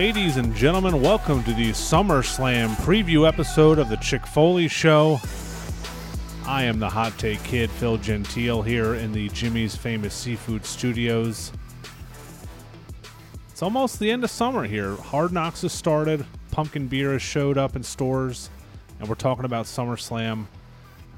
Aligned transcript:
Ladies 0.00 0.38
and 0.38 0.56
gentlemen, 0.56 1.02
welcome 1.02 1.44
to 1.44 1.52
the 1.52 1.72
SummerSlam 1.72 2.70
preview 2.76 3.28
episode 3.28 3.78
of 3.78 3.90
the 3.90 3.98
Chick 3.98 4.26
Foley 4.26 4.66
Show. 4.66 5.20
I 6.46 6.62
am 6.62 6.78
the 6.78 6.88
Hot 6.88 7.18
Take 7.18 7.42
Kid, 7.44 7.68
Phil 7.68 7.98
Gentile, 7.98 8.62
here 8.62 8.94
in 8.94 9.12
the 9.12 9.28
Jimmy's 9.28 9.76
Famous 9.76 10.14
Seafood 10.14 10.64
Studios. 10.64 11.52
It's 13.50 13.62
almost 13.62 13.98
the 13.98 14.10
end 14.10 14.24
of 14.24 14.30
summer 14.30 14.64
here. 14.64 14.96
Hard 14.96 15.34
Knocks 15.34 15.60
has 15.60 15.74
started, 15.74 16.24
pumpkin 16.50 16.88
beer 16.88 17.12
has 17.12 17.20
showed 17.20 17.58
up 17.58 17.76
in 17.76 17.82
stores, 17.82 18.48
and 19.00 19.06
we're 19.06 19.16
talking 19.16 19.44
about 19.44 19.66
SummerSlam. 19.66 20.46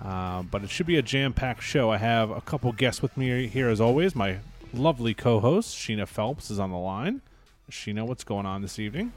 Uh, 0.05 0.43
but 0.43 0.65
it 0.65 0.71
should 0.71 0.87
be 0.87 0.97
a 0.97 1.03
jam 1.03 1.33
packed 1.33 1.63
show. 1.63 1.89
I 1.91 1.99
have 1.99 2.31
a 2.31 2.41
couple 2.41 2.73
guests 2.73 3.01
with 3.01 3.17
me 3.17 3.47
here, 3.47 3.69
as 3.69 3.81
always. 3.81 4.17
My 4.17 4.39
lovely 4.75 5.15
co 5.15 5.39
host, 5.39 5.77
Sheena 5.77 6.09
Phelps, 6.09 6.51
is 6.51 6.59
on 6.59 6.73
the 6.73 6.79
line. 6.79 7.23
Sheena, 7.71 8.07
what's 8.07 8.25
going 8.25 8.47
on 8.47 8.63
this 8.63 8.79
evening? 8.79 9.13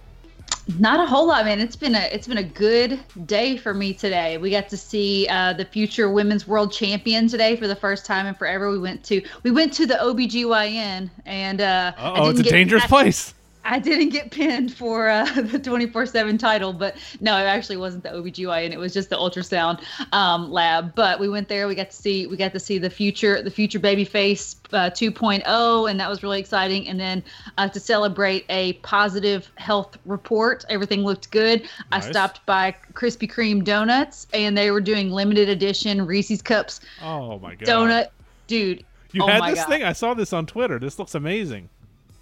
Not 0.79 0.99
a 0.99 1.05
whole 1.05 1.27
lot, 1.27 1.45
man. 1.45 1.59
It's 1.59 1.75
been 1.75 1.93
a 1.93 2.09
it's 2.11 2.27
been 2.27 2.39
a 2.39 2.43
good 2.43 2.99
day 3.27 3.55
for 3.55 3.73
me 3.73 3.93
today. 3.93 4.37
We 4.37 4.49
got 4.49 4.67
to 4.69 4.77
see 4.77 5.27
uh, 5.29 5.53
the 5.53 5.65
future 5.65 6.09
women's 6.09 6.47
world 6.47 6.71
champion 6.71 7.27
today 7.27 7.55
for 7.55 7.67
the 7.67 7.75
first 7.75 8.05
time 8.05 8.25
in 8.25 8.33
forever. 8.33 8.71
We 8.71 8.79
went 8.79 9.03
to 9.05 9.21
we 9.43 9.51
went 9.51 9.73
to 9.73 9.85
the 9.85 9.95
OBGYN 9.95 11.09
and 11.25 11.61
uh 11.61 11.93
oh, 11.99 12.29
it's 12.29 12.39
a 12.39 12.43
dangerous 12.43 12.85
place. 12.87 13.35
I 13.65 13.79
didn't 13.79 14.09
get 14.09 14.29
pinned 14.29 14.73
for 14.73 15.09
uh, 15.09 15.25
the 15.41 15.59
24 15.59 16.05
7 16.05 16.37
title, 16.37 16.71
but 16.71 16.95
no, 17.19 17.35
it 17.35 17.41
actually 17.41 17.77
wasn't 17.77 18.03
the 18.03 18.09
OBGYN. 18.09 18.71
It 18.71 18.77
was 18.77 18.93
just 18.93 19.09
the 19.09 19.17
ultrasound 19.17 19.83
um, 20.13 20.51
lab. 20.51 20.93
But 20.93 21.19
we 21.19 21.27
went 21.27 21.49
there. 21.49 21.67
We 21.67 21.73
got 21.73 21.89
to 21.89 21.95
see 21.95 22.27
we 22.27 22.37
got 22.37 22.53
to 22.53 22.59
see 22.59 22.77
the 22.77 22.89
future 22.89 23.41
the 23.41 23.49
future 23.49 23.79
babyface 23.79 24.55
uh, 24.71 24.91
2.0, 24.91 25.89
and 25.89 25.99
that 25.99 26.09
was 26.09 26.21
really 26.21 26.39
exciting. 26.39 26.87
And 26.87 26.99
then 26.99 27.23
uh, 27.57 27.67
to 27.69 27.79
celebrate 27.79 28.45
a 28.49 28.73
positive 28.73 29.51
health 29.55 29.97
report, 30.05 30.63
everything 30.69 31.01
looked 31.01 31.31
good. 31.31 31.63
Nice. 31.91 32.05
I 32.05 32.11
stopped 32.11 32.45
by 32.45 32.75
Krispy 32.93 33.29
Kreme 33.29 33.63
Donuts, 33.63 34.27
and 34.33 34.55
they 34.55 34.69
were 34.69 34.81
doing 34.81 35.09
limited 35.09 35.49
edition 35.49 36.05
Reese's 36.05 36.41
Cups. 36.41 36.81
Oh 37.01 37.39
my 37.39 37.55
god! 37.55 37.67
Donut, 37.67 38.07
dude. 38.45 38.85
You 39.11 39.23
oh 39.23 39.27
had 39.27 39.49
this 39.49 39.59
god. 39.59 39.69
thing? 39.69 39.83
I 39.83 39.93
saw 39.93 40.13
this 40.13 40.33
on 40.33 40.45
Twitter. 40.45 40.77
This 40.77 40.99
looks 40.99 41.15
amazing. 41.15 41.69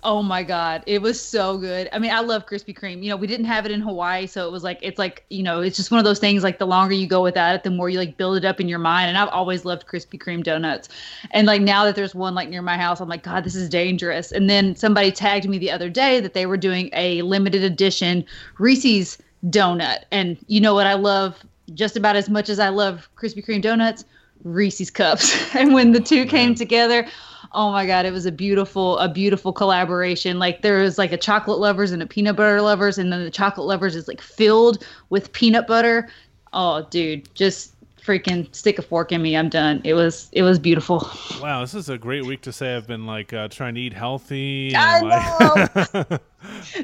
Oh 0.03 0.21
my 0.21 0.43
god, 0.43 0.83
it 0.85 1.01
was 1.01 1.21
so 1.21 1.57
good. 1.57 1.87
I 1.93 1.99
mean, 1.99 2.11
I 2.11 2.19
love 2.19 2.45
Krispy 2.45 2.77
Kreme. 2.77 3.01
You 3.01 3.09
know, 3.09 3.15
we 3.15 3.27
didn't 3.27 3.45
have 3.45 3.65
it 3.65 3.71
in 3.71 3.81
Hawaii, 3.81 4.27
so 4.27 4.47
it 4.47 4.51
was 4.51 4.63
like 4.63 4.79
it's 4.81 4.99
like 4.99 5.25
you 5.29 5.43
know, 5.43 5.61
it's 5.61 5.77
just 5.77 5.91
one 5.91 5.99
of 5.99 6.03
those 6.03 6.19
things. 6.19 6.43
Like 6.43 6.59
the 6.59 6.67
longer 6.67 6.93
you 6.93 7.07
go 7.07 7.23
without 7.23 7.55
it, 7.55 7.63
the 7.63 7.71
more 7.71 7.89
you 7.89 7.97
like 7.97 8.17
build 8.17 8.37
it 8.37 8.45
up 8.45 8.59
in 8.59 8.67
your 8.67 8.79
mind. 8.79 9.09
And 9.09 9.17
I've 9.17 9.29
always 9.29 9.65
loved 9.65 9.87
Krispy 9.87 10.21
Kreme 10.21 10.43
donuts. 10.43 10.89
And 11.31 11.47
like 11.47 11.61
now 11.61 11.85
that 11.85 11.95
there's 11.95 12.13
one 12.13 12.35
like 12.35 12.49
near 12.49 12.61
my 12.61 12.77
house, 12.77 12.99
I'm 12.99 13.09
like, 13.09 13.23
God, 13.23 13.43
this 13.43 13.55
is 13.55 13.69
dangerous. 13.69 14.31
And 14.31 14.49
then 14.49 14.75
somebody 14.75 15.11
tagged 15.11 15.47
me 15.47 15.57
the 15.57 15.71
other 15.71 15.89
day 15.89 16.19
that 16.19 16.33
they 16.33 16.45
were 16.45 16.57
doing 16.57 16.89
a 16.93 17.21
limited 17.21 17.63
edition 17.63 18.25
Reese's 18.59 19.17
donut. 19.47 20.03
And 20.11 20.37
you 20.47 20.61
know 20.61 20.73
what 20.73 20.87
I 20.87 20.93
love 20.93 21.43
just 21.73 21.95
about 21.95 22.15
as 22.15 22.29
much 22.29 22.49
as 22.49 22.59
I 22.59 22.69
love 22.69 23.09
Krispy 23.15 23.45
Kreme 23.45 23.61
donuts, 23.61 24.05
Reese's 24.43 24.89
cups. 24.89 25.55
and 25.55 25.73
when 25.73 25.91
the 25.91 25.99
two 25.99 26.23
oh, 26.23 26.29
came 26.29 26.55
together 26.55 27.07
oh 27.53 27.71
my 27.71 27.85
god 27.85 28.05
it 28.05 28.11
was 28.11 28.25
a 28.25 28.31
beautiful 28.31 28.97
a 28.99 29.09
beautiful 29.09 29.53
collaboration. 29.53 30.39
Like 30.39 30.61
there 30.61 30.79
was 30.79 30.97
like 30.97 31.11
a 31.11 31.17
chocolate 31.17 31.59
lovers 31.59 31.91
and 31.91 32.01
a 32.01 32.07
peanut 32.07 32.35
butter 32.35 32.61
lovers 32.61 32.97
and 32.97 33.11
then 33.11 33.23
the 33.23 33.31
chocolate 33.31 33.67
lovers 33.67 33.95
is 33.95 34.07
like 34.07 34.21
filled 34.21 34.85
with 35.09 35.31
peanut 35.33 35.67
butter. 35.67 36.09
Oh 36.53 36.85
dude 36.89 37.33
just 37.35 37.72
freaking 38.05 38.53
stick 38.53 38.77
a 38.79 38.81
fork 38.81 39.11
in 39.11 39.21
me 39.21 39.37
i'm 39.37 39.49
done 39.49 39.79
it 39.83 39.93
was 39.93 40.29
it 40.33 40.43
was 40.43 40.59
beautiful 40.59 41.09
wow 41.41 41.61
this 41.61 41.73
is 41.73 41.89
a 41.89 41.97
great 41.97 42.25
week 42.25 42.41
to 42.41 42.51
say 42.51 42.75
i've 42.75 42.87
been 42.87 43.05
like 43.05 43.31
uh, 43.31 43.47
trying 43.47 43.73
to 43.75 43.81
eat 43.81 43.93
healthy 43.93 44.73
I 44.75 44.99
know. 44.99 46.19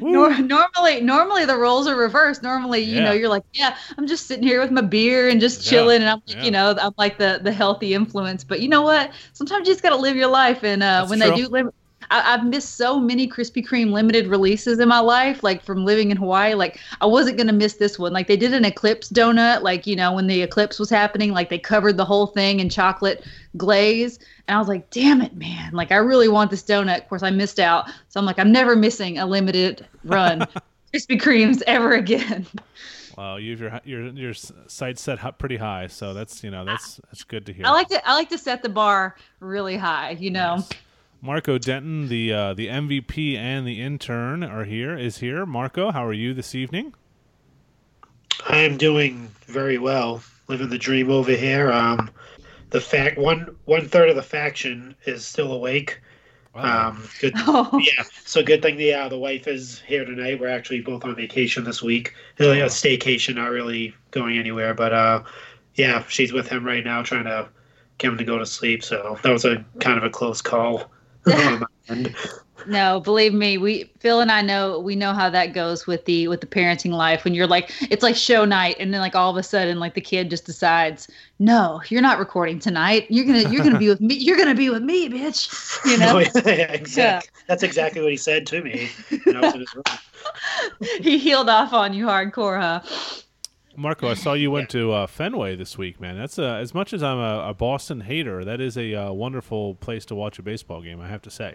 Nor- 0.00 0.38
normally 0.38 1.02
normally 1.02 1.44
the 1.44 1.56
roles 1.56 1.86
are 1.86 1.96
reversed 1.96 2.42
normally 2.42 2.80
you 2.80 2.96
yeah. 2.96 3.04
know 3.04 3.12
you're 3.12 3.28
like 3.28 3.44
yeah 3.52 3.76
i'm 3.98 4.06
just 4.06 4.26
sitting 4.26 4.46
here 4.46 4.60
with 4.60 4.70
my 4.70 4.80
beer 4.80 5.28
and 5.28 5.40
just 5.40 5.66
chilling 5.66 6.00
yeah. 6.00 6.08
and 6.08 6.10
i'm 6.10 6.22
like 6.26 6.36
yeah. 6.36 6.44
you 6.44 6.50
know 6.50 6.74
i'm 6.80 6.94
like 6.96 7.18
the 7.18 7.40
the 7.42 7.52
healthy 7.52 7.92
influence 7.92 8.42
but 8.42 8.60
you 8.60 8.68
know 8.68 8.80
what 8.80 9.12
sometimes 9.34 9.68
you 9.68 9.74
just 9.74 9.82
got 9.82 9.90
to 9.90 9.96
live 9.96 10.16
your 10.16 10.28
life 10.28 10.64
and 10.64 10.82
uh, 10.82 11.06
when 11.06 11.20
true. 11.20 11.30
they 11.30 11.36
do 11.36 11.48
live 11.48 11.68
I, 12.10 12.22
have 12.22 12.44
missed 12.44 12.76
so 12.76 12.98
many 12.98 13.28
Krispy 13.28 13.66
Kreme 13.66 13.92
limited 13.92 14.26
releases 14.26 14.78
in 14.78 14.88
my 14.88 14.98
life, 14.98 15.42
like 15.42 15.64
from 15.64 15.84
living 15.84 16.10
in 16.10 16.16
Hawaii. 16.16 16.54
Like 16.54 16.78
I 17.00 17.06
wasn't 17.06 17.38
gonna 17.38 17.52
miss 17.52 17.74
this 17.74 17.98
one. 17.98 18.12
Like 18.12 18.26
they 18.26 18.36
did 18.36 18.52
an 18.52 18.64
eclipse 18.64 19.08
donut, 19.10 19.62
like 19.62 19.86
you 19.86 19.96
know 19.96 20.12
when 20.12 20.26
the 20.26 20.42
eclipse 20.42 20.78
was 20.78 20.90
happening, 20.90 21.32
like 21.32 21.48
they 21.48 21.58
covered 21.58 21.96
the 21.96 22.04
whole 22.04 22.26
thing 22.26 22.60
in 22.60 22.68
chocolate 22.68 23.24
glaze, 23.56 24.18
and 24.48 24.56
I 24.56 24.58
was 24.58 24.68
like, 24.68 24.90
damn 24.90 25.22
it, 25.22 25.34
man! 25.36 25.72
Like 25.72 25.92
I 25.92 25.96
really 25.96 26.28
want 26.28 26.50
this 26.50 26.62
donut. 26.62 26.98
Of 26.98 27.08
course, 27.08 27.22
I 27.22 27.30
missed 27.30 27.60
out, 27.60 27.88
so 28.08 28.18
I'm 28.18 28.26
like, 28.26 28.38
I'm 28.38 28.52
never 28.52 28.76
missing 28.76 29.18
a 29.18 29.26
limited 29.26 29.86
run 30.04 30.40
Krispy 30.94 31.20
Kremes 31.20 31.62
ever 31.66 31.92
again. 31.92 32.46
Well, 33.16 33.38
you 33.38 33.56
have 33.56 33.60
your 33.60 33.80
your 33.84 34.12
your 34.12 34.34
sights 34.34 35.02
set 35.02 35.38
pretty 35.38 35.56
high, 35.56 35.88
so 35.88 36.14
that's 36.14 36.42
you 36.42 36.50
know 36.50 36.64
that's 36.64 37.00
that's 37.06 37.22
good 37.24 37.46
to 37.46 37.52
hear. 37.52 37.66
I 37.66 37.70
like 37.70 37.88
to 37.88 38.08
I 38.08 38.14
like 38.14 38.30
to 38.30 38.38
set 38.38 38.62
the 38.62 38.68
bar 38.68 39.16
really 39.40 39.76
high, 39.76 40.12
you 40.12 40.30
know. 40.30 40.56
Yes. 40.56 40.70
Marco 41.22 41.58
Denton, 41.58 42.08
the 42.08 42.32
uh, 42.32 42.54
the 42.54 42.68
MVP 42.68 43.36
and 43.36 43.66
the 43.66 43.80
intern, 43.80 44.42
are 44.42 44.64
here. 44.64 44.96
Is 44.96 45.18
here. 45.18 45.44
Marco, 45.44 45.90
how 45.90 46.04
are 46.04 46.14
you 46.14 46.32
this 46.32 46.54
evening? 46.54 46.94
I'm 48.46 48.78
doing 48.78 49.28
very 49.44 49.76
well, 49.76 50.22
living 50.48 50.70
the 50.70 50.78
dream 50.78 51.10
over 51.10 51.32
here. 51.32 51.70
Um, 51.70 52.10
the 52.70 52.80
fact 52.80 53.18
one 53.18 53.54
one 53.66 53.86
third 53.86 54.08
of 54.08 54.16
the 54.16 54.22
faction 54.22 54.94
is 55.04 55.24
still 55.24 55.52
awake. 55.52 56.00
Wow. 56.54 56.88
Um, 56.88 57.08
good, 57.20 57.34
oh. 57.38 57.78
yeah. 57.78 58.02
So 58.24 58.42
good 58.42 58.62
thing 58.62 58.76
the 58.76 58.94
uh, 58.94 59.08
the 59.10 59.18
wife 59.18 59.46
is 59.46 59.80
here 59.80 60.06
tonight. 60.06 60.40
We're 60.40 60.48
actually 60.48 60.80
both 60.80 61.04
on 61.04 61.14
vacation 61.14 61.64
this 61.64 61.82
week. 61.82 62.14
Oh. 62.40 62.50
A 62.50 62.64
staycation, 62.64 63.34
not 63.34 63.50
really 63.50 63.94
going 64.10 64.38
anywhere, 64.38 64.72
but 64.72 64.94
uh, 64.94 65.22
yeah, 65.74 66.02
she's 66.08 66.32
with 66.32 66.48
him 66.48 66.64
right 66.64 66.82
now, 66.82 67.02
trying 67.02 67.24
to 67.24 67.48
get 67.98 68.10
him 68.10 68.18
to 68.18 68.24
go 68.24 68.38
to 68.38 68.46
sleep. 68.46 68.82
So 68.82 69.18
that 69.22 69.30
was 69.30 69.44
a 69.44 69.62
kind 69.80 69.98
of 69.98 70.04
a 70.04 70.10
close 70.10 70.40
call. 70.40 70.90
no, 72.66 73.00
believe 73.00 73.34
me, 73.34 73.58
we 73.58 73.92
Phil 73.98 74.20
and 74.20 74.30
I 74.30 74.42
know 74.42 74.78
we 74.78 74.96
know 74.96 75.12
how 75.12 75.28
that 75.30 75.52
goes 75.52 75.86
with 75.86 76.04
the 76.04 76.28
with 76.28 76.40
the 76.40 76.46
parenting 76.46 76.92
life 76.92 77.24
when 77.24 77.34
you're 77.34 77.46
like 77.46 77.72
it's 77.90 78.02
like 78.02 78.16
show 78.16 78.44
night 78.44 78.76
and 78.78 78.92
then 78.92 79.00
like 79.00 79.14
all 79.14 79.30
of 79.30 79.36
a 79.36 79.42
sudden 79.42 79.78
like 79.78 79.94
the 79.94 80.00
kid 80.00 80.30
just 80.30 80.46
decides, 80.46 81.08
"No, 81.38 81.82
you're 81.88 82.02
not 82.02 82.18
recording 82.18 82.58
tonight. 82.58 83.06
You're 83.10 83.26
going 83.26 83.44
to 83.44 83.50
you're 83.50 83.64
to 83.64 83.78
be 83.78 83.88
with 83.88 84.00
me. 84.00 84.14
You're 84.14 84.36
to 84.38 84.54
be 84.54 84.70
with 84.70 84.82
me, 84.82 85.08
bitch." 85.08 85.84
You 85.84 85.94
oh, 85.96 85.98
know? 85.98 86.18
yeah, 86.18 86.72
exactly. 86.72 87.02
Yeah. 87.02 87.44
That's 87.46 87.62
exactly 87.62 88.00
what 88.00 88.10
he 88.10 88.16
said 88.16 88.46
to 88.48 88.62
me. 88.62 88.90
he 91.00 91.18
healed 91.18 91.48
off 91.48 91.72
on 91.72 91.94
you 91.94 92.06
hardcore, 92.06 92.60
huh? 92.60 92.80
Marco, 93.80 94.08
I 94.08 94.14
saw 94.14 94.34
you 94.34 94.50
went 94.50 94.68
to 94.70 94.92
uh, 94.92 95.06
Fenway 95.06 95.56
this 95.56 95.78
week, 95.78 96.00
man. 96.00 96.18
That's 96.18 96.38
uh, 96.38 96.54
as 96.54 96.74
much 96.74 96.92
as 96.92 97.02
I'm 97.02 97.18
a, 97.18 97.48
a, 97.48 97.54
Boston 97.54 98.02
hater. 98.02 98.44
That 98.44 98.60
is 98.60 98.76
a 98.76 98.94
uh, 98.94 99.12
wonderful 99.12 99.74
place 99.76 100.04
to 100.06 100.14
watch 100.14 100.38
a 100.38 100.42
baseball 100.42 100.82
game. 100.82 101.00
I 101.00 101.08
have 101.08 101.22
to 101.22 101.30
say. 101.30 101.54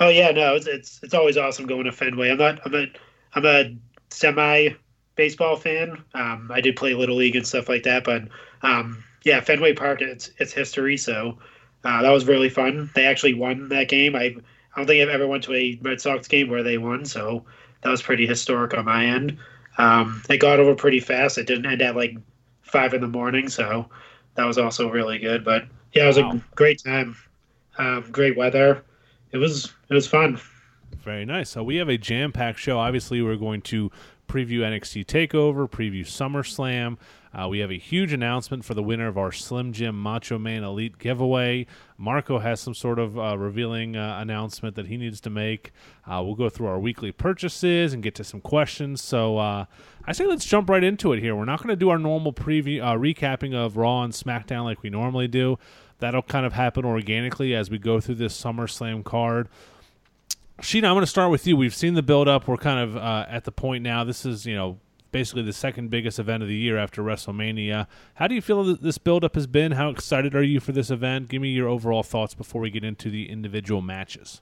Oh 0.00 0.08
yeah, 0.08 0.32
no, 0.32 0.56
it's 0.56 0.66
it's, 0.66 1.00
it's 1.04 1.14
always 1.14 1.36
awesome 1.36 1.66
going 1.66 1.84
to 1.84 1.92
Fenway. 1.92 2.30
I'm 2.30 2.38
not 2.38 2.60
I'm 2.66 2.74
a 2.74 2.86
I'm 3.34 3.46
a 3.46 3.76
semi 4.10 4.70
baseball 5.14 5.56
fan. 5.56 6.02
Um, 6.14 6.50
I 6.52 6.60
did 6.60 6.74
play 6.74 6.94
little 6.94 7.16
league 7.16 7.36
and 7.36 7.46
stuff 7.46 7.68
like 7.68 7.84
that, 7.84 8.02
but 8.02 8.24
um, 8.62 9.04
yeah, 9.24 9.40
Fenway 9.40 9.74
Park 9.74 10.02
it's 10.02 10.30
it's 10.38 10.52
history. 10.52 10.96
So 10.96 11.38
uh, 11.84 12.02
that 12.02 12.10
was 12.10 12.26
really 12.26 12.48
fun. 12.48 12.90
They 12.96 13.06
actually 13.06 13.34
won 13.34 13.68
that 13.68 13.88
game. 13.88 14.16
I 14.16 14.24
I 14.74 14.80
don't 14.80 14.86
think 14.86 15.02
I've 15.02 15.14
ever 15.14 15.28
went 15.28 15.44
to 15.44 15.54
a 15.54 15.78
Red 15.82 16.00
Sox 16.00 16.26
game 16.26 16.48
where 16.48 16.64
they 16.64 16.78
won, 16.78 17.04
so 17.04 17.44
that 17.82 17.90
was 17.90 18.02
pretty 18.02 18.26
historic 18.26 18.76
on 18.76 18.84
my 18.86 19.06
end. 19.06 19.38
Um, 19.78 20.22
it 20.28 20.38
got 20.38 20.58
over 20.58 20.74
pretty 20.74 21.00
fast. 21.00 21.38
It 21.38 21.46
didn't 21.46 21.66
end 21.66 21.82
at 21.82 21.96
like 21.96 22.16
five 22.62 22.94
in 22.94 23.00
the 23.00 23.08
morning, 23.08 23.48
so 23.48 23.88
that 24.34 24.44
was 24.44 24.58
also 24.58 24.88
really 24.90 25.18
good. 25.18 25.44
But 25.44 25.64
yeah, 25.92 26.04
it 26.04 26.08
was 26.08 26.18
wow. 26.18 26.32
a 26.32 26.42
great 26.54 26.82
time. 26.82 27.16
Um, 27.78 28.04
great 28.10 28.36
weather. 28.36 28.82
It 29.32 29.38
was 29.38 29.72
it 29.88 29.94
was 29.94 30.06
fun. 30.06 30.40
Very 31.02 31.24
nice. 31.24 31.50
So 31.50 31.62
we 31.62 31.76
have 31.76 31.88
a 31.88 31.98
jam-packed 31.98 32.58
show. 32.58 32.78
Obviously, 32.78 33.22
we're 33.22 33.36
going 33.36 33.62
to 33.62 33.90
preview 34.28 34.60
NXT 34.60 35.06
Takeover, 35.06 35.70
preview 35.70 36.04
SummerSlam. 36.04 36.96
Uh, 37.36 37.46
we 37.48 37.58
have 37.58 37.70
a 37.70 37.78
huge 37.78 38.14
announcement 38.14 38.64
for 38.64 38.72
the 38.72 38.82
winner 38.82 39.08
of 39.08 39.18
our 39.18 39.30
Slim 39.30 39.72
Jim 39.72 40.00
Macho 40.00 40.38
Man 40.38 40.64
Elite 40.64 40.98
giveaway. 40.98 41.66
Marco 41.98 42.38
has 42.38 42.60
some 42.60 42.72
sort 42.72 42.98
of 42.98 43.18
uh, 43.18 43.36
revealing 43.36 43.94
uh, 43.94 44.18
announcement 44.20 44.74
that 44.76 44.86
he 44.86 44.96
needs 44.96 45.20
to 45.20 45.28
make. 45.28 45.70
Uh, 46.06 46.22
we'll 46.24 46.34
go 46.34 46.48
through 46.48 46.68
our 46.68 46.78
weekly 46.78 47.12
purchases 47.12 47.92
and 47.92 48.02
get 48.02 48.14
to 48.14 48.24
some 48.24 48.40
questions. 48.40 49.02
So 49.02 49.36
uh, 49.36 49.66
I 50.06 50.12
say 50.12 50.24
let's 50.24 50.46
jump 50.46 50.70
right 50.70 50.82
into 50.82 51.12
it 51.12 51.20
here. 51.20 51.36
We're 51.36 51.44
not 51.44 51.58
going 51.58 51.68
to 51.68 51.76
do 51.76 51.90
our 51.90 51.98
normal 51.98 52.32
preview 52.32 52.82
uh, 52.82 52.94
recapping 52.94 53.54
of 53.54 53.76
Raw 53.76 54.02
and 54.02 54.14
SmackDown 54.14 54.64
like 54.64 54.82
we 54.82 54.88
normally 54.88 55.28
do. 55.28 55.58
That'll 55.98 56.22
kind 56.22 56.46
of 56.46 56.54
happen 56.54 56.86
organically 56.86 57.54
as 57.54 57.70
we 57.70 57.78
go 57.78 58.00
through 58.00 58.16
this 58.16 58.40
SummerSlam 58.40 59.04
card. 59.04 59.48
Sheena, 60.62 60.84
I'm 60.84 60.94
going 60.94 61.00
to 61.00 61.06
start 61.06 61.30
with 61.30 61.46
you. 61.46 61.54
We've 61.54 61.74
seen 61.74 61.94
the 61.94 62.02
build 62.02 62.28
up. 62.28 62.48
We're 62.48 62.56
kind 62.56 62.80
of 62.80 62.96
at 62.96 63.44
the 63.44 63.52
point 63.52 63.82
now. 63.82 64.04
This 64.04 64.24
is, 64.24 64.46
you 64.46 64.54
know, 64.54 64.78
basically 65.12 65.42
the 65.42 65.52
second 65.52 65.90
biggest 65.90 66.18
event 66.18 66.42
of 66.42 66.48
the 66.48 66.56
year 66.56 66.76
after 66.78 67.02
WrestleMania. 67.02 67.86
How 68.14 68.26
do 68.26 68.34
you 68.34 68.42
feel 68.42 68.76
this 68.76 68.98
buildup 68.98 69.34
has 69.34 69.46
been? 69.46 69.72
How 69.72 69.90
excited 69.90 70.34
are 70.34 70.42
you 70.42 70.60
for 70.60 70.72
this 70.72 70.90
event? 70.90 71.28
Give 71.28 71.42
me 71.42 71.50
your 71.50 71.68
overall 71.68 72.02
thoughts 72.02 72.34
before 72.34 72.60
we 72.60 72.70
get 72.70 72.84
into 72.84 73.10
the 73.10 73.28
individual 73.30 73.82
matches. 73.82 74.40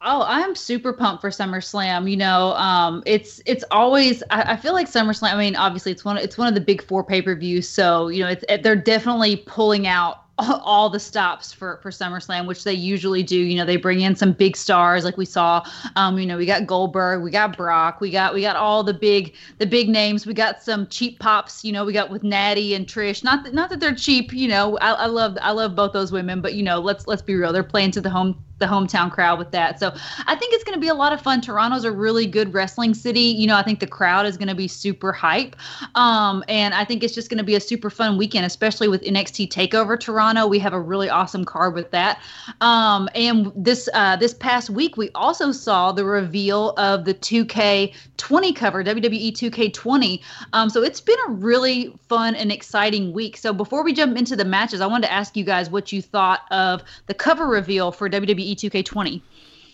Oh, 0.00 0.22
I'm 0.24 0.54
super 0.54 0.92
pumped 0.92 1.20
for 1.20 1.30
SummerSlam. 1.30 2.08
You 2.08 2.16
know, 2.16 2.52
um, 2.52 3.02
it's 3.04 3.42
it's 3.46 3.64
always 3.72 4.22
I, 4.30 4.52
I, 4.52 4.56
feel 4.56 4.72
like 4.72 4.88
SummerSlam. 4.88 5.34
I 5.34 5.38
mean, 5.38 5.56
obviously 5.56 5.90
it's 5.90 6.04
one 6.04 6.16
it's 6.18 6.38
one 6.38 6.46
of 6.46 6.54
the 6.54 6.60
big 6.60 6.82
four 6.82 7.02
pay 7.02 7.20
per 7.20 7.34
views, 7.34 7.68
so 7.68 8.06
you 8.06 8.22
know 8.22 8.28
it's 8.28 8.44
it, 8.48 8.62
they're 8.62 8.76
definitely 8.76 9.36
pulling 9.46 9.88
out 9.88 10.27
all 10.62 10.88
the 10.88 11.00
stops 11.00 11.52
for 11.52 11.78
for 11.82 11.90
SummerSlam, 11.90 12.46
which 12.46 12.64
they 12.64 12.72
usually 12.72 13.22
do. 13.22 13.36
You 13.36 13.56
know, 13.56 13.64
they 13.64 13.76
bring 13.76 14.00
in 14.02 14.14
some 14.14 14.32
big 14.32 14.56
stars 14.56 15.04
like 15.04 15.16
we 15.16 15.24
saw. 15.24 15.64
Um, 15.96 16.18
you 16.18 16.26
know, 16.26 16.36
we 16.36 16.46
got 16.46 16.66
Goldberg, 16.66 17.22
we 17.22 17.30
got 17.30 17.56
Brock, 17.56 18.00
we 18.00 18.10
got 18.10 18.34
we 18.34 18.40
got 18.40 18.56
all 18.56 18.84
the 18.84 18.94
big 18.94 19.34
the 19.58 19.66
big 19.66 19.88
names. 19.88 20.26
We 20.26 20.34
got 20.34 20.62
some 20.62 20.86
cheap 20.86 21.18
pops. 21.18 21.64
You 21.64 21.72
know, 21.72 21.84
we 21.84 21.92
got 21.92 22.10
with 22.10 22.22
Natty 22.22 22.74
and 22.74 22.86
Trish. 22.86 23.24
Not 23.24 23.44
that 23.44 23.54
not 23.54 23.70
that 23.70 23.80
they're 23.80 23.94
cheap. 23.94 24.32
You 24.32 24.48
know, 24.48 24.78
I, 24.78 24.92
I 24.92 25.06
love 25.06 25.36
I 25.40 25.50
love 25.50 25.74
both 25.74 25.92
those 25.92 26.12
women, 26.12 26.40
but 26.40 26.54
you 26.54 26.62
know, 26.62 26.78
let's 26.78 27.06
let's 27.06 27.22
be 27.22 27.34
real. 27.34 27.52
They're 27.52 27.64
playing 27.64 27.90
to 27.92 28.00
the 28.00 28.10
home 28.10 28.42
the 28.58 28.66
hometown 28.66 29.10
crowd 29.10 29.38
with 29.38 29.50
that. 29.52 29.78
So 29.78 29.94
I 30.26 30.34
think 30.34 30.52
it's 30.52 30.64
going 30.64 30.74
to 30.74 30.80
be 30.80 30.88
a 30.88 30.94
lot 30.94 31.12
of 31.12 31.20
fun. 31.20 31.40
Toronto's 31.40 31.84
a 31.84 31.92
really 31.92 32.26
good 32.26 32.52
wrestling 32.52 32.94
city. 32.94 33.20
You 33.20 33.46
know, 33.46 33.56
I 33.56 33.62
think 33.62 33.80
the 33.80 33.86
crowd 33.86 34.26
is 34.26 34.36
going 34.36 34.48
to 34.48 34.54
be 34.54 34.68
super 34.68 35.12
hype. 35.12 35.56
Um, 35.94 36.44
and 36.48 36.74
I 36.74 36.84
think 36.84 37.02
it's 37.02 37.14
just 37.14 37.30
going 37.30 37.38
to 37.38 37.44
be 37.44 37.54
a 37.54 37.60
super 37.60 37.90
fun 37.90 38.18
weekend, 38.18 38.46
especially 38.46 38.88
with 38.88 39.02
NXT 39.02 39.48
Takeover 39.48 39.98
Toronto. 39.98 40.27
We 40.48 40.58
have 40.58 40.72
a 40.72 40.80
really 40.80 41.08
awesome 41.08 41.44
card 41.44 41.74
with 41.74 41.90
that. 41.90 42.20
Um, 42.60 43.08
and 43.14 43.52
this 43.56 43.88
uh, 43.94 44.16
this 44.16 44.34
past 44.34 44.70
week, 44.70 44.96
we 44.96 45.10
also 45.14 45.52
saw 45.52 45.92
the 45.92 46.04
reveal 46.04 46.70
of 46.72 47.04
the 47.04 47.14
2K20 47.14 48.54
cover, 48.54 48.84
WWE 48.84 49.32
2K20. 49.32 50.20
Um, 50.52 50.70
so 50.70 50.82
it's 50.82 51.00
been 51.00 51.18
a 51.26 51.30
really 51.32 51.94
fun 52.08 52.34
and 52.34 52.52
exciting 52.52 53.12
week. 53.12 53.36
So 53.36 53.52
before 53.52 53.82
we 53.82 53.92
jump 53.92 54.16
into 54.16 54.36
the 54.36 54.44
matches, 54.44 54.80
I 54.80 54.86
wanted 54.86 55.06
to 55.06 55.12
ask 55.12 55.36
you 55.36 55.44
guys 55.44 55.70
what 55.70 55.92
you 55.92 56.02
thought 56.02 56.40
of 56.50 56.82
the 57.06 57.14
cover 57.14 57.46
reveal 57.46 57.92
for 57.92 58.08
WWE 58.08 58.54
E2K20. 58.54 59.22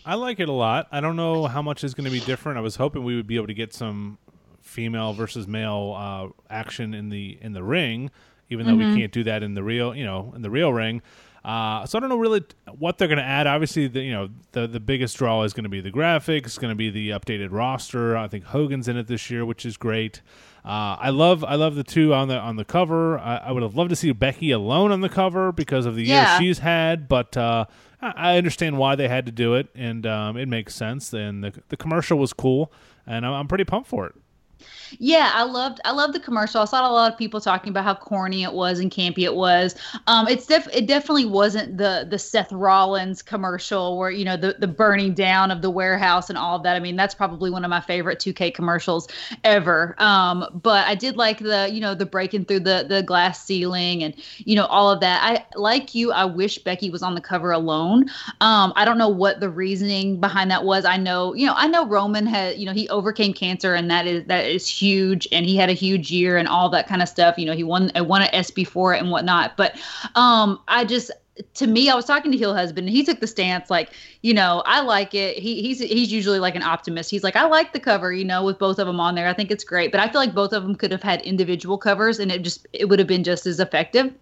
I 0.07 0.17
like 0.17 0.39
it 0.39 0.49
a 0.49 0.53
lot. 0.53 0.87
I 0.93 1.01
don't 1.01 1.17
know 1.17 1.47
how 1.47 1.63
much 1.63 1.83
is 1.83 1.95
going 1.95 2.05
to 2.05 2.11
be 2.11 2.21
different. 2.21 2.59
I 2.59 2.61
was 2.61 2.77
hoping 2.77 3.05
we 3.05 3.17
would 3.17 3.27
be 3.27 3.37
able 3.37 3.47
to 3.47 3.55
get 3.55 3.73
some 3.73 4.19
female 4.61 5.13
versus 5.13 5.47
male 5.47 5.95
uh, 5.97 6.29
action 6.53 6.95
in 6.95 7.09
the 7.09 7.39
in 7.41 7.53
the 7.53 7.63
ring, 7.63 8.11
even 8.51 8.67
though 8.67 8.73
mm-hmm. 8.73 8.95
we 8.95 9.01
can't 9.01 9.13
do 9.13 9.25
that 9.25 9.43
in 9.43 9.55
the 9.55 9.63
real, 9.63 9.95
you 9.95 10.05
know, 10.05 10.33
in 10.35 10.43
the 10.43 10.51
real 10.51 10.73
ring. 10.73 11.03
Uh, 11.45 11.85
so 11.85 11.99
I 11.99 12.01
don't 12.01 12.09
know 12.09 12.17
really 12.17 12.43
what 12.79 12.97
they're 12.97 13.09
going 13.09 13.19
to 13.19 13.25
add. 13.25 13.47
Obviously, 13.47 13.87
the 13.87 14.01
you 14.01 14.13
know 14.13 14.31
the 14.53 14.67
the 14.67 14.81
biggest 14.81 15.19
draw 15.19 15.43
is 15.43 15.53
going 15.53 15.65
to 15.65 15.71
be 15.71 15.83
the 15.83 15.91
graphics, 15.91 16.47
it's 16.47 16.59
going 16.59 16.71
to 16.71 16.77
be 16.77 16.89
the 16.89 17.11
updated 17.11 17.49
roster. 17.51 18.17
I 18.17 18.29
think 18.29 18.45
Hogan's 18.45 18.89
in 18.89 18.97
it 18.97 19.09
this 19.09 19.31
year, 19.31 19.45
which 19.45 19.67
is 19.67 19.77
great. 19.77 20.23
Uh, 20.65 20.97
I 20.99 21.11
love 21.11 21.45
I 21.45 21.57
love 21.57 21.75
the 21.75 21.85
two 21.85 22.15
on 22.15 22.29
the 22.29 22.39
on 22.39 22.57
the 22.57 22.65
cover. 22.65 23.19
I, 23.19 23.37
I, 23.37 23.53
would 23.53 23.63
have 23.63 23.77
loved 23.77 23.91
to 23.91 23.97
see 23.97 24.11
Becky 24.13 24.51
alone 24.53 24.91
on 24.91 25.03
the 25.03 25.11
cover 25.11 25.53
because 25.53 25.85
of 25.85 25.95
the 25.95 26.05
yeah. 26.05 26.39
year 26.39 26.41
she's 26.41 26.61
had, 26.61 27.07
but 27.07 27.37
uh, 27.37 27.67
I 28.01 28.39
understand 28.39 28.79
why 28.79 28.97
they 28.97 29.09
had 29.09 29.27
to 29.27 29.33
do 29.33 29.55
it, 29.55 29.69
and 29.75 30.07
um, 30.07 30.39
it 30.39 30.49
makes 30.49 30.75
sense. 30.75 31.13
And 31.13 31.45
the 31.45 31.53
the 31.69 31.77
commercial 31.77 32.19
was 32.19 32.33
cool, 32.33 32.73
and 33.07 33.27
I'm 33.27 33.49
pretty 33.49 33.65
pumped 33.65 33.91
for 33.91 34.07
it. 34.07 34.15
Yeah, 34.99 35.31
I 35.35 35.43
loved 35.45 35.81
I 35.85 35.93
loved 35.93 36.15
the 36.15 36.21
commercial. 36.21 36.61
I 36.61 36.65
saw 36.67 36.89
a 36.89 36.93
lot 36.93 37.13
of 37.13 37.19
people 37.19 37.41
talking 37.41 37.71
about 37.71 37.85
how 37.85 37.95
corny 37.95 38.43
it 38.43 38.53
was 38.53 38.79
and 38.79 38.91
campy 38.91 39.21
it 39.21 39.35
was. 39.35 39.75
Um, 40.07 40.29
it's 40.29 40.47
def- 40.47 40.69
it 40.73 40.87
definitely 40.87 41.27
wasn't 41.27 41.79
the 41.79 42.07
the 42.09 42.19
Seth 42.19 42.53
Rollins 42.53 43.23
commercial 43.23 43.99
where 43.99 44.11
you 44.11 44.25
know 44.25 44.37
the 44.37 44.57
the 44.59 44.69
burning 44.69 45.15
down 45.15 45.51
of 45.51 45.63
the 45.63 45.71
warehouse 45.71 46.29
and 46.29 46.39
all 46.39 46.57
of 46.57 46.63
that. 46.63 46.77
I 46.77 46.81
mean, 46.81 46.97
that's 46.97 47.15
probably 47.15 47.51
one 47.51 47.65
of 47.65 47.71
my 47.71 47.81
favorite 47.81 48.19
2K 48.19 48.55
commercials 48.55 49.09
ever. 49.43 49.95
Um, 49.99 50.47
but 50.63 50.87
I 50.87 50.95
did 50.95 51.17
like 51.17 51.39
the 51.39 51.69
you 51.73 51.81
know 51.81 51.95
the 51.95 52.07
breaking 52.07 52.45
through 52.45 52.61
the 52.61 52.87
the 52.89 53.03
glass 53.03 53.45
ceiling 53.45 54.03
and 54.03 54.15
you 54.39 54.55
know 54.55 54.67
all 54.67 54.91
of 54.91 55.01
that. 55.01 55.23
I 55.23 55.59
like 55.59 55.95
you. 55.95 56.13
I 56.13 56.25
wish 56.25 56.59
Becky 56.59 56.91
was 56.91 57.03
on 57.03 57.15
the 57.15 57.21
cover 57.21 57.51
alone. 57.51 58.09
Um, 58.41 58.73
I 58.77 58.85
don't 58.85 58.99
know 58.99 59.09
what 59.09 59.41
the 59.41 59.51
reasoning 59.51 60.21
behind 60.21 60.51
that 60.51 60.65
was. 60.65 60.85
I 60.85 60.97
know 60.97 61.35
you 61.35 61.47
know 61.47 61.55
I 61.57 61.67
know 61.67 61.87
Roman 61.87 62.27
had 62.27 62.59
you 62.59 62.67
know 62.67 62.73
he 62.73 62.89
overcame 62.89 63.33
cancer 63.33 63.75
and 63.75 63.91
that 63.91 64.07
is 64.07 64.25
that 64.27 64.47
is 64.47 64.54
huge 64.57 65.27
and 65.33 65.47
he 65.47 65.57
had 65.57 65.69
a 65.69 65.73
huge 65.73 66.11
year 66.11 66.37
and 66.37 66.49
all 66.49 66.69
that 66.71 66.87
kind 66.87 67.03
of 67.03 67.09
stuff. 67.09 67.39
You 67.39 67.47
know, 67.47 67.55
he 67.55 67.65
won 67.65 67.91
won 67.97 68.23
an 68.23 68.29
ESPY 68.33 68.65
for 68.65 68.95
it 68.95 69.01
and 69.01 69.11
whatnot. 69.11 69.57
But 69.57 69.81
um, 70.15 70.61
I 70.69 70.85
just 70.85 71.11
to 71.55 71.67
me, 71.67 71.91
I 71.91 71.95
was 71.95 72.05
talking 72.05 72.31
to 72.31 72.39
Heel 72.39 72.55
Husband, 72.55 72.87
and 72.87 72.97
he 72.97 73.03
took 73.03 73.21
the 73.21 73.27
stance 73.27 73.69
like, 73.69 73.91
you 74.23 74.33
know, 74.33 74.63
I 74.67 74.81
like 74.83 75.15
it. 75.15 75.37
He 75.37 75.63
he's 75.63 75.81
he's 75.81 76.13
usually 76.13 76.39
like 76.39 76.55
an 76.55 76.63
optimist. 76.63 77.11
He's 77.11 77.25
like, 77.25 77.37
I 77.37 77.45
like 77.47 77.73
the 77.73 77.81
cover, 77.81 78.13
you 78.13 78.25
know, 78.25 78.45
with 78.45 78.59
both 78.59 78.79
of 78.79 78.87
them 78.87 79.01
on 79.01 79.15
there. 79.15 79.27
I 79.27 79.33
think 79.33 79.51
it's 79.51 79.65
great, 79.65 79.91
but 79.91 80.01
I 80.01 80.09
feel 80.09 80.21
like 80.21 80.35
both 80.35 80.53
of 80.53 80.63
them 80.63 80.75
could 80.75 80.93
have 80.93 81.03
had 81.03 81.23
individual 81.23 81.79
covers, 81.79 82.19
and 82.19 82.31
it 82.31 82.43
just 82.43 82.67
it 82.73 82.87
would 82.87 82.99
have 82.99 83.09
been 83.09 83.25
just 83.25 83.47
as 83.47 83.59
effective. 83.59 84.15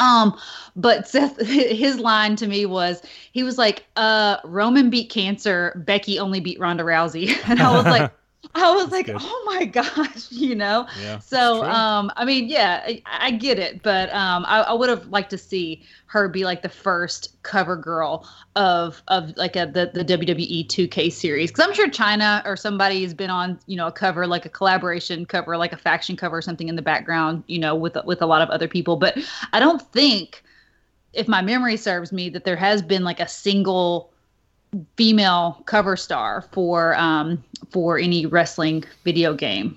Um, 0.00 0.36
but 0.74 1.06
Seth, 1.08 1.40
his 1.46 2.00
line 2.00 2.34
to 2.36 2.46
me 2.46 2.66
was, 2.66 3.02
he 3.32 3.42
was 3.42 3.58
like, 3.58 3.84
uh, 3.96 4.38
Roman 4.44 4.90
beat 4.90 5.10
cancer, 5.10 5.80
Becky 5.86 6.18
only 6.18 6.40
beat 6.40 6.58
Ronda 6.58 6.82
Rousey. 6.82 7.36
And 7.50 7.60
I 7.60 7.76
was 7.76 7.84
like, 7.84 8.12
I 8.54 8.74
was 8.74 8.90
like, 8.90 9.06
good. 9.06 9.16
oh 9.18 9.42
my 9.46 9.64
gosh, 9.66 10.30
you 10.30 10.54
know? 10.54 10.86
Yeah, 11.00 11.18
so, 11.18 11.64
um, 11.64 12.10
I 12.16 12.24
mean, 12.24 12.48
yeah, 12.48 12.82
I, 12.84 13.02
I 13.06 13.30
get 13.32 13.58
it, 13.58 13.82
but 13.82 14.12
um, 14.12 14.44
I, 14.46 14.60
I 14.60 14.72
would 14.72 14.88
have 14.88 15.06
liked 15.08 15.30
to 15.30 15.38
see 15.38 15.82
her 16.06 16.28
be 16.28 16.44
like 16.44 16.62
the 16.62 16.68
first 16.68 17.40
cover 17.44 17.76
girl 17.76 18.28
of 18.56 19.00
of 19.06 19.36
like 19.36 19.54
a, 19.54 19.66
the 19.66 19.92
the 19.94 20.04
WWE 20.04 20.66
2K 20.66 21.12
series 21.12 21.50
because 21.50 21.64
I'm 21.64 21.72
sure 21.72 21.88
Chyna 21.88 22.44
or 22.44 22.56
somebody 22.56 23.02
has 23.02 23.14
been 23.14 23.30
on 23.30 23.60
you 23.66 23.76
know 23.76 23.86
a 23.86 23.92
cover 23.92 24.26
like 24.26 24.44
a 24.44 24.48
collaboration 24.48 25.24
cover 25.24 25.56
like 25.56 25.72
a 25.72 25.76
faction 25.76 26.16
cover 26.16 26.38
or 26.38 26.42
something 26.42 26.68
in 26.68 26.74
the 26.74 26.82
background 26.82 27.44
you 27.46 27.60
know 27.60 27.76
with 27.76 27.96
with 28.04 28.22
a 28.22 28.26
lot 28.26 28.42
of 28.42 28.50
other 28.50 28.66
people, 28.66 28.96
but 28.96 29.16
I 29.52 29.60
don't 29.60 29.80
think 29.92 30.42
if 31.12 31.28
my 31.28 31.42
memory 31.42 31.76
serves 31.76 32.12
me 32.12 32.28
that 32.30 32.44
there 32.44 32.56
has 32.56 32.82
been 32.82 33.04
like 33.04 33.20
a 33.20 33.28
single 33.28 34.12
female 34.96 35.62
cover 35.66 35.96
star 35.96 36.44
for 36.52 36.96
um 36.96 37.42
for 37.70 37.98
any 37.98 38.26
wrestling 38.26 38.84
video 39.04 39.34
game. 39.34 39.76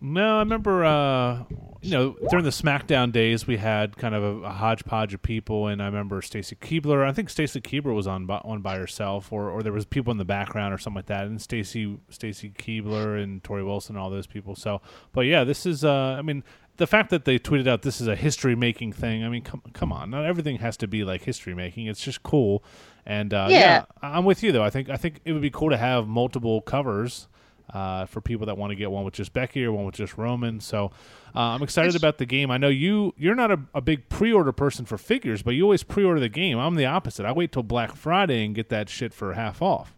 No, 0.00 0.36
I 0.36 0.40
remember 0.40 0.84
uh 0.84 1.44
you 1.86 1.92
know, 1.92 2.16
during 2.30 2.44
the 2.44 2.50
SmackDown 2.50 3.12
days, 3.12 3.46
we 3.46 3.58
had 3.58 3.96
kind 3.96 4.12
of 4.12 4.22
a, 4.22 4.46
a 4.46 4.50
hodgepodge 4.50 5.14
of 5.14 5.22
people, 5.22 5.68
and 5.68 5.80
I 5.80 5.86
remember 5.86 6.20
Stacy 6.20 6.56
Keibler. 6.56 7.06
I 7.06 7.12
think 7.12 7.30
Stacy 7.30 7.60
Keibler 7.60 7.94
was 7.94 8.08
on 8.08 8.26
by, 8.26 8.40
by 8.58 8.76
herself, 8.76 9.32
or, 9.32 9.50
or 9.50 9.62
there 9.62 9.72
was 9.72 9.84
people 9.84 10.10
in 10.10 10.18
the 10.18 10.24
background 10.24 10.74
or 10.74 10.78
something 10.78 10.96
like 10.96 11.06
that. 11.06 11.26
And 11.26 11.40
Stacy 11.40 11.96
Stacy 12.10 12.50
Keibler 12.50 13.22
and 13.22 13.40
Torrie 13.44 13.64
Wilson, 13.64 13.96
all 13.96 14.10
those 14.10 14.26
people. 14.26 14.56
So, 14.56 14.80
but 15.12 15.22
yeah, 15.22 15.44
this 15.44 15.64
is. 15.64 15.84
Uh, 15.84 16.16
I 16.18 16.22
mean, 16.22 16.42
the 16.76 16.88
fact 16.88 17.10
that 17.10 17.24
they 17.24 17.38
tweeted 17.38 17.68
out 17.68 17.82
this 17.82 18.00
is 18.00 18.08
a 18.08 18.16
history 18.16 18.56
making 18.56 18.92
thing. 18.92 19.24
I 19.24 19.28
mean, 19.28 19.42
come 19.42 19.62
come 19.72 19.92
on, 19.92 20.10
not 20.10 20.24
everything 20.24 20.56
has 20.56 20.76
to 20.78 20.88
be 20.88 21.04
like 21.04 21.22
history 21.22 21.54
making. 21.54 21.86
It's 21.86 22.02
just 22.02 22.24
cool, 22.24 22.64
and 23.06 23.32
uh, 23.32 23.46
yeah. 23.48 23.58
yeah. 23.58 23.84
I'm 24.02 24.24
with 24.24 24.42
you 24.42 24.52
though. 24.52 24.64
I 24.64 24.70
think 24.70 24.90
I 24.90 24.96
think 24.96 25.20
it 25.24 25.32
would 25.32 25.42
be 25.42 25.50
cool 25.50 25.70
to 25.70 25.76
have 25.76 26.06
multiple 26.06 26.60
covers 26.60 27.28
uh, 27.72 28.06
for 28.06 28.20
people 28.20 28.46
that 28.46 28.58
want 28.58 28.70
to 28.70 28.74
get 28.76 28.90
one 28.90 29.04
with 29.04 29.14
just 29.14 29.32
Becky 29.32 29.64
or 29.64 29.72
one 29.72 29.84
with 29.84 29.94
just 29.94 30.16
Roman. 30.16 30.60
So 30.60 30.90
uh, 31.34 31.40
I'm 31.40 31.62
excited 31.62 31.88
it's, 31.88 31.96
about 31.96 32.18
the 32.18 32.26
game. 32.26 32.50
I 32.50 32.58
know 32.58 32.68
you 32.68 33.14
you're 33.16 33.34
not 33.34 33.50
a, 33.50 33.60
a, 33.74 33.80
big 33.80 34.08
pre-order 34.08 34.52
person 34.52 34.84
for 34.84 34.98
figures, 34.98 35.42
but 35.42 35.52
you 35.52 35.62
always 35.62 35.82
pre-order 35.82 36.20
the 36.20 36.28
game. 36.28 36.58
I'm 36.58 36.74
the 36.74 36.86
opposite. 36.86 37.26
I 37.26 37.32
wait 37.32 37.52
till 37.52 37.62
Black 37.62 37.94
Friday 37.94 38.44
and 38.44 38.54
get 38.54 38.68
that 38.70 38.88
shit 38.88 39.12
for 39.12 39.34
half 39.34 39.62
off. 39.62 39.94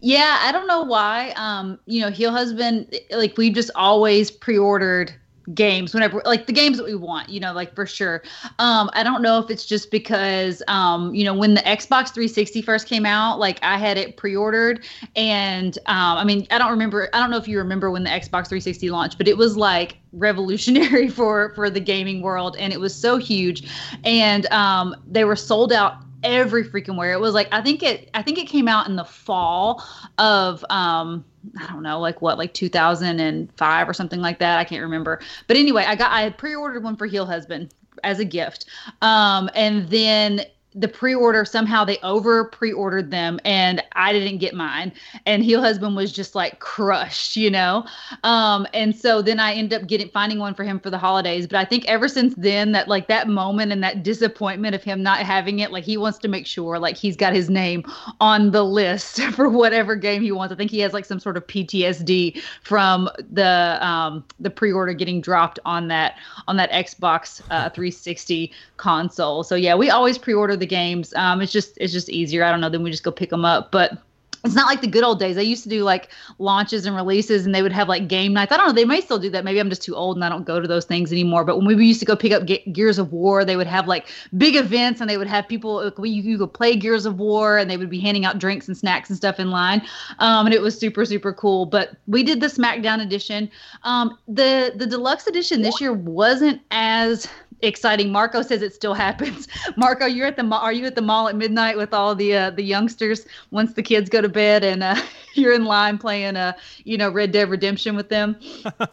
Yeah, 0.00 0.38
I 0.42 0.52
don't 0.52 0.68
know 0.68 0.82
why. 0.82 1.32
Um, 1.36 1.80
you 1.86 2.00
know, 2.00 2.10
Heel 2.10 2.30
Husband, 2.30 2.94
like 3.10 3.36
we 3.36 3.50
just 3.50 3.70
always 3.74 4.30
pre-ordered 4.30 5.14
games 5.54 5.94
whenever 5.94 6.20
like 6.24 6.46
the 6.46 6.52
games 6.52 6.76
that 6.76 6.84
we 6.84 6.94
want 6.94 7.28
you 7.28 7.40
know 7.40 7.52
like 7.52 7.74
for 7.74 7.86
sure. 7.86 8.22
Um 8.58 8.90
i 8.94 9.02
don't 9.02 9.22
know 9.22 9.38
if 9.38 9.50
it's 9.50 9.64
just 9.64 9.90
because 9.90 10.62
um 10.68 11.14
you 11.14 11.24
know 11.24 11.34
when 11.34 11.54
the 11.54 11.60
xbox 11.62 12.12
360 12.12 12.62
first 12.62 12.86
came 12.86 13.06
out 13.06 13.38
like 13.38 13.58
i 13.62 13.78
had 13.78 13.96
it 13.96 14.16
pre-ordered. 14.16 14.84
And 15.14 15.78
um 15.86 16.18
i 16.18 16.24
mean 16.24 16.46
i 16.50 16.58
don't 16.58 16.70
remember 16.70 17.08
i 17.12 17.20
don't 17.20 17.30
know 17.30 17.36
if 17.36 17.48
you 17.48 17.58
remember 17.58 17.90
when 17.90 18.04
the 18.04 18.10
xbox 18.10 18.48
360 18.48 18.90
launched 18.90 19.18
but 19.18 19.28
it 19.28 19.36
was 19.36 19.56
like 19.56 19.98
revolutionary 20.12 21.08
for 21.16 21.52
for 21.54 21.70
the 21.70 21.80
gaming 21.80 22.22
world. 22.22 22.56
And 22.58 22.72
it 22.72 22.80
was 22.80 22.94
so 22.94 23.16
huge. 23.16 23.68
And 24.04 24.46
um 24.52 24.94
they 25.06 25.24
were 25.24 25.36
sold 25.36 25.72
out 25.72 25.94
every 26.22 26.64
freaking 26.64 26.96
where 26.96 27.12
it 27.12 27.20
was 27.20 27.34
like 27.34 27.48
i 27.52 27.60
think 27.60 27.82
it 27.82 28.10
i 28.14 28.22
think 28.22 28.38
it 28.38 28.46
came 28.46 28.68
out 28.68 28.88
in 28.88 28.96
the 28.96 29.04
fall 29.04 29.84
of 30.18 30.64
um 30.70 31.24
I 31.58 31.66
don't 31.68 31.82
know, 31.82 32.00
like 32.00 32.22
what, 32.22 32.38
like 32.38 32.54
2005 32.54 33.88
or 33.88 33.94
something 33.94 34.20
like 34.20 34.40
that. 34.40 34.58
I 34.58 34.64
can't 34.64 34.82
remember. 34.82 35.20
But 35.46 35.56
anyway, 35.56 35.84
I 35.86 35.94
got 35.94 36.10
I 36.10 36.22
had 36.22 36.36
pre-ordered 36.38 36.82
one 36.82 36.96
for 36.96 37.06
Heel 37.06 37.24
Husband 37.24 37.72
as 38.04 38.18
a 38.18 38.24
gift. 38.24 38.66
Um, 39.02 39.48
and 39.54 39.88
then 39.88 40.40
the 40.76 40.86
pre-order 40.86 41.44
somehow 41.44 41.84
they 41.84 41.98
over 42.02 42.44
pre-ordered 42.44 43.10
them 43.10 43.40
and 43.44 43.82
I 43.92 44.12
didn't 44.12 44.38
get 44.38 44.54
mine. 44.54 44.92
And 45.24 45.42
heel 45.42 45.62
husband 45.62 45.96
was 45.96 46.12
just 46.12 46.34
like 46.34 46.58
crushed 46.60 47.34
you 47.36 47.50
know? 47.50 47.86
Um 48.22 48.66
and 48.74 48.94
so 48.94 49.22
then 49.22 49.40
I 49.40 49.54
end 49.54 49.72
up 49.72 49.86
getting 49.86 50.10
finding 50.10 50.38
one 50.38 50.54
for 50.54 50.64
him 50.64 50.78
for 50.78 50.90
the 50.90 50.98
holidays. 50.98 51.46
But 51.46 51.56
I 51.56 51.64
think 51.64 51.86
ever 51.86 52.08
since 52.08 52.34
then 52.36 52.72
that 52.72 52.88
like 52.88 53.08
that 53.08 53.26
moment 53.26 53.72
and 53.72 53.82
that 53.82 54.02
disappointment 54.02 54.74
of 54.74 54.84
him 54.84 55.02
not 55.02 55.20
having 55.20 55.60
it 55.60 55.72
like 55.72 55.84
he 55.84 55.96
wants 55.96 56.18
to 56.18 56.28
make 56.28 56.46
sure 56.46 56.78
like 56.78 56.96
he's 56.96 57.16
got 57.16 57.32
his 57.32 57.48
name 57.48 57.82
on 58.20 58.50
the 58.50 58.62
list 58.62 59.22
for 59.32 59.48
whatever 59.48 59.96
game 59.96 60.22
he 60.22 60.30
wants. 60.30 60.52
I 60.52 60.56
think 60.56 60.70
he 60.70 60.80
has 60.80 60.92
like 60.92 61.06
some 61.06 61.18
sort 61.18 61.38
of 61.38 61.46
PTSD 61.46 62.40
from 62.62 63.08
the 63.32 63.78
um 63.80 64.24
the 64.38 64.50
pre-order 64.50 64.92
getting 64.92 65.22
dropped 65.22 65.58
on 65.64 65.88
that 65.88 66.16
on 66.46 66.58
that 66.58 66.70
Xbox 66.70 67.40
uh, 67.50 67.70
360 67.70 68.52
console. 68.76 69.42
So 69.42 69.54
yeah 69.54 69.74
we 69.74 69.88
always 69.88 70.18
pre-order 70.18 70.54
the 70.54 70.65
the 70.66 70.74
games. 70.74 71.14
Um, 71.14 71.40
it's 71.40 71.52
just 71.52 71.78
it's 71.80 71.92
just 71.92 72.08
easier. 72.08 72.44
I 72.44 72.50
don't 72.50 72.60
know. 72.60 72.68
Then 72.68 72.82
we 72.82 72.90
just 72.90 73.04
go 73.04 73.12
pick 73.12 73.30
them 73.30 73.44
up, 73.44 73.70
but 73.70 74.02
it's 74.44 74.54
not 74.54 74.66
like 74.66 74.80
the 74.80 74.86
good 74.86 75.02
old 75.02 75.18
days. 75.18 75.34
They 75.34 75.44
used 75.44 75.64
to 75.64 75.68
do 75.68 75.82
like 75.82 76.08
launches 76.38 76.86
and 76.86 76.94
releases, 76.94 77.44
and 77.44 77.54
they 77.54 77.62
would 77.62 77.72
have 77.72 77.88
like 77.88 78.08
game 78.08 78.32
nights. 78.32 78.52
I 78.52 78.56
don't 78.56 78.68
know. 78.68 78.72
They 78.72 78.84
may 78.84 79.00
still 79.00 79.18
do 79.18 79.28
that. 79.30 79.44
Maybe 79.44 79.58
I'm 79.58 79.68
just 79.68 79.82
too 79.82 79.94
old 79.94 80.16
and 80.16 80.24
I 80.24 80.28
don't 80.28 80.44
go 80.44 80.60
to 80.60 80.68
those 80.68 80.84
things 80.84 81.10
anymore. 81.10 81.44
But 81.44 81.56
when 81.56 81.66
we 81.66 81.84
used 81.84 82.00
to 82.00 82.06
go 82.06 82.14
pick 82.14 82.32
up 82.32 82.44
Ge- 82.44 82.64
Gears 82.72 82.98
of 82.98 83.12
War, 83.12 83.44
they 83.44 83.56
would 83.56 83.66
have 83.66 83.88
like 83.88 84.06
big 84.36 84.54
events, 84.54 85.00
and 85.00 85.10
they 85.10 85.18
would 85.18 85.26
have 85.26 85.48
people. 85.48 85.92
You, 85.98 86.22
you 86.22 86.38
could 86.38 86.52
play 86.52 86.76
Gears 86.76 87.06
of 87.06 87.18
War, 87.18 87.58
and 87.58 87.70
they 87.70 87.76
would 87.76 87.90
be 87.90 88.00
handing 88.00 88.24
out 88.24 88.38
drinks 88.38 88.68
and 88.68 88.76
snacks 88.76 89.10
and 89.10 89.16
stuff 89.16 89.40
in 89.40 89.50
line. 89.50 89.82
Um, 90.20 90.46
and 90.46 90.54
it 90.54 90.62
was 90.62 90.78
super 90.78 91.04
super 91.04 91.32
cool. 91.32 91.66
But 91.66 91.96
we 92.06 92.22
did 92.22 92.40
the 92.40 92.46
SmackDown 92.46 93.02
edition. 93.02 93.50
Um, 93.82 94.16
the 94.28 94.72
the 94.76 94.86
deluxe 94.86 95.26
edition 95.26 95.62
this 95.62 95.80
year 95.80 95.92
wasn't 95.92 96.60
as 96.70 97.28
exciting. 97.62 98.12
Marco 98.12 98.42
says 98.42 98.62
it 98.62 98.74
still 98.74 98.94
happens. 98.94 99.48
Marco, 99.76 100.06
you're 100.06 100.26
at 100.26 100.36
the 100.36 100.42
mall. 100.42 100.60
Are 100.60 100.72
you 100.72 100.86
at 100.86 100.94
the 100.94 101.02
mall 101.02 101.28
at 101.28 101.36
midnight 101.36 101.76
with 101.76 101.94
all 101.94 102.14
the 102.14 102.34
uh, 102.34 102.50
the 102.50 102.62
youngsters 102.62 103.26
once 103.50 103.74
the 103.74 103.82
kids 103.82 104.10
go 104.10 104.20
to 104.20 104.28
bed 104.28 104.64
and 104.64 104.82
uh, 104.82 105.00
you're 105.34 105.52
in 105.54 105.64
line 105.64 105.98
playing 105.98 106.36
uh 106.36 106.52
you 106.84 106.96
know 106.96 107.10
Red 107.10 107.32
Dead 107.32 107.48
Redemption 107.48 107.96
with 107.96 108.08
them? 108.08 108.38
uh, 108.64 108.86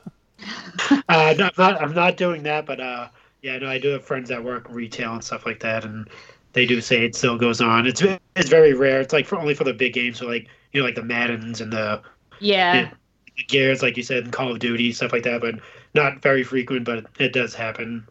I'm 1.10 1.38
not 1.38 1.82
I'm 1.82 1.93
not 1.93 2.17
doing 2.17 2.43
that, 2.43 2.65
but 2.65 2.79
uh, 2.79 3.08
yeah, 3.41 3.58
no, 3.58 3.67
I 3.67 3.77
do 3.77 3.89
have 3.89 4.03
friends 4.03 4.29
that 4.29 4.43
work 4.43 4.67
retail 4.70 5.13
and 5.13 5.24
stuff 5.24 5.46
like 5.46 5.60
that, 5.62 5.86
and 5.86 6.10
they 6.53 6.65
do 6.65 6.82
say 6.82 7.05
it 7.05 7.15
still 7.15 7.38
goes 7.38 7.62
on. 7.62 7.88
It's 7.88 8.01
it's 8.36 8.50
very 8.50 8.74
rare. 8.74 9.01
It's 9.01 9.13
like 9.13 9.25
for 9.25 9.38
only 9.38 9.53
for 9.53 9.63
the 9.63 9.74
big 9.74 9.93
games, 9.93 10.20
so 10.20 10.27
like 10.27 10.48
you 10.72 10.79
know 10.79 10.86
like 10.86 10.96
the 10.96 11.03
Maddens 11.03 11.62
and 11.62 11.72
the 11.72 12.01
yeah. 12.39 12.91
The 13.36 13.43
Gears, 13.48 13.82
like 13.82 13.98
you 13.98 14.03
said, 14.03 14.32
Call 14.32 14.51
of 14.51 14.60
Duty, 14.60 14.91
stuff 14.91 15.12
like 15.12 15.24
that, 15.24 15.41
but 15.41 15.55
not 15.96 16.22
very 16.22 16.43
frequent, 16.43 16.86
but 16.86 17.08
it 17.17 17.34
does 17.34 17.55
happen. 17.55 18.08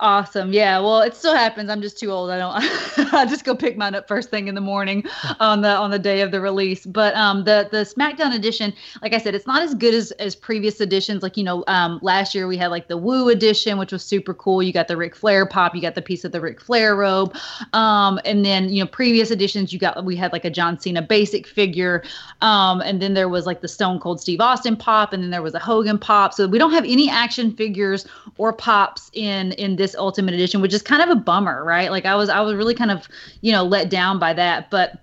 Awesome. 0.00 0.50
Yeah. 0.50 0.78
Well, 0.78 1.02
it 1.02 1.14
still 1.14 1.34
happens. 1.34 1.68
I'm 1.68 1.82
just 1.82 1.98
too 1.98 2.10
old. 2.10 2.30
I 2.30 2.38
don't. 2.38 2.54
I 3.14 3.26
just 3.26 3.44
go 3.44 3.54
pick 3.54 3.76
mine 3.76 3.94
up 3.94 4.08
first 4.08 4.30
thing 4.30 4.48
in 4.48 4.54
the 4.54 4.60
morning 4.60 5.04
on 5.40 5.60
the 5.60 5.68
on 5.68 5.90
the 5.90 5.98
day 5.98 6.22
of 6.22 6.30
the 6.30 6.40
release. 6.40 6.86
But 6.86 7.14
um, 7.16 7.44
the 7.44 7.68
the 7.70 7.84
SmackDown 7.84 8.34
edition, 8.34 8.72
like 9.02 9.12
I 9.12 9.18
said, 9.18 9.34
it's 9.34 9.46
not 9.46 9.60
as 9.62 9.74
good 9.74 9.92
as 9.92 10.10
as 10.12 10.34
previous 10.34 10.80
editions. 10.80 11.22
Like 11.22 11.36
you 11.36 11.44
know, 11.44 11.64
um, 11.66 11.98
last 12.00 12.34
year 12.34 12.46
we 12.46 12.56
had 12.56 12.68
like 12.68 12.88
the 12.88 12.96
Woo 12.96 13.28
edition, 13.28 13.76
which 13.76 13.92
was 13.92 14.02
super 14.02 14.32
cool. 14.32 14.62
You 14.62 14.72
got 14.72 14.88
the 14.88 14.96
Ric 14.96 15.14
Flair 15.14 15.44
pop. 15.44 15.74
You 15.74 15.82
got 15.82 15.94
the 15.94 16.02
piece 16.02 16.24
of 16.24 16.32
the 16.32 16.40
Ric 16.40 16.62
Flair 16.62 16.96
robe. 16.96 17.36
Um, 17.74 18.18
and 18.24 18.42
then 18.42 18.70
you 18.70 18.82
know, 18.82 18.88
previous 18.88 19.30
editions 19.30 19.70
you 19.70 19.78
got 19.78 20.02
we 20.02 20.16
had 20.16 20.32
like 20.32 20.46
a 20.46 20.50
John 20.50 20.80
Cena 20.80 21.02
basic 21.02 21.46
figure. 21.46 22.02
Um, 22.40 22.80
and 22.80 23.02
then 23.02 23.12
there 23.12 23.28
was 23.28 23.44
like 23.44 23.60
the 23.60 23.68
Stone 23.68 24.00
Cold 24.00 24.18
Steve 24.18 24.40
Austin 24.40 24.76
pop, 24.76 25.12
and 25.12 25.22
then 25.22 25.28
there 25.28 25.42
was 25.42 25.52
a 25.52 25.58
Hogan 25.58 25.98
pop. 25.98 26.32
So 26.32 26.48
we 26.48 26.56
don't 26.56 26.72
have 26.72 26.84
any 26.86 27.10
action 27.10 27.54
figures 27.54 28.06
or 28.38 28.54
pops 28.54 29.10
in 29.12 29.52
in 29.52 29.76
this 29.76 29.89
this 29.90 29.98
ultimate 29.98 30.34
edition 30.34 30.60
which 30.60 30.72
is 30.72 30.82
kind 30.82 31.02
of 31.02 31.08
a 31.08 31.20
bummer 31.20 31.64
right 31.64 31.90
like 31.90 32.04
i 32.04 32.14
was 32.14 32.28
i 32.28 32.40
was 32.40 32.54
really 32.54 32.74
kind 32.74 32.90
of 32.90 33.08
you 33.40 33.52
know 33.52 33.64
let 33.64 33.90
down 33.90 34.18
by 34.18 34.32
that 34.32 34.70
but 34.70 35.00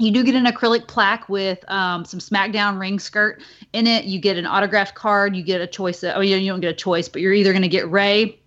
you 0.00 0.10
do 0.10 0.24
get 0.24 0.34
an 0.34 0.46
acrylic 0.46 0.88
plaque 0.88 1.28
with 1.28 1.62
um, 1.70 2.06
some 2.06 2.20
SmackDown 2.20 2.80
ring 2.80 2.98
skirt 2.98 3.42
in 3.74 3.86
it. 3.86 4.06
You 4.06 4.18
get 4.18 4.38
an 4.38 4.46
autographed 4.46 4.94
card. 4.94 5.36
You 5.36 5.42
get 5.42 5.60
a 5.60 5.66
choice. 5.66 6.02
Of, 6.02 6.16
oh, 6.16 6.20
you 6.20 6.48
don't 6.48 6.60
get 6.60 6.70
a 6.70 6.76
choice, 6.76 7.06
but 7.06 7.20
you're 7.20 7.34
either 7.34 7.52
going 7.52 7.62
to 7.62 7.68
get 7.68 7.86
Rey, 7.90 8.38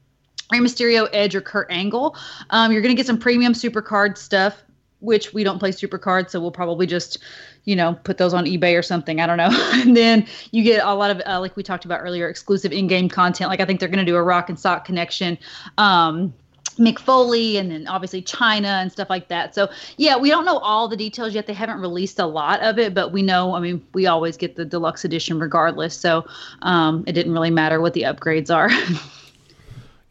Rey 0.51 0.59
Mysterio, 0.59 1.07
Edge, 1.13 1.35
or 1.35 1.41
Kurt 1.41 1.67
Angle. 1.69 2.17
Um, 2.49 2.71
you're 2.71 2.81
going 2.81 2.95
to 2.95 2.99
get 2.99 3.05
some 3.05 3.19
premium 3.19 3.53
super 3.53 3.83
card 3.83 4.17
stuff, 4.17 4.63
which 4.99 5.31
we 5.33 5.43
don't 5.43 5.59
play 5.59 5.71
super 5.71 5.99
cards, 5.99 6.31
so 6.31 6.39
we'll 6.39 6.49
probably 6.49 6.87
just, 6.87 7.19
you 7.65 7.75
know, 7.75 7.97
put 8.03 8.17
those 8.17 8.33
on 8.33 8.45
eBay 8.45 8.77
or 8.77 8.81
something. 8.81 9.19
I 9.21 9.27
don't 9.27 9.37
know. 9.37 9.51
and 9.73 9.95
then 9.95 10.25
you 10.51 10.63
get 10.63 10.83
a 10.83 10.93
lot 10.93 11.11
of, 11.11 11.21
uh, 11.25 11.39
like 11.39 11.55
we 11.55 11.63
talked 11.63 11.85
about 11.85 12.01
earlier, 12.01 12.27
exclusive 12.27 12.71
in-game 12.71 13.09
content. 13.09 13.49
Like 13.49 13.59
I 13.59 13.65
think 13.65 13.79
they're 13.79 13.89
going 13.89 14.05
to 14.05 14.11
do 14.11 14.15
a 14.15 14.23
Rock 14.23 14.49
and 14.49 14.59
Sock 14.59 14.85
connection. 14.85 15.37
Um, 15.77 16.33
Mick 16.77 16.97
Foley 16.97 17.57
and 17.57 17.69
then 17.69 17.87
obviously 17.87 18.21
Chyna 18.21 18.81
and 18.81 18.91
stuff 18.91 19.09
like 19.09 19.27
that. 19.27 19.53
So 19.53 19.69
yeah, 19.97 20.17
we 20.17 20.29
don't 20.29 20.45
know 20.45 20.57
all 20.57 20.87
the 20.87 20.97
details 20.97 21.35
yet. 21.35 21.45
They 21.45 21.53
haven't 21.53 21.79
released 21.79 22.19
a 22.19 22.25
lot 22.25 22.61
of 22.61 22.79
it, 22.79 22.93
but 22.93 23.11
we 23.11 23.21
know. 23.21 23.53
I 23.53 23.59
mean, 23.59 23.85
we 23.93 24.07
always 24.07 24.37
get 24.37 24.55
the 24.55 24.65
deluxe 24.65 25.05
edition 25.05 25.39
regardless. 25.39 25.95
So 25.95 26.25
um, 26.63 27.03
it 27.05 27.13
didn't 27.13 27.33
really 27.33 27.51
matter 27.51 27.79
what 27.79 27.93
the 27.93 28.03
upgrades 28.03 28.53
are. 28.53 28.71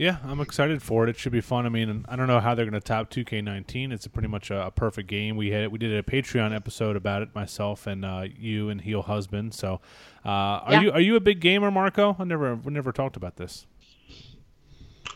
Yeah, 0.02 0.16
I'm 0.24 0.40
excited 0.40 0.82
for 0.82 1.04
it. 1.04 1.10
It 1.10 1.16
should 1.16 1.30
be 1.30 1.40
fun. 1.40 1.64
I 1.64 1.68
mean, 1.68 2.04
I 2.08 2.16
don't 2.16 2.26
know 2.26 2.40
how 2.40 2.56
they're 2.56 2.64
going 2.64 2.72
to 2.72 2.80
top 2.80 3.08
2K19. 3.08 3.92
It's 3.92 4.04
a 4.04 4.10
pretty 4.10 4.26
much 4.26 4.50
a, 4.50 4.66
a, 4.66 4.70
perfect 4.72 5.08
game. 5.08 5.36
We 5.36 5.52
had 5.52 5.70
we 5.70 5.78
did 5.78 5.92
a 5.92 6.02
Patreon 6.02 6.52
episode 6.52 6.96
about 6.96 7.22
it 7.22 7.32
myself 7.36 7.86
and 7.86 8.04
uh, 8.04 8.24
you 8.36 8.68
and 8.68 8.80
Heel 8.80 9.02
Husband. 9.02 9.54
So, 9.54 9.80
uh, 10.26 10.28
are 10.28 10.72
yeah. 10.72 10.80
you 10.80 10.90
are 10.90 11.00
you 11.00 11.14
a 11.14 11.20
big 11.20 11.38
gamer, 11.38 11.70
Marco? 11.70 12.16
I 12.18 12.24
never 12.24 12.56
we 12.56 12.72
never 12.72 12.90
talked 12.90 13.16
about 13.16 13.36
this. 13.36 13.64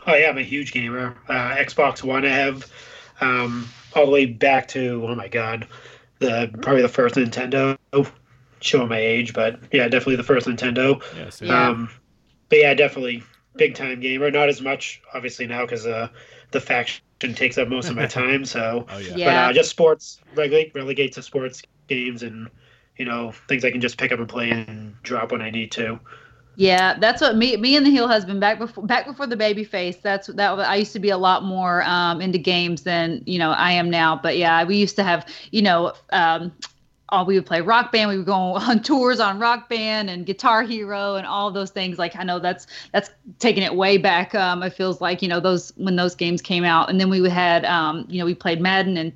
Oh 0.07 0.15
yeah, 0.15 0.29
I'm 0.29 0.39
a 0.39 0.43
huge 0.43 0.71
gamer. 0.71 1.17
Uh, 1.29 1.57
Xbox 1.57 2.05
One 2.05 2.25
I 2.25 2.29
have 2.29 2.71
um, 3.21 3.69
all 3.97 4.07
the 4.07 4.13
way 4.13 4.27
back 4.27 4.69
to 4.69 5.05
oh 5.05 5.17
my 5.17 5.27
god, 5.27 5.67
the 6.21 6.49
probably 6.63 6.83
the 6.83 6.89
first 6.89 7.17
Nintendo. 7.17 7.77
Showing 8.61 8.89
my 8.89 9.01
age, 9.01 9.35
but 9.35 9.59
yeah, 9.73 9.89
definitely 9.89 10.15
the 10.15 10.23
first 10.23 10.47
Nintendo. 10.47 11.03
Yes, 11.17 11.43
yeah. 11.43 11.71
Um, 11.71 11.91
but 12.49 12.61
yeah, 12.61 12.73
definitely 12.73 13.25
big 13.57 13.75
time 13.75 14.01
gamer. 14.01 14.31
Not 14.31 14.49
as 14.49 14.61
much, 14.61 15.01
obviously, 15.15 15.47
now 15.47 15.65
because 15.65 15.87
uh, 15.87 16.09
the 16.51 16.61
faction 16.61 17.03
takes 17.35 17.59
up 17.59 17.69
most 17.69 17.89
of 17.89 17.97
my 17.97 18.07
time. 18.21 18.45
So, 18.45 18.87
oh, 18.89 18.99
yeah. 18.99 19.17
yeah. 19.17 19.27
but 19.27 19.51
uh, 19.51 19.53
just 19.53 19.71
sports 19.71 20.21
relegate 20.35 20.73
relegate 20.75 21.13
to 21.15 21.23
sports 21.23 21.63
games 21.89 22.23
and 22.23 22.49
you 22.97 23.05
know 23.05 23.33
things 23.49 23.65
I 23.65 23.71
can 23.71 23.81
just 23.81 23.99
pick 23.99 24.13
up 24.13 24.19
and 24.19 24.29
play 24.29 24.51
and 24.51 24.95
drop 25.03 25.33
when 25.33 25.43
I 25.43 25.51
need 25.51 25.73
to. 25.73 25.99
Yeah, 26.59 26.99
that's 26.99 27.21
what 27.21 27.37
me 27.37 27.57
me 27.59 27.77
and 27.77 27.85
the 27.85 27.91
heel 27.91 28.09
husband 28.09 28.41
back 28.41 28.59
before 28.59 28.85
back 28.87 29.07
before 29.07 29.27
the 29.27 29.37
baby 29.37 29.63
face. 29.63 29.99
That's 30.03 30.29
that 30.29 30.59
I 30.59 30.77
used 30.77 30.95
to 30.95 30.99
be 30.99 31.11
a 31.11 31.19
lot 31.19 31.45
more 31.45 31.83
um, 31.83 32.23
into 32.23 32.39
games 32.39 32.83
than 32.83 33.23
you 33.27 33.39
know 33.39 33.51
I 33.51 33.73
am 33.73 33.91
now. 33.91 34.17
But 34.17 34.39
yeah, 34.39 34.65
we 34.65 34.77
used 34.77 34.97
to 34.97 35.03
have 35.05 35.27
you 35.51 35.61
know 35.61 35.93
um, 36.11 36.53
all 37.11 37.25
we 37.25 37.37
would 37.37 37.47
play 37.47 37.61
rock 37.61 37.93
band 37.93 38.11
we 38.11 38.17
would 38.17 38.27
go 38.27 38.35
on 38.35 38.83
tours 38.83 39.21
on 39.21 39.39
rock 39.39 39.69
band 39.69 40.11
and 40.11 40.27
guitar 40.27 40.63
hero 40.63 41.15
and 41.15 41.27
all 41.27 41.51
those 41.51 41.71
things. 41.71 41.99
Like 41.99 42.17
i 42.17 42.25
know 42.25 42.39
that's 42.39 42.67
that's 42.93 43.11
taking 43.39 43.63
it 43.63 43.75
way 43.75 43.97
back 43.97 44.35
um 44.35 44.63
it 44.63 44.73
feels 44.73 45.01
like 45.01 45.23
you 45.23 45.29
know 45.29 45.41
those 45.41 45.73
when 45.77 45.97
those 45.97 46.15
games 46.15 46.43
came 46.43 46.65
out. 46.65 46.91
And 46.91 47.01
then 47.01 47.09
we 47.09 47.29
had 47.29 47.65
um 47.65 48.07
you 48.09 48.19
know 48.19 48.25
we 48.25 48.35
played 48.35 48.61
madden 48.61 48.97
and 48.97 49.13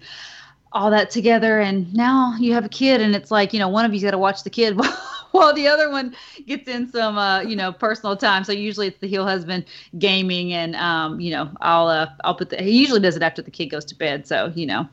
all 0.72 0.90
that 0.90 1.10
together. 1.10 1.58
And 1.58 1.92
now 1.92 2.36
you 2.38 2.52
have 2.52 2.64
a 2.64 2.68
kid 2.68 3.00
and 3.00 3.14
it's 3.16 3.30
like 3.30 3.52
you 3.52 3.58
know 3.58 3.68
one 3.68 3.84
of 3.84 3.92
you's 3.92 4.04
got 4.04 4.12
to 4.12 4.18
watch 4.18 4.44
the 4.44 4.50
kid 4.50 4.78
while 5.32 5.52
the 5.52 5.66
other 5.66 5.90
one 5.90 6.14
gets 6.46 6.68
in 6.68 6.88
some 6.90 7.18
uh 7.18 7.40
you 7.40 7.56
know 7.56 7.72
personal 7.72 8.16
time. 8.16 8.44
So 8.44 8.52
usually 8.52 8.86
it's 8.86 8.98
the 9.00 9.08
heel 9.08 9.26
husband 9.26 9.64
gaming 9.98 10.52
and 10.52 10.76
um 10.76 11.20
you 11.20 11.32
know 11.32 11.50
i'll 11.60 11.88
uh 11.88 12.06
i'll 12.22 12.36
put 12.36 12.50
the 12.50 12.62
he 12.62 12.78
usually 12.78 13.00
does 13.00 13.16
it 13.16 13.22
after 13.22 13.42
the 13.42 13.50
kid 13.50 13.66
goes 13.66 13.84
to 13.86 13.96
bed. 13.96 14.28
So 14.28 14.52
you 14.54 14.66
know 14.66 14.88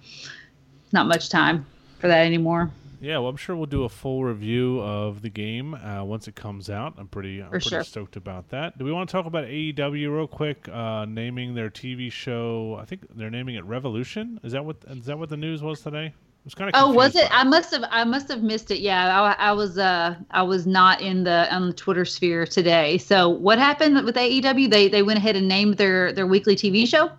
not 0.92 1.06
much 1.06 1.30
time 1.30 1.68
for 2.00 2.08
that 2.08 2.26
anymore 2.26 2.72
yeah, 3.00 3.18
well, 3.18 3.30
I'm 3.30 3.38
sure 3.38 3.56
we'll 3.56 3.66
do 3.66 3.84
a 3.84 3.90
full 3.90 4.24
review 4.24 4.82
of 4.82 5.22
the 5.22 5.30
game 5.30 5.74
uh, 5.74 6.04
once 6.04 6.28
it 6.28 6.36
comes 6.36 6.70
out. 6.70 6.96
I'm 6.98 7.08
pretty, 7.08 7.42
I'm 7.42 7.50
pretty 7.50 7.70
sure. 7.70 7.84
stoked 7.84 8.16
about 8.16 8.50
that. 8.50 8.78
Do 8.78 8.86
we 8.86 8.92
want 8.92 9.10
to 9.10 9.12
talk 9.12 9.26
about 9.26 9.46
AEW 9.46 10.16
real 10.16 10.28
quick? 10.28 10.68
Uh, 10.70 11.06
naming 11.06 11.54
their 11.54 11.70
TV 11.70 12.12
show, 12.12 12.78
I 12.80 12.86
think 12.86 13.02
they're 13.16 13.30
naming 13.30 13.56
it 13.56 13.66
Revolution. 13.66 14.40
Is 14.44 14.54
that 14.54 14.66
what 14.66 14.78
is 14.88 15.06
that 15.06 15.18
what 15.18 15.30
the 15.30 15.38
news 15.38 15.62
was 15.62 15.82
today? 15.82 16.08
It 16.08 16.46
was 16.46 16.56
kind 16.56 16.74
of 16.74 16.82
oh 16.82 16.94
was 16.94 17.14
it 17.18 17.28
i 17.30 17.44
must 17.44 17.72
have 17.72 17.84
i 17.92 18.06
must 18.06 18.30
have 18.30 18.42
missed 18.42 18.72
it 18.72 18.80
yeah 18.80 19.22
I, 19.22 19.50
I, 19.50 19.52
was 19.52 19.78
uh 19.78 20.16
i 20.32 20.42
was 20.42 20.66
not 20.66 21.02
in 21.02 21.26
the 21.26 21.54
on 21.54 21.68
the 21.68 21.74
twitter 21.74 22.06
sphere 22.06 22.46
today 22.46 22.98
so 23.00 23.28
what 23.28 23.58
happened 23.58 24.06
with 24.06 24.16
aew 24.16 24.70
they 24.70 24.88
they 24.88 25.04
went 25.04 25.18
ahead 25.18 25.36
and 25.36 25.50
named 25.50 25.76
their 25.76 26.14
their 26.14 26.26
weekly 26.26 26.56
tv 26.56 26.88
show 26.88 27.12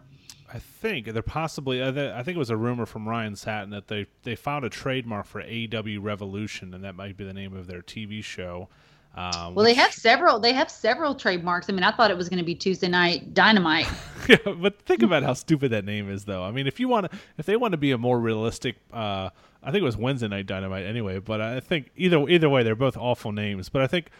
I 0.53 0.59
think 0.59 1.07
they're 1.07 1.23
possibly. 1.23 1.83
I 1.83 1.93
think 1.93 2.37
it 2.37 2.39
was 2.39 2.51
a 2.51 2.57
rumor 2.57 2.87
from 2.87 3.09
Ryan 3.09 3.37
Satin 3.37 3.71
that 3.71 3.89
they 3.89 4.07
they 4.23 4.35
found 4.35 4.65
a 4.65 4.71
trademark 4.71 5.27
for 5.27 5.43
AW 5.43 6.01
Revolution, 6.01 6.73
and 6.73 6.85
that 6.85 6.95
might 6.95 7.17
be 7.17 7.25
the 7.25 7.35
name 7.35 7.55
of 7.55 7.67
their 7.67 7.83
TV 7.83 8.25
show. 8.25 8.69
Um, 9.15 9.55
well, 9.55 9.65
which... 9.65 9.75
they 9.75 9.75
have 9.75 9.93
several. 9.93 10.39
They 10.39 10.53
have 10.53 10.71
several 10.71 11.15
trademarks. 11.15 11.69
I 11.69 11.73
mean, 11.73 11.83
I 11.83 11.91
thought 11.91 12.11
it 12.11 12.17
was 12.17 12.29
going 12.29 12.39
to 12.39 12.45
be 12.45 12.55
Tuesday 12.55 12.89
Night 12.89 13.35
Dynamite. 13.35 13.89
yeah, 14.29 14.37
but 14.59 14.81
think 14.83 15.03
about 15.03 15.23
how 15.23 15.35
stupid 15.35 15.73
that 15.73 15.85
name 15.85 16.11
is, 16.11 16.25
though. 16.25 16.43
I 16.43 16.51
mean, 16.51 16.67
if 16.67 16.81
you 16.81 16.89
want 16.89 17.11
to, 17.11 17.19
if 17.37 17.45
they 17.45 17.57
want 17.57 17.73
to 17.73 17.79
be 17.79 17.91
a 17.91 17.99
more 17.99 18.19
realistic, 18.19 18.77
uh, 18.93 19.29
I 19.63 19.71
think 19.71 19.83
it 19.83 19.85
was 19.85 19.97
Wednesday 19.97 20.29
Night 20.29 20.47
Dynamite 20.47 20.87
anyway. 20.87 21.19
But 21.19 21.41
I 21.41 21.61
think 21.61 21.91
either 21.97 22.27
either 22.29 22.49
way, 22.49 22.63
they're 22.63 22.75
both 22.75 22.97
awful 22.97 23.33
names. 23.33 23.69
But 23.69 23.83
I 23.83 23.87
think 23.87 24.11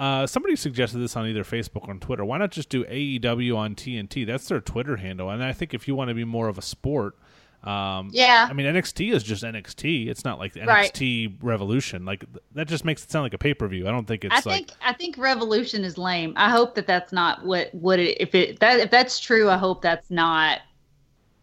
uh, 0.00 0.26
somebody 0.26 0.56
suggested 0.56 0.98
this 0.98 1.14
on 1.14 1.26
either 1.26 1.44
Facebook 1.44 1.86
or 1.86 1.90
on 1.90 2.00
Twitter. 2.00 2.24
Why 2.24 2.38
not 2.38 2.50
just 2.50 2.70
do 2.70 2.84
AEW 2.84 3.54
on 3.54 3.74
TNT? 3.74 4.26
That's 4.26 4.48
their 4.48 4.60
Twitter 4.60 4.96
handle. 4.96 5.28
And 5.28 5.44
I 5.44 5.52
think 5.52 5.74
if 5.74 5.86
you 5.86 5.94
want 5.94 6.08
to 6.08 6.14
be 6.14 6.24
more 6.24 6.48
of 6.48 6.56
a 6.56 6.62
sport, 6.62 7.18
um, 7.64 8.08
yeah. 8.10 8.46
I 8.48 8.54
mean, 8.54 8.64
NXT 8.64 9.12
is 9.12 9.22
just 9.22 9.44
NXT. 9.44 10.08
It's 10.08 10.24
not 10.24 10.38
like 10.38 10.54
NXT 10.54 11.28
right. 11.28 11.38
Revolution. 11.42 12.06
Like 12.06 12.24
that 12.54 12.66
just 12.66 12.86
makes 12.86 13.04
it 13.04 13.10
sound 13.10 13.24
like 13.24 13.34
a 13.34 13.38
pay 13.38 13.52
per 13.52 13.68
view. 13.68 13.86
I 13.86 13.90
don't 13.90 14.06
think 14.06 14.24
it's. 14.24 14.32
I 14.32 14.36
like, 14.36 14.68
think 14.68 14.70
I 14.82 14.94
think 14.94 15.18
Revolution 15.18 15.84
is 15.84 15.98
lame. 15.98 16.32
I 16.34 16.48
hope 16.48 16.74
that 16.76 16.86
that's 16.86 17.12
not 17.12 17.44
what 17.44 17.68
what 17.74 17.98
it, 17.98 18.18
if 18.18 18.34
it 18.34 18.58
that 18.60 18.80
if 18.80 18.90
that's 18.90 19.20
true. 19.20 19.50
I 19.50 19.58
hope 19.58 19.82
that's 19.82 20.10
not 20.10 20.60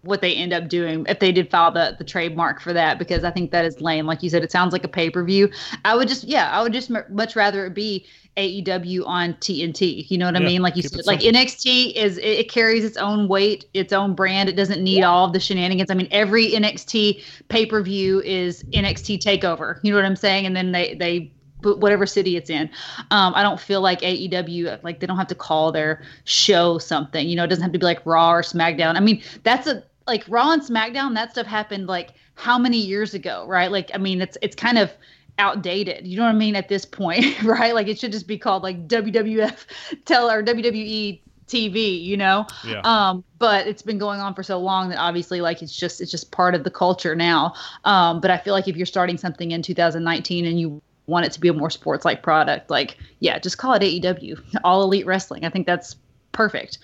what 0.08 0.22
they 0.22 0.34
end 0.34 0.54
up 0.54 0.68
doing 0.70 1.06
if 1.08 1.20
they 1.20 1.32
did 1.32 1.50
file 1.52 1.72
the 1.72 1.96
the 1.98 2.04
trademark 2.04 2.62
for 2.62 2.74
that 2.74 2.98
because 2.98 3.24
I 3.24 3.32
think 3.32 3.52
that 3.52 3.66
is 3.66 3.82
lame. 3.82 4.06
Like 4.06 4.24
you 4.24 4.30
said, 4.30 4.44
it 4.44 4.52
sounds 4.52 4.74
like 4.74 4.84
a 4.84 4.88
pay 4.88 5.10
per 5.10 5.24
view. 5.24 5.50
I 5.86 5.96
would 5.96 6.08
just 6.08 6.24
yeah, 6.24 6.50
I 6.52 6.62
would 6.62 6.74
just 6.74 6.90
m- 6.90 7.04
much 7.10 7.36
rather 7.36 7.66
it 7.66 7.74
be 7.74 8.06
AEW 8.38 9.06
on 9.06 9.34
TNT. 9.36 10.10
You 10.10 10.18
know 10.18 10.26
what 10.28 10.36
I 10.36 10.40
Yeah, 10.40 10.46
mean? 10.46 10.62
Like 10.62 10.76
you 10.76 10.84
said, 10.84 11.06
like. 11.06 11.22
NXT 11.22 11.94
is 11.96 12.18
it, 12.18 12.26
it 12.26 12.52
carries 12.52 12.86
its 12.86 12.98
own 12.98 13.28
weight, 13.28 13.66
its 13.74 13.92
own 13.94 14.16
brand. 14.16 14.50
It 14.50 14.56
doesn't 14.56 14.84
need 14.84 15.04
all 15.04 15.26
of 15.26 15.34
the 15.34 15.40
shenanigans. 15.40 15.90
I 15.92 15.96
mean, 15.96 16.08
every 16.12 16.52
NXT 16.52 17.24
pay 17.50 17.66
per 17.66 17.82
view 17.82 18.22
is 18.22 18.64
NXT 18.74 19.20
Takeover. 19.20 19.80
You 19.84 19.92
know 19.92 19.98
what 19.98 20.06
I'm 20.06 20.16
saying? 20.16 20.46
And 20.46 20.56
then 20.56 20.72
they 20.72 20.96
they 20.96 21.34
put 21.62 21.80
whatever 21.80 22.06
city 22.06 22.38
it's 22.38 22.50
in. 22.50 22.70
Um, 23.12 23.34
I 23.36 23.42
don't 23.42 23.60
feel 23.60 23.82
like 23.82 24.02
AEW 24.02 24.84
like 24.84 25.00
they 25.00 25.08
don't 25.08 25.18
have 25.18 25.28
to 25.28 25.36
call 25.36 25.72
their 25.72 26.02
show 26.26 26.78
something. 26.78 27.28
You 27.28 27.36
know, 27.36 27.44
it 27.44 27.48
doesn't 27.48 27.64
have 27.64 27.74
to 27.74 27.80
be 27.80 27.86
like 27.86 28.06
Raw 28.06 28.32
or 28.34 28.42
SmackDown. 28.44 28.96
I 28.96 29.00
mean, 29.00 29.22
that's 29.44 29.68
a 29.68 29.84
like 30.08 30.24
Raw 30.28 30.52
and 30.52 30.62
SmackDown. 30.62 31.14
That 31.14 31.32
stuff 31.32 31.48
happened 31.48 31.88
like 31.88 32.14
how 32.36 32.58
many 32.58 32.78
years 32.78 33.14
ago, 33.14 33.46
right? 33.48 33.72
Like, 33.72 33.92
I 33.94 33.98
mean, 33.98 34.22
it's 34.22 34.38
it's 34.42 34.56
kind 34.56 34.78
of 34.78 34.92
outdated. 35.40 36.08
You 36.08 36.18
know 36.18 36.24
what 36.24 36.30
I 36.30 36.38
mean 36.38 36.56
at 36.56 36.70
this 36.70 36.86
point, 36.86 37.42
right? 37.44 37.74
Like 37.74 37.88
it 37.88 38.00
should 38.00 38.12
just 38.12 38.28
be 38.28 38.38
called 38.38 38.64
like 38.64 38.88
WWF 38.88 39.66
tell 40.06 40.30
or 40.30 40.44
WWE 40.44 41.20
TV, 41.48 42.04
you 42.04 42.18
know? 42.18 42.46
Yeah. 42.66 42.82
Um, 42.84 43.24
but 43.40 43.68
it's 43.68 43.82
been 43.82 43.98
going 43.98 44.20
on 44.20 44.34
for 44.34 44.44
so 44.44 44.60
long 44.60 44.90
that 44.90 45.00
obviously 45.00 45.42
like 45.42 45.62
it's 45.62 45.76
just 45.76 46.02
it's 46.02 46.12
just 46.12 46.32
part 46.32 46.56
of 46.56 46.64
the 46.64 46.72
culture 46.72 47.16
now. 47.16 47.54
Um, 47.86 48.22
but 48.22 48.32
I 48.32 48.38
feel 48.38 48.54
like 48.54 48.68
if 48.68 48.76
you're 48.76 48.86
starting 48.86 49.18
something 49.18 49.52
in 49.52 49.62
2019 49.62 50.46
and 50.46 50.60
you 50.60 50.82
want 51.08 51.26
it 51.26 51.32
to 51.32 51.40
be 51.40 51.48
a 51.48 51.54
more 51.54 51.70
sports 51.70 52.04
like 52.04 52.22
product, 52.22 52.70
like 52.70 52.98
yeah, 53.20 53.40
just 53.40 53.58
call 53.58 53.74
it 53.74 53.82
AEW, 53.82 54.60
All 54.64 54.84
Elite 54.84 55.06
Wrestling. 55.06 55.46
I 55.46 55.50
think 55.50 55.66
that's 55.66 55.96
perfect. 56.34 56.80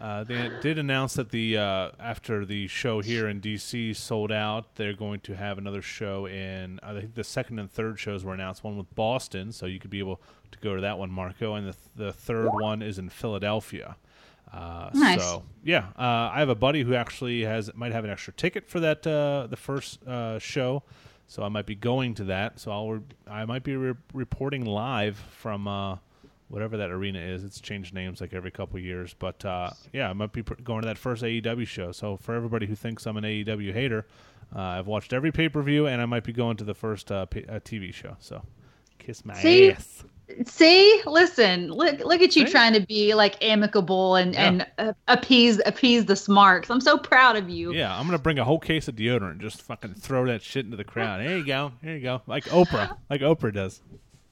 Uh, 0.00 0.24
they 0.24 0.50
did 0.62 0.78
announce 0.78 1.14
that 1.14 1.28
the 1.28 1.58
uh, 1.58 1.90
after 2.00 2.46
the 2.46 2.66
show 2.68 3.00
here 3.00 3.28
in 3.28 3.40
DC 3.40 3.94
sold 3.94 4.32
out, 4.32 4.74
they're 4.76 4.94
going 4.94 5.20
to 5.20 5.36
have 5.36 5.58
another 5.58 5.82
show 5.82 6.26
in. 6.26 6.80
I 6.82 6.94
think 6.94 7.14
the 7.14 7.24
second 7.24 7.58
and 7.58 7.70
third 7.70 7.98
shows 8.00 8.24
were 8.24 8.32
announced. 8.32 8.64
One 8.64 8.78
with 8.78 8.94
Boston, 8.94 9.52
so 9.52 9.66
you 9.66 9.78
could 9.78 9.90
be 9.90 9.98
able 9.98 10.20
to 10.52 10.58
go 10.60 10.74
to 10.74 10.80
that 10.80 10.98
one, 10.98 11.10
Marco, 11.10 11.54
and 11.54 11.68
the 11.68 11.76
the 11.96 12.12
third 12.14 12.48
one 12.48 12.80
is 12.80 12.98
in 12.98 13.10
Philadelphia. 13.10 13.96
Uh, 14.52 14.88
Nice. 14.94 15.20
So 15.20 15.42
yeah, 15.62 15.88
uh, 15.98 16.30
I 16.32 16.38
have 16.38 16.48
a 16.48 16.54
buddy 16.54 16.82
who 16.82 16.94
actually 16.94 17.42
has 17.42 17.70
might 17.74 17.92
have 17.92 18.04
an 18.04 18.10
extra 18.10 18.32
ticket 18.32 18.68
for 18.68 18.80
that 18.80 19.06
uh, 19.06 19.48
the 19.50 19.56
first 19.56 20.02
uh, 20.06 20.38
show, 20.38 20.82
so 21.26 21.42
I 21.42 21.48
might 21.50 21.66
be 21.66 21.74
going 21.74 22.14
to 22.14 22.24
that. 22.24 22.58
So 22.58 22.70
I'll 22.72 22.90
re- 22.92 23.00
I 23.28 23.44
might 23.44 23.64
be 23.64 23.76
re- 23.76 23.94
reporting 24.14 24.64
live 24.64 25.18
from 25.36 25.68
uh, 25.68 25.98
whatever 26.50 26.76
that 26.76 26.90
arena 26.90 27.18
is. 27.20 27.44
It's 27.44 27.60
changed 27.60 27.94
names 27.94 28.20
like 28.20 28.34
every 28.34 28.50
couple 28.50 28.78
years, 28.78 29.14
but 29.18 29.42
uh, 29.44 29.70
yeah, 29.92 30.10
I 30.10 30.12
might 30.12 30.32
be 30.32 30.42
pr- 30.42 30.54
going 30.62 30.82
to 30.82 30.88
that 30.88 30.98
first 30.98 31.22
AEW 31.22 31.66
show. 31.66 31.92
So 31.92 32.16
for 32.18 32.34
everybody 32.34 32.66
who 32.66 32.74
thinks 32.74 33.06
I'm 33.06 33.16
an 33.16 33.24
AEW 33.24 33.72
hater, 33.72 34.06
uh, 34.54 34.60
I've 34.60 34.86
watched 34.88 35.12
every 35.12 35.32
pay 35.32 35.48
per 35.48 35.62
view, 35.62 35.86
and 35.86 36.02
I 36.02 36.06
might 36.06 36.24
be 36.24 36.32
going 36.32 36.56
to 36.58 36.64
the 36.64 36.74
first 36.74 37.10
uh, 37.10 37.24
p- 37.26 37.44
uh, 37.48 37.60
TV 37.60 37.94
show. 37.94 38.16
So 38.18 38.42
kiss 38.98 39.24
my 39.24 39.34
See? 39.34 39.70
ass. 39.72 40.04
See, 40.46 41.02
listen, 41.06 41.72
look, 41.72 41.98
look 42.04 42.20
at 42.20 42.36
you 42.36 42.46
See? 42.46 42.52
trying 42.52 42.72
to 42.74 42.80
be 42.86 43.14
like 43.14 43.42
amicable 43.44 44.14
and 44.14 44.32
Yeah. 44.32 44.46
and 44.46 44.66
uh, 44.78 44.92
appease 45.08 45.60
appease 45.66 46.04
the 46.04 46.14
smarks. 46.14 46.70
I'm 46.70 46.80
so 46.80 46.96
proud 46.96 47.34
of 47.34 47.50
you. 47.50 47.72
Yeah, 47.72 47.96
I'm 47.98 48.06
gonna 48.06 48.16
bring 48.18 48.38
a 48.38 48.44
whole 48.44 48.60
case 48.60 48.86
of 48.86 48.94
deodorant, 48.94 49.32
and 49.32 49.40
just 49.40 49.60
fucking 49.62 49.94
throw 49.94 50.26
that 50.26 50.40
shit 50.42 50.64
into 50.64 50.76
the 50.76 50.84
crowd. 50.84 51.20
There 51.20 51.36
you 51.36 51.44
go, 51.44 51.72
there 51.82 51.96
you 51.96 52.02
go, 52.02 52.22
like 52.28 52.44
Oprah, 52.44 52.96
like 53.10 53.22
Oprah 53.22 53.52
does. 53.52 53.82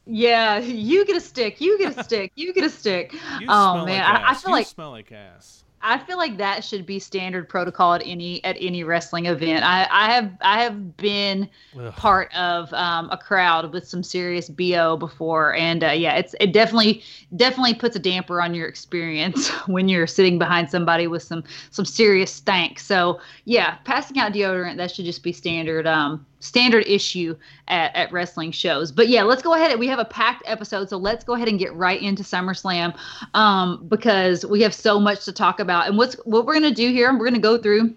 Yeah, 0.09 0.59
you 0.59 1.05
get 1.05 1.17
a 1.17 1.21
stick. 1.21 1.61
You 1.61 1.79
get 1.79 1.97
a 1.97 2.05
stick. 2.09 2.33
You 2.35 2.53
get 2.53 2.65
a 2.65 2.71
stick. 2.71 3.13
You 3.13 3.47
oh 3.49 3.75
smell 3.75 3.87
man, 3.87 4.03
like 4.03 4.23
I, 4.23 4.31
I 4.31 4.35
feel 4.35 4.51
you 4.51 4.57
like 4.57 4.67
smell 4.67 4.91
like 4.91 5.13
ass. 5.13 5.65
I 5.81 5.99
feel 5.99 6.19
like 6.19 6.39
that 6.39 6.65
should 6.65 6.87
be 6.87 6.99
standard 6.99 7.49
protocol 7.49 7.95
at 7.95 8.03
any 8.05 8.43
at 8.45 8.57
any 8.59 8.83
wrestling 8.83 9.27
event. 9.27 9.65
I, 9.65 9.87
I 9.91 10.13
have 10.13 10.33
I 10.41 10.63
have 10.63 10.97
been 10.97 11.49
Ugh. 11.79 11.95
part 11.95 12.35
of 12.35 12.73
um, 12.73 13.09
a 13.11 13.17
crowd 13.17 13.73
with 13.73 13.87
some 13.87 14.03
serious 14.03 14.49
bo 14.49 14.97
before, 14.97 15.55
and 15.55 15.85
uh, 15.85 15.91
yeah, 15.91 16.17
it's 16.17 16.35
it 16.41 16.53
definitely 16.53 17.03
definitely 17.37 17.75
puts 17.75 17.95
a 17.95 18.01
damper 18.01 18.43
on 18.43 18.55
your 18.55 18.67
experience 18.67 19.49
when 19.67 19.89
you're 19.89 20.09
sitting 20.09 20.39
behind 20.39 20.69
somebody 20.69 21.07
with 21.07 21.23
some 21.23 21.45
some 21.71 21.85
serious 21.85 22.33
stank. 22.33 22.81
So 22.81 23.21
yeah, 23.45 23.77
passing 23.85 24.19
out 24.19 24.33
deodorant 24.33 24.79
that 24.79 24.91
should 24.91 25.05
just 25.05 25.23
be 25.23 25.33
standard 25.33 25.87
um, 25.87 26.27
standard 26.41 26.87
issue 26.87 27.37
at, 27.69 27.95
at 27.95 28.13
wrestling 28.13 28.53
shows. 28.53 28.93
But 28.93 29.09
yeah, 29.09 29.23
let's 29.23 29.43
go 29.43 29.55
ahead. 29.55 29.79
We 29.79 29.89
have 29.89 29.99
a 29.99 30.05
packed 30.05 30.43
episode, 30.47 30.89
so 30.89 30.97
let's 30.97 31.25
go 31.25 31.35
ahead 31.35 31.49
and 31.49 31.59
get 31.59 31.75
right 31.75 32.01
into 32.01 32.23
SummerSlam 32.23 32.97
um, 33.35 33.87
because 33.89 34.47
we 34.47 34.63
have 34.63 34.75
so 34.75 35.01
much 35.01 35.25
to 35.25 35.33
talk 35.33 35.61
about. 35.61 35.89
And 35.89 35.97
what's 35.97 36.15
what 36.25 36.47
we're 36.47 36.55
gonna 36.55 36.71
do 36.71 36.91
here? 36.91 37.13
We're 37.17 37.27
gonna 37.27 37.39
go 37.39 37.59
through. 37.59 37.95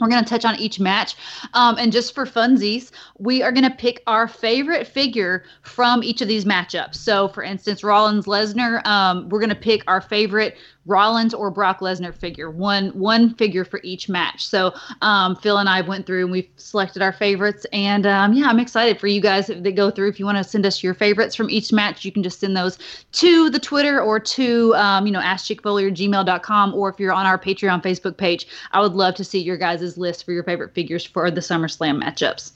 We're 0.00 0.08
going 0.08 0.24
to 0.24 0.28
touch 0.28 0.44
on 0.44 0.56
each 0.56 0.80
match. 0.80 1.14
Um, 1.52 1.76
and 1.78 1.92
just 1.92 2.14
for 2.14 2.24
funsies, 2.24 2.90
we 3.18 3.42
are 3.42 3.52
going 3.52 3.68
to 3.68 3.74
pick 3.74 4.02
our 4.06 4.26
favorite 4.26 4.86
figure 4.86 5.44
from 5.62 6.02
each 6.02 6.22
of 6.22 6.28
these 6.28 6.46
matchups. 6.46 6.94
So, 6.94 7.28
for 7.28 7.42
instance, 7.42 7.84
Rollins 7.84 8.24
Lesnar, 8.24 8.84
um, 8.86 9.28
we're 9.28 9.40
going 9.40 9.50
to 9.50 9.54
pick 9.54 9.82
our 9.86 10.00
favorite 10.00 10.56
Rollins 10.86 11.34
or 11.34 11.50
Brock 11.50 11.80
Lesnar 11.80 12.14
figure, 12.14 12.50
one 12.50 12.88
one 12.90 13.34
figure 13.34 13.64
for 13.64 13.80
each 13.82 14.08
match. 14.08 14.46
So, 14.46 14.74
um, 15.02 15.36
Phil 15.36 15.58
and 15.58 15.68
I 15.68 15.82
went 15.82 16.06
through 16.06 16.24
and 16.24 16.32
we've 16.32 16.48
selected 16.56 17.02
our 17.02 17.12
favorites. 17.12 17.66
And 17.72 18.06
um, 18.06 18.32
yeah, 18.32 18.46
I'm 18.46 18.58
excited 18.58 18.98
for 18.98 19.06
you 19.06 19.20
guys 19.20 19.48
that 19.48 19.74
go 19.76 19.90
through. 19.90 20.08
If 20.08 20.18
you 20.18 20.24
want 20.24 20.38
to 20.38 20.44
send 20.44 20.64
us 20.64 20.82
your 20.82 20.94
favorites 20.94 21.34
from 21.34 21.50
each 21.50 21.72
match, 21.72 22.04
you 22.04 22.12
can 22.12 22.22
just 22.22 22.40
send 22.40 22.56
those 22.56 22.78
to 23.12 23.50
the 23.50 23.58
Twitter 23.58 24.00
or 24.00 24.18
to, 24.18 24.74
um, 24.74 25.06
you 25.06 25.12
know, 25.12 25.20
askchickfoley 25.20 25.84
or 25.84 25.90
gmail.com. 25.90 26.74
Or 26.74 26.88
if 26.88 26.98
you're 26.98 27.12
on 27.12 27.26
our 27.26 27.38
Patreon 27.38 27.82
Facebook 27.82 28.16
page, 28.16 28.46
I 28.72 28.80
would 28.80 28.94
love 28.94 29.14
to 29.16 29.24
see 29.24 29.40
your 29.40 29.56
guys' 29.56 29.98
list 29.98 30.24
for 30.24 30.32
your 30.32 30.44
favorite 30.44 30.74
figures 30.74 31.04
for 31.04 31.30
the 31.30 31.40
SummerSlam 31.40 32.02
matchups. 32.02 32.52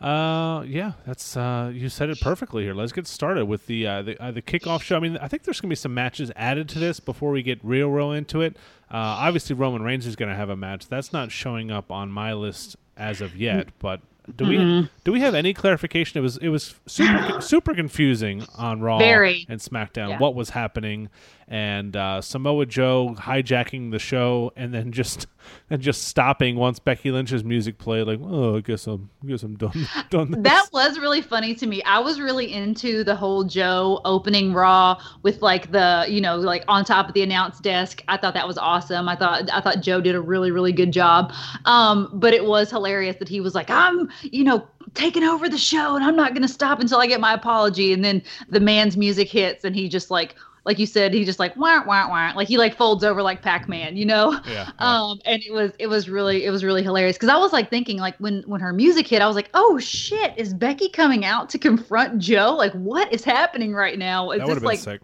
Uh, 0.00 0.62
yeah, 0.66 0.92
that's 1.06 1.36
uh, 1.36 1.70
you 1.74 1.88
said 1.90 2.08
it 2.08 2.20
perfectly 2.20 2.62
here. 2.64 2.72
Let's 2.74 2.92
get 2.92 3.06
started 3.06 3.44
with 3.46 3.66
the 3.66 3.86
uh, 3.86 4.02
the 4.02 4.18
uh, 4.22 4.30
the 4.30 4.40
kickoff 4.42 4.80
show. 4.82 4.96
I 4.96 5.00
mean, 5.00 5.18
I 5.18 5.28
think 5.28 5.42
there's 5.42 5.60
gonna 5.60 5.70
be 5.70 5.74
some 5.76 5.92
matches 5.92 6.32
added 6.36 6.68
to 6.70 6.78
this 6.78 7.00
before 7.00 7.30
we 7.32 7.42
get 7.42 7.58
real, 7.62 7.88
real 7.90 8.12
into 8.12 8.40
it. 8.40 8.56
Uh, 8.90 8.96
obviously, 8.96 9.54
Roman 9.54 9.82
Reigns 9.82 10.06
is 10.06 10.16
gonna 10.16 10.34
have 10.36 10.48
a 10.48 10.56
match. 10.56 10.88
That's 10.88 11.12
not 11.12 11.30
showing 11.30 11.70
up 11.70 11.90
on 11.92 12.10
my 12.10 12.32
list 12.32 12.76
as 12.96 13.20
of 13.20 13.36
yet, 13.36 13.68
but. 13.78 14.00
Do 14.36 14.44
we 14.46 14.88
do 15.02 15.10
we 15.10 15.20
have 15.22 15.34
any 15.34 15.52
clarification? 15.52 16.18
It 16.18 16.22
was 16.22 16.36
it 16.36 16.50
was 16.50 16.76
super 16.86 17.40
super 17.40 17.74
confusing 17.74 18.44
on 18.56 18.80
Raw 18.80 18.98
Very. 18.98 19.44
and 19.48 19.58
SmackDown 19.58 20.10
Yeah. 20.10 20.18
what 20.18 20.36
was 20.36 20.50
happening, 20.50 21.08
and 21.50 21.96
uh, 21.96 22.20
Samoa 22.20 22.64
Joe 22.64 23.16
hijacking 23.18 23.90
the 23.90 23.98
show 23.98 24.52
and 24.54 24.72
then 24.72 24.92
just 24.92 25.26
and 25.70 25.82
just 25.82 26.04
stopping 26.04 26.54
once 26.54 26.78
Becky 26.78 27.10
Lynch's 27.10 27.42
music 27.42 27.76
played. 27.76 28.06
Like, 28.06 28.20
oh, 28.22 28.58
I 28.58 28.60
guess 28.60 28.86
I'm 28.86 29.10
I 29.22 29.26
guess 29.26 29.42
I'm 29.42 29.56
done 29.56 29.88
done. 30.10 30.30
This. 30.30 30.42
That 30.42 30.68
was 30.72 30.98
really 30.98 31.20
funny 31.20 31.54
to 31.56 31.66
me. 31.66 31.82
I 31.82 31.98
was 31.98 32.20
really 32.20 32.52
into 32.52 33.02
the 33.02 33.16
whole 33.16 33.42
Joe 33.42 34.00
opening 34.04 34.52
Raw 34.52 35.02
with 35.22 35.42
like 35.42 35.72
the, 35.72 36.06
you 36.08 36.20
know, 36.20 36.36
like 36.36 36.64
on 36.68 36.84
top 36.84 37.08
of 37.08 37.14
the 37.14 37.22
announce 37.22 37.58
desk. 37.58 38.04
I 38.06 38.16
thought 38.16 38.34
that 38.34 38.46
was 38.46 38.56
awesome. 38.56 39.08
I 39.08 39.16
thought 39.16 39.50
I 39.52 39.60
thought 39.60 39.80
Joe 39.80 40.00
did 40.00 40.14
a 40.14 40.20
really 40.20 40.52
really 40.52 40.72
good 40.72 40.92
job. 40.92 41.32
Um, 41.64 42.10
but 42.14 42.32
it 42.32 42.44
was 42.44 42.70
hilarious 42.70 43.16
that 43.16 43.28
he 43.28 43.40
was 43.40 43.56
like, 43.56 43.70
"I'm, 43.70 44.08
you 44.22 44.44
know, 44.44 44.64
taking 44.94 45.24
over 45.24 45.48
the 45.48 45.58
show 45.58 45.96
and 45.96 46.04
I'm 46.04 46.16
not 46.16 46.32
going 46.32 46.42
to 46.42 46.52
stop 46.52 46.78
until 46.78 46.98
I 46.98 47.08
get 47.08 47.18
my 47.18 47.34
apology." 47.34 47.92
And 47.92 48.04
then 48.04 48.22
the 48.48 48.60
man's 48.60 48.96
music 48.96 49.28
hits 49.28 49.64
and 49.64 49.74
he 49.74 49.88
just 49.88 50.12
like 50.12 50.36
like 50.64 50.78
you 50.78 50.86
said, 50.86 51.14
he 51.14 51.24
just 51.24 51.38
like 51.38 51.56
wah 51.56 51.82
wah 51.84 52.08
wah, 52.08 52.32
like 52.36 52.48
he 52.48 52.58
like 52.58 52.76
folds 52.76 53.02
over 53.04 53.22
like 53.22 53.42
Pac-Man, 53.42 53.96
you 53.96 54.04
know. 54.04 54.32
Yeah, 54.46 54.50
yeah. 54.50 54.70
Um, 54.78 55.20
and 55.24 55.42
it 55.42 55.52
was 55.52 55.72
it 55.78 55.86
was 55.86 56.08
really 56.08 56.44
it 56.44 56.50
was 56.50 56.64
really 56.64 56.82
hilarious 56.82 57.16
because 57.16 57.28
I 57.28 57.36
was 57.36 57.52
like 57.52 57.70
thinking 57.70 57.98
like 57.98 58.16
when 58.18 58.42
when 58.46 58.60
her 58.60 58.72
music 58.72 59.06
hit, 59.06 59.22
I 59.22 59.26
was 59.26 59.36
like, 59.36 59.50
oh 59.54 59.78
shit, 59.78 60.34
is 60.36 60.52
Becky 60.54 60.88
coming 60.88 61.24
out 61.24 61.48
to 61.50 61.58
confront 61.58 62.18
Joe? 62.18 62.54
Like 62.54 62.72
what 62.72 63.12
is 63.12 63.24
happening 63.24 63.72
right 63.74 63.98
now? 63.98 64.30
Is 64.30 64.38
that 64.38 64.46
would 64.48 64.54
have 64.54 64.62
this 64.62 64.66
like 64.66 64.78
sick. 64.78 65.00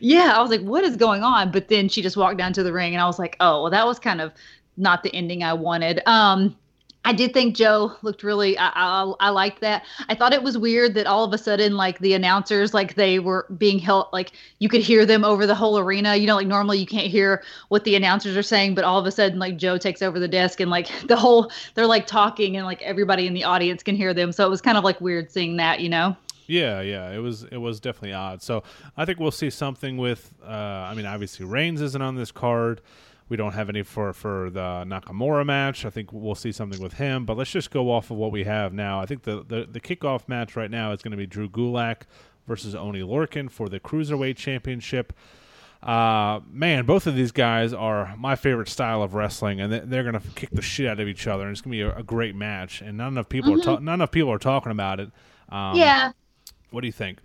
yeah? 0.00 0.32
I 0.36 0.40
was 0.40 0.50
like, 0.50 0.62
what 0.62 0.84
is 0.84 0.96
going 0.96 1.22
on? 1.22 1.50
But 1.50 1.68
then 1.68 1.88
she 1.88 2.02
just 2.02 2.16
walked 2.16 2.38
down 2.38 2.52
to 2.54 2.62
the 2.62 2.72
ring, 2.72 2.94
and 2.94 3.02
I 3.02 3.06
was 3.06 3.18
like, 3.18 3.36
oh, 3.40 3.62
well, 3.62 3.70
that 3.70 3.86
was 3.86 3.98
kind 3.98 4.20
of 4.20 4.32
not 4.76 5.02
the 5.02 5.14
ending 5.14 5.42
I 5.42 5.52
wanted. 5.52 6.00
Um, 6.06 6.56
I 7.08 7.12
did 7.12 7.32
think 7.32 7.56
Joe 7.56 7.96
looked 8.02 8.22
really. 8.22 8.58
I, 8.58 8.70
I 8.74 9.14
I 9.18 9.30
liked 9.30 9.62
that. 9.62 9.86
I 10.10 10.14
thought 10.14 10.34
it 10.34 10.42
was 10.42 10.58
weird 10.58 10.92
that 10.92 11.06
all 11.06 11.24
of 11.24 11.32
a 11.32 11.38
sudden, 11.38 11.74
like 11.74 12.00
the 12.00 12.12
announcers, 12.12 12.74
like 12.74 12.96
they 12.96 13.18
were 13.18 13.46
being 13.56 13.78
held, 13.78 14.08
like 14.12 14.32
you 14.58 14.68
could 14.68 14.82
hear 14.82 15.06
them 15.06 15.24
over 15.24 15.46
the 15.46 15.54
whole 15.54 15.78
arena. 15.78 16.16
You 16.16 16.26
know, 16.26 16.36
like 16.36 16.46
normally 16.46 16.76
you 16.76 16.84
can't 16.84 17.06
hear 17.06 17.42
what 17.68 17.84
the 17.84 17.94
announcers 17.94 18.36
are 18.36 18.42
saying, 18.42 18.74
but 18.74 18.84
all 18.84 18.98
of 18.98 19.06
a 19.06 19.10
sudden, 19.10 19.38
like 19.38 19.56
Joe 19.56 19.78
takes 19.78 20.02
over 20.02 20.20
the 20.20 20.28
desk 20.28 20.60
and 20.60 20.70
like 20.70 20.90
the 21.08 21.16
whole 21.16 21.50
they're 21.74 21.86
like 21.86 22.06
talking 22.06 22.58
and 22.58 22.66
like 22.66 22.82
everybody 22.82 23.26
in 23.26 23.32
the 23.32 23.44
audience 23.44 23.82
can 23.82 23.96
hear 23.96 24.12
them. 24.12 24.30
So 24.30 24.46
it 24.46 24.50
was 24.50 24.60
kind 24.60 24.76
of 24.76 24.84
like 24.84 25.00
weird 25.00 25.32
seeing 25.32 25.56
that. 25.56 25.80
You 25.80 25.88
know. 25.88 26.14
Yeah, 26.46 26.82
yeah, 26.82 27.10
it 27.10 27.20
was 27.20 27.44
it 27.44 27.56
was 27.56 27.80
definitely 27.80 28.12
odd. 28.12 28.42
So 28.42 28.64
I 28.98 29.06
think 29.06 29.18
we'll 29.18 29.30
see 29.30 29.48
something 29.48 29.96
with. 29.96 30.34
Uh, 30.46 30.50
I 30.50 30.92
mean, 30.94 31.06
obviously 31.06 31.46
Reigns 31.46 31.80
isn't 31.80 32.02
on 32.02 32.16
this 32.16 32.32
card. 32.32 32.82
We 33.28 33.36
don't 33.36 33.52
have 33.52 33.68
any 33.68 33.82
for 33.82 34.12
for 34.12 34.50
the 34.50 34.84
Nakamura 34.86 35.44
match. 35.44 35.84
I 35.84 35.90
think 35.90 36.12
we'll 36.12 36.34
see 36.34 36.52
something 36.52 36.80
with 36.80 36.94
him. 36.94 37.26
But 37.26 37.36
let's 37.36 37.50
just 37.50 37.70
go 37.70 37.90
off 37.90 38.10
of 38.10 38.16
what 38.16 38.32
we 38.32 38.44
have 38.44 38.72
now. 38.72 39.00
I 39.00 39.06
think 39.06 39.22
the 39.22 39.44
the, 39.46 39.66
the 39.70 39.80
kickoff 39.80 40.28
match 40.28 40.56
right 40.56 40.70
now 40.70 40.92
is 40.92 41.02
going 41.02 41.12
to 41.12 41.16
be 41.16 41.26
Drew 41.26 41.48
Gulak 41.48 42.02
versus 42.46 42.74
Oney 42.74 43.02
Lorcan 43.02 43.50
for 43.50 43.68
the 43.68 43.78
cruiserweight 43.78 44.36
championship. 44.36 45.12
Uh, 45.82 46.40
man, 46.50 46.84
both 46.86 47.06
of 47.06 47.14
these 47.14 47.30
guys 47.30 47.72
are 47.72 48.16
my 48.16 48.34
favorite 48.34 48.68
style 48.68 49.00
of 49.00 49.14
wrestling, 49.14 49.60
and 49.60 49.72
they're 49.72 50.02
going 50.02 50.18
to 50.18 50.28
kick 50.34 50.50
the 50.50 50.62
shit 50.62 50.88
out 50.88 50.98
of 50.98 51.06
each 51.06 51.28
other. 51.28 51.44
And 51.44 51.52
it's 51.52 51.60
going 51.60 51.78
to 51.78 51.84
be 51.84 51.88
a, 51.88 52.00
a, 52.00 52.02
great 52.02 52.34
match, 52.34 52.82
and 52.82 52.98
not 52.98 53.08
enough 53.08 53.28
people 53.28 53.52
mm-hmm. 53.52 53.70
are 53.70 53.76
ta- 53.76 53.80
not 53.80 53.94
enough 53.94 54.10
people 54.10 54.32
are 54.32 54.38
talking 54.38 54.72
about 54.72 54.98
it. 54.98 55.10
Um, 55.50 55.76
yeah. 55.76 56.10
What 56.70 56.80
do 56.80 56.88
you 56.88 56.92
think? 56.92 57.20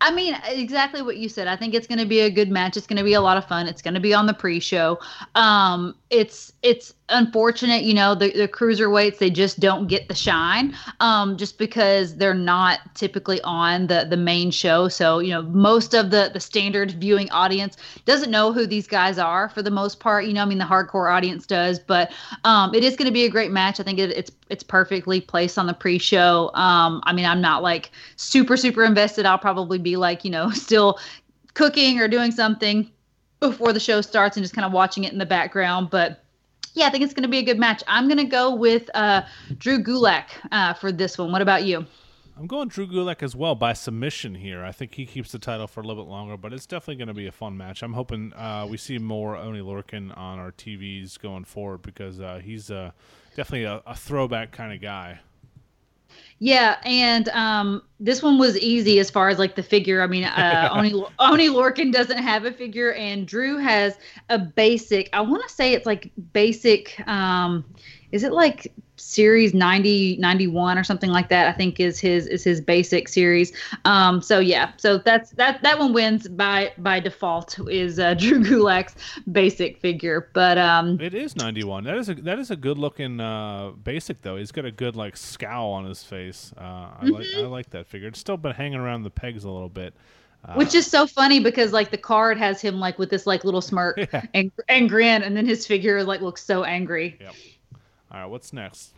I 0.00 0.12
mean, 0.12 0.36
exactly 0.46 1.02
what 1.02 1.16
you 1.16 1.28
said. 1.28 1.48
I 1.48 1.56
think 1.56 1.74
it's 1.74 1.86
going 1.86 1.98
to 1.98 2.06
be 2.06 2.20
a 2.20 2.30
good 2.30 2.50
match. 2.50 2.76
It's 2.76 2.86
going 2.86 2.98
to 2.98 3.04
be 3.04 3.14
a 3.14 3.20
lot 3.20 3.36
of 3.36 3.46
fun. 3.46 3.66
It's 3.66 3.82
going 3.82 3.94
to 3.94 4.00
be 4.00 4.12
on 4.14 4.26
the 4.26 4.34
pre-show. 4.34 4.98
Um, 5.34 5.94
it's 6.10 6.52
it's 6.62 6.94
unfortunate, 7.08 7.82
you 7.82 7.94
know, 7.94 8.14
the, 8.14 8.32
the 8.32 8.48
cruiserweights 8.48 9.18
they 9.18 9.30
just 9.30 9.60
don't 9.60 9.86
get 9.86 10.08
the 10.08 10.14
shine, 10.14 10.76
um, 11.00 11.36
just 11.36 11.58
because 11.58 12.16
they're 12.16 12.34
not 12.34 12.80
typically 12.94 13.40
on 13.42 13.86
the 13.86 14.06
the 14.08 14.16
main 14.16 14.50
show. 14.50 14.88
So 14.88 15.20
you 15.20 15.30
know, 15.30 15.42
most 15.42 15.94
of 15.94 16.10
the 16.10 16.30
the 16.32 16.40
standard 16.40 16.92
viewing 16.92 17.30
audience 17.30 17.76
doesn't 18.04 18.30
know 18.30 18.52
who 18.52 18.66
these 18.66 18.86
guys 18.86 19.18
are 19.18 19.48
for 19.48 19.62
the 19.62 19.70
most 19.70 20.00
part. 20.00 20.24
You 20.26 20.32
know, 20.32 20.42
I 20.42 20.46
mean, 20.46 20.58
the 20.58 20.64
hardcore 20.64 21.12
audience 21.12 21.46
does, 21.46 21.78
but 21.78 22.12
um, 22.44 22.74
it 22.74 22.82
is 22.82 22.96
going 22.96 23.06
to 23.06 23.12
be 23.12 23.24
a 23.24 23.30
great 23.30 23.52
match. 23.52 23.78
I 23.78 23.82
think 23.82 23.98
it, 23.98 24.10
it's 24.10 24.30
it's 24.48 24.62
perfectly 24.62 25.20
placed 25.20 25.58
on 25.58 25.66
the 25.66 25.74
pre-show. 25.74 26.50
Um, 26.54 27.00
I 27.04 27.12
mean, 27.12 27.24
I'm 27.24 27.40
not 27.40 27.62
like 27.62 27.90
super 28.16 28.56
super 28.56 28.84
invested. 28.84 29.26
I'll 29.26 29.38
probably 29.38 29.78
be 29.78 29.96
like, 29.96 30.24
you 30.24 30.30
know, 30.30 30.50
still 30.66 30.98
cooking 31.54 32.00
or 32.00 32.08
doing 32.08 32.32
something 32.32 32.90
before 33.40 33.72
the 33.72 33.80
show 33.80 34.00
starts 34.00 34.36
and 34.36 34.44
just 34.44 34.54
kind 34.54 34.64
of 34.64 34.72
watching 34.72 35.04
it 35.04 35.12
in 35.12 35.18
the 35.18 35.26
background, 35.26 35.88
but 35.90 36.25
yeah, 36.76 36.86
I 36.86 36.90
think 36.90 37.02
it's 37.02 37.14
going 37.14 37.22
to 37.22 37.28
be 37.28 37.38
a 37.38 37.42
good 37.42 37.58
match. 37.58 37.82
I'm 37.88 38.06
going 38.06 38.18
to 38.18 38.24
go 38.24 38.54
with 38.54 38.90
uh, 38.94 39.22
Drew 39.58 39.82
Gulak 39.82 40.26
uh, 40.52 40.74
for 40.74 40.92
this 40.92 41.16
one. 41.16 41.32
What 41.32 41.40
about 41.40 41.64
you? 41.64 41.86
I'm 42.38 42.46
going 42.46 42.68
Drew 42.68 42.86
Gulak 42.86 43.22
as 43.22 43.34
well 43.34 43.54
by 43.54 43.72
submission 43.72 44.34
here. 44.34 44.62
I 44.62 44.70
think 44.70 44.94
he 44.94 45.06
keeps 45.06 45.32
the 45.32 45.38
title 45.38 45.66
for 45.66 45.80
a 45.80 45.84
little 45.84 46.04
bit 46.04 46.10
longer, 46.10 46.36
but 46.36 46.52
it's 46.52 46.66
definitely 46.66 46.96
going 46.96 47.08
to 47.08 47.14
be 47.14 47.26
a 47.26 47.32
fun 47.32 47.56
match. 47.56 47.82
I'm 47.82 47.94
hoping 47.94 48.34
uh, 48.34 48.66
we 48.68 48.76
see 48.76 48.98
more 48.98 49.36
Oney 49.36 49.60
Lorcan 49.60 50.14
on 50.18 50.38
our 50.38 50.52
TVs 50.52 51.18
going 51.18 51.44
forward 51.44 51.80
because 51.80 52.20
uh, 52.20 52.40
he's 52.44 52.70
uh, 52.70 52.90
definitely 53.34 53.64
a, 53.64 53.80
a 53.86 53.94
throwback 53.96 54.52
kind 54.52 54.74
of 54.74 54.82
guy. 54.82 55.20
Yeah, 56.38 56.76
and 56.84 57.28
um, 57.30 57.82
this 57.98 58.22
one 58.22 58.38
was 58.38 58.58
easy 58.58 58.98
as 58.98 59.10
far 59.10 59.30
as 59.30 59.38
like 59.38 59.54
the 59.54 59.62
figure. 59.62 60.02
I 60.02 60.06
mean, 60.06 60.24
uh, 60.24 60.68
Oney 60.70 60.92
Oney 61.18 61.48
Lorcan 61.48 61.92
doesn't 61.92 62.18
have 62.18 62.44
a 62.44 62.52
figure, 62.52 62.92
and 62.92 63.26
Drew 63.26 63.56
has 63.56 63.96
a 64.28 64.38
basic. 64.38 65.08
I 65.14 65.22
want 65.22 65.42
to 65.48 65.54
say 65.54 65.72
it's 65.72 65.86
like 65.86 66.10
basic. 66.34 67.02
Um, 67.08 67.64
is 68.12 68.22
it 68.22 68.32
like 68.32 68.72
series 68.96 69.52
90 69.52 70.16
91 70.16 70.78
or 70.78 70.84
something 70.84 71.10
like 71.10 71.28
that 71.28 71.46
i 71.46 71.52
think 71.52 71.78
is 71.78 72.00
his 72.00 72.26
is 72.26 72.42
his 72.42 72.60
basic 72.60 73.08
series 73.08 73.52
um 73.84 74.22
so 74.22 74.38
yeah 74.38 74.72
so 74.78 74.98
that's 74.98 75.30
that 75.32 75.62
that 75.62 75.78
one 75.78 75.92
wins 75.92 76.26
by 76.28 76.72
by 76.78 76.98
default 76.98 77.58
is 77.68 77.98
uh, 77.98 78.14
drew 78.18 78.42
gulak's 78.42 78.94
basic 79.32 79.78
figure 79.78 80.30
but 80.32 80.56
um 80.56 80.98
it 81.00 81.14
is 81.14 81.36
91 81.36 81.84
that 81.84 81.96
is 81.98 82.08
a 82.08 82.14
that 82.14 82.38
is 82.38 82.50
a 82.50 82.56
good 82.56 82.78
looking 82.78 83.20
uh 83.20 83.70
basic 83.84 84.22
though 84.22 84.36
he's 84.36 84.52
got 84.52 84.64
a 84.64 84.72
good 84.72 84.96
like 84.96 85.16
scowl 85.16 85.72
on 85.72 85.84
his 85.84 86.02
face 86.02 86.52
uh 86.56 86.62
i 86.62 86.98
mm-hmm. 87.02 87.12
like 87.12 87.26
i 87.36 87.40
like 87.40 87.70
that 87.70 87.86
figure 87.86 88.08
it's 88.08 88.18
still 88.18 88.36
been 88.36 88.52
hanging 88.52 88.78
around 88.78 89.02
the 89.02 89.10
pegs 89.10 89.44
a 89.44 89.50
little 89.50 89.68
bit 89.68 89.94
uh, 90.46 90.54
Which 90.54 90.74
is 90.74 90.86
so 90.86 91.06
funny 91.06 91.40
because 91.40 91.72
like 91.72 91.90
the 91.90 91.98
card 91.98 92.38
has 92.38 92.60
him 92.60 92.78
like 92.78 92.98
with 92.98 93.10
this 93.10 93.26
like 93.26 93.44
little 93.44 93.60
smirk 93.60 93.96
yeah. 94.12 94.22
and 94.32 94.52
and 94.68 94.88
grin, 94.88 95.22
and 95.22 95.36
then 95.36 95.44
his 95.44 95.66
figure 95.66 96.04
like 96.04 96.20
looks 96.20 96.44
so 96.44 96.62
angry. 96.62 97.16
Yep. 97.20 97.34
All 98.10 98.20
right, 98.20 98.26
what's 98.26 98.52
next? 98.52 98.92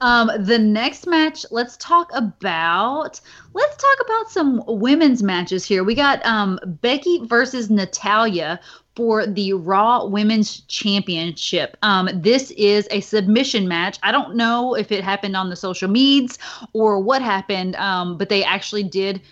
Um, 0.00 0.30
the 0.38 0.58
next 0.58 1.06
match, 1.06 1.46
let's 1.50 1.76
talk 1.76 2.10
about 2.14 3.20
let's 3.52 3.76
talk 3.76 3.96
about 4.04 4.30
some 4.30 4.62
women's 4.66 5.22
matches 5.22 5.64
here. 5.64 5.84
We 5.84 5.94
got 5.94 6.24
um, 6.26 6.58
Becky 6.82 7.20
versus 7.24 7.70
Natalya 7.70 8.60
for 8.96 9.26
the 9.26 9.54
Raw 9.54 10.06
Women's 10.06 10.60
Championship. 10.62 11.76
Um, 11.82 12.08
this 12.12 12.50
is 12.52 12.86
a 12.90 13.00
submission 13.00 13.66
match. 13.66 13.98
I 14.02 14.12
don't 14.12 14.36
know 14.36 14.74
if 14.74 14.92
it 14.92 15.02
happened 15.02 15.36
on 15.36 15.50
the 15.50 15.56
social 15.56 15.88
medias 15.88 16.38
or 16.72 17.00
what 17.00 17.22
happened, 17.22 17.76
um, 17.76 18.18
but 18.18 18.28
they 18.28 18.44
actually 18.44 18.84
did. 18.84 19.22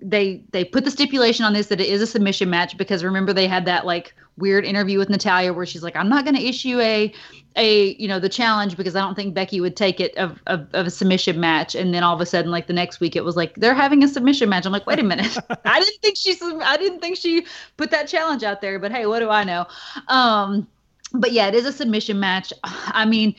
They 0.00 0.44
they 0.52 0.64
put 0.64 0.84
the 0.84 0.90
stipulation 0.90 1.44
on 1.44 1.52
this 1.52 1.66
that 1.68 1.80
it 1.80 1.88
is 1.88 2.00
a 2.00 2.06
submission 2.06 2.48
match 2.48 2.76
because 2.76 3.02
remember 3.02 3.32
they 3.32 3.48
had 3.48 3.64
that 3.64 3.84
like 3.84 4.14
weird 4.36 4.64
interview 4.64 4.98
with 4.98 5.10
Natalya 5.10 5.52
where 5.52 5.66
she's 5.66 5.82
like, 5.82 5.96
I'm 5.96 6.08
not 6.08 6.24
going 6.24 6.36
to 6.36 6.42
issue 6.42 6.78
a 6.80 7.12
a 7.56 7.94
you 7.96 8.06
know 8.06 8.20
the 8.20 8.28
challenge 8.28 8.76
because 8.76 8.94
I 8.94 9.00
don't 9.00 9.14
think 9.14 9.34
Becky 9.34 9.60
would 9.60 9.76
take 9.76 10.00
it 10.00 10.16
of, 10.16 10.40
of, 10.46 10.68
of 10.72 10.86
a 10.86 10.90
submission 10.90 11.40
match. 11.40 11.74
And 11.74 11.92
then 11.92 12.02
all 12.02 12.14
of 12.14 12.20
a 12.20 12.26
sudden, 12.26 12.50
like 12.50 12.66
the 12.68 12.72
next 12.72 13.00
week, 13.00 13.16
it 13.16 13.24
was 13.24 13.36
like 13.36 13.54
they're 13.56 13.74
having 13.74 14.02
a 14.04 14.08
submission 14.08 14.48
match. 14.48 14.64
I'm 14.64 14.72
like, 14.72 14.86
wait 14.86 15.00
a 15.00 15.02
minute, 15.02 15.36
I 15.64 15.80
didn't 15.80 16.00
think 16.00 16.16
she's 16.16 16.40
I 16.42 16.76
didn't 16.76 17.00
think 17.00 17.16
she 17.16 17.46
put 17.76 17.90
that 17.90 18.08
challenge 18.08 18.42
out 18.44 18.60
there. 18.60 18.78
But 18.78 18.92
hey, 18.92 19.06
what 19.06 19.18
do 19.18 19.30
I 19.30 19.44
know? 19.44 19.66
Um, 20.06 20.68
but 21.12 21.32
yeah, 21.32 21.48
it 21.48 21.54
is 21.54 21.66
a 21.66 21.72
submission 21.72 22.20
match. 22.20 22.52
I 22.64 23.04
mean, 23.04 23.34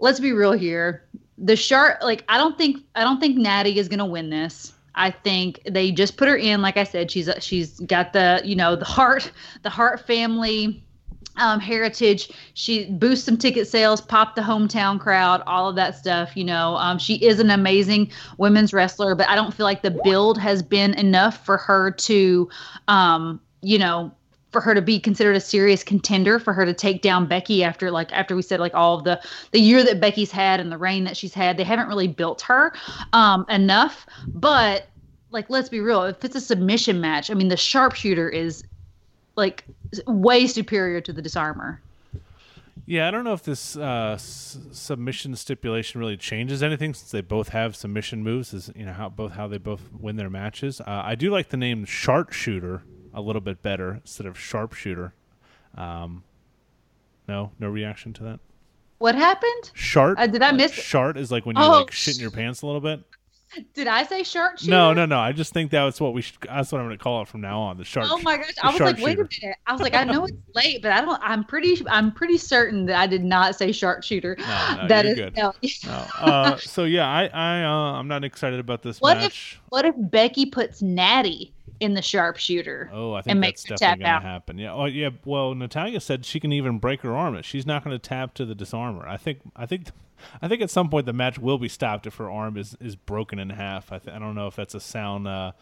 let's 0.00 0.20
be 0.20 0.32
real 0.32 0.52
here. 0.52 1.04
The 1.38 1.56
shark, 1.56 2.02
like 2.02 2.24
I 2.28 2.36
don't 2.36 2.58
think 2.58 2.84
I 2.94 3.04
don't 3.04 3.20
think 3.20 3.36
Natty 3.36 3.78
is 3.78 3.88
gonna 3.88 4.06
win 4.06 4.30
this. 4.30 4.72
I 5.00 5.10
think 5.10 5.62
they 5.64 5.90
just 5.90 6.18
put 6.18 6.28
her 6.28 6.36
in. 6.36 6.60
Like 6.60 6.76
I 6.76 6.84
said, 6.84 7.10
she's 7.10 7.28
she's 7.40 7.80
got 7.80 8.12
the 8.12 8.42
you 8.44 8.54
know 8.54 8.76
the 8.76 8.84
heart 8.84 9.32
the 9.62 9.70
Hart 9.70 10.06
family 10.06 10.84
um, 11.38 11.58
heritage. 11.58 12.30
She 12.52 12.90
boosts 12.90 13.24
some 13.24 13.38
ticket 13.38 13.66
sales, 13.66 14.02
pop 14.02 14.34
the 14.34 14.42
hometown 14.42 15.00
crowd, 15.00 15.42
all 15.46 15.70
of 15.70 15.76
that 15.76 15.96
stuff. 15.96 16.36
You 16.36 16.44
know, 16.44 16.76
um, 16.76 16.98
she 16.98 17.14
is 17.14 17.40
an 17.40 17.50
amazing 17.50 18.10
women's 18.36 18.74
wrestler, 18.74 19.14
but 19.14 19.26
I 19.28 19.36
don't 19.36 19.54
feel 19.54 19.64
like 19.64 19.80
the 19.80 19.98
build 20.04 20.38
has 20.38 20.62
been 20.62 20.92
enough 20.94 21.46
for 21.46 21.56
her 21.56 21.90
to, 21.92 22.50
um, 22.86 23.40
you 23.62 23.78
know, 23.78 24.12
for 24.50 24.60
her 24.60 24.74
to 24.74 24.82
be 24.82 24.98
considered 24.98 25.36
a 25.36 25.40
serious 25.40 25.84
contender 25.84 26.38
for 26.38 26.52
her 26.52 26.64
to 26.64 26.74
take 26.74 27.02
down 27.02 27.26
Becky 27.26 27.62
after 27.62 27.90
like 27.90 28.12
after 28.12 28.34
we 28.34 28.42
said 28.42 28.60
like 28.60 28.74
all 28.74 28.98
of 28.98 29.04
the 29.04 29.20
the 29.52 29.60
year 29.60 29.84
that 29.84 30.00
Becky's 30.00 30.30
had 30.30 30.60
and 30.60 30.70
the 30.72 30.78
reign 30.78 31.04
that 31.04 31.16
she's 31.16 31.34
had 31.34 31.56
they 31.56 31.64
haven't 31.64 31.88
really 31.88 32.08
built 32.08 32.42
her 32.42 32.72
um 33.12 33.46
enough 33.48 34.06
but 34.26 34.88
like 35.30 35.48
let's 35.50 35.68
be 35.68 35.80
real 35.80 36.04
if 36.04 36.24
it's 36.24 36.36
a 36.36 36.40
submission 36.40 37.00
match 37.00 37.30
I 37.30 37.34
mean 37.34 37.48
the 37.48 37.56
sharpshooter 37.56 38.28
is 38.28 38.64
like 39.36 39.64
way 40.06 40.46
superior 40.46 41.00
to 41.00 41.12
the 41.12 41.22
disarmer 41.22 41.80
yeah, 42.90 43.06
I 43.06 43.12
don't 43.12 43.22
know 43.22 43.34
if 43.34 43.44
this 43.44 43.76
uh, 43.76 44.14
s- 44.14 44.58
submission 44.72 45.36
stipulation 45.36 46.00
really 46.00 46.16
changes 46.16 46.60
anything 46.60 46.92
since 46.92 47.12
they 47.12 47.20
both 47.20 47.50
have 47.50 47.76
submission 47.76 48.24
moves. 48.24 48.52
Is 48.52 48.72
you 48.74 48.84
know 48.84 48.92
how 48.92 49.08
both 49.08 49.30
how 49.30 49.46
they 49.46 49.58
both 49.58 49.92
win 49.92 50.16
their 50.16 50.28
matches. 50.28 50.80
Uh, 50.80 51.02
I 51.04 51.14
do 51.14 51.30
like 51.30 51.50
the 51.50 51.56
name 51.56 51.84
Sharpshooter 51.84 52.82
a 53.14 53.20
little 53.20 53.40
bit 53.40 53.62
better 53.62 53.94
instead 53.94 54.26
of 54.26 54.36
sharpshooter. 54.36 55.14
Um, 55.76 56.24
no, 57.28 57.52
no 57.60 57.68
reaction 57.68 58.12
to 58.14 58.24
that. 58.24 58.40
What 58.98 59.14
happened? 59.14 59.70
Shart. 59.72 60.18
Uh, 60.18 60.26
did 60.26 60.42
I 60.42 60.50
miss? 60.50 60.72
Shart 60.72 61.16
is 61.16 61.30
like 61.30 61.46
when 61.46 61.56
you 61.56 61.62
oh, 61.62 61.70
like 61.70 61.92
shit 61.92 62.16
in 62.16 62.20
your 62.20 62.32
pants 62.32 62.62
a 62.62 62.66
little 62.66 62.80
bit. 62.80 63.00
Did 63.74 63.88
I 63.88 64.04
say 64.04 64.22
shark 64.22 64.58
shooter? 64.58 64.70
No, 64.70 64.92
no, 64.92 65.06
no. 65.06 65.18
I 65.18 65.32
just 65.32 65.52
think 65.52 65.72
that's 65.72 66.00
what 66.00 66.14
we. 66.14 66.22
Should, 66.22 66.36
that's 66.42 66.70
what 66.70 66.80
I'm 66.80 66.86
going 66.86 66.96
to 66.96 67.02
call 67.02 67.22
it 67.22 67.28
from 67.28 67.40
now 67.40 67.60
on. 67.60 67.78
The 67.78 67.84
shark. 67.84 68.06
Oh 68.08 68.18
my 68.22 68.36
gosh! 68.36 68.52
I 68.62 68.70
was 68.70 68.80
like, 68.80 68.98
wait 68.98 69.18
a 69.18 69.22
minute. 69.42 69.56
I 69.66 69.72
was 69.72 69.80
like, 69.80 69.94
I 69.94 70.04
know 70.04 70.24
it's 70.24 70.36
late, 70.54 70.82
but 70.82 70.92
I 70.92 71.00
don't. 71.00 71.20
I'm 71.20 71.42
pretty. 71.42 71.82
I'm 71.88 72.12
pretty 72.12 72.38
certain 72.38 72.86
that 72.86 72.96
I 72.96 73.08
did 73.08 73.24
not 73.24 73.56
say 73.56 73.72
sharpshooter. 73.72 74.36
No, 74.38 74.76
no, 74.82 74.88
that 74.88 75.04
is 75.04 75.14
good. 75.16 75.36
No. 75.36 75.52
no. 75.84 75.90
Uh, 75.90 76.56
so 76.58 76.84
yeah, 76.84 77.08
I, 77.08 77.26
I, 77.26 77.64
uh, 77.64 77.98
I'm 77.98 78.06
not 78.06 78.22
excited 78.22 78.60
about 78.60 78.82
this 78.82 79.00
what 79.00 79.18
match. 79.18 79.58
If, 79.60 79.70
what 79.70 79.84
if 79.84 79.94
Becky 79.98 80.46
puts 80.46 80.80
Natty 80.80 81.52
in 81.80 81.94
the 81.94 82.02
sharpshooter? 82.02 82.90
Oh, 82.92 83.14
I 83.14 83.22
think 83.22 83.40
that's 83.40 83.64
definitely 83.64 84.04
going 84.04 84.20
to 84.20 84.26
happen. 84.26 84.58
Yeah. 84.58 84.74
Oh, 84.74 84.84
yeah. 84.84 85.10
Well, 85.24 85.54
Natalya 85.54 86.00
said 86.00 86.24
she 86.24 86.38
can 86.38 86.52
even 86.52 86.78
break 86.78 87.00
her 87.00 87.16
arm. 87.16 87.40
She's 87.42 87.66
not 87.66 87.82
going 87.82 87.94
to 87.94 87.98
tap 87.98 88.34
to 88.34 88.44
the 88.44 88.54
disarmer. 88.54 89.06
I 89.08 89.16
think. 89.16 89.40
I 89.56 89.66
think. 89.66 89.88
I 90.40 90.48
think 90.48 90.62
at 90.62 90.70
some 90.70 90.88
point 90.88 91.06
the 91.06 91.12
match 91.12 91.38
will 91.38 91.58
be 91.58 91.68
stopped 91.68 92.06
if 92.06 92.16
her 92.16 92.30
arm 92.30 92.56
is, 92.56 92.76
is 92.80 92.96
broken 92.96 93.38
in 93.38 93.50
half. 93.50 93.92
I, 93.92 93.98
th- 93.98 94.14
I 94.14 94.18
don't 94.18 94.34
know 94.34 94.46
if 94.46 94.56
that's 94.56 94.74
a 94.74 94.80
sound 94.80 95.28
uh, 95.28 95.52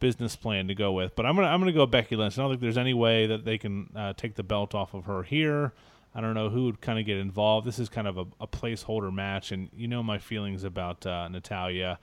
business 0.00 0.36
plan 0.36 0.68
to 0.68 0.74
go 0.74 0.92
with, 0.92 1.14
but 1.16 1.26
I'm 1.26 1.34
gonna 1.36 1.48
I'm 1.48 1.60
gonna 1.60 1.72
go 1.72 1.86
Becky 1.86 2.16
Lynch. 2.16 2.38
I 2.38 2.42
don't 2.42 2.50
think 2.50 2.60
there's 2.60 2.78
any 2.78 2.94
way 2.94 3.26
that 3.26 3.44
they 3.44 3.58
can 3.58 3.90
uh, 3.94 4.12
take 4.16 4.34
the 4.34 4.42
belt 4.42 4.74
off 4.74 4.94
of 4.94 5.04
her 5.04 5.22
here. 5.22 5.72
I 6.14 6.20
don't 6.20 6.34
know 6.34 6.48
who 6.48 6.64
would 6.64 6.80
kind 6.80 6.98
of 6.98 7.06
get 7.06 7.18
involved. 7.18 7.66
This 7.66 7.78
is 7.78 7.88
kind 7.88 8.08
of 8.08 8.18
a, 8.18 8.26
a 8.40 8.46
placeholder 8.46 9.12
match, 9.12 9.52
and 9.52 9.68
you 9.76 9.88
know 9.88 10.02
my 10.02 10.18
feelings 10.18 10.64
about 10.64 11.06
uh, 11.06 11.28
Natalya. 11.28 11.98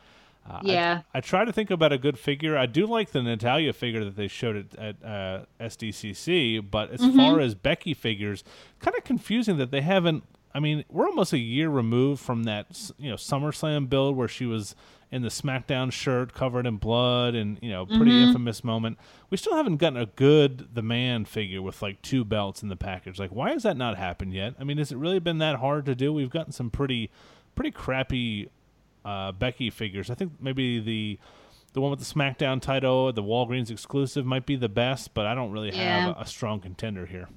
Uh, 0.48 0.60
yeah. 0.62 1.02
I, 1.14 1.18
I, 1.18 1.22
try 1.22 1.44
to 1.44 1.52
think 1.52 1.72
about 1.72 1.92
a 1.92 1.98
good 1.98 2.20
figure. 2.20 2.56
I 2.56 2.68
do 2.68 2.86
like 2.86 3.12
the 3.12 3.24
Natalya 3.24 3.74
figure 3.74 4.06
that 4.06 4.16
they 4.16 4.28
showed 4.28 4.56
at, 4.78 4.80
at 4.80 5.04
uh, 5.04 5.46
SDCC, 5.60 6.64
but 6.70 6.92
as 6.92 7.02
mm-hmm. 7.02 7.18
far 7.18 7.40
as 7.40 7.56
Becky 7.56 7.96
figures, 7.96 8.44
kind 8.80 8.96
of 8.96 9.04
confusing 9.04 9.58
that 9.58 9.72
they 9.72 9.82
haven't 9.82 10.24
I 10.56 10.62
mean, 10.62 10.86
we're 10.90 11.06
almost 11.06 11.34
a 11.34 11.38
year 11.38 11.70
removed 11.70 12.22
from 12.22 12.46
that, 12.46 12.92
you 12.98 13.10
know, 13.10 13.18
SummerSlam 13.18 13.90
build 13.90 14.16
where 14.16 14.30
she 14.30 14.46
was 14.46 14.74
in 15.12 15.22
the 15.22 15.28
SmackDown 15.28 15.92
shirt 15.92 16.34
covered 16.34 16.66
in 16.66 16.78
blood 16.78 17.36
and, 17.36 17.60
you 17.62 17.70
know, 17.70 17.86
pretty 17.86 18.12
mm-hmm. 18.12 18.30
infamous 18.30 18.64
moment. 18.64 18.98
We 19.30 19.36
still 19.36 19.58
haven't 19.58 19.78
gotten 19.78 20.00
a 20.00 20.06
good 20.06 20.74
The 20.74 20.82
Man 20.82 21.26
figure 21.26 21.62
with 21.62 21.82
like 21.82 22.02
two 22.02 22.24
belts 22.24 22.64
in 22.64 22.70
the 22.70 22.78
package. 22.78 23.20
Like, 23.20 23.32
why 23.32 23.52
has 23.52 23.64
that 23.64 23.76
not 23.76 23.98
happened 23.98 24.34
yet? 24.34 24.54
I 24.58 24.64
mean, 24.64 24.78
has 24.78 24.94
it 24.94 24.98
really 24.98 25.20
been 25.20 25.40
that 25.40 25.58
hard 25.58 25.86
to 25.88 25.94
do? 25.96 26.14
We've 26.14 26.30
gotten 26.30 26.54
some 26.54 26.70
pretty, 26.70 27.12
pretty 27.56 27.72
crappy 27.72 28.50
uh, 29.04 29.34
Becky 29.34 29.70
figures. 29.70 30.10
I 30.10 30.16
think 30.16 30.32
maybe 30.40 30.80
the 30.80 31.20
the 31.74 31.82
one 31.82 31.92
with 31.92 32.00
the 32.00 32.06
SmackDown 32.06 32.62
title, 32.62 33.12
the 33.12 33.22
Walgreens 33.22 33.70
exclusive, 33.70 34.26
might 34.26 34.46
be 34.46 34.56
the 34.56 34.70
best, 34.70 35.14
but 35.14 35.26
I 35.26 35.36
don't 35.36 35.52
really 35.52 35.76
Yeah. 35.76 36.06
have 36.06 36.18
a, 36.18 36.22
a 36.22 36.26
strong 36.26 36.62
contender 36.62 37.06
here. 37.06 37.28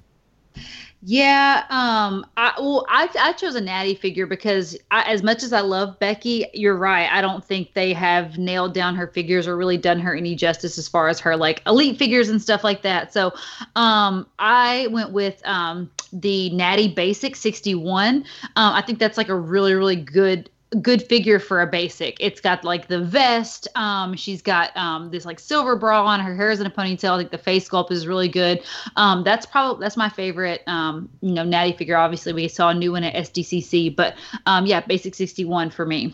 Yeah, 1.01 1.63
um, 1.69 2.25
I 2.35 2.53
well, 2.59 2.85
I 2.89 3.07
I 3.17 3.31
chose 3.31 3.55
a 3.55 3.61
natty 3.61 3.95
figure 3.95 4.25
because 4.27 4.77
I, 4.91 5.03
as 5.03 5.23
much 5.23 5.43
as 5.43 5.53
I 5.53 5.61
love 5.61 5.97
Becky, 5.97 6.45
you're 6.53 6.75
right. 6.75 7.09
I 7.09 7.21
don't 7.21 7.43
think 7.43 7.73
they 7.73 7.93
have 7.93 8.37
nailed 8.37 8.73
down 8.73 8.95
her 8.97 9.07
figures 9.07 9.47
or 9.47 9.55
really 9.55 9.77
done 9.77 9.99
her 10.01 10.13
any 10.13 10.35
justice 10.35 10.77
as 10.77 10.89
far 10.89 11.07
as 11.07 11.17
her 11.21 11.37
like 11.37 11.61
elite 11.65 11.97
figures 11.97 12.27
and 12.27 12.41
stuff 12.41 12.65
like 12.65 12.81
that. 12.81 13.13
So, 13.13 13.31
um, 13.77 14.27
I 14.39 14.87
went 14.91 15.11
with 15.13 15.41
um 15.47 15.89
the 16.11 16.49
Natty 16.49 16.89
Basic 16.89 17.37
61. 17.37 18.17
Um, 18.17 18.25
I 18.57 18.81
think 18.81 18.99
that's 18.99 19.17
like 19.17 19.29
a 19.29 19.35
really 19.35 19.75
really 19.75 19.95
good 19.95 20.49
good 20.81 21.01
figure 21.01 21.39
for 21.39 21.61
a 21.61 21.67
basic. 21.67 22.17
It's 22.19 22.39
got 22.39 22.63
like 22.63 22.87
the 22.87 22.99
vest. 22.99 23.67
Um, 23.75 24.15
she's 24.15 24.41
got 24.41 24.75
um 24.77 25.09
this 25.09 25.25
like 25.25 25.39
silver 25.39 25.75
bra 25.75 26.05
on. 26.05 26.19
Her 26.19 26.35
hair 26.35 26.51
is 26.51 26.59
in 26.59 26.67
a 26.67 26.69
ponytail. 26.69 27.11
I 27.15 27.17
think 27.17 27.31
the 27.31 27.37
face 27.39 27.67
sculpt 27.67 27.91
is 27.91 28.05
really 28.07 28.27
good. 28.29 28.61
Um, 28.95 29.23
that's 29.23 29.45
probably 29.45 29.83
that's 29.83 29.97
my 29.97 30.09
favorite. 30.09 30.61
Um, 30.67 31.09
you 31.21 31.33
know, 31.33 31.43
natty 31.43 31.73
figure. 31.73 31.97
Obviously, 31.97 32.33
we 32.33 32.47
saw 32.47 32.69
a 32.69 32.73
new 32.73 32.91
one 32.91 33.03
at 33.03 33.13
SDCC, 33.15 33.95
but 33.95 34.15
um, 34.45 34.65
yeah, 34.65 34.81
basic 34.81 35.15
sixty 35.15 35.45
one 35.45 35.69
for 35.71 35.85
me. 35.85 36.13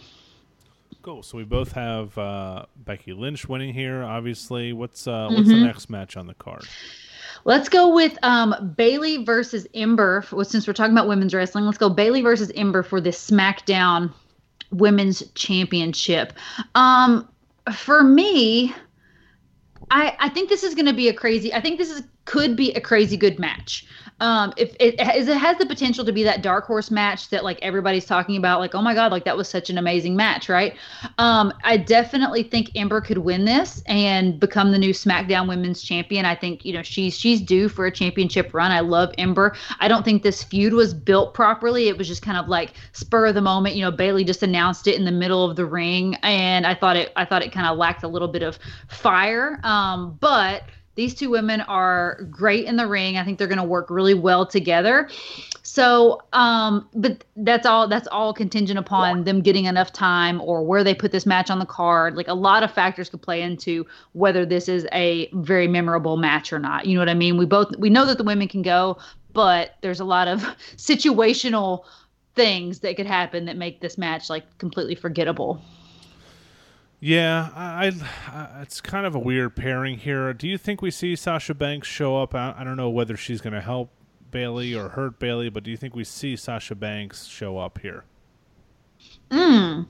Cool. 1.01 1.21
So 1.21 1.37
we 1.37 1.43
both 1.43 1.73
have 1.73 2.17
uh, 2.17 2.65
Becky 2.77 3.13
Lynch 3.13 3.47
winning 3.47 3.73
here. 3.73 4.03
Obviously, 4.03 4.73
what's 4.73 5.05
uh, 5.07 5.29
what's 5.31 5.49
the 5.49 5.55
Mhm. 5.55 5.63
next 5.63 5.89
match 5.89 6.17
on 6.17 6.27
the 6.27 6.33
card? 6.33 6.65
Let's 7.43 7.69
go 7.69 7.93
with 7.93 8.17
um, 8.23 8.73
Bayley 8.75 9.23
versus 9.23 9.67
Ember. 9.75 10.23
For, 10.23 10.43
since 10.43 10.65
we're 10.65 10.73
talking 10.73 10.93
about 10.93 11.07
women's 11.07 11.31
wrestling, 11.33 11.65
let's 11.65 11.77
go 11.77 11.89
Bayley 11.89 12.21
versus 12.23 12.51
Ember 12.55 12.81
for 12.81 12.99
this 12.99 13.29
SmackDown 13.29 14.11
Women's 14.71 15.23
Championship. 15.33 16.33
Um, 16.75 17.27
for 17.73 18.03
me, 18.03 18.73
I 19.91 20.15
I 20.19 20.29
think 20.29 20.49
this 20.49 20.63
is 20.63 20.75
going 20.75 20.85
to 20.85 20.93
be 20.93 21.09
a 21.09 21.13
crazy. 21.13 21.53
I 21.53 21.61
think 21.61 21.77
this 21.77 21.89
is 21.89 22.03
could 22.25 22.55
be 22.55 22.71
a 22.73 22.81
crazy 22.81 23.17
good 23.17 23.39
match. 23.39 23.87
Um, 24.21 24.53
if 24.55 24.75
it 24.79 24.99
has, 24.99 25.27
it 25.27 25.37
has 25.37 25.57
the 25.57 25.65
potential 25.65 26.05
to 26.05 26.13
be 26.13 26.23
that 26.23 26.41
dark 26.41 26.65
horse 26.65 26.89
match 26.89 27.29
that 27.29 27.43
like 27.43 27.59
everybody's 27.61 28.05
talking 28.05 28.37
about, 28.37 28.59
like 28.59 28.73
oh 28.73 28.81
my 28.81 28.93
god, 28.93 29.11
like 29.11 29.25
that 29.25 29.35
was 29.35 29.49
such 29.49 29.69
an 29.69 29.77
amazing 29.77 30.15
match, 30.15 30.47
right? 30.47 30.75
Um, 31.17 31.53
I 31.63 31.77
definitely 31.77 32.43
think 32.43 32.71
Ember 32.75 33.01
could 33.01 33.17
win 33.17 33.43
this 33.43 33.83
and 33.87 34.39
become 34.39 34.71
the 34.71 34.77
new 34.77 34.91
SmackDown 34.91 35.49
Women's 35.49 35.81
Champion. 35.81 36.25
I 36.25 36.35
think 36.35 36.63
you 36.63 36.71
know 36.71 36.81
she's 36.81 37.17
she's 37.17 37.41
due 37.41 37.67
for 37.67 37.85
a 37.85 37.91
championship 37.91 38.53
run. 38.53 38.71
I 38.71 38.79
love 38.79 39.13
Ember. 39.17 39.55
I 39.79 39.89
don't 39.89 40.05
think 40.05 40.23
this 40.23 40.43
feud 40.43 40.73
was 40.73 40.93
built 40.93 41.33
properly. 41.33 41.89
It 41.89 41.97
was 41.97 42.07
just 42.07 42.21
kind 42.21 42.37
of 42.37 42.47
like 42.47 42.73
spur 42.93 43.27
of 43.27 43.35
the 43.35 43.41
moment. 43.41 43.75
You 43.75 43.81
know, 43.81 43.91
Bayley 43.91 44.23
just 44.23 44.43
announced 44.43 44.87
it 44.87 44.95
in 44.95 45.03
the 45.03 45.11
middle 45.11 45.49
of 45.49 45.57
the 45.57 45.65
ring, 45.65 46.15
and 46.23 46.65
I 46.65 46.73
thought 46.73 46.95
it 46.95 47.11
I 47.17 47.25
thought 47.25 47.43
it 47.43 47.51
kind 47.51 47.67
of 47.67 47.77
lacked 47.77 48.03
a 48.03 48.07
little 48.07 48.29
bit 48.29 48.43
of 48.43 48.57
fire. 48.87 49.59
Um, 49.63 50.17
but 50.21 50.63
these 50.95 51.13
two 51.13 51.29
women 51.29 51.61
are 51.61 52.23
great 52.29 52.65
in 52.65 52.77
the 52.77 52.87
ring. 52.87 53.17
I 53.17 53.23
think 53.23 53.37
they're 53.37 53.47
going 53.47 53.57
to 53.57 53.63
work 53.63 53.89
really 53.89 54.13
well 54.13 54.45
together. 54.45 55.09
So, 55.63 56.21
um, 56.31 56.87
but 56.93 57.23
that's 57.35 57.65
all. 57.65 57.87
That's 57.87 58.07
all 58.07 58.33
contingent 58.33 58.79
upon 58.79 59.23
them 59.25 59.41
getting 59.41 59.65
enough 59.65 59.91
time 59.91 60.39
or 60.41 60.63
where 60.63 60.83
they 60.83 60.93
put 60.93 61.11
this 61.11 61.25
match 61.25 61.49
on 61.49 61.59
the 61.59 61.65
card. 61.65 62.15
Like 62.15 62.27
a 62.27 62.33
lot 62.33 62.63
of 62.63 62.71
factors 62.71 63.09
could 63.09 63.21
play 63.21 63.41
into 63.41 63.85
whether 64.13 64.45
this 64.45 64.69
is 64.69 64.87
a 64.93 65.29
very 65.33 65.67
memorable 65.67 66.17
match 66.17 66.53
or 66.53 66.59
not. 66.59 66.85
You 66.85 66.95
know 66.95 67.01
what 67.01 67.09
I 67.09 67.13
mean? 67.13 67.37
We 67.37 67.45
both 67.45 67.75
we 67.77 67.89
know 67.89 68.05
that 68.05 68.17
the 68.17 68.23
women 68.23 68.47
can 68.47 68.61
go, 68.61 68.97
but 69.33 69.75
there's 69.81 69.99
a 69.99 70.05
lot 70.05 70.27
of 70.27 70.41
situational 70.77 71.83
things 72.35 72.79
that 72.79 72.95
could 72.95 73.07
happen 73.07 73.45
that 73.45 73.57
make 73.57 73.81
this 73.81 73.97
match 73.97 74.29
like 74.29 74.57
completely 74.57 74.95
forgettable. 74.95 75.61
Yeah, 76.99 77.49
I, 77.55 77.91
I 78.31 78.61
it's 78.61 78.81
kind 78.81 79.05
of 79.05 79.15
a 79.15 79.19
weird 79.19 79.55
pairing 79.55 79.97
here. 79.97 80.33
Do 80.33 80.47
you 80.47 80.57
think 80.57 80.81
we 80.81 80.91
see 80.91 81.15
Sasha 81.15 81.53
Banks 81.53 81.87
show 81.87 82.21
up? 82.21 82.33
I, 82.33 82.55
I 82.57 82.63
don't 82.63 82.77
know 82.77 82.89
whether 82.89 83.17
she's 83.17 83.41
going 83.41 83.53
to 83.53 83.61
help 83.61 83.91
Bayley 84.31 84.73
or 84.73 84.89
hurt 84.89 85.19
Bayley, 85.19 85.49
but 85.49 85.63
do 85.63 85.71
you 85.71 85.77
think 85.77 85.95
we 85.95 86.03
see 86.03 86.35
Sasha 86.35 86.75
Banks 86.75 87.25
show 87.25 87.57
up 87.57 87.79
here? 87.79 88.05
Mm. 89.29 89.87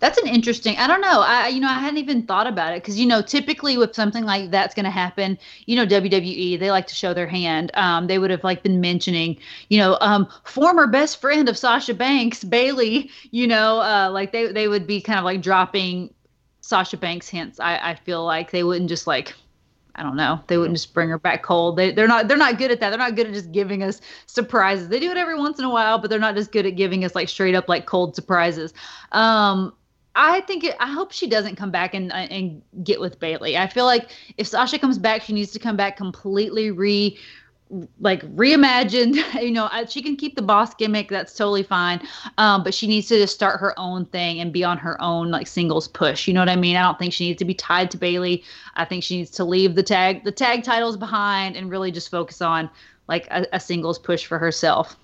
That's 0.00 0.16
an 0.18 0.28
interesting. 0.28 0.76
I 0.76 0.86
don't 0.86 1.00
know. 1.00 1.22
I 1.22 1.48
you 1.48 1.60
know 1.60 1.68
I 1.68 1.78
hadn't 1.80 1.98
even 1.98 2.22
thought 2.22 2.46
about 2.46 2.72
it 2.72 2.82
because 2.82 2.98
you 2.98 3.06
know 3.06 3.20
typically 3.20 3.76
with 3.76 3.94
something 3.94 4.24
like 4.24 4.50
that's 4.50 4.74
going 4.74 4.84
to 4.84 4.90
happen, 4.90 5.36
you 5.66 5.74
know 5.74 5.84
WWE 5.84 6.58
they 6.58 6.70
like 6.70 6.86
to 6.86 6.94
show 6.94 7.12
their 7.12 7.26
hand. 7.26 7.72
Um, 7.74 8.06
they 8.06 8.18
would 8.18 8.30
have 8.30 8.44
like 8.44 8.62
been 8.62 8.80
mentioning, 8.80 9.36
you 9.70 9.78
know, 9.78 9.98
um, 10.00 10.28
former 10.44 10.86
best 10.86 11.20
friend 11.20 11.48
of 11.48 11.58
Sasha 11.58 11.94
Banks, 11.94 12.44
Bayley. 12.44 13.10
You 13.32 13.48
know, 13.48 13.80
uh, 13.80 14.10
like 14.12 14.30
they 14.30 14.52
they 14.52 14.68
would 14.68 14.86
be 14.86 15.00
kind 15.00 15.18
of 15.18 15.24
like 15.24 15.42
dropping 15.42 16.14
Sasha 16.68 16.98
Banks 16.98 17.28
hints. 17.28 17.58
I 17.58 17.78
I 17.78 17.94
feel 17.94 18.24
like 18.24 18.50
they 18.50 18.62
wouldn't 18.62 18.90
just 18.90 19.06
like. 19.06 19.34
I 19.94 20.02
don't 20.04 20.16
know. 20.16 20.40
They 20.46 20.58
wouldn't 20.58 20.76
just 20.76 20.94
bring 20.94 21.08
her 21.08 21.18
back 21.18 21.42
cold. 21.42 21.76
They 21.76 21.90
they're 21.92 22.06
not 22.06 22.28
they're 22.28 22.36
not 22.36 22.58
good 22.58 22.70
at 22.70 22.78
that. 22.80 22.90
They're 22.90 22.98
not 22.98 23.16
good 23.16 23.26
at 23.26 23.32
just 23.32 23.50
giving 23.50 23.82
us 23.82 24.00
surprises. 24.26 24.88
They 24.88 25.00
do 25.00 25.10
it 25.10 25.16
every 25.16 25.36
once 25.36 25.58
in 25.58 25.64
a 25.64 25.70
while, 25.70 25.98
but 25.98 26.08
they're 26.08 26.20
not 26.20 26.36
just 26.36 26.52
good 26.52 26.66
at 26.66 26.76
giving 26.76 27.04
us 27.04 27.14
like 27.14 27.28
straight 27.28 27.54
up 27.54 27.68
like 27.68 27.86
cold 27.86 28.14
surprises. 28.14 28.74
Um, 29.10 29.72
I 30.14 30.42
think 30.42 30.62
it, 30.62 30.76
I 30.78 30.92
hope 30.92 31.10
she 31.10 31.26
doesn't 31.26 31.56
come 31.56 31.70
back 31.70 31.94
and 31.94 32.12
and 32.12 32.62
get 32.84 33.00
with 33.00 33.18
Bayley. 33.18 33.56
I 33.56 33.66
feel 33.66 33.86
like 33.86 34.10
if 34.36 34.46
Sasha 34.46 34.78
comes 34.78 34.98
back, 34.98 35.22
she 35.22 35.32
needs 35.32 35.52
to 35.52 35.58
come 35.58 35.76
back 35.76 35.96
completely 35.96 36.70
re 36.70 37.18
like 38.00 38.22
reimagined. 38.34 39.16
You 39.38 39.52
know, 39.52 39.68
she 39.88 40.02
can 40.02 40.16
keep 40.16 40.36
the 40.36 40.42
boss 40.42 40.74
gimmick. 40.74 41.08
That's 41.08 41.34
totally 41.34 41.62
fine. 41.62 42.06
Um, 42.38 42.64
but 42.64 42.74
she 42.74 42.86
needs 42.86 43.08
to 43.08 43.16
just 43.16 43.34
start 43.34 43.60
her 43.60 43.78
own 43.78 44.04
thing 44.06 44.40
and 44.40 44.52
be 44.52 44.64
on 44.64 44.78
her 44.78 45.00
own 45.00 45.30
like 45.30 45.46
singles 45.46 45.86
push. 45.88 46.26
You 46.26 46.34
know 46.34 46.40
what 46.40 46.48
I 46.48 46.56
mean? 46.56 46.76
I 46.76 46.82
don't 46.82 46.98
think 46.98 47.12
she 47.12 47.26
needs 47.28 47.38
to 47.38 47.44
be 47.44 47.54
tied 47.54 47.90
to 47.92 47.96
Bayley. 47.96 48.42
I 48.76 48.84
think 48.84 49.04
she 49.04 49.18
needs 49.18 49.30
to 49.32 49.44
leave 49.44 49.74
the 49.74 49.82
tag 49.82 50.24
the 50.24 50.32
tag 50.32 50.64
titles 50.64 50.96
behind 50.96 51.56
and 51.56 51.70
really 51.70 51.90
just 51.90 52.10
focus 52.10 52.42
on 52.42 52.68
like 53.06 53.26
a, 53.30 53.46
a 53.52 53.60
singles 53.60 53.98
push 53.98 54.26
for 54.26 54.38
herself. 54.38 54.96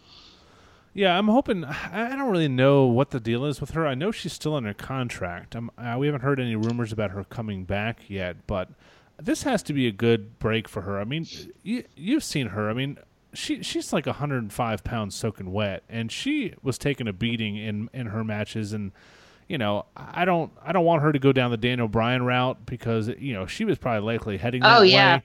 Yeah, 0.95 1.19
I'm 1.19 1.27
hoping. 1.27 1.65
I 1.65 2.11
don't 2.11 2.31
really 2.31 2.49
know 2.49 2.85
what 2.85 3.11
the 3.11 3.19
deal 3.19 3.45
is 3.45 3.61
with 3.61 3.71
her. 3.71 3.85
I 3.85 3.95
know 3.95 4.13
she's 4.13 4.33
still 4.33 4.55
under 4.55 4.73
contract. 4.73 5.57
Um, 5.57 5.71
uh, 5.77 5.97
we 5.99 6.07
haven't 6.07 6.21
heard 6.21 6.39
any 6.39 6.55
rumors 6.55 6.93
about 6.93 7.11
her 7.11 7.25
coming 7.25 7.65
back 7.65 8.09
yet, 8.09 8.47
but 8.47 8.69
this 9.19 9.43
has 9.45 9.63
to 9.65 9.73
be 9.73 9.87
a 9.87 9.93
good 9.93 10.39
break 10.39 10.69
for 10.69 10.83
her. 10.83 11.01
I 11.01 11.05
mean, 11.05 11.27
you, 11.63 11.85
you've 11.97 12.25
seen 12.25 12.49
her. 12.49 12.69
I 12.69 12.75
mean, 12.75 12.99
she 13.33 13.63
she's 13.63 13.93
like 13.93 14.07
105 14.07 14.85
pounds 14.85 15.15
soaking 15.15 15.53
wet, 15.53 15.83
and 15.89 16.11
she 16.11 16.55
was 16.63 16.79
taking 16.79 17.09
a 17.09 17.13
beating 17.13 17.57
in 17.57 17.89
in 17.93 18.07
her 18.07 18.23
matches. 18.25 18.73
And 18.73 18.93
you 19.49 19.59
know, 19.59 19.87
I 19.97 20.25
don't 20.25 20.53
I 20.63 20.73
don't 20.73 20.85
want 20.85 21.03
her 21.03 21.13
to 21.13 21.19
go 21.19 21.33
down 21.33 21.51
the 21.51 21.57
Daniel 21.57 21.89
Bryan 21.89 22.23
route 22.25 22.65
because 22.67 23.09
you 23.19 23.33
know 23.35 23.47
she 23.47 23.65
was 23.65 23.79
probably 23.79 24.05
likely 24.13 24.37
heading 24.37 24.63
that 24.63 24.79
Oh, 24.79 24.83
yeah. 24.83 25.17
way. 25.17 25.23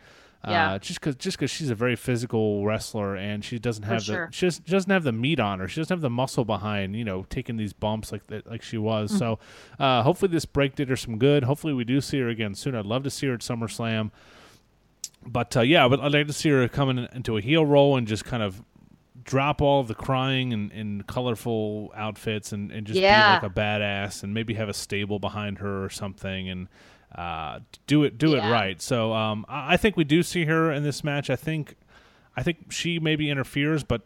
Yeah. 0.48 0.74
Uh, 0.74 0.80
just 0.80 1.02
because 1.02 1.16
just 1.18 1.38
because 1.38 1.52
she's 1.52 1.70
a 1.70 1.76
very 1.76 1.98
physical 1.98 2.64
wrestler 2.66 3.16
and 3.16 3.44
she 3.44 3.60
doesn't 3.60 3.84
have 3.84 4.04
sure. 4.04 4.28
the 4.28 4.32
she, 4.32 4.46
just, 4.46 4.66
she 4.66 4.72
doesn't 4.72 4.90
have 4.90 5.04
the 5.04 5.12
meat 5.12 5.38
on 5.40 5.60
her. 5.60 5.68
She 5.68 5.82
doesn't 5.82 5.94
have 5.94 6.02
the 6.02 6.10
muscle 6.10 6.46
behind 6.46 6.96
you 6.96 7.04
know 7.04 7.26
taking 7.30 7.58
these 7.58 7.74
bumps 7.74 8.12
like 8.14 8.26
that 8.28 8.48
like 8.50 8.62
she 8.62 8.78
was. 8.78 9.16
So 9.18 9.38
uh, 9.80 10.02
hopefully 10.04 10.32
this 10.32 10.46
break 10.46 10.76
did 10.76 10.88
her 10.88 10.96
some 10.96 11.18
good. 11.18 11.44
Hopefully 11.44 11.74
we 11.74 11.84
do 11.84 12.00
see 12.00 12.20
her 12.22 12.30
again 12.30 12.56
soon. 12.56 12.74
I'd 12.74 12.86
love 12.86 13.04
to 13.04 13.10
see 13.10 13.28
her 13.28 13.34
at 13.34 13.42
SummerSlam. 13.42 14.12
But 15.26 15.58
uh, 15.58 15.62
yeah, 15.62 15.88
but 15.90 16.00
I'd 16.00 16.14
like 16.14 16.28
to 16.28 16.34
see 16.34 16.50
her 16.50 16.68
coming 16.70 17.08
into 17.14 17.36
a 17.36 17.42
heel 17.42 17.66
role 17.66 17.98
and 17.98 18.08
just 18.08 18.24
kind 18.24 18.42
of 18.42 18.64
drop 19.26 19.62
all 19.62 19.84
the 19.84 19.94
crying 19.94 20.54
and, 20.54 20.72
and 20.72 21.06
colorful 21.06 21.92
outfits 21.96 22.54
and, 22.54 22.72
and 22.72 22.88
just 22.88 22.98
Yeah. 23.00 23.40
be 23.40 23.46
like 23.46 23.52
a 23.52 23.54
badass 23.60 24.24
and 24.24 24.34
maybe 24.34 24.54
have 24.54 24.70
a 24.70 24.74
stable 24.74 25.20
behind 25.20 25.60
her 25.60 25.84
or 25.84 25.90
something 25.90 26.48
and 26.50 26.68
uh, 27.16 27.60
do 27.88 28.04
it 28.04 28.18
do 28.18 28.36
it 28.36 28.40
right. 28.52 28.82
So 28.82 29.14
um, 29.14 29.46
I 29.50 29.74
I 29.74 29.78
think 29.78 29.98
we 29.98 30.04
do 30.04 30.24
see 30.24 30.46
her 30.46 30.72
in 30.72 30.84
this 30.84 31.04
match. 31.04 31.30
I 31.30 31.36
think 31.36 31.76
I 32.38 32.44
think 32.44 32.72
she 32.72 33.00
maybe 33.00 33.30
interferes, 33.30 33.84
but 33.84 34.02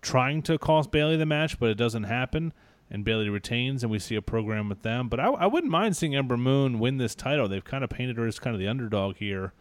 trying 0.00 0.42
to 0.42 0.58
cost 0.58 0.90
Bayley 0.90 1.16
the 1.16 1.26
match, 1.26 1.58
but 1.58 1.68
it 1.70 1.74
doesn't 1.76 2.04
happen, 2.04 2.52
and 2.90 3.04
Bayley 3.04 3.28
retains, 3.28 3.82
and 3.82 3.90
we 3.90 3.98
see 3.98 4.14
a 4.14 4.22
program 4.22 4.68
with 4.68 4.82
them. 4.82 5.08
But 5.08 5.20
I, 5.20 5.26
I 5.26 5.46
wouldn't 5.46 5.70
mind 5.70 5.96
seeing 5.96 6.14
Ember 6.16 6.36
Moon 6.36 6.78
win 6.78 6.96
this 6.98 7.14
title. 7.14 7.48
They've 7.48 7.64
kind 7.64 7.84
of 7.84 7.90
painted 7.90 8.16
her 8.16 8.26
as 8.26 8.38
kind 8.38 8.54
of 8.54 8.60
the 8.60 8.68
underdog 8.68 9.16
here. 9.16 9.52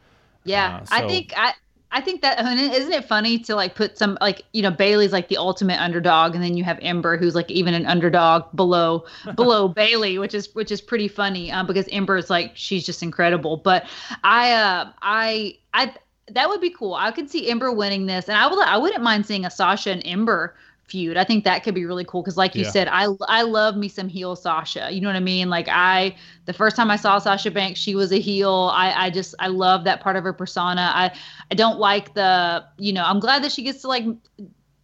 Yeah, 0.43 0.77
Uh, 0.83 0.85
I 0.91 1.07
think 1.07 1.33
I 1.35 1.53
I 1.91 2.01
think 2.01 2.21
that 2.21 2.39
I 2.43 2.55
mean, 2.55 2.71
isn't 2.71 2.91
it 2.91 3.05
funny 3.05 3.39
to 3.39 3.55
like 3.55 3.75
put 3.75 3.97
some 3.97 4.17
like 4.21 4.43
you 4.53 4.61
know 4.61 4.71
Bayley's 4.71 5.11
like 5.11 5.27
the 5.27 5.37
ultimate 5.37 5.79
underdog, 5.79 6.35
and 6.35 6.43
then 6.43 6.57
you 6.57 6.63
have 6.63 6.79
Ember 6.81 7.17
who's 7.17 7.35
like 7.35 7.49
even 7.51 7.73
an 7.73 7.85
underdog 7.85 8.55
below 8.55 9.05
below 9.35 9.67
Bayley, 9.67 10.17
which 10.17 10.33
is 10.33 10.53
which 10.55 10.71
is 10.71 10.81
pretty 10.81 11.07
funny 11.07 11.51
um, 11.51 11.67
because 11.67 11.87
Ember 11.91 12.17
is 12.17 12.29
like 12.29 12.51
she's 12.55 12.85
just 12.85 13.03
incredible. 13.03 13.57
But 13.57 13.87
I 14.23 14.51
uh 14.53 14.91
I 15.01 15.57
I 15.73 15.93
that 16.29 16.49
would 16.49 16.61
be 16.61 16.69
cool. 16.69 16.93
I 16.93 17.11
could 17.11 17.29
see 17.29 17.49
Ember 17.49 17.71
winning 17.71 18.05
this, 18.05 18.27
and 18.27 18.37
I 18.37 18.47
would 18.47 18.59
I 18.59 18.77
wouldn't 18.77 19.03
mind 19.03 19.25
seeing 19.25 19.45
a 19.45 19.51
Sasha 19.51 19.91
and 19.91 20.01
Ember 20.05 20.55
feud. 20.87 21.17
I 21.17 21.23
think 21.23 21.43
that 21.43 21.63
could 21.63 21.75
be 21.75 21.85
really 21.85 22.05
cool 22.05 22.21
because, 22.23 22.37
like 22.37 22.55
you 22.55 22.63
Yeah. 22.63 22.71
said, 22.71 22.87
I 22.89 23.07
I 23.27 23.43
love 23.43 23.75
me 23.77 23.87
some 23.89 24.07
heel 24.07 24.35
Sasha. 24.35 24.89
You 24.91 25.01
know 25.01 25.09
what 25.09 25.15
I 25.15 25.21
mean? 25.21 25.49
Like 25.49 25.67
I 25.69 26.15
the 26.45 26.53
first 26.53 26.75
time 26.75 26.89
I 26.91 26.95
saw 26.95 27.19
Sasha 27.19 27.51
Banks, 27.51 27.79
she 27.79 27.95
was 27.95 28.11
a 28.11 28.19
heel. 28.19 28.71
I 28.73 29.05
I 29.07 29.09
just 29.09 29.35
I 29.39 29.47
love 29.47 29.83
that 29.85 30.01
part 30.01 30.15
of 30.15 30.23
her 30.23 30.33
persona. 30.33 30.91
I 30.93 31.11
I 31.51 31.55
don't 31.55 31.79
like 31.79 32.13
the 32.13 32.65
you 32.77 32.93
know 32.93 33.03
I'm 33.05 33.19
glad 33.19 33.43
that 33.43 33.51
she 33.51 33.63
gets 33.63 33.81
to 33.81 33.87
like 33.87 34.05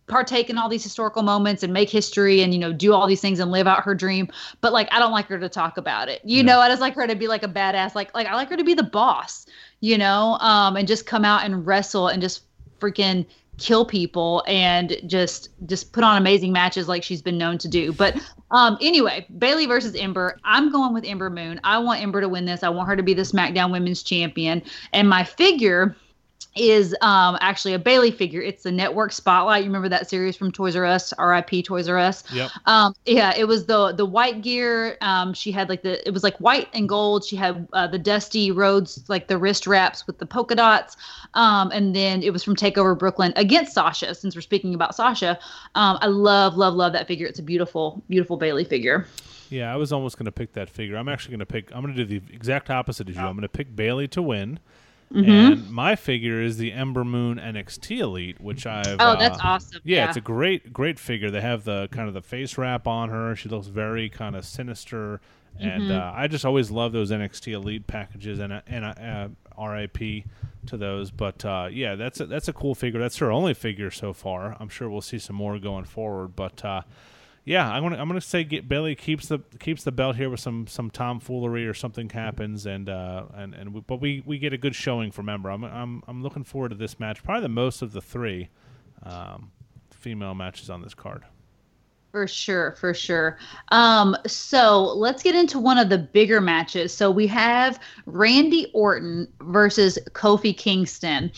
partake 0.08 0.50
in 0.50 0.58
all 0.58 0.68
these 0.68 0.84
historical 0.84 1.24
moments 1.24 1.64
and 1.64 1.72
make 1.72 1.90
history 1.90 2.42
and 2.42 2.54
you 2.54 2.60
know 2.60 2.74
do 2.74 2.94
all 2.94 3.08
these 3.08 3.22
things 3.22 3.40
and 3.40 3.52
live 3.52 3.68
out 3.68 3.84
her 3.84 3.96
dream 3.96 4.28
but 4.60 4.74
like 4.74 4.88
i 4.92 5.00
don't 5.00 5.14
like 5.14 5.28
her 5.28 5.40
to 5.40 5.48
talk 5.48 5.78
about 5.78 6.10
it 6.10 6.20
you 6.26 6.44
know 6.44 6.60
i 6.60 6.68
just 6.68 6.82
like 6.82 6.94
her 6.94 7.08
to 7.08 7.16
be 7.16 7.28
like 7.28 7.42
a 7.42 7.48
badass 7.48 7.96
like 7.96 8.14
like 8.14 8.28
i 8.28 8.36
like 8.36 8.50
her 8.50 8.58
to 8.58 8.66
be 8.66 8.74
the 8.74 8.84
boss 8.84 9.46
you 9.80 9.98
know 9.98 10.38
um 10.42 10.76
and 10.76 10.90
just 10.90 11.06
come 11.06 11.24
out 11.24 11.46
and 11.46 11.66
wrestle 11.66 12.10
and 12.10 12.22
just 12.22 12.44
freaking 12.82 13.26
kill 13.58 13.86
people 13.86 14.44
and 14.48 14.98
just 15.06 15.50
just 15.68 15.94
put 15.94 16.04
on 16.04 16.18
amazing 16.18 16.52
matches 16.52 16.88
like 16.88 17.04
she's 17.04 17.22
been 17.22 17.38
known 17.38 17.58
to 17.60 17.68
do. 17.68 17.94
But 17.94 18.18
um 18.52 18.78
anyway 18.82 19.26
Bayley 19.38 19.66
versus 19.66 19.96
ember. 19.96 20.40
I'm 20.44 20.72
going 20.72 20.94
with 20.94 21.06
ember 21.06 21.30
moon. 21.30 21.60
I 21.64 21.78
want 21.78 22.02
ember 22.02 22.22
to 22.22 22.30
win 22.30 22.46
this. 22.46 22.64
I 22.64 22.70
want 22.70 22.88
her 22.90 22.96
to 22.96 23.04
be 23.04 23.14
the 23.14 23.22
smackdown 23.22 23.72
women's 23.72 24.04
champion. 24.04 24.62
And 24.92 25.08
my 25.08 25.24
figure 25.24 25.96
is 26.56 26.96
um, 27.02 27.38
actually 27.42 27.74
a 27.74 27.80
Bayley 27.80 28.12
figure. 28.12 28.42
It's 28.42 28.64
the 28.64 28.72
Network 28.72 29.12
Spotlight. 29.12 29.64
You 29.64 29.70
remember 29.70 29.90
that 29.90 30.10
series 30.10 30.36
from 30.36 30.52
Toys 30.52 30.76
R 30.76 30.86
Us, 30.86 31.14
R.I.P. 31.14 31.64
Toys 31.64 31.90
R 31.90 31.98
Us. 31.98 32.24
Yep. 32.32 32.52
Um, 32.66 32.94
yeah, 33.06 33.34
it 33.36 33.46
was 33.46 33.66
the 33.66 33.94
the 33.94 34.06
white 34.06 34.42
gear. 34.42 34.98
Um, 35.02 35.34
she 35.34 35.52
had 35.52 35.70
like 35.70 35.82
the 35.82 36.06
it 36.08 36.12
was 36.12 36.24
like 36.24 36.38
white 36.38 36.70
and 36.74 36.88
gold. 36.88 37.26
She 37.26 37.36
had 37.36 37.68
uh, 37.74 37.88
the 37.88 38.00
Dusty 38.00 38.52
Rhodes 38.52 39.04
like 39.08 39.28
the 39.28 39.38
wrist 39.38 39.66
wraps 39.66 40.06
with 40.06 40.20
the 40.20 40.26
polka 40.26 40.56
dots. 40.56 40.96
Um, 41.34 41.72
and 41.72 41.96
then 41.96 42.22
it 42.22 42.32
was 42.32 42.44
from 42.44 42.56
Takeover 42.56 42.98
Brooklyn 42.98 43.34
against 43.36 43.74
Sasha. 43.74 44.14
Since 44.14 44.36
we're 44.36 44.42
speaking 44.42 44.76
about 44.76 44.96
Sasha, 44.96 45.40
um, 45.76 45.98
I 46.02 46.08
love 46.08 46.56
love 46.56 46.76
love 46.76 46.94
that 46.94 47.08
figure. 47.08 47.28
It's 47.28 47.40
a 47.40 47.44
beautiful 47.44 48.04
beautiful 48.10 48.38
Bayley 48.38 48.66
figure. 48.66 49.08
Yeah, 49.50 49.72
I 49.72 49.76
was 49.76 49.92
almost 49.92 50.18
going 50.18 50.26
to 50.26 50.32
pick 50.32 50.54
that 50.54 50.70
figure. 50.70 50.98
I'm 50.98 51.08
actually 51.08 51.32
going 51.32 51.40
to 51.40 51.46
pick. 51.46 51.76
I'm 51.76 51.84
going 51.84 51.96
to 51.96 52.06
do 52.06 52.20
the 52.20 52.34
exact 52.34 52.70
opposite 52.70 53.08
of 53.10 53.16
you. 53.16 53.22
I'm 53.22 53.34
going 53.34 53.42
to 53.44 53.50
pick 53.50 53.76
Bayley 53.76 54.08
to 54.10 54.22
win. 54.22 54.60
Mm-hmm. 55.12 55.30
And 55.32 55.70
my 55.72 55.96
figure 55.96 56.42
is 56.42 56.58
the 56.58 56.72
Ember 56.72 57.04
Moon 57.04 57.38
NXT 57.38 58.00
Elite, 58.00 58.42
which 58.42 58.66
I've. 58.66 58.98
Oh, 59.00 59.16
that's 59.18 59.38
uh, 59.40 59.44
awesome. 59.44 59.82
Yeah, 59.84 59.98
Yeah. 59.98 60.08
it's 60.08 60.18
a 60.18 60.22
great, 60.22 60.74
great 60.74 61.00
figure. 61.00 61.30
They 61.32 61.42
have 61.42 61.64
the 61.64 61.88
kind 61.92 62.08
of 62.08 62.14
the 62.14 62.22
face 62.22 62.58
wrap 62.58 62.88
on 62.88 63.10
her. 63.10 63.36
She 63.36 63.50
looks 63.50 63.68
very 63.68 64.10
kind 64.10 64.36
of 64.36 64.46
sinister, 64.46 65.22
and 65.60 65.84
Mm-hmm. 65.84 65.92
uh, 65.92 66.20
I 66.20 66.28
just 66.28 66.46
always 66.46 66.72
love 66.72 66.94
those 66.94 67.12
NXT 67.12 67.54
Elite 67.54 67.86
packages. 67.88 68.40
And 68.40 68.54
uh, 68.54 68.62
and 68.68 68.86
uh, 68.86 69.28
RIP 69.62 70.24
to 70.68 70.78
those, 70.78 71.12
but 71.12 71.44
uh, 71.46 71.68
yeah, 71.72 71.96
that's 71.96 72.20
a, 72.20 72.26
that's 72.26 72.48
a 72.48 72.54
cool 72.54 72.74
figure. 72.74 73.00
That's 73.00 73.18
her 73.18 73.32
only 73.32 73.54
figure 73.54 73.92
so 73.92 74.14
far. 74.14 74.56
I'm 74.60 74.70
sure 74.70 74.90
we'll 74.90 75.02
see 75.02 75.20
some 75.20 75.36
more 75.36 75.60
going 75.60 75.86
forward, 75.86 76.36
but. 76.36 76.64
Yeah, 77.46 77.70
I'm 77.70 77.84
gonna 77.84 77.98
I'm 77.98 78.08
gonna 78.08 78.22
say 78.22 78.46
get, 78.46 78.70
Bayley 78.70 78.96
keeps 78.96 79.28
the 79.28 79.40
keeps 79.60 79.84
the 79.84 79.92
belt 79.92 80.16
here 80.16 80.30
with 80.30 80.40
some 80.40 80.66
some 80.68 80.90
tomfoolery 80.90 81.68
or 81.68 81.74
something 81.74 82.10
happens 82.10 82.66
and 82.66 82.88
uh 82.88 83.26
and 83.34 83.54
and 83.54 83.74
we, 83.74 83.82
but 83.82 83.98
we, 84.00 84.24
we 84.26 84.40
get 84.40 84.54
a 84.54 84.58
good 84.58 84.76
showing 84.76 85.12
from 85.12 85.28
Ember. 85.28 85.50
I'm 85.50 85.64
I'm 85.64 86.04
I'm 86.08 86.24
looking 86.24 86.46
forward 86.46 86.70
to 86.70 86.76
this 86.76 87.00
match. 87.00 87.22
Probably 87.22 87.42
the 87.42 87.50
most 87.50 87.82
of 87.82 87.92
the 87.92 88.02
three 88.02 88.50
um, 89.04 89.52
female 89.92 90.34
matches 90.34 90.70
on 90.70 90.82
this 90.82 90.94
card. 90.94 91.24
For 92.14 92.28
sure, 92.28 92.74
for 92.74 92.94
sure. 92.94 93.40
Um, 93.70 94.16
so 94.28 94.94
let's 94.94 95.24
get 95.24 95.34
into 95.34 95.58
one 95.58 95.80
of 95.80 95.90
the 95.90 95.98
bigger 95.98 96.40
matches. 96.40 96.94
So 96.94 97.10
we 97.10 97.26
have 97.26 97.80
Randy 98.06 98.70
Orton 98.76 99.28
versus 99.42 99.98
Kofi 100.12 100.56
Kingston. 100.56 101.32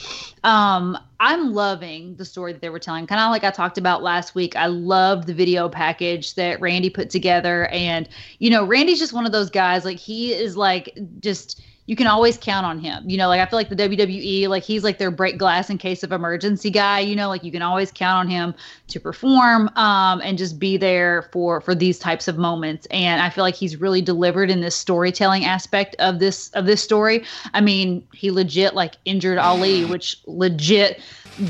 Um, 0.44 0.98
I'm 1.22 1.54
loving 1.54 2.18
the 2.18 2.26
story 2.26 2.52
that 2.52 2.62
they 2.62 2.68
were 2.68 2.80
telling. 2.80 3.08
Kind 3.08 3.22
of 3.22 3.32
like 3.32 3.46
I 3.46 3.52
talked 3.52 3.78
about 3.78 4.04
last 4.04 4.36
week. 4.36 4.58
I 4.58 4.66
loved 4.66 5.28
the 5.28 5.34
video 5.34 5.70
package 5.70 6.36
that 6.36 6.60
Randy 6.60 6.90
put 6.90 7.10
together. 7.10 7.68
And, 7.68 8.10
you 8.40 8.50
know, 8.50 8.66
Randy's 8.66 9.00
just 9.00 9.14
one 9.14 9.26
of 9.26 9.32
those 9.32 9.50
guys, 9.50 9.86
like 9.86 9.98
he 9.98 10.34
is 10.34 10.58
like 10.58 11.00
just 11.22 11.62
you 11.88 11.96
can 11.96 12.08
always 12.08 12.38
count 12.38 12.66
on 12.66 12.80
him. 12.80 13.08
You 13.08 13.18
know, 13.18 13.28
like 13.28 13.40
I 13.40 13.46
feel 13.46 13.58
like 13.58 13.70
the 13.70 13.76
WWE, 13.76 14.48
like 14.48 14.64
he's 14.64 14.84
like 14.84 14.98
their 14.98 15.12
break 15.12 15.38
glass 15.38 15.70
in 15.70 15.78
case 15.78 16.02
of 16.02 16.12
emergency 16.12 16.72
guy. 16.72 17.00
You 17.00 17.16
know, 17.16 17.28
like 17.30 17.44
you 17.44 17.52
can 17.52 17.62
always 17.62 17.92
count 17.92 18.26
on 18.26 18.28
him 18.28 18.56
to 18.88 19.00
perform 19.00 19.70
um, 19.76 20.20
and 20.22 20.38
just 20.38 20.58
be 20.58 20.78
there 20.78 21.30
for 21.32 21.62
for 21.62 21.76
these 21.76 22.00
types 22.00 22.28
of 22.28 22.38
moments. 22.38 22.88
And 22.90 23.22
I 23.22 23.30
feel 23.30 23.44
like 23.44 23.56
he's 23.56 23.80
really 23.80 24.02
delivered 24.02 24.50
in 24.50 24.62
this 24.62 24.76
storytelling 24.76 25.46
aspect 25.46 25.96
of 26.00 26.18
this 26.20 26.50
of 26.50 26.66
this 26.66 26.84
story. 26.84 27.24
I 27.54 27.62
mean, 27.62 28.08
he 28.14 28.32
legit 28.32 28.74
like 28.74 28.96
injured 29.06 29.38
Ali, 29.38 29.86
which 29.86 30.18
legit 30.26 31.00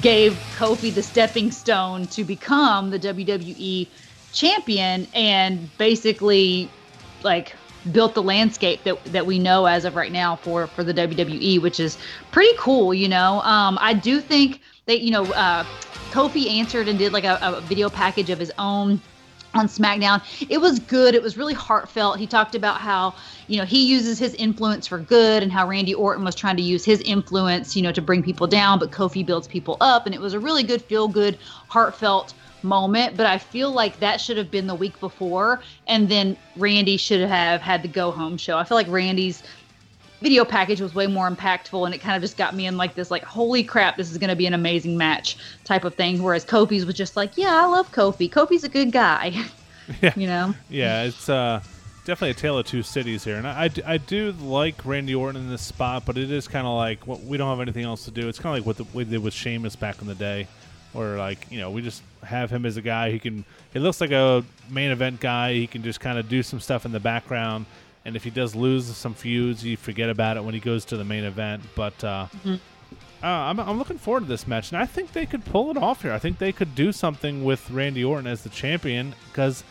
gave 0.01 0.33
Kofi 0.51 0.93
the 0.93 1.03
stepping 1.03 1.51
stone 1.51 2.07
to 2.07 2.25
become 2.25 2.89
the 2.89 2.99
WWE 2.99 3.87
champion, 4.33 5.07
and 5.13 5.69
basically 5.77 6.69
like 7.23 7.55
built 7.91 8.13
the 8.13 8.23
landscape 8.23 8.83
that 8.83 9.03
that 9.05 9.25
we 9.25 9.39
know 9.39 9.65
as 9.65 9.85
of 9.85 9.95
right 9.95 10.11
now 10.11 10.35
for 10.35 10.67
for 10.67 10.83
the 10.83 10.93
WWE, 10.93 11.61
which 11.61 11.79
is 11.79 11.97
pretty 12.31 12.55
cool. 12.57 12.93
You 12.93 13.07
know, 13.07 13.41
um, 13.41 13.77
I 13.81 13.93
do 13.93 14.19
think 14.19 14.61
that 14.85 15.01
you 15.01 15.11
know 15.11 15.25
uh, 15.33 15.63
Kofi 16.11 16.49
answered 16.49 16.87
and 16.87 16.97
did 16.97 17.13
like 17.13 17.25
a, 17.25 17.39
a 17.41 17.61
video 17.61 17.89
package 17.89 18.29
of 18.29 18.39
his 18.39 18.51
own 18.57 19.01
on 19.55 19.67
SmackDown. 19.67 20.21
It 20.49 20.59
was 20.59 20.79
good. 20.79 21.15
It 21.15 21.23
was 21.23 21.37
really 21.37 21.53
heartfelt. 21.53 22.19
He 22.19 22.27
talked 22.27 22.55
about 22.55 22.81
how, 22.81 23.15
you 23.47 23.57
know, 23.57 23.63
he 23.63 23.85
uses 23.85 24.19
his 24.19 24.33
influence 24.35 24.85
for 24.85 24.99
good 24.99 25.41
and 25.41 25.51
how 25.51 25.67
Randy 25.67 25.93
Orton 25.93 26.25
was 26.25 26.35
trying 26.35 26.57
to 26.57 26.61
use 26.61 26.83
his 26.83 26.99
influence, 27.01 27.75
you 27.75 27.81
know, 27.81 27.93
to 27.93 28.01
bring 28.01 28.21
people 28.21 28.47
down, 28.47 28.79
but 28.79 28.91
Kofi 28.91 29.25
builds 29.25 29.47
people 29.47 29.77
up. 29.79 30.05
And 30.05 30.13
it 30.13 30.19
was 30.19 30.33
a 30.33 30.39
really 30.39 30.63
good, 30.63 30.81
feel 30.81 31.07
good, 31.07 31.37
heartfelt 31.69 32.33
moment. 32.63 33.17
But 33.17 33.25
I 33.25 33.37
feel 33.37 33.71
like 33.71 33.99
that 33.99 34.19
should 34.21 34.37
have 34.37 34.51
been 34.51 34.67
the 34.67 34.75
week 34.75 34.99
before. 34.99 35.61
And 35.87 36.09
then 36.09 36.37
Randy 36.55 36.97
should 36.97 37.27
have 37.27 37.61
had 37.61 37.81
the 37.83 37.87
go 37.87 38.11
home 38.11 38.37
show. 38.37 38.57
I 38.57 38.63
feel 38.63 38.75
like 38.75 38.87
Randy's 38.87 39.43
video 40.21 40.45
package 40.45 40.81
was 40.81 40.95
way 40.95 41.07
more 41.07 41.29
impactful 41.29 41.85
and 41.85 41.93
it 41.93 41.99
kind 41.99 42.15
of 42.15 42.21
just 42.21 42.37
got 42.37 42.55
me 42.55 42.65
in 42.65 42.77
like 42.77 42.95
this 42.95 43.11
like 43.11 43.23
holy 43.23 43.63
crap 43.63 43.97
this 43.97 44.09
is 44.09 44.17
going 44.17 44.29
to 44.29 44.35
be 44.35 44.47
an 44.47 44.53
amazing 44.53 44.97
match 44.97 45.37
type 45.65 45.83
of 45.83 45.93
thing 45.93 46.23
whereas 46.23 46.43
kofi's 46.45 46.85
was 46.85 46.95
just 46.95 47.17
like 47.17 47.31
yeah 47.35 47.61
i 47.61 47.65
love 47.65 47.91
kofi 47.91 48.27
kofi's 48.29 48.63
a 48.63 48.69
good 48.69 48.91
guy 48.91 49.33
Yeah. 50.01 50.13
you 50.15 50.25
know 50.25 50.55
Yeah, 50.69 51.03
it's 51.03 51.29
uh, 51.29 51.61
definitely 52.05 52.31
a 52.31 52.33
tale 52.33 52.57
of 52.57 52.65
two 52.65 52.81
cities 52.81 53.23
here, 53.23 53.35
and 53.35 53.45
I, 53.47 53.65
I, 53.65 53.69
I 53.85 53.97
do 53.97 54.31
like 54.31 54.83
Randy 54.83 55.13
Orton 55.13 55.39
in 55.39 55.49
this 55.49 55.61
spot, 55.61 56.03
but 56.07 56.17
it 56.17 56.31
is 56.31 56.47
kind 56.47 56.65
of 56.65 56.75
like 56.75 57.05
well, 57.05 57.19
we 57.23 57.37
don't 57.37 57.49
have 57.49 57.59
anything 57.59 57.83
else 57.83 58.05
to 58.05 58.11
do. 58.11 58.27
It's 58.27 58.39
kind 58.39 58.57
of 58.57 58.65
like 58.65 58.65
what 58.65 58.77
the, 58.77 58.97
we 58.97 59.03
did 59.03 59.21
with 59.21 59.33
Sheamus 59.33 59.75
back 59.75 60.01
in 60.01 60.07
the 60.07 60.15
day, 60.15 60.47
where 60.95 61.17
like 61.17 61.45
you 61.51 61.59
know 61.59 61.69
we 61.69 61.81
just 61.81 62.01
have 62.23 62.49
him 62.49 62.65
as 62.65 62.77
a 62.77 62.81
guy. 62.81 63.11
He 63.11 63.19
can 63.19 63.45
he 63.73 63.79
looks 63.79 64.01
like 64.01 64.11
a 64.11 64.43
main 64.69 64.91
event 64.91 65.19
guy. 65.19 65.53
He 65.53 65.67
can 65.67 65.83
just 65.83 65.99
kind 65.99 66.17
of 66.17 66.29
do 66.29 66.41
some 66.41 66.59
stuff 66.59 66.85
in 66.85 66.91
the 66.91 66.99
background, 66.99 67.65
and 68.05 68.15
if 68.15 68.23
he 68.23 68.29
does 68.29 68.55
lose 68.55 68.85
some 68.95 69.13
feuds, 69.13 69.63
you 69.63 69.77
forget 69.77 70.09
about 70.09 70.37
it 70.37 70.43
when 70.43 70.53
he 70.53 70.59
goes 70.59 70.85
to 70.85 70.97
the 70.97 71.03
main 71.03 71.23
event. 71.23 71.63
But 71.75 72.03
uh, 72.03 72.27
uh, 72.45 72.57
I'm, 73.21 73.59
I'm 73.59 73.77
looking 73.77 73.97
forward 73.97 74.21
to 74.21 74.25
this 74.27 74.47
match, 74.47 74.71
and 74.71 74.81
I 74.81 74.85
think 74.85 75.11
they 75.11 75.25
could 75.25 75.43
pull 75.45 75.69
it 75.71 75.77
off 75.77 76.01
here. 76.01 76.13
I 76.13 76.19
think 76.19 76.37
they 76.37 76.51
could 76.51 76.75
do 76.75 76.91
something 76.91 77.43
with 77.43 77.69
Randy 77.69 78.03
Orton 78.03 78.27
as 78.27 78.43
the 78.43 78.49
champion 78.49 79.13
because 79.27 79.63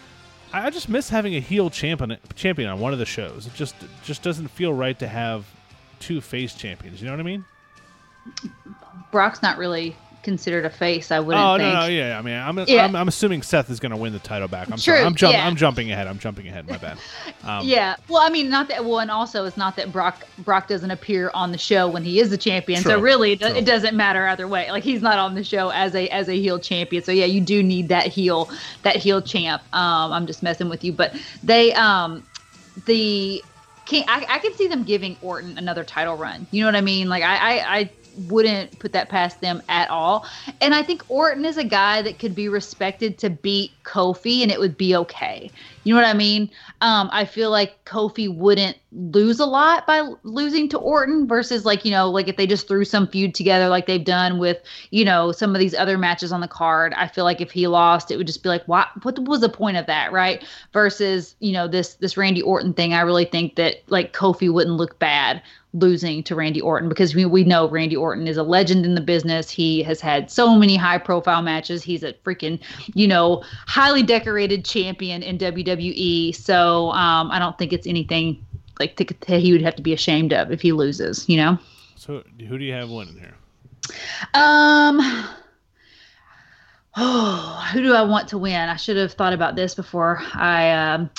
I 0.52 0.66
I 0.66 0.70
just 0.70 0.88
miss 0.88 1.08
having 1.08 1.34
a 1.34 1.40
heel 1.40 1.70
champion 1.70 2.18
champion 2.34 2.68
on 2.68 2.78
one 2.78 2.92
of 2.92 2.98
the 2.98 3.06
shows. 3.06 3.46
It 3.46 3.54
just 3.54 3.74
just 4.04 4.22
doesn't 4.22 4.48
feel 4.48 4.72
right 4.72 4.98
to 4.98 5.08
have 5.08 5.46
two 6.00 6.20
face 6.20 6.54
champions. 6.54 7.00
You 7.00 7.06
know 7.06 7.12
what 7.12 7.20
I 7.20 7.24
mean? 7.24 7.44
brock's 9.10 9.42
not 9.42 9.58
really 9.58 9.94
considered 10.24 10.64
a 10.64 10.70
face 10.70 11.10
i 11.10 11.20
wouldn't 11.20 11.44
oh 11.44 11.56
think 11.56 11.72
no, 11.72 11.80
no, 11.80 11.86
yeah. 11.86 12.18
I 12.18 12.22
mean, 12.22 12.34
I'm, 12.34 12.58
Yeah. 12.66 12.84
I'm 12.84 12.96
I'm 12.96 13.08
assuming 13.08 13.42
Seth 13.42 13.70
is 13.70 13.78
going 13.78 13.90
to 13.90 13.96
win 13.96 14.12
the 14.12 14.18
title 14.18 14.48
back. 14.48 14.68
I'm 14.68 14.72
True, 14.72 14.94
sorry. 14.94 15.00
I'm, 15.02 15.14
jump, 15.14 15.34
yeah. 15.34 15.46
I'm 15.46 15.56
jumping 15.56 15.92
ahead. 15.92 16.06
I'm 16.06 16.18
jumping 16.18 16.48
ahead. 16.48 16.68
My 16.68 16.78
bad. 16.78 16.98
Um, 17.44 17.66
yeah 17.66 17.96
well 18.08 18.22
i 18.22 18.30
mean 18.30 18.48
not 18.48 18.68
that 18.68 18.86
well 18.86 19.00
and 19.00 19.10
also 19.10 19.44
it's 19.44 19.58
not 19.58 19.76
that 19.76 19.92
brock 19.92 20.26
brock 20.38 20.66
doesn't 20.66 20.90
appear 20.90 21.30
on 21.34 21.52
the 21.52 21.58
show 21.58 21.86
when 21.86 22.02
he 22.02 22.18
is 22.18 22.30
the 22.30 22.38
champion 22.38 22.82
so 22.82 22.98
really 22.98 23.32
it, 23.32 23.40
true. 23.40 23.48
it 23.50 23.66
doesn't 23.66 23.94
matter 23.94 24.26
either 24.28 24.48
way 24.48 24.70
like 24.70 24.82
he's 24.82 25.02
not 25.02 25.18
on 25.18 25.34
the 25.34 25.44
show 25.44 25.68
as 25.68 25.94
a 25.94 26.08
as 26.08 26.26
a 26.30 26.32
heel 26.32 26.58
champion 26.58 27.02
so 27.02 27.12
yeah 27.12 27.26
you 27.26 27.42
do 27.42 27.62
need 27.62 27.88
that 27.88 28.06
heel 28.06 28.48
that 28.82 28.96
heel 28.96 29.20
champ 29.20 29.62
um 29.74 30.10
i'm 30.12 30.26
just 30.26 30.42
messing 30.42 30.70
with 30.70 30.82
you 30.82 30.90
but 30.90 31.14
they 31.42 31.70
um 31.74 32.22
the 32.86 33.42
can 33.86 34.04
I, 34.08 34.26
I 34.28 34.38
can 34.38 34.54
see 34.54 34.66
them 34.66 34.82
giving 34.84 35.16
Orton 35.22 35.58
another 35.58 35.84
title 35.84 36.16
run. 36.16 36.46
You 36.50 36.62
know 36.62 36.68
what 36.68 36.76
I 36.76 36.80
mean? 36.80 37.08
Like 37.08 37.22
I, 37.22 37.36
I, 37.36 37.78
I 37.78 37.90
wouldn't 38.28 38.78
put 38.78 38.92
that 38.92 39.08
past 39.08 39.40
them 39.40 39.62
at 39.68 39.90
all. 39.90 40.26
And 40.60 40.74
I 40.74 40.82
think 40.82 41.04
Orton 41.08 41.44
is 41.44 41.56
a 41.56 41.64
guy 41.64 42.02
that 42.02 42.18
could 42.18 42.34
be 42.34 42.48
respected 42.48 43.18
to 43.18 43.30
beat 43.30 43.72
Kofi 43.84 44.42
and 44.42 44.50
it 44.50 44.58
would 44.58 44.76
be 44.76 44.96
okay. 44.96 45.50
You 45.84 45.94
know 45.94 46.00
what 46.00 46.08
I 46.08 46.14
mean? 46.14 46.50
Um, 46.80 47.10
I 47.12 47.24
feel 47.26 47.50
like 47.50 47.84
Kofi 47.84 48.34
wouldn't 48.34 48.76
lose 48.92 49.38
a 49.38 49.44
lot 49.44 49.86
by 49.86 50.08
losing 50.22 50.68
to 50.70 50.78
Orton 50.78 51.26
versus 51.26 51.66
like, 51.66 51.84
you 51.84 51.90
know, 51.90 52.10
like 52.10 52.26
if 52.26 52.36
they 52.36 52.46
just 52.46 52.66
threw 52.66 52.84
some 52.84 53.06
feud 53.06 53.34
together 53.34 53.68
like 53.68 53.86
they've 53.86 54.04
done 54.04 54.38
with, 54.38 54.62
you 54.90 55.04
know, 55.04 55.30
some 55.30 55.54
of 55.54 55.58
these 55.58 55.74
other 55.74 55.98
matches 55.98 56.32
on 56.32 56.40
the 56.40 56.48
card. 56.48 56.94
I 56.94 57.06
feel 57.06 57.24
like 57.24 57.40
if 57.40 57.50
he 57.50 57.66
lost, 57.66 58.10
it 58.10 58.16
would 58.16 58.26
just 58.26 58.42
be 58.42 58.48
like, 58.48 58.66
what 58.66 58.88
what 59.04 59.18
was 59.18 59.40
the 59.40 59.48
point 59.48 59.76
of 59.76 59.86
that, 59.86 60.12
right? 60.12 60.44
Versus, 60.72 61.36
you 61.40 61.52
know, 61.52 61.68
this 61.68 61.94
this 61.94 62.16
Randy 62.16 62.42
Orton 62.42 62.72
thing, 62.72 62.94
I 62.94 63.02
really 63.02 63.26
think 63.26 63.56
that 63.56 63.82
like 63.88 64.14
Kofi 64.14 64.50
wouldn't 64.50 64.76
look 64.76 64.98
bad 64.98 65.42
losing 65.74 66.22
to 66.22 66.34
Randy 66.34 66.60
Orton 66.60 66.88
because 66.88 67.14
we, 67.14 67.24
we 67.24 67.44
know 67.44 67.68
Randy 67.68 67.96
Orton 67.96 68.26
is 68.26 68.36
a 68.36 68.42
legend 68.42 68.86
in 68.86 68.94
the 68.94 69.00
business. 69.00 69.50
He 69.50 69.82
has 69.82 70.00
had 70.00 70.30
so 70.30 70.56
many 70.56 70.76
high 70.76 70.98
profile 70.98 71.42
matches. 71.42 71.82
He's 71.82 72.02
a 72.02 72.14
freaking, 72.24 72.60
you 72.94 73.06
know, 73.06 73.42
highly 73.66 74.02
decorated 74.02 74.64
champion 74.64 75.22
in 75.22 75.36
WWE. 75.36 76.34
So 76.34 76.90
um, 76.92 77.30
I 77.30 77.38
don't 77.38 77.58
think 77.58 77.72
it's 77.72 77.86
anything 77.86 78.44
like 78.78 78.96
to, 78.96 79.04
that 79.04 79.40
he 79.40 79.52
would 79.52 79.62
have 79.62 79.76
to 79.76 79.82
be 79.82 79.92
ashamed 79.92 80.32
of 80.32 80.50
if 80.50 80.62
he 80.62 80.72
loses, 80.72 81.28
you 81.28 81.36
know? 81.36 81.58
So 81.96 82.22
who 82.48 82.58
do 82.58 82.64
you 82.64 82.72
have 82.72 82.90
winning 82.90 83.18
here? 83.18 83.34
Um, 84.32 85.00
Oh, 86.96 87.68
who 87.72 87.82
do 87.82 87.92
I 87.92 88.02
want 88.02 88.28
to 88.28 88.38
win? 88.38 88.68
I 88.68 88.76
should 88.76 88.96
have 88.96 89.14
thought 89.14 89.32
about 89.32 89.56
this 89.56 89.74
before. 89.74 90.22
I 90.32 90.70
um, 90.70 91.10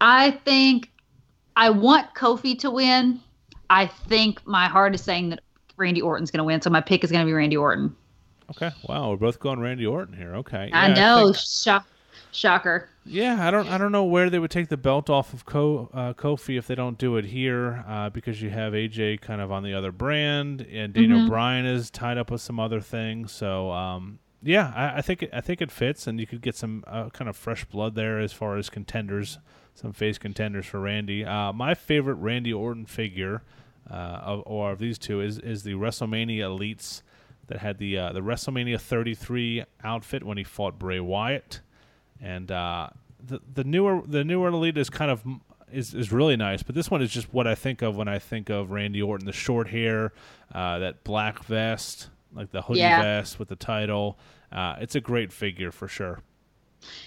I 0.00 0.30
think 0.44 0.92
I 1.56 1.70
want 1.70 2.14
Kofi 2.14 2.56
to 2.60 2.70
win. 2.70 3.20
I 3.74 3.86
think 3.86 4.46
my 4.46 4.66
heart 4.68 4.94
is 4.94 5.00
saying 5.02 5.30
that 5.30 5.40
Randy 5.76 6.00
Orton's 6.00 6.30
going 6.30 6.38
to 6.38 6.44
win, 6.44 6.60
so 6.62 6.70
my 6.70 6.80
pick 6.80 7.02
is 7.04 7.10
going 7.10 7.22
to 7.24 7.26
be 7.26 7.32
Randy 7.32 7.56
Orton. 7.56 7.94
Okay. 8.50 8.70
Wow, 8.88 9.10
we're 9.10 9.16
both 9.16 9.40
going 9.40 9.58
Randy 9.58 9.86
Orton 9.86 10.16
here. 10.16 10.36
Okay. 10.36 10.70
I 10.72 10.88
Yeah, 10.88 10.94
know, 10.94 11.24
think- 11.32 11.36
shock, 11.36 11.86
shocker. 12.32 12.88
yeah, 13.04 13.46
I 13.46 13.50
don't. 13.50 13.66
I 13.68 13.78
don't 13.78 13.90
know 13.90 14.04
where 14.04 14.30
they 14.30 14.38
would 14.38 14.50
take 14.50 14.68
the 14.68 14.76
belt 14.76 15.08
off 15.10 15.32
of 15.32 15.44
Ko, 15.44 15.88
uh, 15.92 16.12
Kofi 16.14 16.56
if 16.58 16.66
they 16.66 16.74
don't 16.74 16.98
do 16.98 17.16
it 17.16 17.24
here, 17.24 17.84
uh, 17.88 18.10
because 18.10 18.40
you 18.42 18.50
have 18.50 18.74
AJ 18.74 19.20
kind 19.20 19.40
of 19.40 19.50
on 19.50 19.62
the 19.62 19.74
other 19.74 19.90
brand, 19.92 20.60
and 20.70 20.92
Daniel 20.92 21.20
Mhm. 21.20 21.28
Bryan 21.28 21.66
is 21.66 21.90
tied 21.90 22.18
up 22.18 22.30
with 22.30 22.40
some 22.42 22.60
other 22.60 22.80
things. 22.80 23.32
So, 23.32 23.70
um, 23.72 24.18
yeah, 24.42 24.72
I, 24.76 24.98
I 24.98 25.00
think 25.02 25.22
it, 25.24 25.30
I 25.32 25.40
think 25.40 25.60
it 25.62 25.70
fits, 25.72 26.06
and 26.06 26.20
you 26.20 26.26
could 26.26 26.42
get 26.42 26.54
some 26.54 26.84
uh, 26.86 27.08
kind 27.10 27.28
of 27.28 27.36
fresh 27.36 27.64
blood 27.64 27.94
there 27.94 28.20
as 28.20 28.32
far 28.32 28.56
as 28.58 28.68
contenders, 28.70 29.38
some 29.74 29.92
face 29.92 30.18
contenders 30.18 30.66
for 30.66 30.80
Randy. 30.80 31.24
Uh, 31.24 31.52
my 31.52 31.74
favorite 31.74 32.16
Randy 32.16 32.52
Orton 32.52 32.84
figure, 32.86 33.42
uh, 33.90 33.94
of, 33.94 34.42
or 34.46 34.70
of 34.72 34.78
these 34.78 34.98
two, 34.98 35.20
is 35.20 35.38
is 35.38 35.62
the 35.62 35.72
WrestleMania 35.74 36.38
Elites 36.40 37.02
that 37.48 37.58
had 37.58 37.78
the 37.78 37.98
uh, 37.98 38.12
the 38.12 38.20
WrestleMania 38.20 38.80
33 38.80 39.64
outfit 39.82 40.22
when 40.24 40.38
he 40.38 40.44
fought 40.44 40.78
Bray 40.78 41.00
Wyatt, 41.00 41.60
and 42.20 42.50
uh, 42.50 42.88
the 43.22 43.40
the 43.52 43.64
newer 43.64 44.02
the 44.06 44.24
newer 44.24 44.48
Elite 44.48 44.78
is 44.78 44.88
kind 44.90 45.10
of 45.10 45.22
is 45.72 45.94
is 45.94 46.12
really 46.12 46.36
nice, 46.36 46.62
but 46.62 46.74
this 46.74 46.90
one 46.90 47.02
is 47.02 47.10
just 47.10 47.32
what 47.34 47.46
I 47.46 47.54
think 47.54 47.82
of 47.82 47.96
when 47.96 48.08
I 48.08 48.18
think 48.18 48.48
of 48.50 48.70
Randy 48.70 49.02
Orton: 49.02 49.26
the 49.26 49.32
short 49.32 49.68
hair, 49.68 50.12
uh, 50.54 50.78
that 50.78 51.04
black 51.04 51.42
vest, 51.44 52.08
like 52.32 52.50
the 52.52 52.62
hoodie 52.62 52.80
Yeah. 52.80 53.02
vest 53.02 53.38
with 53.38 53.48
the 53.48 53.56
title. 53.56 54.18
Uh, 54.52 54.76
it's 54.80 54.94
a 54.94 55.00
great 55.00 55.32
figure 55.32 55.72
for 55.72 55.88
sure. 55.88 56.20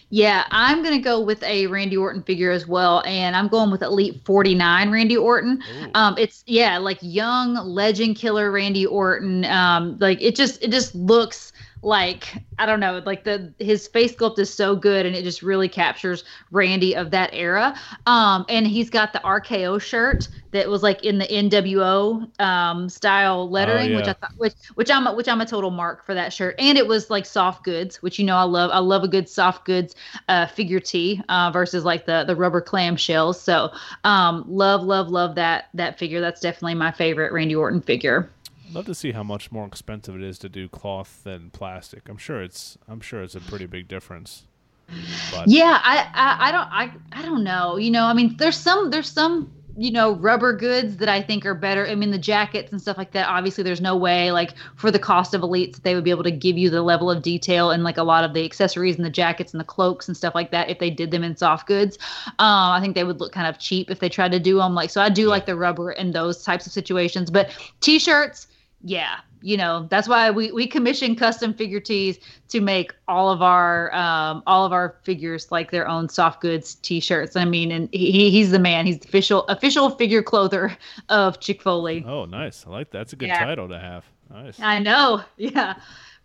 Yeah, 0.09 0.45
I'm 0.51 0.83
going 0.83 0.95
to 0.95 1.03
go 1.03 1.19
with 1.19 1.43
a 1.43 1.67
Randy 1.67 1.97
Orton 1.97 2.23
figure 2.23 2.51
as 2.51 2.65
well, 2.65 3.03
and 3.05 3.35
I'm 3.35 3.49
going 3.49 3.71
with 3.71 3.81
Elite 3.81 4.21
49 4.23 4.89
Randy 4.89 5.17
Orton. 5.17 5.61
Ooh. 5.81 5.89
Um, 5.95 6.15
it's 6.17 6.43
yeah, 6.47 6.77
like 6.77 6.97
young 7.01 7.55
legend 7.55 8.15
killer 8.15 8.49
Randy 8.49 8.85
Orton. 8.85 9.43
Um, 9.45 9.97
like 9.99 10.21
it 10.21 10.35
just 10.35 10.63
it 10.63 10.71
just 10.71 10.95
looks 10.95 11.51
like 11.81 12.43
I 12.59 12.65
don't 12.65 12.79
know, 12.79 13.03
like 13.05 13.23
the 13.23 13.53
his 13.59 13.87
face 13.87 14.15
sculpt 14.15 14.39
is 14.39 14.51
so 14.51 14.75
good, 14.75 15.05
and 15.05 15.15
it 15.15 15.23
just 15.23 15.43
really 15.43 15.69
captures 15.69 16.23
Randy 16.49 16.95
of 16.95 17.11
that 17.11 17.29
era. 17.33 17.75
Um, 18.07 18.45
and 18.49 18.65
he's 18.65 18.89
got 18.89 19.13
the 19.13 19.19
RKO 19.19 19.79
shirt 19.79 20.27
that 20.51 20.67
was 20.69 20.81
like 20.81 21.03
in 21.03 21.19
the 21.19 21.25
NWO 21.25 22.41
um, 22.41 22.89
style 22.89 23.47
lettering, 23.49 23.95
which 23.95 24.05
yeah. 24.05 24.11
I 24.11 24.13
thought, 24.13 24.31
which 24.37 24.53
which 24.73 24.89
I'm 24.89 25.05
a, 25.05 25.13
which 25.13 25.27
I'm 25.27 25.39
a 25.39 25.45
total 25.45 25.69
mark 25.69 26.03
for 26.03 26.15
that 26.15 26.33
shirt. 26.33 26.55
And 26.57 26.79
it 26.79 26.87
was 26.87 27.11
like 27.11 27.27
soft 27.27 27.63
goods, 27.63 28.01
which 28.01 28.17
you 28.17 28.25
know 28.25 28.37
I 28.37 28.43
love. 28.43 28.71
I 28.73 28.79
love 28.79 29.03
a 29.03 29.07
good 29.07 29.29
soft 29.29 29.65
goods 29.65 29.95
uh, 30.29 30.47
figure 30.47 30.79
tee 30.79 31.21
uh, 31.29 31.51
versus 31.51 31.85
like 31.85 32.07
the 32.07 32.23
the 32.25 32.35
rubber 32.35 32.61
clam 32.61 32.95
shells. 32.95 33.39
So 33.39 33.71
um, 34.03 34.43
love 34.47 34.81
love 34.81 35.09
love 35.09 35.35
that 35.35 35.65
that 35.75 35.99
figure. 35.99 36.21
That's 36.21 36.41
definitely 36.41 36.75
my 36.75 36.91
favorite 36.91 37.31
Randy 37.31 37.55
Orton 37.55 37.81
figure. 37.81 38.31
Love 38.71 38.85
to 38.85 38.95
see 38.95 39.11
how 39.11 39.23
much 39.23 39.51
more 39.51 39.65
expensive 39.65 40.15
it 40.15 40.21
is 40.21 40.37
to 40.39 40.49
do 40.49 40.67
cloth 40.67 41.21
than 41.23 41.49
plastic. 41.51 42.09
I'm 42.09 42.17
sure 42.17 42.41
it's 42.41 42.77
I'm 42.87 42.99
sure 42.99 43.23
it's 43.23 43.35
a 43.35 43.39
pretty 43.39 43.65
big 43.65 43.87
difference. 43.87 44.45
But 45.31 45.47
Yeah, 45.47 45.79
I, 45.83 46.09
I 46.13 46.49
I 46.49 46.51
don't 46.51 46.67
I 46.71 46.91
I 47.21 47.25
don't 47.25 47.43
know. 47.43 47.77
You 47.77 47.91
know, 47.91 48.05
I 48.05 48.13
mean, 48.13 48.35
there's 48.37 48.57
some 48.57 48.89
there's 48.89 49.11
some 49.11 49.51
you 49.79 49.91
know 49.91 50.15
rubber 50.15 50.53
goods 50.53 50.97
that 50.97 51.07
I 51.07 51.21
think 51.21 51.45
are 51.45 51.53
better. 51.53 51.87
I 51.87 51.95
mean, 51.95 52.11
the 52.11 52.17
jackets 52.17 52.71
and 52.71 52.81
stuff 52.81 52.97
like 52.97 53.11
that. 53.11 53.27
Obviously, 53.27 53.63
there's 53.63 53.79
no 53.79 53.95
way 53.95 54.31
like 54.31 54.53
for 54.75 54.89
the 54.91 54.99
cost 54.99 55.33
of 55.33 55.41
elites 55.41 55.75
that 55.75 55.83
they 55.83 55.93
would 55.93 56.03
be 56.03 56.09
able 56.09 56.23
to 56.23 56.31
give 56.31 56.57
you 56.57 56.69
the 56.69 56.81
level 56.81 57.11
of 57.11 57.21
detail 57.21 57.71
and 57.71 57.83
like 57.83 57.97
a 57.97 58.03
lot 58.03 58.23
of 58.23 58.33
the 58.33 58.43
accessories 58.43 58.95
and 58.95 59.05
the 59.05 59.09
jackets 59.09 59.53
and 59.53 59.59
the 59.59 59.65
cloaks 59.65 60.07
and 60.07 60.17
stuff 60.17 60.33
like 60.33 60.51
that 60.51 60.69
if 60.69 60.79
they 60.79 60.89
did 60.89 61.11
them 61.11 61.23
in 61.23 61.37
soft 61.37 61.67
goods. 61.67 61.97
Um, 62.39 62.71
I 62.71 62.79
think 62.81 62.95
they 62.95 63.03
would 63.03 63.19
look 63.19 63.31
kind 63.31 63.47
of 63.47 63.59
cheap 63.59 63.91
if 63.91 63.99
they 63.99 64.09
tried 64.09 64.31
to 64.31 64.39
do 64.39 64.57
them. 64.57 64.73
Like, 64.73 64.89
so 64.89 64.99
I 64.99 65.09
do 65.09 65.27
like 65.27 65.45
the 65.45 65.55
rubber 65.55 65.91
in 65.91 66.11
those 66.11 66.43
types 66.43 66.65
of 66.65 66.71
situations. 66.71 67.29
But 67.29 67.55
t-shirts, 67.81 68.47
yeah, 68.83 69.17
you 69.41 69.55
know 69.57 69.87
that's 69.89 70.07
why 70.07 70.31
we 70.31 70.51
we 70.51 70.65
commission 70.67 71.15
custom 71.15 71.53
figure 71.53 71.79
tees 71.79 72.17
to 72.47 72.59
make 72.59 72.93
all 73.07 73.29
of 73.29 73.41
our 73.43 73.93
um 73.93 74.41
all 74.47 74.65
of 74.65 74.73
our 74.73 74.97
figures 75.03 75.51
like 75.51 75.69
their 75.69 75.87
own 75.87 76.09
soft 76.09 76.41
goods 76.41 76.73
t-shirts 76.75 77.35
i 77.35 77.45
mean 77.45 77.71
and 77.71 77.87
he 77.93 78.31
he's 78.31 78.49
the 78.49 78.57
man 78.57 78.87
he's 78.87 78.97
the 78.97 79.07
official 79.07 79.43
official 79.45 79.91
figure 79.91 80.23
clother 80.23 80.75
of 81.09 81.39
chick 81.39 81.61
foley 81.61 82.03
oh, 82.07 82.25
nice. 82.25 82.65
I 82.65 82.71
like 82.71 82.89
that. 82.91 82.97
That's 82.97 83.13
a 83.13 83.15
good 83.15 83.27
Yeah. 83.27 83.45
title 83.45 83.69
to 83.69 83.79
have. 83.79 84.05
Nice. 84.31 84.59
i 84.59 84.79
know 84.79 85.21
yeah 85.37 85.75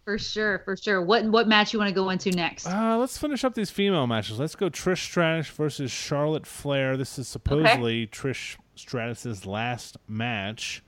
for 0.05 0.17
sure 0.19 0.61
for 0.65 0.75
sure 0.75 1.03
what 1.03 1.25
what 1.27 1.47
match 1.47 1.75
you 1.75 1.79
want 1.79 1.89
to 1.91 1.95
go 1.95 2.09
into 2.09 2.31
next 2.31 2.67
Uh, 2.67 2.97
let's 2.97 3.19
finish 3.19 3.45
up 3.45 3.55
these 3.55 3.71
female 3.71 4.07
matches. 4.07 4.39
Let's 4.41 4.57
go 4.57 4.71
Trish 4.71 4.99
Stratus 5.05 5.49
versus 5.49 5.91
Charlotte 5.93 6.47
Flair. 6.47 6.97
This 6.97 7.19
is 7.19 7.29
supposedly 7.29 8.07
Trish 8.07 8.57
Stratus's 8.75 9.45
last 9.45 9.99
match. 10.09 10.83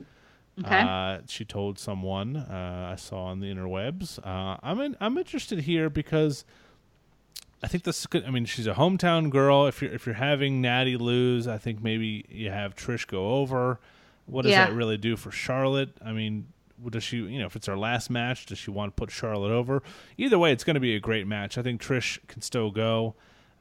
Okay 0.60 0.80
Uh, 0.80 1.18
she 1.26 1.44
told 1.44 1.78
someone 1.78 2.36
uh, 2.36 2.88
I 2.92 2.96
saw 2.96 3.24
on 3.26 3.40
the 3.40 3.46
interwebs. 3.52 4.18
Uh, 4.24 4.56
I'm 4.62 4.80
in, 4.80 4.96
I'm 5.00 5.16
interested 5.18 5.60
here 5.60 5.88
because 5.90 6.44
I 7.62 7.66
think 7.66 7.84
this. 7.84 8.06
Could, 8.06 8.24
I 8.24 8.30
mean, 8.30 8.44
she's 8.44 8.66
a 8.66 8.74
hometown 8.74 9.30
girl. 9.30 9.66
If 9.66 9.80
you're 9.80 9.92
if 9.92 10.04
you're 10.06 10.14
having 10.16 10.60
Natty 10.60 10.96
lose, 10.98 11.48
I 11.48 11.56
think 11.58 11.82
maybe 11.82 12.24
you 12.28 12.50
have 12.50 12.76
Trish 12.76 13.06
go 13.06 13.36
over. 13.36 13.80
What 14.26 14.42
does 14.42 14.52
Yeah. 14.52 14.66
that 14.66 14.74
really 14.74 14.96
do 14.98 15.16
for 15.16 15.30
Charlotte? 15.30 15.96
I 16.04 16.12
mean, 16.12 16.46
does 16.90 17.02
she? 17.04 17.16
You 17.18 17.38
know, 17.38 17.46
if 17.46 17.56
it's 17.56 17.66
her 17.66 17.76
last 17.76 18.10
match, 18.10 18.44
does 18.46 18.58
she 18.58 18.70
want 18.70 18.94
to 18.94 19.00
put 19.00 19.10
Charlotte 19.10 19.50
over? 19.50 19.82
Either 20.18 20.38
way, 20.38 20.52
it's 20.52 20.62
going 20.64 20.74
to 20.74 20.80
be 20.80 20.94
a 20.94 21.00
great 21.00 21.26
match. 21.26 21.56
I 21.56 21.62
think 21.62 21.80
Trish 21.80 22.18
can 22.28 22.42
still 22.42 22.70
go. 22.70 23.14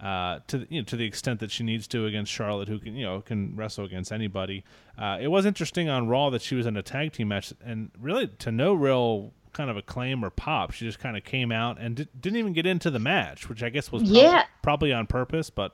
Uh, 0.04 0.39
to 0.47 0.58
the- 0.58 0.68
you 0.70 0.82
know, 0.82 0.86
to 0.86 0.97
the 0.97 1.06
extent 1.06 1.39
that 1.39 1.49
she 1.49 1.64
needs 1.64 1.88
to 1.88 2.06
against 2.06 2.30
Charlotte, 2.32 2.68
who 2.68 2.78
can 2.78 2.93
you 2.95 3.06
know 3.06 3.22
can 3.22 3.56
wrestle 3.56 3.86
against 3.86 4.12
anybody. 4.12 4.64
Uh, 4.97 5.18
it 5.22 5.30
was 5.30 5.45
interesting 5.45 5.88
on 5.88 6.08
Raw 6.10 6.30
that 6.32 6.41
she 6.41 6.56
was 6.56 6.66
in 6.66 6.76
a 6.76 6.84
tag 6.84 7.14
team 7.14 7.30
match, 7.30 7.54
and 7.64 7.89
really 7.99 8.28
to 8.39 8.51
no 8.51 8.74
real 8.74 9.32
kind 9.54 9.70
of 9.70 9.78
acclaim 9.78 10.26
or 10.26 10.30
pop. 10.30 10.72
She 10.72 10.84
just 10.84 10.99
kind 10.99 11.16
of 11.16 11.24
came 11.24 11.51
out 11.51 11.80
and 11.80 11.95
di- 11.95 12.08
didn't 12.20 12.38
even 12.38 12.54
get 12.54 12.66
into 12.66 12.89
the 12.91 12.99
match, 12.99 13.47
which 13.47 13.64
I 13.64 13.70
guess 13.70 13.91
was 13.91 14.04
Yeah. 14.04 14.43
probably 14.62 14.91
on 14.91 15.06
purpose. 15.08 15.49
But 15.49 15.74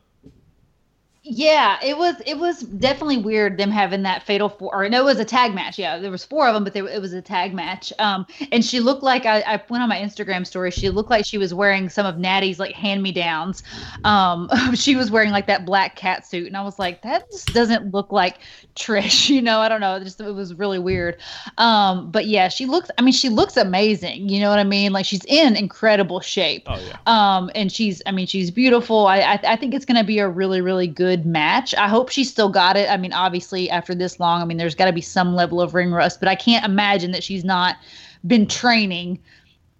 Yeah, 1.31 1.77
it 1.83 1.95
was 1.95 2.15
it 2.25 2.39
was 2.39 2.61
definitely 2.61 3.19
weird 3.19 3.57
them 3.57 3.69
having 3.69 4.01
that 4.01 4.23
fatal 4.23 4.49
four. 4.49 4.73
Or 4.73 4.89
no, 4.89 5.01
it 5.01 5.05
was 5.05 5.19
a 5.19 5.25
tag 5.25 5.53
match. 5.53 5.77
Yeah, 5.77 5.99
there 5.99 6.09
was 6.09 6.25
four 6.25 6.47
of 6.47 6.55
them, 6.55 6.63
but 6.63 6.73
there, 6.73 6.87
it 6.87 6.99
was 6.99 7.13
a 7.13 7.21
tag 7.21 7.53
match. 7.53 7.93
Um, 7.99 8.25
and 8.51 8.65
she 8.65 8.79
looked 8.79 9.03
like 9.03 9.27
I, 9.27 9.41
I 9.41 9.61
went 9.69 9.83
on 9.83 9.89
my 9.89 9.99
Instagram 9.99 10.47
story. 10.47 10.71
She 10.71 10.89
looked 10.89 11.11
like 11.11 11.25
she 11.25 11.37
was 11.37 11.53
wearing 11.53 11.87
some 11.87 12.07
of 12.07 12.17
Natty's 12.17 12.59
like 12.59 12.73
hand 12.73 13.03
me 13.03 13.11
downs. 13.11 13.61
Um, 14.03 14.49
she 14.73 14.95
was 14.95 15.11
wearing 15.11 15.29
like 15.29 15.45
that 15.45 15.65
black 15.65 15.95
cat 15.95 16.25
suit, 16.25 16.47
and 16.47 16.57
I 16.57 16.63
was 16.63 16.79
like, 16.79 17.03
that 17.03 17.29
just 17.29 17.53
doesn't 17.53 17.93
look 17.93 18.11
like 18.11 18.39
Trish. 18.75 19.29
You 19.39 19.43
know, 19.43 19.59
I 19.59 19.69
don't 19.69 19.79
know. 19.79 19.95
It 19.95 20.03
just 20.03 20.19
it 20.19 20.33
was 20.33 20.55
really 20.55 20.79
weird. 20.79 21.17
Um, 21.59 22.09
but 22.09 22.25
yeah, 22.25 22.47
she 22.47 22.65
looks. 22.65 22.89
I 22.97 23.03
mean, 23.03 23.13
she 23.13 23.29
looks 23.29 23.55
amazing. 23.55 24.27
You 24.27 24.39
know 24.41 24.49
what 24.49 24.57
I 24.57 24.63
mean? 24.63 24.91
Like 24.91 25.05
she's 25.05 25.23
in 25.25 25.55
incredible 25.55 26.19
shape. 26.21 26.63
oh 26.65 26.79
yeah, 26.79 26.97
Um, 27.05 27.51
and 27.53 27.71
she's, 27.71 28.01
I 28.07 28.11
mean, 28.11 28.25
she's 28.25 28.49
beautiful. 28.49 29.05
I, 29.05 29.19
I, 29.19 29.39
I 29.43 29.55
think 29.55 29.73
it's 29.75 29.85
going 29.85 29.97
to 29.97 30.03
be 30.03 30.19
a 30.19 30.27
really, 30.27 30.61
really 30.61 30.87
good 30.87 31.18
match. 31.25 31.73
I 31.75 31.87
hope 31.87 32.09
she 32.09 32.23
still 32.23 32.49
got 32.49 32.77
it. 32.77 32.89
I 32.89 32.97
mean, 32.97 33.13
obviously, 33.13 33.69
after 33.69 33.95
this 33.95 34.19
long, 34.19 34.41
I 34.41 34.45
mean, 34.45 34.57
there's 34.57 34.75
got 34.75 34.85
to 34.85 34.93
be 34.93 35.01
some 35.01 35.35
level 35.35 35.61
of 35.61 35.73
ring 35.73 35.91
rust, 35.91 36.19
but 36.19 36.27
I 36.27 36.35
can't 36.35 36.65
imagine 36.65 37.11
that 37.11 37.23
she's 37.23 37.43
not 37.43 37.77
been 38.25 38.47
training 38.47 39.19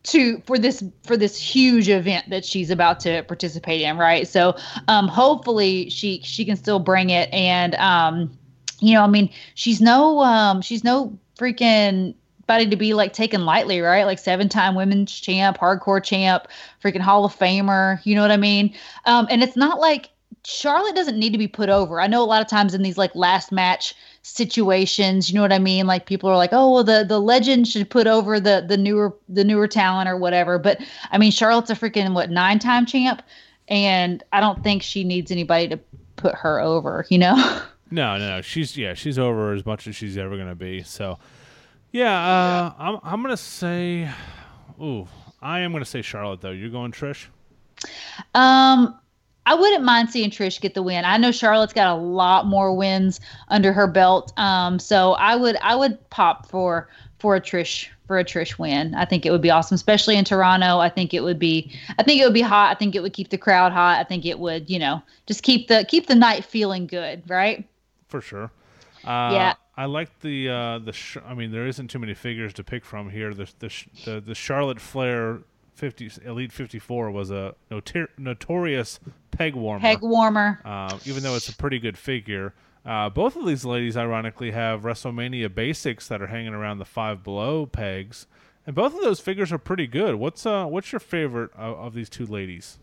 to 0.03 0.41
for 0.45 0.57
this 0.57 0.83
for 1.03 1.17
this 1.17 1.37
huge 1.37 1.89
event 1.89 2.29
that 2.29 2.45
she's 2.45 2.69
about 2.69 2.99
to 3.01 3.21
participate 3.23 3.81
in 3.81 3.97
right 3.97 4.27
so 4.27 4.55
um 4.87 5.09
hopefully 5.09 5.89
she 5.89 6.21
she 6.23 6.45
can 6.45 6.55
still 6.55 6.79
bring 6.79 7.09
it 7.09 7.29
and 7.33 7.75
um 7.75 8.31
you 8.79 8.93
know 8.93 9.03
i 9.03 9.07
mean 9.07 9.29
she's 9.55 9.81
no 9.81 10.19
um 10.19 10.61
she's 10.61 10.85
no 10.85 11.17
freaking 11.37 12.15
body 12.47 12.67
to 12.67 12.77
be 12.77 12.93
like 12.93 13.11
taken 13.11 13.45
lightly 13.45 13.81
right 13.81 14.05
like 14.05 14.19
seven 14.19 14.47
time 14.47 14.73
women's 14.73 15.11
champ 15.11 15.57
hardcore 15.57 16.03
champ 16.03 16.47
freaking 16.81 17.01
hall 17.01 17.25
of 17.25 17.37
famer 17.37 17.99
you 18.05 18.15
know 18.15 18.21
what 18.21 18.31
i 18.31 18.37
mean 18.37 18.73
um 19.05 19.27
and 19.29 19.43
it's 19.43 19.57
not 19.57 19.79
like 19.79 20.09
charlotte 20.49 20.95
doesn't 20.95 21.17
need 21.17 21.31
to 21.31 21.37
be 21.37 21.47
put 21.47 21.69
over 21.69 22.01
i 22.01 22.07
know 22.07 22.23
a 22.23 22.25
lot 22.25 22.41
of 22.41 22.47
times 22.47 22.73
in 22.73 22.81
these 22.81 22.97
like 22.97 23.13
last 23.15 23.51
match 23.51 23.93
situations 24.21 25.29
you 25.29 25.35
know 25.35 25.41
what 25.41 25.53
i 25.53 25.59
mean 25.59 25.87
like 25.87 26.05
people 26.05 26.29
are 26.29 26.37
like 26.37 26.51
oh 26.51 26.71
well 26.71 26.83
the 26.83 27.05
the 27.07 27.19
legend 27.19 27.67
should 27.67 27.89
put 27.89 28.07
over 28.07 28.39
the 28.39 28.65
the 28.67 28.77
newer 28.77 29.15
the 29.29 29.43
newer 29.43 29.67
talent 29.67 30.09
or 30.09 30.17
whatever 30.17 30.57
but 30.57 30.79
i 31.11 31.17
mean 31.17 31.31
charlotte's 31.31 31.69
a 31.69 31.75
freaking 31.75 32.13
what 32.13 32.29
nine 32.29 32.59
time 32.59 32.85
champ 32.85 33.21
and 33.67 34.23
i 34.33 34.39
don't 34.39 34.63
think 34.63 34.81
she 34.81 35.03
needs 35.03 35.31
anybody 35.31 35.67
to 35.67 35.79
put 36.15 36.35
her 36.35 36.59
over 36.59 37.05
you 37.09 37.17
know 37.17 37.35
no, 37.91 38.17
no, 38.17 38.29
no. 38.29 38.41
She's 38.41 38.77
yeah, 38.77 38.93
she's 38.93 39.17
over 39.17 39.53
as 39.53 39.65
much 39.65 39.87
as 39.87 39.95
she's 39.95 40.17
ever 40.17 40.37
gonna 40.37 40.55
be. 40.55 40.83
So 40.83 41.17
yeah, 41.91 42.13
uh, 42.13 42.73
I'm 42.77 42.99
I'm 43.03 43.21
gonna 43.21 43.37
say, 43.37 44.09
ooh, 44.81 45.07
I 45.41 45.59
am 45.61 45.71
gonna 45.71 45.85
say 45.85 46.01
Charlotte 46.01 46.41
though. 46.41 46.51
You're 46.51 46.69
going 46.69 46.91
Trish. 46.91 47.27
Um, 48.35 48.99
I 49.49 49.55
wouldn't 49.55 49.83
mind 49.83 50.11
seeing 50.11 50.29
Trish 50.29 50.61
get 50.61 50.75
the 50.75 50.83
win. 50.83 51.05
I 51.05 51.17
know 51.17 51.31
Charlotte's 51.31 51.73
got 51.73 51.87
a 51.91 51.99
lot 51.99 52.45
more 52.45 52.73
wins 52.75 53.19
under 53.47 53.73
her 53.73 53.87
belt. 53.87 54.31
Um, 54.37 54.77
so 54.77 55.13
I 55.13 55.35
would 55.35 55.55
I 55.61 55.75
would 55.75 55.97
pop 56.11 56.47
for 56.47 56.87
for 57.17 57.35
a 57.35 57.41
Trish 57.41 57.87
for 58.05 58.19
a 58.19 58.23
Trish 58.23 58.59
win. 58.59 58.93
I 58.93 59.05
think 59.05 59.25
it 59.25 59.31
would 59.31 59.41
be 59.41 59.49
awesome, 59.49 59.73
especially 59.73 60.17
in 60.17 60.23
Toronto. 60.23 60.77
I 60.77 60.89
think 60.89 61.13
it 61.15 61.21
would 61.23 61.39
be 61.39 61.71
I 61.97 62.03
think 62.03 62.21
it 62.21 62.25
would 62.25 62.33
be 62.33 62.41
hot. 62.41 62.69
I 62.69 62.75
think 62.77 62.95
it 62.95 63.01
would 63.01 63.13
keep 63.13 63.29
the 63.29 63.39
crowd 63.39 63.71
hot. 63.71 63.99
I 63.99 64.03
think 64.03 64.23
it 64.25 64.37
would, 64.37 64.69
you 64.69 64.77
know, 64.77 65.01
just 65.25 65.41
keep 65.41 65.67
the 65.67 65.83
keep 65.89 66.05
the 66.05 66.15
night 66.15 66.45
feeling 66.45 66.85
good, 66.85 67.27
right? 67.27 67.67
For 68.07 68.21
sure. 68.21 68.51
Uh, 69.03 69.31
Yeah. 69.33 69.53
I 69.77 69.85
like 69.85 70.09
the 70.19 70.49
uh, 70.49 70.79
the. 70.79 70.91
Sh- 70.91 71.17
I 71.25 71.33
mean, 71.33 71.51
there 71.53 71.65
isn't 71.65 71.87
too 71.87 71.99
many 71.99 72.13
figures 72.13 72.53
to 72.55 72.63
pick 72.65 72.83
from 72.83 73.09
here. 73.09 73.33
The 73.33 73.47
the 73.59 73.69
sh- 73.69 73.87
the, 74.03 74.19
the 74.19 74.35
Charlotte 74.35 74.81
Flair 74.81 75.39
50 75.79 76.11
Elite 76.25 76.51
54 76.51 77.09
was 77.11 77.31
a 77.31 77.55
notor- 77.71 78.09
notorious 78.17 78.99
peg 79.31 79.55
warmer. 79.55 79.79
Peg 79.81 80.01
warmer. 80.01 80.59
uh, 80.65 80.97
even 81.05 81.23
though 81.23 81.35
it's 81.35 81.49
a 81.49 81.55
pretty 81.55 81.79
good 81.79 81.97
figure. 81.97 82.53
Uh, 82.85 83.09
both 83.09 83.35
of 83.35 83.45
these 83.45 83.65
ladies, 83.65 83.97
ironically, 83.97 84.51
have 84.51 84.81
WrestleMania 84.81 85.53
basics 85.53 86.07
that 86.07 86.21
are 86.21 86.27
hanging 86.27 86.53
around 86.53 86.79
the 86.79 86.85
five 86.85 87.23
below 87.23 87.65
pegs, 87.65 88.25
and 88.65 88.75
both 88.75 88.93
of 88.95 89.01
those 89.01 89.19
figures 89.19 89.51
are 89.51 89.57
pretty 89.57 89.85
good. 89.87 90.15
What's 90.15 90.45
uh, 90.45 90.65
what's 90.65 90.91
your 90.91 90.99
favorite 90.99 91.51
of, 91.55 91.77
of 91.77 91.93
these 91.93 92.09
two 92.09 92.25
ladies? 92.25 92.77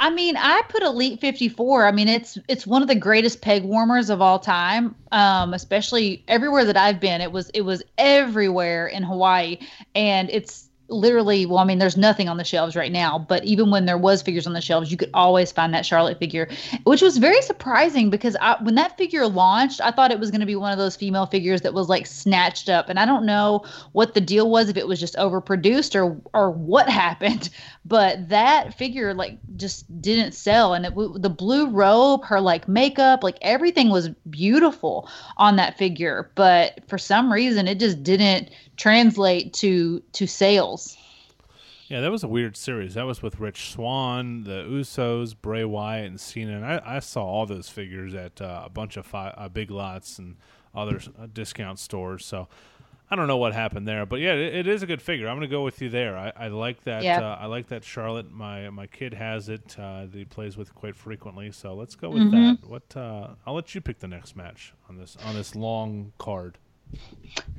I 0.00 0.10
mean, 0.10 0.36
I 0.36 0.62
put 0.68 0.82
Elite 0.82 1.20
54. 1.20 1.86
I 1.86 1.92
mean, 1.92 2.08
it's 2.08 2.38
it's 2.46 2.66
one 2.66 2.82
of 2.82 2.88
the 2.88 2.94
greatest 2.94 3.40
peg 3.40 3.64
warmers 3.64 4.10
of 4.10 4.20
all 4.20 4.38
time. 4.38 4.94
Um, 5.12 5.54
especially 5.54 6.22
everywhere 6.28 6.64
that 6.64 6.76
I've 6.76 7.00
been, 7.00 7.20
it 7.20 7.32
was 7.32 7.50
it 7.50 7.62
was 7.62 7.82
everywhere 7.96 8.86
in 8.86 9.02
Hawaii, 9.02 9.58
and 9.94 10.30
it's 10.30 10.67
literally 10.88 11.44
well 11.44 11.58
i 11.58 11.64
mean 11.64 11.78
there's 11.78 11.96
nothing 11.98 12.28
on 12.28 12.38
the 12.38 12.44
shelves 12.44 12.74
right 12.74 12.90
now 12.92 13.18
but 13.18 13.44
even 13.44 13.70
when 13.70 13.84
there 13.84 13.98
was 13.98 14.22
figures 14.22 14.46
on 14.46 14.54
the 14.54 14.60
shelves 14.60 14.90
you 14.90 14.96
could 14.96 15.10
always 15.12 15.52
find 15.52 15.74
that 15.74 15.84
charlotte 15.84 16.18
figure 16.18 16.48
which 16.84 17.02
was 17.02 17.18
very 17.18 17.42
surprising 17.42 18.08
because 18.08 18.36
I, 18.40 18.56
when 18.62 18.74
that 18.76 18.96
figure 18.96 19.26
launched 19.26 19.82
i 19.82 19.90
thought 19.90 20.10
it 20.10 20.18
was 20.18 20.30
going 20.30 20.40
to 20.40 20.46
be 20.46 20.56
one 20.56 20.72
of 20.72 20.78
those 20.78 20.96
female 20.96 21.26
figures 21.26 21.60
that 21.60 21.74
was 21.74 21.90
like 21.90 22.06
snatched 22.06 22.70
up 22.70 22.88
and 22.88 22.98
i 22.98 23.04
don't 23.04 23.26
know 23.26 23.64
what 23.92 24.14
the 24.14 24.20
deal 24.20 24.50
was 24.50 24.70
if 24.70 24.78
it 24.78 24.88
was 24.88 24.98
just 24.98 25.14
overproduced 25.16 25.94
or 25.94 26.18
or 26.32 26.50
what 26.50 26.88
happened 26.98 27.50
but 27.88 28.28
that 28.28 28.74
figure 28.74 29.14
like 29.14 29.38
just 29.56 30.00
didn't 30.00 30.32
sell 30.32 30.74
and 30.74 30.86
it, 30.86 30.94
the 30.94 31.30
blue 31.30 31.70
robe 31.70 32.24
her 32.24 32.40
like 32.40 32.68
makeup 32.68 33.22
like 33.22 33.38
everything 33.40 33.88
was 33.88 34.10
beautiful 34.30 35.08
on 35.38 35.56
that 35.56 35.76
figure 35.78 36.30
but 36.34 36.78
for 36.88 36.98
some 36.98 37.32
reason 37.32 37.66
it 37.66 37.80
just 37.80 38.02
didn't 38.02 38.50
translate 38.76 39.52
to 39.52 40.00
to 40.12 40.26
sales 40.26 40.96
Yeah, 41.88 42.00
that 42.02 42.10
was 42.10 42.22
a 42.22 42.28
weird 42.28 42.54
series. 42.54 42.92
That 42.94 43.06
was 43.06 43.22
with 43.22 43.40
Rich 43.40 43.70
Swann, 43.72 44.44
the 44.44 44.62
Usos, 44.68 45.34
Bray 45.34 45.64
Wyatt, 45.64 46.06
and 46.06 46.20
Cena. 46.20 46.56
And 46.56 46.66
I, 46.66 46.82
I 46.84 46.98
saw 46.98 47.24
all 47.24 47.46
those 47.46 47.70
figures 47.70 48.14
at 48.14 48.42
uh, 48.42 48.64
a 48.66 48.68
bunch 48.68 48.98
of 48.98 49.06
fi- 49.06 49.30
uh, 49.30 49.48
big 49.48 49.70
lots 49.70 50.18
and 50.18 50.36
other 50.74 51.00
uh, 51.18 51.26
discount 51.32 51.78
stores. 51.78 52.26
So 52.26 52.46
I 53.10 53.16
don't 53.16 53.26
know 53.26 53.38
what 53.38 53.54
happened 53.54 53.88
there, 53.88 54.04
but 54.04 54.20
yeah, 54.20 54.34
it, 54.34 54.54
it 54.54 54.66
is 54.66 54.82
a 54.82 54.86
good 54.86 55.00
figure. 55.00 55.28
I'm 55.28 55.36
going 55.36 55.48
to 55.48 55.50
go 55.56 55.64
with 55.64 55.80
you 55.80 55.88
there. 55.88 56.16
I, 56.18 56.32
I 56.36 56.48
like 56.48 56.84
that. 56.84 57.02
Yeah. 57.02 57.20
Uh, 57.20 57.36
I 57.40 57.46
like 57.46 57.68
that 57.68 57.82
Charlotte. 57.82 58.30
My 58.30 58.68
my 58.70 58.86
kid 58.86 59.14
has 59.14 59.48
it. 59.48 59.76
Uh, 59.78 60.02
that 60.06 60.14
he 60.14 60.24
plays 60.26 60.56
with 60.56 60.74
quite 60.74 60.94
frequently. 60.94 61.50
So 61.50 61.74
let's 61.74 61.94
go 61.94 62.10
with 62.10 62.22
Mm-hmm. 62.24 62.44
that. 62.62 62.68
What? 62.68 62.96
Uh, 62.96 63.28
I'll 63.46 63.54
let 63.54 63.74
you 63.74 63.80
pick 63.80 64.00
the 64.00 64.08
next 64.08 64.36
match 64.36 64.74
on 64.90 64.96
this 64.98 65.16
on 65.24 65.34
this 65.34 65.54
long 65.54 66.12
card. 66.18 66.58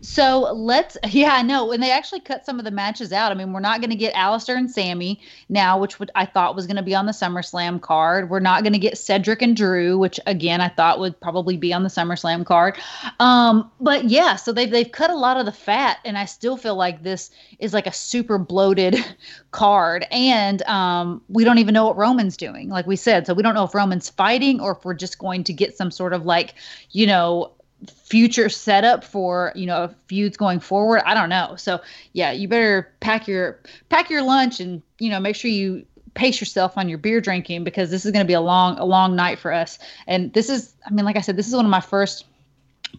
So 0.02 0.52
let's, 0.54 0.98
yeah, 1.10 1.42
know. 1.42 1.72
And 1.72 1.82
they 1.82 1.92
actually 1.92 2.22
cut 2.22 2.46
some 2.46 2.60
of 2.60 2.66
the 2.66 2.72
matches 2.72 3.12
out. 3.12 3.32
I 3.32 3.36
mean, 3.36 3.54
we're 3.54 3.60
not 3.60 3.82
going 3.82 3.90
to 3.90 3.96
get 3.96 4.14
Aleister 4.14 4.56
and 4.56 4.70
Sami 4.70 5.20
now, 5.50 5.80
which 5.80 6.00
would, 6.00 6.12
I 6.16 6.26
thought 6.26 6.56
was 6.56 6.68
going 6.68 6.78
to 6.78 6.84
be 6.84 6.96
on 6.96 7.06
the 7.06 7.12
SummerSlam 7.12 7.82
card. 7.82 8.30
We're 8.30 8.40
not 8.40 8.64
going 8.64 8.74
to 8.74 8.80
get 8.80 8.98
Cedric 8.98 9.42
and 9.42 9.56
Drew, 9.56 9.98
which 9.98 10.20
again 10.26 10.62
I 10.62 10.70
thought 10.70 11.00
would 11.00 11.20
probably 11.20 11.58
be 11.58 11.74
on 11.74 11.84
the 11.84 11.90
SummerSlam 11.90 12.46
card. 12.46 12.78
Um, 13.20 13.70
but 13.80 14.06
yeah, 14.06 14.36
so 14.36 14.52
they've 14.52 14.70
they've 14.70 14.92
cut 14.92 15.10
a 15.10 15.16
lot 15.16 15.38
of 15.38 15.46
the 15.46 15.52
fat, 15.52 16.00
and 16.06 16.18
I 16.18 16.26
still 16.26 16.58
feel 16.58 16.76
like 16.76 17.04
this 17.04 17.32
is 17.60 17.74
like 17.74 17.88
a 17.88 17.94
super 17.94 18.38
bloated 18.38 18.98
card. 19.52 20.06
And 20.12 20.62
um, 20.64 21.22
we 21.30 21.44
don't 21.44 21.58
even 21.58 21.74
know 21.74 21.86
what 21.86 21.98
Roman's 21.98 22.38
doing, 22.38 22.70
like 22.70 22.88
we 22.88 22.96
said. 22.96 23.26
So 23.26 23.34
we 23.34 23.44
don't 23.44 23.54
know 23.54 23.64
if 23.64 23.76
Roman's 23.76 24.10
fighting 24.10 24.60
or 24.60 24.74
if 24.74 24.86
we're 24.86 24.94
just 24.94 25.20
going 25.20 25.44
to 25.46 25.54
get 25.54 25.78
some 25.78 25.92
sort 25.92 26.14
of 26.14 26.26
like, 26.26 26.56
you 26.92 27.06
know, 27.06 27.54
future 27.88 28.50
setup 28.50 29.04
for 29.04 29.52
you 29.56 29.66
know 29.66 29.94
feuds 30.08 30.38
going 30.38 30.60
forward? 30.60 31.02
I 31.06 31.14
don't 31.14 31.30
know. 31.30 31.56
So 31.58 31.80
yeah 32.14 32.32
you 32.32 32.48
better 32.48 32.92
pack 33.00 33.28
your 33.28 33.60
pack 33.90 34.10
your 34.10 34.22
lunch 34.22 34.60
and 34.60 34.82
you 35.00 35.10
know 35.10 35.20
make 35.20 35.36
sure 35.36 35.52
you 35.52 35.86
pace 36.14 36.42
yourself 36.42 36.78
on 36.78 36.90
your 36.90 36.98
beer 36.98 37.22
drinking 37.22 37.64
because 37.64 37.92
this 37.92 38.06
is 38.06 38.12
going 38.12 38.26
to 38.26 38.28
be 38.28 38.34
a 38.34 38.42
long 38.42 38.78
a 38.78 38.86
long 38.86 39.16
night 39.16 39.40
for 39.40 39.54
us. 39.54 39.80
And 40.08 40.34
this 40.34 40.50
is 40.50 40.74
i 40.86 40.92
mean 40.92 41.06
like 41.06 41.18
i 41.18 41.22
said 41.22 41.36
this 41.36 41.48
is 41.48 41.56
one 41.56 41.66
of 41.66 41.72
my 41.72 41.82
first 41.82 42.26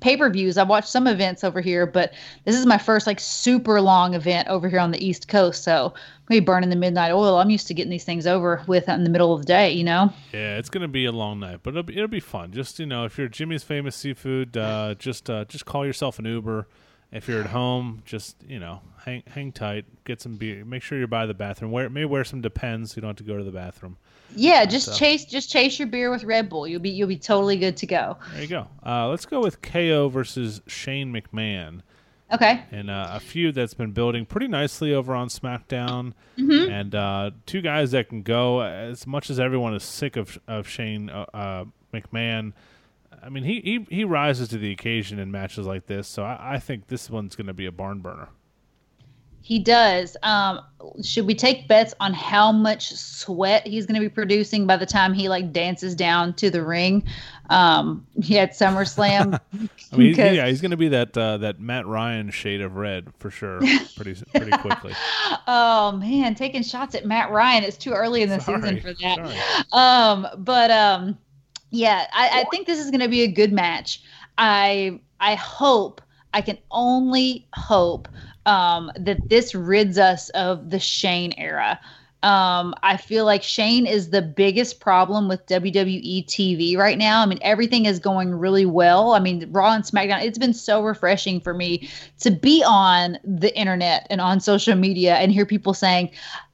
pay-per-views 0.01 0.57
I've 0.57 0.69
watched 0.69 0.89
some 0.89 1.07
events 1.07 1.43
over 1.45 1.61
here 1.61 1.87
but 1.87 2.15
this 2.45 2.55
is 2.55 2.65
my 2.67 2.79
first 2.79 3.07
like 3.07 3.21
super 3.21 3.81
long 3.81 4.15
event 4.15 4.49
over 4.49 4.69
here 4.69 4.79
on 4.79 4.93
the 4.93 5.05
east 5.05 5.29
coast 5.29 5.65
so 5.65 5.87
i'm 5.87 6.27
gonna 6.29 6.41
be 6.41 6.45
burning 6.45 6.71
the 6.71 6.77
midnight 6.77 7.13
oil 7.13 7.39
i'm 7.39 7.51
used 7.51 7.67
to 7.67 7.75
getting 7.75 7.91
these 7.91 8.05
things 8.05 8.27
over 8.27 8.63
with 8.67 8.89
in 8.89 9.05
the 9.05 9.11
middle 9.11 9.35
of 9.35 9.41
the 9.41 9.47
day 9.47 9.71
you 9.73 9.85
know 9.85 10.13
Yeah, 10.33 10.57
it's 10.59 10.71
gonna 10.71 10.89
be 10.89 11.05
a 11.05 11.13
long 11.13 11.41
night, 11.41 11.61
but 11.63 11.71
it'll 11.71 11.83
be, 11.83 11.97
it'll 11.97 12.09
be 12.09 12.21
fun. 12.21 12.53
Just 12.53 12.79
you 12.79 12.87
know, 12.87 13.05
if 13.05 13.19
you're 13.19 13.29
Jimmy's 13.29 13.65
Famous 13.65 13.97
Seafood, 13.97 14.57
uh, 14.57 14.95
just 14.95 15.29
uh, 15.29 15.45
just 15.47 15.67
call 15.67 15.85
yourself 15.85 16.19
an 16.19 16.25
Uber. 16.25 16.67
If 17.13 17.27
you're 17.29 17.41
at 17.41 17.47
home, 17.51 18.03
just 18.05 18.37
you 18.47 18.61
know, 18.61 18.81
hang 19.05 19.23
hang 19.27 19.51
tight, 19.53 19.85
get 20.05 20.21
some 20.21 20.37
beer. 20.37 20.65
Make 20.65 20.83
sure 20.83 20.97
you're 20.99 21.07
by 21.09 21.27
the 21.27 21.35
bathroom. 21.35 21.73
Wear 21.73 21.89
maybe 21.91 22.05
wear 22.05 22.23
some 22.25 22.41
Depends. 22.41 22.93
So 22.93 22.97
you 22.99 23.03
don't 23.03 23.11
have 23.11 23.17
to 23.17 23.25
go 23.25 23.37
to 23.37 23.45
the 23.45 23.51
bathroom. 23.51 23.97
yeah 24.37 24.65
just 24.65 24.87
So- 24.87 24.95
chase 24.95 25.25
just 25.25 25.51
chase 25.51 25.79
your 25.79 25.89
beer 25.89 26.09
with 26.11 26.23
red 26.23 26.49
bull 26.49 26.69
you'll 26.69 26.81
be 26.81 26.91
you'll 26.91 27.09
be 27.09 27.19
totally 27.19 27.57
good 27.59 27.77
to 27.79 27.87
go 27.87 28.17
There 28.33 28.43
you 28.43 28.49
go. 28.49 28.69
Uh, 28.87 29.09
let's 29.09 29.27
go 29.27 29.41
with 29.41 29.61
KO 29.61 30.09
versus 30.09 30.61
Shane 30.69 31.13
McMahon. 31.13 31.81
okay 32.33 32.63
and 32.71 32.89
uh, 32.89 33.09
a 33.15 33.19
feud 33.19 33.57
that's 33.57 33.75
been 33.75 33.91
building 33.91 34.25
pretty 34.25 34.47
nicely 34.47 34.95
over 34.95 35.13
on 35.17 35.27
SmackDown, 35.29 36.13
Mm-hmm. 36.39 36.71
and 36.73 36.95
uh, 36.95 37.31
two 37.45 37.61
guys 37.61 37.91
that 37.91 38.09
can 38.09 38.23
go. 38.23 38.61
As 38.63 39.05
much 39.07 39.31
as 39.31 39.41
everyone 39.41 39.75
is 39.75 39.83
sick 39.83 40.15
of 40.17 40.39
of 40.47 40.69
Shane 40.69 41.11
uh, 41.11 41.27
uh, 41.35 41.65
McMahon, 41.93 42.53
I 43.23 43.29
mean 43.29 43.45
he, 43.45 43.61
he 43.61 43.97
he 43.97 44.05
rises 44.05 44.49
to 44.49 44.59
the 44.59 44.73
occasion 44.73 45.19
in 45.19 45.31
matches 45.31 45.67
like 45.67 45.87
this. 45.87 46.09
So 46.09 46.23
I, 46.25 46.55
I 46.55 46.59
think 46.59 46.89
this 46.89 47.11
one's 47.11 47.37
going 47.37 47.47
to 47.47 47.55
be 47.55 47.67
a 47.67 47.73
barn 47.73 48.01
burner. 48.01 48.29
He 49.43 49.59
does. 49.59 50.17
Um, 50.23 50.61
should 51.03 51.27
we 51.27 51.35
take 51.35 51.67
bets 51.67 51.95
on 51.99 52.13
how 52.13 52.53
much 52.53 52.93
sweat 52.95 53.67
he's 53.67 53.87
going 53.87 53.95
to 53.95 54.07
be 54.07 54.09
producing 54.09 54.67
by 54.67 54.77
the 54.77 54.85
time 54.85 55.15
he 55.15 55.31
like 55.31 55.51
dances 55.53 55.95
down 55.95 56.35
to 56.35 56.51
the 56.51 56.63
ring? 56.63 57.05
Um, 57.49 58.07
yeah, 58.17 58.43
at 58.43 58.53
SummerSlam. 58.53 59.41
I 59.93 59.97
mean, 59.97 60.15
yeah, 60.15 60.47
he's 60.47 60.61
going 60.61 60.73
to 60.73 60.77
be 60.77 60.89
that 60.89 61.17
uh, 61.17 61.39
that 61.39 61.59
Matt 61.59 61.87
Ryan 61.87 62.31
shade 62.31 62.61
of 62.61 62.77
red 62.77 63.09
for 63.19 63.31
sure, 63.31 63.61
pretty 63.97 64.23
pretty 64.35 64.53
quickly. 64.59 64.93
oh 65.47 65.93
man, 65.93 66.35
taking 66.35 66.63
shots 66.63 66.95
at 66.95 67.07
Matt 67.07 67.31
Ryan. 67.31 67.65
It's 67.65 67.79
too 67.79 67.93
early 67.93 68.23
in 68.23 68.29
the 68.29 68.41
Sorry, 68.41 68.61
season 68.61 68.81
for 68.81 68.93
that. 68.93 69.17
sorry. 69.17 69.65
Um, 69.73 70.27
but 70.37 70.71
um, 70.71 71.19
yeah, 71.71 72.07
I, 72.13 72.41
I 72.41 72.45
think 72.51 72.67
this 72.67 72.79
is 72.79 72.91
going 72.91 73.01
to 73.01 73.09
be 73.09 73.23
a 73.23 73.29
good 73.29 73.53
match. 73.53 74.03
I 74.39 75.01
I 75.21 75.35
hope 75.35 76.01
I 76.33 76.41
can 76.41 76.59
only 76.71 77.47
hope 77.55 78.09
um, 78.47 78.91
that 78.97 79.29
this 79.29 79.55
rids 79.55 79.99
us 79.99 80.31
of 80.31 80.71
the 80.71 80.79
Shane 80.79 81.33
era. 81.37 81.79
Um, 82.23 82.75
I 82.83 82.99
feel 82.99 83.25
like 83.25 83.43
Shane 83.43 83.87
is 83.87 84.11
the 84.11 84.21
biggest 84.21 84.79
problem 84.81 85.27
with 85.27 85.47
WWE 85.47 86.27
TV 86.27 86.77
right 86.77 86.99
now. 86.99 87.23
I 87.23 87.27
mean, 87.27 87.39
everything 87.41 87.87
is 87.87 87.99
going 87.99 88.35
really 88.35 88.67
well. 88.67 89.13
I 89.13 89.21
mean, 89.21 89.49
Raw 89.51 89.73
and 89.73 89.85
SmackDown, 89.85 90.23
it's 90.23 90.37
been 90.37 90.53
so 90.53 90.83
refreshing 90.83 91.41
for 91.41 91.55
me 91.55 91.89
to 92.19 92.31
be 92.31 92.63
on 92.67 93.19
the 93.25 93.57
internet 93.59 94.07
and 94.11 94.21
on 94.21 94.39
social 94.41 94.75
media 94.75 95.15
and 95.15 95.33
hear 95.33 95.47
people 95.47 95.73
saying, 95.73 96.11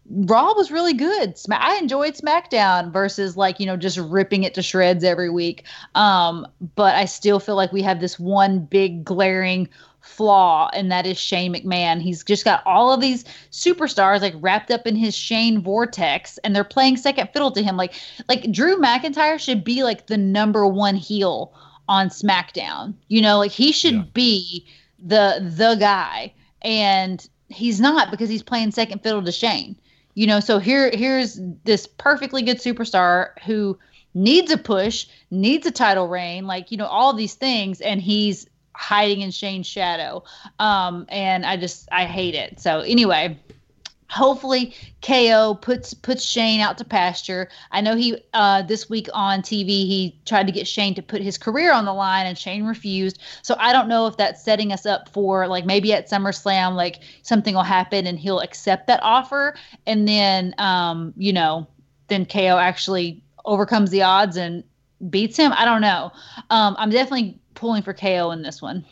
Raw 0.09 0.53
was 0.55 0.71
really 0.71 0.93
good. 0.93 1.35
I 1.51 1.77
enjoyed 1.77 2.15
SmackDown 2.15 2.93
versus 2.93 3.37
like, 3.37 3.59
you 3.59 3.67
know, 3.67 3.77
just 3.77 3.99
ripping 3.99 4.45
it 4.45 4.55
to 4.55 4.63
shreds 4.63 5.03
every 5.05 5.31
week. 5.31 5.65
Um, 5.95 6.47
but 6.77 6.95
I 6.95 7.07
still 7.07 7.41
feel 7.41 7.57
like 7.57 7.73
we 7.73 7.83
have 7.83 8.01
this 8.01 8.19
one 8.19 8.61
big 8.61 9.05
glaring 9.05 9.69
flaw, 10.01 10.71
and 10.73 10.91
that 10.93 11.07
is 11.07 11.19
Shane 11.19 11.53
McMahon. 11.55 12.01
He's 12.01 12.23
just 12.23 12.45
got 12.45 12.63
all 12.65 12.93
of 12.93 13.01
these 13.01 13.25
superstars 13.51 14.21
like 14.21 14.35
wrapped 14.37 14.71
up 14.71 14.87
in 14.87 14.95
his 14.95 15.17
Shane 15.17 15.61
vortex, 15.61 16.39
and 16.39 16.55
they're 16.55 16.63
playing 16.63 16.97
second 16.97 17.31
fiddle 17.33 17.51
to 17.51 17.63
him. 17.63 17.77
Like, 17.77 17.95
like 18.29 18.51
Drew 18.53 18.77
McIntyre 18.77 19.41
should 19.41 19.65
be 19.65 19.83
like 19.83 20.07
the 20.07 20.17
number 20.17 20.67
one 20.67 20.95
heel 20.95 21.53
on 21.89 22.09
SmackDown. 22.09 22.95
You 23.09 23.23
know, 23.23 23.39
like 23.39 23.51
he 23.51 23.73
should 23.73 23.95
Yeah. 23.95 24.05
be 24.15 24.67
the 25.01 25.53
the 25.57 25.75
guy, 25.75 26.33
and 26.63 27.29
he's 27.49 27.81
not 27.81 28.13
because 28.13 28.29
he's 28.29 28.43
playing 28.45 28.71
second 28.71 29.03
fiddle 29.03 29.23
to 29.25 29.33
Shane. 29.33 29.77
You 30.17 30.27
know, 30.27 30.41
so 30.41 30.59
here 30.59 30.91
here's 30.93 31.39
this 31.64 31.87
perfectly 31.87 32.41
good 32.41 32.57
superstar 32.57 33.39
who 33.45 33.79
needs 34.14 34.51
a 34.51 34.57
push, 34.57 35.07
needs 35.31 35.67
a 35.67 35.71
title 35.71 36.09
reign, 36.09 36.47
like 36.47 36.73
you 36.73 36.79
know 36.79 36.87
all 36.87 37.12
these 37.12 37.35
things, 37.35 37.83
and 37.83 38.01
he's 38.01 38.47
hiding 38.73 39.21
in 39.21 39.31
Shane's 39.31 39.67
shadow. 39.67 40.25
Um, 40.59 41.05
and 41.11 41.45
I 41.45 41.59
just 41.59 41.87
I 41.93 42.07
hate 42.07 42.35
it. 42.35 42.59
So 42.61 42.81
anyway, 42.81 43.39
hopefully 44.09 44.75
KO 45.03 45.59
puts 45.61 45.95
puts 45.95 46.25
Shane 46.25 46.61
out 46.61 46.79
to 46.79 46.85
pasture. 46.85 47.49
I 47.71 47.81
know 47.81 47.97
he 47.97 48.17
uh, 48.35 48.63
this 48.63 48.89
week 48.89 49.09
on 49.13 49.43
TV 49.43 49.69
he 49.69 50.19
tried 50.27 50.47
to 50.47 50.53
get 50.53 50.67
Shane 50.67 50.95
to 50.95 51.03
put 51.03 51.23
his 51.23 51.39
career 51.39 51.73
on 51.73 51.85
the 51.85 51.95
line 51.95 52.27
and 52.27 52.37
Shane 52.37 52.65
refused. 52.65 53.21
So 53.43 53.57
I 53.59 53.73
don't 53.73 53.89
know 53.89 54.07
if 54.07 54.17
that's 54.17 54.43
setting 54.43 54.73
us 54.73 54.87
up 54.87 55.09
for 55.09 55.47
like 55.47 55.65
maybe 55.65 55.93
at 55.93 56.09
SummerSlam 56.09 56.75
like 56.75 57.01
something 57.23 57.55
will 57.55 57.63
happen 57.63 58.07
and 58.07 58.19
he'll 58.19 58.41
accept 58.41 58.87
that 58.87 59.01
offer 59.03 59.55
and 59.87 60.07
then 60.07 60.55
um, 60.59 61.13
you 61.17 61.33
know 61.33 61.67
then 62.09 62.25
KO 62.27 62.59
actually 62.59 63.23
overcomes 63.45 63.91
the 63.91 64.03
odds 64.03 64.37
and 64.37 64.65
beats 65.11 65.37
him. 65.37 65.53
I 65.55 65.65
don't 65.65 65.81
know. 65.81 66.13
Um, 66.51 66.77
I'm 66.79 66.91
definitely 66.91 67.39
pulling 67.55 67.83
for 67.83 67.93
KO 67.93 68.31
in 68.31 68.43
this 68.43 68.63
one. 68.63 68.85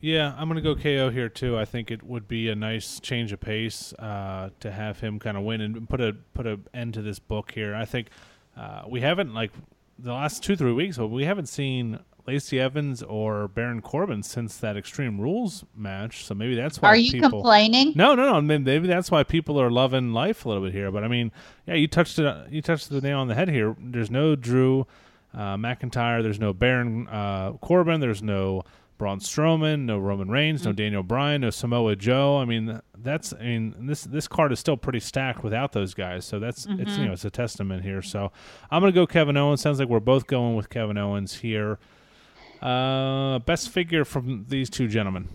Yeah, 0.00 0.34
I'm 0.36 0.48
going 0.48 0.62
to 0.62 0.74
go 0.74 0.80
KO 0.80 1.10
here 1.10 1.28
too. 1.28 1.56
I 1.56 1.64
think 1.64 1.90
it 1.90 2.02
would 2.02 2.28
be 2.28 2.48
a 2.48 2.54
nice 2.54 3.00
change 3.00 3.32
of 3.32 3.40
pace 3.40 3.92
uh, 3.94 4.50
to 4.60 4.70
have 4.70 5.00
him 5.00 5.18
kind 5.18 5.36
of 5.36 5.42
win 5.42 5.60
and 5.60 5.88
put 5.88 6.00
a 6.00 6.14
put 6.34 6.46
a 6.46 6.60
end 6.74 6.94
to 6.94 7.02
this 7.02 7.18
book 7.18 7.52
here. 7.52 7.74
I 7.74 7.86
think 7.86 8.08
uh, 8.56 8.82
we 8.86 9.00
haven't 9.00 9.32
like 9.32 9.52
the 9.98 10.12
last 10.12 10.42
two 10.42 10.54
three 10.54 10.72
weeks, 10.72 10.98
but 10.98 11.08
we 11.08 11.24
haven't 11.24 11.46
seen 11.46 11.98
Lacey 12.26 12.60
Evans 12.60 13.02
or 13.02 13.48
Baron 13.48 13.80
Corbin 13.80 14.22
since 14.22 14.56
that 14.58 14.76
Extreme 14.76 15.20
Rules 15.20 15.64
match. 15.74 16.24
So 16.24 16.34
maybe 16.34 16.56
that's 16.56 16.82
why. 16.82 16.88
Are 16.90 16.96
you 16.96 17.12
people, 17.12 17.30
complaining? 17.30 17.92
No, 17.94 18.14
no, 18.14 18.40
no. 18.40 18.58
Maybe 18.58 18.86
that's 18.86 19.10
why 19.10 19.22
people 19.22 19.60
are 19.60 19.70
loving 19.70 20.12
life 20.12 20.44
a 20.44 20.48
little 20.48 20.64
bit 20.64 20.72
here. 20.72 20.90
But 20.90 21.04
I 21.04 21.08
mean, 21.08 21.32
yeah, 21.66 21.74
you 21.74 21.86
touched 21.88 22.18
it. 22.18 22.50
You 22.50 22.62
touched 22.62 22.90
the 22.90 23.00
nail 23.00 23.20
on 23.20 23.28
the 23.28 23.34
head 23.34 23.48
here. 23.48 23.76
There's 23.78 24.10
no 24.10 24.36
Drew 24.36 24.86
uh, 25.32 25.56
McIntyre. 25.56 26.22
There's 26.22 26.40
no 26.40 26.52
Baron 26.52 27.06
uh, 27.08 27.52
Corbin. 27.60 28.00
There's 28.00 28.22
no 28.22 28.64
Braun 28.98 29.20
Strowman, 29.20 29.80
no 29.80 29.98
Roman 29.98 30.30
Reigns, 30.30 30.64
no 30.64 30.70
mm-hmm. 30.70 30.76
Daniel 30.76 31.02
Bryan, 31.02 31.42
no 31.42 31.50
Samoa 31.50 31.96
Joe. 31.96 32.38
I 32.38 32.44
mean, 32.44 32.80
that's 32.96 33.32
I 33.32 33.42
mean 33.42 33.86
this 33.86 34.04
this 34.04 34.26
card 34.26 34.52
is 34.52 34.58
still 34.58 34.76
pretty 34.76 35.00
stacked 35.00 35.42
without 35.44 35.72
those 35.72 35.94
guys. 35.94 36.24
So 36.24 36.38
that's 36.38 36.66
mm-hmm. 36.66 36.80
it's 36.80 36.96
you 36.96 37.06
know 37.06 37.12
it's 37.12 37.24
a 37.24 37.30
testament 37.30 37.82
here. 37.82 38.02
So 38.02 38.32
I'm 38.70 38.80
gonna 38.80 38.92
go 38.92 39.06
Kevin 39.06 39.36
Owens. 39.36 39.60
Sounds 39.60 39.78
like 39.78 39.88
we're 39.88 40.00
both 40.00 40.26
going 40.26 40.56
with 40.56 40.70
Kevin 40.70 40.98
Owens 40.98 41.34
here. 41.34 41.78
Uh, 42.62 43.38
best 43.40 43.68
figure 43.70 44.04
from 44.04 44.46
these 44.48 44.70
two 44.70 44.88
gentlemen. 44.88 45.28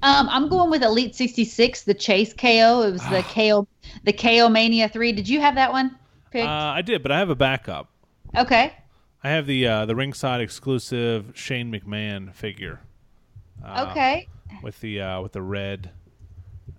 Um, 0.00 0.28
I'm 0.30 0.48
going 0.48 0.70
with 0.70 0.84
Elite 0.84 1.16
66, 1.16 1.82
the 1.82 1.92
Chase 1.92 2.32
KO. 2.32 2.82
It 2.82 2.92
was 2.92 3.02
the 3.08 3.24
KO, 3.24 3.66
the 4.04 4.12
KO 4.12 4.48
Mania 4.48 4.88
three. 4.88 5.10
Did 5.10 5.28
you 5.28 5.40
have 5.40 5.56
that 5.56 5.72
one? 5.72 5.98
Picked? 6.30 6.46
Uh, 6.46 6.72
I 6.76 6.82
did, 6.82 7.02
but 7.02 7.10
I 7.10 7.18
have 7.18 7.30
a 7.30 7.34
backup. 7.34 7.90
Okay. 8.36 8.74
I 9.22 9.30
have 9.30 9.46
the 9.46 9.66
uh, 9.66 9.86
the 9.86 9.96
ringside 9.96 10.40
exclusive 10.40 11.32
Shane 11.34 11.72
McMahon 11.72 12.32
figure. 12.32 12.80
Uh, 13.64 13.86
okay. 13.90 14.28
With 14.62 14.80
the 14.80 15.00
uh, 15.00 15.20
with 15.20 15.32
the 15.32 15.42
red 15.42 15.90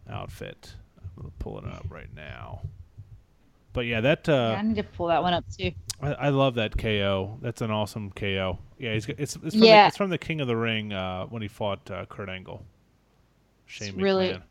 outfit, 0.10 0.74
I'm 0.98 1.24
gonna 1.24 1.34
pull 1.40 1.60
it 1.60 1.66
up 1.66 1.86
right 1.90 2.14
now. 2.16 2.62
But 3.74 3.86
yeah, 3.86 4.02
that. 4.02 4.28
Uh, 4.28 4.52
yeah, 4.54 4.60
I 4.60 4.62
need 4.62 4.76
to 4.78 4.84
pull 4.84 5.08
that 5.08 5.22
one 5.22 5.34
up 5.34 5.46
too. 5.56 5.72
I, 6.02 6.14
I, 6.14 6.30
love 6.30 6.56
that 6.56 6.78
KO. 6.78 7.38
That's 7.42 7.62
an 7.62 7.72
awesome 7.72 8.12
KO. 8.12 8.58
Yeah, 8.78 8.94
he's 8.94 9.08
it's 9.10 9.36
it's 9.36 9.54
from, 9.54 9.64
yeah. 9.64 9.84
the, 9.84 9.88
it's 9.88 9.98
from 9.98 10.10
the 10.10 10.18
King 10.18 10.42
of 10.42 10.48
the 10.48 10.56
Ring 10.56 10.94
uh, 10.94 11.26
when 11.26 11.42
he 11.42 11.48
fought 11.48 11.92
uh, 11.92 12.06
Kurt 12.06 12.30
Angle. 12.30 12.66
Shane 13.66 13.90
it's 13.90 13.98
McMahon. 13.98 14.02
Really, 14.02 14.42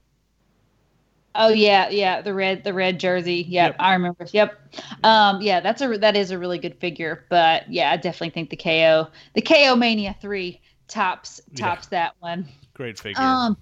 Oh 1.40 1.50
yeah, 1.50 1.88
yeah, 1.88 2.20
the 2.20 2.34
red 2.34 2.64
the 2.64 2.74
red 2.74 2.98
jersey. 2.98 3.46
Yep, 3.48 3.72
yep, 3.72 3.76
I 3.78 3.92
remember. 3.92 4.26
Yep. 4.30 4.58
Um 5.04 5.40
yeah, 5.40 5.60
that's 5.60 5.80
a 5.80 5.96
that 5.98 6.16
is 6.16 6.32
a 6.32 6.38
really 6.38 6.58
good 6.58 6.78
figure, 6.80 7.24
but 7.30 7.70
yeah, 7.72 7.92
I 7.92 7.96
definitely 7.96 8.30
think 8.30 8.50
the 8.50 8.56
KO 8.56 9.08
the 9.34 9.40
KO 9.40 9.76
Mania 9.76 10.16
3 10.20 10.60
tops 10.88 11.40
tops 11.54 11.88
yeah. 11.92 11.98
that 11.98 12.14
one. 12.18 12.48
Great 12.74 12.98
figure. 12.98 13.22
Um 13.22 13.56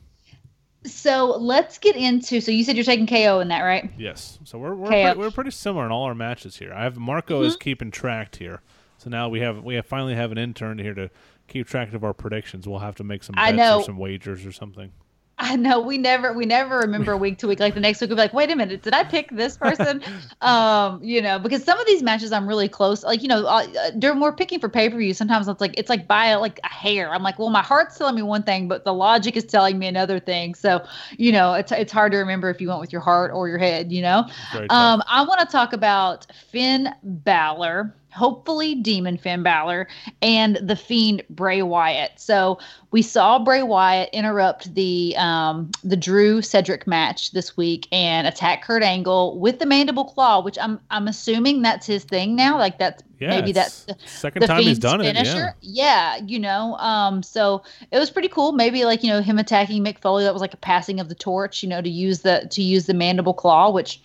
so 0.87 1.37
let's 1.39 1.77
get 1.77 1.97
into 1.97 2.41
so 2.41 2.51
you 2.51 2.64
said 2.64 2.77
you're 2.77 2.85
taking 2.85 3.07
KO 3.07 3.41
in 3.41 3.49
that, 3.49 3.61
right? 3.61 3.91
Yes. 3.99 4.39
So 4.45 4.57
we're 4.59 4.74
we're, 4.74 4.89
pretty, 4.89 5.18
we're 5.18 5.31
pretty 5.31 5.51
similar 5.51 5.85
in 5.85 5.93
all 5.93 6.05
our 6.05 6.14
matches 6.14 6.57
here. 6.57 6.72
I 6.72 6.85
have 6.85 6.97
Marco 6.97 7.41
mm-hmm. 7.41 7.49
is 7.49 7.57
keeping 7.57 7.91
track 7.91 8.35
here. 8.37 8.62
So 8.97 9.11
now 9.11 9.29
we 9.29 9.41
have 9.41 9.62
we 9.62 9.74
have 9.74 9.85
finally 9.85 10.14
have 10.14 10.33
an 10.33 10.39
intern 10.39 10.79
here 10.79 10.95
to 10.95 11.11
keep 11.47 11.66
track 11.66 11.93
of 11.93 12.05
our 12.05 12.14
predictions. 12.14 12.66
We'll 12.66 12.79
have 12.79 12.95
to 12.97 13.05
make 13.05 13.22
some 13.22 13.35
bets 13.35 13.61
or 13.61 13.85
some 13.85 13.99
wagers 13.99 14.47
or 14.47 14.53
something. 14.53 14.93
I 15.39 15.55
know 15.57 15.80
we 15.80 15.99
never 15.99 16.32
we 16.32 16.47
never 16.47 16.78
remember 16.78 17.14
week 17.14 17.37
to 17.39 17.47
week. 17.47 17.61
Like 17.61 17.74
the 17.74 17.80
next 17.80 18.01
week 18.01 18.09
we'll 18.09 18.16
be 18.16 18.22
like, 18.22 18.32
wait 18.32 18.51
a 18.51 18.57
minute, 18.57 18.82
did 18.82 18.95
I 18.95 19.05
pick 19.05 19.28
this 19.30 19.59
person? 19.59 20.03
um, 20.41 21.03
you 21.05 21.20
know, 21.20 21.39
because 21.39 21.62
some 21.62 21.78
of 21.78 21.87
these 21.87 22.03
matches 22.03 22.32
I'm 22.32 22.49
really 22.49 22.70
close. 22.70 23.05
Like 23.05 23.22
you 23.22 23.28
know, 23.28 23.45
uh, 23.45 23.91
during 23.99 24.18
we're 24.18 24.32
picking 24.32 24.61
for 24.61 24.70
pay 24.70 24.89
per 24.89 24.97
view. 24.97 25.12
Sometimes 25.12 25.47
it's 25.47 25.61
like 25.61 25.74
it's 25.78 25.91
like 25.91 26.09
by 26.09 26.34
like 26.37 26.59
a 26.64 26.68
hair. 26.68 27.12
I'm 27.12 27.22
like, 27.22 27.39
well, 27.39 27.51
my 27.51 27.62
heart's 27.62 27.99
telling 27.99 28.14
me 28.14 28.22
one 28.22 28.45
thing, 28.45 28.66
but 28.66 28.84
the 28.84 28.95
logic 28.95 29.37
is 29.37 29.45
telling 29.45 29.78
me 29.78 29.87
another 29.87 30.18
thing. 30.18 30.55
So 30.55 30.82
you 31.18 31.32
know, 31.32 31.53
it's 31.53 31.70
it's 31.70 31.93
hard 31.93 32.12
to 32.12 32.18
remember 32.18 32.49
if 32.49 32.59
you 32.59 32.68
went 32.68 32.80
with 32.80 32.93
your 32.93 33.03
heart 33.03 33.30
or 33.34 33.47
your 33.47 33.59
head. 33.59 33.93
You 33.93 34.03
know, 34.03 34.24
um, 34.70 35.03
I 35.07 35.22
want 35.22 35.41
to 35.41 35.47
talk 35.47 35.74
about 35.74 36.26
Finn 36.51 36.89
Balor 37.03 37.95
hopefully 38.16 38.74
Demon 38.74 39.16
Finn 39.16 39.42
Balor, 39.42 39.86
and 40.22 40.56
the 40.56 40.76
Fiend 40.76 41.22
Bray 41.30 41.62
Wyatt. 41.62 42.12
So 42.16 42.58
we 42.90 43.02
saw 43.02 43.38
Bray 43.38 43.62
Wyatt 43.62 44.08
interrupt 44.12 44.74
the 44.74 45.14
um, 45.18 45.70
the 45.84 45.96
Drew 45.96 46.42
Cedric 46.42 46.86
match 46.86 47.32
this 47.32 47.56
week 47.56 47.86
and 47.92 48.26
attack 48.26 48.62
Kurt 48.62 48.82
Angle 48.82 49.38
with 49.38 49.58
the 49.58 49.66
mandible 49.66 50.04
claw, 50.04 50.42
which 50.42 50.58
I'm 50.58 50.80
I'm 50.90 51.06
assuming 51.08 51.62
that's 51.62 51.86
his 51.86 52.04
thing 52.04 52.34
now. 52.34 52.58
Like 52.58 52.78
that's 52.78 53.02
yeah, 53.18 53.30
maybe 53.30 53.52
that's 53.52 53.84
the, 53.84 53.96
second 54.06 54.42
the 54.42 54.46
time 54.46 54.58
Fiend's 54.58 54.68
he's 54.68 54.78
done 54.78 55.00
finisher. 55.00 55.48
it. 55.48 55.54
Yeah. 55.60 56.16
yeah, 56.16 56.24
you 56.26 56.38
know. 56.38 56.76
Um, 56.76 57.22
so 57.22 57.62
it 57.90 57.98
was 57.98 58.10
pretty 58.10 58.28
cool. 58.28 58.52
Maybe 58.52 58.84
like 58.84 59.02
you 59.02 59.10
know 59.10 59.20
him 59.20 59.38
attacking 59.38 59.84
Mick 59.84 59.98
Foley. 59.98 60.24
That 60.24 60.32
was 60.32 60.42
like 60.42 60.54
a 60.54 60.58
passing 60.58 61.00
of 61.00 61.08
the 61.08 61.14
torch. 61.14 61.62
You 61.62 61.68
know, 61.68 61.80
to 61.80 61.90
use 61.90 62.20
the 62.20 62.46
to 62.50 62.62
use 62.62 62.86
the 62.86 62.94
mandible 62.94 63.34
claw, 63.34 63.70
which 63.70 64.00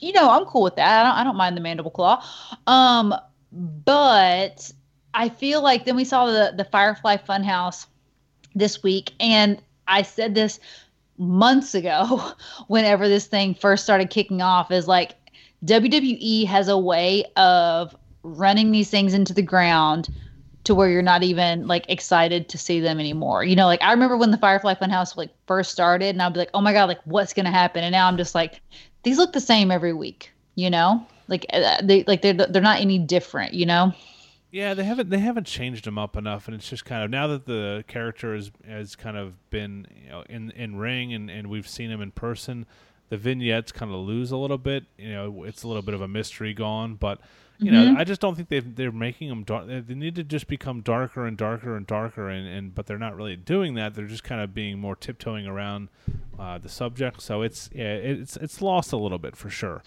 you 0.00 0.12
know, 0.12 0.30
I'm 0.30 0.44
cool 0.46 0.62
with 0.62 0.76
that. 0.76 1.06
I 1.06 1.08
don't, 1.08 1.18
I 1.18 1.24
don't 1.24 1.36
mind 1.36 1.56
the 1.56 1.60
mandible 1.60 1.90
claw. 1.90 2.24
Um, 2.66 3.14
but 3.52 4.70
I 5.14 5.28
feel 5.28 5.62
like 5.62 5.84
then 5.84 5.96
we 5.96 6.04
saw 6.04 6.26
the 6.26 6.54
the 6.56 6.64
Firefly 6.64 7.16
Funhouse 7.18 7.86
this 8.54 8.82
week, 8.82 9.12
and 9.20 9.60
I 9.86 10.02
said 10.02 10.34
this 10.34 10.60
months 11.18 11.74
ago, 11.74 12.32
whenever 12.68 13.08
this 13.08 13.26
thing 13.26 13.54
first 13.54 13.84
started 13.84 14.10
kicking 14.10 14.42
off, 14.42 14.70
is 14.70 14.88
like 14.88 15.16
WWE 15.64 16.46
has 16.46 16.68
a 16.68 16.78
way 16.78 17.24
of 17.36 17.94
running 18.22 18.70
these 18.70 18.90
things 18.90 19.14
into 19.14 19.32
the 19.32 19.42
ground 19.42 20.08
to 20.62 20.74
where 20.74 20.90
you're 20.90 21.02
not 21.02 21.22
even 21.22 21.66
like 21.66 21.86
excited 21.88 22.48
to 22.50 22.58
see 22.58 22.80
them 22.80 23.00
anymore. 23.00 23.44
You 23.44 23.56
know, 23.56 23.66
like 23.66 23.82
I 23.82 23.90
remember 23.92 24.16
when 24.16 24.30
the 24.30 24.38
Firefly 24.38 24.74
Funhouse 24.74 25.16
like 25.16 25.30
first 25.46 25.72
started, 25.72 26.10
and 26.10 26.22
I'd 26.22 26.32
be 26.32 26.38
like, 26.38 26.50
"Oh 26.54 26.60
my 26.60 26.72
god, 26.72 26.88
like 26.88 27.00
what's 27.04 27.32
gonna 27.32 27.50
happen?" 27.50 27.82
And 27.82 27.92
now 27.92 28.06
I'm 28.06 28.16
just 28.16 28.34
like, 28.34 28.60
these 29.02 29.18
look 29.18 29.32
the 29.32 29.40
same 29.40 29.70
every 29.70 29.92
week. 29.92 30.32
You 30.54 30.70
know, 30.70 31.06
like 31.28 31.46
uh, 31.52 31.80
they 31.82 32.04
like 32.04 32.22
they're 32.22 32.34
they're 32.34 32.62
not 32.62 32.80
any 32.80 32.98
different. 32.98 33.54
You 33.54 33.66
know. 33.66 33.92
Yeah, 34.50 34.74
they 34.74 34.82
haven't 34.82 35.10
they 35.10 35.20
haven't 35.20 35.46
changed 35.46 35.84
them 35.84 35.96
up 35.96 36.16
enough, 36.16 36.48
and 36.48 36.56
it's 36.56 36.68
just 36.68 36.84
kind 36.84 37.04
of 37.04 37.10
now 37.10 37.28
that 37.28 37.46
the 37.46 37.84
character 37.86 38.34
has 38.34 38.50
has 38.66 38.96
kind 38.96 39.16
of 39.16 39.34
been 39.50 39.86
you 40.04 40.10
know 40.10 40.24
in 40.28 40.50
in 40.50 40.76
ring 40.76 41.14
and 41.14 41.30
and 41.30 41.48
we've 41.48 41.68
seen 41.68 41.90
him 41.90 42.00
in 42.00 42.10
person, 42.10 42.66
the 43.10 43.16
vignettes 43.16 43.70
kind 43.70 43.92
of 43.92 44.00
lose 44.00 44.32
a 44.32 44.36
little 44.36 44.58
bit. 44.58 44.84
You 44.98 45.12
know, 45.12 45.44
it's 45.44 45.62
a 45.62 45.68
little 45.68 45.82
bit 45.82 45.94
of 45.94 46.00
a 46.00 46.08
mystery 46.08 46.52
gone, 46.52 46.96
but 46.96 47.20
you 47.60 47.70
mm-hmm. 47.70 47.94
know, 47.94 48.00
I 48.00 48.04
just 48.04 48.20
don't 48.20 48.34
think 48.34 48.48
they 48.48 48.60
they're 48.60 48.90
making 48.90 49.28
them 49.28 49.44
dark. 49.44 49.66
They 49.66 49.94
need 49.94 50.14
to 50.14 50.24
just 50.24 50.48
become 50.48 50.80
darker 50.80 51.26
and 51.26 51.36
darker 51.36 51.76
and 51.76 51.86
darker, 51.86 52.28
and, 52.28 52.46
and 52.48 52.74
but 52.74 52.86
they're 52.86 52.98
not 52.98 53.16
really 53.16 53.36
doing 53.36 53.74
that. 53.74 53.94
They're 53.94 54.06
just 54.06 54.24
kind 54.24 54.40
of 54.40 54.54
being 54.54 54.78
more 54.78 54.96
tiptoeing 54.96 55.46
around 55.46 55.88
uh, 56.38 56.58
the 56.58 56.70
subject. 56.70 57.20
So 57.20 57.42
it's 57.42 57.68
yeah, 57.74 57.92
it's 57.94 58.36
it's 58.38 58.62
lost 58.62 58.92
a 58.92 58.96
little 58.96 59.18
bit 59.18 59.36
for 59.36 59.50
sure. 59.50 59.82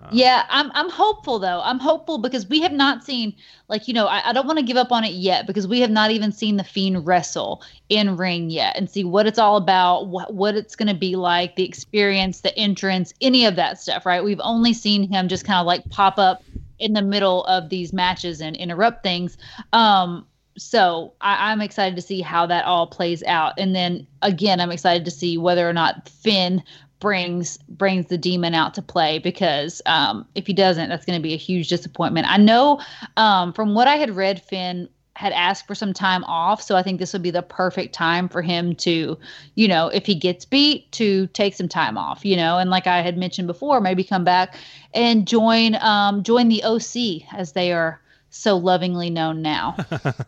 Uh, 0.00 0.08
yeah, 0.12 0.44
I'm 0.50 0.70
I'm 0.74 0.88
hopeful 0.88 1.38
though. 1.40 1.60
I'm 1.64 1.80
hopeful 1.80 2.18
because 2.18 2.46
we 2.46 2.60
have 2.60 2.72
not 2.72 3.02
seen 3.02 3.34
like 3.68 3.88
you 3.88 3.94
know 3.94 4.06
I, 4.06 4.28
I 4.28 4.32
don't 4.32 4.46
want 4.46 4.58
to 4.58 4.64
give 4.64 4.76
up 4.76 4.92
on 4.92 5.02
it 5.04 5.14
yet 5.14 5.48
because 5.48 5.66
we 5.66 5.80
have 5.80 5.90
not 5.90 6.12
even 6.12 6.30
seen 6.30 6.58
the 6.58 6.64
fiend 6.64 7.06
wrestle 7.06 7.62
in 7.88 8.16
ring 8.16 8.50
yet 8.50 8.76
and 8.76 8.88
see 8.88 9.04
what 9.04 9.26
it's 9.26 9.38
all 9.38 9.56
about, 9.56 10.08
what 10.08 10.34
what 10.34 10.54
it's 10.54 10.76
going 10.76 10.88
to 10.88 10.94
be 10.94 11.16
like, 11.16 11.56
the 11.56 11.64
experience, 11.64 12.42
the 12.42 12.56
entrance, 12.56 13.14
any 13.20 13.46
of 13.46 13.56
that 13.56 13.80
stuff. 13.80 14.06
Right? 14.06 14.22
We've 14.22 14.40
only 14.44 14.74
seen 14.74 15.10
him 15.10 15.28
just 15.28 15.44
kind 15.44 15.58
of 15.58 15.66
like 15.66 15.88
pop 15.88 16.18
up 16.18 16.42
in 16.78 16.92
the 16.92 17.02
middle 17.02 17.44
of 17.44 17.68
these 17.68 17.92
matches 17.92 18.40
and 18.40 18.56
interrupt 18.56 19.02
things. 19.02 19.36
Um, 19.72 20.26
so 20.58 21.12
I, 21.20 21.52
am 21.52 21.60
excited 21.60 21.96
to 21.96 22.02
see 22.02 22.20
how 22.20 22.46
that 22.46 22.64
all 22.64 22.86
plays 22.86 23.22
out. 23.24 23.54
And 23.58 23.74
then 23.74 24.06
again, 24.22 24.60
I'm 24.60 24.70
excited 24.70 25.04
to 25.04 25.10
see 25.10 25.36
whether 25.36 25.68
or 25.68 25.72
not 25.72 26.08
Finn 26.08 26.62
brings 26.98 27.58
brings 27.68 28.06
the 28.06 28.16
demon 28.16 28.54
out 28.54 28.72
to 28.74 28.80
play 28.80 29.18
because 29.18 29.82
um, 29.84 30.26
if 30.34 30.46
he 30.46 30.54
doesn't, 30.54 30.88
that's 30.88 31.04
going 31.04 31.18
to 31.18 31.22
be 31.22 31.34
a 31.34 31.38
huge 31.38 31.68
disappointment. 31.68 32.26
I 32.28 32.38
know 32.38 32.80
um, 33.18 33.52
from 33.52 33.74
what 33.74 33.86
I 33.86 33.96
had 33.96 34.16
read, 34.16 34.42
Finn 34.42 34.88
had 35.16 35.32
asked 35.32 35.66
for 35.66 35.74
some 35.74 35.94
time 35.94 36.22
off. 36.24 36.60
So 36.60 36.76
I 36.76 36.82
think 36.82 37.00
this 37.00 37.14
would 37.14 37.22
be 37.22 37.30
the 37.30 37.42
perfect 37.42 37.94
time 37.94 38.28
for 38.28 38.42
him 38.42 38.74
to, 38.76 39.16
you 39.54 39.66
know, 39.66 39.88
if 39.88 40.04
he 40.04 40.14
gets 40.14 40.44
beat, 40.44 40.92
to 40.92 41.26
take 41.28 41.54
some 41.54 41.68
time 41.68 41.96
off, 41.96 42.22
you 42.22 42.36
know, 42.36 42.58
and 42.58 42.68
like 42.68 42.86
I 42.86 43.00
had 43.00 43.16
mentioned 43.16 43.46
before, 43.46 43.80
maybe 43.80 44.04
come 44.04 44.24
back 44.24 44.54
and 44.92 45.26
join 45.26 45.74
um, 45.76 46.22
join 46.22 46.48
the 46.48 46.62
OC 46.62 47.32
as 47.34 47.52
they 47.52 47.72
are 47.72 47.98
so 48.28 48.58
lovingly 48.58 49.08
known 49.08 49.40
now. 49.40 49.76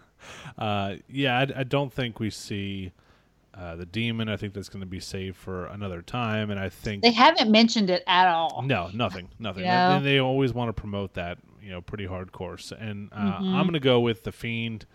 uh, 0.59 0.95
yeah, 1.11 1.39
I, 1.39 1.61
I, 1.61 1.65
don't 1.65 1.93
think 1.93 2.19
we 2.19 2.31
see 2.31 2.93
Uh, 3.59 3.75
the 3.75 3.87
demon, 3.87 4.29
I 4.29 4.37
think 4.37 4.55
that's 4.55 4.69
going 4.69 4.83
to 4.83 4.87
be 4.87 5.01
saved 5.01 5.37
for 5.37 5.67
another 5.67 6.01
time, 6.01 6.51
and 6.53 6.61
I 6.61 6.69
think 6.69 7.03
They 7.03 7.11
haven't 7.11 7.51
mentioned 7.51 7.91
it 7.91 8.05
at 8.07 8.29
all. 8.29 8.63
no, 8.63 8.89
nothing, 8.95 9.29
nothing. 9.41 9.65
And 9.65 10.07
they 10.07 10.21
always 10.21 10.53
want 10.53 10.69
to 10.69 10.73
promote 10.73 11.15
that, 11.15 11.39
you 11.61 11.71
know, 11.71 11.81
pretty 11.81 12.07
hardcore. 12.07 12.73
And 12.81 13.09
uh, 13.13 13.17
Mm-hmm. 13.17 13.57
I'm 13.57 13.63
going 13.65 13.73
to 13.73 13.81
go 13.81 13.99
with 13.99 14.23
the 14.23 14.31
Fiend, 14.31 14.87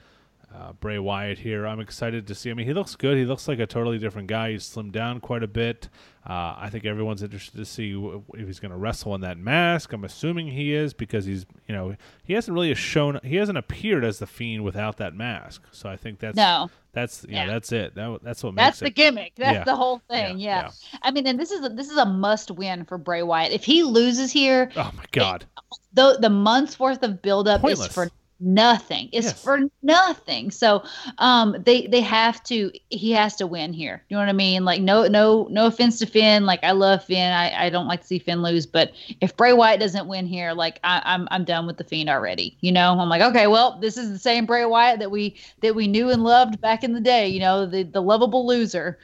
uh, 0.56 0.72
Bray 0.74 1.00
Wyatt 1.00 1.40
here. 1.40 1.66
I'm 1.66 1.80
excited 1.80 2.28
to 2.28 2.36
see. 2.36 2.52
I 2.52 2.54
mean, 2.54 2.68
he 2.68 2.74
looks 2.74 2.96
good. 2.96 3.18
He 3.18 3.26
looks 3.26 3.48
like 3.48 3.60
a 3.60 3.66
totally 3.66 3.98
different 3.98 4.28
guy. 4.28 4.52
He's 4.52 4.64
slimmed 4.64 4.92
down 4.92 5.20
quite 5.20 5.42
a 5.44 5.48
bit. 5.48 5.90
Uh, 6.26 6.56
I 6.58 6.70
think 6.72 6.86
everyone's 6.86 7.24
interested 7.24 7.58
to 7.58 7.66
see 7.66 7.94
w- 7.94 8.24
if 8.36 8.46
he's 8.48 8.60
going 8.60 8.72
to 8.72 8.78
wrestle 8.78 9.14
in 9.16 9.22
that 9.22 9.38
mask. 9.38 9.92
I'm 9.94 10.04
assuming 10.06 10.48
he 10.48 10.74
is 10.74 10.94
because 10.94 11.26
he's, 11.26 11.46
you 11.68 11.74
know, 11.76 11.96
he 12.24 12.34
hasn't 12.34 12.54
really 12.54 12.74
shown. 12.76 13.20
He 13.24 13.36
hasn't 13.38 13.58
appeared 13.58 14.06
as 14.06 14.20
the 14.20 14.28
Fiend 14.28 14.64
without 14.64 14.98
that 14.98 15.16
mask. 15.16 15.64
So 15.72 15.90
I 15.90 15.98
think 15.98 16.20
that's 16.20 16.38
No, 16.38 16.70
that's 16.94 17.24
you 17.28 17.34
Yeah. 17.36 17.48
that's 17.48 17.72
it. 17.74 17.96
That, 17.96 18.20
that's 18.22 18.44
what 18.44 18.54
makes 18.54 18.64
that's 18.66 18.80
the 18.80 18.86
it. 18.88 18.96
gimmick. 18.96 19.34
That's 19.36 19.54
Yeah. 19.54 19.64
the 19.66 19.76
whole 19.76 20.02
thing. 20.10 20.38
Yeah, 20.40 20.62
Yeah. 20.66 20.70
I 21.02 21.12
mean, 21.12 21.28
and 21.28 21.38
this 21.40 21.52
is 21.52 21.66
a, 21.66 21.70
this 21.70 21.90
is 21.90 21.98
a 21.98 22.06
must 22.06 22.52
win 22.52 22.86
for 22.86 22.98
Bray 22.98 23.24
Wyatt. 23.24 23.52
If 23.52 23.66
he 23.66 23.84
loses 23.84 24.32
here, 24.32 24.70
Oh 24.78 24.92
my 24.96 25.04
god. 25.12 25.46
the 25.94 26.18
the 26.22 26.30
month's 26.30 26.80
worth 26.80 27.04
of 27.04 27.22
buildup 27.22 27.62
Pointless. 27.62 27.88
is 27.88 27.94
for 27.94 28.10
nothing. 28.44 29.10
It's 29.12 29.28
Yes. 29.28 29.42
for 29.44 29.60
nothing. 29.82 30.52
So 30.52 30.84
um 31.18 31.56
they 31.66 31.88
they 31.88 32.02
have 32.02 32.44
to 32.44 32.72
he 32.90 33.12
has 33.12 33.36
to 33.38 33.48
win 33.48 33.74
here. 33.74 34.04
You 34.10 34.18
know 34.18 34.22
what 34.22 34.30
I 34.30 34.34
mean? 34.34 34.66
Like 34.66 34.82
no 34.82 35.08
no 35.08 35.48
no 35.50 35.66
offense 35.68 35.98
to 36.00 36.06
Finn. 36.06 36.46
Like 36.46 36.64
I 36.64 36.72
love 36.72 37.04
Finn. 37.04 37.32
I, 37.32 37.66
I 37.66 37.70
don't 37.70 37.88
like 37.88 38.02
to 38.02 38.08
see 38.08 38.20
Finn 38.20 38.42
lose, 38.42 38.66
but 38.66 38.92
if 39.22 39.36
Bray 39.38 39.54
Wyatt 39.54 39.80
doesn't 39.80 40.08
win 40.08 40.26
here, 40.28 40.54
like 40.54 40.80
I, 40.84 41.02
I'm 41.06 41.28
I'm 41.32 41.46
done 41.46 41.66
with 41.66 41.78
the 41.78 41.84
Fiend 41.84 42.10
already. 42.10 42.58
You 42.62 42.72
know, 42.72 43.00
I'm 43.00 43.10
like, 43.10 43.22
okay, 43.22 43.48
well, 43.48 43.80
this 43.80 43.98
is 43.98 44.12
the 44.12 44.20
same 44.20 44.46
Bray 44.46 44.66
Wyatt 44.66 45.00
that 45.00 45.12
we 45.12 45.36
that 45.62 45.74
we 45.76 45.88
knew 45.88 46.10
and 46.10 46.24
loved 46.24 46.60
back 46.62 46.84
in 46.84 46.94
the 46.94 47.02
day, 47.02 47.28
you 47.28 47.40
know, 47.40 47.66
the 47.66 47.84
the 47.84 48.02
lovable 48.02 48.46
loser. 48.46 49.00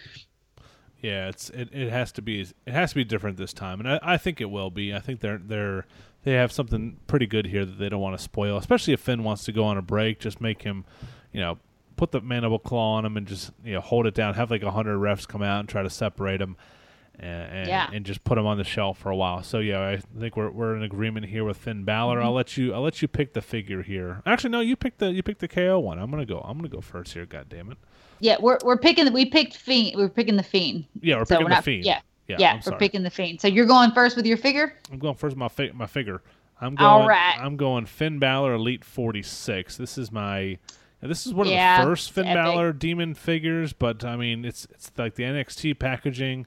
Yeah, 1.02 1.30
it's 1.30 1.50
it, 1.52 1.70
it 1.72 1.90
has 1.90 2.12
to 2.14 2.22
be 2.22 2.42
it 2.42 2.74
has 2.74 2.90
to 2.90 2.96
be 2.96 3.06
different 3.06 3.38
this 3.38 3.54
time, 3.54 3.80
and 3.80 3.90
I, 3.90 4.00
I 4.02 4.18
think 4.18 4.42
it 4.42 4.50
will 4.50 4.70
be. 4.70 4.94
I 4.94 5.00
think 5.00 5.22
they're 5.22 5.38
they're 5.38 5.86
they 6.24 6.34
have 6.34 6.52
something 6.52 6.98
pretty 7.08 7.26
good 7.28 7.46
here 7.48 7.66
that 7.66 7.80
they 7.80 7.90
don't 7.90 8.02
want 8.02 8.18
to 8.18 8.24
spoil, 8.24 8.58
especially 8.58 8.94
if 8.94 9.00
Finn 9.00 9.24
wants 9.24 9.44
to 9.46 9.52
go 9.52 9.64
on 9.66 9.78
a 9.78 9.82
break. 9.82 10.20
Just 10.20 10.42
make 10.42 10.62
him, 10.64 10.86
you 11.32 11.40
know, 11.40 11.58
put 11.96 12.12
the 12.12 12.22
mandible 12.22 12.60
claw 12.60 12.96
on 12.96 13.06
him 13.06 13.18
and 13.18 13.28
just 13.28 13.52
you 13.64 13.74
know 13.74 13.82
hold 13.82 14.06
it 14.06 14.14
down. 14.14 14.34
Have 14.34 14.52
like 14.52 14.64
a 14.64 14.72
hundred 14.72 14.98
refs 14.98 15.28
come 15.28 15.42
out 15.44 15.60
and 15.62 15.70
try 15.70 15.82
to 15.84 15.90
separate 15.90 16.42
him, 16.42 16.56
and 17.20 17.52
and, 17.52 17.68
Yeah. 17.68 17.90
and 17.94 18.06
just 18.06 18.24
put 18.24 18.38
him 18.38 18.46
on 18.46 18.58
the 18.58 18.64
shelf 18.64 18.98
for 18.98 19.10
a 19.10 19.16
while. 19.16 19.44
So 19.44 19.60
yeah, 19.60 19.82
I 19.88 19.98
think 20.20 20.36
we're 20.36 20.50
we're 20.52 20.76
in 20.76 20.84
agreement 20.84 21.26
here 21.28 21.44
with 21.44 21.58
Finn 21.58 21.84
Balor. 21.86 22.18
Mm-hmm. 22.18 22.26
I'll 22.26 22.34
let 22.34 22.58
you 22.58 22.74
I'll 22.74 22.82
let 22.82 23.02
you 23.02 23.08
pick 23.08 23.34
the 23.34 23.42
figure 23.42 23.82
here. 23.82 24.22
Actually, 24.26 24.52
no, 24.52 24.60
you 24.62 24.76
pick 24.76 24.98
the 24.98 25.12
you 25.12 25.24
pick 25.24 25.40
the 25.40 25.48
KO 25.48 25.80
one. 25.80 26.00
I'm 26.00 26.10
gonna 26.12 26.26
go 26.26 26.40
I'm 26.40 26.58
gonna 26.58 26.70
go 26.70 26.82
first 26.82 27.14
here. 27.14 27.26
God 27.26 27.48
damn 27.50 27.72
it. 27.72 27.78
Yeah, 28.22 28.36
we're 28.42 28.58
we're 28.66 28.78
picking 28.78 29.12
we 29.14 29.26
picked 29.26 29.56
Fiend. 29.56 29.96
We're 29.96 30.10
picking 30.10 30.36
the 30.36 30.44
Fiend. 30.44 30.86
Yeah, 31.02 31.16
we're 31.16 31.26
So 31.26 31.36
picking 31.36 31.46
we're 31.46 31.50
the 31.52 31.56
not 31.56 31.64
fiend. 31.64 31.86
yeah. 31.86 32.02
Yeah, 32.30 32.38
Yeah, 32.40 32.60
sorry. 32.60 32.78
picking 32.78 33.04
the 33.04 33.10
Fiend. 33.10 33.42
So 33.42 33.48
you're 33.48 33.66
going 33.66 33.92
first 33.92 34.16
with 34.16 34.26
your 34.26 34.38
figure? 34.38 34.74
I'm 34.92 35.00
going 35.00 35.16
first. 35.16 35.34
with 35.34 35.40
My 35.40 35.48
fi- 35.50 35.72
my 35.74 35.88
figure. 35.88 36.22
I'm 36.62 36.76
going. 36.76 36.90
All 36.90 37.08
right. 37.08 37.38
I'm 37.40 37.58
going 37.58 37.86
Finn 37.86 38.20
Balor 38.20 38.54
Elite 38.54 38.84
46. 38.86 39.78
This 39.78 39.98
is 39.98 40.12
my. 40.12 40.58
This 41.02 41.26
is 41.26 41.34
one 41.34 41.48
of 41.48 41.52
the 41.54 41.84
first 41.84 42.12
Finn 42.12 42.26
epic. 42.26 42.36
Balor 42.44 42.74
Demon 42.74 43.14
figures, 43.14 43.72
but 43.72 44.04
I 44.04 44.16
mean, 44.18 44.44
it's 44.44 44.66
it's 44.72 44.92
like 44.98 45.16
the 45.16 45.24
NXT 45.24 45.80
packaging, 45.80 46.46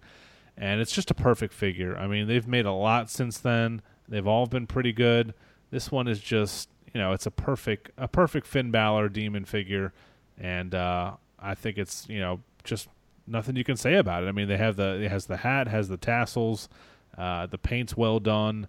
and 0.58 0.80
it's 0.80 0.92
just 0.92 1.10
a 1.10 1.14
perfect 1.14 1.54
figure. 1.54 1.96
I 1.96 2.06
mean, 2.06 2.26
they've 2.28 2.46
made 2.46 2.66
a 2.66 2.72
lot 2.72 3.08
since 3.10 3.38
then. 3.38 3.80
They've 4.08 4.26
all 4.26 4.46
been 4.46 4.66
pretty 4.66 4.92
good. 4.92 5.32
This 5.70 5.90
one 5.90 6.06
is 6.06 6.20
just, 6.20 6.68
you 6.92 7.00
know, 7.00 7.12
it's 7.12 7.24
a 7.24 7.30
perfect 7.30 7.92
a 7.96 8.06
perfect 8.06 8.46
Finn 8.46 8.70
Balor 8.70 9.08
Demon 9.08 9.46
figure, 9.46 9.94
and 10.38 10.74
uh, 10.74 11.12
I 11.38 11.54
think 11.54 11.78
it's 11.78 12.06
you 12.10 12.20
know 12.20 12.40
just 12.62 12.88
nothing 13.26 13.56
you 13.56 13.64
can 13.64 13.76
say 13.76 13.94
about 13.94 14.24
it. 14.24 14.26
I 14.26 14.32
mean, 14.32 14.48
they 14.48 14.56
have 14.56 14.76
the 14.76 15.02
it 15.02 15.10
has 15.10 15.26
the 15.26 15.38
hat, 15.38 15.68
has 15.68 15.88
the 15.88 15.96
tassels, 15.96 16.68
uh, 17.16 17.46
the 17.46 17.58
paint's 17.58 17.96
well 17.96 18.20
done, 18.20 18.68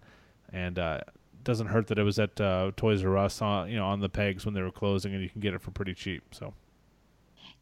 and 0.52 0.78
uh, 0.80 1.02
doesn't 1.44 1.68
hurt 1.68 1.88
that 1.88 1.98
it 1.98 2.04
was 2.04 2.20
at 2.20 2.40
uh, 2.40 2.72
Toys 2.76 3.04
R 3.04 3.18
Us 3.18 3.42
on 3.42 3.70
you 3.70 3.78
know 3.78 3.86
on 3.86 4.00
the 4.00 4.10
pegs 4.10 4.46
when 4.46 4.54
they 4.54 4.62
were 4.62 4.72
closing, 4.72 5.14
and 5.14 5.22
you 5.22 5.30
can 5.30 5.42
get 5.42 5.54
it 5.54 5.62
for 5.62 5.72
pretty 5.72 5.94
cheap. 5.94 6.24
So 6.32 6.54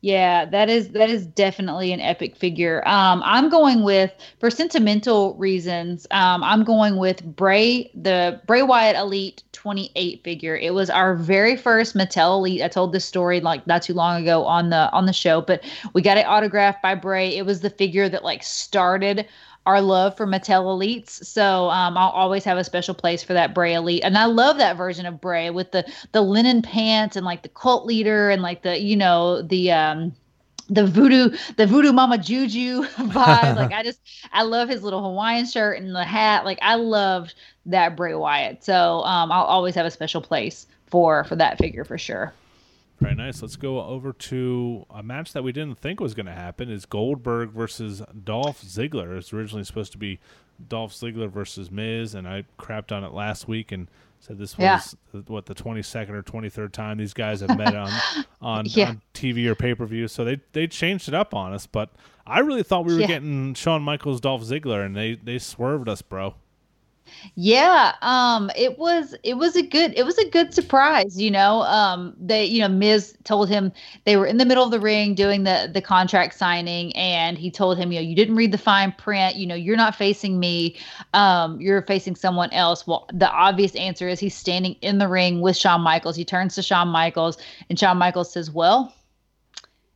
Yeah, 0.04 0.46
that 0.46 0.68
is 0.68 0.90
that 0.90 1.12
is 1.12 1.28
definitely 1.28 1.94
an 1.94 2.00
epic 2.00 2.36
figure. 2.36 2.82
Um, 2.88 3.22
I'm 3.24 3.50
going 3.50 3.84
with 3.84 4.12
for 4.40 4.50
sentimental 4.50 5.36
reasons. 5.36 6.08
Um, 6.10 6.44
I'm 6.44 6.64
going 6.64 6.98
with 6.98 7.24
Bray, 7.24 7.92
the 7.94 8.42
Bray 8.48 8.64
Wyatt 8.64 8.96
Elite 8.96 9.44
28 9.52 10.24
figure. 10.24 10.58
It 10.58 10.74
was 10.74 10.90
our 10.90 11.14
very 11.16 11.56
first 11.56 11.96
Mattel 11.96 12.38
Elite. 12.40 12.64
I 12.64 12.68
told 12.68 12.94
this 12.94 13.06
story 13.06 13.42
like 13.42 13.68
not 13.68 13.84
too 13.84 13.94
long 13.94 14.20
ago 14.24 14.44
on 14.44 14.72
the 14.72 14.92
on 14.92 15.06
the 15.06 15.14
show, 15.14 15.40
but 15.40 15.64
we 15.94 16.02
got 16.02 16.18
it 16.18 16.26
autographed 16.26 16.82
by 16.82 16.96
Bray. 16.96 17.38
It 17.38 17.46
was 17.46 17.62
the 17.62 17.70
figure 17.70 18.10
that 18.10 18.24
like 18.24 18.42
started 18.42 19.28
our 19.66 19.82
love 19.82 20.18
for 20.18 20.26
Mattel 20.26 20.66
Elites. 20.66 21.24
So 21.26 21.70
um, 21.70 21.98
I'll 21.98 22.10
always 22.10 22.44
have 22.46 22.58
a 22.58 22.64
special 22.64 22.96
place 22.96 23.24
for 23.24 23.34
that 23.34 23.54
Bray 23.54 23.74
Elite, 23.74 24.04
and 24.04 24.18
I 24.18 24.26
love 24.26 24.58
that 24.58 24.78
version 24.78 25.06
of 25.06 25.22
Bray 25.22 25.50
with 25.50 25.72
the 25.72 25.90
the 26.12 26.22
linen 26.22 26.62
pants 26.62 27.16
and 27.16 27.26
like 27.26 27.44
the 27.44 27.50
cult 27.50 27.86
leader 27.86 28.30
and 28.30 28.42
like 28.42 28.64
the 28.64 28.80
you 28.80 28.96
know 28.96 29.42
the 29.42 29.72
um 29.72 30.14
the 30.70 30.86
voodoo 30.86 31.36
the 31.58 31.68
voodoo 31.68 31.92
mama 31.92 32.18
juju 32.18 32.84
vibe. 32.84 33.56
Like 33.56 33.72
i 33.74 33.84
just 33.84 34.00
i 34.32 34.42
love 34.44 34.70
his 34.70 34.84
little 34.84 35.04
hawaiian 35.04 35.46
shirt 35.46 35.80
and 35.80 35.94
the 35.94 36.04
hat. 36.04 36.46
Like 36.46 36.60
i 36.62 36.76
loved 36.76 37.36
that 37.66 37.96
bray 37.96 38.16
wyatt. 38.16 38.64
So 38.64 39.02
um 39.04 39.32
i'll 39.32 39.44
always 39.44 39.76
have 39.76 39.86
a 39.86 39.92
special 39.92 40.22
place 40.22 40.66
for 40.88 41.24
for 41.26 41.36
that 41.36 41.58
figure 41.58 41.84
for 41.84 41.98
sure 41.98 42.34
very 43.02 43.16
nice. 43.16 43.42
Let's 43.42 43.56
go 43.58 43.82
over 43.84 44.14
to 44.14 44.86
a 44.90 45.04
match 45.04 45.34
that 45.34 45.44
we 45.44 45.52
didn't 45.52 45.80
think 45.80 46.00
was 46.00 46.14
going 46.14 46.26
to 46.28 46.32
happen. 46.32 46.70
Is 46.70 46.86
Goldberg 46.86 47.50
versus 47.52 48.02
Dolph 48.24 48.62
Ziggler? 48.62 49.18
It's 49.18 49.34
originally 49.34 49.64
supposed 49.66 49.92
to 49.92 49.98
be 49.98 50.20
Dolph 50.70 50.94
Ziggler 50.94 51.30
versus 51.30 51.72
Miz, 51.72 52.14
and 52.16 52.28
I 52.28 52.46
crapped 52.60 52.92
on 52.96 53.04
it 53.04 53.12
last 53.14 53.48
week 53.48 53.72
and 53.72 53.90
said 54.20 54.38
this 54.38 54.56
Yeah. 54.60 54.76
was 55.12 55.24
what 55.28 55.48
the 55.48 55.56
22nd 55.56 56.12
or 56.12 56.22
23rd 56.22 56.72
time 56.72 56.98
these 57.00 57.14
guys 57.14 57.42
have 57.42 57.58
met 57.58 57.76
on 57.76 57.92
on, 58.42 58.66
Yeah. 58.68 58.90
on 58.90 59.02
TV 59.16 59.48
or 59.48 59.56
pay 59.56 59.74
per 59.74 59.86
view. 59.88 60.08
So 60.08 60.24
they 60.24 60.40
they 60.54 60.68
changed 60.68 61.08
it 61.08 61.16
up 61.16 61.34
on 61.34 61.54
us, 61.54 61.66
but 61.66 61.90
I 62.28 62.40
really 62.40 62.62
thought 62.64 62.86
we 62.86 62.94
were 62.94 63.02
Yeah. 63.02 63.08
getting 63.08 63.56
Shawn 63.56 63.82
Michaels 63.82 64.22
Dolph 64.22 64.44
Ziggler, 64.44 64.86
and 64.86 64.96
they 64.96 65.16
they 65.16 65.40
swerved 65.40 65.90
us, 65.90 66.02
bro. 66.04 66.36
Yeah, 67.36 67.94
um, 68.02 68.52
it 68.56 68.78
was 68.78 69.16
it 69.24 69.36
was 69.36 69.56
a 69.56 69.62
good 69.62 69.94
it 69.98 70.06
was 70.06 70.18
a 70.18 70.30
good 70.30 70.54
surprise, 70.54 71.20
you 71.22 71.32
know. 71.32 71.62
Um, 71.62 72.16
they 72.20 72.46
you 72.46 72.60
know 72.62 72.68
Miz 72.68 73.16
told 73.24 73.50
him 73.50 73.72
they 74.06 74.18
were 74.18 74.26
in 74.26 74.38
the 74.38 74.46
middle 74.46 74.64
of 74.64 74.72
the 74.72 74.80
ring 74.80 75.16
doing 75.16 75.44
the 75.44 75.70
the 75.74 75.82
contract 75.82 76.36
signing, 76.36 76.96
and 76.96 77.38
he 77.38 77.52
told 77.52 77.78
him, 77.78 77.92
you 77.92 78.00
know, 78.00 78.06
you 78.08 78.16
didn't 78.16 78.36
read 78.36 78.52
the 78.52 78.58
fine 78.58 78.92
print. 78.94 79.36
You 79.36 79.48
know, 79.48 79.56
you're 79.56 79.78
not 79.78 79.96
facing 79.96 80.40
me. 80.40 80.78
Um, 81.14 81.60
you're 81.62 81.82
facing 81.84 82.16
someone 82.16 82.52
else. 82.52 82.86
Well, 82.88 83.08
the 83.14 83.30
obvious 83.32 83.76
answer 83.76 84.08
is 84.08 84.20
he's 84.20 84.36
standing 84.36 84.76
in 84.82 84.98
the 84.98 85.08
ring 85.08 85.42
with 85.42 85.56
Shawn 85.58 85.82
Michaels. 85.82 86.16
He 86.16 86.26
turns 86.26 86.56
to 86.56 86.62
Shawn 86.64 86.90
Michaels, 86.90 87.38
and 87.70 87.80
Shawn 87.80 87.98
Michaels 87.98 88.32
says, 88.34 88.52
"Well." 88.52 88.94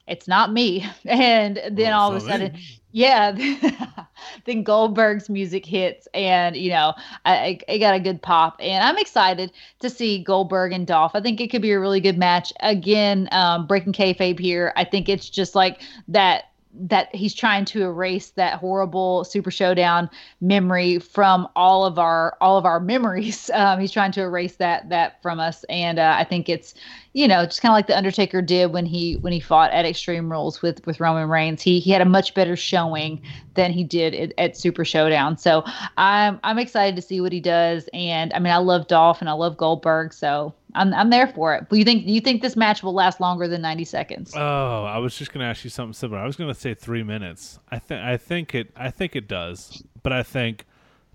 It's 0.08 0.28
not 0.28 0.52
me. 0.52 0.86
And 1.06 1.58
then 1.72 1.92
Well, 1.92 2.00
all 2.00 2.10
of 2.12 2.18
a 2.18 2.22
sudden, 2.22 2.58
yeah 2.92 3.32
then 4.46 4.64
goldberg's 4.64 5.30
music 5.30 5.66
hits 5.66 6.08
and 6.14 6.56
you 6.56 6.70
know 6.70 6.94
I, 7.26 7.36
I, 7.36 7.74
I 7.74 7.78
got 7.78 7.94
a 7.96 8.00
good 8.00 8.22
pop. 8.22 8.56
And 8.60 8.84
i'm 8.84 8.98
excited 8.98 9.52
to 9.80 9.90
see 9.90 10.24
goldberg 10.24 10.72
and 10.72 10.88
dolph. 10.88 11.12
I 11.14 11.22
think 11.22 11.42
it 11.42 11.50
could 11.50 11.62
be 11.62 11.72
a 11.72 11.80
really 11.80 12.00
good 12.00 12.18
match. 12.18 12.54
Again 12.62 13.28
um, 13.32 13.68
breaking 13.68 13.94
kayfabe 13.94 14.40
here. 14.40 14.72
I 14.78 14.86
think 14.86 15.10
it's 15.10 15.30
just 15.30 15.56
like 15.56 15.82
that 16.08 16.46
that 16.80 17.14
he's 17.16 17.34
trying 17.34 17.66
to 17.66 17.84
erase 17.84 18.32
that 18.32 18.60
horrible 18.60 19.24
super 19.24 19.52
showdown 19.52 20.10
memory 20.42 21.00
from 21.00 21.48
all 21.56 21.86
of 21.86 21.98
our 21.98 22.38
all 22.42 22.58
of 22.58 22.66
our 22.66 22.80
memories. 22.80 23.50
Um, 23.66 23.80
he's 23.80 23.92
trying 23.92 24.12
to 24.14 24.22
erase 24.22 24.58
that 24.58 24.90
that 24.90 25.22
from 25.22 25.40
us. 25.40 25.64
And 25.70 25.98
uh, 25.98 26.16
i 26.18 26.26
think 26.26 26.50
it's 26.50 26.74
you 27.14 27.28
know 27.28 27.46
just 27.46 27.62
kind 27.62 27.72
of 27.72 27.76
like 27.76 27.88
the 27.88 27.98
undertaker 27.98 28.42
did 28.42 28.74
when 28.74 28.86
he 28.86 29.16
when 29.18 29.32
he 29.32 29.40
fought 29.40 29.72
at 29.72 29.86
extreme 29.86 30.30
rules 30.30 30.62
with 30.62 30.86
with 30.86 31.00
roman 31.00 31.30
reigns. 31.30 31.62
He 31.62 31.80
he 31.80 31.92
had 31.92 32.02
a 32.02 32.06
much 32.06 32.34
better 32.34 32.56
showing 32.56 33.22
than 33.54 33.72
he 33.72 33.84
did 33.84 34.14
at, 34.14 34.34
at 34.38 34.58
super 34.58 34.84
showdown. 34.84 35.38
So 35.38 35.64
i'm 35.98 36.40
i'm 36.44 36.60
excited 36.60 36.96
to 36.98 37.02
see 37.02 37.22
what 37.22 37.32
he 37.32 37.40
does. 37.40 37.88
And 37.94 38.34
i 38.34 38.40
mean 38.40 38.52
i 38.52 38.58
love 38.58 38.88
dolph 38.88 39.22
and 39.22 39.30
i 39.30 39.34
love 39.34 39.56
goldberg. 39.56 40.14
So 40.14 40.54
i'm 40.76 40.94
i'm 40.94 41.10
there 41.10 41.28
for 41.28 41.56
it 41.56 41.70
do 41.70 41.78
you 41.78 41.84
think 41.84 42.06
you 42.08 42.22
think 42.22 42.42
this 42.42 42.56
match 42.56 42.84
will 42.84 42.94
last 42.94 43.20
longer 43.20 43.48
than 43.48 43.62
90 43.62 43.86
seconds 43.86 44.34
Oh, 44.36 44.84
I 44.86 44.98
was 45.00 45.18
just 45.18 45.34
gonna 45.34 45.46
ask 45.46 45.64
you 45.64 45.70
something 45.70 45.94
similar. 45.94 46.20
I 46.20 46.26
was 46.26 46.36
gonna 46.36 46.54
say 46.54 46.74
three 46.74 47.04
minutes. 47.04 47.60
I 47.72 47.80
think 47.80 48.02
I 48.04 48.18
think 48.18 48.54
it 48.56 48.72
I 48.76 48.92
think 48.92 49.16
it 49.16 49.28
does, 49.28 49.84
but 50.04 50.12
I 50.14 50.22
think 50.24 50.66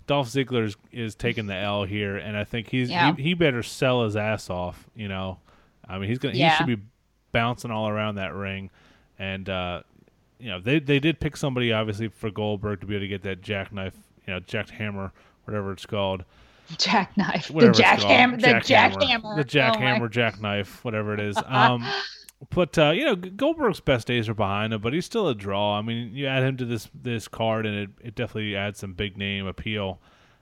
Dolph 0.07 0.27
Ziggler 0.29 0.65
is, 0.65 0.75
is 0.91 1.15
taking 1.15 1.45
the 1.47 1.55
L 1.55 1.83
here, 1.85 2.17
and 2.17 2.35
I 2.35 2.43
think 2.43 2.67
he's 2.67 2.89
Yeah. 2.89 3.15
he, 3.15 3.21
he 3.23 3.33
better 3.33 3.63
sell 3.63 4.03
his 4.03 4.15
ass 4.17 4.49
off. 4.49 4.89
You 4.95 5.07
know, 5.07 5.39
I 5.87 5.97
mean 5.97 6.09
he's 6.09 6.17
gonna 6.19 6.33
he 6.33 6.39
should 6.57 6.67
be 6.67 6.77
bouncing 7.31 7.71
all 7.71 7.87
around 7.87 8.15
that 8.15 8.33
ring, 8.33 8.69
and 9.19 9.47
uh, 9.47 9.83
you 10.39 10.49
know 10.49 10.59
they 10.59 10.79
they 10.79 10.99
did 10.99 11.19
pick 11.19 11.37
somebody 11.37 11.71
obviously 11.71 12.07
for 12.09 12.29
Goldberg 12.31 12.81
to 12.81 12.87
be 12.87 12.95
able 12.95 13.03
to 13.03 13.07
get 13.07 13.21
that 13.23 13.41
jackknife, 13.41 13.95
you 14.27 14.33
know, 14.33 14.39
jackhammer, 14.41 15.11
whatever 15.45 15.71
it's 15.71 15.85
called. 15.85 16.23
Jackknife 16.77 17.47
the 17.47 17.69
jackhammer 17.69 18.39
the 18.39 18.47
Jackhammer. 18.47 19.35
the 19.35 19.41
Oh 19.41 19.43
jackhammer, 19.43 20.09
jackknife, 20.09 20.83
whatever 20.83 21.13
it 21.13 21.19
is. 21.19 21.37
Um, 21.47 21.85
but 22.49 22.77
uh, 22.77 22.89
you 22.91 23.05
know 23.05 23.15
Goldberg's 23.15 23.79
best 23.79 24.07
days 24.07 24.27
are 24.27 24.33
behind 24.33 24.73
him, 24.73 24.81
but 24.81 24.93
he's 24.93 25.05
still 25.05 25.27
a 25.27 25.35
draw. 25.35 25.77
I 25.77 25.81
mean, 25.81 26.15
you 26.15 26.25
add 26.27 26.43
him 26.43 26.57
to 26.57 26.65
this 26.65 26.89
this 26.93 27.27
card, 27.27 27.65
and 27.65 27.75
it, 27.75 27.89
it 28.03 28.15
definitely 28.15 28.55
adds 28.55 28.79
some 28.79 28.93
big 28.93 29.17
name 29.17 29.45
appeal. 29.45 29.99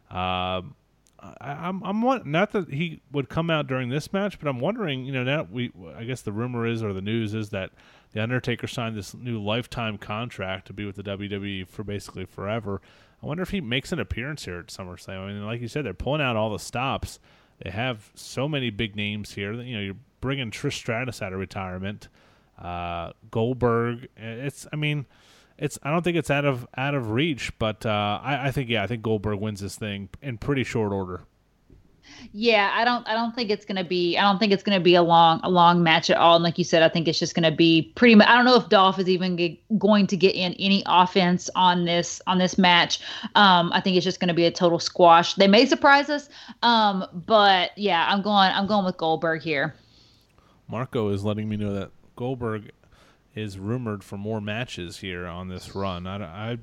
Um, 0.09 0.75
I, 1.19 1.51
I'm 1.51 1.84
I'm 1.84 2.32
not 2.32 2.51
that 2.51 2.69
he 2.69 3.01
would 3.11 3.27
come 3.27 3.49
out 3.49 3.67
during 3.67 3.89
this 3.89 4.13
match, 4.13 4.39
but 4.39 4.47
I'm 4.47 4.59
wondering, 4.59 5.05
you 5.05 5.11
know, 5.11 5.23
now 5.23 5.47
we 5.51 5.71
I 5.95 6.05
guess 6.05 6.21
the 6.21 6.32
rumor 6.32 6.65
is 6.65 6.82
or 6.82 6.93
the 6.93 7.01
news 7.01 7.34
is 7.34 7.49
that 7.49 7.71
the 8.13 8.23
Undertaker 8.23 8.67
signed 8.67 8.95
this 8.95 9.13
new 9.13 9.41
lifetime 9.41 9.97
contract 9.97 10.67
to 10.67 10.73
be 10.73 10.86
with 10.86 10.95
the 10.95 11.03
WWE 11.03 11.67
for 11.67 11.84
basically 11.84 12.25
forever. 12.25 12.82
I 13.22 13.26
wonder 13.26 13.43
if 13.43 13.49
he 13.49 13.61
makes 13.61 13.91
an 13.91 13.99
appearance 13.99 14.45
here 14.45 14.59
at 14.59 14.67
SummerSlam. 14.67 15.20
I 15.20 15.28
mean, 15.28 15.45
like 15.45 15.61
you 15.61 15.67
said, 15.67 15.86
they're 15.86 15.93
pulling 15.93 16.22
out 16.22 16.36
all 16.36 16.49
the 16.51 16.59
stops. 16.59 17.20
They 17.63 17.70
have 17.72 18.11
so 18.15 18.47
many 18.47 18.70
big 18.70 18.95
names 18.95 19.34
here. 19.34 19.53
You 19.53 19.76
know, 19.76 19.82
you're 19.82 19.95
bringing 20.22 20.51
Trish 20.51 20.74
Stratus 20.74 21.22
out 21.22 21.34
of 21.34 21.39
retirement, 21.39 22.07
uh, 22.57 23.11
Goldberg. 23.30 24.07
It's, 24.15 24.65
I 24.72 24.78
mean, 24.78 25.05
it's. 25.57 25.78
I 25.84 25.91
don't 25.91 26.03
think 26.03 26.15
it's 26.15 26.32
out 26.32 26.45
of 26.45 26.65
out 26.78 26.95
of 26.95 27.11
reach, 27.11 27.51
but 27.59 27.86
uh, 27.86 28.20
I, 28.24 28.47
I 28.47 28.51
think 28.51 28.70
yeah, 28.70 28.84
I 28.84 28.88
think 28.88 29.01
Goldberg 29.01 29.39
wins 29.39 29.59
this 29.59 29.76
thing 29.76 30.07
in 30.22 30.38
pretty 30.38 30.63
short 30.63 30.93
order. 30.93 31.24
Yeah, 32.32 32.72
I 32.74 32.84
don't 32.86 33.08
I 33.08 33.14
don't 33.14 33.34
think 33.34 33.50
it's 33.50 33.66
gonna 33.66 33.84
be 33.84 34.18
I 34.18 34.22
don't 34.22 34.39
think 34.39 34.52
it's 34.52 34.64
gonna 34.64 34.80
be 34.80 34.95
a 34.95 35.02
long 35.02 35.39
a 35.43 35.50
long 35.50 35.84
match 35.84 36.10
at 36.10 36.18
all. 36.18 36.36
And 36.36 36.43
like 36.43 36.58
you 36.58 36.64
said, 36.64 36.84
I 36.84 36.89
think 36.89 37.08
it's 37.08 37.20
just 37.20 37.36
gonna 37.36 37.52
be 37.52 37.91
pretty 37.95 38.16
much 38.16 38.28
I 38.28 38.36
don't 38.36 38.45
know 38.45 38.56
if 38.56 38.70
Dolph 38.70 39.00
is 39.00 39.10
even 39.10 39.38
g- 39.38 39.62
going 39.78 40.08
to 40.08 40.18
get 40.18 40.36
in 40.36 40.54
any 40.54 40.84
offense 40.86 41.50
on 41.56 41.86
this 41.86 42.22
on 42.28 42.38
this 42.38 42.58
match. 42.58 43.00
Um, 43.36 43.72
I 43.74 43.82
think 43.82 43.97
it's 43.97 44.04
just 44.04 44.20
gonna 44.20 44.34
be 44.34 44.45
a 44.45 44.52
total 44.52 44.80
squash. 44.80 45.36
They 45.36 45.47
may 45.47 45.66
surprise 45.66 46.10
us. 46.10 46.30
Um, 46.64 47.06
but 47.26 47.72
yeah, 47.78 48.08
I'm 48.10 48.22
going 48.22 48.52
I'm 48.52 48.68
going 48.68 48.86
with 48.86 48.97
Goldberg 48.97 49.41
here. 49.41 49.76
Marco 50.68 51.10
is 51.10 51.24
letting 51.24 51.50
me 51.50 51.58
know 51.58 51.74
that 51.74 51.91
Goldberg 52.16 52.72
is 53.36 53.58
rumored 53.58 54.04
for 54.04 54.18
more 54.18 54.41
matches 54.41 55.00
here 55.00 55.26
on 55.26 55.47
this 55.47 55.76
run. 55.76 56.06
I, 56.06 56.52
I 56.52 56.58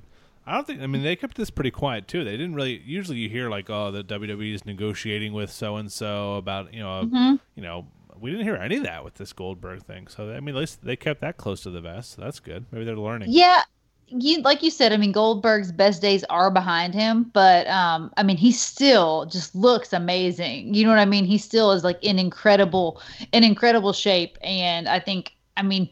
I 0.46 0.54
don't 0.54 0.66
think. 0.66 0.80
I 0.80 0.86
mean, 0.86 1.02
they 1.02 1.16
kept 1.16 1.36
this 1.36 1.50
pretty 1.50 1.70
quiet 1.70 2.06
too. 2.06 2.24
They 2.24 2.32
didn't 2.32 2.54
really. 2.54 2.80
Usually, 2.84 3.18
you 3.18 3.28
hear 3.28 3.50
like, 3.50 3.68
"Oh, 3.68 3.90
the 3.90 4.04
WWE 4.04 4.54
is 4.54 4.64
negotiating 4.64 5.32
with 5.32 5.50
so 5.50 5.76
and 5.76 5.90
so 5.90 6.36
about 6.36 6.72
you 6.72 6.80
know, 6.80 7.02
mm-hmm. 7.04 7.34
you 7.54 7.62
know." 7.62 7.86
We 8.18 8.30
didn't 8.30 8.46
hear 8.46 8.56
any 8.56 8.78
of 8.78 8.84
that 8.84 9.04
with 9.04 9.16
this 9.16 9.34
Goldberg 9.34 9.82
thing. 9.82 10.06
So 10.06 10.30
I 10.30 10.40
mean, 10.40 10.54
at 10.54 10.60
least 10.60 10.82
they 10.82 10.96
kept 10.96 11.20
that 11.20 11.36
close 11.36 11.60
to 11.64 11.70
the 11.70 11.82
vest. 11.82 12.14
So 12.14 12.22
that's 12.22 12.40
good. 12.40 12.64
Maybe 12.72 12.86
they're 12.86 12.96
learning. 12.96 13.28
Yeah, 13.30 13.60
you 14.08 14.40
like 14.42 14.62
you 14.62 14.70
said. 14.70 14.92
I 14.92 14.96
mean, 14.96 15.12
Goldberg's 15.12 15.72
best 15.72 16.00
days 16.00 16.24
are 16.30 16.50
behind 16.50 16.94
him, 16.94 17.24
but 17.32 17.66
um, 17.66 18.12
I 18.16 18.22
mean, 18.22 18.36
he 18.36 18.52
still 18.52 19.26
just 19.26 19.54
looks 19.54 19.92
amazing. 19.92 20.74
You 20.74 20.84
know 20.84 20.90
what 20.90 20.98
I 20.98 21.04
mean? 21.04 21.24
He 21.24 21.38
still 21.38 21.72
is 21.72 21.82
like 21.82 22.02
in 22.02 22.18
incredible, 22.18 23.02
in 23.32 23.42
incredible 23.42 23.92
shape, 23.92 24.38
and 24.42 24.88
I 24.88 25.00
think, 25.00 25.32
I 25.56 25.62
mean, 25.62 25.88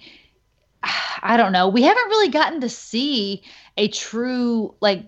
I 1.22 1.36
don't 1.36 1.52
know. 1.52 1.68
We 1.68 1.82
haven't 1.82 2.08
really 2.08 2.28
gotten 2.28 2.60
to 2.60 2.68
see 2.68 3.42
a 3.76 3.88
true 3.88 4.74
like 4.80 5.04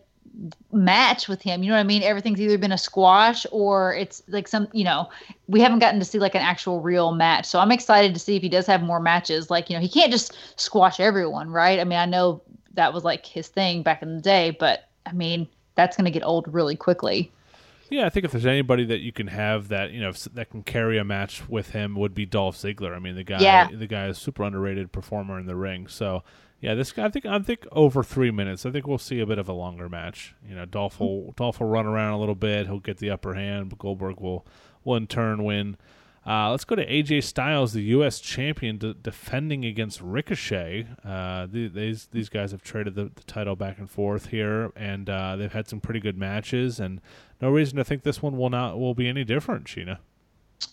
match 0.72 1.28
with 1.28 1.40
him. 1.40 1.62
You 1.62 1.70
know 1.70 1.76
what 1.76 1.80
I 1.80 1.84
mean? 1.84 2.02
Everything's 2.02 2.40
either 2.40 2.58
been 2.58 2.72
a 2.72 2.78
squash 2.78 3.46
or 3.50 3.94
it's 3.94 4.22
like 4.28 4.48
some, 4.48 4.68
you 4.72 4.84
know, 4.84 5.08
we 5.48 5.60
haven't 5.60 5.78
gotten 5.78 5.98
to 5.98 6.04
see 6.04 6.18
like 6.18 6.34
an 6.34 6.42
actual 6.42 6.80
real 6.80 7.12
match. 7.12 7.46
So 7.46 7.58
I'm 7.58 7.72
excited 7.72 8.12
to 8.14 8.20
see 8.20 8.36
if 8.36 8.42
he 8.42 8.48
does 8.48 8.66
have 8.66 8.82
more 8.82 9.00
matches. 9.00 9.50
Like, 9.50 9.70
you 9.70 9.76
know, 9.76 9.80
he 9.80 9.88
can't 9.88 10.12
just 10.12 10.36
squash 10.60 11.00
everyone, 11.00 11.50
right? 11.50 11.80
I 11.80 11.84
mean, 11.84 11.98
I 11.98 12.06
know 12.06 12.42
that 12.74 12.92
was 12.92 13.04
like 13.04 13.24
his 13.24 13.48
thing 13.48 13.82
back 13.82 14.02
in 14.02 14.16
the 14.16 14.22
day, 14.22 14.56
but 14.58 14.88
I 15.06 15.12
mean, 15.12 15.48
that's 15.74 15.96
going 15.96 16.04
to 16.04 16.10
get 16.10 16.22
old 16.22 16.52
really 16.52 16.76
quickly. 16.76 17.32
Yeah, 17.88 18.06
I 18.06 18.10
think 18.10 18.24
if 18.24 18.32
there's 18.32 18.46
anybody 18.46 18.84
that 18.86 18.98
you 18.98 19.12
can 19.12 19.28
have 19.28 19.68
that 19.68 19.92
you 19.92 20.00
know 20.00 20.10
that 20.34 20.50
can 20.50 20.64
carry 20.64 20.98
a 20.98 21.04
match 21.04 21.48
with 21.48 21.70
him 21.70 21.94
would 21.94 22.14
be 22.14 22.26
Dolph 22.26 22.56
Ziggler. 22.56 22.94
I 22.94 22.98
mean, 22.98 23.14
the 23.14 23.22
guy, 23.22 23.40
yeah. 23.40 23.68
the 23.72 23.86
guy 23.86 24.08
is 24.08 24.18
super 24.18 24.42
underrated 24.42 24.90
performer 24.90 25.38
in 25.38 25.46
the 25.46 25.54
ring. 25.54 25.86
So 25.86 26.24
yeah, 26.66 26.74
this 26.74 26.90
guy, 26.90 27.04
I 27.04 27.10
think, 27.10 27.24
I 27.26 27.38
think 27.38 27.64
over 27.70 28.02
three 28.02 28.32
minutes. 28.32 28.66
I 28.66 28.72
think 28.72 28.88
we'll 28.88 28.98
see 28.98 29.20
a 29.20 29.26
bit 29.26 29.38
of 29.38 29.48
a 29.48 29.52
longer 29.52 29.88
match. 29.88 30.34
You 30.44 30.56
know, 30.56 30.64
Dolph 30.64 30.98
will, 30.98 31.30
Dolph 31.36 31.60
will 31.60 31.68
run 31.68 31.86
around 31.86 32.14
a 32.14 32.18
little 32.18 32.34
bit. 32.34 32.66
He'll 32.66 32.80
get 32.80 32.98
the 32.98 33.08
upper 33.08 33.34
hand, 33.34 33.68
but 33.68 33.78
Goldberg 33.78 34.20
will, 34.20 34.44
will 34.82 34.96
in 34.96 35.06
turn 35.06 35.44
win. 35.44 35.76
Uh, 36.26 36.50
let's 36.50 36.64
go 36.64 36.74
to 36.74 36.84
AJ 36.84 37.22
Styles, 37.22 37.72
the 37.72 37.82
U.S. 37.82 38.18
champion, 38.18 38.78
de- 38.78 38.94
defending 38.94 39.64
against 39.64 40.00
Ricochet. 40.00 40.88
Uh, 41.04 41.46
the, 41.46 41.68
these 41.68 42.06
these 42.06 42.28
guys 42.28 42.50
have 42.50 42.62
traded 42.62 42.96
the, 42.96 43.12
the, 43.14 43.22
title 43.28 43.54
back 43.54 43.78
and 43.78 43.88
forth 43.88 44.30
here, 44.30 44.72
and 44.74 45.08
uh, 45.08 45.36
they've 45.36 45.52
had 45.52 45.68
some 45.68 45.80
pretty 45.80 46.00
good 46.00 46.18
matches, 46.18 46.80
and 46.80 47.00
no 47.40 47.48
reason 47.48 47.76
to 47.76 47.84
think 47.84 48.02
this 48.02 48.20
one 48.20 48.36
will 48.36 48.50
not 48.50 48.76
will 48.76 48.92
be 48.92 49.06
any 49.06 49.22
different. 49.22 49.66
Sheena. 49.66 49.98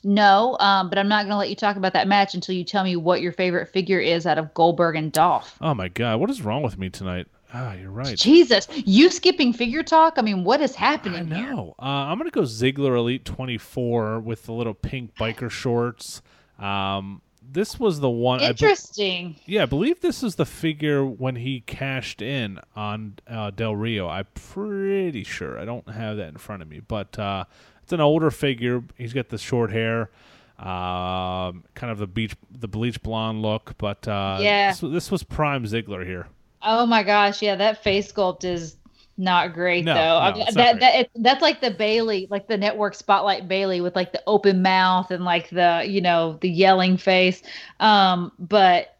No, 0.04 0.58
um, 0.60 0.90
but 0.90 0.98
I'm 0.98 1.08
not 1.08 1.24
going 1.24 1.32
to 1.32 1.38
let 1.38 1.50
you 1.50 1.56
talk 1.56 1.76
about 1.76 1.94
that 1.94 2.08
match 2.08 2.34
until 2.34 2.56
you 2.56 2.64
tell 2.64 2.84
me 2.84 2.96
what 2.96 3.22
your 3.22 3.32
favorite 3.32 3.68
figure 3.70 4.00
is 4.00 4.26
out 4.26 4.38
of 4.38 4.54
Goldberg 4.54 4.96
and 4.96 5.12
Dolph. 5.12 5.58
Oh 5.62 5.74
my 5.74 5.88
God, 5.88 6.20
what 6.20 6.30
is 6.30 6.42
wrong 6.42 6.62
with 6.64 6.78
me 6.78 6.90
tonight? 6.90 7.28
Ah, 7.54 7.74
you're 7.74 7.92
right. 7.92 8.18
Jesus, 8.18 8.68
you 8.74 9.10
skipping 9.12 9.54
figure 9.54 9.84
talk? 9.84 10.16
I 10.18 10.22
mean, 10.22 10.44
what 10.44 10.60
is 10.60 10.74
happening? 10.76 11.34
I 11.34 11.42
know. 11.42 11.76
Uh, 11.78 11.84
I'm 11.84 12.18
gonna 12.18 12.32
go 12.32 12.42
Ziggler 12.42 12.98
Elite 12.98 13.26
24 13.26 14.20
with 14.22 14.46
the 14.48 14.54
little 14.54 14.74
pink 14.74 15.16
biker 15.16 15.52
shorts. 15.52 16.24
Um, 16.58 17.22
this 17.48 17.80
was 17.80 18.00
the 18.00 18.10
one. 18.10 18.42
Interesting. 18.42 19.28
I 19.28 19.46
be- 19.46 19.54
yeah, 19.54 19.64
I 19.64 19.66
believe 19.68 20.02
this 20.02 20.24
is 20.24 20.36
the 20.36 20.46
figure 20.46 21.06
when 21.06 21.36
he 21.36 21.62
cashed 21.62 22.24
in 22.24 22.60
on 22.76 23.16
uh, 23.28 23.52
Del 23.52 23.76
Rio. 23.76 24.08
I'm 24.08 24.26
pretty 24.34 25.24
sure. 25.24 25.60
I 25.60 25.66
don't 25.66 25.88
have 25.90 26.18
that 26.18 26.30
in 26.30 26.38
front 26.38 26.64
of 26.64 26.68
me, 26.68 26.80
but 26.80 27.20
uh, 27.20 27.46
it's 27.84 27.94
an 27.94 28.02
older 28.02 28.32
figure. 28.32 28.84
He's 28.98 29.14
got 29.14 29.30
the 29.30 29.38
short 29.38 29.72
hair, 29.72 30.10
um, 30.58 31.64
kind 31.76 31.92
of 31.92 31.98
the 31.98 32.08
beach, 32.08 32.36
the 32.50 32.68
bleach 32.68 33.04
blonde 33.04 33.42
look. 33.42 33.76
But 33.78 34.08
uh, 34.08 34.40
yeah, 34.42 34.72
this, 34.72 34.80
this, 34.80 35.12
was 35.12 35.24
prime 35.24 35.66
Ziggler 35.66 36.06
here. 36.06 36.28
Oh 36.62 36.86
my 36.86 37.04
gosh, 37.04 37.42
yeah, 37.42 37.56
that 37.56 37.84
face 37.84 38.12
sculpt 38.12 38.46
is 38.46 38.78
not 39.18 39.54
great 39.54 39.86
no, 39.86 39.94
though. 39.94 40.40
No, 40.40 40.46
that 40.54 40.80
that 40.80 40.96
it, 40.96 41.12
that's 41.16 41.42
like 41.42 41.60
the 41.60 41.72
Bayley, 41.72 42.28
like 42.30 42.48
the 42.48 42.58
network 42.58 42.96
spotlight 42.96 43.48
Bayley 43.48 43.82
with 43.82 43.96
like 43.96 44.14
the 44.14 44.24
open 44.26 44.62
mouth 44.62 45.12
and 45.12 45.26
like 45.26 45.50
the 45.50 45.84
you 45.86 46.02
know 46.02 46.38
the 46.42 46.50
yelling 46.50 46.96
face. 46.98 47.44
Um, 47.80 48.32
but 48.40 48.93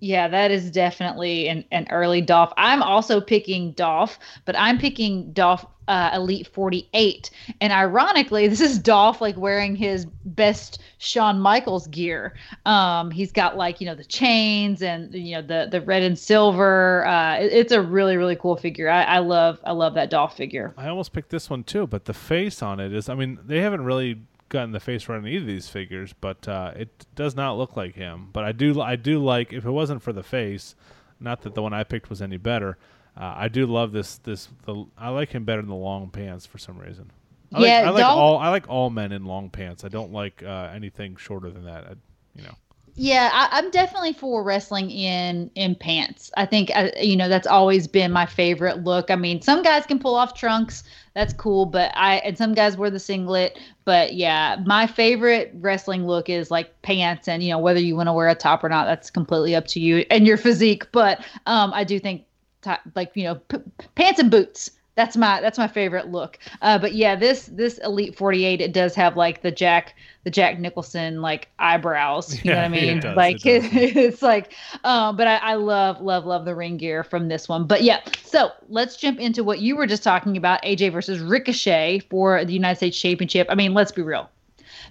yeah, 0.00 0.28
that 0.28 0.50
is 0.50 0.70
definitely 0.70 1.48
an, 1.48 1.64
an 1.70 1.86
early 1.90 2.20
Dolph. 2.22 2.52
I'm 2.56 2.82
also 2.82 3.20
picking 3.20 3.72
Dolph, 3.72 4.18
but 4.46 4.56
I'm 4.58 4.78
picking 4.78 5.32
Dolph 5.32 5.64
uh, 5.88 6.10
Elite 6.14 6.46
48. 6.46 7.30
And 7.60 7.72
ironically, 7.72 8.48
this 8.48 8.60
is 8.60 8.78
Dolph 8.78 9.20
like 9.20 9.36
wearing 9.36 9.76
his 9.76 10.06
best 10.24 10.80
Shawn 10.98 11.38
Michaels 11.38 11.86
gear. 11.88 12.34
Um, 12.64 13.10
he's 13.10 13.30
got 13.30 13.56
like, 13.56 13.80
you 13.80 13.86
know, 13.86 13.94
the 13.94 14.04
chains 14.04 14.82
and, 14.82 15.12
you 15.12 15.34
know, 15.34 15.42
the, 15.42 15.68
the 15.70 15.82
red 15.82 16.02
and 16.02 16.18
silver. 16.18 17.06
Uh, 17.06 17.38
it, 17.38 17.52
it's 17.52 17.72
a 17.72 17.82
really, 17.82 18.16
really 18.16 18.36
cool 18.36 18.56
figure. 18.56 18.88
I, 18.88 19.02
I 19.02 19.18
love, 19.18 19.60
I 19.64 19.72
love 19.72 19.94
that 19.94 20.08
Dolph 20.08 20.36
figure. 20.36 20.72
I 20.78 20.88
almost 20.88 21.12
picked 21.12 21.30
this 21.30 21.50
one 21.50 21.64
too, 21.64 21.86
but 21.86 22.06
the 22.06 22.14
face 22.14 22.62
on 22.62 22.80
it 22.80 22.92
is, 22.94 23.08
I 23.08 23.14
mean, 23.14 23.38
they 23.44 23.60
haven't 23.60 23.84
really 23.84 24.22
gotten 24.50 24.72
the 24.72 24.80
face 24.80 25.08
right 25.08 25.16
on 25.16 25.26
either 25.26 25.40
of 25.40 25.46
these 25.46 25.68
figures, 25.68 26.12
but 26.20 26.46
uh, 26.46 26.72
it 26.76 27.06
does 27.14 27.34
not 27.34 27.56
look 27.56 27.76
like 27.76 27.94
him. 27.94 28.28
But 28.32 28.44
I 28.44 28.52
do, 28.52 28.80
I 28.82 28.96
do 28.96 29.18
like 29.18 29.54
if 29.54 29.64
it 29.64 29.70
wasn't 29.70 30.02
for 30.02 30.12
the 30.12 30.22
face, 30.22 30.74
not 31.18 31.40
that 31.42 31.54
the 31.54 31.62
one 31.62 31.72
I 31.72 31.84
picked 31.84 32.10
was 32.10 32.20
any 32.20 32.36
better. 32.36 32.76
Uh, 33.16 33.34
I 33.36 33.48
do 33.48 33.66
love 33.66 33.92
this. 33.92 34.18
This 34.18 34.48
the 34.64 34.84
I 34.96 35.08
like 35.08 35.30
him 35.30 35.44
better 35.44 35.60
than 35.60 35.70
the 35.70 35.74
long 35.74 36.10
pants 36.10 36.46
for 36.46 36.58
some 36.58 36.78
reason. 36.78 37.10
I 37.52 37.60
yeah, 37.60 37.78
like, 37.80 37.86
I 37.86 37.90
like 37.90 38.04
all 38.04 38.38
I 38.38 38.48
like 38.48 38.68
all 38.68 38.90
men 38.90 39.12
in 39.12 39.24
long 39.24 39.50
pants. 39.50 39.84
I 39.84 39.88
don't 39.88 40.12
like 40.12 40.42
uh, 40.42 40.70
anything 40.72 41.16
shorter 41.16 41.50
than 41.50 41.64
that. 41.64 41.84
I, 41.84 41.94
you 42.34 42.44
know. 42.44 42.54
Yeah, 42.94 43.30
I, 43.32 43.58
am 43.58 43.70
definitely 43.70 44.12
for 44.12 44.42
wrestling 44.42 44.90
in 44.90 45.50
in 45.54 45.74
pants. 45.74 46.30
I 46.36 46.46
think 46.46 46.70
uh, 46.74 46.90
you 47.00 47.16
know 47.16 47.28
that's 47.28 47.46
always 47.46 47.86
been 47.86 48.12
my 48.12 48.26
favorite 48.26 48.84
look. 48.84 49.10
I 49.10 49.16
mean, 49.16 49.40
some 49.42 49.62
guys 49.62 49.86
can 49.86 49.98
pull 49.98 50.14
off 50.14 50.34
trunks, 50.34 50.84
that's 51.14 51.32
cool, 51.32 51.66
but 51.66 51.92
I 51.94 52.16
and 52.16 52.38
some 52.38 52.54
guys 52.54 52.76
wear 52.76 52.90
the 52.90 53.00
singlet. 53.00 53.58
But 53.84 54.14
yeah, 54.14 54.62
my 54.64 54.86
favorite 54.86 55.52
wrestling 55.56 56.06
look 56.06 56.28
is 56.28 56.50
like 56.50 56.80
pants, 56.82 57.28
and 57.28 57.42
you 57.42 57.50
know 57.50 57.58
whether 57.58 57.80
you 57.80 57.96
want 57.96 58.08
to 58.08 58.12
wear 58.12 58.28
a 58.28 58.34
top 58.34 58.62
or 58.62 58.68
not, 58.68 58.86
that's 58.86 59.10
completely 59.10 59.54
up 59.54 59.66
to 59.68 59.80
you 59.80 60.04
and 60.10 60.26
your 60.26 60.36
physique. 60.36 60.90
But 60.92 61.24
um, 61.46 61.72
I 61.74 61.84
do 61.84 61.98
think 61.98 62.24
t- 62.62 62.70
like 62.94 63.12
you 63.14 63.24
know 63.24 63.34
p- 63.36 63.58
pants 63.94 64.20
and 64.20 64.30
boots 64.30 64.70
that's 65.00 65.16
my 65.16 65.40
that's 65.40 65.56
my 65.56 65.66
favorite 65.66 66.08
look. 66.08 66.38
Uh, 66.60 66.78
but 66.78 66.94
yeah, 66.94 67.16
this 67.16 67.46
this 67.46 67.78
Elite 67.78 68.14
48 68.16 68.60
it 68.60 68.72
does 68.72 68.94
have 68.94 69.16
like 69.16 69.40
the 69.40 69.50
Jack 69.50 69.94
the 70.24 70.30
Jack 70.30 70.58
Nicholson 70.58 71.22
like 71.22 71.48
eyebrows. 71.58 72.34
You 72.34 72.50
yeah, 72.50 72.54
know 72.56 72.60
what 72.60 72.64
I 72.66 72.68
mean? 72.68 72.98
It 72.98 73.00
does, 73.00 73.16
like 73.16 73.46
it 73.46 73.64
it's 73.96 74.20
like, 74.20 74.52
um, 74.84 75.16
but 75.16 75.26
I, 75.26 75.36
I 75.36 75.54
love 75.54 76.02
love 76.02 76.26
love 76.26 76.44
the 76.44 76.54
ring 76.54 76.76
gear 76.76 77.02
from 77.02 77.28
this 77.28 77.48
one. 77.48 77.66
But 77.66 77.82
yeah, 77.82 78.00
so 78.22 78.50
let's 78.68 78.96
jump 78.96 79.18
into 79.18 79.42
what 79.42 79.60
you 79.60 79.74
were 79.74 79.86
just 79.86 80.02
talking 80.02 80.36
about, 80.36 80.62
AJ 80.62 80.92
versus 80.92 81.20
Ricochet 81.20 82.00
for 82.10 82.44
the 82.44 82.52
United 82.52 82.76
States 82.76 83.00
Championship. 83.00 83.46
I 83.48 83.54
mean, 83.54 83.72
let's 83.72 83.92
be 83.92 84.02
real. 84.02 84.28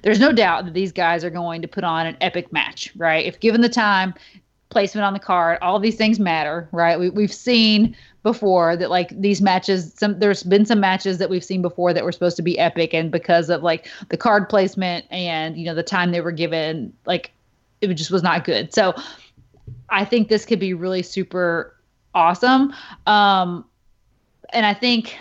There's 0.02 0.20
no 0.20 0.32
doubt 0.32 0.66
that 0.66 0.74
these 0.74 0.92
guys 0.92 1.24
are 1.24 1.30
going 1.30 1.62
to 1.62 1.68
put 1.68 1.84
on 1.84 2.08
an 2.08 2.18
epic 2.22 2.52
match, 2.52 2.92
right? 2.96 3.26
If 3.26 3.40
given 3.42 3.62
the 3.62 3.70
time, 3.70 4.16
placement 4.70 5.04
on 5.04 5.14
the 5.14 5.20
card, 5.20 5.58
all 5.62 5.80
these 5.80 5.96
things 5.96 6.20
matter, 6.20 6.70
right? 6.72 7.00
We, 7.00 7.10
we've 7.10 7.34
seen 7.34 7.96
before 8.24 8.76
that 8.76 8.90
like 8.90 9.10
these 9.22 9.42
matches 9.42 9.94
some 9.96 10.20
there's 10.20 10.44
been 10.44 10.66
some 10.66 10.80
matches 10.80 11.20
that 11.20 11.30
we've 11.30 11.44
seen 11.44 11.62
before 11.62 11.94
that 11.94 12.04
were 12.04 12.12
supposed 12.12 12.36
to 12.36 12.42
be 12.42 12.60
epic 12.60 12.94
and 12.94 13.12
because 13.12 13.50
of 13.50 13.64
like 13.64 13.88
the 14.10 14.18
card 14.18 14.50
placement 14.50 15.06
and 15.10 15.58
you 15.58 15.66
know 15.66 15.74
the 15.74 15.84
time 15.84 16.12
they 16.12 16.20
were 16.20 16.32
given 16.32 16.92
like 17.06 17.32
it 17.82 17.94
just 17.94 18.12
was 18.12 18.24
not 18.24 18.44
good. 18.44 18.74
So 18.74 18.94
I 19.90 20.06
think 20.06 20.30
this 20.30 20.46
could 20.46 20.60
be 20.60 20.74
really 20.74 21.04
super 21.04 21.76
awesome. 22.14 22.74
Um, 23.06 23.66
and 24.52 24.66
I 24.66 24.74
think 24.74 25.16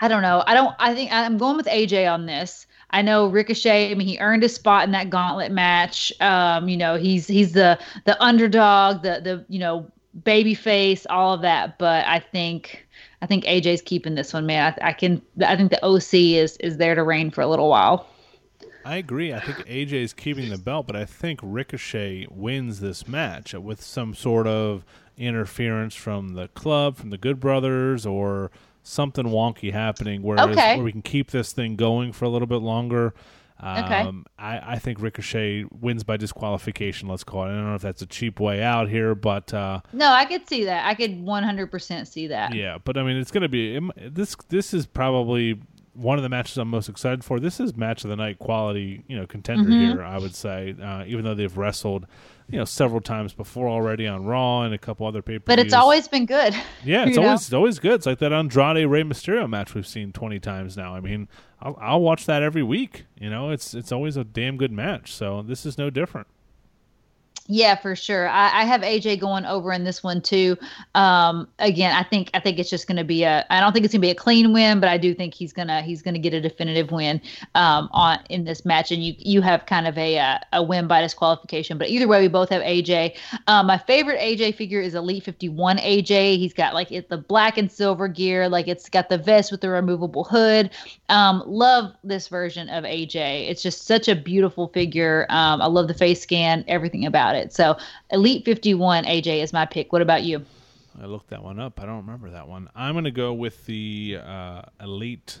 I 0.00 0.08
don't 0.08 0.22
know. 0.22 0.42
I 0.46 0.54
don't. 0.54 0.74
I 0.78 0.94
think 0.94 1.10
I'm 1.10 1.38
going 1.38 1.56
with 1.56 1.66
AJ 1.66 2.12
on 2.12 2.26
this. 2.26 2.66
I 2.90 3.02
know 3.02 3.28
Ricochet. 3.28 3.90
I 3.90 3.94
mean, 3.94 4.06
he 4.06 4.18
earned 4.18 4.44
a 4.44 4.48
spot 4.48 4.84
in 4.84 4.92
that 4.92 5.08
gauntlet 5.08 5.50
match. 5.50 6.12
Um, 6.20 6.68
you 6.68 6.76
know, 6.76 6.96
he's 6.96 7.26
he's 7.26 7.52
the 7.52 7.78
the 8.04 8.22
underdog, 8.22 9.02
the 9.02 9.20
the 9.22 9.44
you 9.48 9.58
know 9.58 9.90
baby 10.24 10.54
face, 10.54 11.06
all 11.08 11.34
of 11.34 11.42
that. 11.42 11.78
But 11.78 12.06
I 12.06 12.20
think 12.20 12.86
I 13.22 13.26
think 13.26 13.44
AJ's 13.44 13.82
keeping 13.82 14.14
this 14.14 14.32
one, 14.32 14.46
man. 14.46 14.74
I, 14.80 14.88
I 14.88 14.92
can. 14.92 15.22
I 15.44 15.56
think 15.56 15.70
the 15.70 15.84
OC 15.84 16.14
is 16.14 16.56
is 16.58 16.76
there 16.76 16.94
to 16.94 17.02
reign 17.02 17.30
for 17.30 17.40
a 17.40 17.46
little 17.46 17.68
while. 17.68 18.08
I 18.84 18.96
agree. 18.96 19.32
I 19.32 19.40
think 19.40 19.66
AJ 19.66 19.92
is 19.94 20.12
keeping 20.12 20.48
the 20.48 20.58
belt, 20.58 20.86
but 20.86 20.94
I 20.94 21.04
think 21.04 21.40
Ricochet 21.42 22.28
wins 22.30 22.78
this 22.78 23.08
match 23.08 23.52
with 23.52 23.82
some 23.82 24.14
sort 24.14 24.46
of 24.46 24.84
interference 25.16 25.96
from 25.96 26.34
the 26.34 26.46
club, 26.48 26.96
from 26.96 27.10
the 27.10 27.18
Good 27.18 27.40
Brothers, 27.40 28.06
or 28.06 28.52
something 28.84 29.26
wonky 29.26 29.72
happening 29.72 30.22
where, 30.22 30.38
okay. 30.38 30.76
where 30.76 30.84
we 30.84 30.92
can 30.92 31.02
keep 31.02 31.32
this 31.32 31.52
thing 31.52 31.74
going 31.74 32.12
for 32.12 32.26
a 32.26 32.28
little 32.28 32.46
bit 32.46 32.62
longer. 32.62 33.12
Um, 33.58 33.84
okay. 33.84 34.12
I, 34.38 34.74
I 34.74 34.78
think 34.78 35.00
Ricochet 35.00 35.64
wins 35.80 36.04
by 36.04 36.16
disqualification. 36.16 37.08
Let's 37.08 37.24
call 37.24 37.44
it. 37.44 37.46
I 37.46 37.50
don't 37.52 37.68
know 37.68 37.74
if 37.74 37.82
that's 37.82 38.02
a 38.02 38.06
cheap 38.06 38.38
way 38.38 38.62
out 38.62 38.88
here, 38.88 39.14
but 39.14 39.52
uh, 39.54 39.80
no, 39.92 40.08
I 40.08 40.26
could 40.26 40.48
see 40.48 40.64
that. 40.64 40.86
I 40.86 40.94
could 40.94 41.24
100% 41.24 42.06
see 42.06 42.26
that. 42.26 42.54
Yeah, 42.54 42.78
but 42.82 42.98
I 42.98 43.02
mean, 43.02 43.16
it's 43.16 43.30
going 43.30 43.42
to 43.42 43.48
be 43.48 43.80
this. 43.96 44.36
This 44.48 44.74
is 44.74 44.86
probably 44.86 45.58
one 45.94 46.18
of 46.18 46.22
the 46.22 46.28
matches 46.28 46.58
I'm 46.58 46.68
most 46.68 46.88
excited 46.88 47.24
for. 47.24 47.40
This 47.40 47.58
is 47.58 47.74
match 47.76 48.04
of 48.04 48.10
the 48.10 48.16
night 48.16 48.38
quality, 48.38 49.02
you 49.08 49.16
know, 49.16 49.26
contender 49.26 49.70
mm-hmm. 49.70 49.96
here. 49.96 50.02
I 50.02 50.18
would 50.18 50.34
say, 50.34 50.74
uh, 50.80 51.04
even 51.06 51.24
though 51.24 51.34
they've 51.34 51.56
wrestled 51.56 52.06
you 52.48 52.58
know 52.58 52.64
several 52.64 53.00
times 53.00 53.32
before 53.32 53.68
already 53.68 54.06
on 54.06 54.24
Raw 54.24 54.62
and 54.62 54.72
a 54.72 54.78
couple 54.78 55.06
other 55.06 55.22
papers. 55.22 55.44
But 55.46 55.58
it's 55.58 55.74
always 55.74 56.08
been 56.08 56.26
good. 56.26 56.54
Yeah, 56.84 57.06
it's 57.06 57.18
always 57.18 57.40
it's 57.42 57.52
always 57.52 57.78
good. 57.78 57.94
It's 57.94 58.06
like 58.06 58.18
that 58.20 58.32
Andrade 58.32 58.86
Rey 58.86 59.02
Mysterio 59.02 59.48
match 59.48 59.74
we've 59.74 59.86
seen 59.86 60.12
twenty 60.12 60.38
times 60.38 60.76
now. 60.76 60.94
I 60.94 61.00
mean, 61.00 61.28
I'll, 61.60 61.76
I'll 61.80 62.00
watch 62.00 62.26
that 62.26 62.42
every 62.42 62.62
week. 62.62 63.06
You 63.18 63.28
know, 63.30 63.50
it's 63.50 63.74
it's 63.74 63.90
always 63.90 64.16
a 64.16 64.22
damn 64.24 64.56
good 64.56 64.70
match. 64.70 65.12
So 65.12 65.42
this 65.42 65.66
is 65.66 65.76
no 65.78 65.90
different. 65.90 66.28
Yeah, 67.48 67.76
for 67.76 67.94
sure. 67.94 68.28
I, 68.28 68.62
I, 68.62 68.64
have 68.64 68.80
AJ 68.80 69.20
going 69.20 69.44
over 69.44 69.72
in 69.72 69.84
this 69.84 70.02
one 70.02 70.20
too. 70.20 70.56
Um, 70.96 71.46
again, 71.60 71.94
I 71.94 72.02
think 72.02 72.30
I 72.34 72.40
think 72.40 72.58
it's 72.58 72.68
just 72.68 72.88
going 72.88 72.96
to 72.96 73.04
be 73.04 73.22
a. 73.22 73.46
I 73.50 73.60
don't 73.60 73.72
think 73.72 73.84
it's 73.84 73.92
going 73.92 74.00
to 74.00 74.06
be 74.06 74.10
a 74.10 74.16
clean 74.16 74.52
win, 74.52 74.80
but 74.80 74.88
I 74.88 74.98
do 74.98 75.14
think 75.14 75.32
he's 75.32 75.52
gonna 75.52 75.82
he's 75.82 76.02
gonna 76.02 76.18
get 76.18 76.34
a 76.34 76.40
definitive 76.40 76.90
win 76.90 77.20
um, 77.54 77.88
on 77.92 78.18
in 78.30 78.44
this 78.44 78.64
match. 78.64 78.90
And 78.90 79.04
you 79.04 79.14
you 79.18 79.42
have 79.42 79.66
kind 79.66 79.86
of 79.86 79.96
a 79.96 80.16
a, 80.16 80.40
a 80.54 80.62
win 80.62 80.88
by 80.88 81.02
disqualification. 81.02 81.78
But 81.78 81.88
either 81.88 82.08
way, 82.08 82.20
we 82.20 82.28
both 82.28 82.48
have 82.48 82.62
AJ. 82.62 83.16
Um, 83.46 83.66
my 83.66 83.78
favorite 83.78 84.18
AJ 84.18 84.56
figure 84.56 84.80
is 84.80 84.96
Elite 84.96 85.22
51 85.22 85.78
AJ. 85.78 86.38
He's 86.38 86.52
got 86.52 86.74
like 86.74 86.90
it, 86.90 87.08
the 87.10 87.18
black 87.18 87.58
and 87.58 87.70
silver 87.70 88.08
gear, 88.08 88.48
like 88.48 88.66
it's 88.66 88.88
got 88.88 89.08
the 89.08 89.18
vest 89.18 89.52
with 89.52 89.60
the 89.60 89.70
removable 89.70 90.24
hood. 90.24 90.70
Um, 91.10 91.44
love 91.46 91.94
this 92.02 92.26
version 92.26 92.68
of 92.70 92.82
AJ. 92.82 93.48
It's 93.48 93.62
just 93.62 93.86
such 93.86 94.08
a 94.08 94.16
beautiful 94.16 94.66
figure. 94.68 95.26
Um, 95.28 95.62
I 95.62 95.66
love 95.66 95.86
the 95.86 95.94
face 95.94 96.20
scan, 96.20 96.64
everything 96.66 97.06
about 97.06 97.35
it 97.35 97.35
it. 97.36 97.52
So 97.52 97.76
Elite 98.10 98.44
51 98.44 99.04
AJ 99.04 99.42
is 99.42 99.52
my 99.52 99.66
pick. 99.66 99.92
What 99.92 100.02
about 100.02 100.22
you? 100.22 100.44
I 101.00 101.06
looked 101.06 101.28
that 101.28 101.42
one 101.42 101.60
up. 101.60 101.80
I 101.80 101.86
don't 101.86 101.98
remember 101.98 102.30
that 102.30 102.48
one. 102.48 102.70
I'm 102.74 102.94
going 102.94 103.04
to 103.04 103.10
go 103.10 103.32
with 103.32 103.66
the 103.66 104.18
uh, 104.24 104.62
Elite 104.80 105.40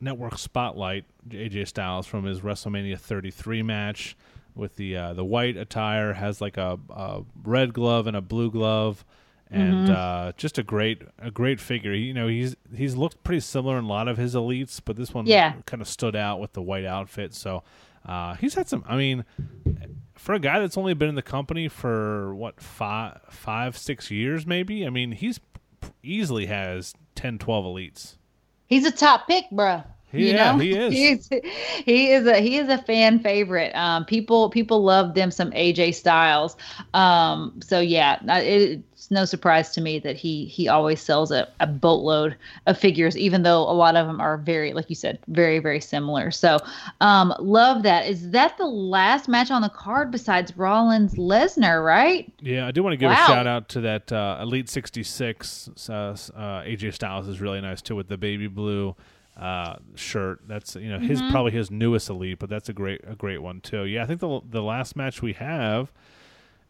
Network 0.00 0.38
Spotlight 0.38 1.04
AJ 1.28 1.68
Styles 1.68 2.06
from 2.06 2.24
his 2.24 2.40
WrestleMania 2.40 2.98
33 2.98 3.62
match 3.62 4.16
with 4.54 4.76
the 4.76 4.96
uh, 4.96 5.12
the 5.14 5.24
white 5.24 5.56
attire 5.56 6.12
has 6.12 6.40
like 6.40 6.56
a, 6.56 6.78
a, 6.90 7.22
red 7.42 7.74
glove 7.74 8.06
and 8.06 8.16
a 8.16 8.20
blue 8.20 8.50
glove 8.50 9.04
and 9.50 9.88
mm-hmm. 9.88 9.92
uh, 9.92 10.32
just 10.36 10.58
a 10.58 10.62
great 10.62 11.02
a 11.18 11.30
great 11.30 11.60
figure. 11.60 11.92
You 11.92 12.14
know, 12.14 12.28
he's 12.28 12.54
he's 12.74 12.96
looked 12.96 13.22
pretty 13.24 13.40
similar 13.40 13.78
in 13.78 13.84
a 13.84 13.88
lot 13.88 14.08
of 14.08 14.16
his 14.16 14.34
elites, 14.34 14.80
but 14.84 14.96
this 14.96 15.12
one 15.12 15.26
yeah. 15.26 15.54
kind 15.66 15.82
of 15.82 15.88
stood 15.88 16.14
out 16.16 16.40
with 16.40 16.52
the 16.52 16.62
white 16.62 16.84
outfit. 16.84 17.34
So 17.34 17.62
uh, 18.06 18.34
he's 18.34 18.54
had 18.54 18.68
some. 18.68 18.84
I 18.86 18.96
mean, 18.96 19.24
for 20.14 20.34
a 20.34 20.38
guy 20.38 20.60
that's 20.60 20.78
only 20.78 20.94
been 20.94 21.08
in 21.08 21.14
the 21.14 21.22
company 21.22 21.68
for 21.68 22.34
what 22.34 22.60
five, 22.60 23.20
five, 23.30 23.76
six 23.76 24.10
years, 24.10 24.46
maybe. 24.46 24.86
I 24.86 24.90
mean, 24.90 25.12
he's 25.12 25.40
easily 26.02 26.46
has 26.46 26.94
10, 27.14 27.38
12 27.38 27.64
elites. 27.64 28.16
He's 28.66 28.84
a 28.84 28.90
top 28.90 29.26
pick, 29.26 29.44
You 30.14 30.26
yeah, 30.26 30.52
know? 30.52 30.58
he 30.58 30.72
is. 30.76 30.92
He's, 30.92 31.42
he 31.84 32.12
is 32.12 32.26
a 32.26 32.40
he 32.40 32.58
is 32.58 32.68
a 32.68 32.78
fan 32.78 33.18
favorite. 33.18 33.74
Um, 33.74 34.04
people 34.04 34.50
people 34.50 34.82
love 34.82 35.14
them 35.14 35.30
some 35.30 35.50
AJ 35.52 35.94
Styles. 35.94 36.56
Um, 36.94 37.60
so 37.62 37.80
yeah, 37.80 38.18
it, 38.38 38.80
it's 39.04 39.10
no 39.10 39.26
surprise 39.26 39.70
to 39.72 39.80
me 39.80 39.98
that 39.98 40.16
he 40.16 40.46
he 40.46 40.66
always 40.68 41.00
sells 41.00 41.30
a, 41.30 41.46
a 41.60 41.66
boatload 41.66 42.36
of 42.66 42.78
figures, 42.78 43.16
even 43.18 43.42
though 43.42 43.60
a 43.62 43.72
lot 43.72 43.96
of 43.96 44.06
them 44.06 44.20
are 44.20 44.38
very, 44.38 44.72
like 44.72 44.88
you 44.88 44.94
said, 44.94 45.18
very 45.28 45.58
very 45.58 45.80
similar. 45.80 46.30
So, 46.30 46.58
um, 47.00 47.34
love 47.38 47.82
that. 47.82 48.06
Is 48.06 48.30
that 48.30 48.56
the 48.56 48.66
last 48.66 49.28
match 49.28 49.50
on 49.50 49.60
the 49.60 49.68
card 49.68 50.10
besides 50.10 50.56
Rollins 50.56 51.16
Lesnar? 51.16 51.84
Right? 51.84 52.32
Yeah, 52.40 52.66
I 52.66 52.70
do 52.70 52.82
want 52.82 52.94
to 52.94 52.96
give 52.96 53.10
wow. 53.10 53.24
a 53.24 53.26
shout 53.26 53.46
out 53.46 53.68
to 53.70 53.80
that 53.82 54.10
uh, 54.10 54.38
Elite 54.40 54.70
sixty 54.70 55.02
six. 55.02 55.68
Uh, 55.88 55.92
uh, 55.92 56.62
AJ 56.62 56.94
Styles 56.94 57.28
is 57.28 57.40
really 57.40 57.60
nice 57.60 57.82
too 57.82 57.96
with 57.96 58.08
the 58.08 58.16
baby 58.16 58.46
blue 58.46 58.96
uh, 59.36 59.76
shirt. 59.94 60.40
That's 60.46 60.76
you 60.76 60.90
know 60.90 60.98
his 60.98 61.20
mm-hmm. 61.20 61.30
probably 61.30 61.52
his 61.52 61.70
newest 61.70 62.08
elite, 62.08 62.38
but 62.38 62.48
that's 62.48 62.68
a 62.68 62.72
great 62.72 63.00
a 63.06 63.14
great 63.14 63.42
one 63.42 63.60
too. 63.60 63.84
Yeah, 63.84 64.02
I 64.02 64.06
think 64.06 64.20
the 64.20 64.40
the 64.48 64.62
last 64.62 64.96
match 64.96 65.22
we 65.22 65.32
have 65.34 65.92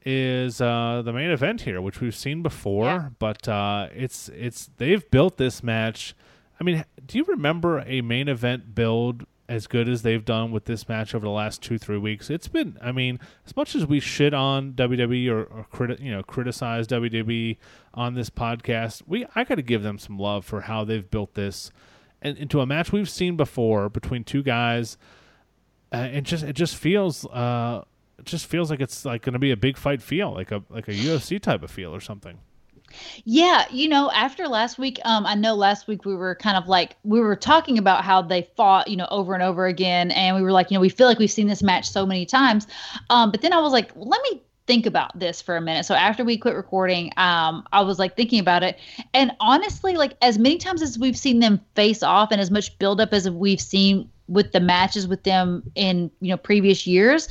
is 0.04 0.60
uh, 0.60 1.02
the 1.04 1.12
main 1.12 1.30
event 1.30 1.62
here, 1.62 1.80
which 1.80 2.00
we've 2.00 2.14
seen 2.14 2.42
before, 2.42 2.84
yeah. 2.84 3.08
but 3.18 3.48
uh, 3.48 3.88
it's 3.94 4.28
it's 4.30 4.70
they've 4.76 5.08
built 5.10 5.36
this 5.36 5.62
match. 5.62 6.14
I 6.60 6.64
mean, 6.64 6.84
do 7.04 7.18
you 7.18 7.24
remember 7.24 7.82
a 7.86 8.00
main 8.00 8.28
event 8.28 8.74
build 8.74 9.26
as 9.46 9.66
good 9.66 9.88
as 9.88 10.00
they've 10.02 10.24
done 10.24 10.52
with 10.52 10.64
this 10.64 10.88
match 10.88 11.14
over 11.14 11.24
the 11.24 11.30
last 11.30 11.62
two 11.62 11.78
three 11.78 11.98
weeks? 11.98 12.30
It's 12.30 12.48
been, 12.48 12.78
I 12.80 12.92
mean, 12.92 13.18
as 13.46 13.56
much 13.56 13.74
as 13.74 13.86
we 13.86 14.00
shit 14.00 14.32
on 14.32 14.72
WWE 14.72 15.28
or, 15.30 15.44
or 15.44 15.66
criti- 15.72 16.00
you 16.00 16.12
know 16.12 16.22
criticize 16.22 16.86
WWE 16.86 17.56
on 17.92 18.14
this 18.14 18.30
podcast, 18.30 19.02
we 19.06 19.26
I 19.34 19.44
got 19.44 19.56
to 19.56 19.62
give 19.62 19.82
them 19.82 19.98
some 19.98 20.18
love 20.18 20.44
for 20.44 20.62
how 20.62 20.84
they've 20.84 21.10
built 21.10 21.34
this 21.34 21.70
into 22.24 22.60
a 22.60 22.66
match 22.66 22.92
we've 22.92 23.10
seen 23.10 23.36
before 23.36 23.88
between 23.88 24.24
two 24.24 24.42
guys. 24.42 24.96
Uh, 25.92 26.08
it 26.12 26.22
just 26.22 26.42
it 26.42 26.54
just 26.54 26.76
feels 26.76 27.24
uh, 27.26 27.84
it 28.18 28.24
just 28.24 28.46
feels 28.46 28.70
like 28.70 28.80
it's 28.80 29.04
like 29.04 29.22
going 29.22 29.34
to 29.34 29.38
be 29.38 29.50
a 29.50 29.56
big 29.56 29.76
fight 29.76 30.02
feel, 30.02 30.32
like 30.32 30.50
a 30.50 30.62
like 30.70 30.88
a 30.88 30.92
UFC 30.92 31.40
type 31.40 31.62
of 31.62 31.70
feel 31.70 31.94
or 31.94 32.00
something. 32.00 32.38
Yeah, 33.24 33.64
you 33.70 33.88
know, 33.88 34.10
after 34.12 34.46
last 34.46 34.78
week, 34.78 35.00
um, 35.04 35.26
I 35.26 35.34
know 35.34 35.54
last 35.54 35.88
week 35.88 36.04
we 36.04 36.14
were 36.14 36.34
kind 36.34 36.56
of 36.56 36.68
like 36.68 36.96
we 37.02 37.20
were 37.20 37.36
talking 37.36 37.78
about 37.78 38.04
how 38.04 38.22
they 38.22 38.42
fought, 38.56 38.88
you 38.88 38.96
know, 38.96 39.08
over 39.10 39.34
and 39.34 39.42
over 39.42 39.66
again, 39.66 40.10
and 40.12 40.36
we 40.36 40.42
were 40.42 40.52
like, 40.52 40.70
you 40.70 40.76
know, 40.76 40.80
we 40.80 40.88
feel 40.88 41.06
like 41.06 41.18
we've 41.18 41.30
seen 41.30 41.48
this 41.48 41.62
match 41.62 41.88
so 41.88 42.06
many 42.06 42.26
times. 42.26 42.66
Um, 43.10 43.30
but 43.30 43.42
then 43.42 43.52
I 43.52 43.60
was 43.60 43.72
like, 43.72 43.90
let 43.94 44.20
me 44.30 44.42
think 44.66 44.86
about 44.86 45.18
this 45.18 45.42
for 45.42 45.56
a 45.56 45.60
minute. 45.60 45.84
So 45.84 45.94
after 45.94 46.24
we 46.24 46.38
quit 46.38 46.54
recording, 46.54 47.12
um, 47.16 47.66
I 47.72 47.82
was 47.82 47.98
like 47.98 48.16
thinking 48.16 48.40
about 48.40 48.62
it, 48.62 48.78
and 49.12 49.32
honestly, 49.40 49.94
like 49.96 50.16
as 50.22 50.38
many 50.38 50.58
times 50.58 50.82
as 50.82 50.98
we've 50.98 51.18
seen 51.18 51.40
them 51.40 51.60
face 51.74 52.02
off, 52.02 52.30
and 52.32 52.40
as 52.40 52.50
much 52.50 52.78
buildup 52.78 53.12
as 53.12 53.28
we've 53.28 53.60
seen 53.60 54.08
with 54.28 54.52
the 54.52 54.60
matches 54.60 55.06
with 55.06 55.22
them 55.24 55.62
in 55.74 56.10
you 56.20 56.30
know 56.30 56.36
previous 56.36 56.86
years 56.86 57.28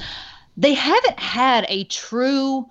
they 0.58 0.74
haven't 0.74 1.20
had 1.20 1.66
a 1.70 1.84
true 1.86 2.68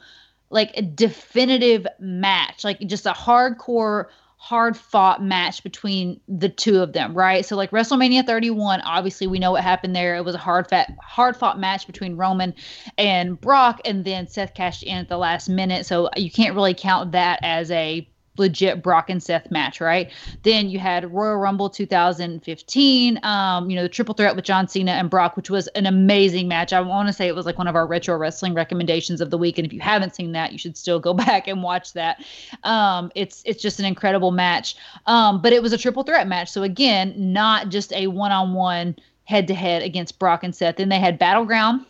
like 0.51 0.71
a 0.77 0.83
definitive 0.83 1.87
match 1.99 2.63
like 2.65 2.79
just 2.81 3.07
a 3.07 3.13
hardcore 3.13 4.07
hard 4.43 4.77
fought 4.77 5.23
match 5.23 5.63
between 5.63 6.21
the 6.27 6.49
two 6.49 6.81
of 6.81 6.93
them 6.95 7.15
right? 7.15 7.47
So 7.47 7.55
like 7.55 7.71
wrestlemania 7.71 8.27
31 8.27 8.81
obviously 8.81 9.29
we 9.29 9.39
know 9.39 9.53
what 9.53 9.63
happened 9.63 9.95
there. 9.95 10.17
It 10.17 10.25
was 10.25 10.35
a 10.35 10.39
hard 10.39 10.69
fat 10.69 10.91
hard 11.01 11.37
fought 11.37 11.61
match 11.61 11.87
between 11.87 12.17
roman 12.17 12.53
and 12.99 13.41
brock 13.41 13.81
and 13.85 14.05
then 14.05 14.27
seth 14.27 14.55
cashed 14.55 14.83
in 14.83 14.99
at 14.99 15.09
the 15.09 15.17
last 15.17 15.49
minute. 15.49 15.87
So 15.87 16.11
you 16.17 16.29
can't 16.29 16.57
really 16.57 16.75
count 16.75 17.13
that 17.13 17.39
as 17.45 17.71
a 17.71 18.09
legit 18.39 18.83
Brock 18.83 19.11
and 19.11 19.23
Seth 19.23 19.51
match, 19.51 19.81
right? 19.81 20.11
Then 20.43 20.71
you 20.71 20.79
had 20.79 21.13
Royal 21.13 21.37
Rumble 21.37 21.69
2015, 21.69 23.21
um, 23.23 23.69
you 23.69 23.77
know, 23.77 23.83
the 23.83 23.89
triple 23.89 24.15
threat 24.15 24.35
with 24.35 24.45
John 24.45 24.69
Cena 24.69 24.93
and 24.93 25.11
Brock, 25.11 25.37
which 25.37 25.51
was 25.51 25.67
an 25.69 25.87
amazing 25.87 26.49
match. 26.49 26.73
I 26.73 26.81
want 26.81 27.09
to 27.09 27.13
say 27.13 27.29
it 27.29 27.35
was 27.35 27.47
like 27.47 27.59
one 27.59 27.69
of 27.69 27.77
our 27.77 27.87
retro 27.87 28.17
wrestling 28.17 28.55
recommendations 28.55 29.21
of 29.21 29.31
the 29.31 29.39
week. 29.39 29.59
And 29.59 29.67
if 29.67 29.73
you 29.73 29.81
haven't 29.81 30.15
seen 30.15 30.33
that, 30.33 30.53
you 30.53 30.59
should 30.59 30.77
still 30.77 30.99
go 30.99 31.13
back 31.23 31.47
and 31.47 31.63
watch 31.63 31.93
that. 31.93 32.25
Um, 32.65 33.13
it's 33.15 33.43
it's 33.45 33.63
just 33.63 33.79
an 33.79 33.85
incredible 33.85 34.31
match. 34.31 34.77
Um, 35.07 35.43
but 35.43 35.53
it 35.53 35.63
was 35.63 35.73
a 35.73 35.79
triple 35.79 36.03
threat 36.03 36.27
match. 36.27 36.51
So 36.51 36.63
again, 36.63 37.15
not 37.17 37.69
just 37.69 37.93
a 37.93 38.07
one 38.07 38.33
on 38.33 38.55
one 38.55 38.97
head 39.25 39.47
to 39.49 39.55
head 39.55 39.83
against 39.83 40.19
Brock 40.19 40.43
and 40.43 40.55
Seth. 40.55 40.77
Then 40.77 40.89
they 40.89 40.99
had 40.99 41.19
Battleground 41.19 41.87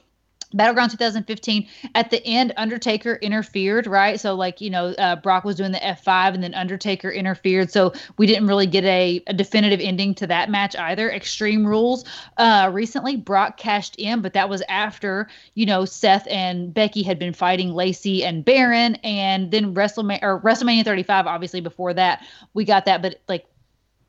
Battleground 0.55 0.91
2015. 0.91 1.69
At 1.95 2.11
the 2.11 2.25
end, 2.27 2.53
Undertaker 2.57 3.17
interfered, 3.17 3.87
right? 3.87 4.21
So, 4.21 4.35
like, 4.35 4.61
you 4.61 4.71
know, 4.71 4.89
uh, 4.99 5.17
Brock 5.17 5.45
was 5.45 5.57
doing 5.57 5.73
the 5.73 5.79
F5 5.79 6.35
and 6.35 6.43
then 6.43 6.55
Undertaker 6.55 7.11
interfered. 7.11 7.71
So, 7.71 7.93
we 8.19 8.27
didn't 8.27 8.47
really 8.47 8.67
get 8.67 8.85
a, 8.85 9.23
a 9.27 9.33
definitive 9.33 9.81
ending 9.81 10.15
to 10.17 10.27
that 10.27 10.51
match 10.51 10.77
either. 10.77 11.11
Extreme 11.11 11.67
Rules 11.67 12.05
uh, 12.37 12.71
recently, 12.73 13.17
Brock 13.17 13.57
cashed 13.57 13.97
in, 13.97 14.21
but 14.21 14.33
that 14.35 14.49
was 14.49 14.63
after, 14.69 15.29
you 15.55 15.67
know, 15.67 15.85
Seth 15.85 16.27
and 16.29 16.73
Becky 16.73 17.03
had 17.03 17.19
been 17.19 17.33
fighting 17.33 17.73
Lacey 17.73 18.25
and 18.25 18.45
Baron. 18.45 18.97
And 18.97 19.51
then 19.51 19.75
WrestleMania, 19.75 20.23
or 20.23 20.41
WrestleMania 20.41 20.85
35, 20.85 21.27
obviously, 21.27 21.61
before 21.61 21.95
that, 21.95 22.25
we 22.55 22.65
got 22.65 22.85
that. 22.85 23.03
But, 23.03 23.21
like, 23.29 23.47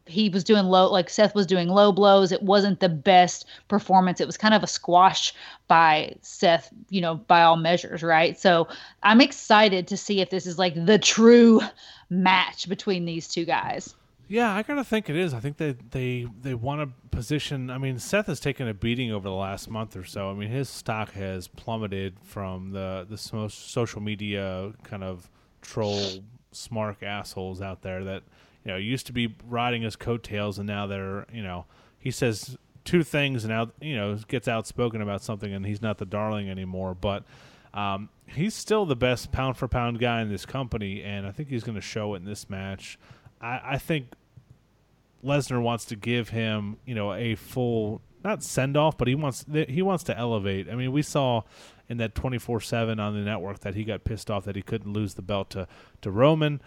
he 0.06 0.30
was 0.30 0.44
doing 0.44 0.66
low 0.66 0.92
like 0.92 1.10
Seth 1.10 1.34
was 1.34 1.46
doing 1.46 1.70
low 1.70 1.92
blows. 1.92 2.32
It 2.32 2.44
wasn't 2.44 2.80
the 2.80 2.90
best 2.90 3.46
performance. 3.68 4.20
It 4.20 4.28
was 4.28 4.38
kind 4.38 4.54
of 4.54 4.64
a 4.64 4.68
squash 4.68 5.34
by 5.68 6.16
Seth, 6.22 6.70
you 6.90 7.02
know, 7.02 7.16
by 7.16 7.44
all 7.44 7.56
measures, 7.56 8.04
right? 8.04 8.40
So 8.40 8.68
I'm 9.04 9.22
excited 9.22 9.88
to 9.88 9.98
see 9.98 10.22
if 10.22 10.30
this 10.30 10.46
is 10.46 10.60
like 10.60 10.74
the 10.86 11.00
true 11.00 11.62
match 12.10 12.68
between 12.68 13.06
these 13.06 13.28
two 13.28 13.46
guys. 13.46 13.96
Yeah, 14.28 14.54
I 14.54 14.64
gotta 14.64 14.84
think 14.84 15.10
it 15.10 15.16
is. 15.16 15.34
I 15.34 15.40
think 15.40 15.58
they 15.58 15.76
they 15.92 16.28
they 16.42 16.54
want 16.54 16.82
to 16.82 17.10
position. 17.16 17.70
I 17.70 17.78
mean, 17.78 18.00
Seth 18.00 18.28
has 18.28 18.40
taken 18.40 18.68
a 18.68 18.74
beating 18.74 19.12
over 19.12 19.28
the 19.28 19.36
last 19.36 19.70
month 19.70 19.96
or 19.96 20.04
so. 20.04 20.32
I 20.32 20.34
mean, 20.34 20.50
his 20.50 20.70
stock 20.70 21.12
has 21.14 21.48
plummeted 21.48 22.18
from 22.24 22.72
the 22.72 23.06
the 23.10 23.18
social 23.18 24.02
media 24.02 24.74
kind 24.84 25.04
of 25.04 25.30
troll 25.62 26.24
smart 26.52 27.04
assholes 27.04 27.62
out 27.62 27.82
there 27.82 28.04
that 28.04 28.24
you 28.64 28.72
know, 28.72 28.78
used 28.78 29.08
to 29.08 29.14
be 29.14 29.36
riding 29.46 29.82
his 29.82 29.96
coattails, 29.96 30.58
and 30.58 30.68
now 30.68 30.88
they're, 30.88 31.26
you 31.32 31.44
know, 31.44 31.66
he 32.00 32.12
says 32.12 32.58
two 32.86 33.04
things 33.04 33.44
and 33.44 33.54
out, 33.54 33.74
you 33.82 33.96
know, 33.96 34.18
gets 34.28 34.48
outspoken 34.48 35.02
about 35.02 35.22
something, 35.22 35.54
and 35.54 35.66
he's 35.66 35.82
not 35.82 35.98
the 35.98 36.06
darling 36.06 36.50
anymore. 36.50 36.94
But 36.94 37.24
um, 37.74 38.10
he's 38.26 38.54
still 38.54 38.86
the 38.86 38.96
best 38.96 39.32
pound 39.32 39.58
for 39.58 39.68
pound 39.68 40.00
guy 40.00 40.22
in 40.22 40.30
this 40.30 40.46
company, 40.46 41.02
and 41.02 41.26
I 41.26 41.32
think 41.32 41.50
he's 41.50 41.64
going 41.64 41.76
to 41.76 41.82
show 41.82 42.14
it 42.14 42.18
in 42.18 42.26
this 42.26 42.50
match. 42.50 42.98
I, 43.42 43.62
I 43.64 43.78
think 43.78 44.08
Lesnar 45.24 45.62
wants 45.62 45.86
to 45.86 45.96
give 45.96 46.30
him, 46.30 46.78
you 46.86 46.96
know, 46.96 47.14
a 47.14 47.36
full 47.36 48.02
not 48.24 48.42
send 48.42 48.78
off, 48.78 48.98
but 48.98 49.08
he 49.08 49.16
wants 49.16 49.46
he 49.68 49.82
wants 49.82 50.04
to 50.06 50.18
elevate. 50.18 50.70
I 50.70 50.76
mean, 50.76 50.92
we 50.92 51.02
saw 51.02 51.42
in 51.90 51.98
that 51.98 52.16
twenty 52.16 52.38
four 52.38 52.62
seven 52.62 53.00
on 53.00 53.14
the 53.14 53.22
network 53.22 53.60
that 53.60 53.76
he 53.76 53.84
got 53.84 54.04
pissed 54.04 54.32
off 54.32 54.46
that 54.46 54.56
he 54.56 54.62
couldn't 54.62 54.94
lose 54.94 55.16
the 55.16 55.22
belt 55.22 55.50
to 55.52 55.68
to 56.02 56.12
Roman. 56.12 56.62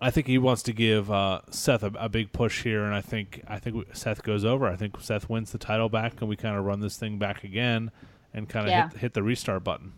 I 0.00 0.10
think 0.10 0.26
he 0.26 0.36
wants 0.36 0.62
to 0.64 0.72
give 0.72 1.10
uh, 1.10 1.42
Seth 1.50 1.82
a, 1.84 1.92
a, 1.96 2.08
big 2.08 2.32
push 2.32 2.64
here, 2.64 2.84
and 2.84 2.92
I 2.92 3.00
think 3.00 3.42
I 3.46 3.58
think 3.58 3.86
Seth 3.94 4.22
goes 4.24 4.44
over. 4.44 4.66
I 4.66 4.74
think 4.74 5.00
Seth 5.00 5.28
wins 5.28 5.52
the 5.52 5.58
title 5.58 5.88
back, 5.88 6.20
and 6.20 6.28
we 6.28 6.36
kind 6.36 6.56
of 6.56 6.64
run 6.64 6.80
this 6.80 6.96
thing 6.96 7.18
back 7.18 7.44
again, 7.44 7.92
and 8.34 8.48
kind 8.48 8.66
of 8.66 8.70
yeah. 8.70 8.88
hit, 8.90 8.98
hit 8.98 9.14
the 9.14 9.22
restart 9.22 9.62
button. 9.62 9.92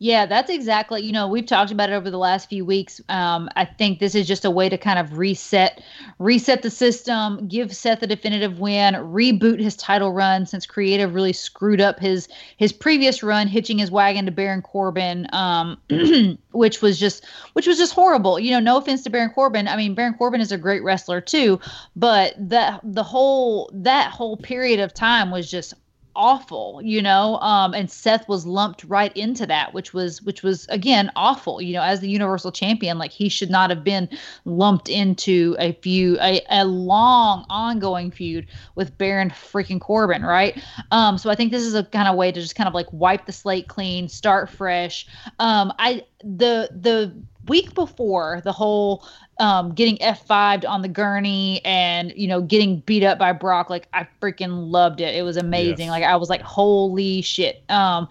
Yeah, 0.00 0.26
that's 0.26 0.48
exactly. 0.48 1.02
You 1.02 1.10
know, 1.10 1.26
we've 1.26 1.44
talked 1.44 1.72
about 1.72 1.90
it 1.90 1.94
over 1.94 2.08
the 2.08 2.18
last 2.18 2.48
few 2.48 2.64
weeks. 2.64 3.00
Um, 3.08 3.48
I 3.56 3.64
think 3.64 3.98
this 3.98 4.14
is 4.14 4.28
just 4.28 4.44
a 4.44 4.50
way 4.50 4.68
to 4.68 4.78
kind 4.78 4.96
of 4.96 5.18
reset, 5.18 5.82
reset 6.20 6.62
the 6.62 6.70
system, 6.70 7.48
give 7.48 7.74
Seth 7.74 8.00
a 8.04 8.06
definitive 8.06 8.60
win, 8.60 8.94
reboot 8.94 9.58
his 9.60 9.74
title 9.76 10.12
run 10.12 10.46
since 10.46 10.66
Creative 10.66 11.12
really 11.12 11.32
screwed 11.32 11.80
up 11.80 11.98
his 11.98 12.28
his 12.58 12.72
previous 12.72 13.24
run, 13.24 13.48
hitching 13.48 13.78
his 13.78 13.90
wagon 13.90 14.24
to 14.26 14.30
Baron 14.30 14.62
Corbin, 14.62 15.26
um, 15.32 15.76
which 16.52 16.80
was 16.80 16.96
just 17.00 17.24
which 17.54 17.66
was 17.66 17.76
just 17.76 17.92
horrible. 17.92 18.38
You 18.38 18.52
know, 18.52 18.60
no 18.60 18.76
offense 18.76 19.02
to 19.02 19.10
Baron 19.10 19.30
Corbin. 19.30 19.66
I 19.66 19.76
mean, 19.76 19.96
Baron 19.96 20.14
Corbin 20.14 20.40
is 20.40 20.52
a 20.52 20.58
great 20.58 20.84
wrestler 20.84 21.20
too, 21.20 21.58
but 21.96 22.34
that 22.38 22.80
the 22.84 23.02
whole 23.02 23.68
that 23.74 24.12
whole 24.12 24.36
period 24.36 24.78
of 24.78 24.94
time 24.94 25.32
was 25.32 25.50
just 25.50 25.74
awful, 26.18 26.80
you 26.82 27.00
know. 27.00 27.36
Um, 27.36 27.72
and 27.72 27.90
Seth 27.90 28.28
was 28.28 28.44
lumped 28.44 28.84
right 28.84 29.16
into 29.16 29.46
that, 29.46 29.72
which 29.72 29.94
was 29.94 30.20
which 30.22 30.42
was 30.42 30.66
again 30.68 31.10
awful. 31.16 31.62
You 31.62 31.74
know, 31.74 31.82
as 31.82 32.00
the 32.00 32.10
Universal 32.10 32.52
Champion, 32.52 32.98
like 32.98 33.12
he 33.12 33.30
should 33.30 33.48
not 33.48 33.70
have 33.70 33.84
been 33.84 34.08
lumped 34.44 34.90
into 34.90 35.56
a 35.58 35.72
feud, 35.74 36.18
a, 36.20 36.42
a 36.50 36.64
long 36.66 37.46
ongoing 37.48 38.10
feud 38.10 38.46
with 38.74 38.98
Baron 38.98 39.30
freaking 39.30 39.80
Corbin, 39.80 40.22
right? 40.22 40.62
Um, 40.90 41.16
so 41.16 41.30
I 41.30 41.36
think 41.36 41.52
this 41.52 41.62
is 41.62 41.74
a 41.74 41.84
kind 41.84 42.08
of 42.08 42.16
way 42.16 42.32
to 42.32 42.40
just 42.40 42.56
kind 42.56 42.68
of 42.68 42.74
like 42.74 42.92
wipe 42.92 43.24
the 43.24 43.32
slate 43.32 43.68
clean, 43.68 44.08
start 44.08 44.50
fresh. 44.50 45.06
Um, 45.38 45.72
I 45.78 46.04
the 46.22 46.68
the 46.72 47.14
week 47.48 47.74
before 47.74 48.40
the 48.44 48.52
whole 48.52 49.04
um, 49.38 49.72
getting 49.74 49.96
F5'd 49.98 50.64
on 50.64 50.82
the 50.82 50.88
gurney 50.88 51.60
and, 51.64 52.12
you 52.16 52.28
know, 52.28 52.40
getting 52.40 52.80
beat 52.80 53.04
up 53.04 53.18
by 53.18 53.32
Brock. 53.32 53.70
Like, 53.70 53.88
I 53.92 54.06
freaking 54.20 54.70
loved 54.70 55.00
it. 55.00 55.14
It 55.14 55.22
was 55.22 55.36
amazing. 55.36 55.86
Yes. 55.86 55.90
Like, 55.90 56.04
I 56.04 56.16
was 56.16 56.28
like, 56.28 56.42
holy 56.42 57.22
shit. 57.22 57.62
Um, 57.68 58.08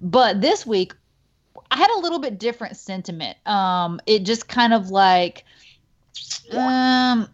but 0.00 0.40
this 0.40 0.66
week, 0.66 0.94
I 1.70 1.76
had 1.76 1.90
a 1.90 2.00
little 2.00 2.18
bit 2.18 2.38
different 2.38 2.76
sentiment. 2.76 3.36
Um, 3.46 4.00
it 4.06 4.24
just 4.24 4.48
kind 4.48 4.72
of 4.72 4.90
like, 4.90 5.44
um, 6.52 7.28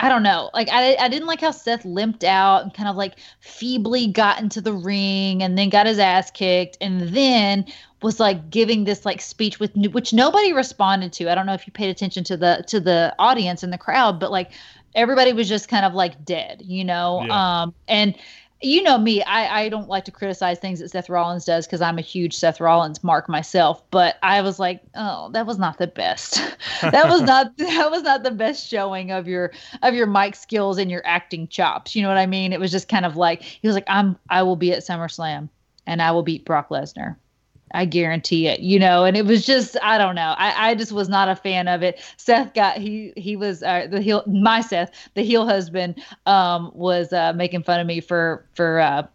I 0.00 0.08
don't 0.08 0.22
know. 0.22 0.50
Like 0.54 0.68
I, 0.70 0.94
I 0.96 1.08
didn't 1.08 1.26
like 1.26 1.40
how 1.40 1.50
Seth 1.50 1.84
limped 1.84 2.22
out 2.22 2.62
and 2.62 2.72
kind 2.72 2.88
of 2.88 2.96
like 2.96 3.14
feebly 3.40 4.06
got 4.06 4.40
into 4.40 4.60
the 4.60 4.72
ring 4.72 5.42
and 5.42 5.58
then 5.58 5.70
got 5.70 5.86
his 5.86 5.98
ass 5.98 6.30
kicked 6.30 6.78
and 6.80 7.08
then 7.08 7.66
was 8.02 8.20
like 8.20 8.50
giving 8.50 8.84
this 8.84 9.04
like 9.04 9.20
speech 9.20 9.58
with 9.58 9.74
which 9.74 10.12
nobody 10.12 10.52
responded 10.52 11.12
to. 11.14 11.30
I 11.30 11.34
don't 11.34 11.46
know 11.46 11.54
if 11.54 11.66
you 11.66 11.72
paid 11.72 11.90
attention 11.90 12.24
to 12.24 12.36
the 12.36 12.64
to 12.68 12.80
the 12.80 13.14
audience 13.18 13.62
and 13.62 13.72
the 13.72 13.78
crowd, 13.78 14.20
but 14.20 14.30
like 14.30 14.52
everybody 14.94 15.32
was 15.32 15.48
just 15.48 15.68
kind 15.68 15.84
of 15.84 15.94
like 15.94 16.24
dead, 16.24 16.62
you 16.64 16.84
know. 16.84 17.24
Yeah. 17.26 17.62
Um 17.62 17.74
and 17.88 18.14
you 18.60 18.82
know 18.82 18.98
me, 18.98 19.22
I, 19.22 19.62
I 19.62 19.68
don't 19.68 19.88
like 19.88 20.04
to 20.06 20.10
criticize 20.10 20.58
things 20.58 20.80
that 20.80 20.90
Seth 20.90 21.08
Rollins 21.08 21.44
does 21.44 21.64
because 21.64 21.80
I'm 21.80 21.96
a 21.96 22.02
huge 22.02 22.34
Seth 22.34 22.60
Rollins 22.60 23.04
mark 23.04 23.28
myself. 23.28 23.88
But 23.92 24.16
I 24.22 24.40
was 24.40 24.58
like, 24.58 24.82
oh, 24.96 25.30
that 25.30 25.46
was 25.46 25.58
not 25.58 25.78
the 25.78 25.86
best. 25.86 26.40
that 26.82 27.08
was 27.08 27.22
not 27.22 27.56
that 27.58 27.90
was 27.90 28.02
not 28.02 28.24
the 28.24 28.32
best 28.32 28.66
showing 28.66 29.12
of 29.12 29.28
your 29.28 29.52
of 29.82 29.94
your 29.94 30.06
mic 30.06 30.34
skills 30.34 30.78
and 30.78 30.90
your 30.90 31.02
acting 31.04 31.46
chops. 31.48 31.94
You 31.94 32.02
know 32.02 32.08
what 32.08 32.18
I 32.18 32.26
mean? 32.26 32.52
It 32.52 32.60
was 32.60 32.72
just 32.72 32.88
kind 32.88 33.04
of 33.04 33.16
like 33.16 33.42
he 33.42 33.66
was 33.66 33.74
like, 33.74 33.86
I'm 33.88 34.18
I 34.28 34.42
will 34.42 34.56
be 34.56 34.72
at 34.72 34.80
SummerSlam 34.80 35.48
and 35.86 36.02
I 36.02 36.10
will 36.10 36.24
beat 36.24 36.44
Brock 36.44 36.68
Lesnar. 36.68 37.16
I 37.72 37.84
guarantee 37.84 38.46
it, 38.46 38.60
you 38.60 38.78
know, 38.78 39.04
and 39.04 39.16
it 39.16 39.26
was 39.26 39.44
just 39.44 39.76
I 39.82 39.98
don't 39.98 40.14
know. 40.14 40.34
I, 40.38 40.70
I 40.70 40.74
just 40.74 40.92
was 40.92 41.08
not 41.08 41.28
a 41.28 41.36
fan 41.36 41.68
of 41.68 41.82
it. 41.82 42.00
Seth 42.16 42.54
got 42.54 42.78
he 42.78 43.12
he 43.16 43.36
was 43.36 43.62
uh, 43.62 43.86
the 43.90 44.00
heel 44.00 44.22
my 44.26 44.60
Seth 44.60 44.90
the 45.14 45.22
heel 45.22 45.46
husband 45.46 46.02
um 46.26 46.70
was 46.74 47.12
uh, 47.12 47.32
making 47.34 47.62
fun 47.62 47.80
of 47.80 47.86
me 47.86 48.00
for 48.00 48.46
for 48.54 48.80
uh, 48.80 49.06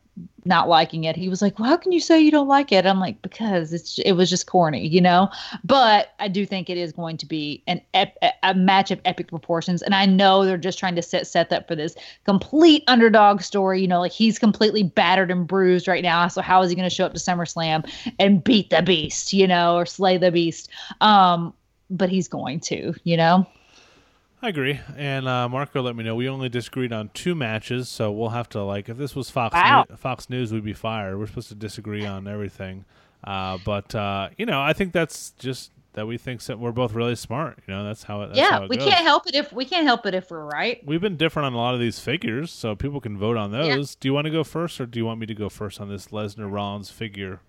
not 0.46 0.68
liking 0.68 1.06
it. 1.06 1.16
He 1.16 1.30
was 1.30 1.42
like, 1.42 1.58
"Well, 1.58 1.70
how 1.70 1.78
can 1.78 1.92
you 1.92 2.00
say 2.00 2.20
you 2.20 2.32
don't 2.32 2.48
like 2.48 2.72
it?" 2.72 2.86
I'm 2.86 3.00
like, 3.00 3.22
"Because 3.22 3.74
it's 3.74 3.98
it 4.00 4.14
was 4.14 4.30
just 4.30 4.48
corny, 4.48 4.88
you 4.88 5.02
know." 5.02 5.30
But 5.64 6.10
I 6.20 6.28
do 6.28 6.46
think 6.46 6.70
it 6.70 6.78
is 6.78 6.92
going 6.92 7.18
to 7.18 7.26
be 7.26 7.64
an 7.68 7.82
ep- 7.94 8.18
a 8.44 8.54
match 8.54 8.92
of 8.92 9.00
epic 9.06 9.28
proportions, 9.28 9.82
and 9.82 9.96
I 9.96 10.06
know 10.06 10.46
they're 10.46 10.58
just 10.58 10.80
trying 10.80 10.96
to 10.96 11.02
set 11.02 11.28
Seth 11.28 11.52
up 11.52 11.68
for 11.68 11.76
this 11.76 11.96
complete 12.26 12.84
underdog 12.88 13.42
story. 13.42 13.82
You 13.82 13.88
know, 13.88 14.00
like 14.00 14.12
he's 14.12 14.38
completely 14.38 14.84
battered 14.84 15.32
and 15.32 15.48
bruised 15.48 15.88
right 15.88 16.04
now. 16.04 16.28
So 16.28 16.42
how 16.42 16.62
is 16.62 16.70
he 16.70 16.76
going 16.76 16.90
to 16.90 16.96
show 16.96 17.06
up 17.06 17.14
to 17.14 17.20
SummerSlam 17.20 17.90
and 18.20 18.44
beat 18.44 18.70
the 18.70 18.82
Beast, 18.82 19.34
you 19.34 19.48
know, 19.48 19.78
or 19.78 19.86
slay 19.86 20.18
the 20.18 20.32
Beast? 20.32 20.70
Um, 21.02 21.54
but 21.90 22.10
he's 22.10 22.28
going 22.28 22.60
to, 22.62 22.94
you 23.04 23.18
know. 23.18 23.48
I 24.44 24.50
agree. 24.50 24.82
And 24.98 25.26
uh, 25.26 25.48
Marco 25.48 25.82
let 25.82 25.96
me 25.96 26.04
know 26.04 26.16
we 26.16 26.28
only 26.28 26.50
disagreed 26.50 26.92
on 26.92 27.10
two 27.14 27.34
matches, 27.34 27.88
so 27.88 28.12
we'll 28.12 28.30
have 28.30 28.50
to 28.50 28.62
like 28.62 28.90
if 28.90 28.98
this 28.98 29.16
was 29.16 29.30
Fox 29.30 29.56
wow. 29.56 29.86
New- 29.90 29.96
Fox 29.96 30.30
News, 30.30 30.52
we'd 30.52 30.66
be 30.66 30.74
fired. 30.74 31.18
We're 31.18 31.28
supposed 31.28 31.48
to 31.48 31.56
disagree 31.56 32.06
on 32.06 32.28
everything. 32.28 32.84
Uh, 33.24 33.58
but 33.64 33.96
uh, 33.96 34.30
you 34.38 34.46
know, 34.46 34.62
I 34.62 34.74
think 34.74 34.92
that's 34.92 35.32
just 35.40 35.72
that 35.94 36.08
we 36.08 36.18
think 36.18 36.44
that 36.44 36.60
we're 36.60 36.74
both 36.74 36.92
really 36.92 37.16
smart. 37.16 37.60
You 37.66 37.74
know, 37.74 37.86
that's 37.86 38.04
how 38.04 38.24
it. 38.24 38.28
That's 38.28 38.40
yeah, 38.40 38.50
how 38.50 38.64
it 38.64 38.70
we 38.70 38.76
goes. 38.76 38.90
can't 38.90 39.06
help 39.06 39.28
it 39.28 39.36
if 39.36 39.54
we 39.54 39.64
can't 39.64 39.86
help 39.86 40.06
it 40.06 40.14
if 40.14 40.30
we're 40.30 40.44
right. 40.44 40.86
We've 40.86 41.00
been 41.00 41.16
different 41.16 41.46
on 41.46 41.54
a 41.54 41.58
lot 41.58 41.74
of 41.74 41.80
these 41.80 42.00
figures, 42.00 42.52
so 42.52 42.76
people 42.76 43.00
can 43.00 43.18
vote 43.18 43.38
on 43.38 43.52
those. 43.52 43.68
Yeah. 43.68 43.96
Do 44.02 44.10
you 44.10 44.14
want 44.14 44.26
to 44.26 44.32
go 44.32 44.44
first, 44.44 44.82
or 44.82 44.86
do 44.86 45.00
you 45.00 45.06
want 45.06 45.22
me 45.22 45.26
to 45.26 45.36
go 45.36 45.48
first 45.48 45.80
on 45.80 45.88
this 45.88 46.08
Lesnar 46.08 46.52
Rollins 46.52 46.90
figure? 46.90 47.40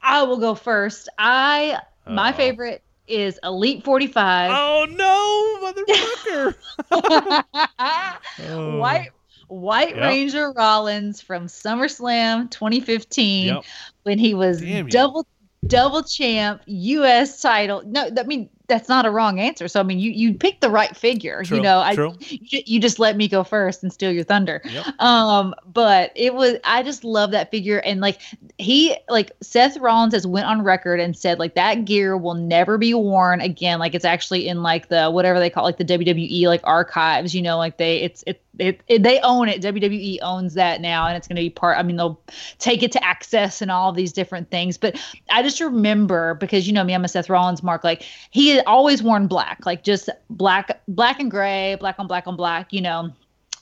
I 0.00 0.22
will 0.22 0.38
go 0.38 0.54
first. 0.54 1.08
I 1.18 1.80
my 2.06 2.30
favorite 2.30 2.82
is 3.08 3.38
Elite 3.42 3.84
45. 3.84 4.50
Oh 4.52 4.86
no, 4.90 6.54
motherfucker. 6.92 7.44
oh. 8.50 8.78
White 8.78 9.10
White 9.48 9.96
yep. 9.96 10.04
Ranger 10.04 10.52
Rollins 10.52 11.20
from 11.22 11.46
SummerSlam 11.46 12.50
2015 12.50 13.46
yep. 13.46 13.64
when 14.02 14.18
he 14.18 14.34
was 14.34 14.60
Damn 14.60 14.88
double 14.88 15.26
double 15.66 16.02
champ 16.02 16.62
US 16.66 17.40
title. 17.40 17.82
No, 17.86 18.10
I 18.16 18.22
mean 18.24 18.50
that's 18.68 18.88
not 18.88 19.06
a 19.06 19.10
wrong 19.10 19.40
answer. 19.40 19.66
So 19.66 19.80
I 19.80 19.82
mean, 19.82 19.98
you 19.98 20.10
you 20.10 20.34
picked 20.34 20.60
the 20.60 20.70
right 20.70 20.94
figure. 20.96 21.42
True, 21.42 21.56
you 21.56 21.62
know, 21.62 21.80
I 21.80 21.94
true. 21.94 22.14
you, 22.20 22.60
you 22.66 22.80
just 22.80 22.98
let 22.98 23.16
me 23.16 23.26
go 23.26 23.42
first 23.42 23.82
and 23.82 23.92
steal 23.92 24.12
your 24.12 24.24
thunder. 24.24 24.60
Yep. 24.64 25.00
Um, 25.00 25.54
but 25.66 26.12
it 26.14 26.34
was 26.34 26.56
I 26.64 26.82
just 26.82 27.02
love 27.02 27.30
that 27.32 27.50
figure 27.50 27.78
and 27.78 28.00
like 28.00 28.20
he 28.58 28.96
like 29.08 29.32
Seth 29.40 29.78
Rollins 29.78 30.14
has 30.14 30.26
went 30.26 30.46
on 30.46 30.62
record 30.62 31.00
and 31.00 31.16
said 31.16 31.38
like 31.38 31.54
that 31.54 31.84
gear 31.84 32.16
will 32.16 32.34
never 32.34 32.78
be 32.78 32.94
worn 32.94 33.40
again. 33.40 33.78
Like 33.78 33.94
it's 33.94 34.04
actually 34.04 34.46
in 34.46 34.62
like 34.62 34.88
the 34.88 35.10
whatever 35.10 35.38
they 35.38 35.50
call 35.50 35.64
like 35.64 35.78
the 35.78 35.84
WWE 35.84 36.46
like 36.46 36.60
archives. 36.64 37.34
You 37.34 37.42
know, 37.42 37.56
like 37.56 37.78
they 37.78 37.98
it's 38.02 38.22
it 38.26 38.42
it, 38.58 38.80
it, 38.88 39.02
they 39.02 39.20
own 39.20 39.48
it. 39.48 39.62
WWE 39.62 40.18
owns 40.22 40.54
that 40.54 40.80
now, 40.80 41.06
and 41.06 41.16
it's 41.16 41.28
going 41.28 41.36
to 41.36 41.42
be 41.42 41.50
part. 41.50 41.78
I 41.78 41.82
mean, 41.82 41.96
they'll 41.96 42.20
take 42.58 42.82
it 42.82 42.92
to 42.92 43.04
access 43.04 43.62
and 43.62 43.70
all 43.70 43.92
these 43.92 44.12
different 44.12 44.50
things. 44.50 44.76
But 44.76 45.00
I 45.30 45.42
just 45.42 45.60
remember 45.60 46.34
because 46.34 46.66
you 46.66 46.72
know 46.72 46.84
me, 46.84 46.94
I'm 46.94 47.04
a 47.04 47.08
Seth 47.08 47.30
Rollins 47.30 47.62
mark. 47.62 47.84
Like 47.84 48.02
he 48.30 48.57
had 48.58 48.66
always 48.66 49.02
worn 49.02 49.26
black, 49.26 49.64
like 49.66 49.82
just 49.82 50.10
black, 50.30 50.80
black 50.86 51.20
and 51.20 51.30
gray, 51.30 51.76
black 51.80 51.96
on 51.98 52.06
black 52.06 52.26
on 52.26 52.36
black. 52.36 52.72
You 52.72 52.82
know, 52.82 53.10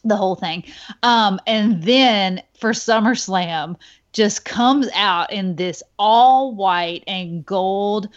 the 0.04 0.16
whole 0.16 0.34
thing. 0.34 0.64
Um, 1.02 1.40
and 1.46 1.82
then 1.82 2.42
for 2.58 2.70
SummerSlam, 2.70 3.76
just 4.12 4.46
comes 4.46 4.88
out 4.94 5.30
in 5.30 5.56
this 5.56 5.82
all 5.98 6.54
white 6.54 7.04
and 7.06 7.44
gold 7.44 8.08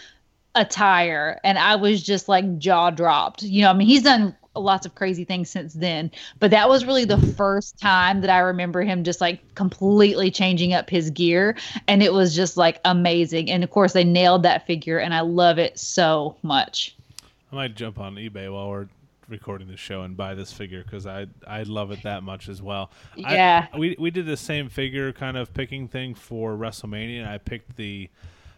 attire 0.55 1.39
and 1.43 1.59
i 1.59 1.75
was 1.75 2.01
just 2.01 2.27
like 2.27 2.57
jaw 2.57 2.89
dropped 2.89 3.43
you 3.43 3.61
know 3.61 3.69
i 3.69 3.73
mean 3.73 3.87
he's 3.87 4.01
done 4.01 4.35
lots 4.63 4.85
of 4.85 4.95
crazy 4.95 5.23
things 5.23 5.49
since 5.49 5.73
then 5.73 6.11
but 6.39 6.51
that 6.51 6.67
was 6.69 6.85
really 6.85 7.05
the 7.05 7.17
first 7.35 7.77
time 7.79 8.21
that 8.21 8.29
i 8.29 8.39
remember 8.39 8.81
him 8.81 9.03
just 9.03 9.21
like 9.21 9.39
completely 9.55 10.29
changing 10.31 10.73
up 10.73 10.89
his 10.89 11.09
gear 11.09 11.55
and 11.87 12.01
it 12.03 12.13
was 12.13 12.35
just 12.35 12.57
like 12.57 12.79
amazing 12.85 13.49
and 13.49 13.63
of 13.63 13.69
course 13.71 13.93
they 13.93 14.03
nailed 14.03 14.43
that 14.43 14.65
figure 14.67 14.97
and 14.99 15.13
i 15.13 15.21
love 15.21 15.57
it 15.57 15.77
so 15.79 16.35
much 16.43 16.95
I 17.51 17.55
might 17.55 17.75
jump 17.75 17.99
on 17.99 18.13
eBay 18.15 18.53
while 18.53 18.69
we're 18.69 18.87
recording 19.27 19.67
the 19.69 19.77
show 19.77 20.03
and 20.03 20.15
buy 20.15 20.35
this 20.35 20.53
figure 20.53 20.83
because 20.83 21.07
I 21.07 21.25
I 21.47 21.63
love 21.63 21.89
it 21.91 22.03
that 22.03 22.21
much 22.21 22.47
as 22.47 22.61
well. 22.61 22.91
I- 23.25 23.33
Yeah. 23.33 23.67
we 23.75 23.95
we 23.97 24.11
did 24.11 24.27
the 24.27 24.37
same 24.37 24.69
figure 24.69 25.11
kind 25.13 25.35
of 25.35 25.51
picking 25.53 25.87
thing 25.87 26.13
for 26.13 26.55
WrestleMania. 26.55 27.21
And 27.21 27.27
I 27.29 27.37
picked 27.39 27.75
the. 27.75 28.09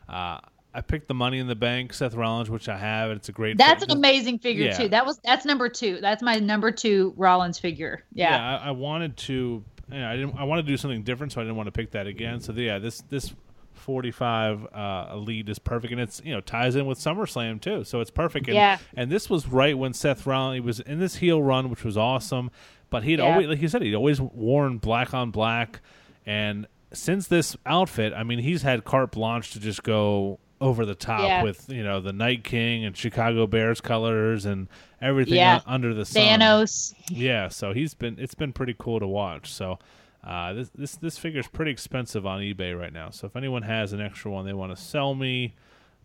Uh, 0.09 0.39
I 0.73 0.81
picked 0.81 1.07
the 1.07 1.13
Money 1.13 1.39
in 1.39 1.47
the 1.47 1.55
Bank 1.55 1.93
Seth 1.93 2.13
Rollins, 2.15 2.49
which 2.49 2.69
I 2.69 2.77
have. 2.77 3.09
And 3.11 3.17
it's 3.19 3.29
a 3.29 3.31
great. 3.33 3.57
that's 3.57 3.83
fi- 3.83 3.91
an 3.91 3.97
amazing 3.97 4.39
figure 4.39 4.65
Yeah. 4.67 4.77
too 4.77 4.89
that 4.89 5.05
was 5.05 5.19
that's 5.23 5.45
number 5.45 5.67
two 5.69 5.99
that's 6.01 6.21
my 6.23 6.35
number 6.39 6.71
two 6.71 7.13
rollins 7.17 7.59
figure 7.59 8.03
yeah, 8.13 8.35
yeah, 8.35 8.59
I, 8.63 8.67
I 8.67 8.71
wanted 8.71 9.17
to. 9.17 9.63
I 9.91 10.15
didn't. 10.15 10.37
I 10.37 10.45
wanted 10.45 10.61
to 10.61 10.67
do 10.69 10.77
something 10.77 11.03
different, 11.03 11.33
so 11.33 11.41
I 11.41 11.43
didn't 11.43 11.57
want 11.57 11.67
to 11.67 11.73
pick 11.73 11.91
that 11.91 12.07
again. 12.07 12.39
So 12.39 12.53
yeah, 12.53 12.79
this 12.79 13.01
this 13.09 13.33
forty 13.73 14.11
five 14.11 14.65
uh, 14.73 15.09
elite 15.11 15.49
is 15.49 15.59
perfect, 15.59 15.91
and 15.91 15.99
it's 15.99 16.21
you 16.23 16.33
know 16.33 16.39
ties 16.39 16.77
in 16.77 16.85
with 16.85 16.97
SummerSlam 16.97 17.59
too, 17.59 17.83
so 17.83 17.99
it's 17.99 18.11
perfect. 18.11 18.47
And, 18.47 18.55
Yeah. 18.55 18.77
And 18.95 19.11
this 19.11 19.29
was 19.29 19.47
right 19.49 19.77
when 19.77 19.91
Seth 19.93 20.25
Rollins 20.25 20.55
he 20.55 20.59
was 20.61 20.79
in 20.79 20.99
this 20.99 21.15
heel 21.15 21.41
run, 21.43 21.69
which 21.69 21.83
was 21.83 21.97
awesome. 21.97 22.51
But 22.89 23.03
he'd 23.03 23.19
Yeah. 23.19 23.25
always, 23.33 23.47
like 23.47 23.61
you 23.61 23.67
said, 23.67 23.81
he'd 23.81 23.95
always 23.95 24.21
worn 24.21 24.77
black 24.77 25.13
on 25.13 25.31
black, 25.31 25.81
and 26.25 26.67
since 26.93 27.27
this 27.27 27.57
outfit, 27.65 28.13
I 28.15 28.23
mean, 28.23 28.39
he's 28.39 28.61
had 28.61 28.83
carte 28.85 29.11
blanche 29.11 29.51
to 29.51 29.59
just 29.59 29.81
go 29.83 30.39
over 30.61 30.85
the 30.85 30.95
top 30.95 31.21
Yeah. 31.23 31.43
with 31.43 31.67
you 31.69 31.83
know 31.83 31.99
the 31.99 32.13
Night 32.13 32.43
King 32.45 32.85
and 32.85 32.95
Chicago 32.95 33.47
Bears 33.47 33.81
colors 33.81 34.45
and 34.45 34.67
everything 35.01 35.35
Yeah. 35.35 35.59
under 35.65 35.93
the 35.93 36.05
sun. 36.05 36.21
thanos 36.39 36.93
Yeah, 37.09 37.49
so 37.49 37.73
he's 37.73 37.93
been 37.95 38.17
it's 38.19 38.35
been 38.35 38.53
pretty 38.53 38.75
cool 38.77 38.99
to 38.99 39.07
watch. 39.07 39.51
So 39.51 39.79
uh, 40.23 40.53
this 40.53 40.69
this 40.69 40.95
this 40.97 41.17
figure's 41.17 41.47
pretty 41.47 41.71
expensive 41.71 42.25
on 42.27 42.41
eBay 42.41 42.79
right 42.79 42.93
now. 42.93 43.09
So 43.09 43.25
if 43.25 43.35
anyone 43.35 43.63
has 43.63 43.91
an 43.91 43.99
extra 43.99 44.29
one 44.31 44.45
they 44.45 44.53
want 44.53 44.75
to 44.75 44.81
sell 44.81 45.15
me, 45.15 45.55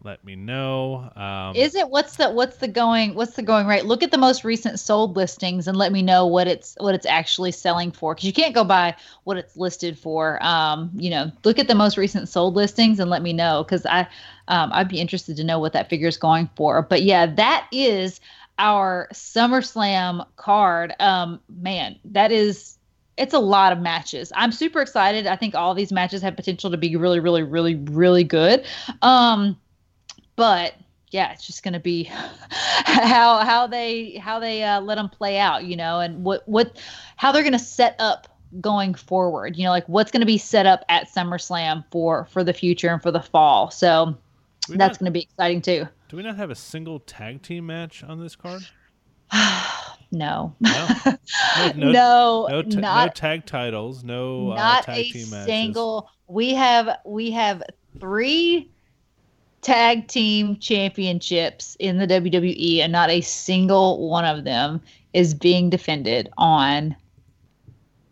let 0.03 0.25
me 0.25 0.37
know. 0.37 1.11
Um, 1.17 1.55
Is 1.55 1.75
it 1.75 1.89
what's 1.91 2.17
the 2.17 2.31
what's 2.31 2.57
the 2.57 2.69
going 2.69 3.15
what's 3.15 3.35
the 3.35 3.43
going 3.43 3.67
rate? 3.67 3.85
Look 3.85 4.03
at 4.03 4.11
the 4.11 4.19
most 4.19 4.43
recent 4.45 4.79
sold 4.81 5.17
listings 5.17 5.69
and 5.69 5.77
let 5.77 5.93
me 5.93 6.01
know 6.01 6.27
what 6.27 6.49
it's 6.49 6.77
what 6.81 6.95
it's 6.95 7.05
actually 7.07 7.53
selling 7.53 7.93
for 7.93 8.15
because 8.15 8.27
you 8.27 8.33
can't 8.33 8.55
go 8.55 8.65
by 8.65 8.95
what 9.25 9.37
it's 9.37 9.55
listed 9.57 9.99
for. 9.99 10.43
Um, 10.43 10.91
you 10.95 11.11
know, 11.11 11.31
look 11.45 11.59
at 11.59 11.69
the 11.69 11.75
most 11.75 11.99
recent 11.99 12.29
sold 12.29 12.55
listings 12.57 13.01
and 13.01 13.11
let 13.11 13.21
me 13.23 13.35
know 13.35 13.65
because 13.65 13.85
I 13.85 14.07
um, 14.49 14.71
I'd 14.73 14.89
be 14.89 15.01
interested 15.01 15.37
to 15.37 15.45
know 15.45 15.59
what 15.59 15.73
that 15.73 15.89
figure 15.89 16.09
is 16.09 16.17
going 16.17 16.49
for. 16.57 16.83
But 16.83 17.03
yeah, 17.03 17.27
that 17.27 17.67
is 17.73 18.21
our 18.59 19.09
SummerSlam 19.13 20.27
card. 20.37 20.95
Um, 21.01 21.41
man, 21.49 21.99
that 22.05 22.33
is 22.33 22.79
it's 23.17 23.35
a 23.35 23.39
lot 23.39 23.73
of 23.73 23.81
matches. 23.81 24.33
I'm 24.37 24.53
super 24.53 24.81
excited. 24.81 25.27
I 25.27 25.37
think 25.37 25.55
all 25.55 25.75
these 25.75 25.91
matches 25.91 26.21
have 26.23 26.37
potential 26.37 26.71
to 26.71 26.77
be 26.77 26.97
really, 26.97 27.19
really, 27.19 27.43
really, 27.43 27.75
really 27.75 28.25
good. 28.25 28.65
Um, 29.01 29.57
but 30.37 30.75
yeah, 31.11 31.33
it's 31.33 31.47
just 31.47 31.63
going 31.63 31.75
to 31.75 31.81
be 31.81 32.05
how 32.85 33.39
how 33.39 33.67
they 33.67 34.17
how 34.17 34.39
they 34.39 34.63
uh, 34.63 34.81
let 34.81 34.97
them 34.97 35.09
play 35.09 35.39
out, 35.39 35.65
you 35.65 35.77
know, 35.77 36.01
and 36.01 36.25
what 36.25 36.47
what 36.49 36.81
how 37.17 37.33
they're 37.33 37.43
going 37.43 37.53
to 37.53 37.59
set 37.59 37.97
up 37.99 38.29
going 38.61 38.95
forward. 38.95 39.57
You 39.57 39.65
know, 39.65 39.71
like 39.71 39.89
what's 39.89 40.11
going 40.11 40.21
to 40.21 40.27
be 40.27 40.39
set 40.39 40.67
up 40.67 40.85
at 40.89 41.09
SummerSlam 41.09 41.85
for 41.91 42.27
for 42.27 42.45
the 42.45 42.53
future 42.53 42.89
and 42.89 43.03
for 43.03 43.11
the 43.11 43.21
fall. 43.21 43.71
So 43.71 44.17
that's 44.69 44.95
not, 44.95 44.99
going 44.99 45.07
to 45.07 45.11
be 45.11 45.23
exciting 45.23 45.63
too. 45.63 45.87
do 46.09 46.17
we 46.17 46.23
not 46.23 46.37
have 46.37 46.51
a 46.51 46.55
single 46.55 47.01
tag 47.01 47.43
team 47.43 47.67
match 47.67 48.03
on 48.05 48.21
this 48.21 48.37
card? 48.37 48.63
no. 50.13 50.55
No, 50.61 50.89
no, 51.77 51.93
no, 51.93 52.47
no, 52.49 52.63
ta- 52.63 53.05
no 53.05 53.09
tag 53.13 53.47
titles, 53.47 54.05
no 54.05 54.53
uh, 54.53 54.57
not 54.57 54.85
tag 54.85 54.99
a 54.99 55.11
team 55.11 55.31
matches. 55.31 55.47
single. 55.47 56.11
We 56.29 56.55
have 56.55 56.99
we 57.05 57.31
have 57.33 57.63
three 57.99 58.71
tag 59.63 60.07
team 60.07 60.57
championships 60.59 61.77
in 61.81 61.99
the 61.99 62.07
WWE, 62.07 62.81
and 62.81 62.93
not 62.93 63.11
a 63.11 63.21
single 63.21 64.09
one 64.09 64.25
of 64.25 64.45
them 64.45 64.81
is 65.13 65.35
being 65.35 65.71
defended 65.71 66.29
on 66.39 66.95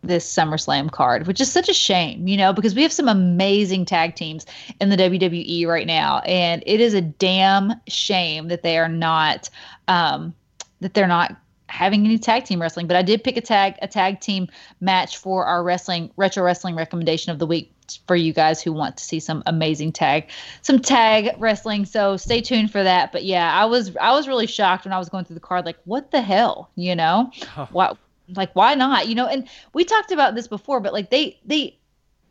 this 0.07 0.31
SummerSlam 0.31 0.91
card, 0.91 1.27
which 1.27 1.41
is 1.41 1.51
such 1.51 1.69
a 1.69 1.73
shame, 1.73 2.27
you 2.27 2.37
know, 2.37 2.53
because 2.53 2.75
we 2.75 2.81
have 2.83 2.91
some 2.91 3.07
amazing 3.07 3.85
tag 3.85 4.15
teams 4.15 4.45
in 4.79 4.89
the 4.89 4.97
WWE 4.97 5.67
right 5.67 5.87
now, 5.87 6.19
and 6.19 6.63
it 6.65 6.79
is 6.79 6.93
a 6.93 7.01
damn 7.01 7.73
shame 7.87 8.47
that 8.49 8.63
they 8.63 8.77
are 8.77 8.89
not 8.89 9.49
um, 9.87 10.33
that 10.81 10.93
they're 10.93 11.07
not 11.07 11.35
having 11.67 12.05
any 12.05 12.17
tag 12.17 12.45
team 12.45 12.61
wrestling. 12.61 12.87
But 12.87 12.95
I 12.95 13.01
did 13.01 13.23
pick 13.23 13.37
a 13.37 13.41
tag 13.41 13.75
a 13.81 13.87
tag 13.87 14.19
team 14.21 14.47
match 14.81 15.17
for 15.17 15.45
our 15.45 15.63
wrestling 15.63 16.11
retro 16.15 16.43
wrestling 16.43 16.75
recommendation 16.75 17.31
of 17.31 17.39
the 17.39 17.47
week 17.47 17.71
for 18.07 18.15
you 18.15 18.33
guys 18.33 18.63
who 18.63 18.73
want 18.73 18.97
to 18.97 19.03
see 19.03 19.19
some 19.19 19.43
amazing 19.45 19.91
tag 19.91 20.27
some 20.63 20.79
tag 20.79 21.29
wrestling 21.37 21.85
so 21.85 22.17
stay 22.17 22.41
tuned 22.41 22.71
for 22.71 22.81
that 22.81 23.11
but 23.11 23.23
yeah 23.23 23.53
i 23.53 23.63
was 23.63 23.95
i 23.97 24.11
was 24.11 24.27
really 24.27 24.47
shocked 24.47 24.85
when 24.85 24.91
i 24.91 24.97
was 24.97 25.07
going 25.07 25.23
through 25.23 25.35
the 25.35 25.39
card 25.39 25.65
like 25.67 25.77
what 25.85 26.09
the 26.09 26.19
hell 26.19 26.71
you 26.75 26.95
know 26.95 27.29
Huh. 27.43 27.67
why 27.71 27.93
like 28.35 28.53
why 28.55 28.75
not? 28.75 29.07
You 29.07 29.15
know 29.15 29.27
and 29.27 29.47
we 29.73 29.83
talked 29.83 30.11
about 30.11 30.35
this 30.35 30.47
before 30.47 30.79
but 30.79 30.93
like 30.93 31.09
they 31.09 31.39
they 31.45 31.77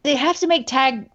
they 0.02 0.14
have 0.14 0.38
to 0.38 0.46
make 0.46 0.66
tag 0.66 1.08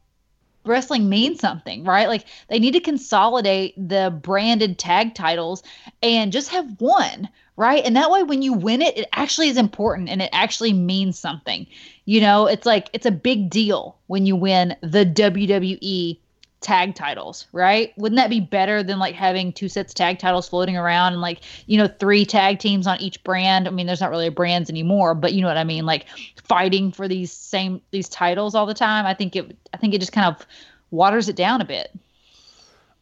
wrestling 0.65 1.09
mean 1.09 1.35
something 1.35 1.83
right? 1.83 2.07
Like 2.07 2.25
they 2.47 2.59
need 2.59 2.73
to 2.73 2.79
consolidate 2.79 3.73
the 3.77 4.17
branded 4.21 4.77
tag 4.77 5.15
titles 5.15 5.63
and 6.01 6.31
just 6.31 6.49
have 6.49 6.79
one 6.79 7.29
right? 7.55 7.83
And 7.83 7.95
that 7.97 8.09
way 8.09 8.23
when 8.23 8.41
you 8.41 8.53
win 8.53 8.81
it 8.81 8.97
it 8.97 9.07
actually 9.13 9.49
is 9.49 9.57
important 9.57 10.09
and 10.09 10.21
it 10.21 10.29
actually 10.31 10.73
means 10.73 11.19
something. 11.19 11.67
You 12.05 12.21
know 12.21 12.47
it's 12.47 12.65
like 12.65 12.89
it's 12.93 13.05
a 13.05 13.11
big 13.11 13.49
deal 13.49 13.97
when 14.07 14.25
you 14.25 14.35
win 14.35 14.75
the 14.81 15.05
WWE 15.05 16.19
tag 16.61 16.93
titles, 16.93 17.47
right? 17.53 17.93
Wouldn't 17.97 18.17
that 18.17 18.29
be 18.29 18.41
better 18.41 18.83
than 18.83 18.99
like 18.99 19.15
having 19.15 19.53
two 19.53 19.69
sets 19.69 19.91
of 19.91 19.95
tag 19.95 20.19
titles 20.19 20.49
floating 20.49 20.75
around 20.75 21.13
and 21.13 21.21
like, 21.21 21.41
you 21.67 21.77
know, 21.77 21.87
three 21.87 22.25
tag 22.25 22.59
teams 22.59 22.85
on 22.85 22.99
each 22.99 23.23
brand? 23.23 23.67
I 23.67 23.71
mean, 23.71 23.87
there's 23.87 24.01
not 24.01 24.09
really 24.09 24.29
brands 24.29 24.69
anymore, 24.69 25.15
but 25.15 25.33
you 25.33 25.41
know 25.41 25.47
what 25.47 25.57
I 25.57 25.63
mean? 25.63 25.85
Like 25.85 26.05
fighting 26.43 26.91
for 26.91 27.07
these 27.07 27.31
same 27.31 27.81
these 27.91 28.09
titles 28.09 28.55
all 28.55 28.65
the 28.65 28.73
time. 28.73 29.05
I 29.05 29.13
think 29.13 29.35
it 29.35 29.57
I 29.73 29.77
think 29.77 29.93
it 29.93 29.99
just 29.99 30.11
kind 30.11 30.27
of 30.27 30.45
waters 30.91 31.29
it 31.29 31.35
down 31.35 31.61
a 31.61 31.65
bit. 31.65 31.91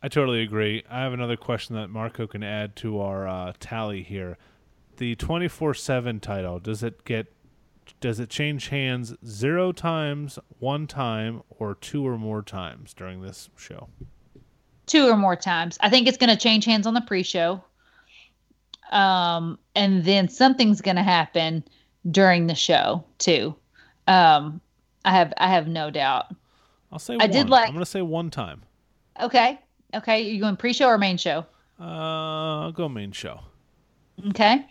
I 0.04 0.08
totally 0.10 0.44
agree. 0.44 0.84
I 0.90 1.02
have 1.02 1.14
another 1.14 1.38
question 1.38 1.76
that 1.76 1.88
Marco 1.88 2.28
can 2.28 2.44
add 2.44 2.76
to 2.78 3.00
our 3.00 3.28
uh, 3.28 3.54
tally 3.60 4.04
here. 4.04 4.38
The 4.98 5.16
twenty 5.16 5.48
four 5.48 5.74
seven 5.74 6.20
title 6.20 6.60
does 6.60 6.84
it 6.84 7.04
get 7.06 7.34
does 8.00 8.20
it 8.20 8.30
change 8.30 8.68
hands 8.70 9.14
zero 9.26 9.72
times, 9.72 10.38
one 10.60 10.88
time, 10.88 11.42
or 11.50 11.76
two 11.76 12.06
or 12.08 12.18
more 12.18 12.42
times 12.42 12.94
during 12.94 13.22
this 13.22 13.50
show? 13.58 13.90
Two 14.86 15.08
or 15.10 15.18
more 15.18 15.36
times. 15.36 15.78
I 15.82 15.90
think 15.90 16.08
it's 16.08 16.18
going 16.18 16.30
to 16.30 16.38
change 16.38 16.66
hands 16.66 16.86
on 16.88 16.94
the 16.94 17.02
pre-show. 17.02 17.64
Um 18.92 19.60
and 19.76 20.06
then 20.06 20.30
something's 20.30 20.80
going 20.80 20.96
to 20.96 21.04
happen 21.04 21.62
during 22.10 22.48
the 22.48 22.56
show 22.56 23.04
too. 23.18 23.54
Um 24.08 24.62
I 25.04 25.12
have 25.12 25.34
I 25.38 25.50
have 25.50 25.68
no 25.68 25.90
doubt. 25.92 26.28
I'll 26.92 27.00
say 27.00 27.16
I 27.16 27.18
one. 27.18 27.30
did 27.32 27.50
like- 27.50 27.68
I'm 27.68 27.74
going 27.74 27.84
to 27.84 27.90
say 27.92 28.02
one 28.02 28.30
time. 28.32 28.62
Okay. 29.20 29.60
Okay, 29.94 30.22
you 30.22 30.40
going 30.40 30.56
pre-show 30.56 30.88
or 30.88 30.98
main 30.98 31.18
show? 31.18 31.46
Uh, 31.80 32.64
I'll 32.64 32.72
go 32.72 32.88
main 32.90 33.12
show. 33.12 33.40
Okay. 34.30 34.66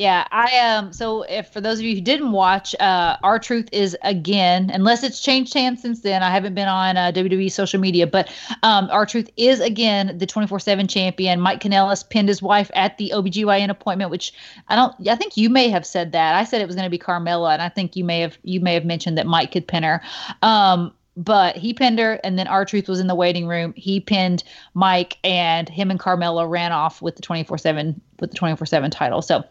Yeah, 0.00 0.26
I 0.32 0.58
um. 0.60 0.94
So, 0.94 1.24
if 1.24 1.52
for 1.52 1.60
those 1.60 1.78
of 1.78 1.84
you 1.84 1.94
who 1.94 2.00
didn't 2.00 2.32
watch, 2.32 2.74
uh, 2.80 3.18
R-Truth 3.22 3.68
is 3.70 3.94
again, 4.00 4.70
unless 4.72 5.04
it's 5.04 5.20
changed 5.20 5.52
hands 5.52 5.82
since 5.82 6.00
then. 6.00 6.22
I 6.22 6.30
haven't 6.30 6.54
been 6.54 6.68
on 6.68 6.96
uh, 6.96 7.12
WWE 7.12 7.52
social 7.52 7.78
media, 7.78 8.06
but 8.06 8.32
um, 8.62 8.88
R-Truth 8.90 9.28
is 9.36 9.60
again 9.60 10.16
the 10.16 10.24
twenty 10.24 10.48
four 10.48 10.58
seven 10.58 10.88
champion. 10.88 11.38
Mike 11.38 11.60
Kanellis 11.60 12.08
pinned 12.08 12.28
his 12.28 12.40
wife 12.40 12.70
at 12.72 12.96
the 12.96 13.12
OBGYN 13.14 13.68
appointment, 13.68 14.10
which 14.10 14.32
I 14.68 14.74
don't. 14.76 14.94
I 15.06 15.16
think 15.16 15.36
you 15.36 15.50
may 15.50 15.68
have 15.68 15.84
said 15.84 16.12
that. 16.12 16.34
I 16.34 16.44
said 16.44 16.62
it 16.62 16.66
was 16.66 16.76
going 16.76 16.86
to 16.86 16.90
be 16.90 16.98
Carmella, 16.98 17.52
and 17.52 17.60
I 17.60 17.68
think 17.68 17.94
you 17.94 18.02
may 18.02 18.20
have 18.20 18.38
you 18.42 18.60
may 18.60 18.72
have 18.72 18.86
mentioned 18.86 19.18
that 19.18 19.26
Mike 19.26 19.52
could 19.52 19.68
pin 19.68 19.82
her. 19.82 20.00
Um, 20.40 20.94
but 21.18 21.56
he 21.56 21.74
pinned 21.74 21.98
her, 21.98 22.18
and 22.24 22.38
then 22.38 22.46
R-Truth 22.46 22.88
was 22.88 23.00
in 23.00 23.06
the 23.06 23.14
waiting 23.14 23.46
room. 23.46 23.74
He 23.76 24.00
pinned 24.00 24.44
Mike, 24.72 25.18
and 25.24 25.68
him 25.68 25.90
and 25.90 26.00
Carmella 26.00 26.48
ran 26.48 26.72
off 26.72 27.02
with 27.02 27.16
the 27.16 27.22
twenty 27.22 27.44
four 27.44 27.58
seven 27.58 28.00
with 28.18 28.30
the 28.30 28.36
twenty 28.38 28.56
four 28.56 28.64
seven 28.64 28.90
title. 28.90 29.20
So 29.20 29.44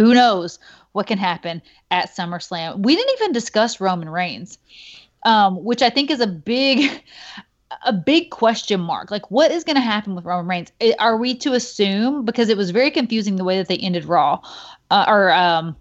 who 0.00 0.14
knows 0.14 0.58
what 0.92 1.06
can 1.06 1.18
happen 1.18 1.60
at 1.90 2.08
SummerSlam? 2.08 2.82
We 2.82 2.96
didn't 2.96 3.12
even 3.20 3.32
discuss 3.32 3.82
Roman 3.82 4.08
Reigns, 4.08 4.56
um, 5.26 5.62
which 5.62 5.82
I 5.82 5.90
think 5.90 6.10
is 6.10 6.20
a 6.20 6.26
big, 6.26 7.02
a 7.84 7.92
big 7.92 8.30
question 8.30 8.80
mark. 8.80 9.10
Like, 9.10 9.30
what 9.30 9.50
is 9.50 9.62
going 9.62 9.76
to 9.76 9.82
happen 9.82 10.14
with 10.14 10.24
Roman 10.24 10.48
Reigns? 10.48 10.72
Are 10.98 11.18
we 11.18 11.34
to 11.36 11.52
assume 11.52 12.24
because 12.24 12.48
it 12.48 12.56
was 12.56 12.70
very 12.70 12.90
confusing 12.90 13.36
the 13.36 13.44
way 13.44 13.58
that 13.58 13.68
they 13.68 13.76
ended 13.76 14.06
Raw 14.06 14.40
uh, 14.90 15.04
or 15.06 15.30
um, 15.32 15.76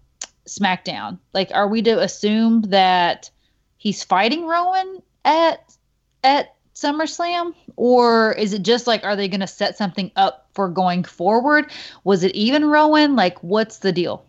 SmackDown? 0.48 1.18
Like, 1.34 1.50
are 1.54 1.70
we 1.70 1.82
to 1.84 2.02
assume 2.02 2.64
that 2.64 3.30
he's 3.78 4.04
fighting 4.04 4.46
Roman 4.46 5.02
at 5.24 5.78
at 6.26 6.56
SummerSlam? 6.81 7.53
Or 7.76 8.34
is 8.34 8.53
it 8.53 8.64
just 8.64 8.88
like, 8.88 9.03
are 9.03 9.15
they 9.15 9.27
going 9.27 9.39
to 9.41 9.47
set 9.47 9.77
something 9.77 10.11
up 10.15 10.47
for 10.53 10.69
going 10.69 11.03
forward? 11.03 11.72
Was 12.03 12.23
it 12.23 12.34
even 12.35 12.65
Rowan? 12.65 13.15
Like, 13.15 13.41
what's 13.43 13.80
the 13.80 13.91
deal? 13.91 14.26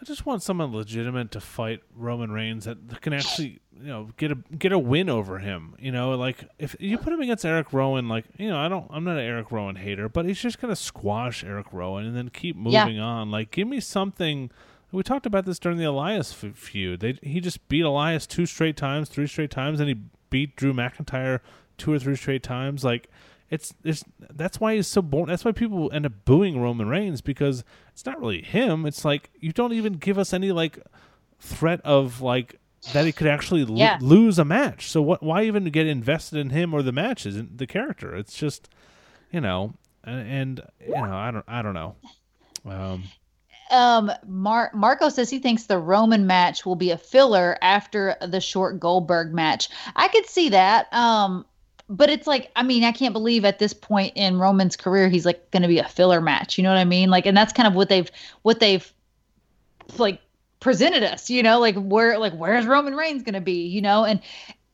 I 0.00 0.04
just 0.04 0.26
want 0.26 0.42
someone 0.42 0.72
legitimate 0.72 1.32
to 1.32 1.40
fight 1.40 1.82
Roman 1.96 2.30
Reigns 2.30 2.66
that 2.66 3.00
can 3.00 3.12
actually, 3.12 3.58
you 3.76 3.86
know, 3.88 4.08
get 4.16 4.30
a 4.30 4.36
get 4.56 4.70
a 4.70 4.78
win 4.78 5.10
over 5.10 5.40
him. 5.40 5.74
You 5.78 5.90
know, 5.90 6.12
like 6.12 6.44
if 6.58 6.76
you 6.78 6.98
put 6.98 7.12
him 7.12 7.20
against 7.20 7.44
Eric 7.44 7.72
Rowan, 7.72 8.08
like 8.08 8.24
you 8.36 8.48
know, 8.48 8.58
I 8.58 8.68
don't, 8.68 8.86
I'm 8.90 9.02
not 9.02 9.16
an 9.16 9.24
Eric 9.24 9.50
Rowan 9.50 9.74
hater, 9.74 10.08
but 10.08 10.24
he's 10.24 10.40
just 10.40 10.60
gonna 10.60 10.76
squash 10.76 11.42
Eric 11.42 11.72
Rowan 11.72 12.06
and 12.06 12.16
then 12.16 12.28
keep 12.28 12.54
moving 12.54 12.96
yeah. 12.96 13.02
on. 13.02 13.32
Like, 13.32 13.50
give 13.50 13.66
me 13.66 13.80
something. 13.80 14.52
We 14.92 15.02
talked 15.02 15.26
about 15.26 15.44
this 15.44 15.58
during 15.58 15.78
the 15.78 15.84
Elias 15.84 16.32
feud. 16.32 17.00
They, 17.00 17.18
he 17.22 17.40
just 17.40 17.68
beat 17.68 17.82
Elias 17.82 18.26
two 18.26 18.46
straight 18.46 18.76
times, 18.76 19.08
three 19.08 19.26
straight 19.26 19.50
times, 19.50 19.80
and 19.80 19.88
he 19.88 19.96
beat 20.30 20.56
Drew 20.56 20.72
McIntyre 20.72 21.40
two 21.76 21.92
or 21.92 21.98
three 21.98 22.16
straight 22.16 22.42
times. 22.42 22.84
Like 22.84 23.08
it's 23.50 23.72
it's 23.84 24.04
that's 24.34 24.60
why 24.60 24.76
he's 24.76 24.86
so 24.86 25.02
boring. 25.02 25.26
That's 25.26 25.44
why 25.44 25.52
people 25.52 25.90
end 25.92 26.06
up 26.06 26.12
booing 26.24 26.60
Roman 26.60 26.88
Reigns 26.88 27.20
because 27.20 27.64
it's 27.92 28.04
not 28.04 28.20
really 28.20 28.42
him. 28.42 28.84
It's 28.84 29.04
like 29.04 29.30
you 29.40 29.52
don't 29.52 29.72
even 29.72 29.94
give 29.94 30.18
us 30.18 30.32
any 30.32 30.52
like 30.52 30.78
threat 31.38 31.80
of 31.82 32.20
like 32.20 32.58
that 32.92 33.06
he 33.06 33.12
could 33.12 33.26
actually 33.26 33.62
yeah. 33.74 33.98
lose 34.00 34.38
a 34.38 34.44
match. 34.44 34.90
So 34.90 35.00
what? 35.02 35.22
Why 35.22 35.44
even 35.44 35.64
get 35.64 35.86
invested 35.86 36.38
in 36.38 36.50
him 36.50 36.74
or 36.74 36.82
the 36.82 36.92
matches 36.92 37.36
and 37.36 37.56
the 37.58 37.66
character? 37.66 38.14
It's 38.14 38.34
just 38.34 38.68
you 39.32 39.40
know, 39.40 39.74
and, 40.04 40.28
and 40.28 40.62
you 40.86 40.94
know, 40.94 41.02
I 41.14 41.30
don't 41.30 41.44
I 41.48 41.62
don't 41.62 41.74
know. 41.74 41.96
Um, 42.66 43.04
um, 43.70 44.10
Mar- 44.26 44.70
Marco 44.74 45.08
says 45.08 45.30
he 45.30 45.38
thinks 45.38 45.64
the 45.64 45.78
Roman 45.78 46.26
match 46.26 46.64
will 46.64 46.76
be 46.76 46.90
a 46.90 46.98
filler 46.98 47.56
after 47.62 48.16
the 48.20 48.40
short 48.40 48.80
Goldberg 48.80 49.32
match. 49.32 49.68
I 49.96 50.08
could 50.08 50.26
see 50.26 50.50
that. 50.50 50.92
Um, 50.92 51.44
but 51.88 52.10
it's 52.10 52.26
like, 52.26 52.50
I 52.54 52.62
mean, 52.62 52.84
I 52.84 52.92
can't 52.92 53.14
believe 53.14 53.44
at 53.44 53.58
this 53.58 53.72
point 53.72 54.12
in 54.14 54.38
Roman's 54.38 54.76
career 54.76 55.08
he's 55.08 55.24
like 55.24 55.50
going 55.50 55.62
to 55.62 55.68
be 55.68 55.78
a 55.78 55.88
filler 55.88 56.20
match. 56.20 56.58
You 56.58 56.64
know 56.64 56.70
what 56.70 56.78
I 56.78 56.84
mean? 56.84 57.10
Like, 57.10 57.26
and 57.26 57.36
that's 57.36 57.52
kind 57.52 57.66
of 57.66 57.74
what 57.74 57.88
they've 57.88 58.10
what 58.42 58.60
they've 58.60 58.90
like 59.96 60.20
presented 60.60 61.02
us. 61.02 61.30
You 61.30 61.42
know, 61.42 61.58
like 61.60 61.76
where 61.76 62.18
like 62.18 62.34
where's 62.34 62.66
Roman 62.66 62.94
Reigns 62.94 63.22
going 63.22 63.34
to 63.34 63.40
be? 63.40 63.66
You 63.66 63.80
know, 63.80 64.04
and 64.04 64.20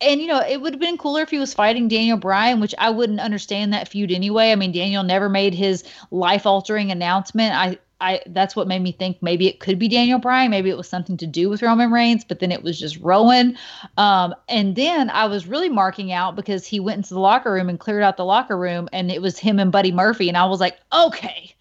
and 0.00 0.20
you 0.20 0.26
know 0.26 0.40
it 0.40 0.60
would 0.60 0.72
have 0.72 0.80
been 0.80 0.98
cooler 0.98 1.22
if 1.22 1.30
he 1.30 1.38
was 1.38 1.54
fighting 1.54 1.86
Daniel 1.86 2.18
Bryan, 2.18 2.60
which 2.60 2.74
I 2.78 2.90
wouldn't 2.90 3.20
understand 3.20 3.72
that 3.72 3.88
feud 3.88 4.10
anyway. 4.10 4.50
I 4.50 4.56
mean, 4.56 4.72
Daniel 4.72 5.04
never 5.04 5.28
made 5.28 5.54
his 5.54 5.84
life 6.10 6.46
altering 6.46 6.90
announcement. 6.90 7.54
I 7.54 7.78
I 8.04 8.20
that's 8.26 8.54
what 8.54 8.68
made 8.68 8.82
me 8.82 8.92
think 8.92 9.22
maybe 9.22 9.48
it 9.48 9.60
could 9.60 9.78
be 9.78 9.88
Daniel 9.88 10.18
Bryan, 10.18 10.50
maybe 10.50 10.68
it 10.68 10.76
was 10.76 10.88
something 10.88 11.16
to 11.16 11.26
do 11.26 11.48
with 11.48 11.62
Roman 11.62 11.90
Reigns, 11.90 12.22
but 12.22 12.38
then 12.38 12.52
it 12.52 12.62
was 12.62 12.78
just 12.78 12.98
Rowan. 13.00 13.56
Um, 13.96 14.34
and 14.48 14.76
then 14.76 15.08
I 15.08 15.26
was 15.26 15.46
really 15.46 15.70
marking 15.70 16.12
out 16.12 16.36
because 16.36 16.66
he 16.66 16.80
went 16.80 16.98
into 16.98 17.14
the 17.14 17.20
locker 17.20 17.52
room 17.52 17.68
and 17.68 17.80
cleared 17.80 18.02
out 18.02 18.18
the 18.18 18.24
locker 18.24 18.58
room, 18.58 18.88
and 18.92 19.10
it 19.10 19.22
was 19.22 19.38
him 19.38 19.58
and 19.58 19.72
Buddy 19.72 19.90
Murphy, 19.90 20.28
and 20.28 20.36
I 20.36 20.44
was 20.44 20.60
like, 20.60 20.78
okay, 20.92 21.54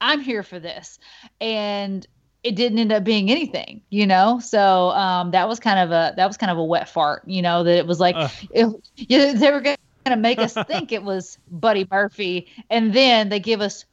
I'm 0.00 0.20
here 0.20 0.42
for 0.42 0.58
this, 0.58 0.98
and 1.40 2.06
it 2.42 2.56
didn't 2.56 2.78
end 2.78 2.92
up 2.92 3.04
being 3.04 3.30
anything, 3.30 3.80
you 3.90 4.06
know. 4.06 4.40
So 4.40 4.90
um, 4.90 5.30
that 5.30 5.48
was 5.48 5.60
kind 5.60 5.78
of 5.78 5.92
a 5.92 6.14
that 6.16 6.26
was 6.26 6.36
kind 6.36 6.50
of 6.50 6.58
a 6.58 6.64
wet 6.64 6.88
fart, 6.88 7.22
you 7.26 7.40
know. 7.40 7.62
That 7.62 7.78
it 7.78 7.86
was 7.86 8.00
like 8.00 8.16
uh. 8.16 8.28
it, 8.50 9.38
they 9.38 9.50
were 9.52 9.60
going 9.60 9.76
to 10.06 10.16
make 10.16 10.38
us 10.38 10.54
think 10.66 10.90
it 10.90 11.04
was 11.04 11.38
Buddy 11.50 11.86
Murphy, 11.88 12.48
and 12.68 12.92
then 12.92 13.28
they 13.28 13.38
give 13.38 13.60
us 13.60 13.84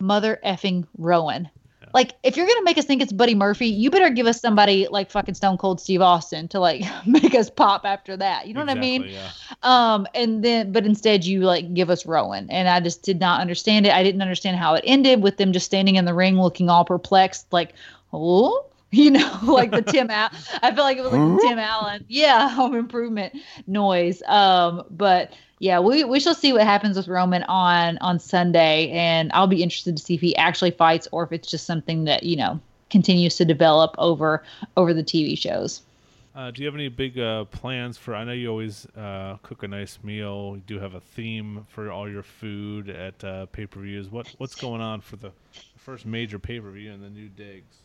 mother 0.00 0.38
effing 0.44 0.86
Rowan. 0.96 1.48
Yeah. 1.80 1.88
Like, 1.94 2.14
if 2.22 2.36
you're 2.36 2.46
gonna 2.46 2.62
make 2.62 2.78
us 2.78 2.84
think 2.84 3.02
it's 3.02 3.12
Buddy 3.12 3.34
Murphy, 3.34 3.66
you 3.66 3.90
better 3.90 4.10
give 4.10 4.26
us 4.26 4.40
somebody 4.40 4.88
like 4.90 5.10
fucking 5.10 5.34
Stone 5.34 5.58
Cold 5.58 5.80
Steve 5.80 6.00
Austin 6.00 6.48
to 6.48 6.60
like 6.60 6.84
make 7.06 7.34
us 7.34 7.50
pop 7.50 7.84
after 7.84 8.16
that. 8.16 8.46
You 8.46 8.54
know 8.54 8.62
exactly, 8.62 8.98
what 8.98 9.04
I 9.04 9.08
mean? 9.08 9.14
Yeah. 9.14 9.30
Um, 9.62 10.06
and 10.14 10.44
then, 10.44 10.72
but 10.72 10.84
instead, 10.86 11.24
you 11.24 11.40
like 11.40 11.74
give 11.74 11.90
us 11.90 12.06
Rowan, 12.06 12.50
and 12.50 12.68
I 12.68 12.80
just 12.80 13.02
did 13.02 13.20
not 13.20 13.40
understand 13.40 13.86
it. 13.86 13.92
I 13.92 14.02
didn't 14.02 14.22
understand 14.22 14.56
how 14.56 14.74
it 14.74 14.84
ended 14.86 15.22
with 15.22 15.36
them 15.36 15.52
just 15.52 15.66
standing 15.66 15.96
in 15.96 16.04
the 16.04 16.14
ring 16.14 16.40
looking 16.40 16.68
all 16.68 16.84
perplexed, 16.84 17.52
like, 17.52 17.74
oh 18.12 18.64
you 18.90 19.10
know, 19.10 19.38
like 19.42 19.70
the 19.70 19.82
Tim 19.82 20.10
Allen. 20.10 20.32
I 20.62 20.74
feel 20.74 20.84
like 20.84 20.96
it 20.96 21.02
was 21.02 21.12
like 21.12 21.20
the 21.20 21.46
Tim 21.46 21.58
Allen, 21.58 22.04
yeah, 22.08 22.48
home 22.48 22.74
improvement 22.74 23.34
noise. 23.66 24.22
Um, 24.26 24.84
but 24.90 25.34
yeah, 25.58 25.80
we 25.80 26.04
we 26.04 26.20
shall 26.20 26.34
see 26.34 26.52
what 26.52 26.62
happens 26.62 26.96
with 26.96 27.08
Roman 27.08 27.42
on 27.44 27.98
on 27.98 28.18
Sunday, 28.18 28.90
and 28.90 29.30
I'll 29.32 29.46
be 29.46 29.62
interested 29.62 29.96
to 29.96 30.02
see 30.02 30.14
if 30.14 30.20
he 30.20 30.36
actually 30.36 30.70
fights 30.70 31.08
or 31.12 31.24
if 31.24 31.32
it's 31.32 31.50
just 31.50 31.66
something 31.66 32.04
that 32.04 32.22
you 32.22 32.36
know 32.36 32.60
continues 32.90 33.36
to 33.36 33.44
develop 33.44 33.94
over 33.98 34.42
over 34.76 34.94
the 34.94 35.02
TV 35.02 35.36
shows. 35.36 35.82
Uh, 36.34 36.52
do 36.52 36.62
you 36.62 36.66
have 36.66 36.74
any 36.76 36.88
big 36.88 37.18
uh, 37.18 37.44
plans 37.46 37.98
for? 37.98 38.14
I 38.14 38.22
know 38.22 38.32
you 38.32 38.48
always 38.48 38.86
uh, 38.96 39.38
cook 39.42 39.64
a 39.64 39.68
nice 39.68 39.98
meal. 40.04 40.52
You 40.54 40.62
do 40.64 40.78
have 40.78 40.94
a 40.94 41.00
theme 41.00 41.66
for 41.68 41.90
all 41.90 42.08
your 42.08 42.22
food 42.22 42.88
at 42.88 43.24
uh, 43.24 43.46
pay 43.46 43.66
per 43.66 43.80
views. 43.80 44.08
What 44.08 44.32
what's 44.38 44.54
going 44.54 44.80
on 44.80 45.00
for 45.00 45.16
the 45.16 45.32
first 45.76 46.06
major 46.06 46.38
pay 46.38 46.60
per 46.60 46.70
view 46.70 46.92
and 46.92 47.02
the 47.02 47.10
new 47.10 47.28
digs? 47.28 47.78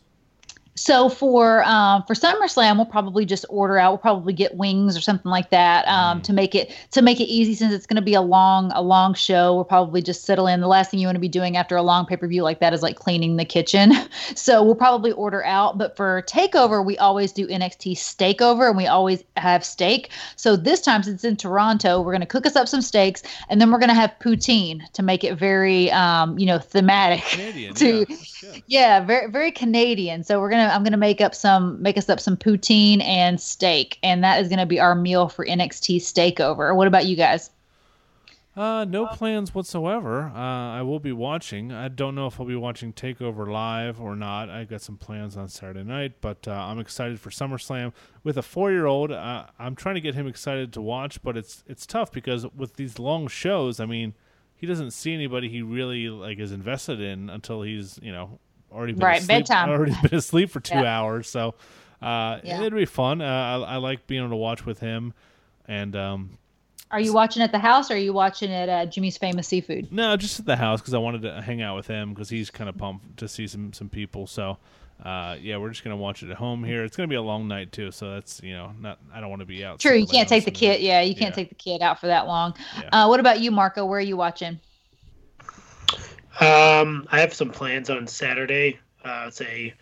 So 0.76 1.08
for 1.08 1.62
um, 1.64 2.02
for 2.02 2.14
SummerSlam, 2.14 2.76
we'll 2.76 2.86
probably 2.86 3.24
just 3.24 3.44
order 3.48 3.78
out. 3.78 3.92
We'll 3.92 3.98
probably 3.98 4.32
get 4.32 4.56
wings 4.56 4.96
or 4.96 5.00
something 5.00 5.30
like 5.30 5.50
that 5.50 5.86
um, 5.86 6.20
mm. 6.20 6.24
to 6.24 6.32
make 6.32 6.54
it 6.54 6.74
to 6.90 7.02
make 7.02 7.20
it 7.20 7.24
easy. 7.24 7.54
Since 7.54 7.72
it's 7.72 7.86
going 7.86 7.96
to 7.96 8.02
be 8.02 8.14
a 8.14 8.20
long 8.20 8.72
a 8.74 8.82
long 8.82 9.14
show, 9.14 9.54
we'll 9.54 9.64
probably 9.64 10.02
just 10.02 10.24
settle 10.24 10.48
in. 10.48 10.60
The 10.60 10.66
last 10.66 10.90
thing 10.90 10.98
you 10.98 11.06
want 11.06 11.14
to 11.14 11.20
be 11.20 11.28
doing 11.28 11.56
after 11.56 11.76
a 11.76 11.82
long 11.82 12.06
pay 12.06 12.16
per 12.16 12.26
view 12.26 12.42
like 12.42 12.58
that 12.58 12.74
is 12.74 12.82
like 12.82 12.96
cleaning 12.96 13.36
the 13.36 13.44
kitchen. 13.44 13.92
so 14.34 14.64
we'll 14.64 14.74
probably 14.74 15.12
order 15.12 15.44
out. 15.44 15.78
But 15.78 15.96
for 15.96 16.22
Takeover, 16.22 16.84
we 16.84 16.98
always 16.98 17.30
do 17.30 17.46
NXT 17.46 17.92
Steakover, 17.92 18.68
and 18.68 18.76
we 18.76 18.88
always 18.88 19.22
have 19.36 19.64
steak. 19.64 20.10
So 20.34 20.56
this 20.56 20.80
time, 20.80 21.04
since 21.04 21.16
it's 21.16 21.24
in 21.24 21.36
Toronto, 21.36 22.00
we're 22.00 22.12
going 22.12 22.20
to 22.20 22.26
cook 22.26 22.46
us 22.46 22.56
up 22.56 22.66
some 22.66 22.82
steaks, 22.82 23.22
and 23.48 23.60
then 23.60 23.70
we're 23.70 23.78
going 23.78 23.90
to 23.90 23.94
have 23.94 24.12
poutine 24.20 24.90
to 24.92 25.04
make 25.04 25.22
it 25.22 25.38
very 25.38 25.92
um, 25.92 26.36
you 26.36 26.46
know 26.46 26.58
thematic. 26.58 27.22
Canadian, 27.22 27.74
to 27.76 28.06
yeah, 28.08 28.58
yeah, 28.66 29.00
very 29.04 29.30
very 29.30 29.52
Canadian. 29.52 30.24
So 30.24 30.40
we're 30.40 30.63
gonna 30.64 30.74
I'm 30.74 30.84
gonna 30.84 30.96
make 30.96 31.20
up 31.20 31.34
some 31.34 31.80
make 31.82 31.96
us 31.96 32.08
up 32.08 32.20
some 32.20 32.36
poutine 32.36 33.02
and 33.02 33.40
steak, 33.40 33.98
and 34.02 34.22
that 34.24 34.40
is 34.40 34.48
gonna 34.48 34.66
be 34.66 34.80
our 34.80 34.94
meal 34.94 35.28
for 35.28 35.44
NXT 35.44 35.96
Steakover. 35.96 36.74
What 36.74 36.86
about 36.86 37.06
you 37.06 37.16
guys? 37.16 37.50
Uh, 38.56 38.84
no 38.84 39.06
plans 39.06 39.52
whatsoever. 39.52 40.30
Uh, 40.32 40.38
I 40.38 40.82
will 40.82 41.00
be 41.00 41.10
watching. 41.10 41.72
I 41.72 41.88
don't 41.88 42.14
know 42.14 42.28
if 42.28 42.38
I'll 42.38 42.46
be 42.46 42.54
watching 42.54 42.92
Takeover 42.92 43.50
live 43.50 44.00
or 44.00 44.14
not. 44.14 44.48
I 44.48 44.62
got 44.62 44.80
some 44.80 44.96
plans 44.96 45.36
on 45.36 45.48
Saturday 45.48 45.82
night, 45.82 46.12
but 46.20 46.46
uh, 46.46 46.52
I'm 46.52 46.78
excited 46.78 47.18
for 47.18 47.30
SummerSlam. 47.30 47.92
With 48.22 48.38
a 48.38 48.42
four-year-old, 48.42 49.10
uh, 49.10 49.46
I'm 49.58 49.74
trying 49.74 49.96
to 49.96 50.00
get 50.00 50.14
him 50.14 50.28
excited 50.28 50.72
to 50.74 50.80
watch, 50.80 51.20
but 51.22 51.36
it's 51.36 51.64
it's 51.66 51.84
tough 51.84 52.12
because 52.12 52.46
with 52.54 52.76
these 52.76 53.00
long 53.00 53.26
shows, 53.26 53.80
I 53.80 53.86
mean, 53.86 54.14
he 54.54 54.68
doesn't 54.68 54.92
see 54.92 55.12
anybody 55.12 55.48
he 55.48 55.60
really 55.60 56.08
like 56.08 56.38
is 56.38 56.52
invested 56.52 57.00
in 57.00 57.28
until 57.28 57.62
he's 57.62 57.98
you 58.02 58.12
know 58.12 58.38
already 58.74 58.92
been 58.92 59.04
right 59.04 59.20
asleep, 59.20 59.28
bedtime. 59.28 59.70
already 59.70 59.94
been 60.02 60.18
asleep 60.18 60.50
for 60.50 60.60
two 60.60 60.78
yeah. 60.78 60.98
hours. 60.98 61.28
So 61.28 61.54
uh, 62.02 62.40
yeah. 62.42 62.60
it'd 62.60 62.74
be 62.74 62.84
fun. 62.84 63.20
Uh, 63.20 63.24
I, 63.24 63.74
I, 63.74 63.76
like 63.76 64.06
being 64.06 64.20
able 64.20 64.30
to 64.30 64.36
watch 64.36 64.66
with 64.66 64.80
him. 64.80 65.14
And 65.66 65.96
um, 65.96 66.38
are 66.90 67.00
you 67.00 67.12
watching 67.12 67.42
at 67.42 67.52
the 67.52 67.58
house 67.58 67.90
or 67.90 67.94
are 67.94 67.98
you 67.98 68.12
watching 68.12 68.52
at 68.52 68.68
uh, 68.68 68.86
Jimmy's 68.86 69.16
Famous 69.16 69.48
Seafood? 69.48 69.90
No, 69.90 70.16
just 70.16 70.38
at 70.38 70.46
the 70.46 70.56
house 70.56 70.80
because 70.80 70.94
I 70.94 70.98
wanted 70.98 71.22
to 71.22 71.40
hang 71.40 71.62
out 71.62 71.76
with 71.76 71.86
him 71.86 72.12
because 72.12 72.28
he's 72.28 72.50
kind 72.50 72.68
of 72.68 72.76
pumped 72.76 73.16
to 73.18 73.28
see 73.28 73.46
some 73.46 73.72
some 73.72 73.88
people. 73.88 74.26
So. 74.26 74.58
Uh, 75.04 75.36
yeah, 75.40 75.56
we're 75.56 75.70
just 75.70 75.82
gonna 75.82 75.96
watch 75.96 76.22
it 76.22 76.30
at 76.30 76.36
home 76.36 76.62
here. 76.62 76.84
It's 76.84 76.96
gonna 76.96 77.08
be 77.08 77.16
a 77.16 77.20
long 77.20 77.48
night 77.48 77.72
too, 77.72 77.90
so 77.90 78.12
that's 78.12 78.40
you 78.44 78.52
know 78.52 78.72
not. 78.80 79.00
I 79.12 79.20
don't 79.20 79.28
want 79.28 79.40
to 79.40 79.44
be 79.44 79.64
out. 79.64 79.80
True, 79.80 79.96
you 79.96 80.06
can't 80.06 80.28
take 80.28 80.44
the 80.44 80.52
kid. 80.52 80.80
Yeah, 80.80 81.00
you 81.00 81.16
can't 81.16 81.32
yeah. 81.32 81.42
take 81.42 81.48
the 81.48 81.56
kid 81.56 81.82
out 81.82 82.00
for 82.00 82.06
that 82.06 82.28
long. 82.28 82.54
Yeah. 82.80 83.04
Uh, 83.04 83.08
what 83.08 83.18
about 83.18 83.40
you, 83.40 83.50
Marco? 83.50 83.84
Where 83.84 83.98
are 83.98 84.02
you 84.02 84.16
watching? 84.16 84.60
Um, 86.40 87.06
I 87.10 87.20
have 87.20 87.32
some 87.32 87.50
plans 87.50 87.90
on 87.90 88.06
Saturday. 88.06 88.78
Uh, 89.04 89.26
it's 89.28 89.40
a 89.40 89.74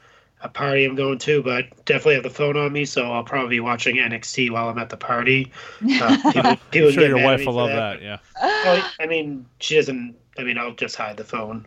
a 0.42 0.48
party 0.48 0.84
I'm 0.84 0.96
going 0.96 1.18
to, 1.18 1.42
but 1.42 1.66
definitely 1.84 2.14
have 2.14 2.24
the 2.24 2.30
phone 2.30 2.56
on 2.56 2.72
me, 2.72 2.84
so 2.84 3.12
I'll 3.12 3.22
probably 3.22 3.56
be 3.56 3.60
watching 3.60 3.96
NXT 3.96 4.50
while 4.50 4.68
I'm 4.68 4.78
at 4.78 4.88
the 4.88 4.96
party. 4.96 5.52
Uh, 5.80 6.16
people, 6.32 6.56
people 6.70 6.88
I'm 6.88 6.94
sure 6.94 7.06
your 7.06 7.22
wife 7.22 7.46
will 7.46 7.54
love 7.54 7.70
that. 7.70 8.00
that. 8.00 8.02
Yeah. 8.02 8.18
Well, 8.42 8.90
I 9.00 9.06
mean, 9.06 9.46
she 9.60 9.76
doesn't. 9.76 10.16
I 10.38 10.42
mean, 10.42 10.58
I'll 10.58 10.74
just 10.74 10.96
hide 10.96 11.16
the 11.16 11.24
phone 11.24 11.66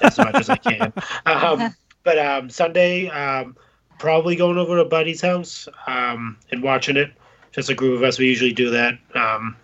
as 0.00 0.18
much 0.18 0.34
as 0.34 0.48
I 0.48 0.56
can. 0.56 0.92
Um, 1.26 1.74
but 2.02 2.18
um, 2.18 2.48
Sunday, 2.50 3.08
um, 3.08 3.56
probably 3.98 4.36
going 4.36 4.58
over 4.58 4.76
to 4.76 4.82
a 4.82 4.88
Buddy's 4.88 5.20
house 5.20 5.68
um, 5.86 6.36
and 6.50 6.62
watching 6.62 6.96
it. 6.96 7.12
Just 7.52 7.70
a 7.70 7.74
group 7.74 7.96
of 7.96 8.02
us. 8.02 8.18
We 8.18 8.26
usually 8.26 8.52
do 8.52 8.70
that. 8.70 8.98
Um, 9.14 9.56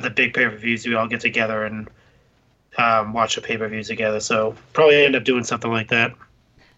the 0.00 0.10
big 0.10 0.34
pay 0.34 0.44
per 0.44 0.56
views, 0.56 0.86
we 0.86 0.94
all 0.94 1.08
get 1.08 1.20
together 1.20 1.64
and 1.64 1.88
um, 2.80 3.12
watch 3.12 3.34
the 3.34 3.40
pay 3.40 3.56
per 3.56 3.68
view 3.68 3.82
together. 3.82 4.20
So 4.20 4.54
probably 4.72 5.04
end 5.04 5.16
up 5.16 5.24
doing 5.24 5.44
something 5.44 5.70
like 5.70 5.88
that. 5.88 6.14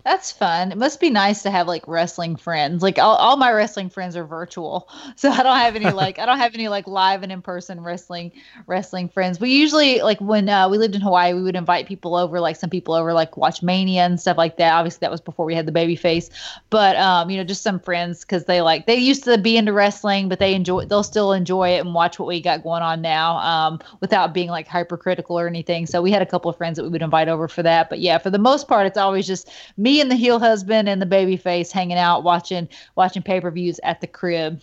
That's 0.05 0.33
fun. 0.33 0.73
It 0.73 0.79
must 0.79 0.99
be 0.99 1.11
nice 1.11 1.43
to 1.43 1.51
have 1.51 1.69
like 1.69 1.87
wrestling 1.87 2.35
friends. 2.35 2.83
Like 2.83 2.99
all, 2.99 3.15
all 3.15 3.37
my 3.37 3.53
wrestling 3.53 3.89
friends 3.89 4.17
are 4.17 4.25
virtual. 4.25 4.89
So 5.15 5.31
I 5.31 5.43
don't 5.43 5.59
have 5.59 5.77
any 5.77 5.91
like 5.91 6.19
I 6.19 6.27
don't 6.27 6.39
have 6.39 6.55
any 6.55 6.69
like 6.69 6.87
live 6.87 7.23
and 7.23 7.31
in 7.31 7.43
person 7.43 7.81
wrestling 7.81 8.33
wrestling 8.67 9.09
friends. 9.09 9.39
We 9.39 9.51
usually 9.51 10.01
like 10.01 10.21
when 10.21 10.49
uh, 10.49 10.69
we 10.69 10.79
lived 10.79 10.95
in 10.95 11.01
Hawaii, 11.01 11.35
we 11.35 11.43
would 11.43 11.55
invite 11.55 11.87
people 11.87 12.17
over, 12.17 12.41
like 12.41 12.57
some 12.57 12.71
people 12.71 12.95
over 12.95 13.13
like 13.13 13.37
watch 13.37 13.63
Mania 13.63 14.03
and 14.03 14.19
stuff 14.19 14.37
like 14.39 14.57
that. 14.57 14.73
Obviously 14.73 14.99
that 15.03 15.11
was 15.11 15.21
before 15.21 15.45
we 15.45 15.55
had 15.55 15.67
the 15.67 15.73
baby 15.73 15.95
face. 15.95 16.31
But 16.71 16.97
um, 16.97 17.31
you 17.31 17.37
know, 17.37 17.45
just 17.45 17.63
some 17.63 17.79
friends 17.79 18.23
because 18.23 18.47
they 18.47 18.63
like 18.63 18.87
they 18.87 18.97
used 18.97 19.23
to 19.25 19.39
be 19.39 19.57
into 19.57 19.73
wrestling, 19.73 20.29
but 20.29 20.39
they 20.39 20.55
enjoy 20.55 20.87
they'll 20.87 21.05
still 21.05 21.33
enjoy 21.33 21.71
it 21.71 21.81
and 21.81 21.95
watch 21.95 22.19
what 22.19 22.27
we 22.27 22.41
got 22.41 22.63
going 22.63 22.83
on 22.83 23.03
now, 23.03 23.37
um, 23.39 23.81
without 24.01 24.33
being 24.35 24.49
like 24.49 24.67
hypercritical 24.67 25.39
or 25.39 25.47
anything. 25.47 25.87
So 25.87 26.03
we 26.03 26.11
had 26.11 26.23
a 26.23 26.27
couple 26.27 26.51
of 26.51 26.57
friends 26.57 26.77
that 26.77 26.85
we 26.85 26.89
would 26.89 27.03
invite 27.03 27.29
over 27.29 27.49
for 27.49 27.63
that. 27.63 27.91
But 27.91 28.01
yeah, 28.01 28.19
for 28.19 28.31
the 28.31 28.39
most 28.39 28.67
part, 28.67 28.87
it's 28.87 28.99
always 28.99 29.27
just 29.27 29.51
me 29.77 29.92
and 30.01 30.11
the 30.11 30.17
heel 30.17 30.39
husband 30.39 30.89
and 30.89 31.01
the 31.01 31.07
baby 31.07 31.37
face 31.37 31.73
hanging 31.73 31.99
out 31.99 32.23
watching 32.23 32.69
watching 32.97 33.23
pay-per-views 33.23 33.81
at 33.83 34.01
the 34.01 34.07
crib 34.07 34.61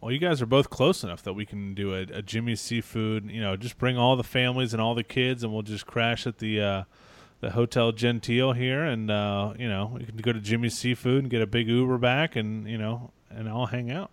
Well, 0.00 0.12
you 0.12 0.18
guys 0.18 0.42
are 0.42 0.46
both 0.46 0.70
close 0.70 1.04
enough 1.04 1.22
that 1.22 1.34
we 1.34 1.46
can 1.46 1.74
do 1.74 1.94
a, 1.94 2.00
a 2.00 2.22
Jimmy's 2.22 2.60
Seafood. 2.60 3.30
You 3.30 3.40
know, 3.40 3.56
just 3.56 3.78
bring 3.78 3.96
all 3.96 4.16
the 4.16 4.24
families 4.24 4.72
and 4.72 4.82
all 4.82 4.94
the 4.94 5.04
kids, 5.04 5.44
and 5.44 5.52
we'll 5.52 5.62
just 5.62 5.86
crash 5.86 6.26
at 6.26 6.38
the 6.38 6.60
uh, 6.60 6.82
the 7.40 7.50
Hotel 7.50 7.92
Gentile 7.92 8.52
here, 8.52 8.84
and 8.84 9.10
uh, 9.10 9.52
you 9.58 9.68
know, 9.68 9.92
we 9.94 10.04
can 10.04 10.16
go 10.16 10.32
to 10.32 10.40
Jimmy's 10.40 10.76
Seafood 10.76 11.22
and 11.22 11.30
get 11.30 11.42
a 11.42 11.46
big 11.46 11.68
Uber 11.68 11.98
back, 11.98 12.36
and 12.36 12.68
you 12.68 12.78
know, 12.78 13.10
and 13.30 13.48
all 13.48 13.66
hang 13.66 13.90
out. 13.90 14.10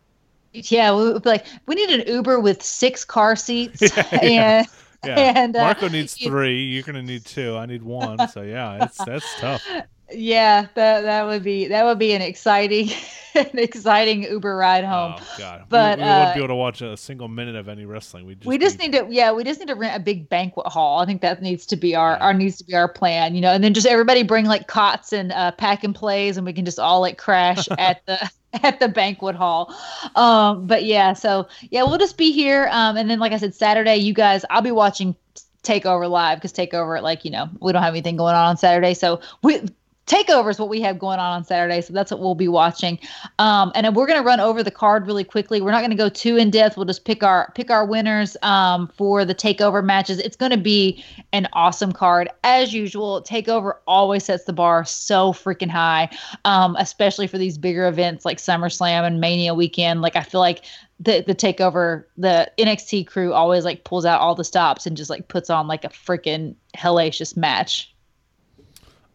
yeah 0.52 0.96
we 0.96 1.14
would 1.14 1.24
be 1.24 1.30
like 1.30 1.46
we 1.68 1.76
need 1.76 1.90
an 1.92 2.08
uber 2.08 2.40
with 2.40 2.64
six 2.64 3.06
car 3.06 3.36
seats 3.36 3.82
Yeah, 3.96 4.20
yeah. 4.24 4.66
and 5.06 5.18
Yeah, 5.18 5.34
And, 5.36 5.56
uh, 5.56 5.62
Marco 5.62 5.88
needs 5.88 6.14
three. 6.16 6.64
You're 6.64 6.84
gonna 6.84 7.04
need 7.04 7.26
two. 7.26 7.56
I 7.56 7.66
need 7.66 7.84
one. 7.84 8.28
So 8.30 8.42
yeah, 8.42 8.86
it's 8.86 8.98
that's 8.98 9.40
tough. 9.40 9.66
Yeah 10.12 10.68
that 10.76 11.02
that 11.02 11.26
would 11.26 11.44
be 11.44 11.68
that 11.68 11.84
would 11.86 12.00
be 12.00 12.14
an 12.14 12.22
exciting 12.22 12.90
an 13.36 13.60
exciting 13.60 14.24
uber 14.24 14.56
ride 14.56 14.84
home. 14.84 15.14
Oh 15.18 15.36
god, 15.38 15.66
But, 15.70 16.00
we, 16.00 16.04
we 16.04 16.10
wouldn't 16.10 16.30
uh, 16.30 16.34
be 16.34 16.40
able 16.40 16.48
to 16.48 16.56
watch 16.56 16.82
a 16.82 16.98
single 16.98 17.28
minute 17.28 17.56
of 17.56 17.70
any 17.70 17.86
wrestling. 17.86 18.26
We 18.26 18.36
just 18.36 18.48
we 18.48 18.58
just 18.58 18.78
be- 18.80 18.88
need 18.88 18.98
to 18.98 19.08
yeah 19.10 19.32
we 19.32 19.44
just 19.44 19.60
need 19.60 19.68
to 19.68 19.76
rent 19.76 19.96
a 19.96 20.00
big 20.00 20.28
banquet 20.30 20.66
hall. 20.68 21.00
I 21.00 21.06
think 21.06 21.22
that 21.22 21.42
needs 21.42 21.66
to 21.68 21.76
be 21.76 21.96
our 21.96 22.14
Yeah. 22.14 22.24
our 22.26 22.34
needs 22.34 22.58
to 22.58 22.64
be 22.64 22.74
our 22.76 22.88
plan 22.88 23.36
you 23.36 23.42
know 23.42 23.52
and 23.52 23.64
then 23.64 23.74
just 23.74 23.86
everybody 23.88 24.24
bring 24.24 24.46
like 24.46 24.68
cots 24.68 25.14
and 25.14 25.32
uh 25.32 25.52
pack 25.52 25.84
and 25.84 25.94
plays 25.94 26.38
and 26.38 26.46
we 26.46 26.54
can 26.54 26.66
just 26.66 26.80
all 26.80 27.02
like 27.02 27.18
crash 27.18 27.68
at 27.78 28.06
the 28.08 28.30
at 28.64 28.80
the 28.80 28.88
banquet 28.88 29.36
hall. 29.36 29.76
Um 30.16 30.66
but 30.66 30.84
yeah 30.86 31.14
so 31.14 31.48
yeah 31.70 31.84
we'll 31.84 32.00
just 32.00 32.18
be 32.18 32.32
here. 32.32 32.68
Um 32.72 32.98
and 32.98 33.10
then 33.10 33.20
like 33.20 33.32
i 33.32 33.38
said 33.38 33.54
saturday 33.54 33.98
you 33.98 34.14
guys 34.14 34.44
i'll 34.50 34.62
be 34.64 34.72
watching 34.72 35.16
takeover 35.62 36.10
live 36.10 36.38
because 36.40 36.54
takeover 36.54 37.02
like 37.02 37.26
you 37.26 37.30
know 37.32 37.48
we 37.60 37.72
don't 37.74 37.84
have 37.84 37.94
anything 37.94 38.16
going 38.18 38.34
on 38.34 38.48
on 38.48 38.58
saturday. 38.58 38.94
So 38.96 39.22
we 39.44 39.62
takeover 40.10 40.50
is 40.50 40.60
what 40.60 40.70
we 40.70 40.82
have 40.82 40.98
going 40.98 41.20
on 41.20 41.32
on 41.32 41.44
saturday 41.44 41.82
so 41.82 41.94
that's 41.94 42.12
what 42.12 42.20
we'll 42.20 42.36
be 42.36 42.48
watching 42.48 43.00
um, 43.38 43.72
and 43.76 43.96
we're 43.96 44.08
going 44.08 44.20
to 44.20 44.26
run 44.26 44.40
over 44.40 44.64
the 44.64 44.72
card 44.72 45.08
really 45.08 45.24
quickly. 45.24 45.62
We're 45.62 45.72
not 45.72 45.80
going 45.80 45.92
to 45.92 45.98
go 45.98 46.10
too 46.10 46.38
in 46.38 46.50
depth. 46.50 46.78
We'll 46.78 46.86
just 46.86 47.06
pick 47.06 47.24
our 47.24 47.52
pick 47.56 47.70
our 47.70 47.86
winners 47.86 48.36
um, 48.42 48.90
for 48.96 49.26
the 49.26 49.36
takeover 49.36 49.84
matches. 49.84 50.20
It's 50.20 50.36
going 50.36 50.52
to 50.52 50.58
be 50.58 51.04
an 51.34 51.48
awesome 51.54 51.92
card 51.92 52.30
as 52.44 52.74
usual. 52.74 53.22
Takeover 53.22 53.74
always 53.88 54.26
sets 54.26 54.46
the 54.46 54.54
bar 54.54 54.86
so 54.86 55.34
freaking 55.34 55.70
high, 55.70 56.10
um, 56.46 56.76
especially 56.78 57.28
for 57.28 57.38
these 57.38 57.58
bigger 57.58 57.88
events 57.88 58.26
like 58.26 58.38
SummerSlam 58.38 59.06
and 59.06 59.20
Mania 59.20 59.54
weekend. 59.54 60.02
Like 60.02 60.16
I 60.16 60.24
feel 60.24 60.42
like 60.42 60.66
the 61.00 61.24
the 61.26 61.36
takeover, 61.36 62.06
the 62.18 62.52
NXT 62.58 63.08
crew 63.08 63.34
always 63.34 63.66
like 63.66 63.84
pulls 63.84 64.06
out 64.06 64.22
all 64.22 64.36
the 64.36 64.44
stops 64.44 64.86
and 64.86 64.98
just 64.98 65.10
like 65.10 65.28
puts 65.28 65.50
on 65.50 65.68
like 65.68 65.86
a 65.86 65.90
freaking 65.90 66.56
hellacious 66.76 67.38
match. 67.38 67.94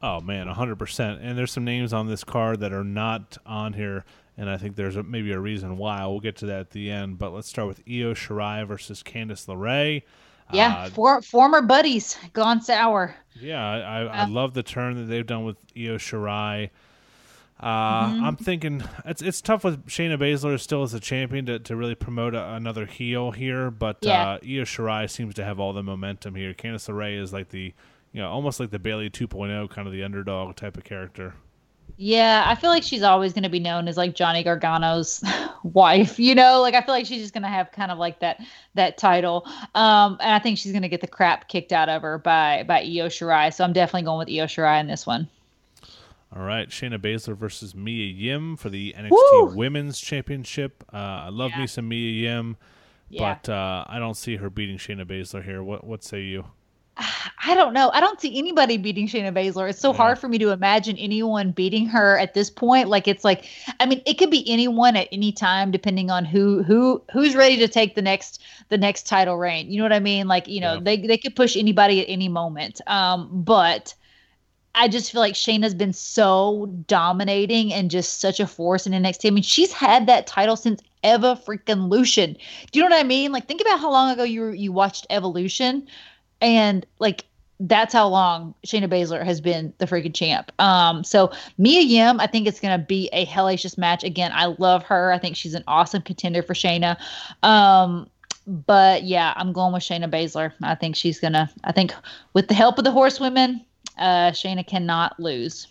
Oh 0.07 0.21
man, 0.21 0.47
hundred 0.49 0.77
percent. 0.79 1.21
And 1.23 1.39
there's 1.39 1.51
some 1.53 1.65
names 1.65 1.93
on 1.95 2.09
this 2.09 2.25
card 2.25 2.61
that 2.61 2.73
are 2.73 2.85
not 2.85 3.39
on 3.47 3.73
here, 3.73 4.05
and 4.37 4.51
I 4.51 4.57
think 4.59 4.77
there's 4.77 4.97
a, 4.97 5.03
maybe 5.03 5.33
a 5.33 5.41
reason 5.41 5.79
why. 5.79 6.05
We'll 6.07 6.21
get 6.21 6.37
to 6.39 6.47
that 6.47 6.61
at 6.61 6.71
the 6.73 6.91
end. 6.91 7.19
But 7.19 7.33
let's 7.33 7.49
start 7.49 7.69
with 7.69 7.81
Io 7.89 8.13
Shirai 8.13 8.67
versus 8.67 9.03
Candice 9.03 9.47
LeRae. 9.47 10.03
Yeah, 10.53 10.75
Uh, 10.75 10.89
for, 10.91 11.23
former 11.23 11.63
buddies 11.63 12.19
gone 12.35 12.61
sour. 12.61 13.15
yeah, 13.41 13.65
I, 13.67 13.79
I, 13.79 14.01
I 14.03 14.23
Uh, 14.25 14.29
love 14.29 14.53
the 14.53 14.63
turn 14.63 14.97
that 14.97 15.05
they've 15.05 15.27
done 15.27 15.45
with 15.45 15.57
Io 15.75 15.97
Shirai. 15.97 16.69
Uh, 17.59 18.09
Mm-hmm. 18.11 18.25
I'm 18.25 18.37
thinking 18.37 18.83
it's 19.07 19.23
it's 19.23 19.41
tough 19.41 19.65
with 19.65 19.87
Shayna 19.87 20.19
Baszler 20.19 20.61
still 20.61 20.83
as 20.83 20.93
a 20.93 21.01
champion 21.01 21.47
to, 21.47 21.59
to 21.61 21.77
really 21.77 21.95
promote 21.95 22.35
a, 22.35 22.53
another 22.53 22.85
heel 22.85 23.31
here, 23.31 23.71
but 23.71 23.99
Yeah. 24.03 24.33
uh, 24.33 24.39
Io 24.43 24.65
Shirai 24.65 25.09
seems 25.09 25.35
to 25.37 25.45
have 25.45 25.59
all 25.59 25.73
the 25.73 25.83
momentum 25.83 26.35
here. 26.35 26.53
Candice 26.53 26.89
LeRae 26.93 27.19
is 27.19 27.33
like 27.33 27.49
the 27.49 27.73
you 28.15 28.23
know 28.23 28.31
almost 28.31 28.59
like 28.61 28.71
the 28.71 28.79
Bayley 28.79 29.11
2.0 29.11 29.69
kind 29.69 29.87
of 29.87 29.93
the 29.93 30.03
underdog 30.03 30.57
type 30.57 30.79
of 30.79 30.85
character. 30.85 31.35
Yeah, 31.97 32.43
I 32.47 32.55
feel 32.57 32.71
like 32.71 32.83
she's 32.83 33.03
always 33.03 33.33
going 33.33 33.45
to 33.45 33.49
be 33.51 33.61
known 33.61 33.87
as 33.87 33.97
like 33.97 34.15
Johnny 34.17 34.43
Gargano's 34.43 35.23
wife, 35.63 36.19
you 36.19 36.35
know? 36.35 36.61
Like 36.61 36.75
I 36.75 36.81
feel 36.81 36.93
like 36.95 37.07
she's 37.07 37.21
just 37.21 37.33
going 37.35 37.43
to 37.45 37.49
have 37.49 37.71
kind 37.71 37.93
of 37.93 37.99
like 37.99 38.19
that 38.21 38.41
that 38.75 38.99
title. 38.99 39.45
Um 39.77 40.17
and 40.21 40.33
I 40.33 40.39
think 40.41 40.59
she's 40.59 40.73
going 40.73 40.83
to 40.83 40.89
get 40.89 41.03
the 41.03 41.07
crap 41.07 41.49
kicked 41.49 41.73
out 41.73 41.89
of 41.89 42.03
her 42.03 42.19
by 42.19 42.65
by 42.67 42.81
Io 42.81 43.07
Shirai. 43.09 43.53
So 43.55 43.63
I'm 43.63 43.73
definitely 43.73 44.03
going 44.07 44.19
with 44.19 44.29
Io 44.29 44.47
Shirai 44.47 44.81
in 44.81 44.87
this 44.89 45.07
one. 45.07 45.29
All 46.35 46.43
right, 46.43 46.69
Shayna 46.69 46.99
Baszler 46.99 47.37
versus 47.37 47.77
Mia 47.77 48.07
Yim 48.07 48.57
for 48.57 48.71
the 48.71 48.93
NXT 48.99 49.11
Woo! 49.11 49.55
Women's 49.55 50.01
Championship. 50.01 50.83
Uh, 50.93 50.97
I 50.97 51.29
love 51.29 51.53
Yeah. 51.53 51.61
me 51.61 51.67
some 51.69 51.87
Mia 51.89 52.11
Yim, 52.11 52.57
Yeah. 53.09 53.37
but 53.45 53.49
uh, 53.53 53.85
I 53.87 54.01
don't 54.01 54.17
see 54.17 54.37
her 54.37 54.51
beating 54.51 54.79
Shayna 54.79 55.05
Baszler 55.05 55.45
here. 55.45 55.63
What 55.63 55.85
what 55.85 56.03
say 56.03 56.23
you? 56.23 56.47
I 56.97 57.55
don't 57.57 57.75
know. 57.75 57.91
I 57.93 58.01
don't 58.01 58.21
see 58.21 58.39
anybody 58.39 58.77
beating 58.77 59.09
Shayna 59.09 59.33
Baszler. 59.35 59.69
It's 59.69 59.81
so 59.81 59.91
Yeah. 59.91 59.97
hard 59.97 60.19
for 60.19 60.29
me 60.29 60.39
to 60.39 60.51
imagine 60.51 60.97
anyone 60.97 61.51
beating 61.51 61.87
her 61.87 62.19
at 62.19 62.35
this 62.35 62.51
point. 62.51 62.89
Like 62.89 63.09
it's 63.09 63.25
like 63.25 63.47
I 63.81 63.87
mean, 63.87 64.01
it 64.07 64.15
could 64.15 64.31
be 64.31 64.49
anyone 64.49 64.95
at 64.97 65.09
any 65.11 65.33
time 65.33 65.71
depending 65.73 66.11
on 66.11 66.25
who 66.25 66.63
who 66.63 67.03
who's 67.13 67.35
ready 67.35 67.57
to 67.59 67.69
take 67.69 67.95
the 67.97 68.03
next 68.03 68.41
the 68.69 68.79
next 68.79 69.07
title 69.07 69.37
reign. 69.37 69.71
You 69.71 69.79
know 69.79 69.85
what 69.85 69.93
I 69.93 69.99
mean? 70.01 70.29
Like, 70.29 70.47
you 70.47 70.61
know, 70.61 70.75
Yeah. 70.75 70.81
they 70.83 70.97
they 70.99 71.19
could 71.19 71.35
push 71.35 71.57
anybody 71.57 72.01
at 72.01 72.07
any 72.09 72.29
moment. 72.29 72.81
Um 72.87 73.29
but 73.33 73.95
I 74.77 74.89
just 74.89 75.13
feel 75.13 75.21
like 75.21 75.35
Shayna's 75.35 75.75
been 75.75 75.93
so 75.93 76.67
dominating 76.89 77.73
and 77.73 77.91
just 77.91 78.21
such 78.21 78.41
a 78.41 78.47
force 78.47 78.87
in 78.89 78.93
NXT. 78.93 79.29
I 79.29 79.31
mean, 79.31 79.45
she's 79.45 79.73
had 79.73 80.09
that 80.09 80.27
title 80.27 80.57
since 80.57 80.81
Evo-freaking-lution. 81.05 82.37
Do 82.73 82.79
you 82.79 82.83
know 82.89 82.91
what 82.95 82.99
I 82.99 83.07
mean? 83.07 83.31
Like, 83.31 83.47
think 83.47 83.61
about 83.61 83.79
how 83.79 83.91
long 83.93 84.11
ago 84.11 84.25
you 84.25 84.49
you 84.49 84.73
watched 84.73 85.07
Evolution, 85.11 85.87
and 86.45 86.87
like 86.99 87.25
that's 87.61 87.93
how 87.93 88.07
long 88.09 88.55
Shayna 88.67 88.89
Baszler 88.89 89.25
has 89.25 89.41
been 89.41 89.73
the 89.79 89.87
freaking 89.87 90.15
champ. 90.15 90.51
Um, 90.59 91.05
so 91.05 91.31
Mia 91.57 91.81
Yim, 91.81 92.21
I 92.21 92.27
think 92.27 92.47
it's 92.47 92.61
gonna 92.61 92.79
be 92.79 93.09
a 93.13 93.27
hellacious 93.27 93.79
match. 93.79 94.05
Again, 94.05 94.33
I 94.35 94.47
love 94.59 94.83
her. 94.85 95.13
I 95.13 95.19
think 95.19 95.37
she's 95.37 95.55
an 95.55 95.65
awesome 95.67 96.03
contender 96.03 96.43
for 96.43 96.55
Shayna. 96.55 96.97
Um, 97.43 98.09
but 98.47 99.05
yeah, 99.05 99.33
I'm 99.37 99.53
going 99.53 99.73
with 99.73 99.83
Shayna 99.83 100.11
Baszler. 100.11 100.53
I 100.63 100.75
think 100.75 100.97
she's 100.97 101.19
gonna. 101.19 101.51
I 101.65 101.73
think 101.73 101.95
with 102.35 102.49
the 102.49 102.55
help 102.55 102.79
of 102.79 102.85
the 102.85 102.93
horsewomen, 102.93 103.65
uh, 103.99 104.33
Shayna 104.33 104.67
cannot 104.67 105.19
lose. 105.19 105.69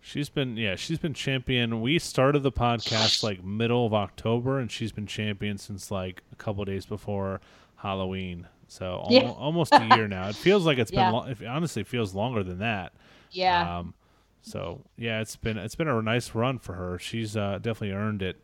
She's 0.00 0.28
been 0.28 0.56
yeah, 0.56 0.74
she's 0.74 0.98
been 0.98 1.14
champion. 1.14 1.80
We 1.80 1.98
started 1.98 2.42
the 2.42 2.52
podcast 2.52 3.22
like 3.22 3.44
middle 3.44 3.86
of 3.86 3.94
October, 3.94 4.58
and 4.58 4.70
she's 4.70 4.90
been 4.90 5.06
champion 5.06 5.58
since 5.58 5.90
like 5.90 6.22
a 6.32 6.36
couple 6.36 6.64
days 6.64 6.86
before 6.86 7.40
Halloween. 7.76 8.46
So 8.68 9.02
al- 9.04 9.08
Yeah. 9.10 9.30
almost 9.30 9.72
a 9.74 9.84
year 9.96 10.06
now. 10.06 10.28
It 10.28 10.36
feels 10.36 10.64
like 10.64 10.78
it's 10.78 10.92
Yeah. 10.92 11.06
been. 11.10 11.12
Lo- 11.14 11.24
it 11.24 11.44
honestly 11.46 11.82
feels 11.84 12.14
longer 12.14 12.42
than 12.44 12.58
that. 12.58 12.92
Yeah. 13.32 13.78
Um, 13.78 13.94
so 14.42 14.82
yeah, 14.96 15.20
it's 15.20 15.36
been 15.36 15.58
it's 15.58 15.74
been 15.74 15.88
a 15.88 16.00
nice 16.02 16.34
run 16.34 16.58
for 16.58 16.74
her. 16.74 16.98
She's 16.98 17.36
uh, 17.36 17.58
definitely 17.60 17.92
earned 17.92 18.22
it. 18.22 18.36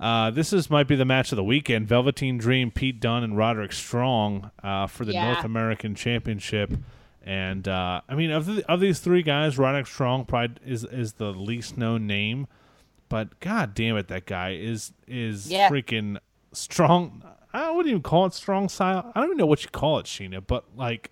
Uh, 0.00 0.30
this 0.30 0.52
is 0.52 0.70
might 0.70 0.86
be 0.86 0.94
the 0.96 1.04
match 1.04 1.32
of 1.32 1.36
the 1.36 1.44
weekend: 1.44 1.86
Velveteen 1.88 2.38
Dream, 2.38 2.70
Pete 2.70 3.00
Dunne, 3.00 3.24
and 3.24 3.36
Roderick 3.36 3.72
Strong 3.72 4.50
uh, 4.62 4.86
for 4.86 5.04
the 5.04 5.12
Yeah. 5.12 5.32
North 5.32 5.44
American 5.44 5.94
Championship. 5.94 6.72
And 7.24 7.66
uh, 7.68 8.00
I 8.08 8.14
mean, 8.14 8.30
of 8.30 8.46
the, 8.46 8.64
of 8.70 8.80
these 8.80 9.00
three 9.00 9.22
guys, 9.22 9.58
Roderick 9.58 9.86
Strong 9.86 10.26
probably 10.26 10.56
is 10.64 10.84
is 10.84 11.14
the 11.14 11.32
least 11.32 11.76
known 11.76 12.06
name, 12.06 12.46
but 13.08 13.38
god 13.40 13.74
damn 13.74 13.96
it, 13.96 14.08
that 14.08 14.24
guy 14.26 14.52
is 14.52 14.92
is 15.06 15.50
Yeah. 15.50 15.68
freaking 15.68 16.18
strong. 16.52 17.22
I 17.66 17.70
wouldn't 17.70 17.90
even 17.90 18.02
call 18.02 18.26
it 18.26 18.34
strong 18.34 18.68
style. 18.68 19.10
I 19.14 19.20
don't 19.20 19.28
even 19.30 19.36
know 19.38 19.46
what 19.46 19.62
you 19.64 19.70
call 19.70 19.98
it, 19.98 20.06
Sheena, 20.06 20.44
but 20.46 20.64
like 20.76 21.10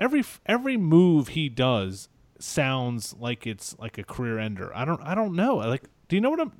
every 0.00 0.24
every 0.46 0.76
move 0.76 1.28
he 1.28 1.48
does 1.48 2.08
sounds 2.38 3.14
like 3.18 3.46
it's 3.46 3.78
like 3.78 3.98
a 3.98 4.04
career 4.04 4.38
ender. 4.38 4.74
I 4.74 4.84
don't 4.84 5.00
I 5.02 5.14
don't 5.14 5.34
know. 5.34 5.56
Like, 5.56 5.84
do 6.08 6.16
you 6.16 6.20
know 6.20 6.30
what 6.30 6.40
I'm 6.40 6.52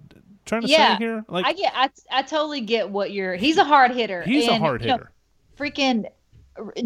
trying 0.45 0.63
to 0.63 0.69
Yeah, 0.69 0.97
say 0.97 1.05
here? 1.05 1.25
Like, 1.29 1.47
I 1.47 1.53
get, 1.53 1.73
I, 1.75 1.91
I 2.11 2.23
totally 2.23 2.61
get 2.61 2.91
what 2.91 3.13
you're. 3.13 3.35
He's 3.37 3.57
a 3.59 3.65
hard 3.65 3.93
hitter. 3.93 4.23
he's 4.23 4.49
a 4.49 4.53
and, 4.53 4.63
hard 4.63 4.83
you 4.83 4.89
know, 4.89 4.99
hitter. 4.99 5.13
freaking 5.59 6.05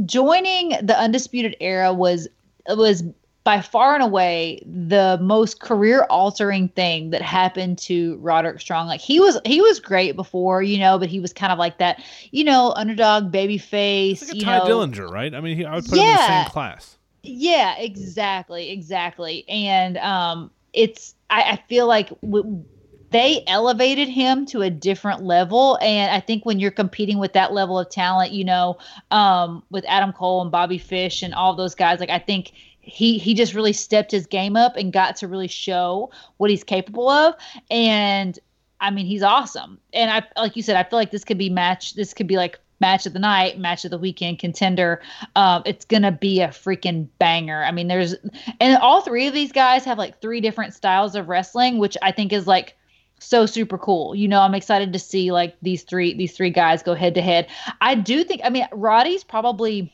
joining 0.05 0.71
the 0.83 0.97
undisputed 0.99 1.57
era 1.61 1.93
was 1.93 2.29
was 2.69 3.03
by 3.47 3.61
far 3.61 3.95
and 3.95 4.03
away 4.03 4.61
the 4.67 5.19
most 5.23 5.61
career 5.61 6.03
altering 6.11 6.69
thing 6.71 7.11
that 7.11 7.23
happened 7.23 7.79
to 7.79 8.17
Roderick 8.17 8.61
Strong. 8.61 8.89
Like 8.89 9.01
he 9.01 9.21
was 9.21 9.39
he 9.47 9.61
was 9.61 9.79
great 9.79 10.17
before, 10.17 10.65
you 10.65 10.79
know, 10.79 10.99
but 10.99 11.09
he 11.09 11.21
was 11.21 11.33
kind 11.33 11.53
of 11.53 11.59
like 11.59 11.79
that, 11.79 12.03
you 12.33 12.43
know, 12.43 12.73
underdog 12.77 13.31
baby 13.31 13.57
face, 13.57 14.21
like 14.29 14.35
you 14.35 14.45
Tye 14.45 14.59
know. 14.59 14.67
Dillinger, 14.67 15.09
right? 15.09 15.33
I 15.33 15.41
mean, 15.41 15.57
he, 15.57 15.65
I 15.65 15.77
would 15.77 15.87
put 15.87 16.01
him 16.01 16.09
in 16.09 16.13
the 16.17 16.19
Yeah. 16.19 16.27
same 16.27 16.45
class. 16.45 16.99
Yeah, 17.23 17.77
exactly, 17.79 18.71
exactly. 18.71 19.49
And 19.49 19.97
um, 19.99 20.51
it's 20.73 21.15
I, 21.31 21.43
I 21.53 21.57
feel 21.69 21.87
like 21.87 22.09
w- 22.23 22.65
they 23.13 23.45
elevated 23.47 24.09
him 24.09 24.47
to 24.47 24.63
a 24.63 24.71
different 24.71 25.23
level, 25.23 25.79
and 25.81 26.11
I 26.13 26.19
think 26.21 26.45
when 26.45 26.59
you're 26.59 26.73
competing 26.73 27.19
with 27.19 27.35
that 27.35 27.53
level 27.53 27.79
of 27.79 27.91
talent, 27.91 28.33
you 28.33 28.45
know, 28.45 28.79
um, 29.13 29.63
with 29.71 29.85
Adam 29.87 30.13
Cole 30.13 30.43
and 30.43 30.51
Bobby 30.51 30.79
Fish 30.79 31.23
and 31.23 31.33
all 31.33 31.55
those 31.55 31.75
guys, 31.77 32.01
like 32.01 32.11
I 32.11 32.19
think 32.19 32.53
he 32.87 33.19
he 33.19 33.35
just 33.35 33.55
really 33.55 33.73
stepped 33.73 34.11
his 34.11 34.27
game 34.27 34.57
up 34.57 34.77
and 34.77 34.93
got 34.93 35.17
to 35.17 35.29
really 35.29 35.49
show 35.49 36.11
what 36.39 36.51
he's 36.51 36.65
capable 36.65 37.09
of, 37.09 37.35
and. 37.71 38.39
I 38.79 38.91
mean, 38.91 39.07
he's 39.07 39.23
awesome, 39.23 39.81
and 39.95 40.11
I 40.11 40.23
like 40.39 40.55
you 40.55 40.63
said. 40.63 40.77
I 40.77 40.87
feel 40.87 40.99
like 40.99 41.11
this 41.11 41.25
could 41.25 41.39
be 41.39 41.49
match. 41.49 41.95
This 41.95 42.13
could 42.13 42.27
be 42.27 42.37
like 42.37 42.61
match 42.81 43.07
of 43.07 43.13
the 43.13 43.19
night, 43.19 43.59
match 43.59 43.85
of 43.85 43.91
the 43.91 43.99
weekend 43.99 44.39
contender. 44.39 45.01
Um, 45.35 45.63
it's 45.65 45.85
gonna 45.85 46.13
be 46.13 46.41
a 46.41 46.49
freaking 46.49 47.09
banger. 47.19 47.65
I 47.65 47.73
mean, 47.73 47.89
there's 47.89 48.15
and 48.61 48.77
all 48.79 49.01
three 49.01 49.27
of 49.27 49.35
these 49.35 49.53
guys 49.53 49.85
have 49.85 49.99
like 49.99 50.21
three 50.21 50.41
different 50.41 50.75
styles 50.75 51.15
of 51.15 51.29
wrestling, 51.29 51.79
which 51.79 51.97
I 52.03 52.13
think 52.13 52.33
is 52.33 52.47
like 52.47 52.77
so 53.19 53.47
super 53.47 53.79
cool. 53.79 54.15
You 54.15 54.29
know, 54.29 54.41
I'm 54.41 54.55
excited 54.55 54.93
to 54.93 54.99
see 54.99 55.33
like 55.33 55.57
these 55.63 55.83
three 55.83 56.15
these 56.15 56.37
three 56.37 56.51
guys 56.51 56.83
go 56.83 56.95
head 56.95 57.15
to 57.15 57.23
head. 57.23 57.49
I 57.81 57.95
do 57.95 58.25
think 58.25 58.43
I 58.45 58.51
mean 58.51 58.69
Roddy's 58.73 59.25
probably 59.25 59.93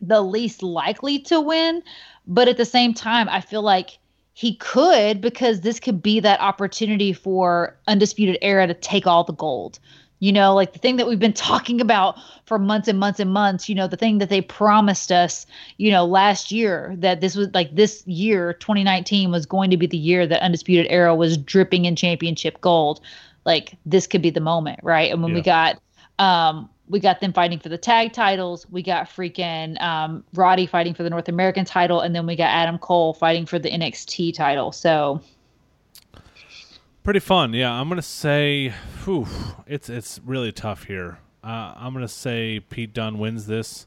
the 0.00 0.20
least 0.20 0.62
likely 0.62 1.18
to 1.18 1.40
win, 1.40 1.82
but 2.28 2.46
at 2.46 2.58
the 2.58 2.64
same 2.64 2.94
time, 2.94 3.28
I 3.30 3.40
feel 3.40 3.62
like 3.62 3.98
he 4.34 4.54
could 4.54 5.20
because 5.20 5.62
this 5.62 5.80
could 5.80 6.00
be 6.00 6.20
that 6.20 6.40
opportunity 6.40 7.12
for 7.12 7.76
Undisputed 7.88 8.38
Era 8.42 8.68
to 8.68 8.74
take 8.74 9.06
all 9.06 9.24
the 9.24 9.32
gold. 9.32 9.80
You 10.20 10.32
know, 10.32 10.54
like 10.54 10.72
the 10.72 10.78
thing 10.78 10.96
that 10.96 11.08
we've 11.08 11.18
been 11.18 11.32
talking 11.50 11.80
about 11.80 12.16
for 12.44 12.58
months 12.58 12.86
and 12.86 13.00
months 13.00 13.18
and 13.18 13.32
months, 13.32 13.68
you 13.68 13.74
know, 13.74 13.88
the 13.88 13.96
thing 13.96 14.18
that 14.18 14.28
they 14.28 14.42
promised 14.42 15.10
us, 15.10 15.46
you 15.78 15.90
know, 15.90 16.04
last 16.04 16.52
year 16.52 16.94
that 16.98 17.20
this 17.20 17.34
was 17.34 17.48
like 17.54 17.74
this 17.74 18.06
year, 18.06 18.52
2019 18.52 19.30
was 19.30 19.46
going 19.46 19.70
to 19.70 19.76
be 19.76 19.86
the 19.86 19.96
year 19.96 20.26
that 20.26 20.42
Undisputed 20.42 20.86
Era 20.90 21.14
was 21.14 21.38
dripping 21.38 21.86
in 21.86 21.96
championship 21.96 22.60
gold. 22.60 23.00
Like 23.46 23.76
this 23.86 24.06
could 24.06 24.22
be 24.22 24.30
the 24.30 24.40
moment, 24.40 24.80
right? 24.82 25.10
And 25.10 25.22
when 25.22 25.32
we 25.32 25.40
got 25.40 25.80
um 26.18 26.68
we 26.88 27.00
got 27.00 27.20
them 27.20 27.32
fighting 27.32 27.58
for 27.58 27.68
the 27.68 27.78
tag 27.78 28.12
titles. 28.12 28.66
We 28.70 28.82
got 28.82 29.08
freaking 29.08 29.80
um, 29.82 30.24
Roddy 30.34 30.66
fighting 30.66 30.94
for 30.94 31.02
the 31.02 31.10
North 31.10 31.28
American 31.28 31.64
title, 31.64 32.00
and 32.00 32.14
then 32.14 32.26
we 32.26 32.34
got 32.36 32.48
Adam 32.50 32.78
Cole 32.78 33.12
fighting 33.14 33.46
for 33.46 33.58
the 33.58 33.70
NXT 33.70 34.34
title. 34.34 34.72
So 34.72 35.20
Pretty 37.04 37.20
fun, 37.20 37.54
yeah. 37.54 37.72
I'm 37.72 37.88
gonna 37.88 38.02
say, 38.02 38.74
whew, 39.04 39.26
it's 39.66 39.88
it's 39.88 40.20
really 40.26 40.52
tough 40.52 40.84
here. 40.84 41.18
Uh, 41.42 41.72
I'm 41.76 41.94
gonna 41.94 42.06
say 42.06 42.60
Pete 42.60 42.92
Dunne 42.92 43.18
wins 43.18 43.46
this, 43.46 43.86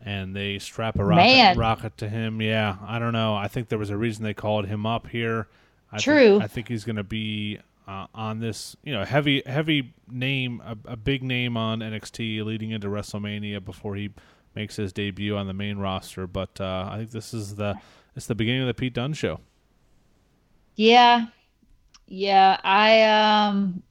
and 0.00 0.36
they 0.36 0.60
strap 0.60 0.96
a 0.96 1.04
rocket, 1.04 1.56
rocket 1.56 1.96
to 1.98 2.08
him. 2.08 2.40
Yeah, 2.40 2.76
I 2.86 3.00
don't 3.00 3.12
know. 3.12 3.34
I 3.34 3.48
think 3.48 3.68
there 3.68 3.80
was 3.80 3.90
a 3.90 3.96
reason 3.96 4.22
they 4.22 4.34
called 4.34 4.66
him 4.66 4.86
up 4.86 5.08
here. 5.08 5.48
I 5.90 5.96
think- 5.96 6.04
True. 6.04 6.40
I 6.40 6.46
think 6.46 6.68
he's 6.68 6.84
gonna 6.84 7.02
be 7.02 7.58
uh, 7.86 8.06
on 8.14 8.38
this, 8.40 8.76
you 8.84 8.92
know, 8.92 9.04
heavy 9.04 9.42
heavy 9.46 9.94
name, 10.08 10.62
a, 10.64 10.76
a 10.92 10.96
big 10.96 11.22
name 11.22 11.56
on 11.56 11.80
NXT 11.80 12.44
leading 12.44 12.70
into 12.70 12.88
WrestleMania 12.88 13.64
before 13.64 13.94
he 13.96 14.10
makes 14.54 14.76
his 14.76 14.92
debut 14.92 15.36
on 15.36 15.46
the 15.46 15.52
main 15.54 15.78
roster. 15.78 16.26
But 16.26 16.60
uh, 16.60 16.88
I 16.90 16.98
think 16.98 17.10
this 17.10 17.34
is 17.34 17.56
the 17.56 17.74
it's 18.14 18.26
the 18.26 18.34
beginning 18.34 18.62
of 18.62 18.66
the 18.68 18.74
Pete 18.74 18.94
Dunne 18.94 19.14
show. 19.14 19.40
yeah, 20.76 21.26
yeah, 22.06 22.60
I 22.62 23.02
um, 23.02 23.82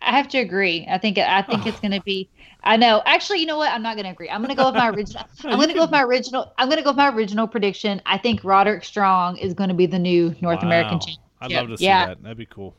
I 0.00 0.16
have 0.16 0.28
to 0.28 0.38
agree. 0.38 0.86
I 0.90 0.98
think 0.98 1.18
I 1.18 1.42
think 1.42 1.66
it's 1.66 1.80
going 1.80 1.92
to 1.92 2.02
be. 2.02 2.28
I 2.64 2.76
know. 2.76 3.02
Actually, 3.06 3.38
you 3.40 3.46
know 3.46 3.58
what? 3.58 3.70
I'm 3.70 3.82
not 3.82 3.94
going 3.94 4.06
to 4.06 4.10
agree. 4.10 4.28
I'm 4.28 4.42
going 4.42 4.48
to 4.56 4.60
go 4.60 4.66
with 4.66 4.74
my 4.74 4.88
original. 4.90 5.24
I'm 5.44 5.56
going 5.56 5.68
to 5.68 5.74
go 5.74 5.82
with 5.82 5.90
my 5.90 6.02
original. 6.02 6.52
I'm 6.58 6.68
going 6.68 6.78
to 6.78 6.82
go 6.82 6.90
with 6.90 6.96
my 6.96 7.10
original 7.10 7.46
prediction. 7.46 8.02
I 8.06 8.18
think 8.18 8.42
Roderick 8.42 8.84
Strong 8.84 9.36
is 9.38 9.54
going 9.54 9.68
to 9.68 9.74
be 9.74 9.86
the 9.86 9.98
new 9.98 10.34
North 10.40 10.62
American 10.62 10.98
champion. 10.98 11.18
I'd 11.40 11.52
love 11.52 11.68
to 11.68 11.78
see 11.78 11.84
Yeah. 11.84 12.06
that. 12.06 12.22
That'd 12.22 12.38
be 12.38 12.46
cool. 12.46 12.74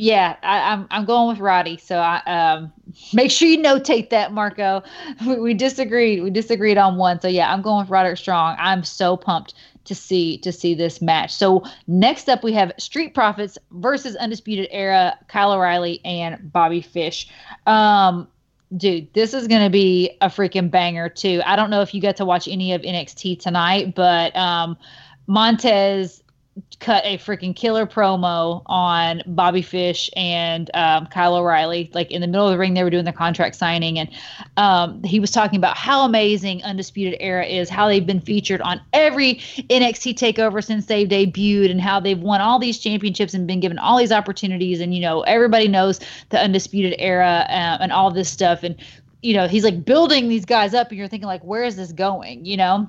Yeah, 0.00 0.36
I, 0.44 0.72
I'm 0.72 0.86
I'm 0.92 1.04
going 1.04 1.26
with 1.26 1.40
Roddy. 1.40 1.76
So 1.76 1.98
I 1.98 2.22
um 2.24 2.72
make 3.12 3.32
sure 3.32 3.48
you 3.48 3.58
notate 3.58 4.10
that, 4.10 4.32
Marco. 4.32 4.84
We, 5.26 5.40
we 5.40 5.54
disagreed. 5.54 6.22
We 6.22 6.30
disagreed 6.30 6.78
on 6.78 6.96
one. 6.98 7.20
So 7.20 7.26
yeah, 7.26 7.52
I'm 7.52 7.62
going 7.62 7.80
with 7.80 7.90
Roderick 7.90 8.16
Strong. 8.16 8.56
I'm 8.60 8.84
so 8.84 9.16
pumped 9.16 9.54
to 9.86 9.96
see 9.96 10.38
to 10.38 10.52
see 10.52 10.72
this 10.72 11.02
match. 11.02 11.34
So 11.34 11.64
next 11.88 12.28
up 12.28 12.44
we 12.44 12.52
have 12.52 12.70
Street 12.78 13.12
Profits 13.12 13.58
versus 13.72 14.14
Undisputed 14.14 14.68
Era, 14.70 15.18
Kyle 15.26 15.52
O'Reilly 15.52 16.00
and 16.04 16.52
Bobby 16.52 16.80
Fish. 16.80 17.28
Um 17.66 18.28
dude, 18.76 19.12
this 19.14 19.34
is 19.34 19.48
to 19.48 19.70
be 19.70 20.16
a 20.20 20.28
freaking 20.28 20.70
banger 20.70 21.08
too. 21.08 21.42
I 21.44 21.56
don't 21.56 21.70
know 21.70 21.80
if 21.80 21.92
you 21.92 22.00
got 22.00 22.14
to 22.18 22.24
watch 22.24 22.46
any 22.46 22.72
of 22.72 22.82
NXT 22.82 23.40
tonight, 23.40 23.96
but 23.96 24.36
um 24.36 24.76
Montez 25.26 26.22
cut 26.80 27.04
a 27.04 27.18
freaking 27.18 27.54
killer 27.54 27.86
promo 27.86 28.62
on 28.66 29.22
Bobby 29.26 29.62
Fish 29.62 30.10
and 30.16 30.70
um, 30.74 31.06
Kyle 31.06 31.36
O'Reilly. 31.36 31.90
Like 31.94 32.10
in 32.10 32.20
the 32.20 32.26
middle 32.26 32.46
of 32.46 32.52
the 32.52 32.58
ring, 32.58 32.74
they 32.74 32.82
were 32.82 32.90
doing 32.90 33.04
their 33.04 33.12
contract 33.12 33.56
signing, 33.56 33.98
and 33.98 34.08
um, 34.56 35.02
he 35.02 35.20
was 35.20 35.30
talking 35.30 35.56
about 35.56 35.76
how 35.76 36.04
amazing 36.04 36.62
Undisputed 36.62 37.16
Era 37.20 37.44
is, 37.44 37.68
how 37.68 37.88
they've 37.88 38.06
been 38.06 38.20
featured 38.20 38.60
on 38.62 38.80
every 38.92 39.36
NXT 39.70 40.14
takeover 40.14 40.62
since 40.62 40.86
they've 40.86 41.08
debuted, 41.08 41.70
and 41.70 41.80
how 41.80 42.00
they've 42.00 42.20
won 42.20 42.40
all 42.40 42.58
these 42.58 42.78
championships 42.78 43.34
and 43.34 43.46
been 43.46 43.60
given 43.60 43.78
all 43.78 43.98
these 43.98 44.12
opportunities. 44.12 44.80
And 44.80 44.94
you 44.94 45.00
know, 45.00 45.22
everybody 45.22 45.68
knows 45.68 46.00
the 46.30 46.40
Undisputed 46.40 46.94
Era 46.98 47.46
uh, 47.48 47.78
and 47.80 47.92
all 47.92 48.10
this 48.10 48.30
stuff. 48.30 48.62
And 48.62 48.76
you 49.22 49.34
know, 49.34 49.48
he's 49.48 49.64
like 49.64 49.84
building 49.84 50.28
these 50.28 50.44
guys 50.44 50.74
up, 50.74 50.88
and 50.88 50.98
you're 50.98 51.08
thinking 51.08 51.26
like, 51.26 51.42
where 51.42 51.64
is 51.64 51.76
this 51.76 51.92
going? 51.92 52.44
You 52.44 52.56
know 52.56 52.88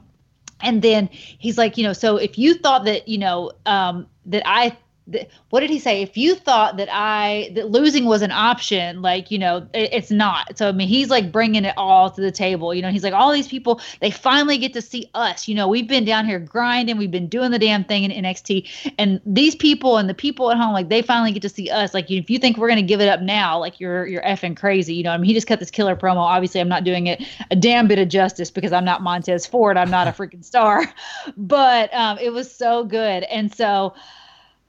and 0.61 0.81
then 0.81 1.09
he's 1.11 1.57
like 1.57 1.77
you 1.77 1.83
know 1.83 1.93
so 1.93 2.17
if 2.17 2.37
you 2.37 2.53
thought 2.53 2.85
that 2.85 3.07
you 3.07 3.17
know 3.17 3.51
um 3.65 4.07
that 4.25 4.43
i 4.45 4.75
th- 5.11 5.29
what 5.49 5.61
did 5.61 5.69
he 5.69 5.79
say? 5.79 6.01
If 6.01 6.17
you 6.17 6.35
thought 6.35 6.77
that 6.77 6.89
i 6.91 7.51
that 7.55 7.69
losing 7.69 8.05
was 8.05 8.21
an 8.21 8.31
option 8.31 9.01
like 9.01 9.31
you 9.31 9.39
know 9.39 9.67
it, 9.73 9.89
it's 9.93 10.11
not. 10.11 10.57
So 10.57 10.69
i 10.69 10.71
mean 10.71 10.87
he's 10.87 11.09
like 11.09 11.31
bringing 11.31 11.65
it 11.65 11.73
all 11.77 12.09
to 12.09 12.21
the 12.21 12.31
table 12.31 12.73
you 12.73 12.81
know 12.81 12.89
he's 12.89 13.03
like 13.03 13.13
all 13.13 13.31
these 13.31 13.47
people 13.47 13.81
they 13.99 14.11
finally 14.11 14.57
get 14.57 14.73
to 14.73 14.81
see 14.81 15.09
us 15.13 15.47
you 15.47 15.55
know 15.55 15.67
we've 15.67 15.87
been 15.87 16.05
down 16.05 16.25
here 16.25 16.39
grinding 16.39 16.97
we've 16.97 17.11
been 17.11 17.27
doing 17.27 17.51
the 17.51 17.59
damn 17.59 17.83
thing 17.83 18.03
in 18.03 18.23
nxt 18.23 18.93
and 18.97 19.19
these 19.25 19.55
people 19.55 19.97
and 19.97 20.09
the 20.09 20.13
people 20.13 20.51
at 20.51 20.57
home 20.57 20.73
like 20.73 20.89
they 20.89 21.01
finally 21.01 21.31
get 21.31 21.41
to 21.41 21.49
see 21.49 21.69
us 21.69 21.93
like 21.93 22.09
if 22.09 22.29
you 22.29 22.39
think 22.39 22.57
we're 22.57 22.69
to 22.69 22.81
give 22.81 23.01
it 23.01 23.09
up 23.09 23.21
now 23.21 23.57
like 23.57 23.79
you're 23.79 24.05
you're 24.07 24.21
effing 24.23 24.55
crazy 24.55 24.93
you 24.93 25.03
know 25.03 25.11
i 25.11 25.17
mean 25.17 25.25
he 25.25 25.33
just 25.33 25.47
cut 25.47 25.59
this 25.59 25.71
killer 25.71 25.95
promo 25.95 26.17
obviously 26.17 26.61
i'm 26.61 26.69
not 26.69 26.83
doing 26.83 27.07
it 27.07 27.21
a 27.51 27.55
damn 27.55 27.87
bit 27.87 27.99
of 27.99 28.07
justice 28.07 28.51
because 28.51 28.71
i'm 28.71 28.85
not 28.85 29.01
montez 29.01 29.45
ford 29.45 29.77
i'm 29.77 29.89
not 29.89 30.07
a 30.07 30.11
freaking 30.11 30.43
star 30.43 30.83
but 31.37 31.93
um 31.93 32.17
it 32.19 32.31
was 32.31 32.53
so 32.53 32.83
good 32.83 33.23
and 33.23 33.53
so 33.53 33.93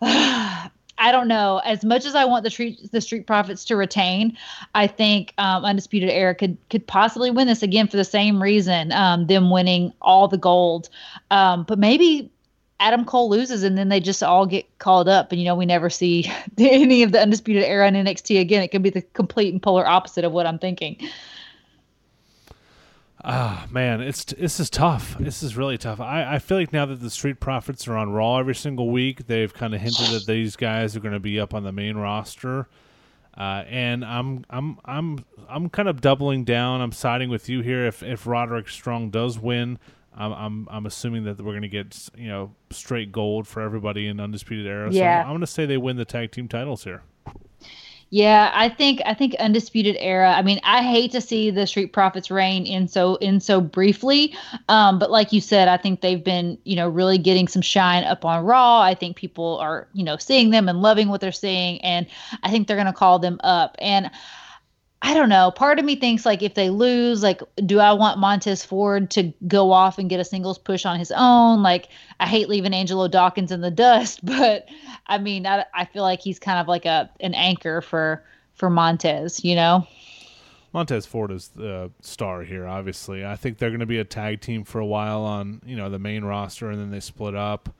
I 1.00 1.12
don't 1.12 1.28
know. 1.28 1.62
As 1.64 1.82
much 1.82 2.04
as 2.04 2.14
I 2.14 2.26
want 2.26 2.44
the 2.44 2.50
street 2.50 2.92
the 2.92 3.00
Street 3.00 3.26
Profits 3.26 3.64
to 3.66 3.76
retain, 3.76 4.36
I 4.74 4.86
think 4.86 5.32
um, 5.38 5.64
Undisputed 5.64 6.10
Era 6.10 6.34
could 6.34 6.58
could 6.68 6.86
possibly 6.86 7.30
win 7.30 7.46
this 7.46 7.62
again 7.62 7.88
for 7.88 7.96
the 7.96 8.04
same 8.04 8.42
reason, 8.42 8.92
um, 8.92 9.26
them 9.26 9.50
winning 9.50 9.92
all 10.02 10.28
the 10.28 10.36
gold. 10.36 10.90
Um, 11.30 11.64
but 11.64 11.78
maybe 11.78 12.30
Adam 12.80 13.06
Cole 13.06 13.30
loses 13.30 13.62
and 13.62 13.78
then 13.78 13.88
they 13.88 14.00
just 14.00 14.22
all 14.22 14.44
get 14.44 14.66
called 14.78 15.08
up, 15.08 15.32
and 15.32 15.40
you 15.40 15.46
know 15.46 15.54
we 15.54 15.64
never 15.64 15.88
see 15.88 16.30
any 16.58 17.02
of 17.02 17.12
the 17.12 17.20
Undisputed 17.20 17.62
Era 17.62 17.88
in 17.88 17.94
NXT 17.94 18.38
again. 18.38 18.62
It 18.62 18.68
could 18.68 18.82
be 18.82 18.90
the 18.90 19.02
complete 19.02 19.52
and 19.52 19.62
polar 19.62 19.86
opposite 19.86 20.24
of 20.24 20.32
what 20.32 20.46
I'm 20.46 20.58
thinking. 20.58 20.96
Ah, 23.22 23.66
man, 23.70 24.00
it's 24.00 24.24
this 24.24 24.58
is 24.60 24.70
tough. 24.70 25.16
This 25.18 25.42
is 25.42 25.56
really 25.56 25.76
tough. 25.76 26.00
I, 26.00 26.36
I 26.36 26.38
feel 26.38 26.56
like 26.56 26.72
now 26.72 26.86
that 26.86 27.00
the 27.00 27.10
Street 27.10 27.38
Profits 27.38 27.86
are 27.86 27.96
on 27.96 28.12
Raw 28.12 28.38
every 28.38 28.54
single 28.54 28.90
week, 28.90 29.26
they've 29.26 29.52
kind 29.52 29.74
of 29.74 29.80
hinted 29.80 30.06
that 30.08 30.26
these 30.26 30.56
guys 30.56 30.96
are 30.96 31.00
going 31.00 31.12
to 31.12 31.20
be 31.20 31.38
up 31.38 31.52
on 31.52 31.62
the 31.62 31.72
main 31.72 31.96
roster. 31.96 32.68
Uh, 33.36 33.64
and 33.68 34.04
I'm 34.04 34.44
I'm 34.48 34.78
I'm 34.84 35.24
I'm 35.48 35.68
kind 35.68 35.88
of 35.88 36.00
doubling 36.00 36.44
down. 36.44 36.80
I'm 36.80 36.92
siding 36.92 37.28
with 37.28 37.48
you 37.48 37.60
here. 37.60 37.86
If 37.86 38.02
if 38.02 38.26
Roderick 38.26 38.68
Strong 38.68 39.10
does 39.10 39.38
win, 39.38 39.78
I'm 40.14 40.32
I'm, 40.32 40.68
I'm 40.70 40.86
assuming 40.86 41.24
that 41.24 41.38
we're 41.38 41.52
going 41.52 41.62
to 41.62 41.68
get 41.68 42.08
you 42.16 42.28
know 42.28 42.54
straight 42.70 43.12
gold 43.12 43.46
for 43.46 43.60
everybody 43.60 44.06
in 44.08 44.18
Undisputed 44.18 44.66
Era. 44.66 44.90
Yeah. 44.90 45.22
So 45.22 45.26
I'm 45.26 45.32
going 45.32 45.40
to 45.40 45.46
say 45.46 45.66
they 45.66 45.78
win 45.78 45.96
the 45.96 46.04
tag 46.04 46.32
team 46.32 46.48
titles 46.48 46.84
here. 46.84 47.02
Yeah, 48.12 48.50
I 48.52 48.68
think 48.68 49.00
I 49.06 49.14
think 49.14 49.36
undisputed 49.36 49.96
era. 50.00 50.32
I 50.32 50.42
mean, 50.42 50.58
I 50.64 50.82
hate 50.82 51.12
to 51.12 51.20
see 51.20 51.50
the 51.52 51.64
Street 51.64 51.92
Profits 51.92 52.28
reign 52.28 52.66
in 52.66 52.88
so 52.88 53.14
in 53.16 53.38
so 53.38 53.60
briefly, 53.60 54.34
um, 54.68 54.98
but 54.98 55.12
like 55.12 55.32
you 55.32 55.40
said, 55.40 55.68
I 55.68 55.76
think 55.76 56.00
they've 56.00 56.22
been 56.22 56.58
you 56.64 56.74
know 56.74 56.88
really 56.88 57.18
getting 57.18 57.46
some 57.46 57.62
shine 57.62 58.02
up 58.02 58.24
on 58.24 58.44
Raw. 58.44 58.80
I 58.80 58.94
think 58.96 59.16
people 59.16 59.58
are 59.58 59.86
you 59.92 60.02
know 60.02 60.16
seeing 60.16 60.50
them 60.50 60.68
and 60.68 60.82
loving 60.82 61.08
what 61.08 61.20
they're 61.20 61.30
seeing, 61.30 61.80
and 61.82 62.04
I 62.42 62.50
think 62.50 62.66
they're 62.66 62.76
going 62.76 62.86
to 62.86 62.92
call 62.92 63.20
them 63.20 63.38
up. 63.44 63.76
And 63.78 64.10
I 65.02 65.14
don't 65.14 65.30
know. 65.30 65.50
Part 65.50 65.78
of 65.78 65.84
me 65.84 65.96
thinks 65.96 66.26
like 66.26 66.42
if 66.42 66.54
they 66.54 66.68
lose, 66.68 67.22
like, 67.22 67.40
do 67.64 67.80
I 67.80 67.92
want 67.92 68.18
Montez 68.18 68.62
Ford 68.64 69.10
to 69.12 69.32
go 69.48 69.72
off 69.72 69.98
and 69.98 70.10
get 70.10 70.20
a 70.20 70.24
singles 70.24 70.58
push 70.58 70.84
on 70.84 70.98
his 70.98 71.10
own? 71.10 71.62
Like, 71.62 71.88
I 72.20 72.26
hate 72.26 72.48
leaving 72.50 72.74
Angelo 72.74 73.08
Dawkins 73.08 73.50
in 73.50 73.62
the 73.62 73.70
dust, 73.70 74.20
but 74.24 74.68
I 75.06 75.18
mean, 75.18 75.46
I, 75.46 75.64
I 75.74 75.86
feel 75.86 76.02
like 76.02 76.20
he's 76.20 76.38
kind 76.38 76.58
of 76.58 76.68
like 76.68 76.84
a 76.84 77.10
an 77.20 77.34
anchor 77.34 77.80
for 77.80 78.24
for 78.54 78.68
Montez, 78.68 79.42
you 79.42 79.54
know. 79.54 79.86
Montez 80.72 81.06
Ford 81.06 81.32
is 81.32 81.48
the 81.48 81.90
star 82.00 82.42
here. 82.42 82.66
Obviously, 82.66 83.24
I 83.24 83.36
think 83.36 83.58
they're 83.58 83.70
going 83.70 83.80
to 83.80 83.86
be 83.86 83.98
a 83.98 84.04
tag 84.04 84.40
team 84.40 84.64
for 84.64 84.80
a 84.80 84.86
while 84.86 85.22
on 85.22 85.62
you 85.64 85.76
know 85.76 85.88
the 85.88 85.98
main 85.98 86.24
roster, 86.24 86.70
and 86.70 86.78
then 86.78 86.90
they 86.90 87.00
split 87.00 87.34
up. 87.34 87.74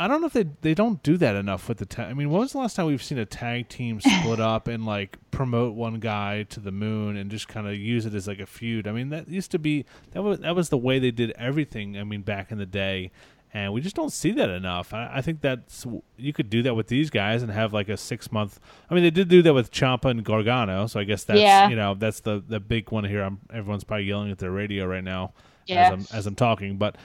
I 0.00 0.08
don't 0.08 0.20
know 0.20 0.26
if 0.28 0.32
they 0.32 0.46
they 0.62 0.74
don't 0.74 1.02
do 1.02 1.16
that 1.18 1.36
enough 1.36 1.68
with 1.68 1.78
the 1.78 1.86
tag. 1.86 2.10
I 2.10 2.14
mean, 2.14 2.30
when 2.30 2.40
was 2.40 2.52
the 2.52 2.58
last 2.58 2.74
time 2.76 2.86
we've 2.86 3.02
seen 3.02 3.18
a 3.18 3.26
tag 3.26 3.68
team 3.68 4.00
split 4.00 4.40
up 4.40 4.66
and 4.66 4.86
like 4.86 5.18
promote 5.30 5.74
one 5.74 6.00
guy 6.00 6.44
to 6.44 6.60
the 6.60 6.72
moon 6.72 7.16
and 7.16 7.30
just 7.30 7.48
kind 7.48 7.66
of 7.68 7.74
use 7.76 8.06
it 8.06 8.14
as 8.14 8.26
like 8.26 8.40
a 8.40 8.46
feud? 8.46 8.88
I 8.88 8.92
mean, 8.92 9.10
that 9.10 9.28
used 9.28 9.50
to 9.52 9.58
be 9.58 9.84
that 10.12 10.22
was 10.22 10.38
that 10.40 10.56
was 10.56 10.70
the 10.70 10.78
way 10.78 10.98
they 10.98 11.10
did 11.10 11.32
everything. 11.32 11.98
I 11.98 12.04
mean, 12.04 12.22
back 12.22 12.50
in 12.50 12.58
the 12.58 12.66
day, 12.66 13.10
and 13.52 13.72
we 13.72 13.80
just 13.80 13.94
don't 13.96 14.12
see 14.12 14.30
that 14.32 14.48
enough. 14.48 14.94
I, 14.94 15.10
I 15.16 15.20
think 15.22 15.40
that's 15.42 15.84
you 16.16 16.32
could 16.32 16.48
do 16.48 16.62
that 16.62 16.74
with 16.74 16.86
these 16.86 17.10
guys 17.10 17.42
and 17.42 17.52
have 17.52 17.72
like 17.72 17.88
a 17.88 17.96
six 17.96 18.32
month. 18.32 18.58
I 18.88 18.94
mean, 18.94 19.02
they 19.04 19.10
did 19.10 19.28
do 19.28 19.42
that 19.42 19.52
with 19.54 19.70
Ciampa 19.70 20.10
and 20.10 20.24
Gargano, 20.24 20.86
so 20.86 20.98
I 20.98 21.04
guess 21.04 21.24
that's 21.24 21.40
Yeah. 21.40 21.68
you 21.68 21.76
know 21.76 21.94
that's 21.94 22.20
the 22.20 22.42
the 22.46 22.58
big 22.60 22.90
one 22.90 23.04
here. 23.04 23.22
I'm, 23.22 23.40
everyone's 23.52 23.84
probably 23.84 24.06
yelling 24.06 24.30
at 24.30 24.38
their 24.38 24.50
radio 24.52 24.86
right 24.86 25.04
now 25.04 25.34
Yeah. 25.66 25.92
as 25.92 25.92
I'm 26.12 26.16
as 26.18 26.26
I'm 26.26 26.36
talking, 26.36 26.78
but 26.78 26.96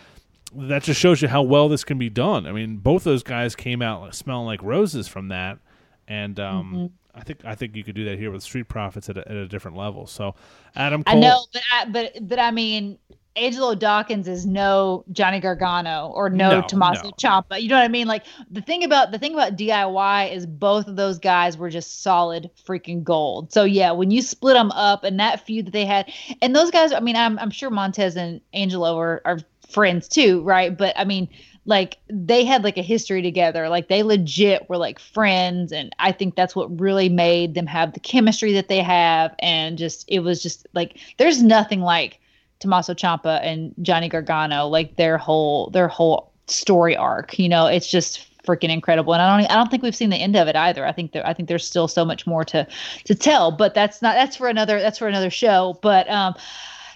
that 0.54 0.84
just 0.84 1.00
shows 1.00 1.22
you 1.22 1.28
how 1.28 1.42
well 1.42 1.70
this 1.70 1.84
can 1.84 1.98
be 1.98 2.10
done. 2.10 2.46
I 2.46 2.52
mean, 2.52 2.78
both 2.78 3.04
those 3.04 3.24
guys 3.24 3.56
came 3.56 3.82
out 3.82 4.14
smelling 4.16 4.46
like 4.46 4.62
roses 4.64 5.08
from 5.08 5.30
that, 5.30 5.60
and 6.08 6.40
um, 6.40 6.74
Mm-hmm. 6.74 6.86
I 7.16 7.24
think 7.24 7.46
I 7.46 7.56
think 7.56 7.76
you 7.76 7.84
could 7.84 7.96
do 7.96 8.06
that 8.06 8.18
here 8.20 8.30
with 8.30 8.44
Street 8.44 8.68
Profits 8.68 9.10
at 9.10 9.18
a, 9.18 9.22
at 9.22 9.36
a 9.38 9.48
different 9.48 9.78
level. 9.78 10.06
So, 10.06 10.36
Adam 10.76 11.04
Cole, 11.04 11.16
I 11.16 11.20
know, 11.20 11.46
but 11.54 11.62
I, 11.72 11.86
but 11.86 12.28
but 12.28 12.40
I 12.40 12.52
mean, 12.52 12.98
Angelo 13.38 13.76
Dawkins 13.76 14.28
is 14.28 14.46
no 14.46 15.04
Johnny 15.12 15.40
Gargano 15.40 16.12
or 16.14 16.30
no, 16.30 16.62
No, 16.62 16.68
Tommaso 16.68 17.04
no. 17.04 17.12
Ciampa. 17.12 17.62
You 17.62 17.70
know 17.70 17.76
what 17.76 17.84
I 17.84 17.90
mean? 17.90 18.08
Like 18.08 18.26
the 18.50 18.62
thing 18.62 18.84
about 18.84 19.12
the 19.12 19.20
thing 19.20 19.34
about 19.34 19.58
DIY 19.58 20.34
is 20.34 20.46
both 20.46 20.88
of 20.88 20.96
those 20.96 21.20
guys 21.20 21.58
were 21.58 21.70
just 21.70 22.02
solid 22.02 22.50
freaking 22.68 23.04
gold. 23.04 23.52
So 23.52 23.64
yeah, 23.64 23.92
when 23.92 24.12
you 24.12 24.22
split 24.22 24.56
them 24.56 24.72
up 24.72 25.04
and 25.04 25.20
that 25.20 25.46
feud 25.46 25.68
that 25.68 25.72
they 25.72 25.86
had, 25.86 26.12
and 26.42 26.56
those 26.56 26.72
guys, 26.72 26.94
I 26.94 27.00
mean, 27.00 27.16
I'm 27.16 27.38
I'm 27.40 27.52
sure 27.52 27.70
Montez 27.70 28.16
and 28.16 28.40
Angelo 28.54 28.98
are 28.98 29.22
are 29.26 29.40
friends 29.76 30.08
too, 30.08 30.42
right? 30.44 30.76
But 30.76 30.98
I 30.98 31.06
mean. 31.06 31.28
Like 31.68 31.98
they 32.08 32.46
had 32.46 32.64
like 32.64 32.78
a 32.78 32.84
history 32.84 33.24
together, 33.24 33.70
like 33.70 33.88
they 33.88 34.04
legit 34.04 34.70
were 34.70 34.78
like 34.78 35.00
friends, 35.00 35.72
and 35.72 35.92
I 35.98 36.12
think 36.12 36.36
that's 36.36 36.56
what 36.56 36.80
really 36.80 37.10
made 37.10 37.56
them 37.56 37.66
have 37.66 37.94
the 37.94 38.00
chemistry 38.00 38.54
that 38.54 38.68
they 38.68 38.84
have, 38.84 39.34
and 39.40 39.76
just 39.76 40.06
it 40.08 40.20
was 40.20 40.44
just 40.44 40.68
like 40.76 41.00
there's 41.18 41.42
nothing 41.42 41.82
like 41.82 42.20
Tommaso 42.60 42.94
Ciampa 42.94 43.40
and 43.44 43.74
Johnny 43.82 44.10
Gargano, 44.10 44.68
like 44.68 44.96
their 44.98 45.18
whole 45.18 45.72
their 45.72 45.88
whole 45.88 46.32
story 46.46 46.96
arc. 46.96 47.40
You 47.40 47.50
know, 47.50 47.66
it's 47.66 47.90
just 47.90 48.28
freaking 48.46 48.70
incredible. 48.70 49.14
And 49.14 49.24
I 49.24 49.36
don't 49.36 49.52
I 49.52 49.56
don't 49.56 49.72
think 49.72 49.82
we've 49.82 49.96
seen 49.96 50.12
the 50.12 50.18
end 50.18 50.36
of 50.36 50.48
it 50.48 50.56
either. 50.56 50.86
I 50.86 50.92
think 50.92 51.14
there 51.14 51.26
I 51.26 51.34
think 51.34 51.50
there's 51.50 51.68
still 51.68 51.88
so 51.88 52.06
much 52.06 52.28
more 52.28 52.46
to 52.46 52.68
to 53.06 53.16
tell. 53.16 53.52
But 53.52 53.74
that's 53.74 54.04
not 54.04 54.14
that's 54.14 54.36
for 54.36 54.50
another 54.50 54.80
that's 54.80 55.00
for 55.00 55.08
another 55.08 55.32
show. 55.32 55.80
But 55.82 56.08
um 56.12 56.36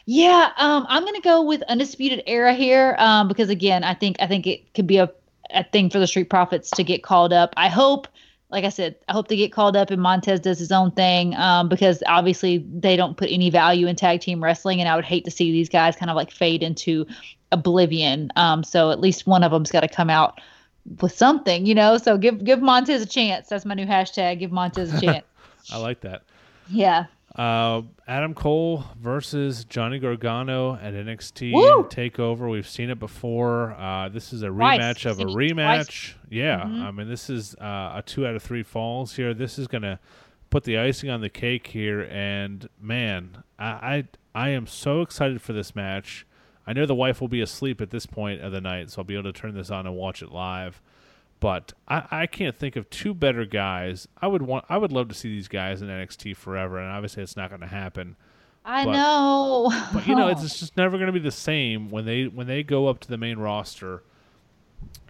yeah, 0.06 0.52
um 0.58 0.86
I'm 0.90 1.06
gonna 1.06 1.22
go 1.22 1.42
with 1.44 1.62
Undisputed 1.64 2.24
Era 2.28 2.54
here. 2.54 2.96
Um 3.00 3.28
because 3.28 3.50
again 3.50 3.84
I 3.84 3.94
think 3.94 4.18
I 4.20 4.28
think 4.28 4.48
it 4.48 4.74
could 4.74 4.88
be 4.88 4.98
a, 4.98 5.12
a 5.52 5.64
thing 5.64 5.90
for 5.90 6.00
the 6.00 6.08
Street 6.08 6.30
Profits 6.30 6.70
to 6.72 6.84
get 6.84 7.04
called 7.04 7.34
up. 7.34 7.54
I 7.58 7.70
hope 7.70 8.08
like 8.52 8.66
I 8.66 8.70
said, 8.70 8.96
I 9.08 9.14
hope 9.14 9.28
they 9.28 9.38
get 9.38 9.52
called 9.52 9.76
up 9.76 9.92
and 9.92 10.02
Montez 10.02 10.40
does 10.40 10.58
his 10.58 10.72
own 10.72 10.90
thing 10.92 11.36
um, 11.36 11.70
because 11.70 12.02
obviously 12.08 12.66
they 12.74 12.96
don't 12.96 13.16
put 13.16 13.30
any 13.32 13.52
value 13.52 13.86
in 13.86 13.96
tag 13.96 14.22
team 14.22 14.44
wrestling, 14.44 14.80
and 14.80 14.90
I 14.90 14.96
would 14.96 15.06
hate 15.06 15.24
to 15.26 15.32
see 15.32 15.52
these 15.52 15.70
guys 15.70 15.96
kind 15.96 16.10
of 16.10 16.16
like 16.16 16.32
fade 16.32 16.64
into 16.64 17.06
oblivion. 17.52 18.32
Um, 18.36 18.64
so 18.64 18.90
at 18.90 19.00
least 19.00 19.28
one 19.28 19.44
of 19.44 19.52
them's 19.52 19.70
got 19.72 19.82
to 19.82 19.88
come 19.88 20.10
out 20.10 20.42
with 21.00 21.16
something, 21.16 21.68
you 21.68 21.76
know. 21.76 21.98
So 22.00 22.18
give 22.18 22.44
give 22.44 22.60
Montez 22.60 23.04
a 23.04 23.06
chance. 23.06 23.50
That's 23.50 23.66
my 23.66 23.76
new 23.76 23.86
hashtag. 23.86 24.40
Give 24.40 24.52
Montez 24.52 24.92
a 24.96 25.02
chance. 25.06 25.26
I 25.72 25.78
like 25.78 26.02
that. 26.02 26.24
yeah. 26.72 27.06
Uh, 27.36 27.84
Adam 28.10 28.34
Cole 28.34 28.84
versus 29.00 29.66
Johnny 29.66 30.00
Gargano 30.00 30.74
at 30.82 30.94
NXT 30.96 31.54
Woo! 31.54 31.84
Takeover. 31.90 32.50
We've 32.50 32.68
seen 32.68 32.90
it 32.90 33.00
before. 33.00 33.74
Uh, 33.74 34.10
this 34.10 34.34
is 34.34 34.42
a 34.42 34.48
Twice. 34.50 34.80
rematch 34.80 35.06
of 35.10 35.20
a 35.20 35.26
rematch. 35.26 35.86
twice. 35.86 36.16
Yeah, 36.30 36.62
Mhm. 36.66 36.82
I 36.82 36.92
mean 36.92 37.08
this 37.08 37.30
is 37.30 37.54
uh, 37.62 37.94
a 37.98 38.04
two 38.04 38.26
out 38.26 38.36
of 38.36 38.42
three 38.42 38.64
falls 38.64 39.16
here. 39.16 39.36
This 39.36 39.60
is 39.60 39.68
gonna 39.68 40.00
put 40.50 40.64
the 40.64 40.80
icing 40.80 41.12
on 41.12 41.22
the 41.22 41.30
cake 41.30 41.68
here, 41.68 42.02
and 42.10 42.68
man, 42.82 43.44
I 43.60 43.68
I, 44.36 44.46
I 44.46 44.50
am 44.50 44.66
so 44.66 45.02
excited 45.02 45.40
for 45.42 45.54
this 45.54 45.76
match. 45.76 46.26
I 46.66 46.74
know 46.74 46.88
the 46.88 46.96
wife 46.96 47.22
will 47.22 47.28
be 47.28 47.42
asleep 47.42 47.80
at 47.80 47.92
this 47.92 48.08
point 48.08 48.42
of 48.42 48.52
the 48.52 48.62
night, 48.62 48.90
so 48.90 49.02
I'll 49.02 49.06
be 49.06 49.14
able 49.14 49.32
to 49.32 49.40
turn 49.40 49.54
this 49.54 49.70
on 49.70 49.86
and 49.86 49.96
watch 49.96 50.24
it 50.24 50.32
live. 50.32 50.82
But 51.40 51.72
I, 51.88 52.04
I 52.12 52.28
can't 52.28 52.58
think 52.58 52.76
of 52.76 52.90
two 52.90 53.14
better 53.14 53.46
guys. 53.46 54.08
I 54.22 54.28
would 54.28 54.42
want 54.42 54.66
I 54.68 54.78
would 54.78 54.92
love 54.92 55.08
to 55.10 55.16
see 55.16 55.30
these 55.30 55.48
guys 55.48 55.82
in 55.82 55.88
NXT 55.88 56.36
forever, 56.36 56.78
and 56.80 56.92
obviously 56.92 57.24
it's 57.24 57.38
not 57.38 57.50
going 57.50 57.62
to 57.62 57.68
happen. 57.68 58.16
I 58.66 58.84
But- 58.86 58.92
know. 58.92 59.72
But 59.94 60.06
you 60.08 60.16
know, 60.16 60.28
it's 60.28 60.44
it's 60.44 60.60
just 60.60 60.76
never 60.76 60.98
going 60.98 61.08
to 61.08 61.14
be 61.14 61.20
the 61.20 61.32
same 61.32 61.90
when 61.90 62.06
they 62.06 62.26
when 62.26 62.48
they 62.48 62.64
go 62.64 62.88
up 62.88 63.00
to 63.02 63.08
the 63.08 63.18
main 63.18 63.40
roster, 63.40 64.04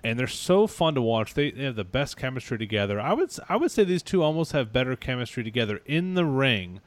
and 0.03 0.19
they're 0.19 0.27
so 0.27 0.67
fun 0.67 0.93
to 0.95 1.01
watch. 1.01 1.33
They, 1.33 1.49
they 1.51 1.63
have 1.63 1.75
the 1.75 1.83
best 1.83 2.15
chemistry 2.15 2.57
together. 2.59 2.99
I 2.99 3.13
would 3.13 3.31
I 3.49 3.55
would 3.57 3.71
say 3.71 3.83
these 3.83 4.03
two 4.03 4.21
almost 4.21 4.51
have 4.51 4.71
better 4.71 4.95
chemistry 4.95 5.43
together 5.43 5.81
in 5.85 6.13
the 6.13 6.25
ring 6.25 6.79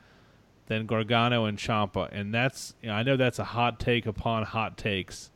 than 0.66 0.86
Gargano 0.86 1.44
and 1.47 1.59
Ciampa, 1.59 2.09
and 2.12 2.32
that's 2.32 2.74
you 2.81 2.89
know, 2.89 2.94
I 2.94 3.02
know 3.02 3.16
that's 3.16 3.40
a 3.40 3.44
hot 3.44 3.81
take 3.81 4.06
upon 4.06 4.44
hot 4.44 4.78
takes. 4.78 5.31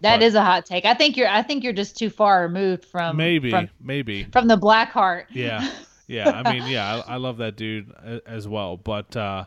That 0.00 0.16
but- 0.18 0.22
is 0.22 0.34
a 0.34 0.42
hot 0.44 0.66
take. 0.66 0.84
I 0.84 0.94
think 0.94 1.16
you're 1.16 1.28
I 1.28 1.42
think 1.42 1.62
you're 1.64 1.72
just 1.72 1.96
too 1.96 2.10
far 2.10 2.42
removed 2.42 2.84
from 2.84 3.16
maybe 3.16 3.50
from, 3.50 3.68
maybe 3.80 4.24
from 4.24 4.48
the 4.48 4.56
black 4.56 4.90
heart. 4.92 5.26
yeah 5.30 5.70
yeah. 6.06 6.30
I 6.44 6.52
mean 6.52 6.66
yeah, 6.70 7.02
I, 7.06 7.14
I 7.14 7.16
love 7.16 7.38
that 7.38 7.56
dude 7.56 7.92
as 8.26 8.46
well, 8.48 8.76
but. 8.76 9.16
uh 9.16 9.44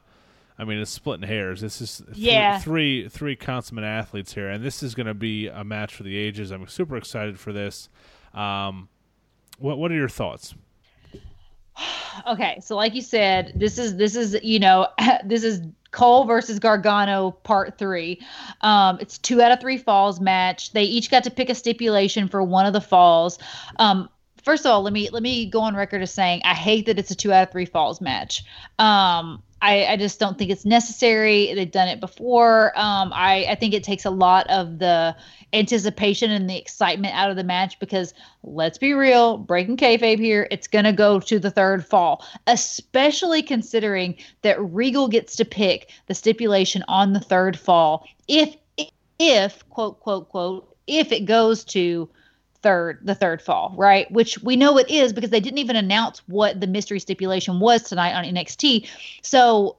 I 0.55 0.65
mean, 0.65 0.77
it's 0.77 0.91
splitting 0.91 1.27
hairs. 1.27 1.61
This 1.61 1.81
is 1.81 2.03
th- 2.05 2.15
Yeah. 2.15 2.59
three 2.59 3.09
three 3.09 3.35
consummate 3.35 3.85
athletes 3.85 4.35
here, 4.35 4.49
and 4.49 4.63
this 4.63 4.83
is 4.83 4.93
going 4.93 5.07
to 5.07 5.15
be 5.15 5.47
a 5.47 5.63
match 5.63 5.95
for 5.95 6.03
the 6.03 6.15
ages. 6.15 6.51
I'm 6.51 6.67
super 6.67 6.95
excited 6.95 7.39
for 7.39 7.51
this. 7.51 7.89
Um, 8.35 8.87
what 9.57 9.79
what 9.79 9.91
are 9.91 9.95
your 9.95 10.07
thoughts? 10.07 10.53
okay 12.27 12.59
so 12.61 12.75
like 12.75 12.93
you 12.93 13.01
said 13.01 13.51
this 13.55 13.79
is 13.79 13.97
this 13.97 14.15
is 14.15 14.37
you 14.43 14.59
know 14.59 14.87
this 15.25 15.43
is 15.43 15.61
cole 15.93 16.25
versus 16.25 16.59
gargano 16.59 17.31
part 17.31 17.77
three. 17.77 18.19
Um 18.59 18.97
it's 18.99 19.17
two 19.17 19.41
out 19.41 19.53
of 19.53 19.61
three 19.61 19.77
falls 19.77 20.19
match. 20.19 20.73
They 20.73 20.83
each 20.83 21.09
got 21.09 21.23
to 21.23 21.31
pick 21.31 21.49
a 21.49 21.55
stipulation 21.55 22.27
for 22.27 22.43
one 22.43 22.65
of 22.65 22.73
the 22.73 22.81
falls. 22.81 23.39
Um 23.79 24.09
first 24.43 24.65
of 24.65 24.71
all 24.71 24.81
let 24.81 24.91
me 24.91 25.09
let 25.09 25.23
me 25.23 25.45
go 25.45 25.61
on 25.61 25.73
record 25.73 26.01
as 26.01 26.13
saying 26.13 26.41
i 26.43 26.53
hate 26.53 26.85
that 26.85 26.99
it's 26.99 27.09
a 27.11 27.15
two 27.15 27.31
out 27.31 27.43
of 27.43 27.51
three 27.51 27.65
falls 27.65 28.01
match. 28.01 28.43
Um 28.77 29.41
I, 29.63 29.85
I 29.85 29.95
just 29.95 30.19
don't 30.19 30.37
think 30.37 30.51
it's 30.51 30.65
necessary. 30.65 31.53
They've 31.53 31.71
done 31.71 31.87
it 31.87 32.01
before. 32.01 32.77
Um, 32.77 33.13
I, 33.13 33.45
I 33.49 33.55
think 33.55 33.73
it 33.73 33.81
takes 33.81 34.03
a 34.03 34.09
lot 34.09 34.45
of 34.49 34.77
the 34.77 35.15
anticipation 35.53 36.31
and 36.31 36.49
the 36.49 36.57
excitement 36.57 37.15
out 37.15 37.31
of 37.31 37.37
the 37.37 37.45
match 37.45 37.79
because 37.79 38.13
let's 38.43 38.77
be 38.77 38.91
real, 38.91 39.37
breaking 39.37 39.77
kayfabe 39.77 40.19
here, 40.19 40.49
it's 40.51 40.67
going 40.67 40.83
to 40.83 40.91
go 40.91 41.17
to 41.21 41.39
the 41.39 41.49
third 41.49 41.85
fall, 41.85 42.25
especially 42.45 43.41
considering 43.41 44.17
that 44.41 44.61
Regal 44.61 45.07
gets 45.07 45.33
to 45.37 45.45
pick 45.45 45.89
the 46.07 46.13
stipulation 46.13 46.83
on 46.89 47.13
the 47.13 47.21
third 47.21 47.57
fall. 47.57 48.05
If, 48.27 48.57
if, 49.17 49.67
quote, 49.69 50.01
quote, 50.01 50.27
quote, 50.27 50.75
if 50.87 51.13
it 51.13 51.21
goes 51.21 51.63
to 51.65 52.09
third 52.63 52.99
the 53.03 53.15
third 53.15 53.41
fall 53.41 53.73
right? 53.77 54.09
Which 54.11 54.41
we 54.41 54.55
know 54.55 54.77
it 54.77 54.89
is 54.89 55.13
because 55.13 55.29
they 55.29 55.39
didn't 55.39 55.59
even 55.59 55.75
announce 55.75 56.21
what 56.27 56.59
the 56.59 56.67
mystery 56.67 56.99
stipulation 56.99 57.59
was 57.59 57.83
tonight 57.83 58.13
on 58.13 58.23
NXT 58.23 58.87
so 59.21 59.77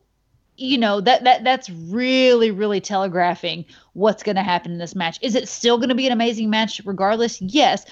you 0.57 0.79
know 0.79 1.01
that 1.01 1.25
that 1.25 1.43
that's 1.43 1.69
really 1.69 2.53
really 2.53 2.81
telegraphing 2.81 3.65
what's 3.95 4.23
going 4.23 4.37
to 4.37 4.43
happen 4.43 4.71
in 4.73 4.79
this 4.79 4.95
match. 4.95 5.19
Is 5.23 5.35
it 5.35 5.49
still 5.49 5.79
going 5.79 5.89
to 5.89 5.95
be 5.97 6.07
an 6.07 6.13
amazing 6.13 6.51
match 6.51 6.81
regardless? 6.85 7.41
Yes 7.41 7.85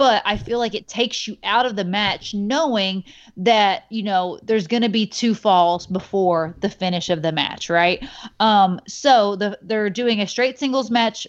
but 0.00 0.22
i 0.24 0.34
feel 0.34 0.58
like 0.58 0.74
it 0.74 0.88
takes 0.88 1.28
you 1.28 1.36
out 1.44 1.66
of 1.66 1.76
the 1.76 1.84
match 1.84 2.32
knowing 2.32 3.04
that 3.36 3.84
you 3.90 4.02
know 4.02 4.38
there's 4.42 4.66
going 4.66 4.82
to 4.82 4.88
be 4.88 5.06
two 5.06 5.34
falls 5.34 5.86
before 5.86 6.54
the 6.60 6.70
finish 6.70 7.10
of 7.10 7.20
the 7.20 7.30
match 7.32 7.68
right? 7.68 8.02
Um 8.40 8.80
so 8.88 9.36
the 9.36 9.58
they're 9.60 9.90
doing 9.90 10.20
a 10.20 10.26
straight 10.26 10.58
singles 10.58 10.90
match 10.90 11.26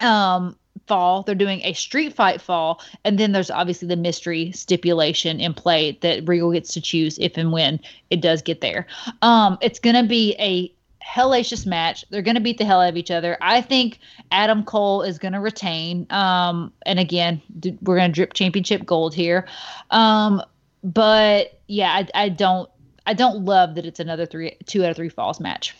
um 0.00 0.58
fall. 0.86 1.22
They're 1.22 1.34
doing 1.34 1.60
a 1.62 1.72
street 1.72 2.14
fight 2.14 2.40
fall, 2.40 2.80
and 3.04 3.18
then 3.18 3.32
there's 3.32 3.50
obviously 3.50 3.88
the 3.88 3.96
mystery 3.96 4.52
stipulation 4.52 5.40
in 5.40 5.54
play 5.54 5.98
that 6.00 6.26
Regal 6.26 6.52
gets 6.52 6.72
to 6.74 6.80
choose 6.80 7.18
if 7.18 7.36
and 7.36 7.52
when 7.52 7.80
it 8.10 8.20
does 8.20 8.42
get 8.42 8.60
there. 8.60 8.86
Um, 9.22 9.58
it's 9.60 9.78
gonna 9.78 10.06
be 10.06 10.34
a 10.38 10.72
hellacious 11.04 11.66
match. 11.66 12.04
They're 12.10 12.22
gonna 12.22 12.40
beat 12.40 12.58
the 12.58 12.64
hell 12.64 12.80
out 12.80 12.88
of 12.88 12.96
each 12.96 13.10
other. 13.10 13.36
I 13.40 13.60
think 13.60 13.98
Adam 14.30 14.64
Cole 14.64 15.02
is 15.02 15.18
gonna 15.18 15.40
retain. 15.40 16.06
Um, 16.10 16.72
and 16.86 16.98
again, 16.98 17.40
we're 17.82 17.96
gonna 17.96 18.12
drip 18.12 18.32
championship 18.34 18.86
gold 18.86 19.14
here. 19.14 19.46
Um, 19.90 20.42
but 20.84 21.60
yeah, 21.66 21.90
I, 21.92 22.08
I 22.24 22.28
don't. 22.28 22.68
I 23.04 23.14
don't 23.14 23.44
love 23.44 23.74
that 23.74 23.84
it's 23.84 23.98
another 23.98 24.26
three, 24.26 24.56
two 24.66 24.84
out 24.84 24.90
of 24.90 24.96
three 24.96 25.08
falls 25.08 25.40
match. 25.40 25.74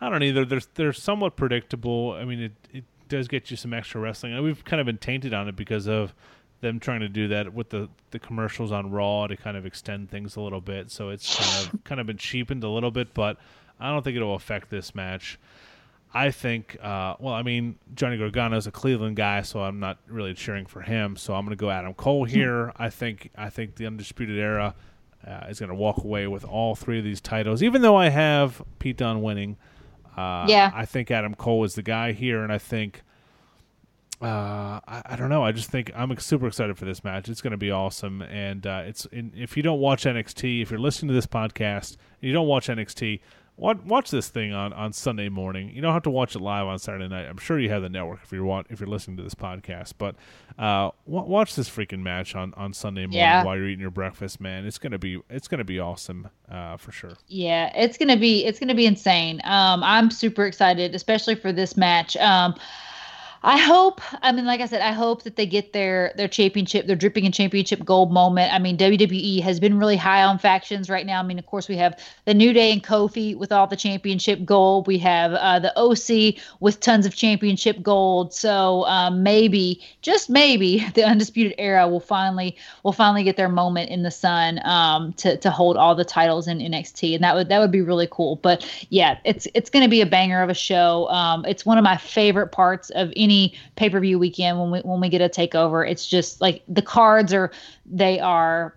I 0.00 0.10
don't 0.10 0.22
either. 0.22 0.44
They're 0.44 0.60
they're 0.74 0.92
somewhat 0.92 1.36
predictable. 1.36 2.12
I 2.12 2.24
mean, 2.24 2.40
it 2.40 2.52
it 2.72 2.84
does 3.08 3.28
get 3.28 3.50
you 3.50 3.56
some 3.56 3.72
extra 3.72 4.00
wrestling. 4.00 4.32
And 4.34 4.44
we've 4.44 4.64
kind 4.64 4.80
of 4.80 4.86
been 4.86 4.98
tainted 4.98 5.34
on 5.34 5.48
it 5.48 5.56
because 5.56 5.86
of 5.88 6.14
them 6.60 6.80
trying 6.80 7.00
to 7.00 7.08
do 7.08 7.28
that 7.28 7.54
with 7.54 7.70
the, 7.70 7.88
the 8.10 8.18
commercials 8.18 8.72
on 8.72 8.90
Raw 8.90 9.26
to 9.26 9.36
kind 9.36 9.56
of 9.56 9.64
extend 9.64 10.10
things 10.10 10.36
a 10.36 10.40
little 10.40 10.60
bit. 10.60 10.90
So 10.90 11.10
it's 11.10 11.36
kind 11.36 11.74
of 11.74 11.84
kind 11.84 12.00
of 12.00 12.06
been 12.06 12.18
cheapened 12.18 12.64
a 12.64 12.68
little 12.68 12.90
bit, 12.90 13.14
but 13.14 13.38
I 13.78 13.90
don't 13.90 14.02
think 14.02 14.16
it'll 14.16 14.34
affect 14.34 14.70
this 14.70 14.94
match. 14.94 15.38
I 16.12 16.30
think, 16.30 16.78
uh, 16.82 17.16
well, 17.18 17.34
I 17.34 17.42
mean, 17.42 17.76
Johnny 17.94 18.16
Gargano 18.16 18.56
is 18.56 18.66
a 18.66 18.70
Cleveland 18.70 19.16
guy, 19.16 19.42
so 19.42 19.60
I'm 19.60 19.78
not 19.78 19.98
really 20.08 20.32
cheering 20.32 20.64
for 20.64 20.80
him. 20.80 21.16
So 21.16 21.34
I'm 21.34 21.44
going 21.44 21.56
to 21.56 21.60
go 21.60 21.70
Adam 21.70 21.92
Cole 21.94 22.24
here. 22.24 22.72
I 22.76 22.88
think 22.88 23.30
I 23.36 23.50
think 23.50 23.76
the 23.76 23.86
Undisputed 23.86 24.38
Era 24.38 24.74
uh, 25.26 25.46
is 25.50 25.60
going 25.60 25.68
to 25.68 25.74
walk 25.74 25.98
away 25.98 26.26
with 26.26 26.44
all 26.44 26.74
three 26.74 26.98
of 26.98 27.04
these 27.04 27.20
titles, 27.20 27.62
even 27.62 27.82
though 27.82 27.96
I 27.96 28.08
have 28.08 28.62
Pete 28.78 28.96
Dunne 28.96 29.20
winning. 29.20 29.56
Uh, 30.18 30.46
Yeah. 30.48 30.70
I 30.74 30.84
think 30.84 31.10
Adam 31.10 31.34
Cole 31.34 31.64
is 31.64 31.74
the 31.74 31.82
guy 31.82 32.12
here, 32.12 32.42
and 32.42 32.52
I 32.52 32.58
think 32.58 33.02
uh, 34.20 34.80
I, 34.86 35.02
I 35.04 35.16
don't 35.16 35.28
know. 35.28 35.44
I 35.44 35.52
just 35.52 35.70
think 35.70 35.92
I'm 35.94 36.16
super 36.18 36.48
excited 36.48 36.76
for 36.76 36.84
this 36.84 37.04
match. 37.04 37.28
It's 37.28 37.40
going 37.40 37.52
to 37.52 37.56
be 37.56 37.70
awesome, 37.70 38.22
and 38.22 38.66
uh, 38.66 38.82
it's 38.84 39.04
in, 39.06 39.32
if 39.36 39.56
you 39.56 39.62
don't 39.62 39.78
watch 39.78 40.04
NXT, 40.04 40.60
if 40.62 40.70
you're 40.70 40.80
listening 40.80 41.08
to 41.08 41.14
this 41.14 41.26
podcast 41.26 41.96
and 42.20 42.26
you 42.28 42.32
don't 42.32 42.48
watch 42.48 42.66
NXT, 42.66 43.20
watch, 43.58 43.78
watch 43.84 44.10
this 44.10 44.28
thing 44.28 44.52
on, 44.54 44.72
on 44.72 44.92
Sunday 44.94 45.28
morning. 45.28 45.70
You 45.74 45.82
don't 45.82 45.92
have 45.92 46.04
to 46.04 46.10
watch 46.10 46.34
it 46.34 46.40
live 46.40 46.66
on 46.66 46.78
Saturday 46.78 47.08
night. 47.08 47.26
I'm 47.26 47.36
sure 47.36 47.58
you 47.58 47.68
have 47.68 47.82
the 47.82 47.88
network 47.90 48.20
if 48.24 48.32
you're 48.32 48.44
wa- 48.44 48.62
if 48.70 48.80
you're 48.80 48.88
listening 48.88 49.16
to 49.18 49.22
this 49.22 49.34
podcast, 49.34 49.92
but 49.98 50.14
uh, 50.58 50.90
wa 51.06 51.22
watch 51.24 51.54
this 51.54 51.68
freaking 51.68 52.00
match 52.00 52.34
on, 52.34 52.54
on 52.54 52.72
Sunday 52.72 53.02
morning 53.02 53.18
Yeah. 53.18 53.44
while 53.44 53.56
you're 53.56 53.66
eating 53.68 53.80
your 53.80 53.90
breakfast. 53.90 54.40
Man, 54.40 54.64
it's 54.64 54.78
gonna 54.78 54.98
be 54.98 55.20
it's 55.28 55.48
gonna 55.48 55.64
be 55.64 55.78
awesome 55.78 56.28
uh, 56.50 56.76
for 56.78 56.92
sure. 56.92 57.12
Yeah, 57.26 57.70
it's 57.76 57.98
gonna 57.98 58.16
be 58.16 58.44
it's 58.46 58.58
gonna 58.58 58.74
be 58.74 58.86
insane. 58.86 59.40
Um, 59.44 59.82
I'm 59.84 60.10
super 60.10 60.46
excited, 60.46 60.94
especially 60.94 61.34
for 61.34 61.52
this 61.52 61.76
match. 61.76 62.16
Um, 62.16 62.54
I 63.42 63.56
hope. 63.56 64.00
I 64.22 64.32
mean, 64.32 64.46
like 64.46 64.60
I 64.60 64.66
said, 64.66 64.80
I 64.80 64.90
hope 64.92 65.22
that 65.22 65.36
they 65.36 65.46
get 65.46 65.72
their 65.72 66.12
their 66.16 66.26
championship, 66.26 66.86
their 66.86 66.96
dripping 66.96 67.24
in 67.24 67.30
championship 67.30 67.84
gold 67.84 68.12
moment. 68.12 68.52
I 68.52 68.58
mean, 68.58 68.76
WWE 68.76 69.40
has 69.42 69.60
been 69.60 69.78
really 69.78 69.96
high 69.96 70.24
on 70.24 70.38
factions 70.38 70.90
right 70.90 71.06
now. 71.06 71.20
I 71.20 71.22
mean, 71.22 71.38
of 71.38 71.46
course, 71.46 71.68
we 71.68 71.76
have 71.76 71.96
the 72.24 72.34
New 72.34 72.52
Day 72.52 72.72
and 72.72 72.82
Kofi 72.82 73.36
with 73.36 73.52
all 73.52 73.68
the 73.68 73.76
championship 73.76 74.44
gold. 74.44 74.88
We 74.88 74.98
have 74.98 75.34
uh, 75.34 75.60
the 75.60 75.72
OC 75.78 76.42
with 76.58 76.80
tons 76.80 77.06
of 77.06 77.14
championship 77.14 77.80
gold. 77.80 78.34
So 78.34 78.84
um, 78.86 79.22
maybe, 79.22 79.80
just 80.02 80.28
maybe, 80.28 80.84
the 80.94 81.04
Undisputed 81.04 81.54
Era 81.58 81.86
will 81.86 82.00
finally 82.00 82.56
will 82.82 82.92
finally 82.92 83.22
get 83.22 83.36
their 83.36 83.48
moment 83.48 83.88
in 83.90 84.02
the 84.02 84.10
sun 84.10 84.60
um, 84.64 85.12
to 85.12 85.36
to 85.36 85.50
hold 85.50 85.76
all 85.76 85.94
the 85.94 86.04
titles 86.04 86.48
in 86.48 86.58
NXT, 86.58 87.14
and 87.14 87.22
that 87.22 87.36
would 87.36 87.48
that 87.50 87.60
would 87.60 87.72
be 87.72 87.82
really 87.82 88.08
cool. 88.10 88.34
But 88.36 88.68
yeah, 88.90 89.18
it's 89.24 89.46
it's 89.54 89.70
going 89.70 89.84
to 89.84 89.88
be 89.88 90.00
a 90.00 90.06
banger 90.06 90.42
of 90.42 90.50
a 90.50 90.54
show. 90.54 91.08
Um, 91.10 91.44
it's 91.44 91.64
one 91.64 91.78
of 91.78 91.84
my 91.84 91.96
favorite 91.96 92.48
parts 92.48 92.90
of 92.90 93.12
any 93.14 93.27
pay 93.76 93.90
per 93.90 94.00
view 94.00 94.18
weekend 94.18 94.58
when 94.58 94.70
we 94.70 94.80
when 94.80 95.00
we 95.00 95.08
get 95.08 95.20
a 95.20 95.28
takeover. 95.28 95.88
It's 95.88 96.06
just 96.06 96.40
like 96.40 96.62
the 96.68 96.82
cards 96.82 97.32
are 97.32 97.50
they 97.86 98.20
are 98.20 98.74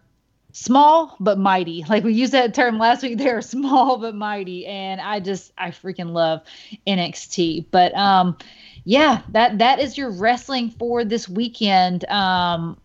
small 0.53 1.15
but 1.19 1.38
mighty. 1.38 1.86
Like 1.90 2.03
we 2.03 2.14
used 2.14 2.34
that 2.34 2.53
term 2.53 2.78
last 2.78 3.03
week. 3.03 3.18
They're 3.18 3.41
small 3.41 3.98
but 3.98 4.15
mighty, 4.15 4.65
and 4.65 5.02
I 5.02 5.19
just 5.19 5.52
I 5.57 5.72
freaking 5.72 6.11
love 6.11 6.41
NXT. 6.88 7.65
But 7.72 7.95
um, 7.95 8.38
yeah, 8.84 9.22
that 9.30 9.60
that 9.60 9.80
is 9.80 9.98
your 9.98 10.11
wrestling 10.11 10.69
for 10.72 11.03
this 11.03 11.28
weekend. 11.28 12.06
Um, 12.06 12.80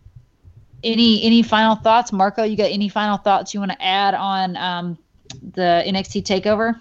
any 0.83 1.23
any 1.23 1.41
final 1.43 1.75
thoughts, 1.75 2.11
Marco? 2.11 2.43
You 2.43 2.55
got 2.55 2.71
any 2.71 2.89
final 2.89 3.17
thoughts 3.17 3.53
you 3.53 3.59
want 3.59 3.71
to 3.71 3.81
add 3.81 4.13
on 4.13 4.57
um, 4.57 4.97
the 5.53 5.83
NXT 5.85 6.23
takeover? 6.23 6.79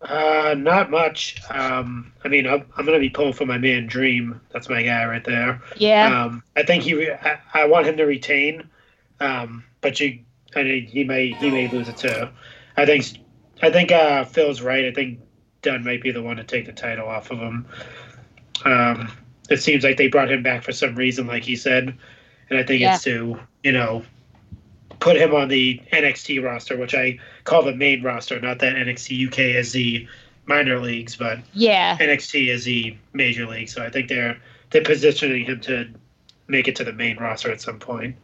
Uh, 0.00 0.54
not 0.56 0.90
much. 0.90 1.40
Um, 1.50 2.12
I 2.24 2.28
mean, 2.28 2.46
I'm, 2.46 2.64
I'm 2.76 2.86
gonna 2.86 3.00
be 3.00 3.10
pulling 3.10 3.32
for 3.32 3.46
my 3.46 3.58
man 3.58 3.86
Dream. 3.86 4.40
That's 4.52 4.68
my 4.68 4.82
guy 4.82 5.04
right 5.06 5.24
there. 5.24 5.60
Yeah, 5.76 6.24
Um, 6.24 6.42
I 6.56 6.62
think 6.62 6.84
he. 6.84 6.94
Re- 6.94 7.12
I, 7.12 7.38
I 7.52 7.64
want 7.66 7.86
him 7.86 7.96
to 7.96 8.04
retain. 8.04 8.68
Um, 9.20 9.64
but 9.80 9.98
you, 9.98 10.20
I 10.54 10.62
mean, 10.62 10.86
he 10.86 11.02
may 11.02 11.32
he 11.32 11.50
may 11.50 11.68
lose 11.68 11.88
it 11.88 11.96
too. 11.96 12.28
I 12.76 12.86
think. 12.86 13.06
I 13.60 13.70
think 13.70 13.90
uh, 13.90 14.24
Phil's 14.24 14.60
right. 14.62 14.84
I 14.84 14.92
think 14.92 15.18
Dunne 15.62 15.82
might 15.84 16.00
be 16.00 16.12
the 16.12 16.22
one 16.22 16.36
to 16.36 16.44
take 16.44 16.66
the 16.66 16.72
title 16.72 17.08
off 17.08 17.32
of 17.32 17.38
him. 17.38 17.66
Um, 18.64 19.10
it 19.50 19.60
seems 19.60 19.82
like 19.82 19.96
they 19.96 20.06
brought 20.08 20.30
him 20.30 20.42
back 20.44 20.62
for 20.62 20.72
some 20.72 20.94
reason, 20.94 21.26
like 21.26 21.42
he 21.42 21.56
said, 21.56 21.96
and 22.50 22.58
I 22.58 22.62
think 22.62 22.82
it's 22.94 23.04
to 23.04 23.40
you 23.64 23.72
know 23.72 24.04
put 25.00 25.16
him 25.16 25.34
on 25.34 25.48
the 25.48 25.80
NXT 25.92 26.42
roster, 26.44 26.76
which 26.76 26.94
I 26.94 27.18
call 27.44 27.62
the 27.62 27.74
main 27.74 28.02
roster, 28.02 28.40
not 28.40 28.58
that 28.60 28.74
NXT 28.74 29.28
UK 29.28 29.38
as 29.56 29.72
the 29.72 30.06
minor 30.46 30.80
leagues, 30.80 31.16
but 31.16 31.38
yeah, 31.54 31.96
NXT 31.98 32.48
is 32.48 32.64
the 32.64 32.96
major 33.12 33.46
league. 33.46 33.68
So 33.68 33.82
I 33.84 33.90
think 33.90 34.08
they're 34.08 34.38
they're 34.70 34.82
positioning 34.82 35.44
him 35.44 35.60
to 35.62 35.88
make 36.48 36.68
it 36.68 36.76
to 36.76 36.84
the 36.84 36.92
main 36.92 37.18
roster 37.18 37.50
at 37.50 37.60
some 37.60 37.78
point. 37.78 38.16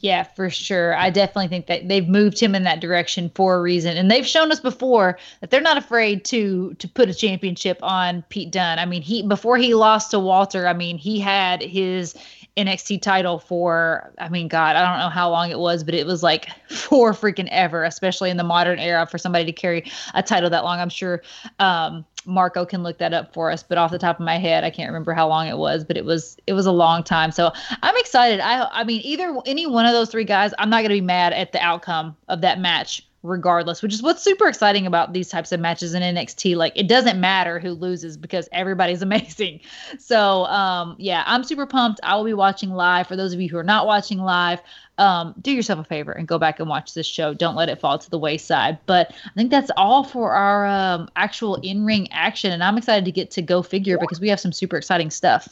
yeah, 0.00 0.24
for 0.24 0.50
sure. 0.50 0.96
I 0.96 1.10
definitely 1.10 1.48
think 1.48 1.66
that 1.66 1.88
they've 1.88 2.08
moved 2.08 2.40
him 2.40 2.54
in 2.54 2.64
that 2.64 2.80
direction 2.80 3.30
for 3.34 3.56
a 3.56 3.62
reason, 3.62 3.96
and 3.96 4.10
they've 4.10 4.26
shown 4.26 4.50
us 4.50 4.60
before 4.60 5.18
that 5.40 5.50
they're 5.50 5.60
not 5.60 5.78
afraid 5.78 6.24
to 6.26 6.74
to 6.74 6.88
put 6.88 7.08
a 7.08 7.14
championship 7.14 7.78
on 7.82 8.22
Pete 8.28 8.50
Dunne. 8.50 8.78
I 8.78 8.86
mean, 8.86 9.02
he 9.02 9.22
before 9.22 9.56
he 9.56 9.74
lost 9.74 10.10
to 10.10 10.18
Walter, 10.18 10.66
I 10.66 10.72
mean, 10.72 10.98
he 10.98 11.20
had 11.20 11.62
his 11.62 12.14
NXT 12.56 13.02
title 13.02 13.38
for 13.38 14.12
I 14.18 14.28
mean 14.28 14.46
god 14.46 14.76
I 14.76 14.88
don't 14.88 15.00
know 15.00 15.08
how 15.08 15.28
long 15.28 15.50
it 15.50 15.58
was 15.58 15.82
but 15.82 15.94
it 15.94 16.06
was 16.06 16.22
like 16.22 16.48
for 16.68 17.12
freaking 17.12 17.48
ever 17.50 17.82
especially 17.84 18.30
in 18.30 18.36
the 18.36 18.44
modern 18.44 18.78
era 18.78 19.06
for 19.06 19.18
somebody 19.18 19.44
to 19.46 19.52
carry 19.52 19.90
a 20.14 20.22
title 20.22 20.50
that 20.50 20.64
long. 20.64 20.78
I'm 20.78 20.88
sure 20.88 21.22
um 21.58 22.04
Marco 22.26 22.64
can 22.64 22.82
look 22.82 22.98
that 22.98 23.12
up 23.12 23.34
for 23.34 23.50
us 23.50 23.62
but 23.62 23.76
off 23.76 23.90
the 23.90 23.98
top 23.98 24.20
of 24.20 24.24
my 24.24 24.38
head 24.38 24.62
I 24.62 24.70
can't 24.70 24.88
remember 24.88 25.12
how 25.12 25.26
long 25.28 25.48
it 25.48 25.58
was 25.58 25.84
but 25.84 25.96
it 25.96 26.04
was 26.04 26.36
it 26.46 26.52
was 26.52 26.66
a 26.66 26.72
long 26.72 27.02
time. 27.02 27.32
So 27.32 27.52
I'm 27.82 27.96
excited. 27.96 28.40
I 28.40 28.68
I 28.70 28.84
mean 28.84 29.00
either 29.02 29.36
any 29.46 29.66
one 29.66 29.86
of 29.86 29.92
those 29.92 30.10
three 30.10 30.24
guys 30.24 30.52
I'm 30.58 30.70
not 30.70 30.82
to 30.82 30.88
be 30.88 31.00
mad 31.00 31.32
at 31.32 31.52
the 31.52 31.60
outcome 31.60 32.16
of 32.28 32.40
that 32.42 32.60
match 32.60 33.04
regardless, 33.24 33.82
which 33.82 33.94
is 33.94 34.02
what's 34.02 34.22
super 34.22 34.46
exciting 34.46 34.86
about 34.86 35.14
these 35.14 35.28
types 35.28 35.50
of 35.50 35.58
matches 35.58 35.94
in 35.94 36.02
NXT. 36.02 36.56
Like 36.56 36.74
it 36.76 36.86
doesn't 36.86 37.18
matter 37.18 37.58
who 37.58 37.70
loses 37.70 38.16
because 38.16 38.48
everybody's 38.52 39.02
amazing. 39.08 39.60
So 39.98 40.44
um, 40.44 40.94
yeah, 40.98 41.24
I'm 41.26 41.42
super 41.42 41.66
pumped. 41.66 42.00
I 42.02 42.14
will 42.16 42.24
be 42.24 42.34
watching 42.34 42.70
live. 42.70 43.08
For 43.08 43.16
those 43.16 43.32
of 43.32 43.40
you 43.40 43.48
who 43.48 43.56
are 43.56 43.64
not 43.64 43.86
watching 43.86 44.18
live, 44.18 44.60
um, 44.98 45.34
do 45.40 45.50
yourself 45.50 45.80
a 45.80 45.84
favor 45.84 46.12
and 46.12 46.28
go 46.28 46.38
back 46.38 46.60
and 46.60 46.68
watch 46.68 46.94
this 46.94 47.06
show. 47.06 47.34
Don't 47.34 47.56
let 47.56 47.68
it 47.68 47.80
fall 47.80 47.98
to 47.98 48.10
the 48.10 48.18
wayside. 48.18 48.78
But 48.86 49.12
I 49.24 49.34
think 49.34 49.50
that's 49.50 49.70
all 49.76 50.04
for 50.04 50.32
our 50.32 50.66
um, 50.66 51.08
actual 51.16 51.56
in-ring 51.56 52.12
action, 52.12 52.52
and 52.52 52.62
I'm 52.62 52.76
excited 52.76 53.04
to 53.06 53.12
get 53.12 53.30
to 53.32 53.42
go 53.42 53.62
figure 53.62 53.98
because 53.98 54.20
we 54.20 54.28
have 54.28 54.38
some 54.38 54.52
super 54.52 54.76
exciting 54.76 55.10
stuff. 55.10 55.48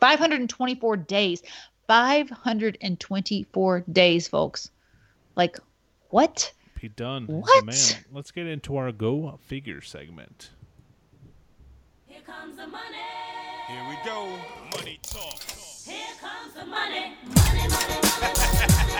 524 0.00 0.96
days. 0.96 1.42
524 1.86 3.84
days, 3.92 4.28
folks. 4.28 4.70
Like, 5.36 5.58
what? 6.10 6.52
Pete 6.76 6.94
Dunne 6.94 7.22
is 7.22 7.28
the 7.28 7.34
What? 7.34 7.64
man. 7.64 8.04
Let's 8.12 8.30
get 8.30 8.46
into 8.46 8.76
our 8.76 8.92
go 8.92 9.38
figure 9.46 9.80
segment. 9.80 10.50
Here 12.06 12.20
comes 12.24 12.56
the 12.56 12.66
money. 12.66 12.84
Here 13.66 13.88
we 13.88 13.96
go. 14.04 14.38
Money 14.76 15.00
talk. 15.02 15.40
Here 15.42 16.14
comes 16.20 16.52
the 16.54 16.66
money. 16.66 17.14
Money, 17.24 17.68
money, 17.68 18.00
money. 18.20 18.32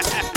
Dollar, 0.03 0.36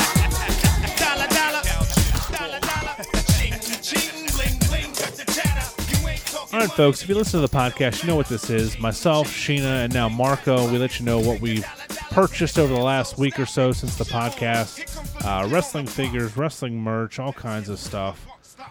All 6.51 6.59
right, 6.59 6.71
folks, 6.71 7.03
if 7.03 7.09
you 7.09 7.13
listen 7.13 7.39
to 7.39 7.47
the 7.47 7.55
podcast, 7.55 8.01
you 8.01 8.07
know 8.07 8.15
what 8.15 8.25
this 8.27 8.49
is. 8.49 8.79
Myself, 8.79 9.27
Sheena, 9.27 9.85
and 9.85 9.93
now 9.93 10.09
Marco, 10.09 10.69
we 10.71 10.79
let 10.79 10.99
you 10.99 11.05
know 11.05 11.19
what 11.19 11.39
we've 11.41 11.63
purchased 12.09 12.57
over 12.57 12.73
the 12.73 12.79
last 12.79 13.19
week 13.19 13.39
or 13.39 13.45
so 13.45 13.71
since 13.71 13.97
the 13.97 14.03
podcast 14.03 14.83
uh, 15.23 15.47
wrestling 15.47 15.85
figures, 15.85 16.35
wrestling 16.35 16.81
merch, 16.81 17.19
all 17.19 17.33
kinds 17.33 17.69
of 17.69 17.77
stuff. 17.77 18.25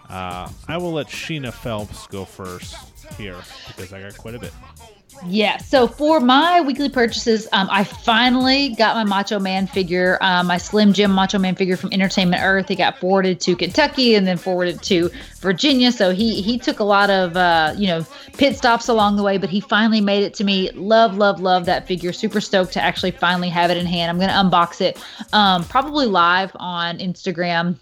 Uh, 0.08 0.50
I 0.66 0.76
will 0.76 0.92
let 0.92 1.06
Sheena 1.06 1.52
Phelps 1.52 2.08
go 2.08 2.24
first 2.24 2.74
here 3.16 3.36
because 3.68 3.92
I 3.92 4.00
got 4.02 4.18
quite 4.18 4.34
a 4.34 4.40
bit. 4.40 4.52
Yeah. 5.26 5.58
So 5.58 5.86
for 5.86 6.20
my 6.20 6.60
weekly 6.60 6.88
purchases, 6.88 7.48
um, 7.52 7.68
I 7.70 7.84
finally 7.84 8.70
got 8.70 8.96
my 8.96 9.04
Macho 9.04 9.38
Man 9.38 9.66
figure, 9.66 10.18
um, 10.20 10.46
my 10.46 10.58
Slim 10.58 10.92
Jim 10.92 11.10
Macho 11.10 11.38
Man 11.38 11.54
figure 11.54 11.76
from 11.76 11.92
Entertainment 11.92 12.42
Earth. 12.42 12.68
He 12.68 12.76
got 12.76 12.98
forwarded 12.98 13.40
to 13.40 13.56
Kentucky 13.56 14.14
and 14.14 14.26
then 14.26 14.36
forwarded 14.36 14.82
to 14.84 15.10
Virginia. 15.40 15.92
So 15.92 16.12
he 16.12 16.40
he 16.42 16.58
took 16.58 16.80
a 16.80 16.84
lot 16.84 17.10
of 17.10 17.36
uh, 17.36 17.74
you 17.76 17.86
know 17.86 18.06
pit 18.34 18.56
stops 18.56 18.88
along 18.88 19.16
the 19.16 19.22
way, 19.22 19.38
but 19.38 19.50
he 19.50 19.60
finally 19.60 20.00
made 20.00 20.24
it 20.24 20.34
to 20.34 20.44
me. 20.44 20.70
Love, 20.72 21.16
love, 21.16 21.40
love 21.40 21.66
that 21.66 21.86
figure. 21.86 22.12
Super 22.12 22.40
stoked 22.40 22.72
to 22.74 22.82
actually 22.82 23.12
finally 23.12 23.48
have 23.48 23.70
it 23.70 23.76
in 23.76 23.86
hand. 23.86 24.10
I'm 24.10 24.18
gonna 24.18 24.50
unbox 24.50 24.80
it, 24.80 25.02
um, 25.32 25.64
probably 25.64 26.06
live 26.06 26.52
on 26.56 26.98
Instagram 26.98 27.76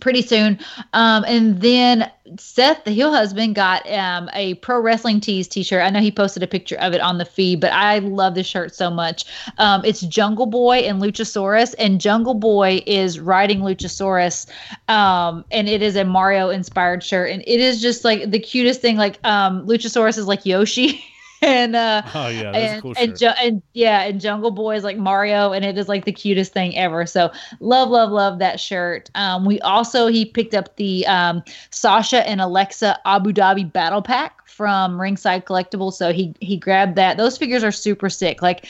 pretty 0.00 0.22
soon. 0.22 0.58
Um, 0.92 1.24
and 1.26 1.60
then 1.60 2.10
Seth, 2.38 2.84
the 2.84 2.90
heel 2.90 3.12
husband, 3.12 3.54
got 3.54 3.90
um, 3.90 4.28
a 4.32 4.54
pro 4.54 4.80
wrestling 4.80 5.20
tees 5.20 5.48
t-shirt. 5.48 5.82
I 5.82 5.90
know 5.90 6.00
he 6.00 6.10
posted 6.10 6.42
a 6.42 6.46
picture 6.46 6.76
of 6.76 6.92
it 6.92 7.00
on 7.00 7.18
the 7.18 7.24
feed, 7.24 7.60
but 7.60 7.72
I 7.72 7.98
love 7.98 8.34
this 8.34 8.46
shirt 8.46 8.74
so 8.74 8.90
much. 8.90 9.24
Um, 9.58 9.84
it's 9.84 10.00
Jungle 10.02 10.46
Boy 10.46 10.78
and 10.78 11.00
Luchasaurus, 11.00 11.74
and 11.78 12.00
Jungle 12.00 12.34
Boy 12.34 12.82
is 12.86 13.20
riding 13.20 13.60
Luchasaurus, 13.60 14.46
um, 14.88 15.44
and 15.50 15.68
it 15.68 15.82
is 15.82 15.96
a 15.96 16.04
Mario 16.04 16.50
inspired 16.50 17.02
shirt, 17.02 17.30
and 17.30 17.42
it 17.46 17.60
is 17.60 17.80
just 17.80 18.04
like 18.04 18.30
the 18.30 18.40
cutest 18.40 18.80
thing. 18.80 18.96
Like 18.96 19.18
um, 19.24 19.66
Luchasaurus 19.66 20.18
is 20.18 20.26
like 20.26 20.44
Yoshi. 20.46 21.04
And 21.46 21.76
uh, 21.76 22.02
Oh 22.14 22.28
yeah, 22.28 22.50
and 22.50 22.82
cool 22.82 22.94
and. 22.98 23.16
Ju- 23.16 23.32
and 23.40 23.62
yeah, 23.72 24.02
and 24.02 24.20
Jungle 24.20 24.50
Boy 24.50 24.74
is 24.76 24.82
like 24.84 24.98
Mario, 24.98 25.52
and 25.52 25.64
it 25.64 25.78
is 25.78 25.88
like 25.88 26.04
the 26.04 26.12
cutest 26.12 26.52
thing 26.52 26.76
ever. 26.76 27.06
So 27.06 27.30
love, 27.60 27.88
love, 27.88 28.10
love 28.10 28.40
that 28.40 28.58
shirt. 28.58 29.08
Um, 29.14 29.44
we 29.44 29.60
also 29.60 30.08
he 30.08 30.24
picked 30.24 30.54
up 30.54 30.74
the 30.76 31.06
um, 31.06 31.42
Sasha 31.70 32.28
and 32.28 32.40
Alexa 32.40 32.98
Abu 33.06 33.32
Dhabi 33.32 33.72
Battle 33.72 34.02
Pack 34.02 34.46
from 34.48 35.00
Ringside 35.00 35.44
Collectibles. 35.46 35.92
So 35.94 36.12
he 36.12 36.34
he 36.40 36.56
grabbed 36.56 36.96
that. 36.96 37.16
Those 37.16 37.38
figures 37.38 37.62
are 37.62 37.72
super 37.72 38.10
sick. 38.10 38.42
Like 38.42 38.66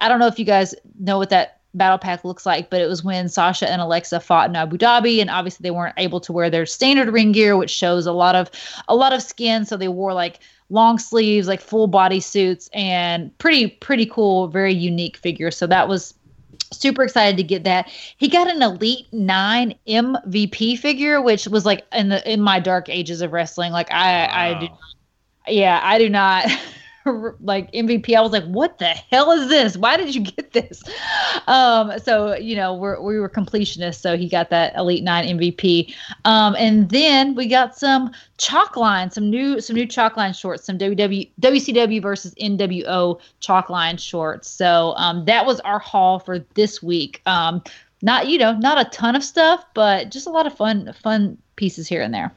I 0.00 0.08
don't 0.08 0.18
know 0.18 0.26
if 0.26 0.38
you 0.38 0.44
guys 0.44 0.74
know 0.98 1.18
what 1.18 1.30
that 1.30 1.60
battle 1.74 1.98
pack 1.98 2.24
looks 2.24 2.46
like, 2.46 2.70
but 2.70 2.80
it 2.80 2.88
was 2.88 3.04
when 3.04 3.28
Sasha 3.28 3.70
and 3.70 3.82
Alexa 3.82 4.18
fought 4.20 4.48
in 4.48 4.56
Abu 4.56 4.78
Dhabi, 4.78 5.20
and 5.20 5.30
obviously 5.30 5.62
they 5.62 5.70
weren't 5.70 5.94
able 5.98 6.20
to 6.20 6.32
wear 6.32 6.50
their 6.50 6.66
standard 6.66 7.12
ring 7.12 7.32
gear, 7.32 7.56
which 7.56 7.70
shows 7.70 8.06
a 8.06 8.12
lot 8.12 8.34
of 8.34 8.50
a 8.88 8.96
lot 8.96 9.12
of 9.12 9.22
skin. 9.22 9.64
So 9.64 9.76
they 9.76 9.88
wore 9.88 10.12
like 10.12 10.40
long 10.70 10.98
sleeves, 10.98 11.48
like 11.48 11.60
full 11.60 11.86
body 11.86 12.20
suits, 12.20 12.68
and 12.72 13.36
pretty 13.38 13.68
pretty 13.68 14.06
cool, 14.06 14.48
very 14.48 14.74
unique 14.74 15.16
figure. 15.16 15.50
So 15.50 15.66
that 15.66 15.88
was 15.88 16.14
super 16.72 17.02
excited 17.02 17.36
to 17.36 17.42
get 17.42 17.64
that. 17.64 17.88
He 18.16 18.28
got 18.28 18.48
an 18.48 18.62
Elite 18.62 19.06
Nine 19.12 19.74
MVP 19.86 20.78
figure, 20.78 21.20
which 21.22 21.46
was 21.46 21.64
like 21.64 21.84
in 21.92 22.08
the 22.08 22.32
in 22.32 22.40
my 22.40 22.60
dark 22.60 22.88
ages 22.88 23.20
of 23.20 23.32
wrestling. 23.32 23.72
Like 23.72 23.90
I 23.90 24.26
I 24.26 24.60
do 24.60 24.68
yeah, 25.48 25.80
I 25.82 25.98
do 25.98 26.08
not 26.08 26.46
like 27.40 27.70
MVP. 27.72 28.14
I 28.14 28.20
was 28.20 28.32
like, 28.32 28.44
what 28.44 28.78
the 28.78 28.86
hell 28.86 29.30
is 29.32 29.48
this? 29.48 29.76
Why 29.76 29.96
did 29.96 30.14
you 30.14 30.22
get 30.22 30.52
this? 30.52 30.82
Um, 31.46 31.98
so 31.98 32.34
you 32.34 32.56
know, 32.56 32.74
we're 32.74 33.00
we 33.00 33.18
were 33.18 33.28
completionists, 33.28 34.00
so 34.00 34.16
he 34.16 34.28
got 34.28 34.50
that 34.50 34.74
Elite 34.76 35.04
Nine 35.04 35.38
MVP. 35.38 35.94
Um, 36.24 36.56
and 36.58 36.90
then 36.90 37.34
we 37.34 37.46
got 37.46 37.76
some 37.76 38.12
chalk 38.38 38.76
line, 38.76 39.10
some 39.10 39.30
new 39.30 39.60
some 39.60 39.76
new 39.76 39.86
chalk 39.86 40.16
line 40.16 40.32
shorts, 40.32 40.64
some 40.64 40.78
WW 40.78 41.30
WCW 41.40 42.02
versus 42.02 42.34
NWO 42.34 43.20
chalk 43.40 43.70
line 43.70 43.96
shorts. 43.96 44.48
So 44.48 44.94
um, 44.96 45.24
that 45.26 45.46
was 45.46 45.60
our 45.60 45.78
haul 45.78 46.18
for 46.18 46.40
this 46.54 46.82
week. 46.82 47.22
Um, 47.26 47.62
not 48.02 48.28
you 48.28 48.38
know, 48.38 48.52
not 48.52 48.84
a 48.84 48.90
ton 48.90 49.16
of 49.16 49.24
stuff, 49.24 49.64
but 49.74 50.10
just 50.10 50.26
a 50.26 50.30
lot 50.30 50.46
of 50.46 50.56
fun 50.56 50.92
fun 51.02 51.38
pieces 51.56 51.88
here 51.88 52.02
and 52.02 52.12
there. 52.12 52.32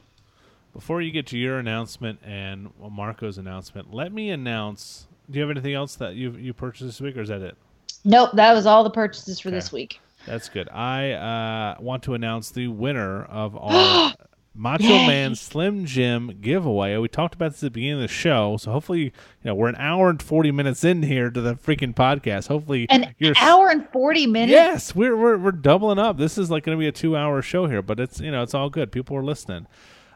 Before 0.72 1.02
you 1.02 1.10
get 1.10 1.26
to 1.28 1.38
your 1.38 1.58
announcement 1.58 2.20
and 2.24 2.70
Marco's 2.78 3.38
announcement, 3.38 3.92
let 3.92 4.12
me 4.12 4.30
announce. 4.30 5.08
Do 5.28 5.38
you 5.38 5.42
have 5.42 5.50
anything 5.50 5.74
else 5.74 5.96
that 5.96 6.14
you 6.14 6.32
you 6.32 6.52
purchased 6.52 6.86
this 6.86 7.00
week, 7.00 7.16
or 7.16 7.22
is 7.22 7.28
that 7.28 7.42
it? 7.42 7.56
Nope, 8.04 8.30
that 8.34 8.52
was 8.54 8.66
all 8.66 8.84
the 8.84 8.90
purchases 8.90 9.40
for 9.40 9.50
this 9.50 9.72
week. 9.72 10.00
That's 10.26 10.48
good. 10.48 10.68
I 10.68 11.12
uh, 11.12 11.80
want 11.80 12.02
to 12.04 12.14
announce 12.14 12.50
the 12.50 12.68
winner 12.68 13.24
of 13.24 13.56
our 13.60 14.14
Macho 14.54 14.84
Man 14.84 15.34
Slim 15.34 15.86
Jim 15.86 16.38
giveaway. 16.40 16.96
We 16.96 17.08
talked 17.08 17.34
about 17.34 17.52
this 17.52 17.62
at 17.62 17.68
the 17.68 17.70
beginning 17.70 17.96
of 17.96 18.00
the 18.02 18.08
show, 18.08 18.56
so 18.56 18.72
hopefully, 18.72 19.00
you 19.00 19.12
know, 19.44 19.54
we're 19.54 19.68
an 19.68 19.76
hour 19.76 20.10
and 20.10 20.22
forty 20.22 20.50
minutes 20.50 20.84
in 20.84 21.02
here 21.02 21.30
to 21.30 21.40
the 21.40 21.54
freaking 21.54 21.94
podcast. 21.94 22.48
Hopefully, 22.48 22.86
An 22.90 23.14
you're 23.18 23.34
hour 23.38 23.70
and 23.70 23.88
forty 23.90 24.26
minutes. 24.26 24.52
Yes, 24.52 24.94
we're 24.94 25.16
we're 25.16 25.38
we're 25.38 25.52
doubling 25.52 25.98
up. 25.98 26.16
This 26.16 26.36
is 26.36 26.50
like 26.50 26.64
going 26.64 26.76
to 26.76 26.80
be 26.80 26.88
a 26.88 26.92
two-hour 26.92 27.42
show 27.42 27.66
here, 27.66 27.82
but 27.82 28.00
it's 28.00 28.20
you 28.20 28.30
know 28.30 28.42
it's 28.42 28.54
all 28.54 28.70
good. 28.70 28.92
People 28.92 29.16
are 29.16 29.24
listening. 29.24 29.66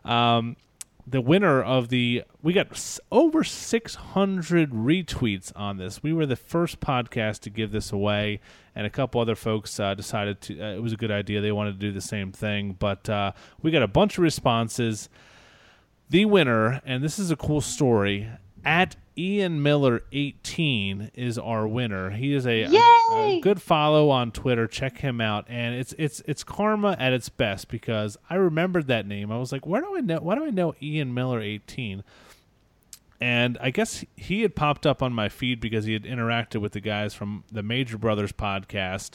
Um, 0.05 0.57
the 1.07 1.21
winner 1.21 1.63
of 1.63 1.91
the 1.91 2.25
we 2.43 2.55
got 2.55 2.99
over 3.13 3.45
600 3.45 4.71
retweets 4.71 5.53
on 5.55 5.77
this. 5.77 6.03
We 6.03 6.13
were 6.13 6.25
the 6.27 6.37
first 6.37 6.81
podcast 6.81 7.41
to 7.41 7.51
give 7.51 7.73
this 7.73 7.93
away, 7.93 8.41
and 8.75 8.87
a 8.87 8.91
couple 8.91 9.21
other 9.21 9.35
folks 9.35 9.79
uh, 9.79 9.95
decided 9.95 10.41
to. 10.43 10.61
Uh, 10.61 10.75
it 10.75 10.83
was 10.83 10.93
a 10.93 10.97
good 10.97 11.11
idea. 11.11 11.41
They 11.41 11.53
wanted 11.53 11.73
to 11.73 11.87
do 11.87 11.93
the 11.93 12.01
same 12.01 12.33
thing, 12.33 12.77
but 12.79 13.09
uh, 13.09 13.33
we 13.61 13.71
got 13.71 13.83
a 13.83 13.89
bunch 13.89 14.17
of 14.17 14.23
responses 14.23 15.09
the 16.11 16.25
winner, 16.27 16.81
and 16.85 17.03
this 17.03 17.19
is 17.19 17.31
a 17.31 17.37
cool 17.37 17.61
story. 17.61 18.29
At 18.65 18.97
Ian 19.17 19.63
Miller 19.63 20.03
eighteen 20.13 21.11
is 21.15 21.39
our 21.39 21.67
winner. 21.69 22.11
He 22.11 22.35
is 22.35 22.47
a, 22.47 22.63
a- 22.65 23.41
good 23.41 23.63
follow 23.63 24.11
on 24.11 24.33
Twitter. 24.33 24.67
Check 24.67 24.99
him 24.99 25.21
out, 25.21 25.45
and 25.49 25.75
it's 25.75 25.95
it's 25.99 26.21
it's 26.27 26.43
karma 26.43 26.97
at 26.99 27.13
its 27.13 27.29
best 27.29 27.69
because 27.69 28.17
I 28.29 28.35
remembered 28.37 28.87
that 28.89 29.07
name. 29.07 29.31
I 29.31 29.39
was 29.39 29.53
like, 29.53 29.67
where 29.67 29.81
do 29.83 29.97
I 29.97 30.01
know? 30.01 30.19
Why 30.21 30.35
do 30.35 30.45
I 30.47 30.51
know 30.51 30.75
Ian 30.83 31.15
Miller 31.15 31.41
eighteen? 31.41 32.03
And 33.21 33.57
I 33.61 33.71
guess 33.71 34.05
he 34.17 34.43
had 34.43 34.57
popped 34.57 34.85
up 34.87 35.03
on 35.03 35.13
my 35.13 35.29
feed 35.29 35.61
because 35.61 35.85
he 35.85 35.93
had 35.93 36.03
interacted 36.03 36.61
with 36.61 36.73
the 36.73 36.81
guys 36.81 37.15
from 37.15 37.45
the 37.51 37.63
Major 37.63 37.97
Brothers 37.97 38.33
podcast, 38.33 39.13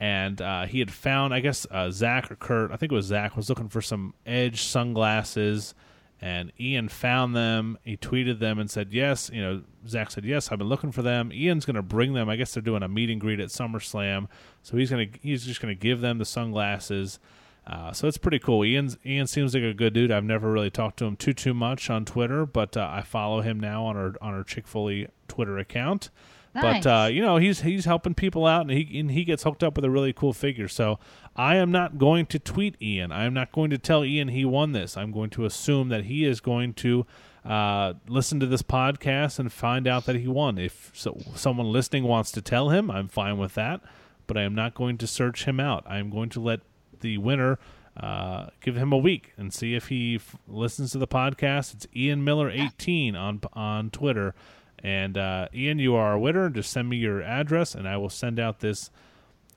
and 0.00 0.42
uh, 0.42 0.66
he 0.66 0.80
had 0.80 0.90
found, 0.90 1.32
I 1.32 1.40
guess, 1.40 1.66
uh, 1.70 1.90
Zack 1.90 2.30
or 2.30 2.36
Curt, 2.36 2.72
I 2.72 2.76
think 2.76 2.90
it 2.92 2.94
was 2.96 3.06
Zach, 3.06 3.36
was 3.36 3.48
looking 3.48 3.68
for 3.68 3.80
some 3.80 4.12
Edge 4.26 4.62
sunglasses, 4.64 5.72
and 6.20 6.52
Ian 6.58 6.88
found 6.88 7.36
them. 7.36 7.78
He 7.84 7.96
tweeted 7.96 8.40
them 8.40 8.58
and 8.58 8.70
said, 8.70 8.92
"Yes." 8.92 9.30
You 9.32 9.42
know, 9.42 9.62
Zach 9.86 10.10
said, 10.10 10.24
"Yes, 10.24 10.50
I've 10.50 10.58
been 10.58 10.68
looking 10.68 10.92
for 10.92 11.02
them." 11.02 11.32
Ian's 11.32 11.64
going 11.64 11.76
to 11.76 11.82
bring 11.82 12.12
them. 12.14 12.28
I 12.28 12.36
guess 12.36 12.54
they're 12.54 12.62
doing 12.62 12.82
a 12.82 12.88
meet 12.88 13.10
and 13.10 13.20
greet 13.20 13.40
at 13.40 13.48
SummerSlam, 13.48 14.26
so 14.62 14.76
he's 14.76 14.90
gonna 14.90 15.06
he's 15.22 15.44
just 15.44 15.60
going 15.60 15.74
to 15.74 15.80
give 15.80 16.00
them 16.00 16.18
the 16.18 16.24
sunglasses. 16.24 17.18
Uh, 17.66 17.92
so 17.92 18.08
it's 18.08 18.16
pretty 18.16 18.38
cool. 18.38 18.64
Ian's, 18.64 18.96
Ian 19.04 19.26
seems 19.26 19.52
like 19.52 19.62
a 19.62 19.74
good 19.74 19.92
dude. 19.92 20.10
I've 20.10 20.24
never 20.24 20.50
really 20.50 20.70
talked 20.70 20.98
to 21.00 21.04
him 21.04 21.16
too 21.16 21.34
too 21.34 21.52
much 21.52 21.90
on 21.90 22.06
Twitter, 22.06 22.46
but 22.46 22.76
uh, 22.76 22.88
I 22.90 23.02
follow 23.02 23.42
him 23.42 23.60
now 23.60 23.84
on 23.84 23.96
our 23.96 24.14
on 24.22 24.34
our 24.34 24.42
Chick 24.42 24.66
Foley 24.66 25.08
Twitter 25.28 25.58
account. 25.58 26.10
Nice. 26.54 26.82
But 26.82 27.04
uh, 27.04 27.06
you 27.08 27.20
know 27.20 27.36
he's 27.36 27.60
he's 27.60 27.84
helping 27.84 28.14
people 28.14 28.46
out, 28.46 28.62
and 28.62 28.70
he 28.70 28.98
and 28.98 29.10
he 29.10 29.24
gets 29.24 29.42
hooked 29.42 29.62
up 29.62 29.76
with 29.76 29.84
a 29.84 29.90
really 29.90 30.14
cool 30.14 30.32
figure. 30.32 30.66
So 30.66 30.98
I 31.38 31.54
am 31.54 31.70
not 31.70 31.98
going 31.98 32.26
to 32.26 32.40
tweet 32.40 32.74
Ian. 32.82 33.12
I 33.12 33.24
am 33.24 33.32
not 33.32 33.52
going 33.52 33.70
to 33.70 33.78
tell 33.78 34.04
Ian 34.04 34.26
he 34.26 34.44
won 34.44 34.72
this. 34.72 34.96
I'm 34.96 35.12
going 35.12 35.30
to 35.30 35.44
assume 35.44 35.88
that 35.90 36.06
he 36.06 36.24
is 36.24 36.40
going 36.40 36.74
to 36.74 37.06
uh, 37.44 37.94
listen 38.08 38.40
to 38.40 38.46
this 38.46 38.62
podcast 38.62 39.38
and 39.38 39.52
find 39.52 39.86
out 39.86 40.04
that 40.06 40.16
he 40.16 40.26
won. 40.26 40.58
If 40.58 40.90
so, 40.94 41.16
someone 41.36 41.70
listening 41.70 42.02
wants 42.02 42.32
to 42.32 42.42
tell 42.42 42.70
him, 42.70 42.90
I'm 42.90 43.06
fine 43.06 43.38
with 43.38 43.54
that. 43.54 43.80
But 44.26 44.36
I 44.36 44.42
am 44.42 44.54
not 44.56 44.74
going 44.74 44.98
to 44.98 45.06
search 45.06 45.44
him 45.44 45.60
out. 45.60 45.84
I 45.86 45.98
am 45.98 46.10
going 46.10 46.28
to 46.30 46.40
let 46.40 46.60
the 47.00 47.18
winner 47.18 47.60
uh, 47.96 48.48
give 48.60 48.76
him 48.76 48.92
a 48.92 48.98
week 48.98 49.32
and 49.36 49.54
see 49.54 49.76
if 49.76 49.88
he 49.88 50.16
f- 50.16 50.34
listens 50.48 50.90
to 50.92 50.98
the 50.98 51.06
podcast. 51.06 51.72
It's 51.72 51.86
Ian 51.94 52.24
Miller 52.24 52.50
18 52.50 53.14
on 53.14 53.40
on 53.52 53.90
Twitter. 53.90 54.34
And 54.80 55.16
uh, 55.16 55.46
Ian, 55.54 55.78
you 55.78 55.94
are 55.94 56.14
a 56.14 56.20
winner. 56.20 56.50
Just 56.50 56.70
send 56.70 56.88
me 56.88 56.96
your 56.96 57.22
address, 57.22 57.76
and 57.76 57.88
I 57.88 57.96
will 57.96 58.10
send 58.10 58.40
out 58.40 58.58
this 58.58 58.90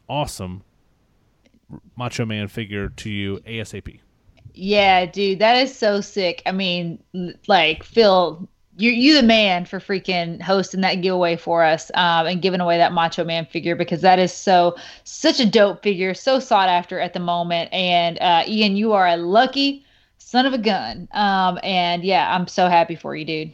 awesome 0.07 0.63
Macho 1.95 2.25
Man 2.25 2.47
figure 2.47 2.89
to 2.89 3.09
you 3.09 3.37
ASAP. 3.45 3.99
Yeah, 4.53 5.05
dude, 5.05 5.39
that 5.39 5.57
is 5.57 5.75
so 5.75 6.01
sick. 6.01 6.41
I 6.45 6.51
mean, 6.51 7.01
like 7.47 7.83
Phil, 7.83 8.47
you 8.77 8.91
you 8.91 9.15
the 9.15 9.25
man 9.25 9.65
for 9.65 9.79
freaking 9.79 10.41
hosting 10.41 10.81
that 10.81 10.95
giveaway 10.95 11.37
for 11.37 11.63
us 11.63 11.91
um, 11.93 12.27
and 12.27 12.41
giving 12.41 12.61
away 12.61 12.77
that 12.77 12.93
Macho 12.93 13.23
Man 13.23 13.45
figure 13.45 13.75
because 13.75 14.01
that 14.01 14.19
is 14.19 14.33
so 14.33 14.75
such 15.03 15.39
a 15.39 15.45
dope 15.45 15.83
figure, 15.83 16.13
so 16.13 16.39
sought 16.39 16.69
after 16.69 16.99
at 16.99 17.13
the 17.13 17.19
moment. 17.19 17.71
And 17.73 18.19
uh, 18.19 18.43
Ian, 18.47 18.75
you 18.75 18.93
are 18.93 19.07
a 19.07 19.17
lucky 19.17 19.85
son 20.17 20.45
of 20.45 20.53
a 20.53 20.57
gun. 20.57 21.07
Um, 21.11 21.59
and 21.63 22.03
yeah, 22.03 22.33
I'm 22.35 22.47
so 22.47 22.67
happy 22.67 22.95
for 22.95 23.15
you, 23.15 23.25
dude. 23.25 23.51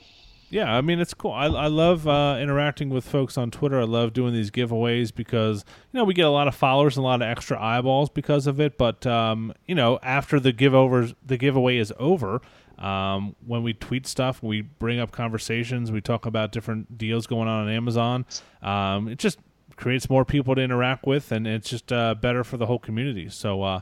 Yeah, 0.49 0.74
I 0.74 0.82
mean 0.82 0.99
it's 0.99 1.14
cool. 1.14 1.34
I, 1.34 1.48
I 1.48 1.68
love 1.68 2.07
uh, 2.07 2.38
interacting 2.40 2.90
with 2.90 3.03
folks 3.06 3.38
on 3.38 3.52
Twitter. 3.52 3.82
I 3.82 3.84
love 3.84 4.14
doing 4.14 4.34
these 4.34 4.49
giveaways 4.49 5.14
because 5.14 5.65
you 5.91 5.98
know 5.98 6.06
we 6.06 6.14
get 6.14 6.26
a 6.26 6.30
lot 6.30 6.48
of 6.48 6.56
followers 6.56 6.95
and 6.95 7.03
a 7.03 7.07
lot 7.07 7.22
of 7.22 7.28
extra 7.28 7.61
eyeballs 7.61 8.10
because 8.10 8.48
of 8.48 8.61
it. 8.61 8.78
But 8.78 9.06
um, 9.06 9.53
you 9.65 9.76
know, 9.76 9.99
after 10.02 10.40
the 10.40 10.53
giveovers, 10.53 11.14
the 11.26 11.38
giveaway 11.38 11.78
is 11.78 11.91
over. 11.99 12.41
Um, 12.78 13.36
when 13.45 13.64
we 13.64 13.74
tweet 13.74 14.07
stuff, 14.07 14.41
we 14.41 14.61
bring 14.61 14.99
up 14.99 15.11
conversations. 15.11 15.91
We 15.91 15.99
talk 15.99 16.26
about 16.26 16.52
different 16.52 16.98
deals 16.98 17.28
going 17.28 17.49
on 17.49 17.68
on 17.68 17.69
Amazon. 17.69 18.26
Um, 18.61 19.10
it 19.10 19.19
just 19.19 19.40
creates 19.76 20.10
more 20.10 20.24
people 20.24 20.56
to 20.56 20.61
interact 20.61 21.06
with, 21.06 21.32
and 21.32 21.45
it's 21.45 21.69
just 21.69 21.91
uh, 21.91 22.15
better 22.15 22.44
for 22.45 22.56
the 22.57 22.68
whole 22.68 22.80
community. 22.80 23.28
So. 23.30 23.64
Uh, 23.64 23.82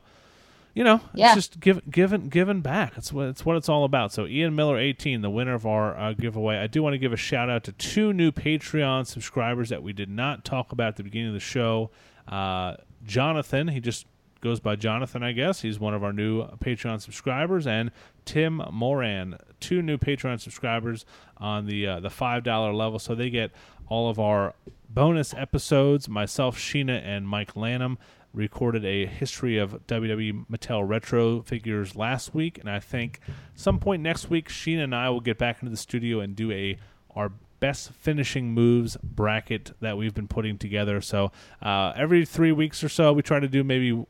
you 0.76 0.84
know, 0.84 1.00
Yeah. 1.16 1.28
it's 1.28 1.48
just 1.48 1.60
give, 1.60 1.82
giving 1.90 2.28
giving 2.30 2.62
back. 2.62 2.94
It's 2.98 3.12
what 3.12 3.28
it's 3.30 3.44
what 3.46 3.56
it's 3.58 3.70
all 3.70 3.84
about. 3.86 4.12
So 4.12 4.28
Ian 4.28 4.56
Miller, 4.56 4.78
eighteen, 4.78 5.22
the 5.22 5.30
winner 5.32 5.56
of 5.56 5.66
our 5.66 5.98
uh, 5.98 6.14
giveaway. 6.14 6.58
I 6.58 6.68
do 6.68 6.84
want 6.84 6.94
to 6.94 7.00
give 7.00 7.14
a 7.14 7.18
shout 7.18 7.50
out 7.50 7.64
to 7.64 7.72
two 7.72 8.14
new 8.14 8.32
Patreon 8.32 9.08
subscribers 9.08 9.70
that 9.70 9.82
we 9.82 9.94
did 9.94 10.10
not 10.10 10.46
talk 10.46 10.72
about 10.72 10.90
at 10.90 10.96
the 10.98 11.04
beginning 11.04 11.30
of 11.30 11.34
the 11.34 11.40
show. 11.40 11.90
Uh, 12.28 12.76
Jonathan, 13.06 13.70
he 13.70 13.80
just 13.80 14.06
goes 14.42 14.60
by 14.60 14.76
Jonathan, 14.76 15.24
I 15.24 15.32
guess. 15.32 15.62
He's 15.62 15.80
one 15.80 15.94
of 15.94 16.04
our 16.04 16.14
new 16.14 16.44
Patreon 16.58 17.02
subscribers, 17.02 17.66
and 17.66 17.90
Tim 18.26 18.62
Moran, 18.72 19.38
two 19.60 19.82
new 19.82 19.98
Patreon 19.98 20.40
subscribers 20.40 21.06
on 21.38 21.66
the 21.68 21.88
uh, 21.88 22.00
the 22.02 22.10
five 22.10 22.44
dollar 22.44 22.74
level. 22.74 23.00
So 23.00 23.16
they 23.16 23.30
get 23.30 23.52
all 23.88 24.10
of 24.10 24.20
our 24.20 24.56
bonus 24.90 25.34
episodes. 25.34 26.10
Myself, 26.10 26.58
Sheena, 26.58 27.02
and 27.04 27.28
Mike 27.28 27.56
Lanham 27.56 27.98
recorded 28.36 28.86
a 28.86 29.06
history 29.06 29.58
of 29.58 29.86
WWE 29.88 30.46
Mattel 30.52 30.88
retro 30.88 31.42
figures 31.42 31.96
last 31.96 32.36
week, 32.36 32.58
and 32.60 32.70
I 32.70 32.80
think 32.80 33.20
some 33.56 33.80
point 33.80 34.02
next 34.04 34.30
week, 34.30 34.50
Sheena 34.50 34.84
and 34.84 34.94
I 34.96 35.10
will 35.10 35.22
get 35.22 35.38
back 35.38 35.62
into 35.62 35.72
the 35.72 35.78
studio 35.78 36.20
and 36.20 36.36
do 36.36 36.52
a 36.52 36.78
our 37.16 37.32
best 37.62 37.92
finishing 37.94 38.52
moves 38.54 38.98
bracket 39.02 39.72
that 39.80 39.98
we've 39.98 40.14
been 40.14 40.28
putting 40.28 40.58
together. 40.58 41.00
So 41.02 41.32
uh, 41.62 41.94
every 41.96 42.26
three 42.26 42.52
weeks 42.52 42.84
or 42.84 42.90
so, 42.90 43.14
we 43.14 43.22
try 43.22 43.40
to 43.40 43.48
do 43.48 43.64
maybe 43.64 44.06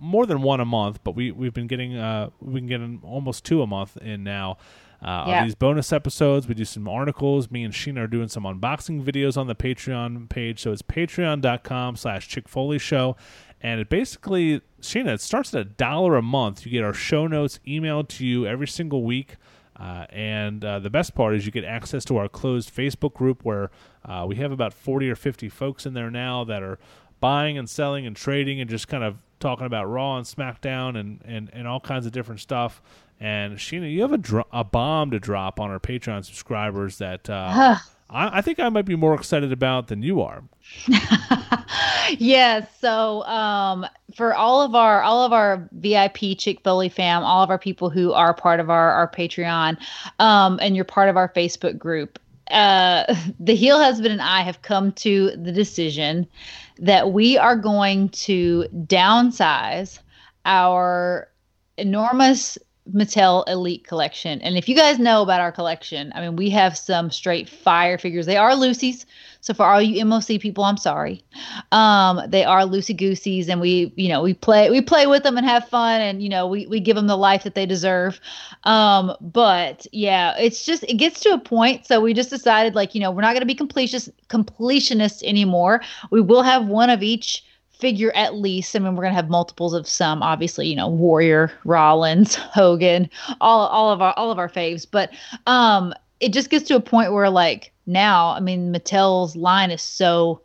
more 0.00 0.26
than 0.26 0.42
one 0.42 0.60
a 0.60 0.64
month, 0.64 1.00
but 1.04 1.14
we 1.14 1.30
we've 1.30 1.54
been 1.54 1.66
getting 1.66 1.96
uh, 1.96 2.30
we've 2.40 2.54
been 2.54 2.66
getting 2.66 3.00
almost 3.04 3.44
two 3.44 3.62
a 3.62 3.66
month 3.66 3.96
in 3.98 4.24
now. 4.24 4.56
Uh, 5.02 5.24
Yeah. 5.28 5.44
these 5.44 5.54
bonus 5.54 5.94
episodes, 5.94 6.46
we 6.46 6.54
do 6.54 6.64
some 6.66 6.86
articles. 6.86 7.50
Me 7.50 7.64
and 7.64 7.72
Sheena 7.72 8.00
are 8.00 8.06
doing 8.06 8.28
some 8.28 8.42
unboxing 8.42 9.02
videos 9.02 9.38
on 9.38 9.46
the 9.46 9.54
Patreon 9.54 10.28
page. 10.28 10.60
So 10.60 10.72
it's 10.72 10.82
patreon.com 10.82 11.96
slash 11.96 12.28
Chick 12.28 12.46
Foley 12.48 12.78
Show. 12.78 13.16
And 13.60 13.80
it 13.80 13.88
basically, 13.88 14.62
Sheena, 14.80 15.14
it 15.14 15.20
starts 15.20 15.54
at 15.54 15.60
a 15.60 15.64
dollar 15.64 16.16
a 16.16 16.22
month. 16.22 16.64
You 16.64 16.72
get 16.72 16.84
our 16.84 16.94
show 16.94 17.26
notes 17.26 17.60
emailed 17.66 18.08
to 18.08 18.26
you 18.26 18.46
every 18.46 18.68
single 18.68 19.04
week. 19.04 19.36
Uh, 19.76 20.06
and 20.10 20.64
uh, 20.64 20.78
the 20.78 20.90
best 20.90 21.14
part 21.14 21.34
is 21.34 21.46
you 21.46 21.52
get 21.52 21.64
access 21.64 22.04
to 22.04 22.16
our 22.18 22.28
closed 22.28 22.74
Facebook 22.74 23.14
group 23.14 23.44
where 23.44 23.70
uh, 24.04 24.24
we 24.28 24.36
have 24.36 24.52
about 24.52 24.74
40 24.74 25.10
or 25.10 25.16
50 25.16 25.48
folks 25.48 25.86
in 25.86 25.94
there 25.94 26.10
now 26.10 26.44
that 26.44 26.62
are 26.62 26.78
buying 27.20 27.56
and 27.56 27.68
selling 27.68 28.06
and 28.06 28.14
trading 28.16 28.60
and 28.60 28.68
just 28.68 28.88
kind 28.88 29.04
of 29.04 29.16
talking 29.40 29.66
about 29.66 29.86
Raw 29.86 30.16
and 30.16 30.26
SmackDown 30.26 30.98
and, 30.98 31.20
and, 31.24 31.50
and 31.52 31.66
all 31.66 31.80
kinds 31.80 32.06
of 32.06 32.12
different 32.12 32.40
stuff. 32.40 32.82
And 33.18 33.56
Sheena, 33.56 33.90
you 33.90 34.02
have 34.02 34.12
a, 34.12 34.18
dro- 34.18 34.46
a 34.52 34.64
bomb 34.64 35.10
to 35.10 35.18
drop 35.18 35.60
on 35.60 35.70
our 35.70 35.80
Patreon 35.80 36.24
subscribers 36.24 36.98
that 36.98 37.28
uh, 37.28 37.76
I, 38.10 38.38
I 38.38 38.40
think 38.42 38.58
I 38.58 38.68
might 38.68 38.84
be 38.84 38.96
more 38.96 39.14
excited 39.14 39.52
about 39.52 39.88
than 39.88 40.02
you 40.02 40.20
are. 40.20 40.42
yes. 42.18 42.66
So 42.80 43.22
um, 43.24 43.86
for 44.14 44.34
all 44.34 44.62
of 44.62 44.74
our 44.74 45.02
all 45.02 45.24
of 45.24 45.32
our 45.32 45.68
VIP 45.72 46.36
Chick 46.36 46.60
Foley 46.62 46.88
fam, 46.88 47.22
all 47.22 47.42
of 47.42 47.50
our 47.50 47.58
people 47.58 47.90
who 47.90 48.12
are 48.12 48.34
part 48.34 48.60
of 48.60 48.70
our 48.70 48.90
our 48.92 49.10
Patreon, 49.10 49.78
um, 50.18 50.58
and 50.60 50.76
you're 50.76 50.84
part 50.84 51.08
of 51.08 51.16
our 51.16 51.28
Facebook 51.28 51.78
group, 51.78 52.18
uh, 52.50 53.14
the 53.40 53.54
heel 53.54 53.78
husband 53.78 54.12
and 54.12 54.22
I 54.22 54.42
have 54.42 54.62
come 54.62 54.92
to 54.92 55.30
the 55.36 55.52
decision 55.52 56.26
that 56.78 57.12
we 57.12 57.36
are 57.38 57.56
going 57.56 58.08
to 58.10 58.64
downsize 58.86 60.00
our 60.44 61.28
enormous 61.76 62.58
Mattel 62.92 63.44
Elite 63.48 63.86
collection. 63.86 64.40
And 64.40 64.56
if 64.56 64.68
you 64.68 64.74
guys 64.74 64.98
know 64.98 65.22
about 65.22 65.40
our 65.40 65.52
collection, 65.52 66.12
I 66.14 66.20
mean, 66.20 66.36
we 66.36 66.50
have 66.50 66.76
some 66.76 67.10
straight 67.10 67.48
fire 67.48 67.98
figures. 67.98 68.26
They 68.26 68.36
are 68.36 68.54
Lucy's. 68.54 69.06
So 69.42 69.54
for 69.54 69.64
all 69.64 69.80
you 69.80 70.04
MOC 70.04 70.40
people, 70.40 70.64
I'm 70.64 70.76
sorry. 70.76 71.22
Um, 71.72 72.20
they 72.28 72.44
are 72.44 72.64
Lucy 72.64 72.92
gooseys, 72.92 73.48
and 73.48 73.60
we, 73.60 73.92
you 73.96 74.08
know, 74.08 74.22
we 74.22 74.34
play 74.34 74.70
we 74.70 74.82
play 74.82 75.06
with 75.06 75.22
them 75.22 75.38
and 75.38 75.46
have 75.46 75.68
fun, 75.68 76.00
and 76.00 76.22
you 76.22 76.28
know, 76.28 76.46
we 76.46 76.66
we 76.66 76.78
give 76.80 76.96
them 76.96 77.06
the 77.06 77.16
life 77.16 77.44
that 77.44 77.54
they 77.54 77.64
deserve. 77.64 78.20
Um, 78.64 79.14
but 79.20 79.86
yeah, 79.92 80.36
it's 80.38 80.64
just 80.64 80.82
it 80.84 80.94
gets 80.94 81.20
to 81.20 81.30
a 81.30 81.38
point. 81.38 81.86
So 81.86 82.00
we 82.00 82.12
just 82.12 82.30
decided, 82.30 82.74
like, 82.74 82.94
you 82.94 83.00
know, 83.00 83.10
we're 83.10 83.22
not 83.22 83.32
going 83.32 83.40
to 83.40 83.46
be 83.46 83.54
completionist 83.54 84.10
completionists 84.28 85.22
anymore. 85.22 85.80
We 86.10 86.20
will 86.20 86.42
have 86.42 86.66
one 86.66 86.90
of 86.90 87.02
each 87.02 87.44
figure 87.80 88.12
at 88.14 88.34
least. 88.34 88.76
I 88.76 88.78
mean, 88.78 88.94
we're 88.94 89.02
gonna 89.04 89.14
have 89.14 89.30
multiples 89.30 89.74
of 89.74 89.88
some, 89.88 90.22
obviously, 90.22 90.68
you 90.68 90.76
know, 90.76 90.88
Warrior, 90.88 91.52
Rollins, 91.64 92.34
Hogan, 92.54 93.08
all 93.40 93.66
all 93.66 93.90
of 93.90 94.02
our 94.02 94.14
all 94.16 94.30
of 94.30 94.38
our 94.38 94.48
faves. 94.48 94.86
But 94.90 95.10
um, 95.46 95.94
it 96.20 96.32
just 96.32 96.50
gets 96.50 96.66
to 96.68 96.76
a 96.76 96.80
point 96.80 97.12
where 97.12 97.30
like 97.30 97.72
now, 97.86 98.30
I 98.30 98.40
mean, 98.40 98.72
Mattel's 98.72 99.36
line 99.36 99.70
is 99.70 99.82
so 99.82 100.40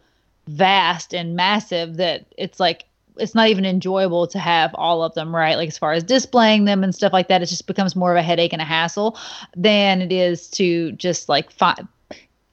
vast 0.47 1.13
and 1.13 1.35
massive 1.35 1.97
that 1.97 2.25
it's 2.37 2.59
like 2.59 2.85
it's 3.17 3.35
not 3.35 3.47
even 3.47 3.65
enjoyable 3.65 4.27
to 4.27 4.39
have 4.39 4.71
all 4.75 5.03
of 5.03 5.13
them, 5.13 5.33
right? 5.33 5.55
Like 5.55 5.69
as 5.69 5.77
far 5.77 5.93
as 5.93 6.03
displaying 6.03 6.65
them 6.65 6.83
and 6.83 6.93
stuff 6.93 7.13
like 7.13 7.27
that, 7.29 7.41
it 7.41 7.45
just 7.45 7.67
becomes 7.67 7.95
more 7.95 8.11
of 8.11 8.17
a 8.17 8.21
headache 8.21 8.53
and 8.53 8.61
a 8.61 8.65
hassle 8.65 9.17
than 9.55 10.01
it 10.01 10.11
is 10.11 10.47
to 10.49 10.91
just 10.93 11.29
like 11.29 11.51
find 11.51 11.87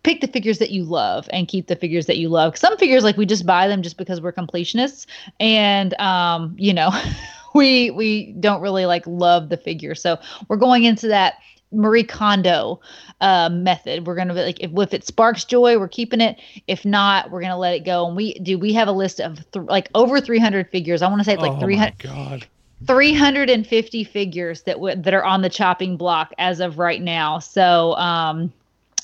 pick 0.03 0.21
the 0.21 0.27
figures 0.27 0.59
that 0.59 0.71
you 0.71 0.85
love 0.85 1.29
and 1.33 1.49
keep 1.49 1.69
the 1.69 1.77
figures 1.77 2.07
that 2.07 2.19
you 2.19 2.29
love. 2.29 2.57
Some 2.57 2.77
figures 2.77 3.05
like 3.05 3.17
we 3.17 3.27
just 3.27 3.47
buy 3.47 3.69
them 3.69 3.83
just 3.83 3.97
because 3.97 4.21
we're 4.21 4.33
completionists 4.33 5.07
and 5.39 5.95
um, 6.01 6.55
you 6.59 6.75
know, 6.75 6.91
we 7.55 7.91
we 7.91 8.33
don't 8.33 8.61
really 8.61 8.87
like 8.87 9.07
love 9.07 9.49
the 9.49 9.57
figure. 9.57 9.95
So 9.95 10.19
we're 10.49 10.57
going 10.57 10.85
into 10.85 11.09
that 11.09 11.35
Marie 11.73 12.05
Kondo 12.05 12.81
uh, 13.21 13.49
method. 13.49 14.07
We're 14.07 14.15
gonna 14.15 14.35
be 14.35 14.43
like 14.43 14.61
if, 14.61 14.71
if 14.77 14.95
it 14.95 15.07
sparks 15.07 15.45
joy, 15.45 15.79
we're 15.79 15.89
keeping 15.89 16.21
it. 16.21 16.39
If 16.67 16.85
not, 16.85 17.31
we're 17.31 17.41
gonna 17.41 17.59
let 17.59 17.75
it 17.75 17.85
go. 17.85 18.07
And 18.07 18.17
we 18.17 18.35
do. 18.35 18.59
We 18.59 18.73
have 18.75 18.89
a 18.89 18.93
list 18.93 19.21
of 19.21 19.37
th- 19.53 19.67
like 19.67 19.89
over 19.95 20.21
300 20.21 20.69
figures. 20.71 21.03
I 21.03 21.09
want 21.09 21.21
to 21.21 21.25
say 21.25 21.33
it's 21.33 21.43
like 21.43 21.53
oh 21.53 21.61
300. 21.61 21.85
my 21.85 21.95
god! 21.99 22.47
350 22.87 24.05
figures 24.05 24.63
that 24.63 24.75
w- 24.75 25.01
that 25.01 25.15
are 25.15 25.25
on 25.25 25.43
the 25.43 25.49
chopping 25.49 25.97
block 25.97 26.33
as 26.39 26.61
of 26.61 26.79
right 26.79 27.01
now. 27.01 27.39
So, 27.39 27.95
um, 27.95 28.53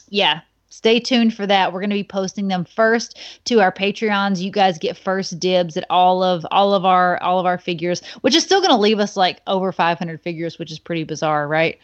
yeah, 0.08 0.40
stay 0.70 1.00
tuned 1.00 1.34
for 1.34 1.46
that. 1.46 1.72
We're 1.72 1.80
going 1.80 1.90
to 1.90 1.96
be 1.96 2.04
posting 2.04 2.48
them 2.48 2.64
first 2.64 3.18
to 3.46 3.60
our 3.60 3.72
Patreons. 3.72 4.40
You 4.40 4.50
guys 4.50 4.78
get 4.78 4.96
first 4.96 5.38
dibs 5.40 5.76
at 5.76 5.84
all 5.90 6.22
of 6.22 6.46
all 6.50 6.74
of 6.74 6.84
our 6.84 7.20
all 7.22 7.38
of 7.38 7.46
our 7.46 7.58
figures, 7.58 8.04
which 8.20 8.34
is 8.34 8.44
still 8.44 8.60
going 8.60 8.70
to 8.70 8.76
leave 8.76 8.98
us 8.98 9.16
like 9.16 9.40
over 9.46 9.72
500 9.72 10.20
figures, 10.20 10.58
which 10.58 10.70
is 10.70 10.78
pretty 10.78 11.04
bizarre, 11.04 11.48
right? 11.48 11.78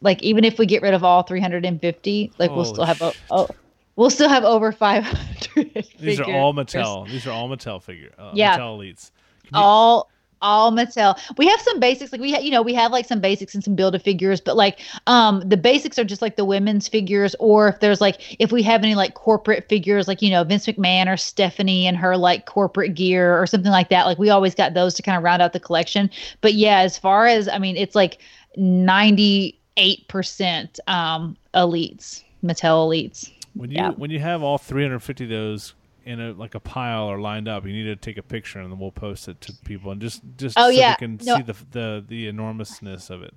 Like 0.00 0.22
even 0.22 0.44
if 0.44 0.58
we 0.58 0.66
get 0.66 0.82
rid 0.82 0.94
of 0.94 1.02
all 1.04 1.22
350, 1.22 2.32
like 2.38 2.50
we'll 2.50 2.64
still 2.64 2.84
have 2.84 3.02
a, 3.02 3.12
oh, 3.30 3.48
we'll 3.96 4.10
still 4.10 4.28
have 4.28 4.44
over 4.44 4.70
500. 4.70 5.86
These 5.98 6.20
are 6.20 6.30
all 6.32 6.54
Mattel. 6.54 7.08
These 7.08 7.26
are 7.26 7.32
all 7.32 7.48
Mattel 7.48 7.82
figure. 7.82 8.12
Uh, 8.18 8.30
Yeah. 8.34 8.56
Mattel 8.58 8.78
elites. 8.78 9.10
You- 9.44 9.50
all 9.54 10.10
all 10.42 10.72
Mattel. 10.72 11.18
We 11.36 11.46
have 11.48 11.60
some 11.60 11.80
basics, 11.80 12.12
like 12.12 12.20
we 12.20 12.32
ha- 12.32 12.40
you 12.40 12.50
know 12.50 12.62
we 12.62 12.74
have 12.74 12.92
like 12.92 13.06
some 13.06 13.20
basics 13.20 13.54
and 13.54 13.62
some 13.64 13.74
build 13.74 13.94
a 13.94 13.98
figures, 13.98 14.40
but 14.40 14.56
like 14.56 14.80
um 15.06 15.40
the 15.40 15.56
basics 15.56 15.98
are 15.98 16.04
just 16.04 16.22
like 16.22 16.36
the 16.36 16.44
women's 16.44 16.88
figures, 16.88 17.34
or 17.38 17.68
if 17.68 17.80
there's 17.80 18.00
like 18.00 18.36
if 18.40 18.52
we 18.52 18.62
have 18.62 18.82
any 18.82 18.94
like 18.94 19.14
corporate 19.14 19.68
figures, 19.68 20.08
like 20.08 20.22
you 20.22 20.30
know 20.30 20.44
Vince 20.44 20.66
McMahon 20.66 21.12
or 21.12 21.16
Stephanie 21.16 21.86
and 21.86 21.96
her 21.96 22.16
like 22.16 22.46
corporate 22.46 22.94
gear 22.94 23.40
or 23.40 23.46
something 23.46 23.72
like 23.72 23.88
that. 23.90 24.06
Like 24.06 24.18
we 24.18 24.30
always 24.30 24.54
got 24.54 24.74
those 24.74 24.94
to 24.94 25.02
kind 25.02 25.16
of 25.16 25.24
round 25.24 25.42
out 25.42 25.52
the 25.52 25.60
collection. 25.60 26.10
But 26.40 26.54
yeah, 26.54 26.80
as 26.80 26.98
far 26.98 27.26
as 27.26 27.48
I 27.48 27.58
mean, 27.58 27.76
it's 27.76 27.94
like 27.94 28.18
ninety 28.56 29.58
eight 29.76 30.06
percent 30.08 30.80
um 30.86 31.36
elites, 31.54 32.22
Mattel 32.44 32.86
elites. 32.88 33.30
When 33.54 33.70
you 33.70 33.76
Yeah. 33.76 33.90
when 33.90 34.10
you 34.10 34.20
have 34.20 34.42
all 34.42 34.58
350 34.58 35.24
of 35.24 35.30
those 35.30 35.74
in 36.08 36.20
a 36.20 36.32
like 36.32 36.54
a 36.54 36.60
pile 36.60 37.04
or 37.04 37.20
lined 37.20 37.48
up, 37.48 37.66
you 37.66 37.72
need 37.72 37.84
to 37.84 37.96
take 37.96 38.16
a 38.16 38.22
picture 38.22 38.58
and 38.60 38.72
then 38.72 38.78
we'll 38.78 38.90
post 38.90 39.28
it 39.28 39.40
to 39.42 39.52
people 39.64 39.92
and 39.92 40.00
just 40.00 40.22
just 40.36 40.56
Oh, 40.58 40.62
so 40.64 40.68
yeah. 40.70 40.92
they 40.94 41.06
can 41.06 41.20
No. 41.22 41.36
see 41.36 41.42
the 41.42 41.56
the 41.70 42.04
the 42.08 42.26
enormousness 42.28 43.10
of 43.10 43.22
it. 43.22 43.34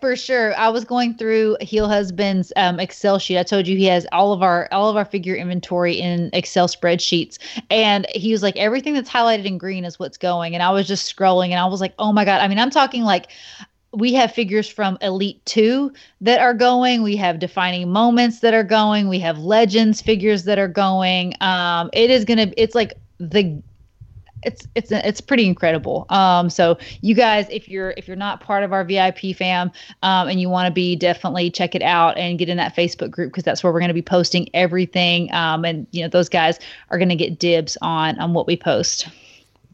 For 0.00 0.14
sure. 0.14 0.54
I 0.58 0.68
was 0.68 0.84
going 0.84 1.16
through 1.16 1.56
Heel 1.62 1.88
Husband's 1.88 2.52
um, 2.56 2.78
Excel 2.78 3.18
sheet. 3.18 3.38
I 3.38 3.42
told 3.42 3.66
you 3.66 3.78
he 3.78 3.86
has 3.86 4.06
all 4.12 4.34
of 4.34 4.42
our 4.42 4.68
all 4.70 4.90
of 4.90 4.96
our 4.96 5.06
figure 5.06 5.34
inventory 5.34 5.94
in 5.94 6.28
Excel 6.34 6.68
spreadsheets, 6.68 7.38
and 7.70 8.06
he 8.14 8.30
was 8.30 8.42
like, 8.42 8.56
everything 8.56 8.92
that's 8.92 9.08
highlighted 9.10 9.46
in 9.46 9.56
green 9.56 9.86
is 9.86 9.98
what's 9.98 10.18
going. 10.18 10.52
And 10.54 10.62
I 10.62 10.70
was 10.70 10.86
just 10.86 11.14
scrolling, 11.14 11.46
and 11.50 11.58
I 11.58 11.64
was 11.66 11.80
like, 11.80 11.94
oh 11.98 12.12
my 12.12 12.24
god. 12.26 12.40
I 12.42 12.48
mean, 12.48 12.58
I'm 12.58 12.70
talking 12.70 13.04
like 13.04 13.28
we 13.96 14.12
have 14.12 14.30
figures 14.30 14.68
from 14.68 14.98
Elite 15.00 15.44
2 15.46 15.90
that 16.20 16.38
are 16.38 16.52
going. 16.52 17.02
We 17.02 17.16
have 17.16 17.38
defining 17.38 17.90
moments 17.90 18.40
that 18.40 18.52
are 18.52 18.64
going. 18.64 19.08
We 19.08 19.18
have 19.20 19.38
legends 19.38 20.02
figures 20.02 20.44
that 20.44 20.58
are 20.58 20.68
going. 20.68 21.34
Um, 21.40 21.88
it 21.94 22.10
is 22.10 22.24
gonna. 22.24 22.52
It's 22.56 22.74
like 22.74 22.94
the 23.18 23.62
it's 24.42 24.68
it's 24.74 24.92
it's 24.92 25.20
pretty 25.22 25.46
incredible. 25.46 26.04
Um, 26.10 26.50
so 26.50 26.78
you 27.00 27.14
guys, 27.14 27.46
if 27.50 27.68
you're 27.68 27.94
if 27.96 28.06
you're 28.06 28.16
not 28.16 28.40
part 28.40 28.64
of 28.64 28.72
our 28.72 28.84
VIP 28.84 29.34
fam, 29.34 29.72
um, 30.02 30.28
and 30.28 30.40
you 30.40 30.50
want 30.50 30.66
to 30.66 30.72
be, 30.72 30.94
definitely 30.94 31.50
check 31.50 31.74
it 31.74 31.82
out 31.82 32.18
and 32.18 32.38
get 32.38 32.50
in 32.50 32.58
that 32.58 32.76
Facebook 32.76 33.10
group 33.10 33.32
because 33.32 33.44
that's 33.44 33.64
where 33.64 33.72
we're 33.72 33.80
going 33.80 33.88
to 33.88 33.94
be 33.94 34.02
posting 34.02 34.48
everything. 34.52 35.32
Um, 35.32 35.64
and 35.64 35.86
you 35.90 36.02
know 36.02 36.08
those 36.08 36.28
guys 36.28 36.58
are 36.90 36.98
going 36.98 37.08
to 37.08 37.16
get 37.16 37.38
dibs 37.38 37.78
on 37.80 38.18
on 38.18 38.34
what 38.34 38.46
we 38.46 38.56
post. 38.56 39.08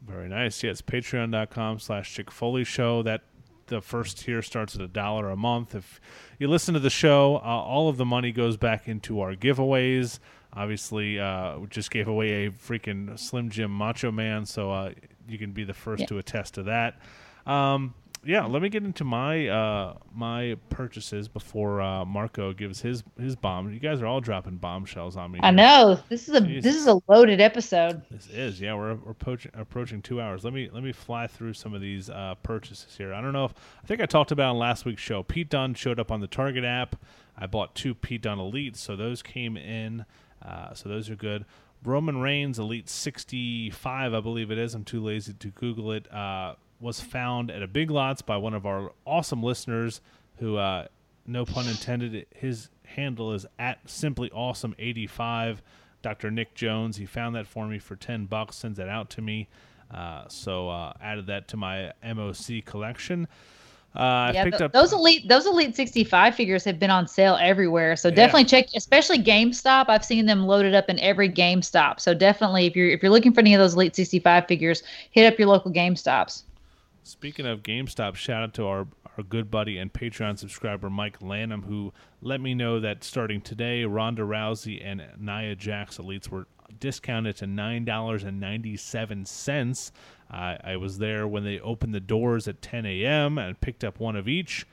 Very 0.07 0.29
nice. 0.29 0.63
Yes, 0.63 0.81
patreon.com 0.81 1.79
slash 1.79 2.13
Chick 2.13 2.31
Foley 2.31 2.63
Show. 2.63 3.03
That 3.03 3.21
the 3.67 3.81
first 3.81 4.19
tier 4.19 4.41
starts 4.41 4.75
at 4.75 4.81
a 4.81 4.87
dollar 4.87 5.29
a 5.29 5.35
month. 5.35 5.73
If 5.75 5.99
you 6.39 6.47
listen 6.47 6.73
to 6.73 6.79
the 6.79 6.89
show, 6.89 7.35
uh, 7.37 7.39
all 7.39 7.89
of 7.89 7.97
the 7.97 8.05
money 8.05 8.31
goes 8.31 8.57
back 8.57 8.87
into 8.87 9.21
our 9.21 9.35
giveaways. 9.35 10.19
Obviously, 10.53 11.19
uh, 11.19 11.57
we 11.59 11.67
just 11.67 11.89
gave 11.91 12.07
away 12.07 12.45
a 12.45 12.51
freaking 12.51 13.17
Slim 13.17 13.49
Jim 13.49 13.71
Macho 13.71 14.11
Man, 14.11 14.45
so 14.45 14.71
uh, 14.71 14.91
you 15.27 15.37
can 15.37 15.51
be 15.51 15.63
the 15.63 15.73
first 15.73 16.01
Yeah. 16.01 16.07
to 16.07 16.17
attest 16.19 16.53
to 16.55 16.63
that. 16.63 16.99
Um, 17.47 17.93
yeah, 18.25 18.45
let 18.45 18.61
me 18.61 18.69
get 18.69 18.83
into 18.83 19.03
my 19.03 19.47
uh, 19.47 19.95
my 20.13 20.55
purchases 20.69 21.27
before 21.27 21.81
uh, 21.81 22.05
Marco 22.05 22.53
gives 22.53 22.81
his 22.81 23.03
his 23.19 23.35
bomb. 23.35 23.71
You 23.71 23.79
guys 23.79 24.01
are 24.01 24.05
all 24.05 24.21
dropping 24.21 24.57
bombshells 24.57 25.17
on 25.17 25.31
me. 25.31 25.39
I 25.43 25.51
know 25.51 25.99
this 26.09 26.29
is 26.29 26.35
a 26.35 26.41
Jeez. 26.41 26.61
this 26.61 26.75
is 26.75 26.87
a 26.87 26.99
loaded 27.07 27.41
episode. 27.41 28.01
This 28.09 28.27
is 28.27 28.61
yeah. 28.61 28.75
We're, 28.75 28.95
we're 28.95 29.11
approaching 29.11 29.51
approaching 29.55 30.01
two 30.01 30.21
hours. 30.21 30.43
Let 30.43 30.53
me 30.53 30.69
let 30.71 30.83
me 30.83 30.91
fly 30.91 31.27
through 31.27 31.53
some 31.53 31.73
of 31.73 31.81
these 31.81 32.09
uh, 32.09 32.35
purchases 32.43 32.95
here. 32.97 33.13
I 33.13 33.21
don't 33.21 33.33
know 33.33 33.45
if 33.45 33.53
I 33.83 33.87
think 33.87 34.01
I 34.01 34.05
talked 34.05 34.31
about 34.31 34.51
on 34.51 34.57
last 34.57 34.85
week's 34.85 35.01
show. 35.01 35.23
Pete 35.23 35.49
Dunne 35.49 35.73
showed 35.73 35.99
up 35.99 36.11
on 36.11 36.21
the 36.21 36.27
Target 36.27 36.63
app. 36.63 36.95
I 37.37 37.47
bought 37.47 37.75
two 37.75 37.93
Pete 37.95 38.21
Dunne 38.21 38.37
Elites, 38.37 38.77
so 38.77 38.95
those 38.95 39.21
came 39.21 39.57
in. 39.57 40.05
Uh, 40.41 40.73
so 40.73 40.89
those 40.89 41.09
are 41.09 41.15
good. 41.15 41.45
Roman 41.85 42.21
Reigns 42.21 42.59
Elite 42.59 42.87
65, 42.87 44.13
I 44.13 44.19
believe 44.21 44.51
it 44.51 44.57
is. 44.57 44.73
I'm 44.73 44.85
too 44.85 45.03
lazy 45.03 45.33
to 45.33 45.47
Google 45.49 45.91
it. 45.91 46.11
Uh, 46.13 46.55
was 46.83 46.99
found 46.99 47.49
at 47.49 47.63
a 47.63 47.67
Big 47.67 47.89
Lots 47.89 48.21
by 48.21 48.37
one 48.37 48.53
of 48.53 48.65
our 48.65 48.91
awesome 49.05 49.41
listeners 49.41 50.01
who, 50.37 50.57
uh, 50.57 50.87
no 51.25 51.45
pun 51.45 51.67
intended, 51.67 52.27
his 52.35 52.69
handle 52.83 53.33
is 53.33 53.45
at 53.57 53.79
simply 53.89 54.29
awesome 54.31 54.75
85. 54.77 55.63
Dr. 56.01 56.29
Nick 56.29 56.53
Jones, 56.53 56.97
he 56.97 57.05
found 57.05 57.35
that 57.35 57.47
for 57.47 57.65
me 57.65 57.79
for 57.79 57.95
10 57.95 58.25
bucks, 58.25 58.57
sends 58.57 58.77
that 58.77 58.89
out 58.89 59.09
to 59.11 59.21
me. 59.21 59.47
Uh, 59.89 60.27
so 60.27 60.69
uh, 60.69 60.91
added 61.01 61.27
that 61.27 61.47
to 61.47 61.57
my 61.57 61.93
MOC 62.03 62.65
collection. 62.65 63.27
Uh, 63.95 63.99
I 63.99 64.31
yeah, 64.33 64.43
picked 64.43 64.57
th- 64.57 64.65
up 64.65 64.71
those 64.73 64.91
elite 64.91 65.27
those 65.27 65.45
elite 65.45 65.75
65 65.75 66.33
figures 66.33 66.63
have 66.63 66.79
been 66.79 66.89
on 66.89 67.07
sale 67.07 67.37
everywhere. 67.39 67.95
So 67.95 68.09
definitely 68.09 68.45
check, 68.45 68.69
especially 68.75 69.19
GameStop. 69.19 69.85
I've 69.87 70.03
seen 70.03 70.25
them 70.25 70.47
loaded 70.47 70.73
up 70.73 70.89
in 70.89 70.97
every 70.97 71.29
GameStop. 71.29 71.99
So 71.99 72.15
definitely, 72.15 72.65
if 72.65 72.75
you're 72.75 72.89
if 72.89 73.03
you're 73.03 73.11
looking 73.11 73.33
for 73.33 73.41
any 73.41 73.53
of 73.53 73.59
those 73.59 73.75
elite 73.75 73.95
65 73.95 74.47
figures, 74.47 74.81
hit 75.11 75.31
up 75.31 75.37
your 75.37 75.47
local 75.47 75.71
GameStops. 75.71 76.41
Speaking 77.05 77.45
of 77.45 77.63
GameStop, 77.63 78.15
shout 78.15 78.43
out 78.43 78.53
to 78.53 78.65
our, 78.65 78.87
our 79.17 79.23
good 79.27 79.51
buddy 79.51 79.77
and 79.77 79.91
Patreon 79.91 80.39
subscriber 80.39 80.89
Mike 80.89 81.21
Lanham, 81.21 81.63
who 81.63 81.91
let 82.21 82.39
me 82.39 82.55
know 82.55 82.79
that 82.79 83.03
starting 83.03 83.41
today, 83.41 83.83
Ronda 83.83 84.21
Rousey 84.21 84.81
and 84.83 85.03
Nia 85.19 85.55
Jax 85.55 85.97
elites 85.97 86.29
were 86.29 86.47
discounted 86.79 87.35
to 87.37 87.45
nine 87.45 87.83
dollars 87.83 88.23
and 88.23 88.39
ninety 88.39 88.77
seven 88.77 89.25
cents. 89.25 89.91
I 90.31 90.57
I 90.63 90.77
was 90.77 90.97
there 90.97 91.27
when 91.27 91.43
they 91.43 91.59
opened 91.59 91.93
the 91.93 91.99
doors 91.99 92.47
at 92.47 92.61
10 92.61 92.85
a.m. 92.85 93.37
and 93.37 93.59
picked 93.59 93.83
up 93.83 93.99
one 93.99 94.15
of 94.15 94.29
each, 94.29 94.65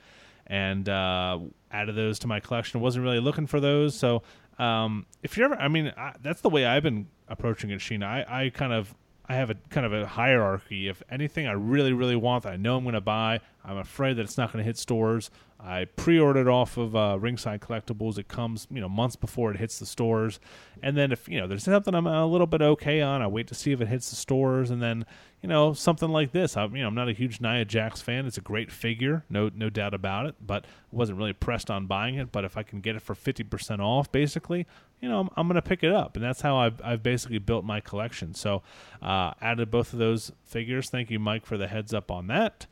and 0.47 0.87
uh, 0.87 1.37
added 1.69 1.95
those 1.95 2.17
to 2.19 2.27
my 2.27 2.39
collection. 2.39 2.79
wasn't 2.79 3.03
really 3.03 3.19
looking 3.19 3.45
for 3.45 3.59
those, 3.59 3.93
so 3.93 4.23
um, 4.57 5.05
if 5.21 5.35
you're 5.35 5.45
ever, 5.45 5.55
I 5.61 5.67
mean, 5.67 5.91
I, 5.97 6.13
that's 6.21 6.39
the 6.41 6.49
way 6.49 6.65
I've 6.65 6.83
been 6.83 7.07
approaching 7.27 7.71
it, 7.71 7.79
Sheena. 7.79 8.05
I, 8.05 8.45
I 8.45 8.49
kind 8.49 8.71
of 8.71 8.95
I 9.31 9.35
have 9.35 9.49
a 9.49 9.55
kind 9.69 9.85
of 9.85 9.93
a 9.93 10.05
hierarchy. 10.05 10.89
If 10.89 11.01
anything 11.09 11.47
I 11.47 11.53
really, 11.53 11.93
really 11.93 12.17
want 12.17 12.43
that 12.43 12.51
I 12.51 12.57
know 12.57 12.75
I'm 12.75 12.83
going 12.83 12.95
to 12.95 12.99
buy, 13.01 13.39
I'm 13.63 13.77
afraid 13.77 14.17
that 14.17 14.23
it's 14.23 14.37
not 14.37 14.51
going 14.51 14.61
to 14.61 14.65
hit 14.65 14.77
stores. 14.77 15.31
I 15.57 15.85
pre-ordered 15.85 16.49
off 16.49 16.75
of 16.75 16.97
uh, 16.97 17.17
Ringside 17.17 17.61
Collectibles. 17.61 18.17
It 18.17 18.27
comes, 18.27 18.67
you 18.69 18.81
know, 18.81 18.89
months 18.89 19.15
before 19.15 19.49
it 19.51 19.57
hits 19.57 19.79
the 19.79 19.85
stores. 19.85 20.41
And 20.83 20.97
then 20.97 21.13
if 21.13 21.29
you 21.29 21.39
know 21.39 21.47
there's 21.47 21.63
something 21.63 21.95
I'm 21.95 22.07
a 22.07 22.25
little 22.25 22.47
bit 22.47 22.61
okay 22.61 22.99
on, 22.99 23.21
I 23.21 23.27
wait 23.27 23.47
to 23.47 23.55
see 23.55 23.71
if 23.71 23.79
it 23.79 23.87
hits 23.87 24.09
the 24.09 24.17
stores. 24.17 24.69
And 24.69 24.81
then 24.81 25.05
you 25.41 25.47
know 25.47 25.71
something 25.71 26.09
like 26.09 26.33
this. 26.33 26.57
I, 26.57 26.65
you 26.65 26.81
know, 26.81 26.87
I'm 26.87 26.95
not 26.95 27.07
a 27.07 27.13
huge 27.13 27.39
Nia 27.39 27.63
Jax 27.63 28.01
fan. 28.01 28.25
It's 28.25 28.37
a 28.37 28.41
great 28.41 28.69
figure, 28.69 29.23
no 29.29 29.49
no 29.55 29.69
doubt 29.69 29.93
about 29.93 30.25
it. 30.25 30.35
But 30.45 30.65
I 30.65 30.67
wasn't 30.95 31.19
really 31.19 31.33
pressed 31.33 31.71
on 31.71 31.85
buying 31.85 32.15
it. 32.15 32.33
But 32.33 32.43
if 32.43 32.57
I 32.57 32.63
can 32.63 32.81
get 32.81 32.97
it 32.97 33.01
for 33.01 33.15
50% 33.15 33.79
off, 33.79 34.11
basically, 34.11 34.67
you 35.01 35.09
know, 35.09 35.19
I'm, 35.19 35.29
I'm 35.35 35.47
going 35.47 35.55
to 35.55 35.61
pick 35.61 35.83
it 35.83 35.91
up. 35.91 36.15
And 36.15 36.23
that's 36.23 36.41
how 36.41 36.57
I've, 36.57 36.79
I've 36.83 37.03
basically 37.03 37.39
built 37.39 37.65
my 37.65 37.79
collection. 37.79 38.33
So 38.33 38.61
uh, 39.01 39.33
added 39.41 39.71
both 39.71 39.93
of 39.93 39.99
those 39.99 40.31
figures. 40.45 40.89
Thank 40.89 41.09
you, 41.09 41.19
Mike, 41.19 41.45
for 41.45 41.57
the 41.57 41.67
heads 41.67 41.93
up 41.93 42.11
on 42.11 42.27
that. 42.27 42.67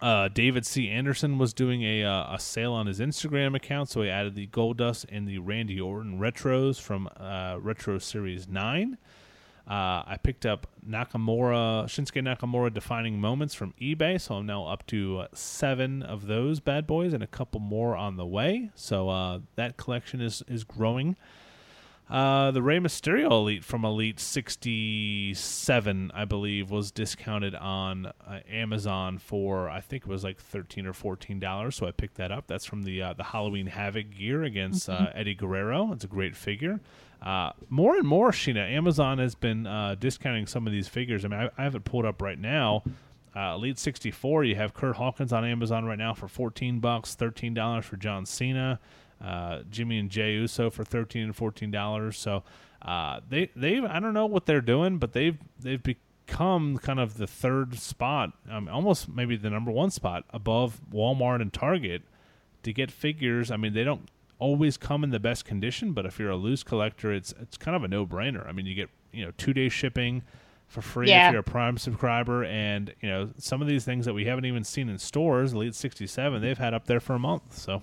Uh, 0.00 0.26
David 0.26 0.66
C. 0.66 0.88
Anderson 0.88 1.38
was 1.38 1.54
doing 1.54 1.82
a 1.84 2.02
uh, 2.02 2.34
a 2.34 2.38
sale 2.40 2.72
on 2.72 2.88
his 2.88 2.98
Instagram 2.98 3.54
account, 3.54 3.88
so 3.88 4.02
he 4.02 4.10
added 4.10 4.34
the 4.34 4.48
Goldust 4.48 5.06
and 5.08 5.28
the 5.28 5.38
Randy 5.38 5.80
Orton 5.80 6.18
retros 6.18 6.80
from 6.80 7.08
uh, 7.16 7.56
Retro 7.60 7.98
Series 7.98 8.48
Nine. 8.48 8.98
Uh, 9.66 10.02
I 10.06 10.18
picked 10.22 10.44
up 10.44 10.66
Nakamura 10.86 11.84
Shinsuke 11.84 12.20
Nakamura 12.22 12.72
defining 12.72 13.20
moments 13.20 13.54
from 13.54 13.72
eBay, 13.80 14.20
so 14.20 14.34
I'm 14.34 14.46
now 14.46 14.66
up 14.66 14.84
to 14.88 15.20
uh, 15.20 15.26
seven 15.34 16.02
of 16.02 16.26
those 16.26 16.58
bad 16.58 16.86
boys 16.86 17.12
and 17.12 17.22
a 17.22 17.28
couple 17.28 17.60
more 17.60 17.96
on 17.96 18.16
the 18.16 18.26
way. 18.26 18.70
So 18.74 19.08
uh, 19.08 19.38
that 19.54 19.76
collection 19.76 20.20
is 20.20 20.42
is 20.48 20.64
growing. 20.64 21.16
Uh, 22.10 22.50
the 22.50 22.60
Rey 22.60 22.78
Mysterio 22.78 23.30
Elite 23.30 23.64
from 23.64 23.84
Elite 23.86 24.20
67, 24.20 26.10
I 26.12 26.24
believe, 26.26 26.70
was 26.70 26.90
discounted 26.90 27.54
on 27.54 28.06
uh, 28.06 28.40
Amazon 28.50 29.16
for 29.16 29.70
I 29.70 29.80
think 29.80 30.02
it 30.02 30.08
was 30.08 30.22
like 30.22 30.38
13 30.38 30.86
or 30.86 30.92
14 30.92 31.38
dollars. 31.40 31.76
So 31.76 31.86
I 31.86 31.90
picked 31.92 32.16
that 32.16 32.30
up. 32.30 32.48
That's 32.48 32.66
from 32.66 32.82
the 32.82 33.00
uh, 33.00 33.12
the 33.14 33.22
Halloween 33.22 33.68
Havoc 33.68 34.10
gear 34.10 34.42
against 34.42 34.88
uh, 34.88 35.06
Eddie 35.14 35.34
Guerrero. 35.34 35.92
It's 35.92 36.04
a 36.04 36.08
great 36.08 36.36
figure. 36.36 36.80
Uh, 37.22 37.52
more 37.68 37.96
and 37.96 38.06
more, 38.06 38.32
Sheena, 38.32 38.68
Amazon 38.70 39.18
has 39.18 39.34
been 39.36 39.66
uh, 39.66 39.94
discounting 39.98 40.46
some 40.46 40.66
of 40.66 40.72
these 40.72 40.88
figures. 40.88 41.24
I 41.24 41.28
mean, 41.28 41.40
I, 41.40 41.50
I 41.56 41.62
have 41.62 41.74
it 41.76 41.84
pulled 41.84 42.04
up 42.04 42.20
right 42.20 42.38
now. 42.38 42.82
Uh, 43.34 43.54
Elite 43.54 43.78
64, 43.78 44.44
you 44.44 44.56
have 44.56 44.74
Curt 44.74 44.96
Hawkins 44.96 45.32
on 45.32 45.44
Amazon 45.44 45.84
right 45.84 45.98
now 45.98 46.14
for 46.14 46.28
14 46.28 46.80
bucks, 46.80 47.16
$13 47.16 47.84
for 47.84 47.96
John 47.96 48.26
Cena, 48.26 48.80
uh, 49.24 49.60
Jimmy 49.70 49.98
and 49.98 50.10
Jey 50.10 50.32
Uso 50.32 50.68
for 50.68 50.84
13 50.84 51.22
and 51.22 51.36
14 51.36 51.70
dollars. 51.70 52.18
So 52.18 52.42
uh, 52.82 53.20
they 53.28 53.50
they 53.54 53.78
I 53.78 54.00
don't 54.00 54.14
know 54.14 54.26
what 54.26 54.46
they're 54.46 54.60
doing, 54.60 54.98
but 54.98 55.12
they've 55.12 55.38
they've 55.60 55.82
become 55.82 56.76
kind 56.78 56.98
of 56.98 57.16
the 57.16 57.26
third 57.26 57.78
spot, 57.78 58.32
um, 58.50 58.68
almost 58.68 59.08
maybe 59.08 59.36
the 59.36 59.48
number 59.48 59.70
one 59.70 59.90
spot 59.90 60.24
above 60.30 60.80
Walmart 60.92 61.40
and 61.40 61.52
Target 61.52 62.02
to 62.64 62.72
get 62.72 62.90
figures. 62.90 63.50
I 63.50 63.56
mean, 63.56 63.72
they 63.74 63.84
don't 63.84 64.08
always 64.42 64.76
come 64.76 65.04
in 65.04 65.10
the 65.10 65.20
best 65.20 65.44
condition, 65.44 65.92
but 65.92 66.04
if 66.04 66.18
you're 66.18 66.30
a 66.30 66.36
loose 66.36 66.62
collector, 66.64 67.12
it's 67.12 67.32
it's 67.40 67.56
kind 67.56 67.76
of 67.76 67.84
a 67.84 67.88
no 67.88 68.04
brainer. 68.04 68.46
I 68.48 68.52
mean, 68.52 68.66
you 68.66 68.74
get 68.74 68.90
you 69.12 69.24
know 69.24 69.32
two 69.38 69.52
day 69.54 69.68
shipping 69.68 70.22
for 70.68 70.82
free 70.82 71.08
Yeah. 71.08 71.28
if 71.28 71.32
you're 71.32 71.40
a 71.40 71.44
Prime 71.44 71.78
subscriber, 71.78 72.44
and 72.44 72.92
you 73.00 73.08
know 73.08 73.30
some 73.38 73.62
of 73.62 73.68
these 73.68 73.84
things 73.84 74.04
that 74.06 74.14
we 74.14 74.24
haven't 74.24 74.44
even 74.46 74.64
seen 74.64 74.88
in 74.88 74.98
stores, 74.98 75.52
Elite 75.52 75.74
67, 75.74 76.42
they've 76.42 76.58
had 76.58 76.74
up 76.74 76.86
there 76.86 77.00
for 77.00 77.14
a 77.14 77.18
month. 77.18 77.56
So 77.56 77.82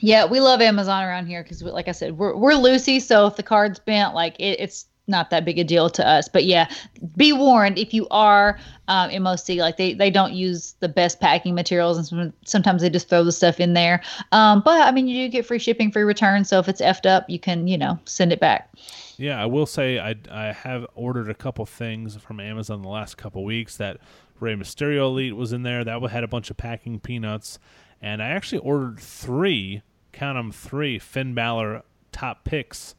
Yeah, 0.00 0.24
we 0.24 0.40
love 0.40 0.60
Amazon 0.60 1.04
around 1.04 1.26
here 1.26 1.42
because, 1.42 1.62
like 1.62 1.88
I 1.88 1.92
said, 1.92 2.16
we're 2.18 2.34
we're 2.36 2.54
Lucy. 2.54 3.00
So 3.00 3.26
if 3.26 3.36
the 3.36 3.42
card's 3.42 3.78
bent, 3.78 4.14
like 4.14 4.34
it, 4.40 4.58
it's 4.58 4.86
not 5.10 5.30
that 5.30 5.44
big 5.44 5.58
a 5.58 5.64
deal 5.64 5.90
to 5.90 6.06
us. 6.06 6.28
But 6.28 6.44
yeah, 6.44 6.70
be 7.16 7.32
warned 7.32 7.78
if 7.78 7.92
you 7.92 8.06
are 8.10 8.58
um, 8.88 9.10
MOC, 9.10 9.58
like 9.58 9.76
they 9.76 9.92
they 9.92 10.10
don't 10.10 10.32
use 10.32 10.74
the 10.80 10.88
best 10.88 11.20
packing 11.20 11.54
materials, 11.54 11.98
and 11.98 12.06
some, 12.06 12.32
sometimes 12.44 12.82
they 12.82 12.90
just 12.90 13.08
throw 13.08 13.22
the 13.22 13.32
stuff 13.32 13.60
in 13.60 13.74
there. 13.74 14.00
Um, 14.32 14.62
but 14.64 14.80
I 14.82 14.90
mean, 14.92 15.08
you 15.08 15.26
do 15.26 15.30
get 15.30 15.44
free 15.44 15.58
shipping, 15.58 15.92
free 15.92 16.02
return. 16.02 16.44
So 16.44 16.58
if 16.58 16.68
it's 16.68 16.80
effed 16.80 17.06
up, 17.06 17.28
you 17.28 17.38
can 17.38 17.66
you 17.68 17.76
know 17.76 17.98
send 18.04 18.32
it 18.32 18.40
back. 18.40 18.72
Yeah, 19.16 19.40
I 19.40 19.46
will 19.46 19.66
say 19.66 19.98
I, 19.98 20.14
I 20.30 20.52
have 20.52 20.86
ordered 20.94 21.28
a 21.28 21.34
couple 21.34 21.66
things 21.66 22.16
from 22.16 22.40
Amazon 22.40 22.80
the 22.80 22.88
last 22.88 23.16
couple 23.18 23.44
weeks. 23.44 23.76
That 23.76 23.98
Rey 24.38 24.54
Mysterio 24.54 25.02
Elite 25.02 25.36
was 25.36 25.52
in 25.52 25.62
there. 25.62 25.84
That 25.84 26.02
had 26.10 26.24
a 26.24 26.28
bunch 26.28 26.50
of 26.50 26.56
packing 26.56 27.00
peanuts, 27.00 27.58
and 28.00 28.22
I 28.22 28.28
actually 28.28 28.58
ordered 28.58 28.98
three, 28.98 29.82
count 30.12 30.38
them 30.38 30.52
three 30.52 30.98
Finn 30.98 31.34
Balor 31.34 31.82
top 32.12 32.44
picks 32.44 32.94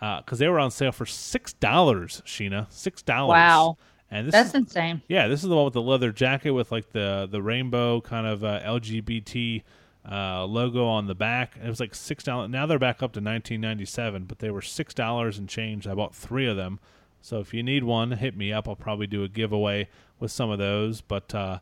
because 0.00 0.38
they 0.38 0.48
were 0.48 0.58
on 0.58 0.70
sale 0.70 0.92
for 0.92 1.06
six 1.06 1.52
dollars. 1.52 2.22
Sheena, 2.24 2.66
six 2.72 3.02
dollars. 3.02 3.34
Wow. 3.34 3.78
And 4.10 4.26
this 4.26 4.32
That's 4.32 4.48
is, 4.48 4.54
insane. 4.56 5.02
yeah, 5.06 5.28
this 5.28 5.42
is 5.44 5.48
the 5.48 5.54
one 5.54 5.66
with 5.66 5.74
the 5.74 5.82
leather 5.82 6.10
jacket 6.10 6.50
with 6.50 6.72
like 6.72 6.90
the 6.92 7.28
the 7.30 7.40
rainbow 7.40 8.00
kind 8.00 8.26
of 8.26 8.42
uh, 8.42 8.60
LGBT 8.60 9.62
uh, 10.10 10.44
logo 10.46 10.86
on 10.86 11.06
the 11.06 11.14
back. 11.14 11.56
It 11.62 11.68
was 11.68 11.78
like 11.78 11.94
six 11.94 12.24
dollars. 12.24 12.50
Now 12.50 12.66
they're 12.66 12.78
back 12.78 13.02
up 13.02 13.12
to 13.12 13.20
nineteen 13.20 13.60
ninety 13.60 13.84
seven, 13.84 14.24
but 14.24 14.40
they 14.40 14.50
were 14.50 14.62
six 14.62 14.94
dollars 14.94 15.38
and 15.38 15.48
change. 15.48 15.86
I 15.86 15.94
bought 15.94 16.14
three 16.14 16.48
of 16.48 16.56
them. 16.56 16.80
So 17.22 17.38
if 17.38 17.52
you 17.54 17.62
need 17.62 17.84
one, 17.84 18.12
hit 18.12 18.36
me 18.36 18.52
up. 18.52 18.66
I'll 18.66 18.74
probably 18.76 19.06
do 19.06 19.22
a 19.22 19.28
giveaway 19.28 19.88
with 20.18 20.32
some 20.32 20.50
of 20.50 20.58
those. 20.58 21.02
But 21.02 21.32
uh, 21.34 21.58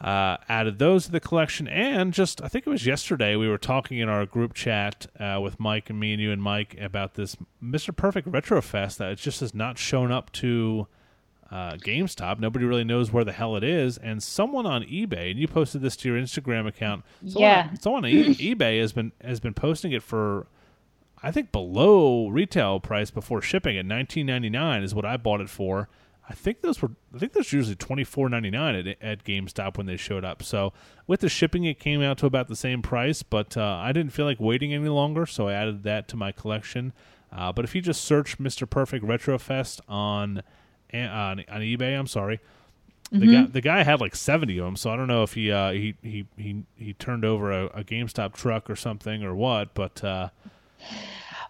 uh, 0.00 0.36
added 0.48 0.78
those 0.78 1.06
to 1.06 1.10
the 1.12 1.20
collection, 1.20 1.66
and 1.66 2.12
just 2.14 2.40
I 2.42 2.48
think 2.48 2.66
it 2.66 2.70
was 2.70 2.86
yesterday 2.86 3.34
we 3.36 3.48
were 3.48 3.58
talking 3.58 3.98
in 3.98 4.08
our 4.08 4.24
group 4.26 4.54
chat 4.54 5.06
uh, 5.18 5.40
with 5.42 5.58
Mike 5.58 5.90
and 5.90 5.98
me 5.98 6.12
and 6.12 6.22
you 6.22 6.30
and 6.30 6.40
Mike 6.42 6.76
about 6.80 7.14
this 7.14 7.36
Mr. 7.62 7.94
Perfect 7.94 8.28
Retro 8.28 8.62
Fest 8.62 8.98
that 8.98 9.10
it 9.10 9.18
just 9.18 9.40
has 9.40 9.54
not 9.54 9.76
shown 9.76 10.12
up 10.12 10.30
to 10.34 10.86
uh, 11.50 11.72
GameStop. 11.72 12.38
Nobody 12.38 12.64
really 12.64 12.84
knows 12.84 13.10
where 13.12 13.24
the 13.24 13.32
hell 13.32 13.56
it 13.56 13.64
is, 13.64 13.98
and 13.98 14.22
someone 14.22 14.66
on 14.66 14.84
eBay 14.84 15.30
and 15.30 15.40
you 15.40 15.48
posted 15.48 15.80
this 15.82 15.96
to 15.96 16.08
your 16.08 16.18
Instagram 16.20 16.66
account. 16.68 17.04
Someone 17.26 17.42
Yeah. 17.42 17.68
on, 17.70 17.80
someone 17.80 18.04
on 18.04 18.10
eBay 18.12 18.80
has 18.80 18.92
been 18.92 19.12
has 19.22 19.40
been 19.40 19.54
posting 19.54 19.92
it 19.92 20.02
for. 20.02 20.46
I 21.20 21.32
think 21.32 21.50
below 21.50 22.28
retail 22.28 22.78
price 22.78 23.10
before 23.10 23.42
shipping 23.42 23.76
at 23.76 23.84
19.99 23.84 24.84
is 24.84 24.94
what 24.94 25.04
I 25.04 25.16
bought 25.16 25.40
it 25.40 25.50
for. 25.50 25.88
I 26.30 26.34
think 26.34 26.60
those 26.60 26.82
were 26.82 26.90
I 27.14 27.18
think 27.18 27.32
those 27.32 27.50
were 27.52 27.56
usually 27.56 27.76
24.99 27.76 28.90
at 28.90 29.02
at 29.02 29.24
GameStop 29.24 29.76
when 29.78 29.86
they 29.86 29.96
showed 29.96 30.24
up. 30.24 30.42
So 30.42 30.72
with 31.06 31.20
the 31.20 31.28
shipping 31.28 31.64
it 31.64 31.78
came 31.78 32.02
out 32.02 32.18
to 32.18 32.26
about 32.26 32.48
the 32.48 32.56
same 32.56 32.82
price, 32.82 33.22
but 33.22 33.56
uh, 33.56 33.80
I 33.82 33.92
didn't 33.92 34.12
feel 34.12 34.26
like 34.26 34.38
waiting 34.38 34.74
any 34.74 34.88
longer, 34.88 35.24
so 35.26 35.48
I 35.48 35.54
added 35.54 35.84
that 35.84 36.06
to 36.08 36.16
my 36.16 36.32
collection. 36.32 36.92
Uh, 37.32 37.52
but 37.52 37.64
if 37.64 37.74
you 37.74 37.80
just 37.80 38.04
search 38.04 38.38
Mr. 38.38 38.68
Perfect 38.68 39.04
Retro 39.04 39.38
Fest 39.38 39.80
on 39.88 40.42
on, 40.92 41.44
on 41.48 41.60
eBay, 41.60 41.98
I'm 41.98 42.06
sorry, 42.06 42.40
The 43.10 43.26
guy, 43.26 43.46
the 43.46 43.60
guy 43.60 43.82
had 43.84 44.00
like 44.00 44.14
seventy 44.16 44.58
of 44.58 44.64
them, 44.66 44.76
so 44.76 44.90
I 44.90 44.96
don't 44.96 45.06
know 45.08 45.22
if 45.22 45.32
he 45.34 45.50
uh, 45.50 45.72
he, 45.72 45.94
he 46.02 46.26
he 46.36 46.62
he 46.76 46.92
turned 46.94 47.24
over 47.24 47.50
a, 47.52 47.66
a 47.66 47.84
GameStop 47.84 48.34
truck 48.34 48.68
or 48.68 48.76
something 48.76 49.22
or 49.22 49.34
what, 49.34 49.72
but 49.74 50.02
uh, 50.04 50.28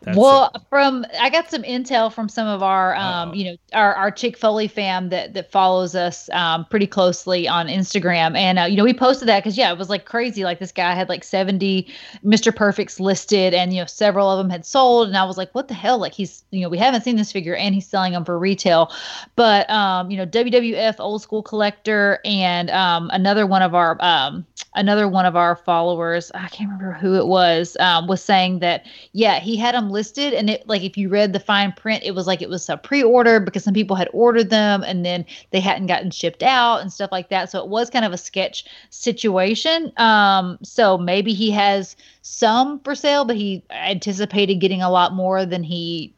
that's 0.03 0.16
well, 0.16 0.53
from 0.70 1.05
I 1.19 1.29
got 1.29 1.51
some 1.51 1.62
intel 1.62 2.12
from 2.12 2.29
some 2.29 2.47
of 2.47 2.62
our, 2.62 2.95
um, 2.95 3.35
you 3.35 3.45
know, 3.45 3.57
our, 3.73 3.95
our 3.95 4.11
Chick 4.11 4.37
Foley 4.37 4.69
fam 4.69 5.09
that 5.09 5.35
that 5.35 5.51
follows 5.51 5.95
us 5.95 6.31
um, 6.31 6.65
pretty 6.66 6.87
closely 6.87 7.49
on 7.49 7.66
Instagram, 7.66 8.37
and 8.37 8.59
uh, 8.59 8.65
you 8.65 8.77
know, 8.77 8.85
we 8.85 8.95
posted 8.95 9.27
that 9.29 9.41
because 9.41 9.59
yeah, 9.59 9.73
it 9.73 9.79
was 9.79 9.91
like 9.91 10.05
crazy. 10.05 10.45
Like 10.45 10.61
this 10.61 10.70
guy 10.70 10.95
had 10.95 11.09
like 11.09 11.25
seventy 11.25 11.93
Mr. 12.25 12.55
Perfects 12.55 13.01
listed, 13.01 13.55
and 13.55 13.73
you 13.73 13.81
know, 13.81 13.87
several 13.87 14.31
of 14.31 14.39
them 14.39 14.51
had 14.51 14.65
sold, 14.65 15.09
and 15.09 15.16
I 15.16 15.25
was 15.25 15.37
like, 15.37 15.53
what 15.55 15.69
the 15.69 15.75
hell? 15.75 15.99
Like 15.99 16.12
he's, 16.12 16.45
you 16.51 16.61
know, 16.61 16.69
we 16.69 16.79
haven't 16.79 17.03
seen 17.03 17.16
this 17.16 17.33
figure, 17.33 17.57
and 17.57 17.75
he's 17.75 17.87
selling 17.87 18.12
them 18.12 18.25
for 18.25 18.39
retail. 18.39 18.93
But 19.35 19.69
um, 19.69 20.11
you 20.11 20.16
know, 20.16 20.27
WWF 20.27 20.97
old 21.01 21.23
school 21.23 21.43
collector, 21.43 22.20
and 22.25 22.70
um, 22.70 23.11
another 23.12 23.47
one 23.47 23.62
of 23.62 23.75
our 23.75 23.97
um, 24.01 24.47
another 24.75 25.09
one 25.09 25.27
of 25.27 25.35
our 25.35 25.57
followers, 25.57 26.31
I 26.35 26.49
can't 26.49 26.70
remember 26.70 26.93
who 26.93 27.16
it 27.16 27.27
was, 27.27 27.77
um, 27.81 28.07
was 28.07 28.23
saying 28.23 28.61
that 28.61 28.87
yeah, 29.12 29.41
he 29.41 29.57
had 29.57 29.75
them 29.75 29.88
listed, 29.90 30.32
and 30.35 30.51
it 30.51 30.66
like 30.69 30.82
if 30.82 30.97
you 30.97 31.09
read 31.09 31.32
the 31.32 31.40
fine 31.40 31.73
print, 31.73 32.02
it 32.05 32.15
was 32.15 32.27
like 32.27 32.43
it 32.43 32.48
was 32.48 32.69
a 32.69 32.77
pre-order 32.77 33.40
because 33.40 33.65
some 33.65 33.74
people 33.74 33.97
had 33.97 34.09
ordered 34.12 34.51
them 34.51 34.82
and 34.82 35.05
then 35.05 35.24
they 35.51 35.60
hadn't 35.60 35.86
gotten 35.86 36.10
shipped 36.10 36.43
out 36.43 36.81
and 36.81 36.93
stuff 36.93 37.10
like 37.12 37.28
that. 37.31 37.51
So 37.51 37.62
it 37.62 37.69
was 37.69 37.90
kind 37.90 38.05
of 38.05 38.12
a 38.12 38.19
sketch 38.19 38.65
situation. 38.90 39.93
Um, 39.97 40.59
so 40.62 40.98
maybe 40.98 41.35
he 41.35 41.51
has 41.51 41.97
some 42.23 42.81
for 42.81 42.94
sale, 42.94 43.24
but 43.24 43.36
he 43.36 43.62
anticipated 43.70 44.56
getting 44.56 44.82
a 44.82 44.90
lot 44.90 45.12
more 45.15 45.47
than 45.47 45.62
he 45.62 46.15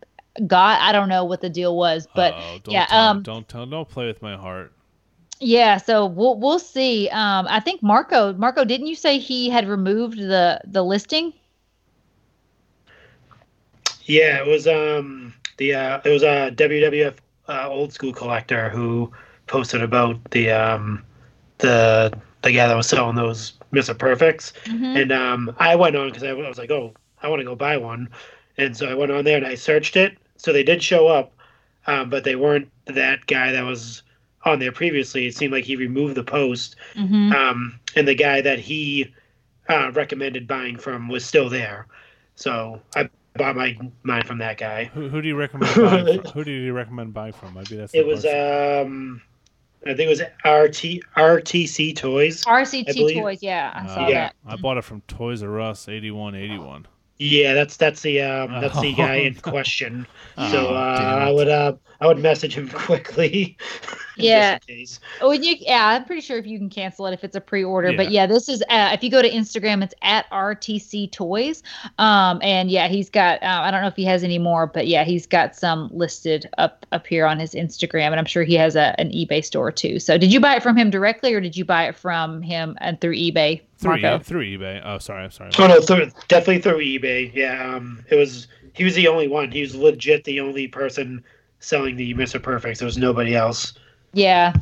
got. 0.47 0.81
I 0.81 0.93
don't 0.93 1.09
know 1.09 1.25
what 1.25 1.41
the 1.41 1.51
deal 1.51 1.77
was, 1.77 2.07
but 2.15 2.33
don't 2.65 2.75
yeah, 2.75 2.87
tell, 2.87 2.99
um, 2.99 3.23
don't 3.23 3.49
tell, 3.49 3.67
don't 3.67 3.89
play 3.89 4.07
with 4.07 4.23
my 4.23 4.37
heart. 4.37 4.73
yeah, 5.41 5.79
so 5.79 6.07
we'll 6.07 6.39
we'll 6.39 6.59
see. 6.59 7.09
Um, 7.09 7.47
I 7.49 7.61
think 7.61 7.83
Marco 7.83 8.33
Marco 8.35 8.65
didn't 8.65 8.87
you 8.87 8.95
say 8.95 9.19
he 9.19 9.49
had 9.49 9.67
removed 9.69 10.19
the 10.19 10.61
the 10.67 10.83
listing? 10.85 11.33
Yeah, 14.11 14.41
it 14.43 14.47
was 14.47 14.67
um 14.67 15.35
the 15.59 15.75
uh 15.75 16.01
it 16.05 16.11
was 16.11 16.23
a 16.23 16.51
WWF 16.53 17.17
uh, 17.49 17.69
old 17.69 17.93
school 17.93 18.13
collector 18.13 18.71
who 18.71 19.13
posted 19.47 19.83
about 19.83 20.31
the 20.31 20.51
um 20.51 21.05
the 21.59 22.13
the 22.43 22.53
guy 22.53 22.69
that 22.69 22.77
was 22.77 22.89
selling 22.89 23.17
those 23.17 23.55
Mr. 23.73 23.95
Perfects, 23.95 24.53
and 24.95 25.13
um 25.13 25.55
I 25.59 25.77
went 25.77 25.97
on 25.97 26.09
because 26.09 26.25
I, 26.25 26.33
was 26.33 26.59
like, 26.59 26.71
oh, 26.71 26.95
I 27.23 27.29
want 27.29 27.41
to 27.41 27.45
go 27.45 27.55
buy 27.57 27.77
one, 27.77 28.09
and 28.59 28.77
so 28.77 28.89
I 28.89 28.95
went 28.95 29.13
on 29.13 29.25
there 29.25 29.37
and 29.37 29.47
I 29.47 29.55
searched 29.55 29.97
it. 29.97 30.19
So 30.37 30.53
they 30.53 30.65
did 30.65 30.83
show 30.83 31.09
up, 31.09 31.33
um, 31.87 32.11
but 32.11 32.25
they 32.25 32.37
weren't 32.37 32.69
that 32.87 33.27
guy 33.27 33.53
that 33.53 33.65
was 33.65 34.03
on 34.45 34.59
there 34.59 34.73
previously. 34.73 35.27
It 35.27 35.35
seemed 35.37 35.53
like 35.53 35.65
he 35.65 35.77
removed 35.77 36.17
the 36.17 36.25
post, 36.25 36.77
Mm-hmm. 36.97 37.33
um, 37.33 37.79
and 37.97 38.09
the 38.09 38.15
guy 38.15 38.41
that 38.43 38.59
he 38.61 39.15
uh, 39.69 39.93
recommended 39.93 40.49
buying 40.49 40.77
from 40.77 41.09
was 41.09 41.25
still 41.25 41.49
there. 41.51 41.87
So 42.37 42.81
I 42.97 43.09
bought 43.37 43.57
my 43.57 43.77
mine 44.03 44.25
from 44.25 44.39
that 44.39 44.59
guy. 44.59 44.85
Who, 44.87 45.09
who 45.09 45.23
do 45.23 45.29
you 45.29 45.37
recommend 45.37 45.75
buying 45.77 46.21
from? 46.23 46.33
Who 46.33 46.45
do 46.45 46.51
you 46.51 46.73
recommend 46.73 47.13
buying 47.15 47.33
from? 47.33 47.55
Maybe 47.55 47.77
that's 47.77 47.95
It 47.95 48.07
was 48.07 48.23
question. 48.23 48.87
um, 48.87 49.23
I 49.87 49.95
think 49.95 50.01
it 50.01 50.09
was 50.09 50.21
RT 50.45 51.01
RTC 51.17 51.97
Toys. 51.97 52.45
RCT 52.45 53.15
Toys, 53.15 53.43
yeah, 53.43 53.73
I 53.75 53.87
saw 53.87 54.05
Uh, 54.05 54.09
yeah. 54.09 54.15
that. 54.15 54.35
I 54.47 54.57
bought 54.57 54.77
it 54.79 54.85
from 54.85 55.01
Toys 55.03 55.43
R 55.43 55.61
Us, 55.61 55.89
eighty-one 55.89 56.35
eighty-one. 56.35 56.87
Yeah, 57.19 57.53
that's 57.55 57.77
that's 57.77 58.01
the 58.03 58.21
um, 58.23 58.61
that's 58.61 58.81
the 58.81 58.95
guy 58.95 59.17
in 59.17 59.35
question. 59.43 60.07
Oh, 60.39 60.51
so 60.51 60.75
uh, 60.75 61.19
I 61.27 61.31
would 61.31 61.49
uh, 61.49 61.75
I 62.01 62.07
would 62.07 62.19
message 62.19 62.55
him 62.57 62.69
quickly. 62.75 63.57
Just 64.21 64.29
Yeah. 64.29 64.55
in 64.55 64.61
case. 64.79 65.01
Oh, 65.21 65.33
you, 65.33 65.57
yeah, 65.61 65.89
I'm 65.89 66.05
pretty 66.05 66.21
sure 66.23 66.39
if 66.39 66.47
you 66.47 66.59
can 66.59 66.69
cancel 66.71 67.07
it 67.07 67.13
if 67.13 67.25
it's 67.25 67.37
a 67.37 67.41
pre-order. 67.41 67.93
But 67.97 68.07
Yeah. 68.11 68.23
yeah, 68.23 68.27
this 68.27 68.49
is 68.49 68.63
uh, 68.69 68.91
if 68.93 69.03
you 69.03 69.11
go 69.11 69.23
to 69.23 69.31
Instagram, 69.31 69.83
it's 69.83 69.95
at 70.03 70.29
RTC 70.31 71.11
Toys. 71.13 71.63
Um, 71.99 72.39
and 72.43 72.71
yeah, 72.71 72.89
he's 72.89 73.11
got 73.11 73.43
uh, 73.43 73.61
I 73.63 73.71
don't 73.71 73.83
know 73.83 73.89
if 73.89 73.97
he 73.97 74.05
has 74.05 74.23
any 74.25 74.39
more, 74.39 74.67
but 74.67 74.87
yeah, 74.87 75.05
he's 75.05 75.27
got 75.27 75.57
some 75.57 75.89
listed 75.93 76.49
up 76.59 76.87
up 76.93 77.07
here 77.07 77.27
on 77.27 77.39
his 77.39 77.55
Instagram, 77.55 78.07
and 78.07 78.17
I'm 78.17 78.25
sure 78.27 78.43
he 78.45 78.55
has 78.55 78.77
a, 78.77 78.95
an 79.01 79.11
eBay 79.11 79.45
store 79.45 79.71
too. 79.73 79.99
So 79.99 80.19
did 80.19 80.33
you 80.33 80.41
buy 80.41 80.57
it 80.57 80.63
from 80.63 80.77
him 80.77 80.91
directly, 80.91 81.35
or 81.35 81.41
did 81.41 81.57
you 81.57 81.65
buy 81.65 81.87
it 81.89 81.97
from 81.97 82.43
him 82.43 82.77
and 82.81 83.01
through 83.01 83.15
eBay, 83.15 83.61
Through, 83.79 83.97
e- 83.97 84.19
through 84.19 84.45
eBay. 84.59 84.83
Oh, 84.85 84.99
sorry, 84.99 85.25
I'm 85.25 85.31
sorry. 85.31 85.51
Oh 85.59 85.67
no, 85.67 85.81
through, 85.81 86.11
definitely 86.29 86.61
through 86.61 86.79
eBay. 86.79 87.35
Yeah, 87.35 87.75
um, 87.77 88.05
it 88.11 88.17
was 88.17 88.49
he 88.73 88.85
was 88.85 88.95
the 88.95 89.09
only 89.09 89.29
one. 89.29 89.51
He 89.51 89.61
was 89.63 89.75
legit 89.75 90.25
the 90.25 90.41
only 90.41 90.69
person 90.69 91.25
selling 91.59 91.97
the 91.97 92.15
Mr. 92.15 92.43
Perfect. 92.43 92.79
There 92.79 92.87
was 92.87 92.97
nobody 92.99 93.35
else. 93.35 93.75
Yeah. 94.13 94.55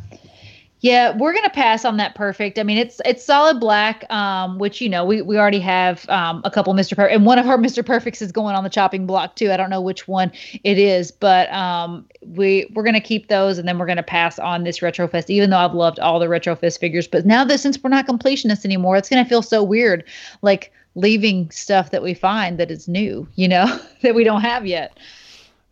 Yeah, 0.81 1.17
we're 1.17 1.35
gonna 1.35 1.51
pass 1.51 1.85
on 1.85 1.97
that 1.97 2.15
perfect. 2.15 2.57
I 2.57 2.63
mean, 2.63 2.79
it's 2.79 3.01
it's 3.05 3.25
solid 3.25 3.59
black, 3.59 4.09
um, 4.13 4.59
which 4.59 4.81
you 4.81 4.89
know 4.89 5.05
we, 5.05 5.23
we 5.23 5.37
already 5.37 5.59
have 5.59 6.09
um, 6.09 6.41
a 6.45 6.53
couple 6.53 6.73
Mr. 6.73 6.95
Perfect, 6.95 7.17
and 7.17 7.27
one 7.27 7.37
of 7.39 7.49
our 7.49 7.59
Mr. 7.59 7.85
Perfects 7.85 8.23
is 8.23 8.31
going 8.31 8.55
on 8.55 8.63
the 8.63 8.71
chopping 8.71 9.05
block 9.05 9.35
too. 9.35 9.51
I 9.51 9.57
don't 9.57 9.71
know 9.71 9.81
which 9.81 10.07
one 10.07 10.31
it 10.63 10.79
is, 10.79 11.11
but 11.11 11.53
um, 11.53 12.07
we 12.21 12.71
we're 12.75 12.85
gonna 12.85 13.01
keep 13.01 13.27
those, 13.27 13.59
and 13.59 13.67
then 13.67 13.77
we're 13.77 13.87
gonna 13.87 14.05
pass 14.05 14.39
on 14.39 14.63
this 14.63 14.79
Retrofest. 14.79 15.31
Even 15.31 15.51
though 15.51 15.59
I've 15.59 15.75
loved 15.75 15.99
all 15.99 16.21
the 16.21 16.27
Retrofest 16.27 16.79
figures, 16.79 17.09
but 17.09 17.27
now 17.27 17.45
that 17.45 17.59
since 17.59 17.83
we're 17.83 17.91
not 17.91 18.07
completionists 18.07 18.65
anymore, 18.65 18.97
it's 18.97 19.09
gonna 19.09 19.25
feel 19.25 19.43
so 19.43 19.65
weird, 19.65 20.05
like 20.43 20.73
leaving 20.95 21.51
stuff 21.51 21.91
that 21.91 22.03
we 22.05 22.15
find 22.15 22.57
that 22.59 22.71
is 22.71 22.87
new, 22.87 23.27
you 23.35 23.49
know, 23.49 23.81
that 24.03 24.15
we 24.15 24.23
don't 24.23 24.43
have 24.43 24.65
yet. 24.65 24.97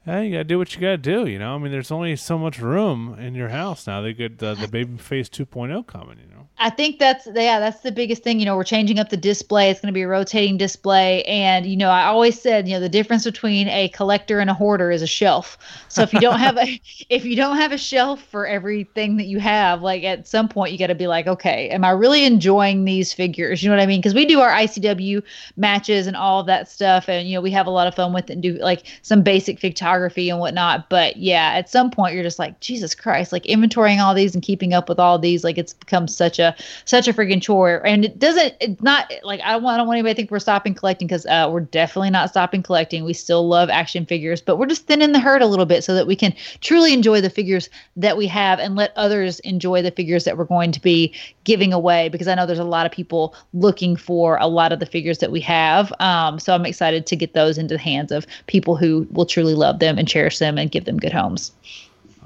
Hey, 0.06 0.26
you 0.26 0.30
gotta 0.30 0.44
do 0.44 0.56
what 0.56 0.72
you 0.72 0.80
gotta 0.80 0.98
do. 0.98 1.26
You 1.26 1.40
know, 1.40 1.56
I 1.56 1.58
mean, 1.58 1.72
there's 1.72 1.90
only 1.90 2.14
so 2.14 2.38
much 2.38 2.60
room 2.60 3.18
in 3.18 3.34
your 3.34 3.48
house 3.48 3.88
now. 3.88 4.02
They 4.02 4.12
get 4.12 4.40
uh, 4.40 4.54
the 4.54 4.68
Babyface 4.68 5.28
2.0 5.28 5.84
coming. 5.88 6.18
You 6.20 6.32
know, 6.32 6.46
I 6.58 6.70
think 6.70 7.00
that's 7.00 7.26
yeah, 7.26 7.58
that's 7.58 7.80
the 7.80 7.90
biggest 7.90 8.22
thing. 8.22 8.38
You 8.38 8.46
know, 8.46 8.54
we're 8.54 8.62
changing 8.62 9.00
up 9.00 9.08
the 9.08 9.16
display. 9.16 9.68
It's 9.68 9.80
going 9.80 9.92
to 9.92 9.92
be 9.92 10.02
a 10.02 10.08
rotating 10.08 10.58
display, 10.58 11.24
and 11.24 11.66
you 11.66 11.76
know, 11.76 11.90
I 11.90 12.04
always 12.04 12.40
said, 12.40 12.68
you 12.68 12.74
know, 12.74 12.80
the 12.80 12.88
difference 12.88 13.24
between 13.24 13.66
a 13.66 13.88
collector 13.88 14.38
and 14.38 14.48
a 14.48 14.54
hoarder 14.54 14.92
is 14.92 15.02
a 15.02 15.08
shelf. 15.08 15.58
So 15.88 16.02
if 16.02 16.12
you 16.12 16.20
don't 16.20 16.38
have 16.38 16.56
a 16.56 16.80
if 17.08 17.24
you 17.24 17.34
don't 17.34 17.56
have 17.56 17.72
a 17.72 17.78
shelf 17.78 18.22
for 18.22 18.46
everything 18.46 19.16
that 19.16 19.26
you 19.26 19.40
have, 19.40 19.82
like 19.82 20.04
at 20.04 20.28
some 20.28 20.48
point 20.48 20.70
you 20.70 20.78
got 20.78 20.86
to 20.86 20.94
be 20.94 21.08
like, 21.08 21.26
okay, 21.26 21.68
am 21.70 21.84
I 21.84 21.90
really 21.90 22.24
enjoying 22.24 22.84
these 22.84 23.12
figures? 23.12 23.60
You 23.60 23.70
know 23.70 23.76
what 23.76 23.82
I 23.82 23.86
mean? 23.86 23.98
Because 23.98 24.14
we 24.14 24.24
do 24.24 24.38
our 24.38 24.52
ICW 24.52 25.20
matches 25.56 26.06
and 26.06 26.16
all 26.16 26.38
of 26.38 26.46
that 26.46 26.70
stuff, 26.70 27.08
and 27.08 27.28
you 27.28 27.34
know, 27.34 27.40
we 27.40 27.50
have 27.50 27.66
a 27.66 27.70
lot 27.70 27.88
of 27.88 27.96
fun 27.96 28.12
with 28.12 28.30
it 28.30 28.34
and 28.34 28.42
do 28.42 28.52
like 28.58 28.86
some 29.02 29.22
basic 29.22 29.58
photography 29.58 29.95
and 30.04 30.38
whatnot. 30.38 30.88
But 30.88 31.16
yeah, 31.16 31.52
at 31.54 31.68
some 31.70 31.90
point 31.90 32.14
you're 32.14 32.22
just 32.22 32.38
like, 32.38 32.60
Jesus 32.60 32.94
Christ, 32.94 33.32
like 33.32 33.44
inventorying 33.44 34.02
all 34.02 34.14
these 34.14 34.34
and 34.34 34.42
keeping 34.42 34.72
up 34.72 34.88
with 34.88 34.98
all 34.98 35.18
these, 35.18 35.44
like 35.44 35.58
it's 35.58 35.72
become 35.72 36.08
such 36.08 36.38
a 36.38 36.54
such 36.84 37.08
a 37.08 37.12
freaking 37.12 37.42
chore. 37.42 37.86
And 37.86 38.04
it 38.04 38.18
doesn't, 38.18 38.54
it's 38.60 38.82
not 38.82 39.12
like 39.22 39.40
I 39.40 39.52
don't 39.52 39.62
want, 39.62 39.74
I 39.74 39.76
don't 39.78 39.86
want 39.86 39.98
anybody 39.98 40.14
to 40.14 40.16
think 40.16 40.30
we're 40.30 40.38
stopping 40.38 40.74
collecting 40.74 41.08
because 41.08 41.26
uh, 41.26 41.48
we're 41.50 41.60
definitely 41.60 42.10
not 42.10 42.30
stopping 42.30 42.62
collecting. 42.62 43.04
We 43.04 43.12
still 43.12 43.48
love 43.48 43.70
action 43.70 44.06
figures, 44.06 44.40
but 44.40 44.56
we're 44.56 44.66
just 44.66 44.86
thinning 44.86 45.12
the 45.12 45.20
herd 45.20 45.42
a 45.42 45.46
little 45.46 45.66
bit 45.66 45.84
so 45.84 45.94
that 45.94 46.06
we 46.06 46.16
can 46.16 46.34
truly 46.60 46.92
enjoy 46.92 47.20
the 47.20 47.30
figures 47.30 47.70
that 47.96 48.16
we 48.16 48.26
have 48.26 48.58
and 48.58 48.76
let 48.76 48.92
others 48.96 49.40
enjoy 49.40 49.82
the 49.82 49.90
figures 49.90 50.24
that 50.24 50.36
we're 50.36 50.44
going 50.44 50.72
to 50.72 50.80
be 50.80 51.14
giving 51.44 51.72
away. 51.72 52.08
Because 52.08 52.28
I 52.28 52.34
know 52.34 52.46
there's 52.46 52.58
a 52.58 52.64
lot 52.64 52.86
of 52.86 52.92
people 52.92 53.34
looking 53.54 53.96
for 53.96 54.36
a 54.38 54.46
lot 54.46 54.72
of 54.72 54.80
the 54.80 54.86
figures 54.86 55.18
that 55.18 55.30
we 55.30 55.40
have. 55.40 55.92
Um, 56.00 56.38
so 56.38 56.54
I'm 56.54 56.66
excited 56.66 57.06
to 57.06 57.16
get 57.16 57.34
those 57.34 57.58
into 57.58 57.74
the 57.74 57.80
hands 57.80 58.12
of 58.12 58.26
people 58.46 58.76
who 58.76 59.06
will 59.10 59.26
truly 59.26 59.54
love 59.54 59.78
them 59.78 59.85
and 59.98 60.08
cherish 60.08 60.38
them 60.38 60.58
and 60.58 60.70
give 60.70 60.84
them 60.84 60.98
good 60.98 61.12
homes. 61.12 61.52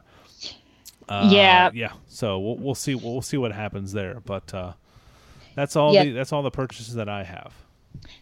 uh, 1.09 1.29
Yeah. 1.31 1.71
yeah. 1.75 1.93
So 2.07 2.39
we'll, 2.39 2.57
we'll 2.57 2.75
see. 2.75 2.95
We'll 2.95 3.23
see 3.23 3.37
what 3.37 3.53
happens 3.53 3.93
there. 3.93 4.21
But 4.25 4.53
uh, 4.55 4.73
that's 5.55 5.77
all. 5.77 5.93
Yeah. 5.95 6.05
The, 6.05 6.13
that's 6.13 6.33
all 6.33 6.43
the 6.43 6.51
purchases 6.51 6.95
that 6.95 7.09
I 7.09 7.25
have. 7.25 7.53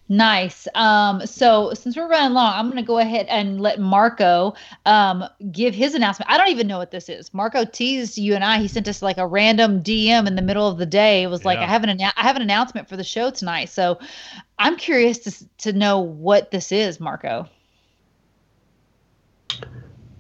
Nice. 0.09 0.69
Um, 0.77 1.27
so 1.27 1.75
since 1.75 1.97
we're 1.97 2.09
running 2.09 2.33
long, 2.33 2.53
I'm 2.55 2.67
going 2.67 2.77
to 2.77 2.87
go 2.87 2.99
ahead 2.99 3.27
and 3.29 3.61
let 3.61 3.81
Marco 3.81 4.55
um, 4.85 5.25
give 5.51 5.75
his 5.75 5.95
announcement. 5.95 6.31
I 6.31 6.39
don't 6.39 6.49
even 6.49 6.69
know 6.69 6.79
what 6.79 6.93
this 6.93 7.09
is. 7.09 7.35
Marco 7.35 7.65
teased 7.65 8.17
you 8.17 8.35
and 8.35 8.45
I. 8.45 8.59
He 8.59 8.69
sent 8.69 8.87
us 8.87 9.03
like 9.03 9.19
a 9.19 9.27
random 9.27 9.83
DM 9.83 10.29
in 10.29 10.37
the 10.37 10.43
middle 10.43 10.69
of 10.69 10.79
the 10.79 10.87
day. 10.87 11.25
It 11.25 11.27
was 11.27 11.45
like 11.45 11.59
I 11.59 11.67
have 11.67 11.83
an 11.83 11.99
annou- 11.99 12.13
I 12.17 12.23
have 12.23 12.37
an 12.37 12.43
announcement 12.43 12.89
for 12.89 12.97
the 12.97 13.03
show 13.03 13.31
tonight. 13.31 13.69
So 13.69 13.99
I'm 14.59 14.77
curious 14.77 15.19
to 15.19 15.49
to 15.59 15.73
know 15.73 15.99
what 15.99 16.53
this 16.53 16.71
is, 16.71 17.01
Marco. 17.01 17.49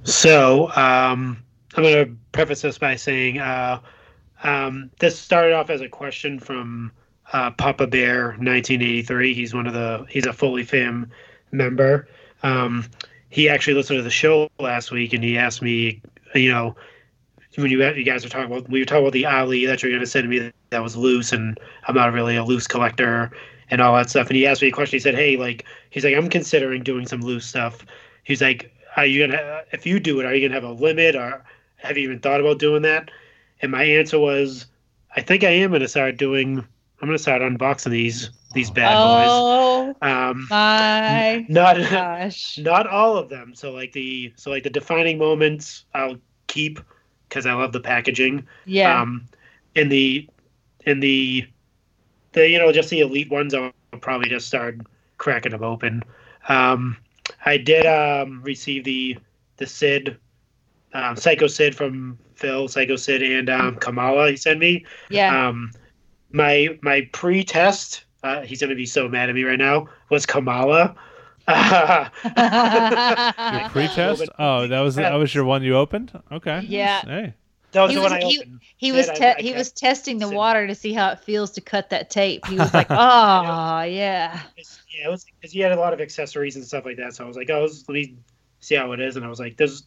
So 0.02 0.68
um, 0.70 1.43
I'm 1.77 1.82
going 1.82 2.06
to 2.06 2.16
preface 2.32 2.62
this 2.62 2.78
by 2.78 2.97
saying 2.97 3.39
uh, 3.39 3.81
um, 4.43 4.90
this 4.98 5.18
started 5.18 5.55
off 5.55 5.70
as 5.70 5.81
a 5.81 5.89
question 5.89 6.40
from 6.40 6.90
uh, 7.32 7.51
Papa 7.53 7.86
Bear 7.86 8.28
1983. 8.28 9.35
He's 9.35 9.55
one 9.55 9.66
of 9.66 9.74
the 9.74 10.07
he's 10.09 10.27
a 10.27 10.32
Foley 10.32 10.65
fam 10.65 11.11
member. 11.53 12.09
Um, 12.43 12.85
he 13.28 13.48
actually 13.48 13.74
listened 13.74 13.98
to 13.98 14.03
the 14.03 14.11
show 14.11 14.48
last 14.59 14.90
week 14.90 15.12
and 15.12 15.23
he 15.23 15.36
asked 15.36 15.62
me, 15.62 16.01
you 16.35 16.51
know, 16.51 16.77
when 17.57 17.70
you 17.70 17.82
you 17.93 18.05
guys 18.05 18.23
were 18.23 18.31
talking 18.31 18.51
about 18.51 18.69
we 18.69 18.81
were 18.81 18.85
talking 18.85 19.03
about 19.03 19.12
the 19.12 19.27
Ali 19.27 19.66
that 19.66 19.82
you're 19.82 19.90
going 19.90 20.01
to 20.01 20.07
send 20.07 20.28
me 20.28 20.53
that 20.70 20.82
was 20.82 20.97
loose 20.97 21.32
and 21.32 21.59
I'm 21.86 21.94
not 21.94 22.12
really 22.12 22.36
a 22.36 22.44
loose 22.44 22.66
collector 22.66 23.31
and 23.70 23.81
all 23.81 23.97
that 23.97 24.11
stuff. 24.11 24.28
And 24.28 24.36
he 24.36 24.47
asked 24.47 24.62
me 24.62 24.69
a 24.69 24.73
question. 24.73 24.97
He 24.97 25.01
said, 25.01 25.15
"Hey, 25.15 25.36
like 25.36 25.65
he's 25.90 26.05
like 26.05 26.15
I'm 26.15 26.28
considering 26.28 26.82
doing 26.82 27.07
some 27.07 27.23
loose 27.23 27.47
stuff." 27.47 27.85
He's 28.24 28.43
like, 28.43 28.73
"Are 28.97 29.07
you 29.07 29.27
gonna 29.27 29.62
if 29.73 29.86
you 29.86 29.98
do 29.98 30.20
it, 30.20 30.27
are 30.27 30.35
you 30.35 30.47
gonna 30.47 30.61
have 30.61 30.70
a 30.70 30.81
limit 30.81 31.16
or 31.16 31.44
have 31.77 31.97
you 31.97 32.05
even 32.05 32.20
thought 32.20 32.40
about 32.40 32.59
doing 32.59 32.82
that?" 32.82 33.11
And 33.62 33.73
my 33.73 33.85
answer 33.85 34.19
was, 34.19 34.66
"I 35.16 35.23
think 35.23 35.43
I 35.43 35.51
am 35.51 35.73
gonna 35.73 35.89
start 35.89 36.16
doing. 36.16 36.65
I'm 37.01 37.09
gonna 37.09 37.18
start 37.18 37.43
unboxing 37.43 37.90
these 37.90 38.31
these 38.55 38.70
bad 38.70 38.94
Oh 38.97 39.93
boys. 39.93 39.97
Um, 40.01 40.47
my 40.48 41.44
not 41.48 41.77
gosh. 41.90 42.59
not 42.59 42.86
all 42.86 43.16
of 43.16 43.28
them. 43.28 43.55
So 43.55 43.73
like 43.73 43.93
the 43.93 44.32
so 44.36 44.51
like 44.51 44.62
the 44.62 44.70
defining 44.70 45.18
moments 45.18 45.85
I'll 45.94 46.16
keep 46.47 46.81
because 47.28 47.44
I 47.47 47.52
love 47.52 47.73
the 47.73 47.81
packaging. 47.81 48.47
Yeah. 48.64 49.01
Um, 49.01 49.27
in 49.74 49.89
the 49.89 50.28
in 50.86 51.01
the 51.01 51.47
the 52.32 52.48
you 52.48 52.59
know 52.59 52.73
just 52.73 52.89
the 52.90 53.01
elite 53.01 53.31
ones, 53.31 53.52
I'll 53.55 53.73
probably 54.01 54.28
just 54.28 54.47
start 54.47 54.78
cracking 55.18 55.52
them 55.52 55.62
open. 55.62 56.02
Um, 56.48 56.97
I 57.44 57.59
did 57.59 57.85
um, 57.86 58.40
receive 58.43 58.85
the 58.85 59.18
the 59.59 59.66
Sid, 59.66 60.16
uh, 60.94 61.14
Psycho 61.14 61.47
Sid 61.47 61.74
from 61.74 62.18
Phil, 62.35 62.68
Psycho 62.68 62.97
Sid 62.97 63.23
and 63.23 63.51
um, 63.51 63.77
Kamala. 63.77 64.31
He 64.31 64.36
sent 64.36 64.60
me. 64.60 64.85
yeah. 65.10 65.48
Um, 65.48 65.70
my 66.37 66.79
my 66.83 67.09
pre-test, 67.13 68.05
uh, 68.23 68.43
he's 68.43 68.61
gonna 68.61 68.75
be 68.75 68.87
so 68.87 69.09
mad 69.09 69.29
at 69.29 69.35
me 69.35 69.45
right 69.45 69.59
now. 69.59 69.89
Was 70.11 70.27
Kamala. 70.27 70.95
Your 72.37 73.69
pre-test? 73.71 74.29
Oh, 74.39 74.67
that 74.67 74.81
was 74.81 74.97
that 74.97 75.15
was 75.15 75.35
your 75.35 75.45
one 75.45 75.63
you 75.63 75.77
opened. 75.77 76.13
Okay. 76.33 76.61
Yeah. 76.69 77.01
Hey. 77.03 77.35
That 77.73 77.83
was 77.83 77.91
He 77.91 77.97
the 77.97 78.03
was- 78.03 78.11
one 78.13 78.23
I 78.23 78.25
he- 78.27 78.39
opened. 78.39 78.61
he 78.77 78.93
was 78.93 79.07
te- 79.09 79.25
I- 79.25 79.35
I 79.39 79.43
he 79.43 79.53
was 79.53 79.71
testing 79.73 80.19
the 80.19 80.29
water 80.29 80.67
to 80.67 80.75
see 80.75 80.93
how 80.93 81.11
it 81.11 81.21
feels 81.21 81.51
to 81.53 81.61
cut 81.61 81.91
that 81.91 82.11
tape. 82.11 82.47
He 82.47 82.57
was 82.57 82.73
like, 82.75 82.87
"Oh, 82.91 82.95
yeah." 83.83 84.41
Yeah, 84.89 85.07
it 85.07 85.11
was 85.11 85.25
because 85.25 85.53
he 85.53 85.61
had 85.61 85.73
a 85.73 85.77
lot 85.77 85.93
of 85.93 86.01
accessories 86.01 86.57
and 86.57 86.65
stuff 86.65 86.85
like 86.85 86.97
that. 86.97 87.15
So 87.15 87.25
I 87.25 87.27
was 87.29 87.37
like, 87.37 87.51
oh, 87.51 87.69
let 87.89 87.89
me 87.95 88.15
see 88.61 88.75
how 88.77 88.93
it 88.93 89.01
is, 89.01 89.17
and 89.17 89.25
I 89.25 89.29
was 89.29 89.39
like, 89.39 89.57
this, 89.59 89.83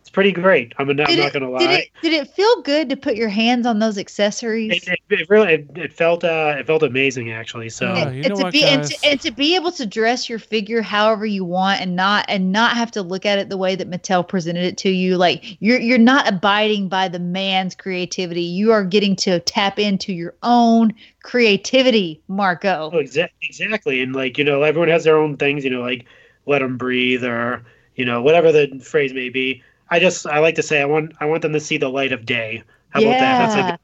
it's 0.00 0.10
pretty 0.10 0.32
great. 0.32 0.72
I'm, 0.78 0.86
not, 0.88 1.08
I'm 1.08 1.16
Did 1.16 1.18
not 1.18 1.32
gonna 1.32 1.46
did 1.58 1.70
lie. 1.70 1.72
it 1.72 1.88
did 2.02 2.12
it 2.12 2.28
feel 2.28 2.62
good 2.62 2.88
to 2.90 2.96
put 2.96 3.16
your 3.16 3.28
hands 3.28 3.66
on 3.66 3.78
those 3.78 3.98
accessories? 3.98 4.82
It, 4.82 4.88
it, 4.88 5.20
it 5.20 5.30
really, 5.30 5.52
it, 5.54 5.70
it 5.76 5.92
felt, 5.92 6.24
uh, 6.24 6.56
it 6.58 6.66
felt 6.66 6.82
amazing 6.82 7.30
actually. 7.32 7.68
So 7.68 7.86
Oh, 7.86 7.94
and, 7.94 8.16
you 8.16 8.24
and 8.24 8.30
know 8.30 8.36
to 8.36 8.42
what, 8.44 8.52
be 8.52 8.64
and 8.64 8.82
to, 8.84 8.96
and 9.04 9.20
to 9.20 9.30
be 9.32 9.54
able 9.56 9.72
to 9.72 9.86
dress 9.86 10.28
your 10.28 10.38
figure 10.38 10.82
however 10.82 11.26
you 11.26 11.44
want 11.44 11.80
and 11.80 11.94
not 11.96 12.24
and 12.28 12.52
not 12.52 12.76
have 12.76 12.90
to 12.92 13.02
look 13.02 13.26
at 13.26 13.38
it 13.38 13.48
the 13.48 13.56
way 13.56 13.76
that 13.76 13.90
Mattel 13.90 14.26
presented 14.26 14.64
it 14.64 14.78
to 14.78 14.90
you 14.90 15.16
like 15.16 15.56
you're 15.60 15.78
you're 15.80 15.98
not 15.98 16.28
abiding 16.28 16.88
by 16.88 17.08
the 17.08 17.18
man's 17.18 17.74
creativity 17.74 18.42
you 18.42 18.72
are 18.72 18.84
getting 18.84 19.16
to 19.16 19.40
tap 19.40 19.78
into 19.78 20.12
your 20.12 20.34
own 20.42 20.94
creativity 21.22 22.22
Marco 22.28 22.90
Oh, 22.92 22.96
exa- 22.96 23.28
exactly. 23.42 24.00
And 24.02 24.14
like, 24.14 24.38
you 24.38 24.44
know, 24.44 24.62
everyone 24.62 24.88
has 24.88 25.04
their 25.04 25.16
own 25.18 25.36
things, 25.36 25.64
you 25.64 25.70
know, 25.70 25.80
like 25.82 26.06
let 26.46 26.60
them 26.60 26.76
breathe 26.76 27.24
or, 27.24 27.64
you 27.94 28.04
know, 28.04 28.22
whatever 28.22 28.52
the 28.52 28.80
phrase 28.82 29.12
may 29.12 29.28
be. 29.28 29.62
I 29.90 29.98
just, 30.00 30.26
I 30.26 30.38
like 30.38 30.56
to 30.56 30.62
say, 30.62 30.80
I 30.80 30.86
want, 30.86 31.14
I 31.20 31.26
want 31.26 31.42
them 31.42 31.52
to 31.52 31.60
see 31.60 31.78
the 31.78 31.88
light 31.88 32.12
of 32.12 32.26
day. 32.26 32.62
How 32.90 33.00
about 33.00 33.18
that? 33.18 33.38
That's 33.38 33.56
yeah 33.56 33.70
a, 33.70 33.78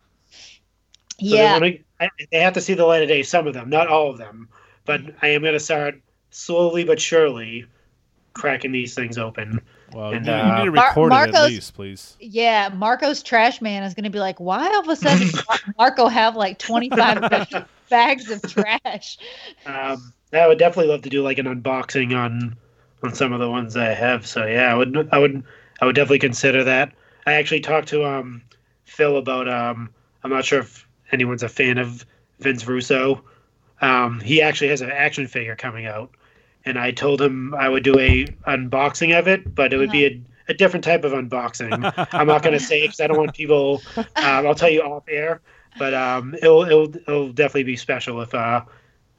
so 1.24 1.36
yeah 1.36 1.48
They, 1.48 1.52
wanna, 1.52 1.72
I, 2.00 2.10
they 2.30 2.40
have 2.40 2.54
to 2.54 2.60
see 2.60 2.74
the 2.74 2.84
light 2.86 3.02
of 3.02 3.08
day, 3.08 3.22
some 3.22 3.46
of 3.46 3.54
them, 3.54 3.70
not 3.70 3.88
all 3.88 4.10
of 4.10 4.18
them. 4.18 4.48
But 4.84 5.02
I 5.22 5.28
am 5.28 5.42
going 5.42 5.54
to 5.54 5.60
start 5.60 6.00
slowly 6.30 6.84
but 6.84 7.00
surely 7.00 7.66
cracking 8.34 8.72
these 8.72 8.94
things 8.94 9.18
open. 9.18 9.60
Well, 9.90 10.12
And, 10.12 10.26
you, 10.26 10.34
you 10.36 10.52
uh, 10.52 10.52
need 10.52 10.64
to 10.64 10.70
Mar- 10.74 10.98
record 10.98 11.14
it 11.14 11.24
at 11.24 11.36
least, 11.38 11.74
please. 11.74 12.18
yeah 12.18 12.70
Marco's 12.74 13.22
trash 13.22 13.60
man 13.60 13.82
is 13.84 13.94
going 13.94 14.04
to 14.04 14.10
be 14.10 14.18
like 14.18 14.40
why 14.40 14.66
all 14.68 14.80
of 14.80 14.88
a 14.88 14.96
sudden 14.96 15.30
does 15.48 15.60
Marco 15.78 16.08
have 16.08 16.36
like 16.36 16.58
25 16.58 17.24
bags 17.90 18.30
of 18.30 18.46
trash 18.46 19.18
Um, 19.64 20.12
I 20.32 20.46
would 20.46 20.58
definitely 20.58 20.90
love 20.90 21.02
to 21.02 21.10
do 21.10 21.22
like 21.22 21.38
an 21.38 21.46
unboxing 21.46 22.16
on 22.16 22.56
on 23.02 23.14
some 23.14 23.32
of 23.32 23.40
the 23.40 23.50
ones 23.50 23.76
I 23.76 23.86
have. 23.94 24.26
So 24.26 24.46
yeah, 24.46 24.72
I 24.72 24.74
would 24.74 25.08
I 25.12 25.18
would 25.18 25.44
I 25.80 25.86
would 25.86 25.94
definitely 25.94 26.18
consider 26.20 26.64
that. 26.64 26.92
I 27.26 27.34
actually 27.34 27.60
talked 27.60 27.88
to 27.88 28.04
um 28.04 28.42
Phil 28.84 29.16
about 29.16 29.48
um 29.48 29.90
I'm 30.22 30.30
not 30.30 30.44
sure 30.44 30.60
if 30.60 30.86
anyone's 31.12 31.42
a 31.42 31.48
fan 31.48 31.78
of 31.78 32.04
Vince 32.40 32.66
Russo. 32.66 33.22
Um, 33.80 34.20
he 34.20 34.40
actually 34.42 34.68
has 34.68 34.80
an 34.80 34.90
action 34.90 35.26
figure 35.26 35.54
coming 35.54 35.86
out, 35.86 36.10
and 36.64 36.78
I 36.78 36.90
told 36.90 37.20
him 37.20 37.54
I 37.54 37.68
would 37.68 37.82
do 37.82 37.98
a 37.98 38.24
unboxing 38.46 39.18
of 39.18 39.28
it, 39.28 39.54
but 39.54 39.72
it 39.72 39.76
would 39.76 39.90
be 39.90 40.06
a, 40.06 40.20
a 40.48 40.54
different 40.54 40.84
type 40.84 41.04
of 41.04 41.12
unboxing. 41.12 41.92
I'm 42.12 42.26
not 42.26 42.42
going 42.42 42.58
to 42.58 42.64
say 42.64 42.82
because 42.82 43.00
I 43.00 43.06
don't 43.06 43.18
want 43.18 43.34
people. 43.34 43.82
Um, 43.96 44.06
I'll 44.16 44.54
tell 44.54 44.70
you 44.70 44.82
off 44.82 45.04
air, 45.08 45.42
but 45.78 45.94
um, 45.94 46.34
it'll 46.34 46.64
it'll 46.64 46.96
it'll 46.96 47.32
definitely 47.32 47.64
be 47.64 47.76
special 47.76 48.20
if 48.22 48.34
uh, 48.34 48.62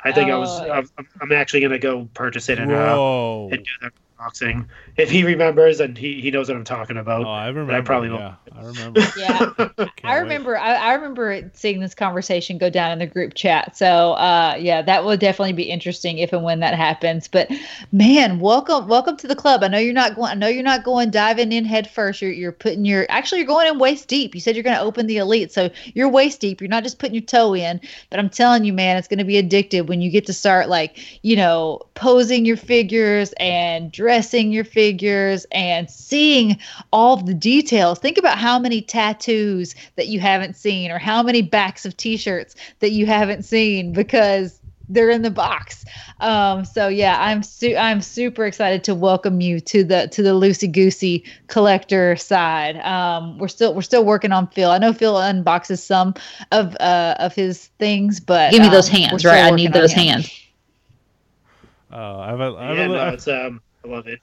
I 0.03 0.11
think 0.11 0.31
I 0.31 0.37
was 0.37 0.49
Oh. 0.49 0.71
I'm, 0.97 1.07
I'm 1.21 1.31
actually 1.31 1.61
going 1.61 1.71
to 1.71 1.79
go 1.79 2.09
purchase 2.13 2.49
it 2.49 2.59
and 2.59 2.71
uh, 2.71 2.99
and 3.51 3.63
do 3.63 3.71
that 3.81 3.93
unboxing. 4.17 4.65
If 4.95 5.11
he 5.11 5.23
remembers 5.23 5.79
and 5.79 5.97
he, 5.97 6.21
he 6.21 6.31
knows 6.31 6.47
what 6.47 6.57
I'm 6.57 6.63
talking 6.63 6.97
about. 6.97 7.25
Oh, 7.25 7.29
I 7.29 7.47
remember. 7.47 7.73
I 7.73 7.81
probably 7.81 8.09
yeah, 8.09 8.35
won't. 8.51 8.57
I 8.57 8.63
remember. 8.63 9.01
yeah 9.17 9.37
Can't 9.37 9.91
I 10.03 10.15
wait. 10.15 10.21
remember 10.21 10.57
I, 10.57 10.75
I 10.75 10.93
remember 10.93 11.51
seeing 11.53 11.79
this 11.79 11.93
conversation 11.93 12.57
go 12.57 12.69
down 12.69 12.91
in 12.91 12.99
the 12.99 13.05
group 13.05 13.33
chat. 13.35 13.77
So 13.77 14.13
uh 14.13 14.55
yeah, 14.59 14.81
that 14.81 15.03
will 15.03 15.17
definitely 15.17 15.53
be 15.53 15.63
interesting 15.63 16.17
if 16.17 16.33
and 16.33 16.43
when 16.43 16.59
that 16.61 16.73
happens. 16.73 17.27
But 17.27 17.51
man, 17.91 18.39
welcome 18.39 18.87
welcome 18.87 19.17
to 19.17 19.27
the 19.27 19.35
club. 19.35 19.63
I 19.63 19.67
know 19.67 19.77
you're 19.77 19.93
not 19.93 20.15
going 20.15 20.31
I 20.31 20.35
know 20.35 20.47
you're 20.47 20.63
not 20.63 20.83
going 20.83 21.11
diving 21.11 21.51
in 21.51 21.65
head 21.65 21.89
first. 21.89 22.21
You're 22.21 22.31
you're 22.31 22.51
putting 22.51 22.85
your 22.85 23.05
actually 23.09 23.39
you're 23.39 23.47
going 23.47 23.67
in 23.67 23.79
waist 23.79 24.07
deep. 24.07 24.33
You 24.33 24.41
said 24.41 24.55
you're 24.55 24.63
gonna 24.63 24.81
open 24.81 25.07
the 25.07 25.17
elite. 25.17 25.51
So 25.51 25.69
you're 25.93 26.09
waist 26.09 26.41
deep. 26.41 26.61
You're 26.61 26.69
not 26.69 26.83
just 26.83 26.99
putting 26.99 27.15
your 27.15 27.23
toe 27.23 27.53
in. 27.53 27.79
But 28.09 28.19
I'm 28.19 28.29
telling 28.29 28.65
you, 28.65 28.73
man, 28.73 28.97
it's 28.97 29.07
gonna 29.07 29.25
be 29.25 29.41
addictive 29.41 29.87
when 29.87 30.01
you 30.01 30.09
get 30.09 30.25
to 30.25 30.33
start 30.33 30.69
like, 30.69 31.23
you 31.23 31.35
know, 31.35 31.81
posing 31.93 32.45
your 32.45 32.57
figures 32.57 33.33
and 33.39 33.91
dressing 34.07 34.53
your 34.53 34.63
figures 34.63 35.45
and 35.51 35.91
seeing 35.91 36.57
all 36.93 37.17
the 37.17 37.33
details. 37.33 37.99
Think 37.99 38.17
about 38.17 38.37
how 38.37 38.57
many 38.57 38.81
tattoos 38.81 39.75
that 39.97 40.07
you 40.07 40.21
haven't 40.21 40.55
seen 40.55 40.91
or 40.91 40.97
how 40.97 41.21
many 41.21 41.41
backs 41.41 41.85
of 41.85 41.97
t-shirts 41.97 42.55
that 42.79 42.91
you 42.91 43.05
haven't 43.05 43.43
seen 43.43 43.91
because 43.91 44.61
they're 44.87 45.09
in 45.09 45.23
the 45.23 45.29
box. 45.29 45.83
Um, 46.21 46.63
so 46.63 46.87
yeah, 46.87 47.17
I'm 47.19 47.43
su- 47.43 47.75
I'm 47.75 48.01
super 48.01 48.45
excited 48.45 48.85
to 48.85 48.95
welcome 48.95 49.41
you 49.41 49.59
to 49.59 49.83
the 49.83 50.07
to 50.13 50.23
the 50.23 50.29
loosey 50.29 50.71
goosey 50.71 51.25
collector 51.47 52.15
side. 52.15 52.77
Um, 52.77 53.37
we're 53.39 53.49
still 53.49 53.73
we're 53.75 53.81
still 53.81 54.05
working 54.05 54.31
on 54.31 54.47
Phil. 54.47 54.71
I 54.71 54.77
know 54.77 54.93
Phil 54.93 55.15
unboxes 55.15 55.79
some 55.79 56.13
of 56.53 56.77
uh, 56.79 57.15
of 57.19 57.35
his 57.35 57.67
things, 57.77 58.21
but 58.21 58.51
Give 58.51 58.61
me 58.61 58.69
those 58.69 58.87
um, 58.87 59.01
we're 59.01 59.09
hands, 59.09 59.25
right? 59.25 59.51
I 59.51 59.55
need 59.57 59.73
those 59.73 59.91
him. 59.91 60.07
hands. 60.07 60.31
Uh, 61.91 62.19
I 62.19 62.27
have 62.29 62.39
a, 62.39 62.55
I 62.55 62.65
have 62.67 62.77
yeah, 62.77 62.87
a, 62.87 62.87
li- 62.87 62.95
no, 62.95 63.07
it's 63.09 63.27
um 63.27 63.61
I 63.87 63.95
love 63.95 64.07
it. 64.07 64.19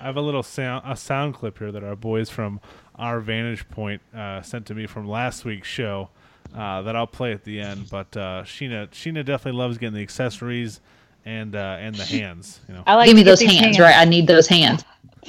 I 0.00 0.04
have 0.04 0.16
a 0.16 0.20
little 0.20 0.42
sound 0.42 0.84
a 0.86 0.96
sound 0.96 1.34
clip 1.34 1.58
here 1.58 1.72
that 1.72 1.84
our 1.84 1.96
boys 1.96 2.30
from 2.30 2.60
our 2.96 3.20
Vantage 3.20 3.68
Point 3.68 4.02
uh, 4.14 4.42
sent 4.42 4.66
to 4.66 4.74
me 4.74 4.86
from 4.86 5.08
last 5.08 5.44
week's 5.44 5.68
show 5.68 6.10
uh, 6.56 6.82
that 6.82 6.96
I'll 6.96 7.06
play 7.06 7.32
at 7.32 7.44
the 7.44 7.60
end. 7.60 7.88
But 7.90 8.16
uh, 8.16 8.42
Sheena 8.44 8.88
Sheena 8.90 9.24
definitely 9.24 9.58
loves 9.58 9.78
getting 9.78 9.94
the 9.94 10.02
accessories 10.02 10.80
and 11.24 11.54
uh, 11.54 11.76
and 11.80 11.94
the 11.94 12.04
hands. 12.18 12.60
You 12.68 12.74
know, 12.74 12.82
I 12.86 12.94
like 12.96 13.06
Give 13.06 13.16
me 13.16 13.22
those 13.22 13.40
these 13.40 13.52
hands, 13.52 13.78
right? 13.78 13.96
I 13.96 14.04
need 14.04 14.26
those 14.26 14.46
hands. 14.46 14.84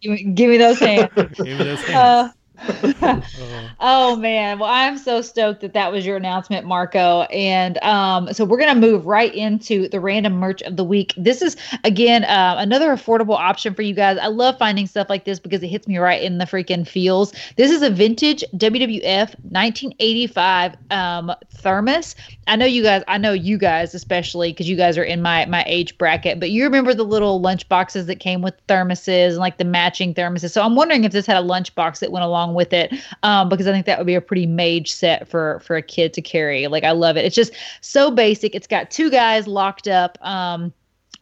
Give 0.00 0.12
me, 0.12 0.24
give 0.24 0.50
me 0.50 0.56
those 0.56 0.78
hands. 0.80 1.10
give 1.14 1.38
me 1.46 1.54
those 1.54 1.80
hands. 1.82 2.34
Oh 3.82 4.14
man. 4.16 4.58
Well 4.58 4.68
i'm 4.68 4.98
so 4.98 5.22
stoked 5.22 5.62
that 5.62 5.72
that 5.72 5.90
was 5.90 6.04
your 6.04 6.18
announcement 6.18 6.66
marco. 6.66 7.22
And 7.22 7.82
um 7.82 8.32
so 8.34 8.44
we're 8.44 8.58
gonna 8.58 8.78
move 8.78 9.06
right 9.06 9.34
into 9.34 9.88
the 9.88 10.00
random 10.00 10.34
merch 10.34 10.60
of 10.62 10.76
the 10.76 10.84
week. 10.84 11.14
This 11.16 11.40
is 11.40 11.56
again 11.84 12.24
uh, 12.24 12.56
another 12.58 12.90
affordable 12.90 13.36
option 13.38 13.74
for 13.74 13.80
you 13.80 13.94
guys. 13.94 14.18
I 14.18 14.26
love 14.26 14.58
finding 14.58 14.86
stuff 14.86 15.08
like 15.08 15.24
this 15.24 15.40
because 15.40 15.62
it 15.62 15.68
hits 15.68 15.88
me 15.88 15.96
right 15.96 16.22
in 16.22 16.36
the 16.36 16.44
freaking 16.44 16.86
feels. 16.86 17.32
This 17.56 17.70
is 17.70 17.80
a 17.80 17.88
vintage 17.88 18.44
wwf 18.54 19.34
1985 19.50 20.76
um 20.90 21.32
thermos. 21.50 22.14
I 22.46 22.56
know 22.56 22.66
you 22.66 22.82
guys 22.82 23.02
i 23.08 23.16
know 23.16 23.32
you 23.32 23.56
guys 23.56 23.94
especially 23.94 24.52
because 24.52 24.68
you 24.68 24.76
guys 24.76 24.98
are 24.98 25.04
in 25.04 25.22
my 25.22 25.46
my 25.46 25.64
age 25.66 25.96
bracket 25.96 26.38
but 26.38 26.50
you 26.50 26.64
remember 26.64 26.92
the 26.92 27.04
little 27.04 27.40
lunch 27.40 27.66
boxes 27.68 28.06
that 28.06 28.16
came 28.16 28.42
with 28.42 28.54
thermoses 28.66 29.28
and 29.28 29.38
like 29.38 29.56
the 29.56 29.64
matching 29.64 30.12
thermoses. 30.12 30.50
So 30.50 30.62
i'm 30.62 30.76
wondering 30.76 31.04
if 31.04 31.12
this 31.12 31.26
had 31.26 31.38
a 31.38 31.42
lunch 31.42 31.74
box 31.74 32.00
that 32.00 32.12
went 32.12 32.24
along 32.24 32.49
with 32.54 32.72
it 32.72 32.92
um, 33.22 33.48
because 33.48 33.66
I 33.66 33.72
think 33.72 33.86
that 33.86 33.98
would 33.98 34.06
be 34.06 34.14
a 34.14 34.20
pretty 34.20 34.46
mage 34.46 34.92
set 34.92 35.28
for 35.28 35.60
for 35.60 35.76
a 35.76 35.82
kid 35.82 36.12
to 36.14 36.22
carry. 36.22 36.66
Like 36.66 36.84
I 36.84 36.92
love 36.92 37.16
it. 37.16 37.24
It's 37.24 37.36
just 37.36 37.52
so 37.80 38.10
basic. 38.10 38.54
It's 38.54 38.66
got 38.66 38.90
two 38.90 39.10
guys 39.10 39.46
locked 39.46 39.88
up. 39.88 40.18
Um, 40.20 40.72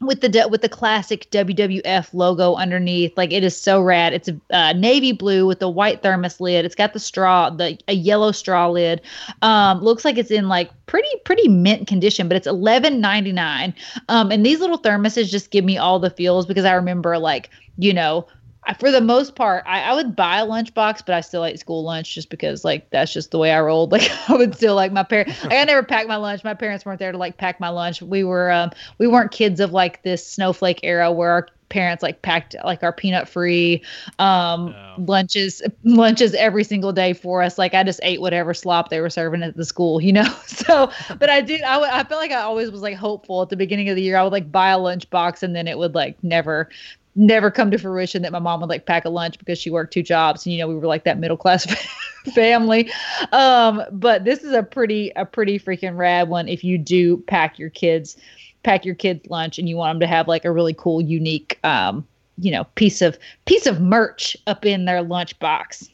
with 0.01 0.21
the 0.21 0.49
with 0.51 0.63
the 0.63 0.69
classic 0.69 1.29
WWF 1.31 2.15
logo 2.15 2.55
underneath. 2.55 3.17
Like 3.17 3.33
it 3.33 3.43
is 3.43 3.61
so 3.61 3.81
rad. 3.83 4.13
It's 4.13 4.29
a 4.29 4.41
uh, 4.51 4.73
navy 4.75 5.13
blue 5.13 5.47
with 5.47 5.61
a 5.61 5.69
white 5.69 6.03
thermos 6.03 6.41
lid. 6.41 6.65
It's 6.65 6.75
got 6.75 6.93
the 6.93 7.01
straw, 7.01 7.51
the 7.51 7.79
a 7.89 7.95
yellow 7.95 8.33
straw 8.33 8.69
lid. 8.69 9.01
Um, 9.43 9.81
looks 9.81 10.05
like 10.05 10.17
it's 10.17 10.31
in 10.31 10.49
like 10.49 10.71
pretty 10.87 11.09
pretty 11.25 11.49
mint 11.49 11.89
condition, 11.89 12.29
but 12.29 12.37
it's 12.37 12.47
eleven 12.47 13.01
ninety 13.01 13.33
nine. 13.33 13.75
Um, 14.09 14.31
and 14.31 14.47
these 14.47 14.61
little 14.61 14.79
thermoses 14.79 15.29
just 15.29 15.51
give 15.51 15.65
me 15.65 15.79
all 15.79 15.99
the 15.99 16.11
feels 16.11 16.47
because 16.47 16.65
I 16.65 16.75
remember 16.75 17.19
like 17.19 17.51
you 17.77 17.93
know 17.93 18.27
I- 18.65 18.75
for 18.75 18.91
the 18.91 19.01
most 19.01 19.35
part, 19.35 19.65
I, 19.67 19.83
I 19.83 19.95
would 19.95 20.15
buy 20.17 20.39
a 20.41 20.47
lunchbox, 20.47 21.05
but 21.07 21.15
I 21.15 21.21
still 21.23 21.45
ate 21.45 21.59
school 21.59 21.83
lunch 21.85 22.15
just 22.15 22.29
because 22.29 22.65
like 22.65 22.91
that's 22.91 23.13
just 23.13 23.31
the 23.31 23.39
way 23.39 23.53
I 23.53 23.61
rolled. 23.61 23.93
Like 23.99 24.11
I 24.29 24.35
would 24.37 24.55
still 24.55 24.75
like 24.75 24.93
my 24.93 25.03
parents. 25.05 25.43
Like, 25.45 25.53
I 25.53 25.65
never 25.65 25.83
packed 25.83 26.09
my 26.09 26.17
lunch. 26.17 26.45
My 26.45 26.55
parents 26.55 26.85
weren't 26.85 26.99
there 26.99 27.13
to 27.13 27.19
like 27.19 27.37
pack 27.39 27.61
my 27.61 27.69
lunch. 27.71 28.03
We 28.03 28.25
were 28.25 28.51
um 28.51 28.71
we 28.99 29.07
weren't 29.07 29.31
kids 29.31 29.61
of 29.61 29.73
like 29.73 30.03
this 30.03 30.27
snowflake 30.27 30.81
era 30.83 31.11
where 31.13 31.31
our 31.31 31.49
parents 31.71 32.03
like 32.03 32.23
packed 32.23 32.57
like 32.65 32.83
our 32.83 32.93
peanut 32.95 33.29
free 33.29 33.83
um 34.19 34.71
No. 34.71 34.95
lunches 35.07 35.61
lunches 35.85 36.33
every 36.33 36.65
single 36.65 36.93
day 36.95 37.13
for 37.13 37.43
us 37.43 37.59
like 37.59 37.75
i 37.75 37.83
just 37.85 38.01
ate 38.03 38.23
whatever 38.23 38.55
slop 38.55 38.89
they 38.89 39.01
were 39.03 39.11
serving 39.11 39.43
at 39.43 39.55
the 39.55 39.67
school 39.67 40.01
you 40.01 40.11
know 40.15 40.25
so 40.47 40.91
but 41.19 41.29
i 41.29 41.43
did 41.43 41.61
I 41.61 41.77
would- 41.77 41.91
I 41.91 42.05
felt 42.05 42.23
like 42.23 42.31
i 42.31 42.41
always 42.41 42.71
was 42.71 42.81
like 42.81 42.97
hopeful 42.97 43.43
at 43.43 43.51
the 43.51 43.57
beginning 43.57 43.91
of 43.91 43.97
the 43.97 44.03
year 44.03 44.17
i 44.17 44.23
would 44.23 44.33
like 44.33 44.51
buy 44.51 44.71
a 44.71 44.79
lunch 44.79 45.11
box 45.11 45.43
and 45.43 45.55
then 45.55 45.69
it 45.69 45.77
would 45.77 45.95
like 45.95 46.17
never 46.25 46.71
never 47.19 47.51
come 47.51 47.70
to 47.70 47.78
fruition 47.78 48.23
that 48.23 48.31
my 48.31 48.39
mom 48.39 48.61
would 48.61 48.70
like 48.70 48.86
pack 48.86 49.05
a 49.05 49.09
lunch 49.09 49.39
because 49.39 49.59
she 49.59 49.70
worked 49.70 49.93
two 49.93 50.03
jobs 50.03 50.47
and 50.47 50.53
you 50.53 50.59
know 50.61 50.69
we 50.69 50.74
were 50.74 50.86
like 50.86 51.05
that 51.05 51.19
middle 51.19 51.36
class 51.36 51.66
family 52.35 52.90
um 53.32 53.82
but 53.90 54.24
this 54.24 54.45
is 54.45 54.53
a 54.53 54.62
pretty 54.62 55.11
a 55.16 55.24
pretty 55.24 55.59
freaking 55.59 55.97
rad 55.97 56.28
one 56.28 56.47
if 56.49 56.62
you 56.62 56.78
do 56.78 57.16
pack 57.27 57.59
your 57.59 57.70
kids 57.70 58.16
pack 58.62 58.85
your 58.85 58.95
kids 58.95 59.28
lunch 59.28 59.59
and 59.59 59.69
you 59.69 59.77
want 59.77 59.95
them 59.95 60.01
to 60.01 60.07
have 60.07 60.28
like 60.28 60.45
a 60.45 60.53
really 60.53 60.74
cool 60.74 61.01
unique 61.01 61.59
um 61.65 62.07
you 62.39 62.53
know 62.53 62.65
piece 62.77 63.03
of 63.03 63.19
piece 63.47 63.66
of 63.66 63.81
merch 63.81 64.36
up 64.47 64.65
in 64.65 64.85
their 64.85 65.03
lunch 65.03 65.36
box 65.40 65.90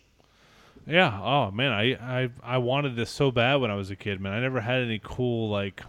Yeah. 0.87 1.19
Oh 1.23 1.51
man, 1.51 1.73
I, 1.73 1.95
I 2.25 2.31
I 2.43 2.59
wanted 2.59 2.97
this 2.97 3.11
so 3.11 3.31
bad 3.31 3.57
when 3.57 3.71
I 3.71 3.75
was 3.75 3.91
a 3.91 3.97
kid, 3.97 4.21
man. 4.21 4.35
I 4.35 4.41
never 4.41 4.61
had 4.61 4.83
any 4.83 5.01
cool 5.03 5.49
like 5.49 5.83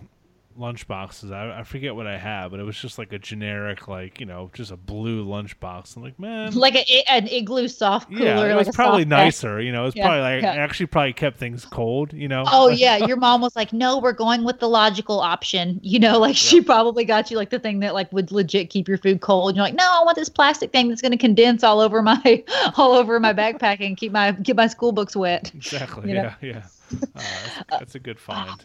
lunch 0.58 0.88
boxes. 0.88 1.32
I, 1.32 1.60
I 1.60 1.64
forget 1.64 1.96
what 1.96 2.08
I 2.08 2.18
had, 2.18 2.50
but 2.50 2.60
it 2.60 2.64
was 2.64 2.78
just 2.78 2.98
like 2.98 3.12
a 3.14 3.20
generic, 3.20 3.88
like 3.88 4.20
you 4.20 4.26
know, 4.26 4.50
just 4.54 4.72
a 4.72 4.78
blue 4.78 5.26
lunchbox. 5.26 5.96
I'm 5.96 6.04
like, 6.04 6.20
man, 6.20 6.54
like 6.54 6.76
a, 6.76 7.04
an 7.10 7.28
igloo 7.28 7.68
soft 7.68 8.10
cooler 8.10 8.26
yeah, 8.26 8.46
it 8.46 8.56
was 8.56 8.70
probably 8.70 9.06
nicer. 9.06 9.62
You 9.62 9.72
know, 9.72 9.84
it 9.84 9.86
was 9.86 9.96
Yeah, 9.96 10.06
probably 10.06 10.22
like 10.22 10.44
yeah. 10.44 10.54
actually 10.54 10.86
probably 10.88 11.14
kept 11.14 11.38
things 11.38 11.66
cold. 11.66 12.14
You 12.14 12.28
know. 12.28 12.44
Oh 12.48 12.68
yeah, 12.70 12.98
your 13.06 13.18
mom 13.18 13.42
was 13.42 13.56
like, 13.56 13.74
"No, 13.74 14.00
we're 14.00 14.14
going 14.14 14.44
with 14.44 14.60
the 14.60 14.70
logical 14.70 15.20
option." 15.20 15.80
You 15.96 16.00
know, 16.00 16.20
like 16.20 16.36
she 16.36 16.60
probably 16.62 17.06
got 17.06 17.32
you 17.32 17.38
like 17.38 17.52
the 17.52 17.60
thing 17.60 17.80
that 17.80 17.94
like 17.94 18.12
would 18.12 18.30
legit 18.32 18.70
keep 18.70 18.88
your 18.88 18.98
food 18.98 19.22
cold. 19.22 19.50
And 19.50 19.56
you're 19.56 19.64
like, 19.66 19.76
"No, 19.76 19.88
I 19.90 20.04
want 20.04 20.18
this 20.18 20.30
plastic 20.30 20.72
thing 20.74 20.90
that's 20.90 21.02
going 21.02 21.12
to 21.14 21.18
condense 21.18 21.64
all 21.64 21.80
over 21.80 22.02
my 22.02 22.44
all 22.78 22.94
over 22.94 23.18
my 23.20 23.32
backpack 23.32 23.86
and 23.86 23.96
keep 23.96 24.12
my 24.12 24.34
keep 24.44 24.58
my 24.58 24.68
school 24.68 24.92
books 24.92 25.16
wet." 25.16 25.54
Exactly. 25.56 26.10
you 26.10 26.16
know? 26.16 26.34
Yeah. 26.42 26.48
Yeah. 26.50 26.64
Uh, 26.92 26.98
that's, 27.16 27.64
that's 27.70 27.96
a 27.96 28.00
good 28.00 28.20
find. 28.20 28.64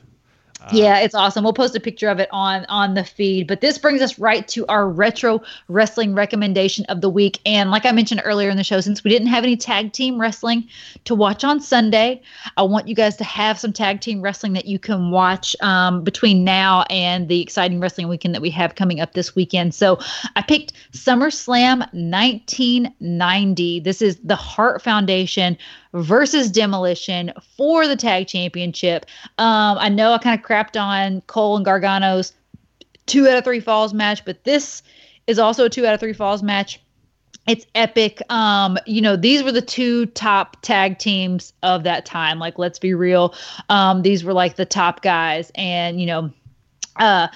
Yeah, 0.72 0.98
it's 1.00 1.14
awesome. 1.14 1.44
We'll 1.44 1.52
post 1.52 1.74
a 1.74 1.80
picture 1.80 2.08
of 2.08 2.18
it 2.20 2.28
on 2.32 2.64
on 2.68 2.94
the 2.94 3.04
feed. 3.04 3.46
But 3.46 3.60
this 3.60 3.78
brings 3.78 4.00
us 4.00 4.18
right 4.18 4.46
to 4.48 4.66
our 4.66 4.88
retro 4.88 5.40
wrestling 5.68 6.14
recommendation 6.14 6.84
of 6.86 7.00
the 7.00 7.08
week. 7.08 7.40
And 7.44 7.70
like 7.70 7.86
I 7.86 7.92
mentioned 7.92 8.22
earlier 8.24 8.50
in 8.50 8.56
the 8.56 8.64
show, 8.64 8.80
since 8.80 9.02
we 9.02 9.10
didn't 9.10 9.28
have 9.28 9.44
any 9.44 9.56
tag 9.56 9.92
team 9.92 10.20
wrestling 10.20 10.68
to 11.04 11.14
watch 11.14 11.44
on 11.44 11.60
Sunday, 11.60 12.22
I 12.56 12.62
want 12.62 12.88
you 12.88 12.94
guys 12.94 13.16
to 13.16 13.24
have 13.24 13.58
some 13.58 13.72
tag 13.72 14.00
team 14.00 14.20
wrestling 14.22 14.52
that 14.54 14.66
you 14.66 14.78
can 14.78 15.10
watch 15.10 15.56
um, 15.60 16.04
between 16.04 16.44
now 16.44 16.82
and 16.90 17.28
the 17.28 17.40
exciting 17.40 17.80
wrestling 17.80 18.08
weekend 18.08 18.34
that 18.34 18.42
we 18.42 18.50
have 18.50 18.74
coming 18.74 19.00
up 19.00 19.14
this 19.14 19.34
weekend. 19.34 19.74
So 19.74 19.98
I 20.36 20.42
picked 20.42 20.72
SummerSlam 20.92 21.78
1990. 21.92 23.80
This 23.80 24.02
is 24.02 24.18
the 24.22 24.36
Hart 24.36 24.82
Foundation 24.82 25.56
versus 25.92 26.50
Demolition 26.50 27.32
for 27.56 27.86
the 27.86 27.96
tag 27.96 28.28
championship. 28.28 29.06
Um, 29.38 29.78
I 29.78 29.88
know 29.88 30.12
I 30.12 30.18
kind 30.18 30.38
of 30.38 30.46
crapped 30.46 30.80
on 30.80 31.20
Cole 31.22 31.56
and 31.56 31.66
Gargano's 31.66 32.32
two 33.06 33.28
out 33.28 33.38
of 33.38 33.44
three 33.44 33.60
falls 33.60 33.92
match, 33.92 34.24
but 34.24 34.44
this 34.44 34.82
is 35.26 35.38
also 35.38 35.64
a 35.64 35.70
two 35.70 35.86
out 35.86 35.94
of 35.94 36.00
three 36.00 36.12
falls 36.12 36.42
match. 36.42 36.80
It's 37.46 37.66
epic. 37.74 38.20
Um, 38.30 38.78
you 38.86 39.00
know, 39.00 39.16
these 39.16 39.42
were 39.42 39.52
the 39.52 39.62
two 39.62 40.06
top 40.06 40.60
tag 40.62 40.98
teams 40.98 41.52
of 41.62 41.84
that 41.84 42.06
time. 42.06 42.38
Like, 42.38 42.58
let's 42.58 42.78
be 42.78 42.94
real. 42.94 43.34
Um, 43.68 44.02
these 44.02 44.22
were 44.22 44.34
like 44.34 44.56
the 44.56 44.66
top 44.66 45.02
guys, 45.02 45.50
and 45.54 46.00
you 46.00 46.06
know, 46.06 46.30
uh 46.96 47.28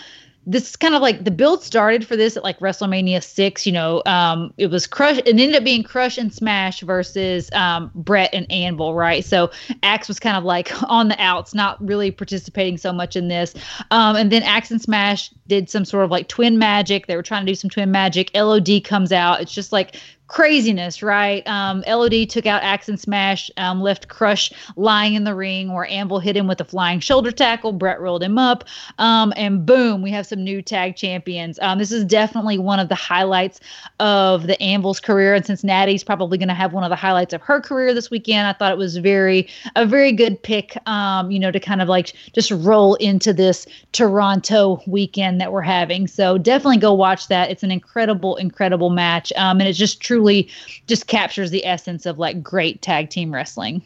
this 0.46 0.70
is 0.70 0.76
kind 0.76 0.94
of 0.94 1.02
like 1.02 1.24
the 1.24 1.30
build 1.30 1.62
started 1.62 2.06
for 2.06 2.16
this 2.16 2.36
at 2.36 2.44
like 2.44 2.58
WrestleMania 2.58 3.22
six. 3.22 3.66
You 3.66 3.72
know, 3.72 4.02
um, 4.06 4.52
it 4.58 4.68
was 4.68 4.86
Crush. 4.86 5.18
It 5.18 5.28
ended 5.28 5.54
up 5.54 5.64
being 5.64 5.82
Crush 5.82 6.18
and 6.18 6.32
Smash 6.32 6.80
versus 6.80 7.50
um, 7.52 7.90
Bret 7.94 8.30
and 8.34 8.50
Anvil, 8.50 8.94
right? 8.94 9.24
So 9.24 9.50
Axe 9.82 10.08
was 10.08 10.20
kind 10.20 10.36
of 10.36 10.44
like 10.44 10.70
on 10.90 11.08
the 11.08 11.20
outs, 11.20 11.54
not 11.54 11.84
really 11.84 12.10
participating 12.10 12.76
so 12.76 12.92
much 12.92 13.16
in 13.16 13.28
this. 13.28 13.54
Um, 13.90 14.16
and 14.16 14.30
then 14.30 14.42
Axe 14.42 14.70
and 14.70 14.80
Smash 14.80 15.30
did 15.46 15.70
some 15.70 15.84
sort 15.84 16.04
of 16.04 16.10
like 16.10 16.28
twin 16.28 16.58
magic. 16.58 17.06
They 17.06 17.16
were 17.16 17.22
trying 17.22 17.46
to 17.46 17.50
do 17.50 17.56
some 17.56 17.70
twin 17.70 17.90
magic. 17.90 18.30
LOD 18.34 18.84
comes 18.84 19.12
out. 19.12 19.40
It's 19.40 19.52
just 19.52 19.72
like 19.72 19.96
craziness, 20.26 21.02
right? 21.02 21.46
Um, 21.46 21.84
LOD 21.86 22.28
took 22.28 22.46
out 22.46 22.62
Axe 22.62 22.88
and 22.88 22.98
Smash, 22.98 23.50
um, 23.56 23.80
left 23.80 24.08
Crush 24.08 24.52
lying 24.76 25.14
in 25.14 25.24
the 25.24 25.34
ring 25.34 25.72
where 25.72 25.86
Anvil 25.86 26.18
hit 26.18 26.36
him 26.36 26.46
with 26.46 26.60
a 26.60 26.64
flying 26.64 27.00
shoulder 27.00 27.30
tackle. 27.30 27.72
Bret 27.72 28.00
rolled 28.00 28.22
him 28.22 28.38
up, 28.38 28.64
um, 28.98 29.32
and 29.36 29.66
boom, 29.66 30.02
we 30.02 30.10
have 30.10 30.26
some 30.26 30.42
new 30.42 30.62
tag 30.62 30.96
champions. 30.96 31.58
Um, 31.60 31.78
this 31.78 31.92
is 31.92 32.04
definitely 32.04 32.58
one 32.58 32.78
of 32.78 32.88
the 32.88 32.94
highlights 32.94 33.60
of 34.00 34.46
the 34.46 34.60
Anvil's 34.62 35.00
career, 35.00 35.34
and 35.34 35.44
since 35.44 35.62
Natty's 35.62 36.02
probably 36.02 36.38
going 36.38 36.48
to 36.48 36.54
have 36.54 36.72
one 36.72 36.84
of 36.84 36.90
the 36.90 36.96
highlights 36.96 37.34
of 37.34 37.42
her 37.42 37.60
career 37.60 37.92
this 37.92 38.10
weekend, 38.10 38.46
I 38.46 38.54
thought 38.54 38.72
it 38.72 38.78
was 38.78 38.96
very 38.96 39.48
a 39.76 39.84
very 39.84 40.12
good 40.12 40.42
pick. 40.42 40.76
Um, 40.88 41.30
you 41.30 41.38
know, 41.38 41.50
to 41.50 41.60
kind 41.60 41.82
of 41.82 41.88
like 41.88 42.14
just 42.32 42.50
roll 42.50 42.94
into 42.96 43.32
this 43.32 43.66
Toronto 43.92 44.80
weekend 44.86 45.40
that 45.40 45.52
we're 45.52 45.62
having. 45.62 46.06
So 46.06 46.38
definitely 46.38 46.78
go 46.78 46.92
watch 46.92 47.28
that. 47.28 47.50
It's 47.50 47.62
an 47.62 47.70
incredible, 47.70 48.36
incredible 48.36 48.90
match, 48.90 49.32
um, 49.36 49.60
and 49.60 49.68
it's 49.68 49.78
just 49.78 50.00
truly 50.24 50.48
just 50.86 51.06
captures 51.06 51.50
the 51.50 51.64
essence 51.66 52.06
of 52.06 52.18
like 52.18 52.42
great 52.42 52.82
tag 52.82 53.10
team 53.10 53.32
wrestling. 53.32 53.82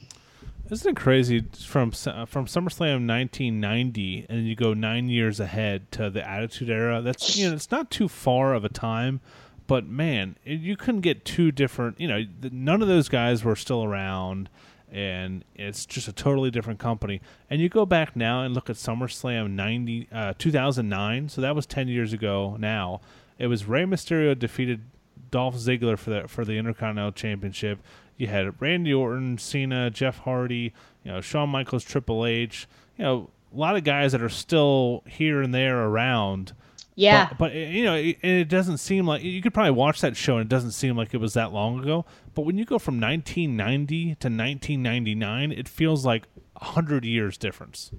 Isn't 0.71 0.91
it 0.91 0.97
crazy 0.97 1.45
from 1.59 1.93
Su- 1.93 2.27
from 2.27 2.47
SummerSlam 2.47 3.07
1990 3.09 4.27
and 4.29 4.47
you 4.47 4.55
go 4.55 4.75
nine 4.75 5.09
years 5.09 5.41
ahead 5.41 5.91
to 5.93 6.11
the 6.11 6.29
Attitude 6.29 6.69
Era? 6.69 7.01
That's 7.01 7.37
you 7.37 7.49
know 7.49 7.55
it's 7.55 7.71
not 7.71 7.91
too 7.91 8.07
far 8.07 8.53
of 8.55 8.65
a 8.65 8.69
time, 8.69 9.21
but 9.67 9.87
man, 9.87 10.37
it, 10.45 10.61
you 10.61 10.77
couldn't 10.77 11.01
get 11.01 11.25
two 11.25 11.51
different. 11.51 11.99
You 11.99 12.09
know, 12.09 12.25
none 12.53 12.83
of 12.83 12.89
those 12.89 13.09
guys 13.09 13.45
were 13.45 13.57
still 13.57 13.83
around, 13.83 14.51
and 14.93 15.43
it's 15.55 15.87
just 15.87 16.07
a 16.07 16.13
totally 16.13 16.51
different 16.51 16.79
company. 16.79 17.23
And 17.49 17.63
you 17.63 17.71
go 17.71 17.87
back 17.87 18.15
now 18.15 18.43
and 18.43 18.55
look 18.55 18.69
at 18.69 18.77
SummerSlam 18.77 19.53
90 19.53 20.09
uh, 20.13 20.35
2009, 20.37 21.31
so 21.31 21.41
that 21.41 21.57
was 21.57 21.65
10 21.65 21.89
years 21.89 22.13
ago. 22.13 22.57
Now 22.59 23.01
it 23.39 23.47
was 23.47 23.65
Rey 23.65 23.85
Mysterio 23.85 24.39
defeated 24.39 24.83
Dolph 25.31 25.57
Ziggler 25.57 25.99
for 25.99 26.11
the 26.11 26.29
for 26.29 26.45
the 26.45 26.59
Intercontinental 26.59 27.13
Championship. 27.13 27.81
You 28.17 28.27
had 28.27 28.61
Randy 28.61 28.93
Orton, 28.93 29.39
Cena, 29.39 29.91
Jeff 29.91 30.19
Hardy, 30.19 30.73
you 31.05 31.13
know, 31.13 31.21
Shawn 31.21 31.49
Michaels, 31.51 31.85
Triple 31.85 32.27
H. 32.27 32.67
You 32.97 33.05
know, 33.05 33.31
a 33.55 33.57
lot 33.57 33.77
of 33.77 33.85
guys 33.85 34.13
that 34.13 34.23
are 34.23 34.29
still 34.29 35.05
here 35.07 35.41
and 35.41 35.55
there 35.55 35.85
around. 35.85 36.53
Yeah. 36.95 37.29
But, 37.29 37.39
but 37.39 37.53
eh, 37.53 37.69
you 37.69 37.85
know, 37.85 37.95
it, 37.95 38.19
it 38.23 38.49
doesn't 38.49 38.79
seem 38.79 39.07
like 39.07 39.23
you 39.23 39.41
could 39.41 39.55
probably 39.55 39.71
watch 39.71 40.01
that 40.01 40.17
show 40.17 40.37
and 40.37 40.43
it 40.43 40.49
doesn't 40.49 40.73
seem 40.73 40.97
like 40.97 41.15
it 41.15 41.19
was 41.19 41.35
that 41.35 41.53
long 41.53 41.79
ago. 41.79 42.05
But 42.35 42.43
when 42.43 42.59
you 42.59 42.65
go 42.65 42.79
from 42.79 43.01
1990 43.01 44.05
to 44.05 44.11
1999, 44.11 45.53
it 45.53 45.69
feels 45.69 46.05
like 46.05 46.25
a 46.57 46.65
hundred 46.65 47.05
years 47.05 47.39
difference. 47.39 47.93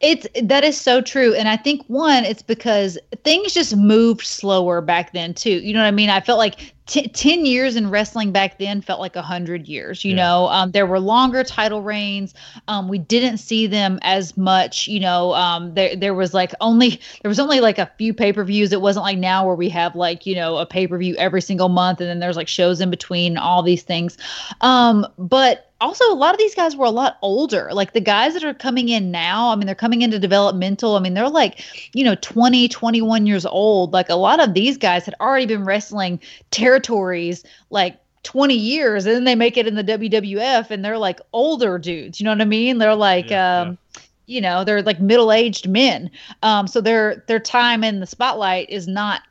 It's 0.00 0.26
that 0.42 0.62
is 0.62 0.78
so 0.78 1.00
true, 1.00 1.34
and 1.34 1.48
I 1.48 1.56
think 1.56 1.82
one, 1.86 2.24
it's 2.24 2.42
because 2.42 2.98
things 3.24 3.54
just 3.54 3.74
moved 3.74 4.26
slower 4.26 4.82
back 4.82 5.12
then 5.12 5.32
too. 5.32 5.58
You 5.60 5.72
know 5.72 5.80
what 5.80 5.86
I 5.86 5.90
mean? 5.90 6.10
I 6.10 6.20
felt 6.20 6.38
like 6.38 6.74
t- 6.86 7.08
ten 7.08 7.44
years 7.44 7.76
in 7.76 7.90
wrestling 7.90 8.32
back 8.32 8.58
then 8.58 8.80
felt 8.80 9.00
like 9.00 9.16
a 9.16 9.22
hundred 9.22 9.68
years. 9.68 10.04
You 10.04 10.12
Yeah. 10.12 10.16
know, 10.16 10.46
um, 10.48 10.70
there 10.72 10.86
were 10.86 11.00
longer 11.00 11.44
title 11.44 11.82
reigns. 11.82 12.34
Um, 12.68 12.88
we 12.88 12.98
didn't 12.98 13.38
see 13.38 13.66
them 13.66 13.98
as 14.02 14.36
much. 14.36 14.86
You 14.88 15.00
know, 15.00 15.34
um, 15.34 15.74
there 15.74 15.96
there 15.96 16.14
was 16.14 16.32
like 16.32 16.52
only 16.60 17.00
there 17.22 17.28
was 17.28 17.38
only 17.40 17.60
like 17.60 17.78
a 17.78 17.90
few 17.98 18.14
pay 18.14 18.32
per 18.32 18.44
views. 18.44 18.72
It 18.72 18.80
wasn't 18.80 19.04
like 19.04 19.18
now 19.18 19.46
where 19.46 19.56
we 19.56 19.68
have 19.70 19.94
like 19.94 20.26
you 20.26 20.34
know 20.34 20.56
a 20.56 20.66
pay 20.66 20.86
per 20.86 20.96
view 20.98 21.14
every 21.16 21.42
single 21.42 21.68
month, 21.68 22.00
and 22.00 22.08
then 22.08 22.20
there's 22.20 22.36
like 22.36 22.48
shows 22.48 22.80
in 22.80 22.90
between, 22.90 23.36
all 23.36 23.62
these 23.62 23.82
things. 23.82 24.16
Um, 24.60 25.06
but 25.18 25.70
also 25.80 26.04
a 26.10 26.14
lot 26.14 26.34
of 26.34 26.38
these 26.38 26.54
guys 26.54 26.76
were 26.76 26.86
a 26.86 26.90
lot 26.90 27.18
older. 27.22 27.70
Like 27.72 27.92
the 27.92 28.00
guys 28.00 28.34
that 28.34 28.44
are 28.44 28.54
coming 28.54 28.88
in 28.88 29.10
now 29.10 29.50
i 29.52 29.56
mean 29.56 29.66
they're 29.66 29.74
coming 29.74 30.02
into 30.02 30.18
developmental. 30.18 30.96
I 30.96 31.00
mean 31.00 31.14
they're 31.14 31.28
like 31.28 31.62
you 31.94 32.04
know 32.04 32.14
20 32.16 32.68
21 32.68 33.26
years 33.26 33.46
old. 33.46 33.92
Like 33.92 34.08
a 34.08 34.14
lot 34.14 34.40
of 34.40 34.54
these 34.54 34.76
guys 34.76 35.04
had 35.04 35.14
already 35.20 35.46
been 35.46 35.64
wrestling 35.64 36.20
territories 36.50 37.44
like 37.70 37.98
20 38.22 38.54
years 38.54 39.06
and 39.06 39.14
then 39.14 39.24
they 39.24 39.34
make 39.36 39.56
it 39.56 39.66
in 39.68 39.76
the 39.76 39.84
wwf 39.84 40.70
and 40.70 40.84
they're 40.84 40.98
like 40.98 41.20
older 41.32 41.78
dudes. 41.78 42.20
You 42.20 42.24
know 42.24 42.30
what 42.32 42.40
i 42.40 42.44
mean? 42.44 42.78
They're 42.78 42.94
like 42.94 43.30
Yeah, 43.30 43.60
um 43.60 43.78
you 44.26 44.40
know 44.40 44.64
they're 44.64 44.82
like 44.82 45.00
middle-aged 45.00 45.68
men. 45.68 46.10
Um 46.42 46.66
so 46.66 46.80
their 46.80 47.22
their 47.28 47.40
time 47.40 47.84
in 47.84 48.00
the 48.00 48.06
spotlight 48.06 48.68
is 48.70 48.88
not 48.88 49.22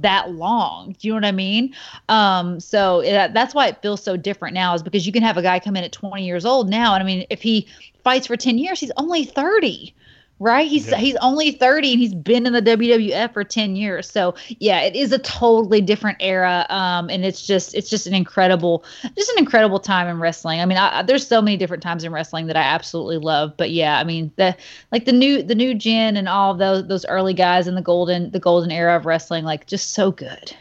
that 0.00 0.32
long. 0.32 0.94
Do 0.98 1.08
you 1.08 1.12
know 1.12 1.18
what 1.18 1.24
I 1.24 1.32
mean? 1.32 1.74
Um, 2.08 2.60
so 2.60 3.00
it, 3.00 3.32
that's 3.34 3.54
why 3.54 3.68
it 3.68 3.80
feels 3.82 4.02
so 4.02 4.16
different 4.16 4.54
now, 4.54 4.74
is 4.74 4.82
because 4.82 5.06
you 5.06 5.12
can 5.12 5.22
have 5.22 5.36
a 5.36 5.42
guy 5.42 5.58
come 5.58 5.76
in 5.76 5.84
at 5.84 5.92
20 5.92 6.24
years 6.24 6.44
old 6.44 6.68
now, 6.68 6.94
and 6.94 7.02
I 7.02 7.06
mean, 7.06 7.26
if 7.30 7.42
he 7.42 7.66
fights 8.04 8.26
for 8.26 8.36
10 8.36 8.58
years, 8.58 8.80
he's 8.80 8.92
only 8.96 9.24
30 9.24 9.94
right? 10.40 10.66
He's 10.66 10.88
Yeah. 10.88 10.96
he's 10.96 11.16
only 11.16 11.52
30 11.52 11.92
and 11.92 12.00
he's 12.00 12.14
been 12.14 12.46
in 12.46 12.52
the 12.52 12.62
WWF 12.62 13.32
for 13.32 13.44
10 13.44 13.76
years. 13.76 14.10
So 14.10 14.34
yeah, 14.58 14.80
it 14.80 14.96
is 14.96 15.12
a 15.12 15.18
totally 15.18 15.80
different 15.80 16.16
era. 16.20 16.66
Um, 16.70 17.08
and 17.10 17.24
it's 17.24 17.46
just 17.46 17.74
it's 17.74 17.88
just 17.88 18.06
an 18.08 18.14
incredible 18.14 18.84
just 19.16 19.30
an 19.30 19.38
incredible 19.38 19.78
time 19.78 20.08
in 20.08 20.18
wrestling. 20.18 20.60
I 20.60 20.66
mean, 20.66 20.78
I, 20.78 21.02
there's 21.02 21.26
so 21.26 21.40
many 21.40 21.56
different 21.56 21.82
times 21.82 22.02
in 22.02 22.10
wrestling 22.12 22.46
that 22.48 22.56
I 22.56 22.62
absolutely 22.62 23.18
love. 23.18 23.56
But 23.56 23.70
yeah, 23.70 23.98
I 23.98 24.04
mean 24.04 24.32
the 24.36 24.56
like 24.90 25.04
the 25.04 25.12
new 25.12 25.42
the 25.42 25.54
new 25.54 25.74
gen 25.74 26.16
and 26.16 26.28
all 26.28 26.54
those 26.54 26.88
those 26.88 27.04
early 27.06 27.34
guys 27.34 27.68
in 27.68 27.74
the 27.76 27.82
golden 27.82 28.30
the 28.32 28.40
golden 28.40 28.70
era 28.70 28.96
of 28.96 29.06
wrestling, 29.06 29.44
like 29.44 29.66
just 29.66 29.92
so 29.92 30.10
good. 30.10 30.56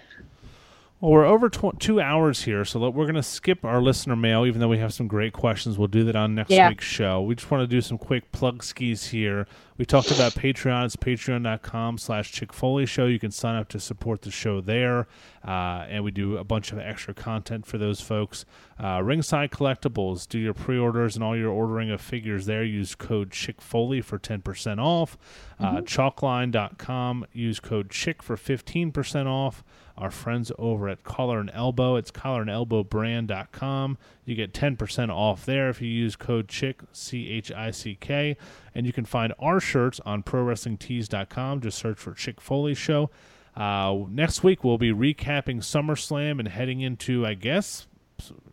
Well, 1.02 1.12
we're 1.14 1.26
over 1.26 1.48
tw- 1.50 1.80
two 1.80 2.02
hours 2.02 2.44
here, 2.44 2.66
so 2.66 2.78
let- 2.78 2.94
we're 2.94 3.06
going 3.06 3.16
to 3.16 3.24
skip 3.24 3.64
our 3.64 3.82
listener 3.82 4.18
mail, 4.18 4.46
even 4.46 4.60
though 4.60 4.68
we 4.68 4.80
have 4.80 4.94
some 4.94 5.08
great 5.08 5.32
questions. 5.32 5.78
We'll 5.78 5.88
do 5.88 6.04
that 6.04 6.16
on 6.18 6.36
next 6.36 6.52
Yeah. 6.52 6.68
week's 6.68 6.84
show. 6.84 7.22
We 7.22 7.36
just 7.36 7.50
want 7.50 7.62
to 7.64 7.68
do 7.68 7.80
some 7.80 7.98
quick 7.98 8.30
plug 8.34 8.62
skis 8.64 9.08
here. 9.08 9.48
We 9.80 9.86
talked 9.86 10.12
about 10.12 10.34
Patreon. 10.34 10.84
It's 10.84 10.98
patreon.com 10.98 12.00
slash 12.00 12.34
Chick 12.34 12.52
Foley 12.52 12.86
Show. 12.86 13.06
You 13.06 13.18
can 13.18 13.32
sign 13.32 13.56
up 13.56 13.70
to 13.70 13.80
support 13.80 14.24
the 14.24 14.30
show 14.30 14.60
there, 14.60 15.08
uh, 15.48 15.86
and 15.88 16.04
we 16.04 16.12
do 16.12 16.36
a 16.36 16.44
bunch 16.44 16.74
of 16.74 16.80
extra 16.80 17.14
content 17.14 17.66
for 17.66 17.78
those 17.78 18.02
folks. 18.02 18.44
Uh, 18.78 19.02
Ringside 19.02 19.52
Collectibles. 19.52 20.28
Do 20.28 20.38
your 20.38 20.54
pre-orders 20.54 21.16
and 21.16 21.24
all 21.24 21.38
your 21.38 21.52
ordering 21.52 21.92
of 21.92 22.02
figures 22.02 22.46
there. 22.46 22.62
Use 22.62 22.94
code 22.94 23.32
Chick 23.32 23.62
Foley 23.62 24.02
for 24.02 24.20
10% 24.20 24.80
off. 24.80 25.18
Uh, 25.58 25.78
Chalkline.com. 25.78 27.26
Use 27.32 27.62
code 27.62 27.90
Chick 27.90 28.22
for 28.22 28.36
15% 28.36 29.28
off 29.28 29.64
our 30.00 30.10
friends 30.10 30.52
over 30.58 30.88
at 30.88 31.04
Collar 31.04 31.40
and 31.40 31.52
Elbow. 31.54 31.98
It's 31.98 32.10
collarandelbowbrand.com. 32.10 33.98
You 34.24 34.36
get 34.36 34.54
10% 34.54 35.10
off 35.10 35.46
there 35.46 35.70
if 35.70 35.82
you 35.82 35.90
use 35.90 36.16
code 36.16 36.48
CHICK, 36.48 36.84
C 36.94 37.30
H 37.30 37.52
I 37.52 37.72
C 37.72 37.98
K. 38.00 38.38
And 38.76 38.86
you 38.86 38.94
can 38.94 39.06
find 39.06 39.34
our 39.40 39.60
shirts 39.60 40.00
on 40.06 40.24
ProWrestlingTees.com. 40.24 41.62
Just 41.62 41.78
search 41.78 41.98
for 41.98 42.14
Chick 42.14 42.40
Foley 42.42 42.76
Show. 42.76 43.10
Uh, 43.56 44.06
next 44.10 44.44
week, 44.44 44.64
we'll 44.64 44.78
be 44.78 44.92
recapping 44.92 45.58
SummerSlam 45.58 46.40
and 46.40 46.48
heading 46.48 46.82
into, 46.82 47.26
I 47.26 47.34
guess, 47.34 47.88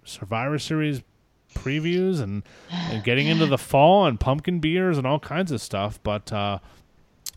Survivor 0.04 0.58
Series 0.58 1.02
previews 1.54 2.20
and, 2.20 2.42
and 2.70 3.02
getting 3.04 3.26
into 3.26 3.46
the 3.46 3.58
fall 3.58 4.06
and 4.06 4.18
pumpkin 4.20 4.60
beers 4.60 4.98
and 4.98 5.06
all 5.06 5.20
kinds 5.20 5.52
of 5.52 5.60
stuff. 5.60 6.00
But, 6.02 6.32
uh, 6.32 6.58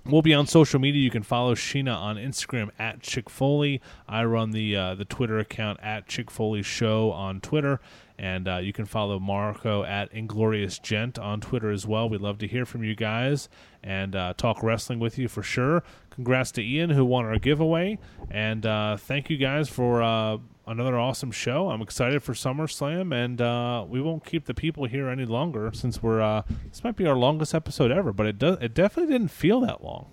We'll 0.05 0.21
be 0.21 0.33
on 0.33 0.47
social 0.47 0.79
media. 0.79 1.01
You 1.01 1.11
can 1.11 1.23
follow 1.23 1.53
Sheena 1.53 1.95
on 1.95 2.15
Instagram 2.15 2.69
at 2.79 3.01
Chick 3.01 3.29
Foley. 3.29 3.81
I 4.07 4.23
run 4.23 4.51
the 4.51 4.75
uh, 4.75 4.95
the 4.95 5.05
Twitter 5.05 5.37
account 5.37 5.79
at 5.83 6.07
Chick 6.07 6.31
Foley 6.31 6.63
Show 6.63 7.11
on 7.11 7.41
Twitter, 7.41 7.79
and 8.19 8.49
uh, 8.49 8.57
you 8.57 8.73
can 8.73 8.85
follow 8.85 9.17
Marco 9.17 9.83
at 9.83 10.13
Inglorious 10.13 10.77
Gent 10.77 11.17
on 11.17 11.39
Twitter 11.39 11.71
as 11.71 11.87
well. 11.87 12.09
We'd 12.09 12.19
love 12.19 12.37
to 12.39 12.47
hear 12.47 12.65
from 12.65 12.83
you 12.83 12.93
guys 12.93 13.47
and 13.81 14.13
uh, 14.13 14.33
talk 14.35 14.61
wrestling 14.61 14.99
with 14.99 15.17
you 15.17 15.29
for 15.29 15.41
sure. 15.41 15.83
Congrats 16.09 16.51
to 16.51 16.61
Ian 16.61 16.89
who 16.89 17.05
won 17.05 17.25
our 17.25 17.39
giveaway, 17.39 17.97
and 18.29 18.65
uh, 18.65 18.97
thank 18.97 19.29
you 19.29 19.37
guys 19.37 19.69
for 19.69 20.03
uh, 20.03 20.37
another 20.67 20.99
awesome 20.99 21.31
show. 21.31 21.69
I'm 21.69 21.81
excited 21.81 22.21
for 22.21 22.33
SummerSlam, 22.33 23.15
and 23.15 23.41
uh, 23.41 23.85
we 23.87 24.01
won't 24.01 24.25
keep 24.25 24.45
the 24.45 24.53
people 24.53 24.83
here 24.83 25.07
any 25.07 25.25
longer 25.25 25.71
since 25.73 26.03
we're 26.03 26.21
uh, 26.21 26.41
this 26.69 26.83
might 26.83 26.97
be 26.97 27.07
our 27.07 27.15
longest 27.15 27.55
episode 27.55 27.89
ever, 27.89 28.11
but 28.11 28.25
it 28.25 28.37
does 28.37 28.57
it 28.59 28.73
definitely 28.73 29.13
didn't 29.13 29.31
feel 29.31 29.61
that 29.61 29.81
long. 29.81 30.11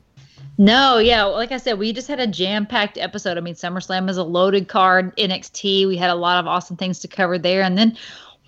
No, 0.58 0.98
yeah, 0.98 1.24
like 1.24 1.52
I 1.52 1.58
said, 1.58 1.78
we 1.78 1.92
just 1.92 2.08
had 2.08 2.18
a 2.18 2.26
jam-packed 2.26 2.96
episode. 2.96 3.36
I 3.36 3.40
mean, 3.40 3.54
SummerSlam 3.54 4.08
is 4.08 4.16
a 4.16 4.24
loaded 4.24 4.68
card. 4.68 5.14
NXT, 5.16 5.86
we 5.86 5.96
had 5.96 6.10
a 6.10 6.14
lot 6.14 6.38
of 6.38 6.46
awesome 6.46 6.76
things 6.76 6.98
to 7.00 7.08
cover 7.08 7.38
there, 7.38 7.62
and 7.62 7.76
then 7.76 7.96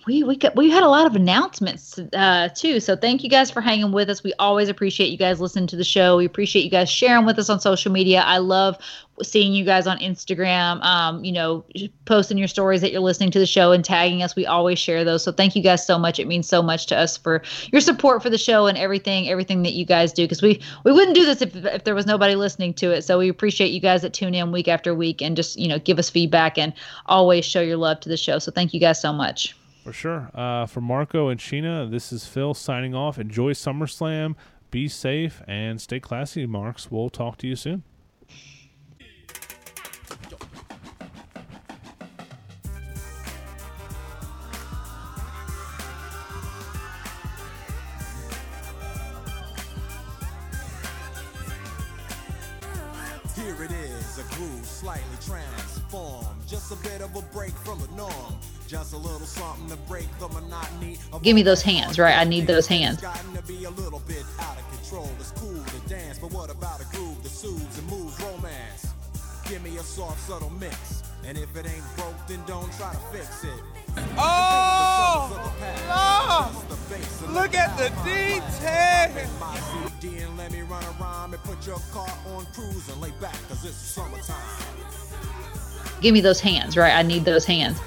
we 0.09 0.23
we 0.23 0.37
got, 0.37 0.57
we 0.57 0.71
had 0.71 0.83
a 0.83 0.89
lot 0.89 1.07
of 1.07 1.15
announcements 1.15 1.99
uh, 2.15 2.49
too. 2.57 2.81
So 2.81 2.97
thank 2.97 3.23
you 3.23 3.29
guys 3.29 3.51
for 3.51 3.61
hanging 3.61 3.93
with 3.93 4.09
us. 4.09 4.25
We 4.25 4.33
always 4.39 4.71
appreciate 4.71 5.11
you 5.11 5.19
guys 5.19 5.39
listening 5.39 5.67
to 5.67 5.77
the 5.77 5.85
show. 5.85 6.17
We 6.17 6.25
appreciate 6.25 6.65
you 6.65 6.71
guys 6.71 6.89
sharing 6.89 7.27
with 7.27 7.39
us 7.39 7.51
on 7.51 7.61
social 7.61 7.93
media. 7.93 8.23
I 8.23 8.39
love 8.39 8.79
seeing 9.23 9.53
you 9.53 9.67
guys 9.67 9.87
on 9.87 9.99
Instagram. 9.99 10.83
Um, 10.83 11.23
you 11.25 11.33
know, 11.33 11.63
posting 12.07 12.39
your 12.39 12.49
stories 12.49 12.81
that 12.81 12.91
you're 12.91 13.03
listening 13.03 13.31
to 13.33 13.39
the 13.39 13.45
show 13.45 13.73
and 13.73 13.85
tagging 13.85 14.23
us. 14.23 14.35
We 14.35 14.47
always 14.47 14.79
share 14.79 15.05
those. 15.05 15.23
So 15.23 15.31
thank 15.31 15.55
you 15.55 15.63
guys 15.63 15.87
so 15.87 15.99
much. 15.99 16.19
It 16.19 16.27
means 16.27 16.49
so 16.49 16.63
much 16.63 16.87
to 16.87 16.97
us 16.97 17.19
for 17.19 17.43
your 17.71 17.83
support 17.83 18.23
for 18.23 18.31
the 18.31 18.39
show 18.39 18.67
and 18.67 18.79
everything, 18.79 19.29
everything 19.29 19.63
that 19.65 19.75
you 19.75 19.85
guys 19.85 20.11
do. 20.15 20.25
Because 20.25 20.41
we 20.41 20.63
we 20.85 20.93
wouldn't 20.93 21.17
do 21.17 21.27
this 21.27 21.43
if 21.43 21.55
if 21.55 21.85
there 21.85 21.95
was 21.95 22.07
nobody 22.07 22.35
listening 22.35 22.73
to 22.75 22.93
it. 22.93 23.03
So 23.03 23.19
we 23.19 23.29
appreciate 23.29 23.73
you 23.73 23.81
guys 23.81 24.01
that 24.03 24.15
tune 24.15 24.35
in 24.35 24.53
week 24.53 24.69
after 24.69 24.95
week 24.95 25.21
and 25.21 25.37
just 25.37 25.59
you 25.59 25.69
know 25.69 25.79
give 25.79 25.99
us 25.99 26.09
feedback 26.09 26.57
and 26.57 26.73
always 27.05 27.45
show 27.45 27.61
your 27.61 27.77
love 27.77 28.01
to 28.01 28.09
the 28.09 28.17
show. 28.17 28.39
So 28.39 28.51
thank 28.51 28.73
you 28.73 28.81
guys 28.81 28.99
so 28.99 29.13
much. 29.13 29.58
For 29.89 29.95
sure. 29.95 30.31
Uh, 30.35 30.67
for 30.67 30.83
Marco 30.83 31.29
and 31.29 31.41
Sheena, 31.41 31.91
this 31.91 32.13
is 32.13 32.27
Phil 32.27 32.53
signing 32.53 32.95
off. 32.95 33.19
Enjoy 33.19 33.55
SummerSlam. 33.55 34.35
Be 34.71 34.87
safe 34.87 35.43
and 35.49 35.81
stay 35.81 35.99
classy, 35.99 36.45
Marks. 36.45 36.91
We'll 36.91 37.09
talk 37.09 37.39
to 37.39 37.47
you 37.47 37.57
soon. 37.57 37.85
Here 53.35 53.63
it 53.65 53.71
is, 53.71 54.19
a 54.19 54.35
groove 54.35 54.67
slightly 54.67 55.03
transformed. 55.23 56.47
Just 56.47 56.73
a 56.73 56.77
bit 56.77 57.01
of 57.01 57.17
a 57.17 57.23
break 57.33 57.53
from 57.53 57.81
the 57.81 57.89
norm. 57.97 58.35
Just 58.69 58.93
a 58.93 58.99
little 58.99 59.21
something 59.21 59.71
to 59.71 59.77
break 59.89 60.07
the 60.19 60.29
monotony. 60.29 60.99
Give 61.23 61.35
me 61.35 61.43
those 61.43 61.63
hands, 61.63 61.99
right? 61.99 62.19
I 62.19 62.25
need 62.25 62.47
those 62.47 62.67
hands. 62.67 63.01
To 63.01 63.43
be 63.47 63.65
a 63.65 63.71
little 63.71 64.01
bit 64.01 64.23
out 64.39 64.59
of 64.59 64.71
control. 64.71 65.09
It's 65.19 65.31
cool 65.31 65.65
to 65.65 65.89
dance, 65.89 66.19
but 66.19 66.31
what 66.33 66.51
about 66.51 66.83
a 66.83 66.85
groove 66.95 67.23
that 67.23 67.31
soothes 67.31 67.79
and 67.79 67.89
moves 67.89 68.21
romance? 68.21 68.93
Give 69.49 69.63
me 69.63 69.79
a 69.79 69.83
soft, 69.83 70.21
subtle 70.21 70.51
mix. 70.51 71.03
And 71.25 71.39
if 71.39 71.57
it 71.57 71.65
ain't 71.65 71.97
broke, 71.97 72.15
then 72.27 72.41
don't 72.47 72.71
try 72.75 72.93
to 72.93 72.99
fix 73.11 73.43
it. 73.45 73.63
Oh, 74.19 75.33
Lord! 75.89 77.33
look 77.33 77.55
at 77.55 77.75
the 77.79 77.89
detail. 78.05 79.29
My 79.41 79.59
CD 80.01 80.19
and 80.19 80.37
let 80.37 80.53
me 80.53 80.61
run 80.61 80.85
around 81.01 81.33
and 81.33 81.43
put 81.43 81.67
your 81.67 81.81
car 81.91 82.13
on 82.37 82.45
cruise 82.53 82.87
and 82.91 83.01
lay 83.01 83.13
back, 83.13 83.37
cause 83.49 83.65
it's 83.65 83.77
summertime. 83.77 84.37
Give 86.03 86.13
me 86.13 86.21
those 86.21 86.39
hands, 86.39 86.77
right? 86.77 86.93
I 86.93 87.01
need 87.01 87.25
those 87.25 87.47
hands. 87.47 87.79